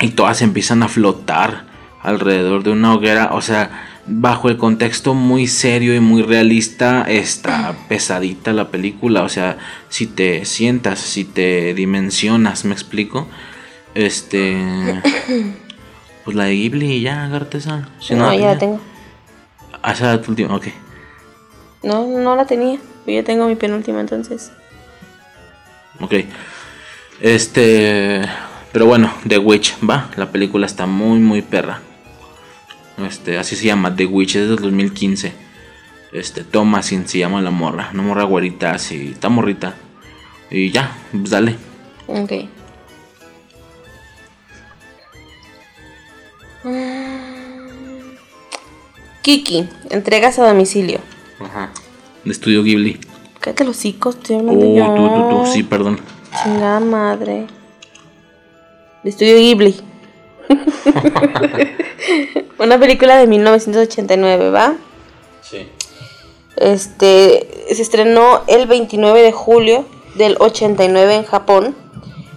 Y 0.00 0.08
todas 0.08 0.42
empiezan 0.42 0.82
a 0.82 0.88
flotar 0.88 1.73
alrededor 2.04 2.62
de 2.62 2.70
una 2.70 2.94
hoguera, 2.94 3.30
o 3.32 3.40
sea, 3.40 3.88
bajo 4.06 4.48
el 4.50 4.58
contexto 4.58 5.14
muy 5.14 5.46
serio 5.46 5.94
y 5.94 6.00
muy 6.00 6.22
realista 6.22 7.04
está 7.08 7.74
pesadita 7.88 8.52
la 8.52 8.68
película, 8.68 9.22
o 9.22 9.28
sea, 9.28 9.58
si 9.88 10.06
te 10.06 10.44
sientas, 10.44 11.00
si 11.00 11.24
te 11.24 11.74
dimensionas, 11.74 12.64
me 12.64 12.72
explico. 12.74 13.26
Este 13.94 15.02
pues 16.24 16.36
la 16.36 16.44
de 16.44 16.54
Ghibli 16.54 17.00
ya, 17.00 17.26
Gartesa. 17.28 17.88
no, 18.10 18.34
ya 18.34 18.46
la 18.46 18.58
tengo. 18.58 18.80
Ah, 19.82 19.92
esa 19.92 20.12
era 20.12 20.22
tu 20.22 20.30
última, 20.30 20.54
ok. 20.54 20.66
No, 21.82 22.06
no 22.06 22.36
la 22.36 22.46
tenía. 22.46 22.78
Yo 23.06 23.12
ya 23.12 23.24
tengo 23.24 23.46
mi 23.46 23.56
penúltima 23.56 24.00
entonces. 24.00 24.50
Ok. 26.00 26.14
Este. 27.20 28.22
Pero 28.72 28.86
bueno, 28.86 29.12
The 29.28 29.38
Witch, 29.38 29.76
va. 29.88 30.10
La 30.16 30.30
película 30.30 30.66
está 30.66 30.86
muy, 30.86 31.18
muy 31.18 31.42
perra. 31.42 31.80
Este, 32.98 33.38
así 33.38 33.56
se 33.56 33.66
llama, 33.66 33.94
The 33.94 34.06
Witch, 34.06 34.36
es 34.36 34.48
del 34.48 34.56
2015. 34.56 35.32
Este, 36.12 36.44
Thomasin 36.44 37.08
se 37.08 37.18
llama 37.18 37.42
la 37.42 37.50
morra. 37.50 37.90
Una 37.92 38.02
morra 38.02 38.24
güerita, 38.24 38.72
así, 38.72 39.10
está 39.12 39.28
morrita. 39.28 39.74
Y 40.50 40.70
ya, 40.70 40.96
pues 41.10 41.30
dale. 41.30 41.56
Ok. 42.06 42.32
Mm. 46.62 47.04
Kiki, 49.22 49.68
entregas 49.90 50.38
a 50.38 50.46
domicilio. 50.46 51.00
Ajá. 51.40 51.72
De 52.24 52.30
estudio 52.30 52.62
Ghibli. 52.62 53.00
Cállate 53.40 53.64
los 53.64 53.76
hocicos, 53.76 54.16
estoy 54.16 54.36
hablando 54.36 54.66
oh, 54.66 54.76
yo. 54.76 54.94
tú, 54.94 55.08
tú, 55.08 55.44
tú, 55.44 55.52
sí, 55.52 55.62
perdón. 55.62 55.98
Chingada 56.42 56.80
madre. 56.80 57.46
De 59.02 59.10
estudio 59.10 59.36
Ghibli. 59.36 59.74
Una 62.58 62.78
película 62.78 63.16
de 63.16 63.26
1989, 63.26 64.50
¿va? 64.50 64.74
Sí. 65.42 65.68
Este 66.56 67.48
se 67.72 67.82
estrenó 67.82 68.42
el 68.46 68.66
29 68.66 69.22
de 69.22 69.32
julio 69.32 69.86
del 70.14 70.36
89 70.38 71.14
en 71.14 71.24
Japón. 71.24 71.74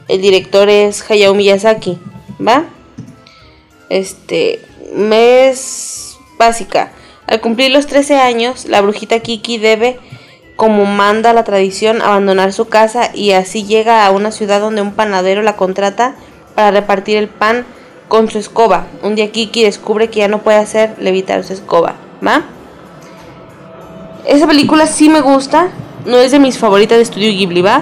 El 0.07 0.21
director 0.21 0.69
es 0.69 1.09
Hayao 1.09 1.33
Miyazaki, 1.33 1.97
¿va? 2.45 2.65
Este 3.89 4.61
mes 4.93 6.17
básica. 6.37 6.91
Al 7.27 7.41
cumplir 7.41 7.71
los 7.71 7.87
13 7.87 8.15
años, 8.15 8.65
la 8.65 8.81
brujita 8.81 9.19
Kiki 9.19 9.57
debe, 9.57 9.99
como 10.55 10.85
manda 10.85 11.33
la 11.33 11.43
tradición, 11.43 12.01
abandonar 12.01 12.53
su 12.53 12.69
casa 12.69 13.11
y 13.13 13.31
así 13.31 13.65
llega 13.65 14.05
a 14.05 14.11
una 14.11 14.31
ciudad 14.31 14.61
donde 14.61 14.81
un 14.81 14.93
panadero 14.93 15.41
la 15.41 15.57
contrata 15.57 16.15
para 16.55 16.71
repartir 16.71 17.17
el 17.17 17.27
pan 17.27 17.65
con 18.07 18.29
su 18.29 18.37
escoba. 18.37 18.87
Un 19.03 19.15
día 19.15 19.31
Kiki 19.31 19.63
descubre 19.63 20.09
que 20.09 20.19
ya 20.19 20.27
no 20.27 20.39
puede 20.39 20.57
hacer 20.57 20.95
levitar 20.99 21.43
su 21.43 21.53
escoba, 21.53 21.95
¿va? 22.25 22.43
Esa 24.25 24.47
película 24.47 24.87
sí 24.87 25.09
me 25.09 25.21
gusta, 25.21 25.69
no 26.05 26.17
es 26.17 26.31
de 26.31 26.39
mis 26.39 26.57
favoritas 26.57 26.97
de 26.97 27.03
estudio 27.03 27.31
Ghibli, 27.31 27.61
¿va? 27.61 27.81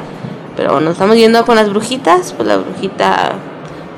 Pero 0.56 0.74
bueno, 0.74 0.92
estamos 0.92 1.18
yendo 1.18 1.46
con 1.46 1.56
las 1.56 1.70
brujitas, 1.70 2.34
pues 2.34 2.48
la 2.48 2.58
brujita... 2.58 3.34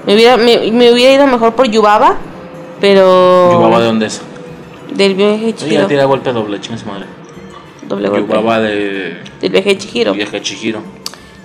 Me 0.06 0.16
hubiera, 0.16 0.38
me, 0.38 0.92
hubiera 0.92 1.14
ido 1.14 1.28
mejor 1.28 1.54
por 1.54 1.68
Yubaba, 1.70 2.16
pero... 2.80 3.52
¿Yubaba 3.52 3.80
de 3.80 3.86
dónde 3.86 4.06
es? 4.06 4.22
Del 4.94 5.16
viaje 5.16 5.54
Chihiro. 5.54 5.82
Sí, 5.82 5.88
tira 5.90 6.06
golpe 6.06 6.32
doble, 6.32 6.62
chingas 6.62 6.86
madre. 6.86 7.06
Doble 7.86 8.08
golpe. 8.08 8.34
Yubaba 8.34 8.60
de... 8.62 9.18
Del 9.42 9.52
viaje 9.52 9.70
de 9.70 9.78
Chihiro. 9.78 10.12
Del 10.12 10.18
viaje 10.18 10.38
de 10.38 10.42
Chihiro. 10.42 10.80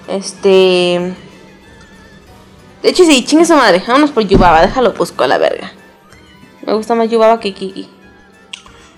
Este... 0.07 1.15
De 2.83 2.89
hecho, 2.89 3.05
sí, 3.05 3.25
chingue 3.25 3.45
su 3.45 3.55
madre. 3.55 3.83
Vámonos 3.87 4.11
por 4.11 4.25
Yubaba. 4.25 4.61
Déjalo 4.61 4.93
busco 4.93 5.25
a 5.25 5.29
la 5.29 5.39
verga. 5.39 5.73
Me 6.67 6.75
gusta 6.75 6.95
más 6.95 7.11
Yubaba 7.11 7.41
que 7.41 7.55
Kiki. 7.55 7.89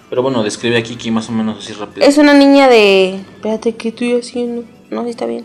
Pero 0.08 0.22
bueno, 0.22 0.42
describe 0.42 0.78
a 0.78 0.82
Kiki 0.82 1.10
más 1.10 1.28
o 1.28 1.32
menos 1.32 1.58
así 1.58 1.72
rápido. 1.72 2.06
Es 2.06 2.18
una 2.18 2.34
niña 2.34 2.68
de. 2.68 3.16
Espérate, 3.16 3.74
¿qué 3.74 3.88
estoy 3.88 4.18
haciendo? 4.18 4.64
No, 4.90 5.04
sí 5.04 5.10
está 5.10 5.26
bien. 5.26 5.44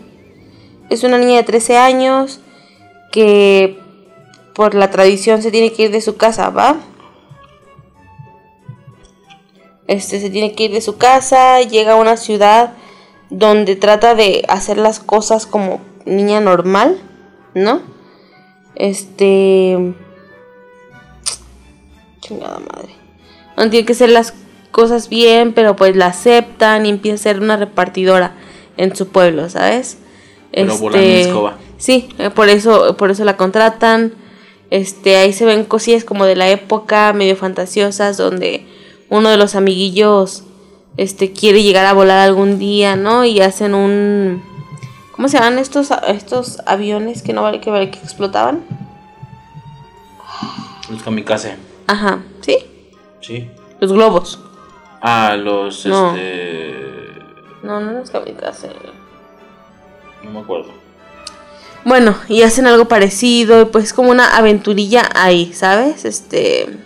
Es 0.90 1.02
una 1.02 1.18
niña 1.18 1.36
de 1.36 1.42
13 1.44 1.76
años 1.76 2.40
que 3.12 3.78
por 4.54 4.74
la 4.74 4.90
tradición 4.90 5.42
se 5.42 5.50
tiene 5.50 5.72
que 5.72 5.84
ir 5.84 5.90
de 5.90 6.00
su 6.00 6.16
casa, 6.16 6.50
¿va? 6.50 6.76
Este 9.86 10.20
se 10.20 10.30
tiene 10.30 10.52
que 10.52 10.64
ir 10.64 10.72
de 10.72 10.80
su 10.80 10.98
casa, 10.98 11.60
llega 11.62 11.92
a 11.92 11.96
una 11.96 12.16
ciudad 12.16 12.74
donde 13.28 13.74
trata 13.74 14.14
de 14.14 14.44
hacer 14.48 14.76
las 14.76 15.00
cosas 15.00 15.46
como 15.46 15.80
niña 16.04 16.40
normal, 16.40 17.00
¿no? 17.54 17.80
Este. 18.74 19.94
Chingada 22.20 22.58
madre. 22.60 22.94
No 23.56 23.68
tiene 23.70 23.86
que 23.86 23.94
ser 23.94 24.10
las 24.10 24.34
cosas 24.70 25.08
bien, 25.08 25.52
pero 25.52 25.76
pues 25.76 25.96
la 25.96 26.06
aceptan 26.06 26.86
y 26.86 26.90
empieza 26.90 27.14
a 27.14 27.32
ser 27.32 27.40
una 27.40 27.56
repartidora 27.56 28.34
en 28.76 28.94
su 28.96 29.08
pueblo, 29.08 29.50
¿sabes? 29.50 29.98
Pero 30.52 30.72
este, 30.72 31.20
escoba. 31.22 31.58
Sí, 31.76 32.08
eh, 32.18 32.30
por 32.30 32.48
eso, 32.48 32.96
por 32.96 33.10
eso 33.10 33.24
la 33.24 33.36
contratan. 33.36 34.14
Este, 34.70 35.16
ahí 35.16 35.32
se 35.32 35.44
ven 35.44 35.64
cosillas 35.64 36.04
como 36.04 36.24
de 36.24 36.36
la 36.36 36.48
época, 36.48 37.12
medio 37.12 37.36
fantasiosas, 37.36 38.16
donde 38.16 38.66
uno 39.08 39.30
de 39.30 39.36
los 39.36 39.54
amiguillos 39.56 40.44
este 40.96 41.32
quiere 41.32 41.62
llegar 41.62 41.86
a 41.86 41.92
volar 41.92 42.18
algún 42.18 42.58
día, 42.58 42.96
¿no? 42.96 43.24
Y 43.24 43.40
hacen 43.40 43.74
un 43.74 44.42
¿Cómo 45.20 45.28
se 45.28 45.36
llaman 45.36 45.58
estos, 45.58 45.90
estos 46.08 46.62
aviones 46.64 47.22
que 47.22 47.34
no 47.34 47.42
vale 47.42 47.60
que, 47.60 47.70
que 47.90 47.98
explotaban? 47.98 48.64
Los 50.88 51.02
kamikaze. 51.02 51.58
Ajá, 51.86 52.22
¿sí? 52.40 52.56
Sí. 53.20 53.50
Los 53.80 53.92
globos. 53.92 54.40
Ah, 55.02 55.36
los 55.36 55.84
no. 55.84 56.14
este. 56.14 57.18
No, 57.62 57.80
no 57.80 57.92
los 57.92 58.10
kamikaze. 58.10 58.70
No 60.22 60.30
me 60.30 60.40
acuerdo. 60.40 60.70
Bueno, 61.84 62.16
y 62.26 62.40
hacen 62.40 62.66
algo 62.66 62.88
parecido, 62.88 63.70
pues 63.70 63.92
como 63.92 64.08
una 64.08 64.38
aventurilla 64.38 65.06
ahí, 65.14 65.52
¿sabes? 65.52 66.06
Este. 66.06 66.78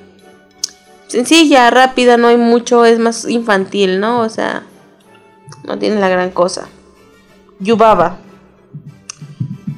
Sencilla, 1.07 1.71
rápida, 1.71 2.17
no 2.17 2.27
hay 2.27 2.37
mucho, 2.37 2.85
es 2.85 2.99
más 2.99 3.29
infantil, 3.29 4.01
¿no? 4.01 4.23
O 4.23 4.29
sea, 4.29 4.65
no 5.63 5.79
tiene 5.79 6.01
la 6.01 6.09
gran 6.09 6.33
cosa. 6.33 6.67
Yubaba. 7.61 8.19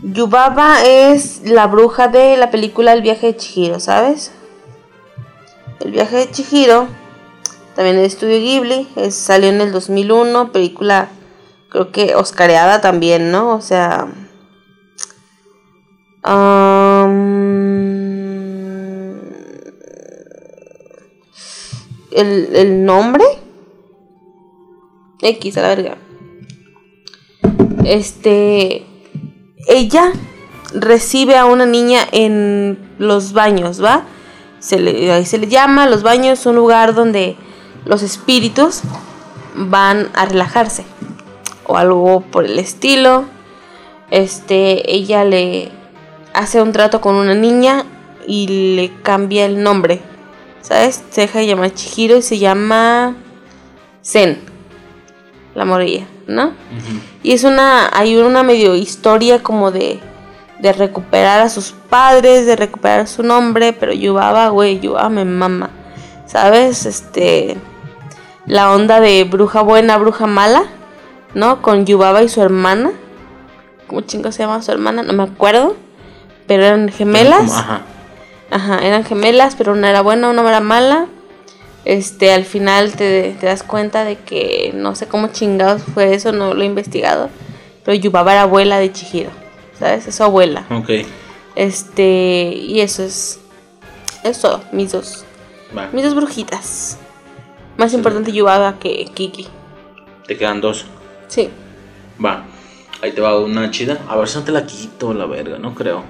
Yubaba 0.02 0.82
es 0.84 1.42
la 1.44 1.66
bruja 1.66 2.08
de 2.08 2.36
la 2.36 2.50
película 2.50 2.92
El 2.92 3.02
viaje 3.02 3.28
de 3.28 3.36
Chihiro, 3.36 3.80
¿sabes? 3.80 4.32
El 5.80 5.90
viaje 5.90 6.16
de 6.16 6.30
Chihiro, 6.30 6.88
también 7.74 7.96
de 7.96 8.06
estudio 8.06 8.38
Ghibli, 8.38 8.88
salió 9.10 9.50
en 9.50 9.60
el 9.60 9.72
2001, 9.72 10.52
película 10.52 11.08
creo 11.68 11.92
que 11.92 12.14
oscareada 12.14 12.80
también, 12.80 13.30
¿no? 13.30 13.54
O 13.54 13.60
sea... 13.60 14.08
el, 22.10 22.56
el 22.56 22.84
nombre 22.84 23.24
X 25.20 25.56
a 25.58 25.62
la 25.62 25.68
verga. 25.68 26.05
Este. 27.86 28.84
Ella 29.68 30.12
recibe 30.74 31.36
a 31.36 31.46
una 31.46 31.66
niña 31.66 32.00
en 32.10 32.94
los 32.98 33.32
baños, 33.32 33.82
¿va? 33.82 34.02
Se 34.58 34.78
le, 34.78 35.12
ahí 35.12 35.24
se 35.24 35.38
le 35.38 35.46
llama, 35.46 35.86
los 35.86 36.02
baños 36.02 36.46
un 36.46 36.56
lugar 36.56 36.94
donde 36.94 37.36
los 37.84 38.02
espíritus 38.02 38.80
van 39.54 40.08
a 40.14 40.26
relajarse. 40.26 40.84
O 41.64 41.76
algo 41.76 42.20
por 42.20 42.44
el 42.44 42.58
estilo. 42.58 43.24
Este, 44.10 44.92
ella 44.92 45.24
le 45.24 45.70
hace 46.32 46.62
un 46.62 46.72
trato 46.72 47.00
con 47.00 47.14
una 47.14 47.34
niña 47.34 47.86
y 48.26 48.76
le 48.76 49.02
cambia 49.02 49.46
el 49.46 49.62
nombre. 49.62 50.00
¿Sabes? 50.60 51.04
Se 51.10 51.22
deja 51.22 51.38
de 51.38 51.46
llamar 51.46 51.72
Chihiro 51.72 52.16
y 52.16 52.22
se 52.22 52.38
llama 52.38 53.14
Zen 54.02 54.55
la 55.56 55.64
morilla, 55.64 56.06
¿no? 56.26 56.52
Y 57.22 57.32
es 57.32 57.42
una, 57.42 57.88
hay 57.92 58.16
una 58.16 58.42
medio 58.42 58.74
historia 58.74 59.42
como 59.42 59.70
de, 59.70 59.98
de 60.58 60.72
recuperar 60.74 61.40
a 61.40 61.48
sus 61.48 61.72
padres, 61.88 62.44
de 62.44 62.56
recuperar 62.56 63.08
su 63.08 63.22
nombre, 63.22 63.72
pero 63.72 63.92
Yubaba, 63.92 64.48
güey, 64.48 64.78
Yubaba 64.80 65.08
me 65.08 65.24
mama, 65.24 65.70
¿sabes? 66.26 66.84
Este, 66.84 67.56
la 68.44 68.70
onda 68.70 69.00
de 69.00 69.24
bruja 69.24 69.62
buena, 69.62 69.96
bruja 69.96 70.26
mala, 70.26 70.64
¿no? 71.34 71.62
Con 71.62 71.86
Yubaba 71.86 72.22
y 72.22 72.28
su 72.28 72.42
hermana, 72.42 72.92
¿cómo 73.86 74.02
chingo 74.02 74.30
se 74.32 74.42
llama 74.42 74.60
su 74.60 74.70
hermana? 74.72 75.02
No 75.02 75.14
me 75.14 75.22
acuerdo, 75.22 75.74
pero 76.46 76.64
eran 76.66 76.90
gemelas. 76.90 77.50
ajá. 77.52 77.80
Ajá, 78.48 78.78
eran 78.86 79.04
gemelas, 79.04 79.56
pero 79.56 79.72
una 79.72 79.90
era 79.90 80.02
buena, 80.02 80.28
una 80.30 80.48
era 80.48 80.60
mala 80.60 81.06
este, 81.86 82.32
al 82.32 82.44
final 82.44 82.92
te, 82.94 83.36
das 83.40 83.62
cuenta 83.62 84.04
de 84.04 84.16
que 84.16 84.72
no 84.74 84.96
sé 84.96 85.06
cómo 85.06 85.28
chingados 85.28 85.82
fue 85.82 86.14
eso, 86.14 86.32
no 86.32 86.52
lo 86.52 86.62
he 86.62 86.66
investigado, 86.66 87.30
pero 87.84 87.96
Yubaba 87.96 88.32
era 88.32 88.42
abuela 88.42 88.78
de 88.78 88.92
Chihiro, 88.92 89.30
¿sabes? 89.78 90.08
Es 90.08 90.16
su 90.16 90.24
abuela. 90.24 90.66
Ok. 90.68 90.90
Este, 91.54 92.52
y 92.58 92.80
eso 92.80 93.04
es, 93.04 93.38
eso, 94.24 94.62
mis 94.72 94.90
dos, 94.90 95.24
mis 95.92 96.02
dos 96.02 96.16
brujitas. 96.16 96.98
Más 97.76 97.94
importante 97.94 98.32
Yubaba 98.32 98.80
que 98.80 99.04
Kiki. 99.14 99.46
Te 100.26 100.36
quedan 100.36 100.60
dos. 100.60 100.86
Sí. 101.28 101.50
Va, 102.22 102.46
ahí 103.00 103.12
te 103.12 103.20
va 103.20 103.38
una 103.38 103.70
chida. 103.70 104.00
A 104.08 104.16
ver 104.16 104.26
si 104.26 104.38
no 104.38 104.44
te 104.44 104.50
la 104.50 104.66
quito 104.66 105.14
la 105.14 105.26
verga, 105.26 105.58
no 105.58 105.72
creo. 105.72 106.02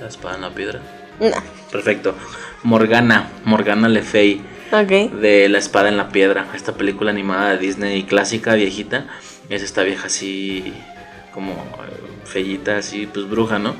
La 0.00 0.08
espada 0.08 0.34
en 0.34 0.40
la 0.40 0.50
piedra. 0.50 0.80
No. 1.20 1.36
Perfecto. 1.70 2.14
Morgana, 2.62 3.30
Morgana 3.44 3.88
Le 3.88 4.02
Fay. 4.02 4.40
De 5.20 5.48
La 5.48 5.58
Espada 5.58 5.88
en 5.88 5.96
la 5.96 6.08
Piedra. 6.08 6.46
Esta 6.54 6.74
película 6.74 7.10
animada 7.10 7.50
de 7.50 7.58
Disney 7.58 8.04
clásica, 8.04 8.54
viejita. 8.54 9.06
Es 9.48 9.62
esta 9.62 9.82
vieja 9.82 10.06
así, 10.06 10.72
como 11.34 11.52
eh, 11.52 12.24
fellita, 12.24 12.78
así, 12.78 13.06
pues 13.06 13.28
bruja, 13.28 13.58
¿no? 13.58 13.74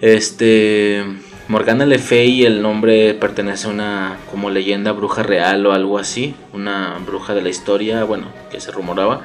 Este. 0.00 1.04
Morgana 1.48 1.84
Le 1.84 1.98
Fay, 1.98 2.44
el 2.44 2.62
nombre 2.62 3.14
pertenece 3.14 3.66
a 3.66 3.70
una 3.70 4.16
como 4.30 4.50
leyenda 4.50 4.92
bruja 4.92 5.24
real 5.24 5.66
o 5.66 5.72
algo 5.72 5.98
así. 5.98 6.36
Una 6.52 6.96
bruja 7.04 7.34
de 7.34 7.42
la 7.42 7.48
historia, 7.48 8.04
bueno, 8.04 8.26
que 8.52 8.60
se 8.60 8.70
rumoraba 8.70 9.22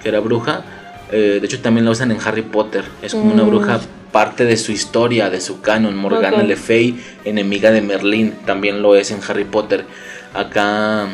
que 0.00 0.10
era 0.10 0.20
bruja. 0.20 0.62
Eh, 1.10 1.38
de 1.40 1.46
hecho, 1.46 1.60
también 1.60 1.84
la 1.84 1.90
usan 1.90 2.12
en 2.12 2.18
Harry 2.24 2.42
Potter. 2.42 2.84
Es 3.02 3.14
como 3.14 3.32
una 3.32 3.42
mm. 3.42 3.48
bruja 3.48 3.80
parte 4.14 4.44
de 4.44 4.56
su 4.56 4.70
historia, 4.70 5.28
de 5.28 5.40
su 5.40 5.60
canon. 5.60 5.96
Morgana 5.96 6.44
Le 6.44 6.54
Fay, 6.54 7.02
enemiga 7.24 7.72
de 7.72 7.80
Merlín, 7.82 8.32
también 8.46 8.80
lo 8.80 8.94
es 8.94 9.10
en 9.10 9.18
Harry 9.28 9.42
Potter. 9.42 9.86
Acá 10.32 11.08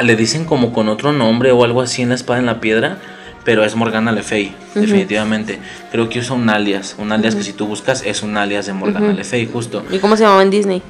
le 0.00 0.14
dicen 0.14 0.44
como 0.44 0.72
con 0.72 0.88
otro 0.88 1.12
nombre 1.12 1.50
o 1.50 1.64
algo 1.64 1.82
así 1.82 2.02
en 2.02 2.10
la 2.10 2.14
espada 2.14 2.38
en 2.38 2.46
la 2.46 2.60
piedra, 2.60 2.98
pero 3.44 3.64
es 3.64 3.74
Morgana 3.74 4.12
Le 4.12 4.22
Fay, 4.22 4.54
definitivamente. 4.72 5.58
Creo 5.90 6.08
que 6.08 6.20
usa 6.20 6.36
un 6.36 6.48
alias, 6.48 6.94
un 7.00 7.10
alias 7.10 7.34
que 7.34 7.42
si 7.42 7.52
tú 7.52 7.66
buscas 7.66 8.04
es 8.06 8.22
un 8.22 8.36
alias 8.36 8.66
de 8.66 8.72
Morgana 8.72 9.12
Le 9.12 9.24
Fay, 9.24 9.50
justo. 9.52 9.82
¿Y 9.90 9.98
cómo 9.98 10.16
se 10.16 10.22
llamaba 10.22 10.44
en 10.44 10.50
Disney? 10.50 10.80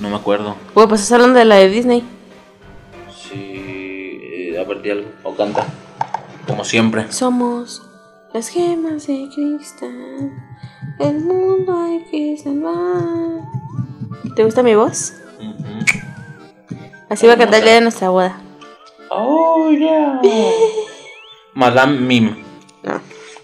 No 0.00 0.08
me 0.08 0.16
acuerdo. 0.16 0.56
Bueno, 0.74 0.88
pues 0.88 1.02
estás 1.02 1.16
hablando 1.16 1.38
de 1.38 1.44
la 1.44 1.56
de 1.56 1.68
Disney. 1.68 2.02
Sí, 3.22 3.34
eh, 3.34 4.58
a 4.58 4.66
ver, 4.66 4.80
di 4.80 4.92
algo, 4.92 5.10
o 5.24 5.36
canta, 5.36 5.66
como 6.46 6.64
siempre. 6.64 7.04
Somos 7.12 7.82
las 8.32 8.48
gemas 8.48 9.06
de 9.06 9.28
cristal, 9.34 10.32
el 10.98 11.20
mundo 11.20 11.76
hay 11.76 12.04
que 12.10 12.36
salvar. 12.36 13.44
¿Te 14.36 14.44
gusta 14.44 14.62
mi 14.62 14.74
voz? 14.74 15.14
Así 17.08 17.26
va 17.26 17.34
a 17.34 17.38
cantar 17.38 17.60
el 17.60 17.66
de 17.66 17.80
nuestra 17.80 18.10
boda. 18.10 18.40
Oh, 19.10 19.70
yeah. 19.70 20.20
Madame 21.54 22.00
Mim. 22.00 22.36
No. 22.82 23.00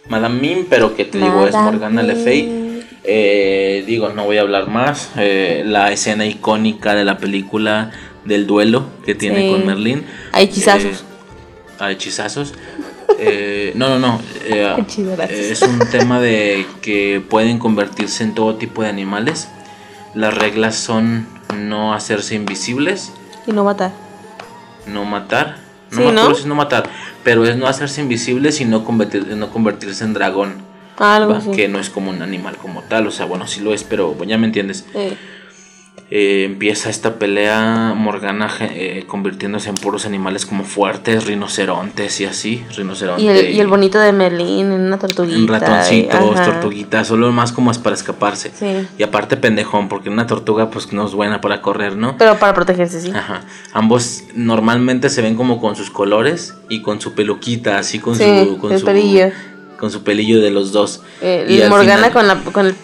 Madame 0.08 0.40
Mim, 0.40 0.66
pero 0.68 0.94
que 0.94 1.04
te 1.04 1.18
digo 1.18 1.46
es 1.46 1.54
Morgana 1.54 2.02
Le 2.02 2.16
Fay. 2.16 2.64
Eh, 3.04 3.84
digo, 3.86 4.10
no 4.10 4.24
voy 4.24 4.36
a 4.38 4.42
hablar 4.42 4.68
más. 4.68 5.12
Eh, 5.16 5.62
la 5.64 5.92
escena 5.92 6.26
icónica 6.26 6.94
de 6.94 7.04
la 7.04 7.18
película 7.18 7.90
del 8.24 8.46
duelo 8.46 8.86
que 9.04 9.14
tiene 9.14 9.50
con 9.50 9.66
Merlín. 9.66 10.04
Hay 10.32 10.44
hechizazos. 10.44 11.00
Eh, 11.00 11.04
hay 11.78 11.94
hechizazos. 11.94 12.54
Eh, 13.18 13.72
no, 13.74 13.88
no, 13.88 13.98
no. 13.98 14.20
Eh, 14.44 14.84
es 15.28 15.62
un 15.62 15.78
tema 15.90 16.20
de 16.20 16.66
que 16.82 17.22
pueden 17.28 17.58
convertirse 17.58 18.24
en 18.24 18.34
todo 18.34 18.56
tipo 18.56 18.82
de 18.82 18.88
animales. 18.88 19.48
Las 20.14 20.34
reglas 20.34 20.76
son 20.76 21.26
no 21.56 21.94
hacerse 21.94 22.34
invisibles. 22.34 23.12
Y 23.46 23.52
no 23.52 23.64
matar. 23.64 23.92
No 24.86 25.04
matar. 25.04 25.58
No 25.90 26.12
¿no? 26.12 26.32
no 26.32 26.54
matar. 26.54 26.88
Pero 27.22 27.44
es 27.46 27.56
no 27.56 27.66
hacerse 27.66 28.00
invisibles 28.00 28.60
y 28.60 28.64
no, 28.64 28.84
no 29.36 29.50
convertirse 29.50 30.04
en 30.04 30.14
dragón. 30.14 30.62
Algo 30.96 31.50
Que 31.52 31.66
no 31.66 31.80
es 31.80 31.90
como 31.90 32.10
un 32.10 32.22
animal 32.22 32.56
como 32.56 32.82
tal. 32.82 33.06
O 33.06 33.10
sea, 33.10 33.26
bueno, 33.26 33.46
sí 33.46 33.60
lo 33.60 33.74
es, 33.74 33.84
pero 33.84 34.16
ya 34.24 34.38
me 34.38 34.46
entiendes. 34.46 34.84
Eh, 34.94 35.16
empieza 36.16 36.90
esta 36.90 37.18
pelea 37.18 37.92
Morgana 37.96 38.48
eh, 38.60 39.02
convirtiéndose 39.08 39.68
en 39.68 39.74
puros 39.74 40.06
animales 40.06 40.46
como 40.46 40.62
fuertes, 40.62 41.26
rinocerontes 41.26 42.20
y 42.20 42.24
así, 42.24 42.64
rinoceronte. 42.76 43.50
Y 43.50 43.58
el, 43.58 43.66
bonito 43.66 43.98
de 43.98 44.12
Merlín, 44.12 44.70
en 44.70 44.80
una 44.82 44.96
tortuguita. 44.96 45.36
En 45.36 45.48
ratoncitos, 45.48 46.34
tortuguitas, 46.34 47.08
solo 47.08 47.32
más 47.32 47.50
como 47.50 47.72
es 47.72 47.78
para 47.78 47.96
escaparse. 47.96 48.52
Y 48.96 49.02
aparte 49.02 49.36
pendejón, 49.36 49.88
porque 49.88 50.08
una 50.08 50.28
tortuga 50.28 50.70
pues 50.70 50.92
no 50.92 51.04
es 51.04 51.14
buena 51.14 51.40
para 51.40 51.60
correr, 51.60 51.96
¿no? 51.96 52.16
Pero 52.16 52.38
para 52.38 52.54
protegerse, 52.54 53.00
sí. 53.00 53.10
Ajá. 53.10 53.40
Ambos 53.72 54.22
normalmente 54.36 55.10
se 55.10 55.20
ven 55.20 55.34
como 55.34 55.60
con 55.60 55.74
sus 55.74 55.90
colores 55.90 56.54
y 56.68 56.82
con 56.82 57.00
su 57.00 57.14
peluquita, 57.14 57.78
así 57.78 57.98
con 57.98 58.14
su... 58.14 58.58
Con 58.60 58.78
su, 58.78 58.84
pelillo. 58.84 59.32
Con 59.80 59.90
su 59.90 60.04
pelillo 60.04 60.40
de 60.40 60.52
los 60.52 60.70
dos. 60.70 61.02
Eh, 61.20 61.44
y 61.48 61.68
Morgana 61.68 62.12
con, 62.12 62.28
la, 62.28 62.36
con 62.36 62.66
el 62.66 62.76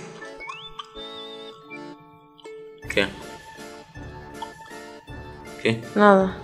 ¿Qué? 2.93 3.20
¿Qué? 5.63 5.81
Nada. 5.95 6.37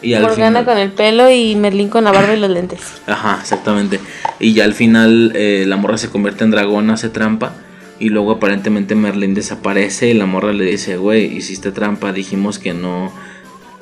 Y 0.00 0.14
al 0.14 0.22
Morgana 0.22 0.64
con 0.64 0.78
el 0.78 0.92
pelo 0.92 1.30
y 1.30 1.56
Merlín 1.56 1.88
con 1.88 2.04
la 2.04 2.12
barba 2.12 2.34
y 2.34 2.38
los 2.38 2.50
lentes. 2.50 2.80
Ajá, 3.06 3.38
exactamente. 3.40 3.98
Y 4.38 4.52
ya 4.52 4.64
al 4.64 4.74
final 4.74 5.32
eh, 5.34 5.64
la 5.66 5.76
morra 5.76 5.98
se 5.98 6.08
convierte 6.08 6.44
en 6.44 6.50
dragón, 6.50 6.90
hace 6.90 7.08
trampa. 7.08 7.54
Y 7.98 8.10
luego 8.10 8.32
aparentemente 8.32 8.94
Merlín 8.94 9.34
desaparece 9.34 10.10
y 10.10 10.14
la 10.14 10.26
morra 10.26 10.52
le 10.52 10.64
dice, 10.64 10.96
güey, 10.96 11.36
hiciste 11.36 11.72
trampa, 11.72 12.12
dijimos 12.12 12.60
que 12.60 12.72
no 12.74 13.12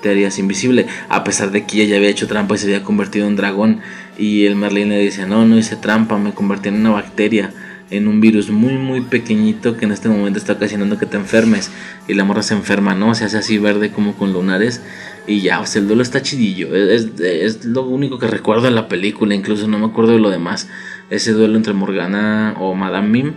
te 0.01 0.11
harías 0.11 0.39
invisible. 0.39 0.87
A 1.11 1.23
pesar 1.23 1.51
de 1.51 1.67
que 1.67 1.83
ella 1.83 1.91
ya 1.91 1.97
había 1.97 2.09
hecho 2.09 2.27
trampa 2.27 2.55
y 2.55 2.59
se 2.59 2.67
había 2.67 2.83
convertido 2.83 3.27
en 3.27 3.37
dragón. 3.37 3.81
Y 4.17 4.47
el 4.47 4.57
Merlín 4.57 4.89
le 4.89 4.99
dice, 4.99 5.27
no, 5.27 5.45
no 5.45 5.59
hice 5.59 5.77
trampa, 5.77 6.17
me 6.17 6.33
convertí 6.33 6.71
en 6.71 6.77
una 6.77 6.91
bacteria 6.93 7.53
en 7.91 8.09
un 8.09 8.21
virus 8.21 8.51
muy 8.51 8.75
muy 8.75 9.01
pequeñito 9.01 9.77
que 9.77 9.85
en 9.85 9.93
este 9.93 10.09
momento 10.09 10.39
está 10.39 10.55
ocasionando 10.55 10.99
que 10.99 11.07
te 11.07 11.17
enfermes 11.17 11.71
y 12.09 12.15
la 12.15 12.25
morra 12.25 12.43
se 12.43 12.55
enferma, 12.55 12.95
¿no? 12.95 13.15
Se 13.15 13.25
hace 13.25 13.39
así 13.39 13.59
verde 13.59 13.91
como 13.91 14.15
con 14.17 14.33
lunares 14.33 14.83
y 15.27 15.41
ya, 15.41 15.61
o 15.61 15.67
sea, 15.67 15.81
el 15.81 15.89
duelo 15.89 16.03
está 16.03 16.23
chidillo, 16.23 16.75
es, 16.75 17.09
es, 17.21 17.65
lo 17.65 17.83
único 17.83 18.19
que 18.19 18.29
recuerdo 18.29 18.63
de 18.63 18.71
la 18.71 18.89
película, 18.89 19.35
incluso 19.35 19.67
no 19.67 19.79
me 19.79 19.87
acuerdo 19.87 20.13
de 20.13 20.21
lo 20.21 20.31
demás, 20.31 20.69
ese 21.11 21.33
duelo 21.33 21.57
entre 21.57 21.73
Morgana 21.73 22.55
o 22.59 22.75
Madame 22.75 23.09
Mim 23.09 23.33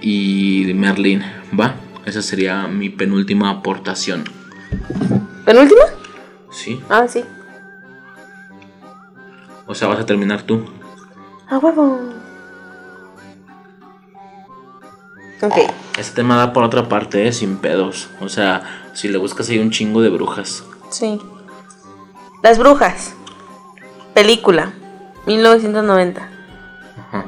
y 0.00 0.72
Merlin, 0.74 1.22
¿va? 1.58 1.76
Esa 2.06 2.22
sería 2.22 2.68
mi 2.68 2.90
penúltima 2.90 3.50
aportación. 3.50 4.24
¿Penúltima? 5.44 5.82
Sí. 6.52 6.80
Ah, 6.88 7.06
sí. 7.08 7.24
O 9.66 9.74
sea, 9.74 9.88
vas 9.88 10.00
a 10.00 10.06
terminar 10.06 10.42
tú. 10.42 10.64
A 11.48 11.58
huevo. 11.58 12.13
Ok. 15.42 15.54
Este 15.98 16.14
tema 16.16 16.36
da 16.36 16.52
por 16.52 16.64
otra 16.64 16.88
parte, 16.88 17.26
¿eh? 17.26 17.32
sin 17.32 17.56
pedos. 17.58 18.08
O 18.20 18.28
sea, 18.28 18.62
si 18.94 19.08
le 19.08 19.18
buscas 19.18 19.48
hay 19.50 19.58
un 19.58 19.70
chingo 19.70 20.00
de 20.00 20.08
brujas. 20.10 20.64
Sí. 20.90 21.20
Las 22.42 22.58
brujas. 22.58 23.14
Película. 24.14 24.72
1990. 25.26 26.28
Ajá. 26.98 27.24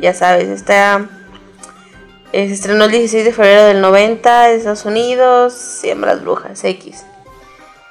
Ya 0.00 0.14
sabes, 0.14 0.48
está. 0.48 1.06
eh, 2.32 2.46
Se 2.48 2.54
estrenó 2.54 2.84
el 2.84 2.90
16 2.92 3.24
de 3.24 3.32
febrero 3.32 3.64
del 3.64 3.80
90 3.80 4.50
en 4.50 4.56
Estados 4.58 4.84
Unidos. 4.84 5.80
Llama 5.82 6.06
Las 6.08 6.22
Brujas 6.22 6.62
X. 6.64 7.04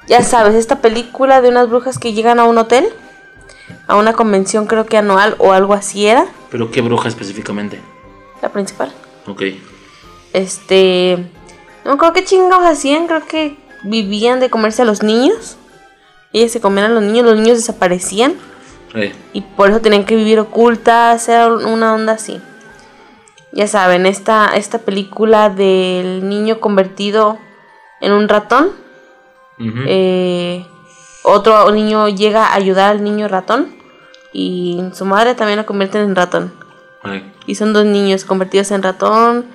Ya 0.08 0.24
sabes, 0.24 0.56
esta 0.56 0.80
película 0.80 1.42
de 1.42 1.50
unas 1.50 1.68
brujas 1.70 2.00
que 2.00 2.14
llegan 2.14 2.40
a 2.40 2.46
un 2.46 2.58
hotel. 2.58 2.88
A 3.88 3.96
una 3.96 4.14
convención, 4.14 4.66
creo 4.68 4.86
que 4.86 4.98
anual 4.98 5.36
o 5.40 5.52
algo 5.54 5.74
así 5.74 6.08
era. 6.08 6.26
Pero 6.50 6.72
qué 6.72 6.82
bruja 6.82 7.08
específicamente. 7.10 7.82
La 8.42 8.50
principal. 8.50 8.92
Ok. 9.26 9.42
Este. 10.34 11.18
No 11.86 11.94
acuerdo 11.94 12.14
qué 12.14 12.24
chingados 12.26 12.66
hacían. 12.66 13.08
Creo 13.08 13.26
que 13.26 13.58
vivían 13.84 14.40
de 14.40 14.50
comerse 14.50 14.82
a 14.82 14.86
los 14.86 15.04
niños. 15.04 15.58
Ellas 16.34 16.52
se 16.52 16.62
comían 16.62 16.92
a 16.92 16.94
los 16.94 17.04
niños, 17.04 17.26
los 17.26 17.36
niños 17.36 17.58
desaparecían. 17.58 18.36
Eh, 18.94 19.14
Y 19.34 19.42
por 19.42 19.70
eso 19.70 19.80
tenían 19.82 20.06
que 20.06 20.16
vivir 20.16 20.40
ocultas. 20.40 21.28
Era 21.30 21.48
una 21.54 21.94
onda 21.94 22.14
así. 22.14 22.42
Ya 23.54 23.68
saben, 23.68 24.06
esta, 24.06 24.48
esta 24.56 24.80
película 24.80 25.50
del 25.50 26.28
niño 26.28 26.60
convertido 26.60 27.38
en 28.02 28.12
un 28.12 28.28
ratón. 28.30 28.72
eh, 29.60 30.66
otro 31.24 31.72
niño 31.72 32.08
llega 32.10 32.46
a 32.48 32.54
ayudar 32.56 32.92
al 32.92 33.04
niño 33.04 33.28
ratón. 33.28 33.76
Y 34.34 34.84
su 34.94 35.06
madre 35.06 35.34
también 35.34 35.58
lo 35.58 35.66
convierten 35.66 36.02
en 36.02 36.16
ratón. 36.16 36.54
Y 37.46 37.56
son 37.56 37.74
dos 37.74 37.86
niños 37.86 38.26
convertidos 38.26 38.72
en 38.72 38.84
ratón, 38.84 39.46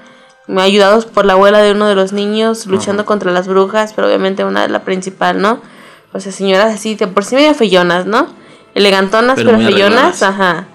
ayudados 0.57 1.07
por 1.07 1.25
la 1.25 1.35
abuela 1.35 1.59
de 1.59 1.73
uno 1.73 1.87
de 1.87 1.95
los 1.95 2.13
niños, 2.13 2.67
luchando 2.67 3.03
Ajá. 3.03 3.07
contra 3.09 3.33
las 3.33 3.49
brujas, 3.49 3.93
pero 3.95 4.09
obviamente 4.09 4.45
una 4.45 4.65
es 4.65 4.71
la 4.71 4.85
principal, 4.85 5.41
¿no? 5.41 5.61
O 6.13 6.21
sea, 6.21 6.33
señoras 6.33 6.75
así, 6.75 6.95
de 6.95 7.07
por 7.07 7.25
sí 7.25 7.35
medio 7.35 7.55
feyonas, 7.55 8.07
¿no? 8.07 8.27
Elegantonas, 8.75 9.37
Pero 9.37 9.53
pero, 9.53 9.71
feyonas, 9.71 10.23
ajá. 10.23 10.67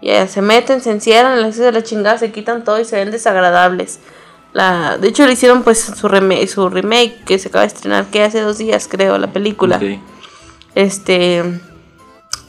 Ya 0.00 0.26
se 0.28 0.42
meten, 0.42 0.80
se 0.80 0.90
encierran, 0.92 1.42
les 1.42 1.56
de 1.56 1.72
la 1.72 1.82
chingada, 1.82 2.18
se 2.18 2.30
quitan 2.30 2.64
todo 2.64 2.80
y 2.80 2.84
se 2.84 2.96
ven 2.96 3.10
desagradables. 3.10 3.98
La, 4.52 4.96
de 4.96 5.08
hecho, 5.08 5.26
le 5.26 5.32
hicieron 5.32 5.62
pues 5.62 5.80
su, 5.80 6.08
remake 6.08 7.24
que 7.24 7.38
se 7.38 7.48
acaba 7.48 7.62
de 7.62 7.68
estrenar, 7.68 8.06
que 8.06 8.22
hace 8.22 8.40
dos 8.40 8.58
días, 8.58 8.88
creo, 8.88 9.18
la 9.18 9.32
película. 9.32 9.76
ok. 9.76 10.00
Este. 10.74 11.60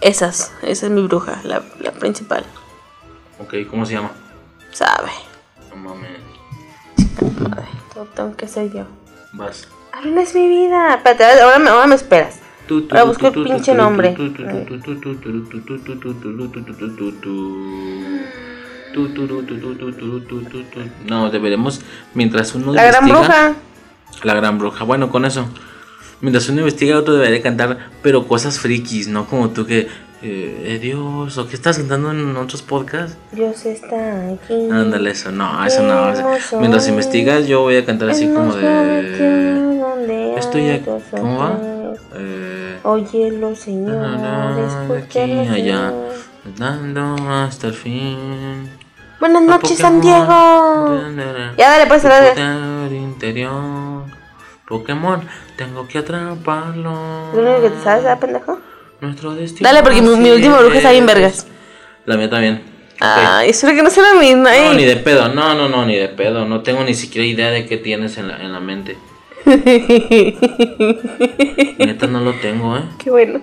Esas, 0.01 0.53
esa 0.61 0.85
es 0.85 0.91
mi 0.91 1.01
bruja, 1.01 1.41
la, 1.43 1.61
la 1.81 1.91
principal. 1.91 2.45
Ok, 3.39 3.55
¿cómo 3.69 3.85
se 3.85 3.93
llama? 3.93 4.11
Sabe. 4.71 5.11
No 5.69 5.75
mames. 5.77 6.11
Ay, 7.57 7.69
todo 7.93 8.05
tengo 8.05 8.35
que 8.35 8.47
ser 8.47 8.71
yo. 8.71 8.85
Vas. 9.33 9.67
Ahora 9.93 10.07
no 10.07 10.21
es 10.21 10.35
mi 10.35 10.47
vida. 10.47 10.95
Espérate, 10.95 11.41
ahora 11.41 11.59
me, 11.59 11.69
ahora 11.69 11.87
me 11.87 11.95
esperas. 11.95 12.39
Ahora 12.91 13.03
busco 13.05 13.27
el 13.27 13.43
pinche 13.43 13.73
nombre. 13.73 14.15
No, 21.05 21.29
deberemos, 21.29 21.81
mientras 22.13 22.53
uno 22.55 22.73
La 22.73 22.83
gran 22.85 23.07
bruja. 23.07 23.55
La 24.23 24.33
gran 24.33 24.57
bruja. 24.59 24.83
Bueno, 24.83 25.09
con 25.09 25.25
eso. 25.25 25.47
Mientras 26.21 26.49
uno 26.49 26.59
investiga, 26.59 26.97
otro 26.97 27.15
debería 27.15 27.41
cantar, 27.41 27.89
pero 28.03 28.27
cosas 28.27 28.59
frikis, 28.59 29.07
no 29.07 29.25
como 29.25 29.49
tú 29.49 29.65
que. 29.65 29.87
Eh, 30.21 30.63
eh, 30.65 30.79
Dios, 30.79 31.37
o 31.37 31.47
que 31.47 31.55
estás 31.55 31.77
cantando 31.77 32.11
en 32.11 32.35
otros 32.35 32.61
podcasts. 32.61 33.17
Dios 33.31 33.65
está 33.65 34.29
aquí. 34.31 34.69
Ándale, 34.69 35.11
eso, 35.11 35.31
no, 35.31 35.65
eso 35.65 35.81
no. 35.81 36.59
mientras 36.59 36.89
investigas, 36.89 37.47
yo 37.47 37.61
voy 37.61 37.77
a 37.77 37.85
cantar 37.85 38.09
así 38.09 38.27
como 38.27 38.53
de. 38.53 39.79
Estoy 40.37 40.69
aquí. 40.71 40.89
¿Cómo 41.11 41.37
va? 41.39 41.57
Eh, 42.15 42.79
Óyelo, 42.83 43.55
Señor. 43.55 44.05
aquí, 44.05 44.61
escúchalo, 44.97 45.41
allá. 45.41 45.93
Dando 46.57 47.15
hasta 47.29 47.67
el 47.67 47.73
fin. 47.73 48.69
Buenas 49.21 49.43
noches, 49.43 49.77
San. 49.77 50.01
Diego. 50.01 50.99
Ya 51.57 51.69
dale, 51.69 51.87
pues, 51.87 52.03
dale. 52.03 52.33
Interior. 52.93 54.03
Pokémon, 54.67 55.27
tengo 55.57 55.87
que 55.87 55.97
atraparlo. 55.97 57.29
¿Es 57.31 57.35
lo 57.35 57.41
único 57.41 57.61
que 57.61 57.69
te 57.69 57.83
sabes, 57.83 58.03
¿verdad, 58.03 58.19
pendejo? 58.19 58.59
Nuestro 59.01 59.33
destino. 59.35 59.67
Dale, 59.69 59.81
porque 59.83 60.01
mi, 60.01 60.15
mi 60.17 60.29
última 60.31 60.59
bruja 60.59 60.77
está 60.77 60.91
bien 60.91 61.05
vergas. 61.05 61.47
La 62.05 62.17
mía 62.17 62.29
también. 62.29 62.55
Ok. 62.95 62.99
Ay, 63.01 63.49
espero 63.51 63.75
que 63.75 63.83
no 63.83 63.89
sea 63.89 64.03
la 64.13 64.19
misma. 64.19 64.49
No, 64.49 64.71
eh. 64.71 64.75
ni 64.75 64.83
de 64.83 64.97
pedo, 64.97 65.29
no, 65.29 65.53
no, 65.55 65.69
no, 65.69 65.85
ni 65.85 65.95
de 65.95 66.09
pedo. 66.09 66.45
No 66.45 66.61
tengo 66.61 66.83
ni 66.83 66.93
siquiera 66.93 67.25
idea 67.25 67.49
de 67.49 67.65
qué 67.65 67.77
tienes 67.77 68.17
en 68.17 68.27
la, 68.27 68.41
en 68.41 68.51
la 68.51 68.59
mente. 68.59 68.97
Neta, 71.79 72.07
no 72.07 72.19
lo 72.21 72.33
tengo, 72.35 72.75
¿eh? 72.77 72.81
Qué 72.97 73.09
bueno. 73.09 73.41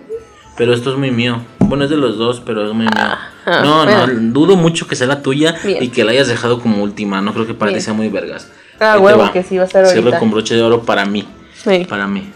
Pero 0.57 0.75
esto 0.75 0.91
es 0.93 0.99
muy 0.99 1.11
mío. 1.11 1.41
Bueno, 1.59 1.85
es 1.85 1.91
de 1.91 1.97
los 1.97 2.17
dos, 2.19 2.41
pero 2.45 2.67
es 2.67 2.73
muy 2.75 2.87
mío. 2.87 2.91
ah, 2.97 3.31
no, 3.63 3.85
bueno. 3.85 4.07
no, 4.07 4.33
dudo 4.33 4.57
mucho 4.57 4.87
que 4.87 4.95
sea 4.97 5.07
la 5.07 5.23
tuya 5.23 5.55
Bien. 5.65 5.83
y 5.83 5.89
que 5.89 6.05
la 6.05 6.13
hayas 6.13 6.29
dejado 6.29 6.61
como 6.61 6.83
última. 6.83 7.21
No 7.21 7.33
creo 7.33 7.47
que 7.47 7.55
para 7.55 7.73
ti 7.73 7.81
sea 7.81 7.93
muy 7.95 8.09
vergas. 8.09 8.51
Ah, 8.81 8.95
Ahí 8.95 9.01
huevo, 9.01 9.23
va. 9.23 9.33
que 9.33 9.43
sí 9.43 9.57
va 9.57 9.65
a 9.65 9.69
ser 9.69 9.87
Cierro 9.87 10.01
ahorita. 10.05 10.19
con 10.19 10.31
broche 10.31 10.55
de 10.55 10.63
oro 10.63 10.83
para 10.83 11.05
mí. 11.07 11.27
Sí. 11.55 11.87
Para 11.89 12.07
mí. 12.07 12.31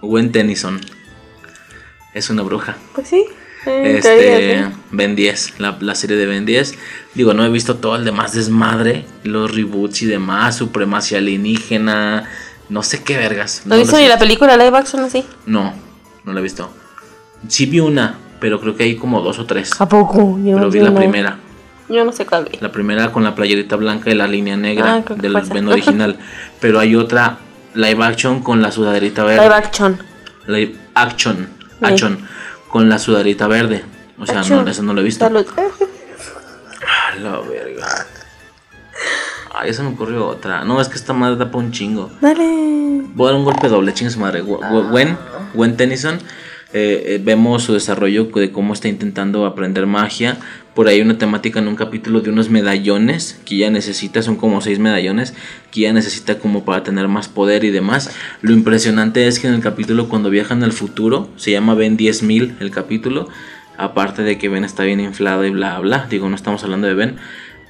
Gwen 0.00 0.30
Tennyson. 0.32 0.80
Es 2.14 2.30
una 2.30 2.42
bruja. 2.42 2.76
Pues 2.94 3.08
sí. 3.08 3.24
eh, 3.66 3.94
Este, 3.98 4.64
sí. 4.64 4.70
Ben 4.92 5.16
10, 5.16 5.58
la, 5.60 5.76
la 5.80 5.94
serie 5.94 6.16
de 6.16 6.26
Ben 6.26 6.46
10. 6.46 6.74
Digo, 7.14 7.34
no 7.34 7.44
he 7.44 7.48
visto 7.50 7.76
todo 7.76 7.96
el 7.96 8.04
demás 8.04 8.32
desmadre, 8.32 9.04
los 9.24 9.54
reboots 9.54 10.02
y 10.02 10.06
demás, 10.06 10.56
supremacía 10.56 11.18
alienígena, 11.18 12.28
no 12.68 12.82
sé 12.82 13.02
qué 13.02 13.16
vergas. 13.16 13.62
¿No 13.66 13.76
viste 13.76 13.92
las 13.92 14.00
ni 14.00 14.06
la 14.08 14.14
visto. 14.14 14.24
película 14.24 14.56
live 14.56 14.76
action 14.78 15.02
así? 15.04 15.24
No, 15.46 15.74
no 16.24 16.32
la 16.32 16.40
he 16.40 16.42
visto. 16.42 16.70
Sí 17.48 17.66
vi 17.66 17.80
una, 17.80 18.16
pero 18.40 18.60
creo 18.60 18.76
que 18.76 18.84
hay 18.84 18.96
como 18.96 19.20
dos 19.20 19.38
o 19.38 19.44
tres. 19.46 19.72
¿A 19.80 19.88
poco? 19.88 20.38
Yo, 20.42 20.56
Pero 20.56 20.70
vi 20.70 20.80
la 20.80 20.90
no. 20.90 20.96
primera. 20.96 21.38
Yo 21.88 22.02
no 22.04 22.12
sé 22.12 22.24
cuál 22.24 22.48
vi. 22.50 22.58
La 22.60 22.72
primera 22.72 23.12
con 23.12 23.24
la 23.24 23.34
playerita 23.34 23.76
blanca 23.76 24.10
y 24.10 24.14
la 24.14 24.26
línea 24.26 24.56
negra 24.56 25.04
Ah, 25.06 25.14
del. 25.14 25.34
Ben 25.52 25.68
original. 25.68 26.16
Pero 26.60 26.80
hay 26.80 26.96
otra 26.96 27.38
live 27.74 28.02
action 28.02 28.40
con 28.42 28.62
la 28.62 28.72
sudaderita 28.72 29.22
verde. 29.24 29.42
Live 29.44 29.54
action. 29.54 29.98
Live 30.46 30.74
action. 30.94 31.48
Action. 31.80 32.18
Con 32.68 32.88
la 32.88 32.98
sudaderita 32.98 33.46
verde. 33.46 33.84
O 34.18 34.26
sea, 34.26 34.42
no, 34.42 34.66
eso 34.68 34.82
no 34.82 34.94
lo 34.94 35.00
he 35.00 35.04
visto. 35.04 35.24
Salud. 35.24 35.46
A 35.56 37.16
la 37.16 37.40
verga. 37.40 38.06
Ay, 39.54 39.70
eso 39.70 39.82
me 39.84 39.90
ocurrió 39.90 40.26
otra. 40.26 40.64
No, 40.64 40.80
es 40.80 40.88
que 40.88 40.96
esta 40.96 41.12
madre 41.12 41.36
da 41.36 41.50
pa' 41.50 41.58
un 41.58 41.70
chingo. 41.72 42.10
Dale. 42.20 43.02
Voy 43.14 43.28
a 43.28 43.30
dar 43.30 43.38
un 43.38 43.44
golpe 43.44 43.68
doble, 43.68 43.94
chingue 43.94 44.10
su 44.12 44.18
madre. 44.20 44.42
Gu- 44.42 44.88
Gwen, 44.90 45.16
Gwen 45.54 45.76
Tennyson. 45.76 46.18
eh, 46.72 47.14
eh, 47.14 47.20
vemos 47.22 47.62
su 47.62 47.72
desarrollo 47.72 48.24
de 48.34 48.50
cómo 48.50 48.72
está 48.72 48.88
intentando 48.88 49.46
aprender 49.46 49.86
magia. 49.86 50.38
Por 50.74 50.88
ahí 50.88 51.00
una 51.00 51.18
temática 51.18 51.60
en 51.60 51.68
un 51.68 51.76
capítulo 51.76 52.20
de 52.20 52.30
unos 52.30 52.50
medallones 52.50 53.40
que 53.44 53.54
ella 53.54 53.70
necesita, 53.70 54.22
son 54.22 54.36
como 54.36 54.60
seis 54.60 54.80
medallones 54.80 55.34
que 55.70 55.80
ella 55.80 55.92
necesita 55.92 56.38
como 56.38 56.64
para 56.64 56.82
tener 56.82 57.06
más 57.06 57.28
poder 57.28 57.62
y 57.62 57.70
demás. 57.70 58.10
Lo 58.42 58.52
impresionante 58.52 59.28
es 59.28 59.38
que 59.38 59.46
en 59.46 59.54
el 59.54 59.60
capítulo 59.60 60.08
cuando 60.08 60.30
viajan 60.30 60.64
al 60.64 60.72
futuro, 60.72 61.28
se 61.36 61.52
llama 61.52 61.74
Ben 61.74 61.96
10.000 61.96 62.56
el 62.58 62.70
capítulo, 62.72 63.28
aparte 63.76 64.22
de 64.22 64.36
que 64.36 64.48
Ben 64.48 64.64
está 64.64 64.82
bien 64.82 64.98
inflado 65.00 65.44
y 65.44 65.50
bla 65.50 65.78
bla, 65.78 66.06
digo, 66.10 66.28
no 66.28 66.34
estamos 66.34 66.64
hablando 66.64 66.88
de 66.88 66.94
Ben, 66.94 67.16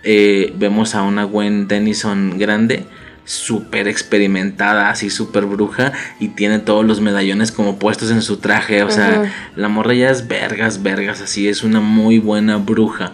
eh, 0.03 0.55
vemos 0.57 0.95
a 0.95 1.03
una 1.03 1.25
Gwen 1.25 1.69
Tennyson 1.69 2.39
grande, 2.39 2.87
súper 3.25 3.89
experimentada, 3.89 4.91
así 4.91 5.11
súper 5.11 5.47
bruja, 5.47 5.93
y 6.21 6.29
tiene 6.29 6.59
todos 6.59 6.85
los 6.85 7.01
medallones 7.01 7.53
como 7.53 7.79
puestos 7.79 8.11
en 8.11 8.23
su 8.23 8.37
traje, 8.37 8.83
o 8.83 8.91
sea, 8.91 9.33
la 9.57 9.69
morra 9.69 9.95
ya 9.95 10.11
es 10.11 10.29
vergas, 10.29 10.83
vergas, 10.83 11.21
así 11.21 11.49
es 11.49 11.63
una 11.63 11.81
muy 11.81 12.19
buena 12.19 12.57
bruja. 12.57 13.13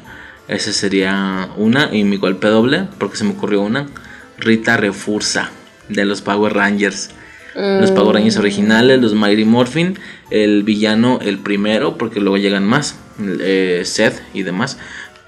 Esa 0.48 0.72
sería 0.72 1.48
una, 1.56 1.94
y 1.94 2.02
mi 2.02 2.16
golpe 2.16 2.48
doble, 2.48 2.89
porque 2.98 3.16
se 3.16 3.24
me 3.24 3.30
ocurrió 3.30 3.62
una, 3.62 3.86
Rita 4.39 4.76
Refursa, 4.76 5.50
de 5.89 6.05
los 6.05 6.22
Power 6.22 6.55
Rangers. 6.55 7.10
Los 7.55 7.90
Power 7.90 8.14
Rangers 8.14 8.36
originales, 8.36 9.00
los 9.00 9.14
Mighty 9.14 9.44
Morphin, 9.44 9.98
el 10.30 10.62
villano, 10.62 11.18
el 11.20 11.39
primero, 11.39 11.98
porque 11.98 12.20
luego 12.20 12.36
llegan 12.36 12.64
más, 12.64 12.97
eh, 13.20 13.82
Seth 13.84 14.22
y 14.32 14.44
demás, 14.44 14.78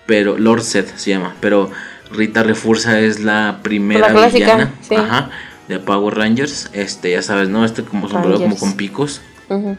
pero 0.07 0.39
Lord 0.39 0.63
Seth 0.63 0.97
se 0.97 1.11
llama, 1.11 1.35
pero 1.41 1.71
Rita 2.13 2.43
Refursa 2.43 3.01
es 3.01 3.21
la 3.21 3.61
primera 3.63 4.09
La 4.09 4.13
clásica, 4.13 4.45
villana, 4.55 4.75
sí. 4.81 4.95
ajá, 4.95 5.31
de 5.69 5.79
Power 5.79 6.15
Rangers, 6.17 6.71
este, 6.73 7.13
ya 7.13 7.23
sabes, 7.23 7.49
¿no? 7.49 7.65
Este 7.65 7.83
como 7.85 8.09
sombrero 8.09 8.39
como 8.41 8.57
con 8.59 8.75
picos. 8.77 9.21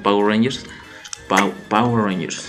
Power 0.03 0.28
Rangers, 0.28 0.66
Pow- 1.28 1.53
Power 1.70 2.03
Rangers, 2.06 2.45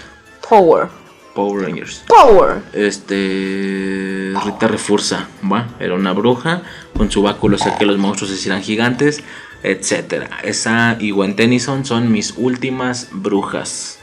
Power. 0.49 0.89
Power 1.35 1.65
Rangers. 1.67 2.05
Power. 2.07 2.63
Este. 2.73 4.33
Rita 4.45 4.69
Refursa, 4.69 5.29
¿va? 5.51 5.69
Era 5.81 5.95
una 5.95 6.13
bruja 6.13 6.63
con 6.97 7.11
su 7.11 7.23
báculo, 7.23 7.57
o 7.57 7.59
sea 7.59 7.77
que 7.77 7.87
los 7.87 7.99
monstruos 7.99 8.31
se 8.31 8.37
hicieran 8.37 8.63
gigantes, 8.63 9.23
etcétera. 9.65 10.29
Esa 10.45 10.97
y 11.01 11.11
Gwen 11.11 11.35
Tennyson 11.35 11.85
son 11.85 12.13
mis 12.13 12.35
últimas 12.37 13.09
brujas. 13.11 13.99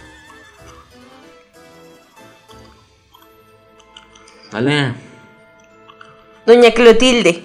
Dale. 4.51 4.93
Doña 6.45 6.71
Clotilde. 6.71 7.43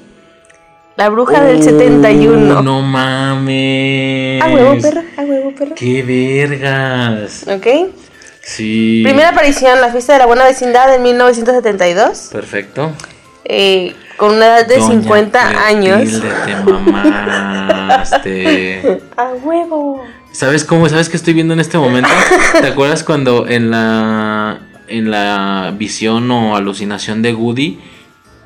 La 0.96 1.08
bruja 1.10 1.42
del 1.44 1.62
71. 1.62 2.58
Uh, 2.58 2.62
No 2.62 2.80
mames. 2.82 4.42
A 4.42 4.48
huevo, 4.48 4.80
perra, 4.80 5.04
a 5.16 5.22
huevo, 5.22 5.52
perra. 5.54 5.74
Qué 5.74 6.02
vergas. 6.02 7.44
¿Ok? 7.48 7.66
Sí. 8.40 9.02
Primera 9.04 9.28
aparición, 9.30 9.78
la 9.80 9.90
fiesta 9.90 10.14
de 10.14 10.20
la 10.20 10.26
buena 10.26 10.44
vecindad 10.44 10.94
en 10.94 11.02
1972. 11.02 12.30
Perfecto. 12.32 12.92
eh, 13.44 13.94
con 14.16 14.34
una 14.36 14.46
edad 14.46 14.66
de 14.66 14.78
Doña 14.78 14.88
50 15.02 15.66
años. 15.66 16.22
Te 16.46 16.54
mamaste. 17.66 19.00
A 19.16 19.32
huevo. 19.42 20.02
¿Sabes 20.32 20.64
cómo? 20.64 20.88
¿Sabes 20.88 21.08
qué 21.10 21.16
estoy 21.18 21.34
viendo 21.34 21.52
en 21.54 21.60
este 21.60 21.76
momento? 21.78 22.08
¿Te 22.60 22.66
acuerdas 22.68 23.02
cuando 23.04 23.46
en 23.46 23.70
la 23.70 24.60
en 24.88 25.10
la 25.10 25.74
visión 25.76 26.30
o 26.30 26.56
alucinación 26.56 27.20
de 27.20 27.34
Woody 27.34 27.78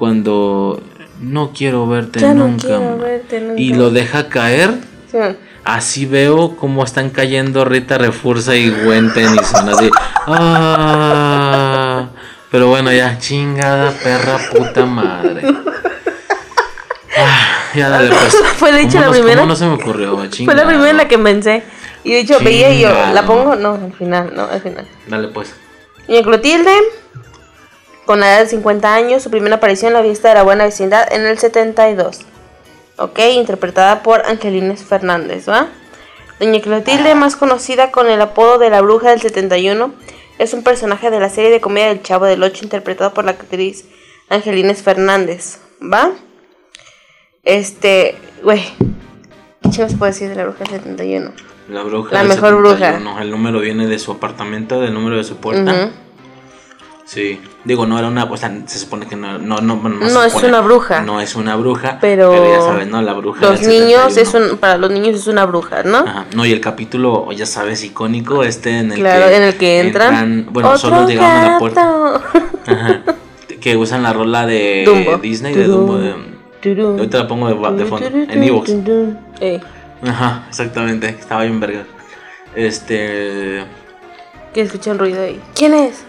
cuando 0.00 0.82
no 1.20 1.52
quiero 1.54 1.86
verte 1.86 2.20
Ya 2.20 2.32
no 2.32 2.48
nunca 2.48 2.66
quiero 2.66 2.96
verte 2.96 3.38
nunca. 3.42 3.60
y 3.60 3.74
lo 3.74 3.90
deja 3.90 4.30
caer? 4.30 4.78
Sí. 5.12 5.18
Así 5.62 6.06
veo 6.06 6.56
cómo 6.56 6.82
están 6.82 7.10
cayendo 7.10 7.66
Rita 7.66 7.98
Refursa 7.98 8.56
y 8.56 8.70
Gwen 8.70 9.12
Tennyson 9.12 9.68
así. 9.68 9.90
Ah, 10.26 12.06
pero 12.50 12.68
bueno, 12.68 12.90
ya 12.90 13.18
chingada 13.18 13.90
perra 13.92 14.38
puta 14.50 14.86
madre. 14.86 15.42
Ah, 17.18 17.58
ya 17.74 17.90
dale 17.90 18.08
pues. 18.08 18.34
Fue 18.56 18.72
de 18.72 18.80
hecho 18.82 18.98
¿Cómo 18.98 19.06
la 19.06 19.12
primera. 19.12 19.44
no 19.44 19.54
se 19.54 19.66
me 19.66 19.74
ocurrió? 19.74 20.16
Fue 20.46 20.54
la 20.54 20.64
primera 20.66 20.90
en 20.90 20.96
la 20.96 21.08
que 21.08 21.18
pensé. 21.18 21.62
Y 22.04 22.12
de 22.14 22.20
hecho 22.20 22.38
veía 22.40 22.72
y 22.72 22.80
yo. 22.80 22.88
¿la 23.12 23.26
pongo? 23.26 23.54
No, 23.54 23.74
al 23.74 23.92
final, 23.92 24.32
no, 24.34 24.44
al 24.44 24.62
final. 24.62 24.86
Dale 25.06 25.28
pues. 25.28 25.54
Doña 26.08 26.22
Clotilde, 26.22 26.72
con 28.10 28.18
la 28.18 28.26
edad 28.26 28.40
de 28.40 28.48
50 28.48 28.92
años, 28.92 29.22
su 29.22 29.30
primera 29.30 29.54
aparición 29.54 29.92
en 29.92 29.98
la 29.98 30.02
fiesta 30.02 30.30
de 30.30 30.34
la 30.34 30.42
buena 30.42 30.64
vecindad 30.64 31.06
en 31.12 31.24
el 31.26 31.38
72. 31.38 32.22
Ok, 32.96 33.20
interpretada 33.36 34.02
por 34.02 34.26
Angelines 34.26 34.82
Fernández, 34.82 35.48
¿va? 35.48 35.68
Doña 36.40 36.60
Clotilde, 36.60 37.14
más 37.14 37.36
conocida 37.36 37.92
con 37.92 38.10
el 38.10 38.20
apodo 38.20 38.58
de 38.58 38.68
la 38.68 38.80
bruja 38.80 39.10
del 39.10 39.20
71, 39.20 39.94
es 40.38 40.54
un 40.54 40.64
personaje 40.64 41.08
de 41.12 41.20
la 41.20 41.28
serie 41.28 41.52
de 41.52 41.60
comedia 41.60 41.86
del 41.86 42.02
Chavo 42.02 42.24
del 42.24 42.42
8 42.42 42.64
interpretado 42.64 43.14
por 43.14 43.24
la 43.24 43.30
actriz 43.30 43.84
Angelines 44.28 44.82
Fernández, 44.82 45.60
¿va? 45.80 46.10
Este, 47.44 48.16
güey, 48.42 48.64
¿qué 49.62 49.88
se 49.88 49.96
puede 49.96 50.10
decir 50.10 50.30
de 50.30 50.34
la 50.34 50.46
bruja 50.46 50.64
del 50.64 50.82
71? 50.82 51.32
La 51.68 51.84
bruja. 51.84 52.12
La 52.12 52.18
del 52.24 52.28
mejor 52.30 52.56
bruja. 52.56 52.76
71. 52.76 53.20
El 53.20 53.30
número 53.30 53.60
viene 53.60 53.86
de 53.86 54.00
su 54.00 54.10
apartamento, 54.10 54.80
del 54.80 54.94
número 54.94 55.16
de 55.16 55.22
su 55.22 55.36
puerta. 55.36 55.70
Ujú. 55.70 56.09
Sí. 57.10 57.40
Digo, 57.64 57.86
no 57.86 57.98
era 57.98 58.06
una. 58.06 58.22
O 58.22 58.36
sea, 58.36 58.56
se 58.66 58.78
supone 58.78 59.04
que 59.04 59.16
no. 59.16 59.36
No, 59.36 59.60
no, 59.60 59.74
no, 59.82 60.22
es 60.24 60.32
supone. 60.32 60.46
una 60.46 60.60
bruja. 60.60 61.02
No 61.02 61.20
es 61.20 61.34
una 61.34 61.56
bruja. 61.56 61.98
Pero 62.00 62.32
ya 62.32 62.60
sabes, 62.60 62.86
¿no? 62.86 63.02
La 63.02 63.14
bruja. 63.14 63.40
Los 63.40 63.62
niños 63.62 64.14
71. 64.14 64.20
es 64.20 64.52
un, 64.52 64.58
para 64.58 64.76
los 64.76 64.92
niños 64.92 65.16
es 65.16 65.26
una 65.26 65.44
bruja, 65.44 65.82
¿no? 65.82 65.98
Ajá. 65.98 66.26
No, 66.36 66.46
y 66.46 66.52
el 66.52 66.60
capítulo, 66.60 67.32
ya 67.32 67.46
sabes, 67.46 67.82
icónico, 67.82 68.44
este 68.44 68.78
en 68.78 68.92
el 68.92 69.00
claro, 69.00 69.26
que. 69.26 69.36
en 69.36 69.42
el 69.42 69.56
que 69.56 69.80
entran. 69.80 70.46
bueno, 70.52 70.68
¡Otro 70.68 70.78
solo 70.78 71.08
llegaban 71.08 71.36
a 71.36 71.50
la 71.50 71.58
puerta. 71.58 72.22
Ajá. 72.66 73.02
Que 73.60 73.76
usan 73.76 74.04
la 74.04 74.12
rola 74.12 74.46
de 74.46 74.84
Dumbo. 74.86 75.16
Disney, 75.16 75.52
de 75.52 75.64
Dumbo. 75.64 75.98
De, 75.98 76.14
ahorita 76.80 77.18
la 77.18 77.26
pongo 77.26 77.48
de, 77.48 77.76
de 77.76 77.86
fondo. 77.86 78.06
En 78.06 78.44
Evox. 78.44 78.70
Eh, 79.40 79.60
Ajá, 80.06 80.44
exactamente. 80.48 81.08
Estaba 81.08 81.42
bien 81.42 81.58
verga. 81.58 81.84
Este. 82.54 83.64
que 84.54 84.60
escuchan 84.60 84.96
ruido 84.96 85.20
ahí. 85.22 85.40
¿Quién 85.56 85.74
es? 85.74 86.04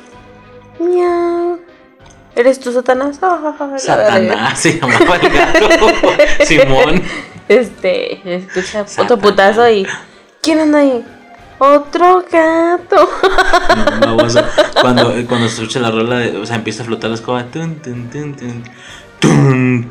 Miau. 0.79 1.59
¿Eres 2.35 2.59
tú, 2.59 2.71
Satanás? 2.71 3.19
Ah, 3.21 3.39
verga. 3.59 3.79
Satanás 3.79 4.59
se 4.59 4.79
llamaba 4.79 5.15
el 5.17 5.29
gato. 5.29 5.67
Simón. 6.45 7.01
Este, 7.47 8.35
escucha 8.35 8.85
otro 8.99 9.17
putazo 9.17 9.69
y. 9.69 9.85
¿Quién 10.41 10.59
anda 10.59 10.79
ahí? 10.79 11.05
Otro 11.59 12.23
gato. 12.31 13.09
No, 14.01 14.15
baboso. 14.17 14.43
cuando, 14.81 15.13
cuando 15.27 15.47
se 15.47 15.61
escucha 15.61 15.79
la 15.79 15.91
rola, 15.91 16.25
o 16.41 16.45
sea, 16.45 16.55
empieza 16.55 16.81
a 16.81 16.85
flotar 16.85 17.09
la 17.11 17.15
escoba. 17.15 17.43
Tun, 17.45 17.75
tun, 17.75 18.09
tun, 18.09 18.63
El 19.21 19.89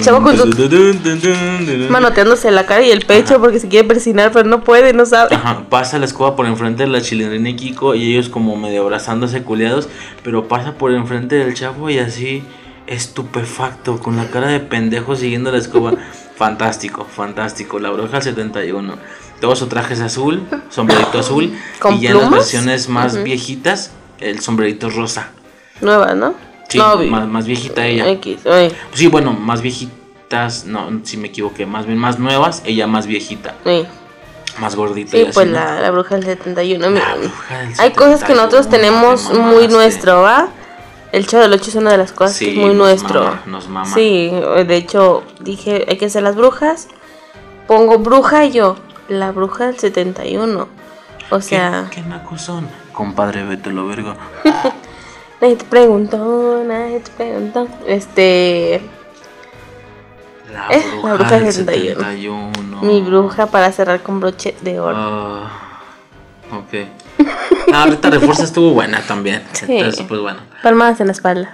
chavo 0.00 0.22
con 0.22 0.36
su-. 0.36 1.90
Manoteándose 1.90 2.50
la 2.50 2.66
cara 2.66 2.82
y 2.82 2.90
el 2.90 3.04
pecho 3.04 3.34
Ajá. 3.34 3.42
porque 3.42 3.60
se 3.60 3.68
quiere 3.68 3.86
persinar, 3.86 4.32
pero 4.32 4.48
no 4.48 4.64
puede, 4.64 4.92
no 4.92 5.06
sabe. 5.06 5.34
Ajá, 5.34 5.64
pasa 5.68 5.98
la 5.98 6.04
escoba 6.04 6.36
por 6.36 6.46
enfrente 6.46 6.84
de 6.84 6.88
la 6.88 7.00
chilindrina 7.00 7.50
y 7.50 7.56
Kiko 7.56 7.94
y 7.94 8.12
ellos 8.12 8.28
como 8.28 8.56
medio 8.56 8.82
abrazándose 8.82 9.42
culiados, 9.42 9.88
pero 10.22 10.48
pasa 10.48 10.74
por 10.74 10.92
enfrente 10.92 11.36
del 11.36 11.54
chavo 11.54 11.90
y 11.90 11.98
así 11.98 12.42
estupefacto, 12.86 13.98
con 13.98 14.16
la 14.16 14.26
cara 14.26 14.48
de 14.48 14.60
pendejo 14.60 15.16
siguiendo 15.16 15.52
la 15.52 15.58
escoba. 15.58 15.94
fantástico, 16.36 17.04
fantástico. 17.04 17.78
La 17.78 17.90
bruja 17.90 18.14
del 18.14 18.22
71. 18.22 18.94
Todo 19.40 19.56
su 19.56 19.66
traje 19.66 19.94
es 19.94 20.00
azul, 20.00 20.42
sombrerito 20.68 21.18
azul. 21.18 21.52
¿Con 21.78 21.94
y 21.94 22.00
ya 22.00 22.10
en 22.10 22.18
las 22.18 22.30
versiones 22.30 22.88
más 22.88 23.22
viejitas, 23.22 23.92
el 24.20 24.40
sombrerito 24.40 24.90
rosa. 24.90 25.30
Nueva, 25.80 26.14
¿no? 26.14 26.34
Sí, 26.68 26.78
no, 26.78 26.96
más, 27.04 27.28
más 27.28 27.46
viejita 27.46 27.86
ella. 27.86 28.08
X, 28.08 28.46
oye, 28.46 28.72
Sí, 28.92 29.06
bueno, 29.08 29.32
más 29.32 29.60
viejitas, 29.62 30.64
no, 30.64 30.88
si 31.04 31.16
me 31.16 31.28
equivoqué, 31.28 31.66
más 31.66 31.86
bien 31.86 31.98
más 31.98 32.18
nuevas, 32.18 32.62
ella 32.64 32.86
más 32.86 33.06
viejita, 33.06 33.54
más 34.58 34.74
gordita. 34.76 35.12
Sí, 35.12 35.18
y 35.18 35.22
así, 35.22 35.30
pues 35.32 35.46
¿no? 35.46 35.52
la, 35.54 35.80
la 35.80 35.90
bruja 35.90 36.16
del 36.16 36.24
71. 36.24 36.90
mira. 36.90 37.08
La 37.10 37.14
bruja 37.16 37.58
del 37.58 37.72
Hay 37.78 37.90
cosas 37.92 38.24
que 38.24 38.34
nosotros 38.34 38.64
71, 38.66 38.98
tenemos 39.00 39.28
te 39.30 39.38
muy 39.38 39.68
nuestro, 39.68 40.22
¿va? 40.22 40.48
El 41.12 41.26
Chavo 41.28 41.44
del 41.44 41.52
8 41.52 41.64
es 41.70 41.74
una 41.76 41.92
de 41.92 41.98
las 41.98 42.10
cosas 42.12 42.36
Sí, 42.36 42.46
que 42.46 42.50
es 42.52 42.56
muy 42.56 42.68
nos 42.68 42.76
nuestro. 42.76 43.20
mama, 43.22 43.42
nos 43.46 43.68
mama. 43.68 43.94
Sí, 43.94 44.30
de 44.66 44.76
hecho, 44.76 45.22
dije, 45.40 45.84
hay 45.88 45.96
que 45.96 46.06
hacer 46.06 46.24
las 46.24 46.34
brujas. 46.34 46.88
Pongo 47.68 47.98
bruja 47.98 48.44
y 48.46 48.50
yo, 48.52 48.76
la 49.08 49.30
bruja 49.30 49.66
del 49.66 49.78
71. 49.78 50.68
O 51.30 51.36
¿Qué, 51.36 51.42
sea, 51.42 51.88
¿Qué 51.90 52.02
son? 52.38 52.66
Compadre, 52.92 53.44
vete 53.44 53.70
lo 53.70 53.86
verga. 53.86 54.16
nadie 55.40 55.56
te 55.56 55.64
preguntó, 55.64 56.62
nadie 56.66 57.00
te 57.00 57.10
preguntó. 57.12 57.68
Este, 57.86 58.80
La 60.52 60.68
Eh, 60.70 60.82
bruja, 60.90 61.08
la 61.08 61.14
bruja 61.14 61.30
del 61.34 61.44
del 61.44 61.52
71. 61.52 62.00
71. 62.00 62.82
mi 62.82 63.00
bruja 63.02 63.46
para 63.46 63.72
cerrar 63.72 64.02
con 64.02 64.20
broche 64.20 64.54
de 64.62 64.80
oro. 64.80 64.96
Ah, 64.96 65.50
ok. 66.52 66.74
Ah, 67.72 67.84
ahorita 67.84 68.08
refuerza 68.10 68.44
estuvo 68.44 68.70
buena 68.72 69.00
también. 69.00 69.42
Sí. 69.52 69.64
Entonces, 69.68 70.04
pues 70.06 70.20
bueno. 70.20 70.38
Palmadas 70.62 71.00
en 71.00 71.06
la 71.08 71.12
espalda. 71.12 71.52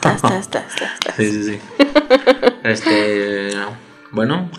Tas, 0.00 0.20
tas, 0.20 0.48
tas. 0.48 0.64
Sí, 1.16 1.30
sí, 1.30 1.44
sí. 1.44 1.60
Este. 2.62 3.52
Bueno, 4.10 4.50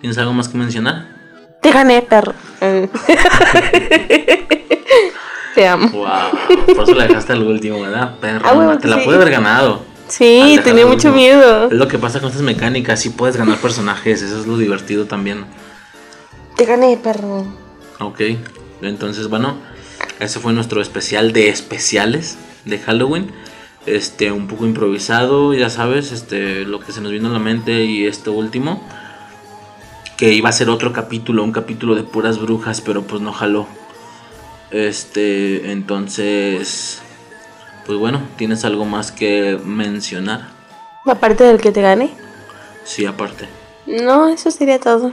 ¿tienes 0.00 0.16
algo 0.16 0.32
más 0.32 0.48
que 0.48 0.56
mencionar? 0.56 1.08
Te 1.60 1.70
gané, 1.70 2.00
perro. 2.02 2.32
Te 5.54 5.66
amo. 5.68 5.88
Wow, 5.90 6.74
por 6.74 6.84
eso 6.84 6.94
la 6.94 7.06
dejaste 7.06 7.32
al 7.32 7.42
último, 7.42 7.80
¿verdad? 7.80 8.16
Perro, 8.20 8.48
Ah, 8.48 8.54
huevo 8.54 8.78
te 8.78 8.88
la 8.88 8.98
sí. 8.98 9.02
pude 9.04 9.16
haber 9.16 9.30
ganado. 9.30 9.82
Sí, 10.08 10.50
dejar 10.56 10.64
tenía 10.64 10.84
mucho 10.86 11.08
último. 11.08 11.14
miedo. 11.16 11.66
Es 11.66 11.72
lo 11.72 11.88
que 11.88 11.98
pasa 11.98 12.20
con 12.20 12.28
estas 12.28 12.42
mecánicas, 12.42 13.00
sí 13.00 13.10
puedes 13.10 13.36
ganar 13.36 13.58
personajes, 13.58 14.22
eso 14.22 14.40
es 14.40 14.46
lo 14.46 14.56
divertido 14.58 15.06
también. 15.06 15.44
Te 16.56 16.64
gané, 16.64 16.96
perro. 17.02 17.44
Ok, 17.98 18.20
entonces 18.82 19.28
bueno, 19.28 19.56
ese 20.20 20.38
fue 20.40 20.52
nuestro 20.52 20.80
especial 20.82 21.32
de 21.32 21.48
especiales 21.48 22.36
de 22.64 22.78
Halloween. 22.78 23.30
Este, 23.84 24.30
un 24.30 24.46
poco 24.46 24.64
improvisado, 24.64 25.54
ya 25.54 25.68
sabes, 25.68 26.12
este, 26.12 26.64
lo 26.64 26.78
que 26.78 26.92
se 26.92 27.00
nos 27.00 27.10
vino 27.10 27.28
a 27.28 27.32
la 27.32 27.38
mente 27.40 27.84
y 27.84 28.06
este 28.06 28.30
último. 28.30 28.86
Que 30.16 30.32
iba 30.32 30.48
a 30.50 30.52
ser 30.52 30.70
otro 30.70 30.92
capítulo, 30.92 31.42
un 31.42 31.50
capítulo 31.52 31.96
de 31.96 32.04
puras 32.04 32.38
brujas, 32.40 32.80
pero 32.80 33.02
pues 33.02 33.20
no 33.22 33.32
jaló. 33.32 33.66
Este, 34.72 35.70
entonces, 35.70 37.02
pues 37.84 37.98
bueno, 37.98 38.22
¿tienes 38.36 38.64
algo 38.64 38.86
más 38.86 39.12
que 39.12 39.60
mencionar? 39.64 40.48
Aparte 41.04 41.44
del 41.44 41.60
que 41.60 41.72
te 41.72 41.82
gané. 41.82 42.10
Sí, 42.84 43.04
aparte. 43.04 43.46
No, 43.86 44.28
eso 44.28 44.50
sería 44.50 44.80
todo. 44.80 45.12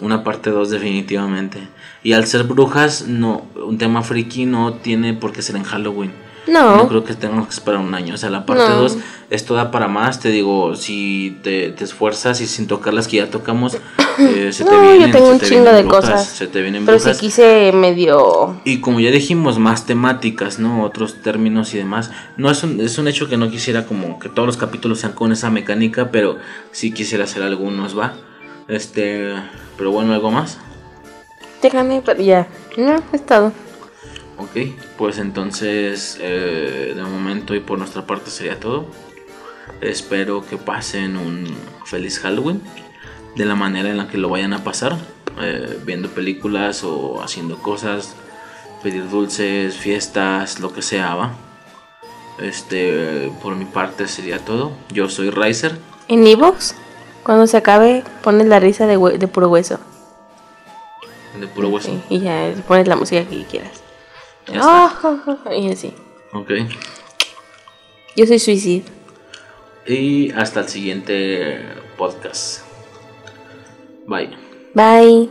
Una 0.00 0.24
parte 0.24 0.50
2 0.50 0.70
definitivamente. 0.70 1.68
Y 2.02 2.14
al 2.14 2.26
ser 2.26 2.44
brujas, 2.44 3.06
no, 3.06 3.46
un 3.54 3.78
tema 3.78 4.02
friki 4.02 4.44
no 4.44 4.74
tiene 4.74 5.14
por 5.14 5.32
qué 5.32 5.40
ser 5.40 5.56
en 5.56 5.62
Halloween. 5.62 6.12
No. 6.46 6.76
No 6.76 6.88
creo 6.88 7.04
que 7.04 7.14
tengamos 7.14 7.48
que 7.48 7.54
esperar 7.54 7.80
un 7.80 7.94
año. 7.94 8.14
O 8.14 8.16
sea, 8.16 8.30
la 8.30 8.46
parte 8.46 8.62
No. 8.68 8.76
2 8.76 8.98
es 9.30 9.44
toda 9.44 9.70
para 9.70 9.88
más. 9.88 10.20
Te 10.20 10.30
digo, 10.30 10.76
si 10.76 11.38
te, 11.42 11.70
te 11.70 11.84
esfuerzas 11.84 12.40
y 12.40 12.46
sin 12.46 12.66
tocar 12.66 12.94
las 12.94 13.08
que 13.08 13.16
ya 13.16 13.30
tocamos, 13.30 13.74
eh, 14.18 14.50
se 14.52 14.64
te 14.64 14.70
No, 14.70 14.82
yo 14.84 14.90
vienen, 14.92 15.10
tengo 15.12 15.28
un 15.30 15.38
te 15.38 15.46
chingo 15.46 15.62
vienen 15.64 15.76
de 15.82 15.82
brujas, 15.88 16.10
cosas. 16.10 16.26
Se 16.28 16.46
te 16.46 16.62
vienen 16.62 16.86
Pero 16.86 16.98
si 16.98 17.04
brujas. 17.04 17.20
quise 17.20 17.72
medio. 17.72 18.60
Y 18.64 18.80
como 18.80 19.00
ya 19.00 19.10
dijimos, 19.10 19.58
más 19.58 19.86
temáticas, 19.86 20.58
¿no? 20.58 20.84
Otros 20.84 21.20
términos 21.22 21.74
y 21.74 21.78
demás. 21.78 22.10
No 22.36 22.50
es 22.50 22.62
un, 22.62 22.80
es 22.80 22.96
un 22.98 23.08
hecho 23.08 23.28
que 23.28 23.36
no 23.36 23.50
quisiera 23.50 23.84
como 23.86 24.18
que 24.18 24.28
todos 24.28 24.46
los 24.46 24.56
capítulos 24.56 25.00
sean 25.00 25.12
con 25.12 25.32
esa 25.32 25.50
mecánica, 25.50 26.10
pero 26.12 26.36
sí 26.70 26.92
quisiera 26.92 27.24
hacer 27.24 27.42
algunos, 27.42 27.98
¿va? 27.98 28.14
Este, 28.68 29.32
pero 29.76 29.90
bueno, 29.90 30.12
algo 30.12 30.30
más. 30.30 30.58
Pero 31.60 32.22
ya. 32.22 32.46
No, 32.76 33.02
es 33.12 33.26
todo. 33.26 33.52
Ok, 34.38 34.56
pues 34.98 35.18
entonces 35.18 36.18
eh, 36.20 36.92
de 36.94 37.02
momento 37.02 37.54
y 37.54 37.60
por 37.60 37.78
nuestra 37.78 38.06
parte 38.06 38.30
sería 38.30 38.60
todo. 38.60 38.86
Espero 39.80 40.44
que 40.46 40.56
pasen 40.58 41.16
un 41.16 41.46
feliz 41.84 42.18
Halloween 42.20 42.60
de 43.34 43.44
la 43.44 43.54
manera 43.54 43.90
en 43.90 43.96
la 43.96 44.08
que 44.08 44.18
lo 44.18 44.28
vayan 44.28 44.52
a 44.52 44.62
pasar, 44.62 44.96
eh, 45.40 45.78
viendo 45.84 46.08
películas 46.10 46.84
o 46.84 47.22
haciendo 47.22 47.58
cosas, 47.58 48.14
pedir 48.82 49.08
dulces, 49.08 49.76
fiestas, 49.76 50.60
lo 50.60 50.72
que 50.72 50.82
sea, 50.82 51.14
va. 51.14 51.34
Este, 52.38 53.32
por 53.42 53.56
mi 53.56 53.64
parte 53.64 54.06
sería 54.06 54.38
todo. 54.38 54.72
Yo 54.90 55.08
soy 55.08 55.30
Riser. 55.30 55.78
En 56.08 56.26
Evox, 56.26 56.74
cuando 57.22 57.46
se 57.46 57.56
acabe, 57.56 58.04
pones 58.22 58.46
la 58.46 58.60
risa 58.60 58.86
de, 58.86 58.98
de 59.18 59.28
puro 59.28 59.48
hueso. 59.48 59.78
De 61.38 61.46
puro 61.46 61.68
hueso. 61.68 61.88
Sí, 61.88 62.02
y 62.10 62.20
ya 62.20 62.52
pones 62.68 62.86
la 62.86 62.96
música 62.96 63.24
que 63.24 63.44
quieras. 63.44 63.85
Ya 64.48 64.60
está. 64.60 64.86
Ah, 65.02 65.54
y 65.56 65.70
así. 65.70 65.92
Ok. 66.32 66.50
Yo 68.16 68.26
soy 68.26 68.38
Suicide. 68.38 68.84
Y 69.86 70.30
hasta 70.32 70.60
el 70.60 70.68
siguiente 70.68 71.60
podcast. 71.96 72.62
Bye. 74.06 74.30
Bye. 74.74 75.28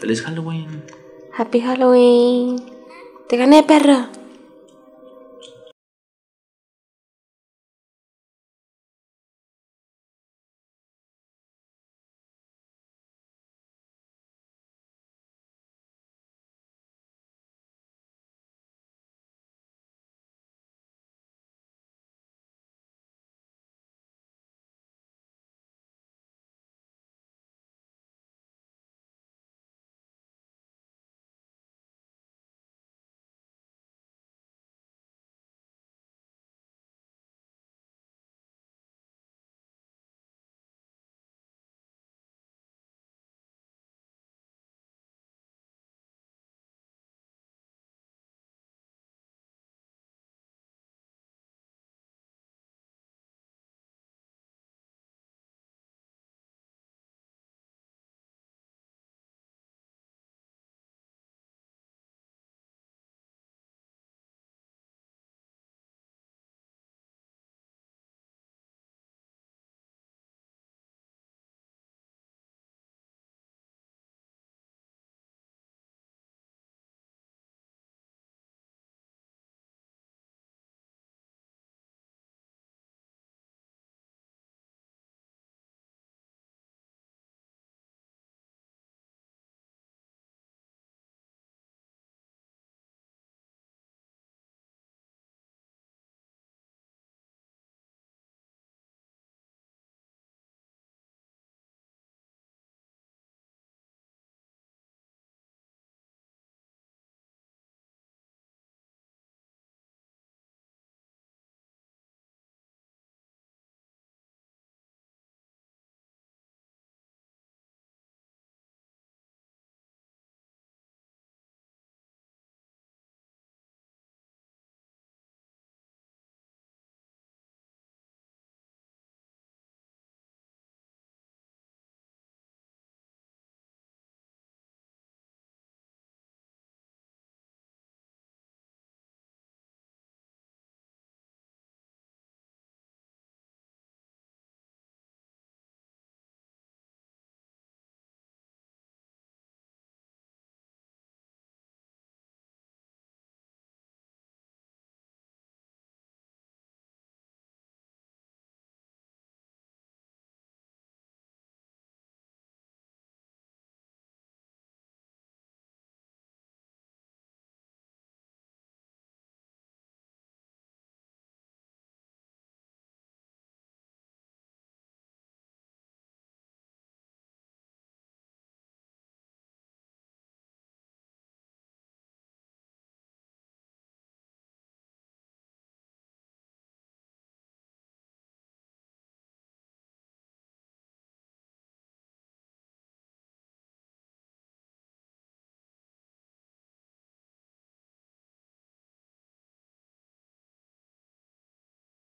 Feliz 0.00 0.22
Halloween. 0.22 0.82
Happy 1.32 1.60
Halloween. 1.60 2.62
Te 3.28 3.36
gané, 3.36 3.62
perro. 3.62 4.08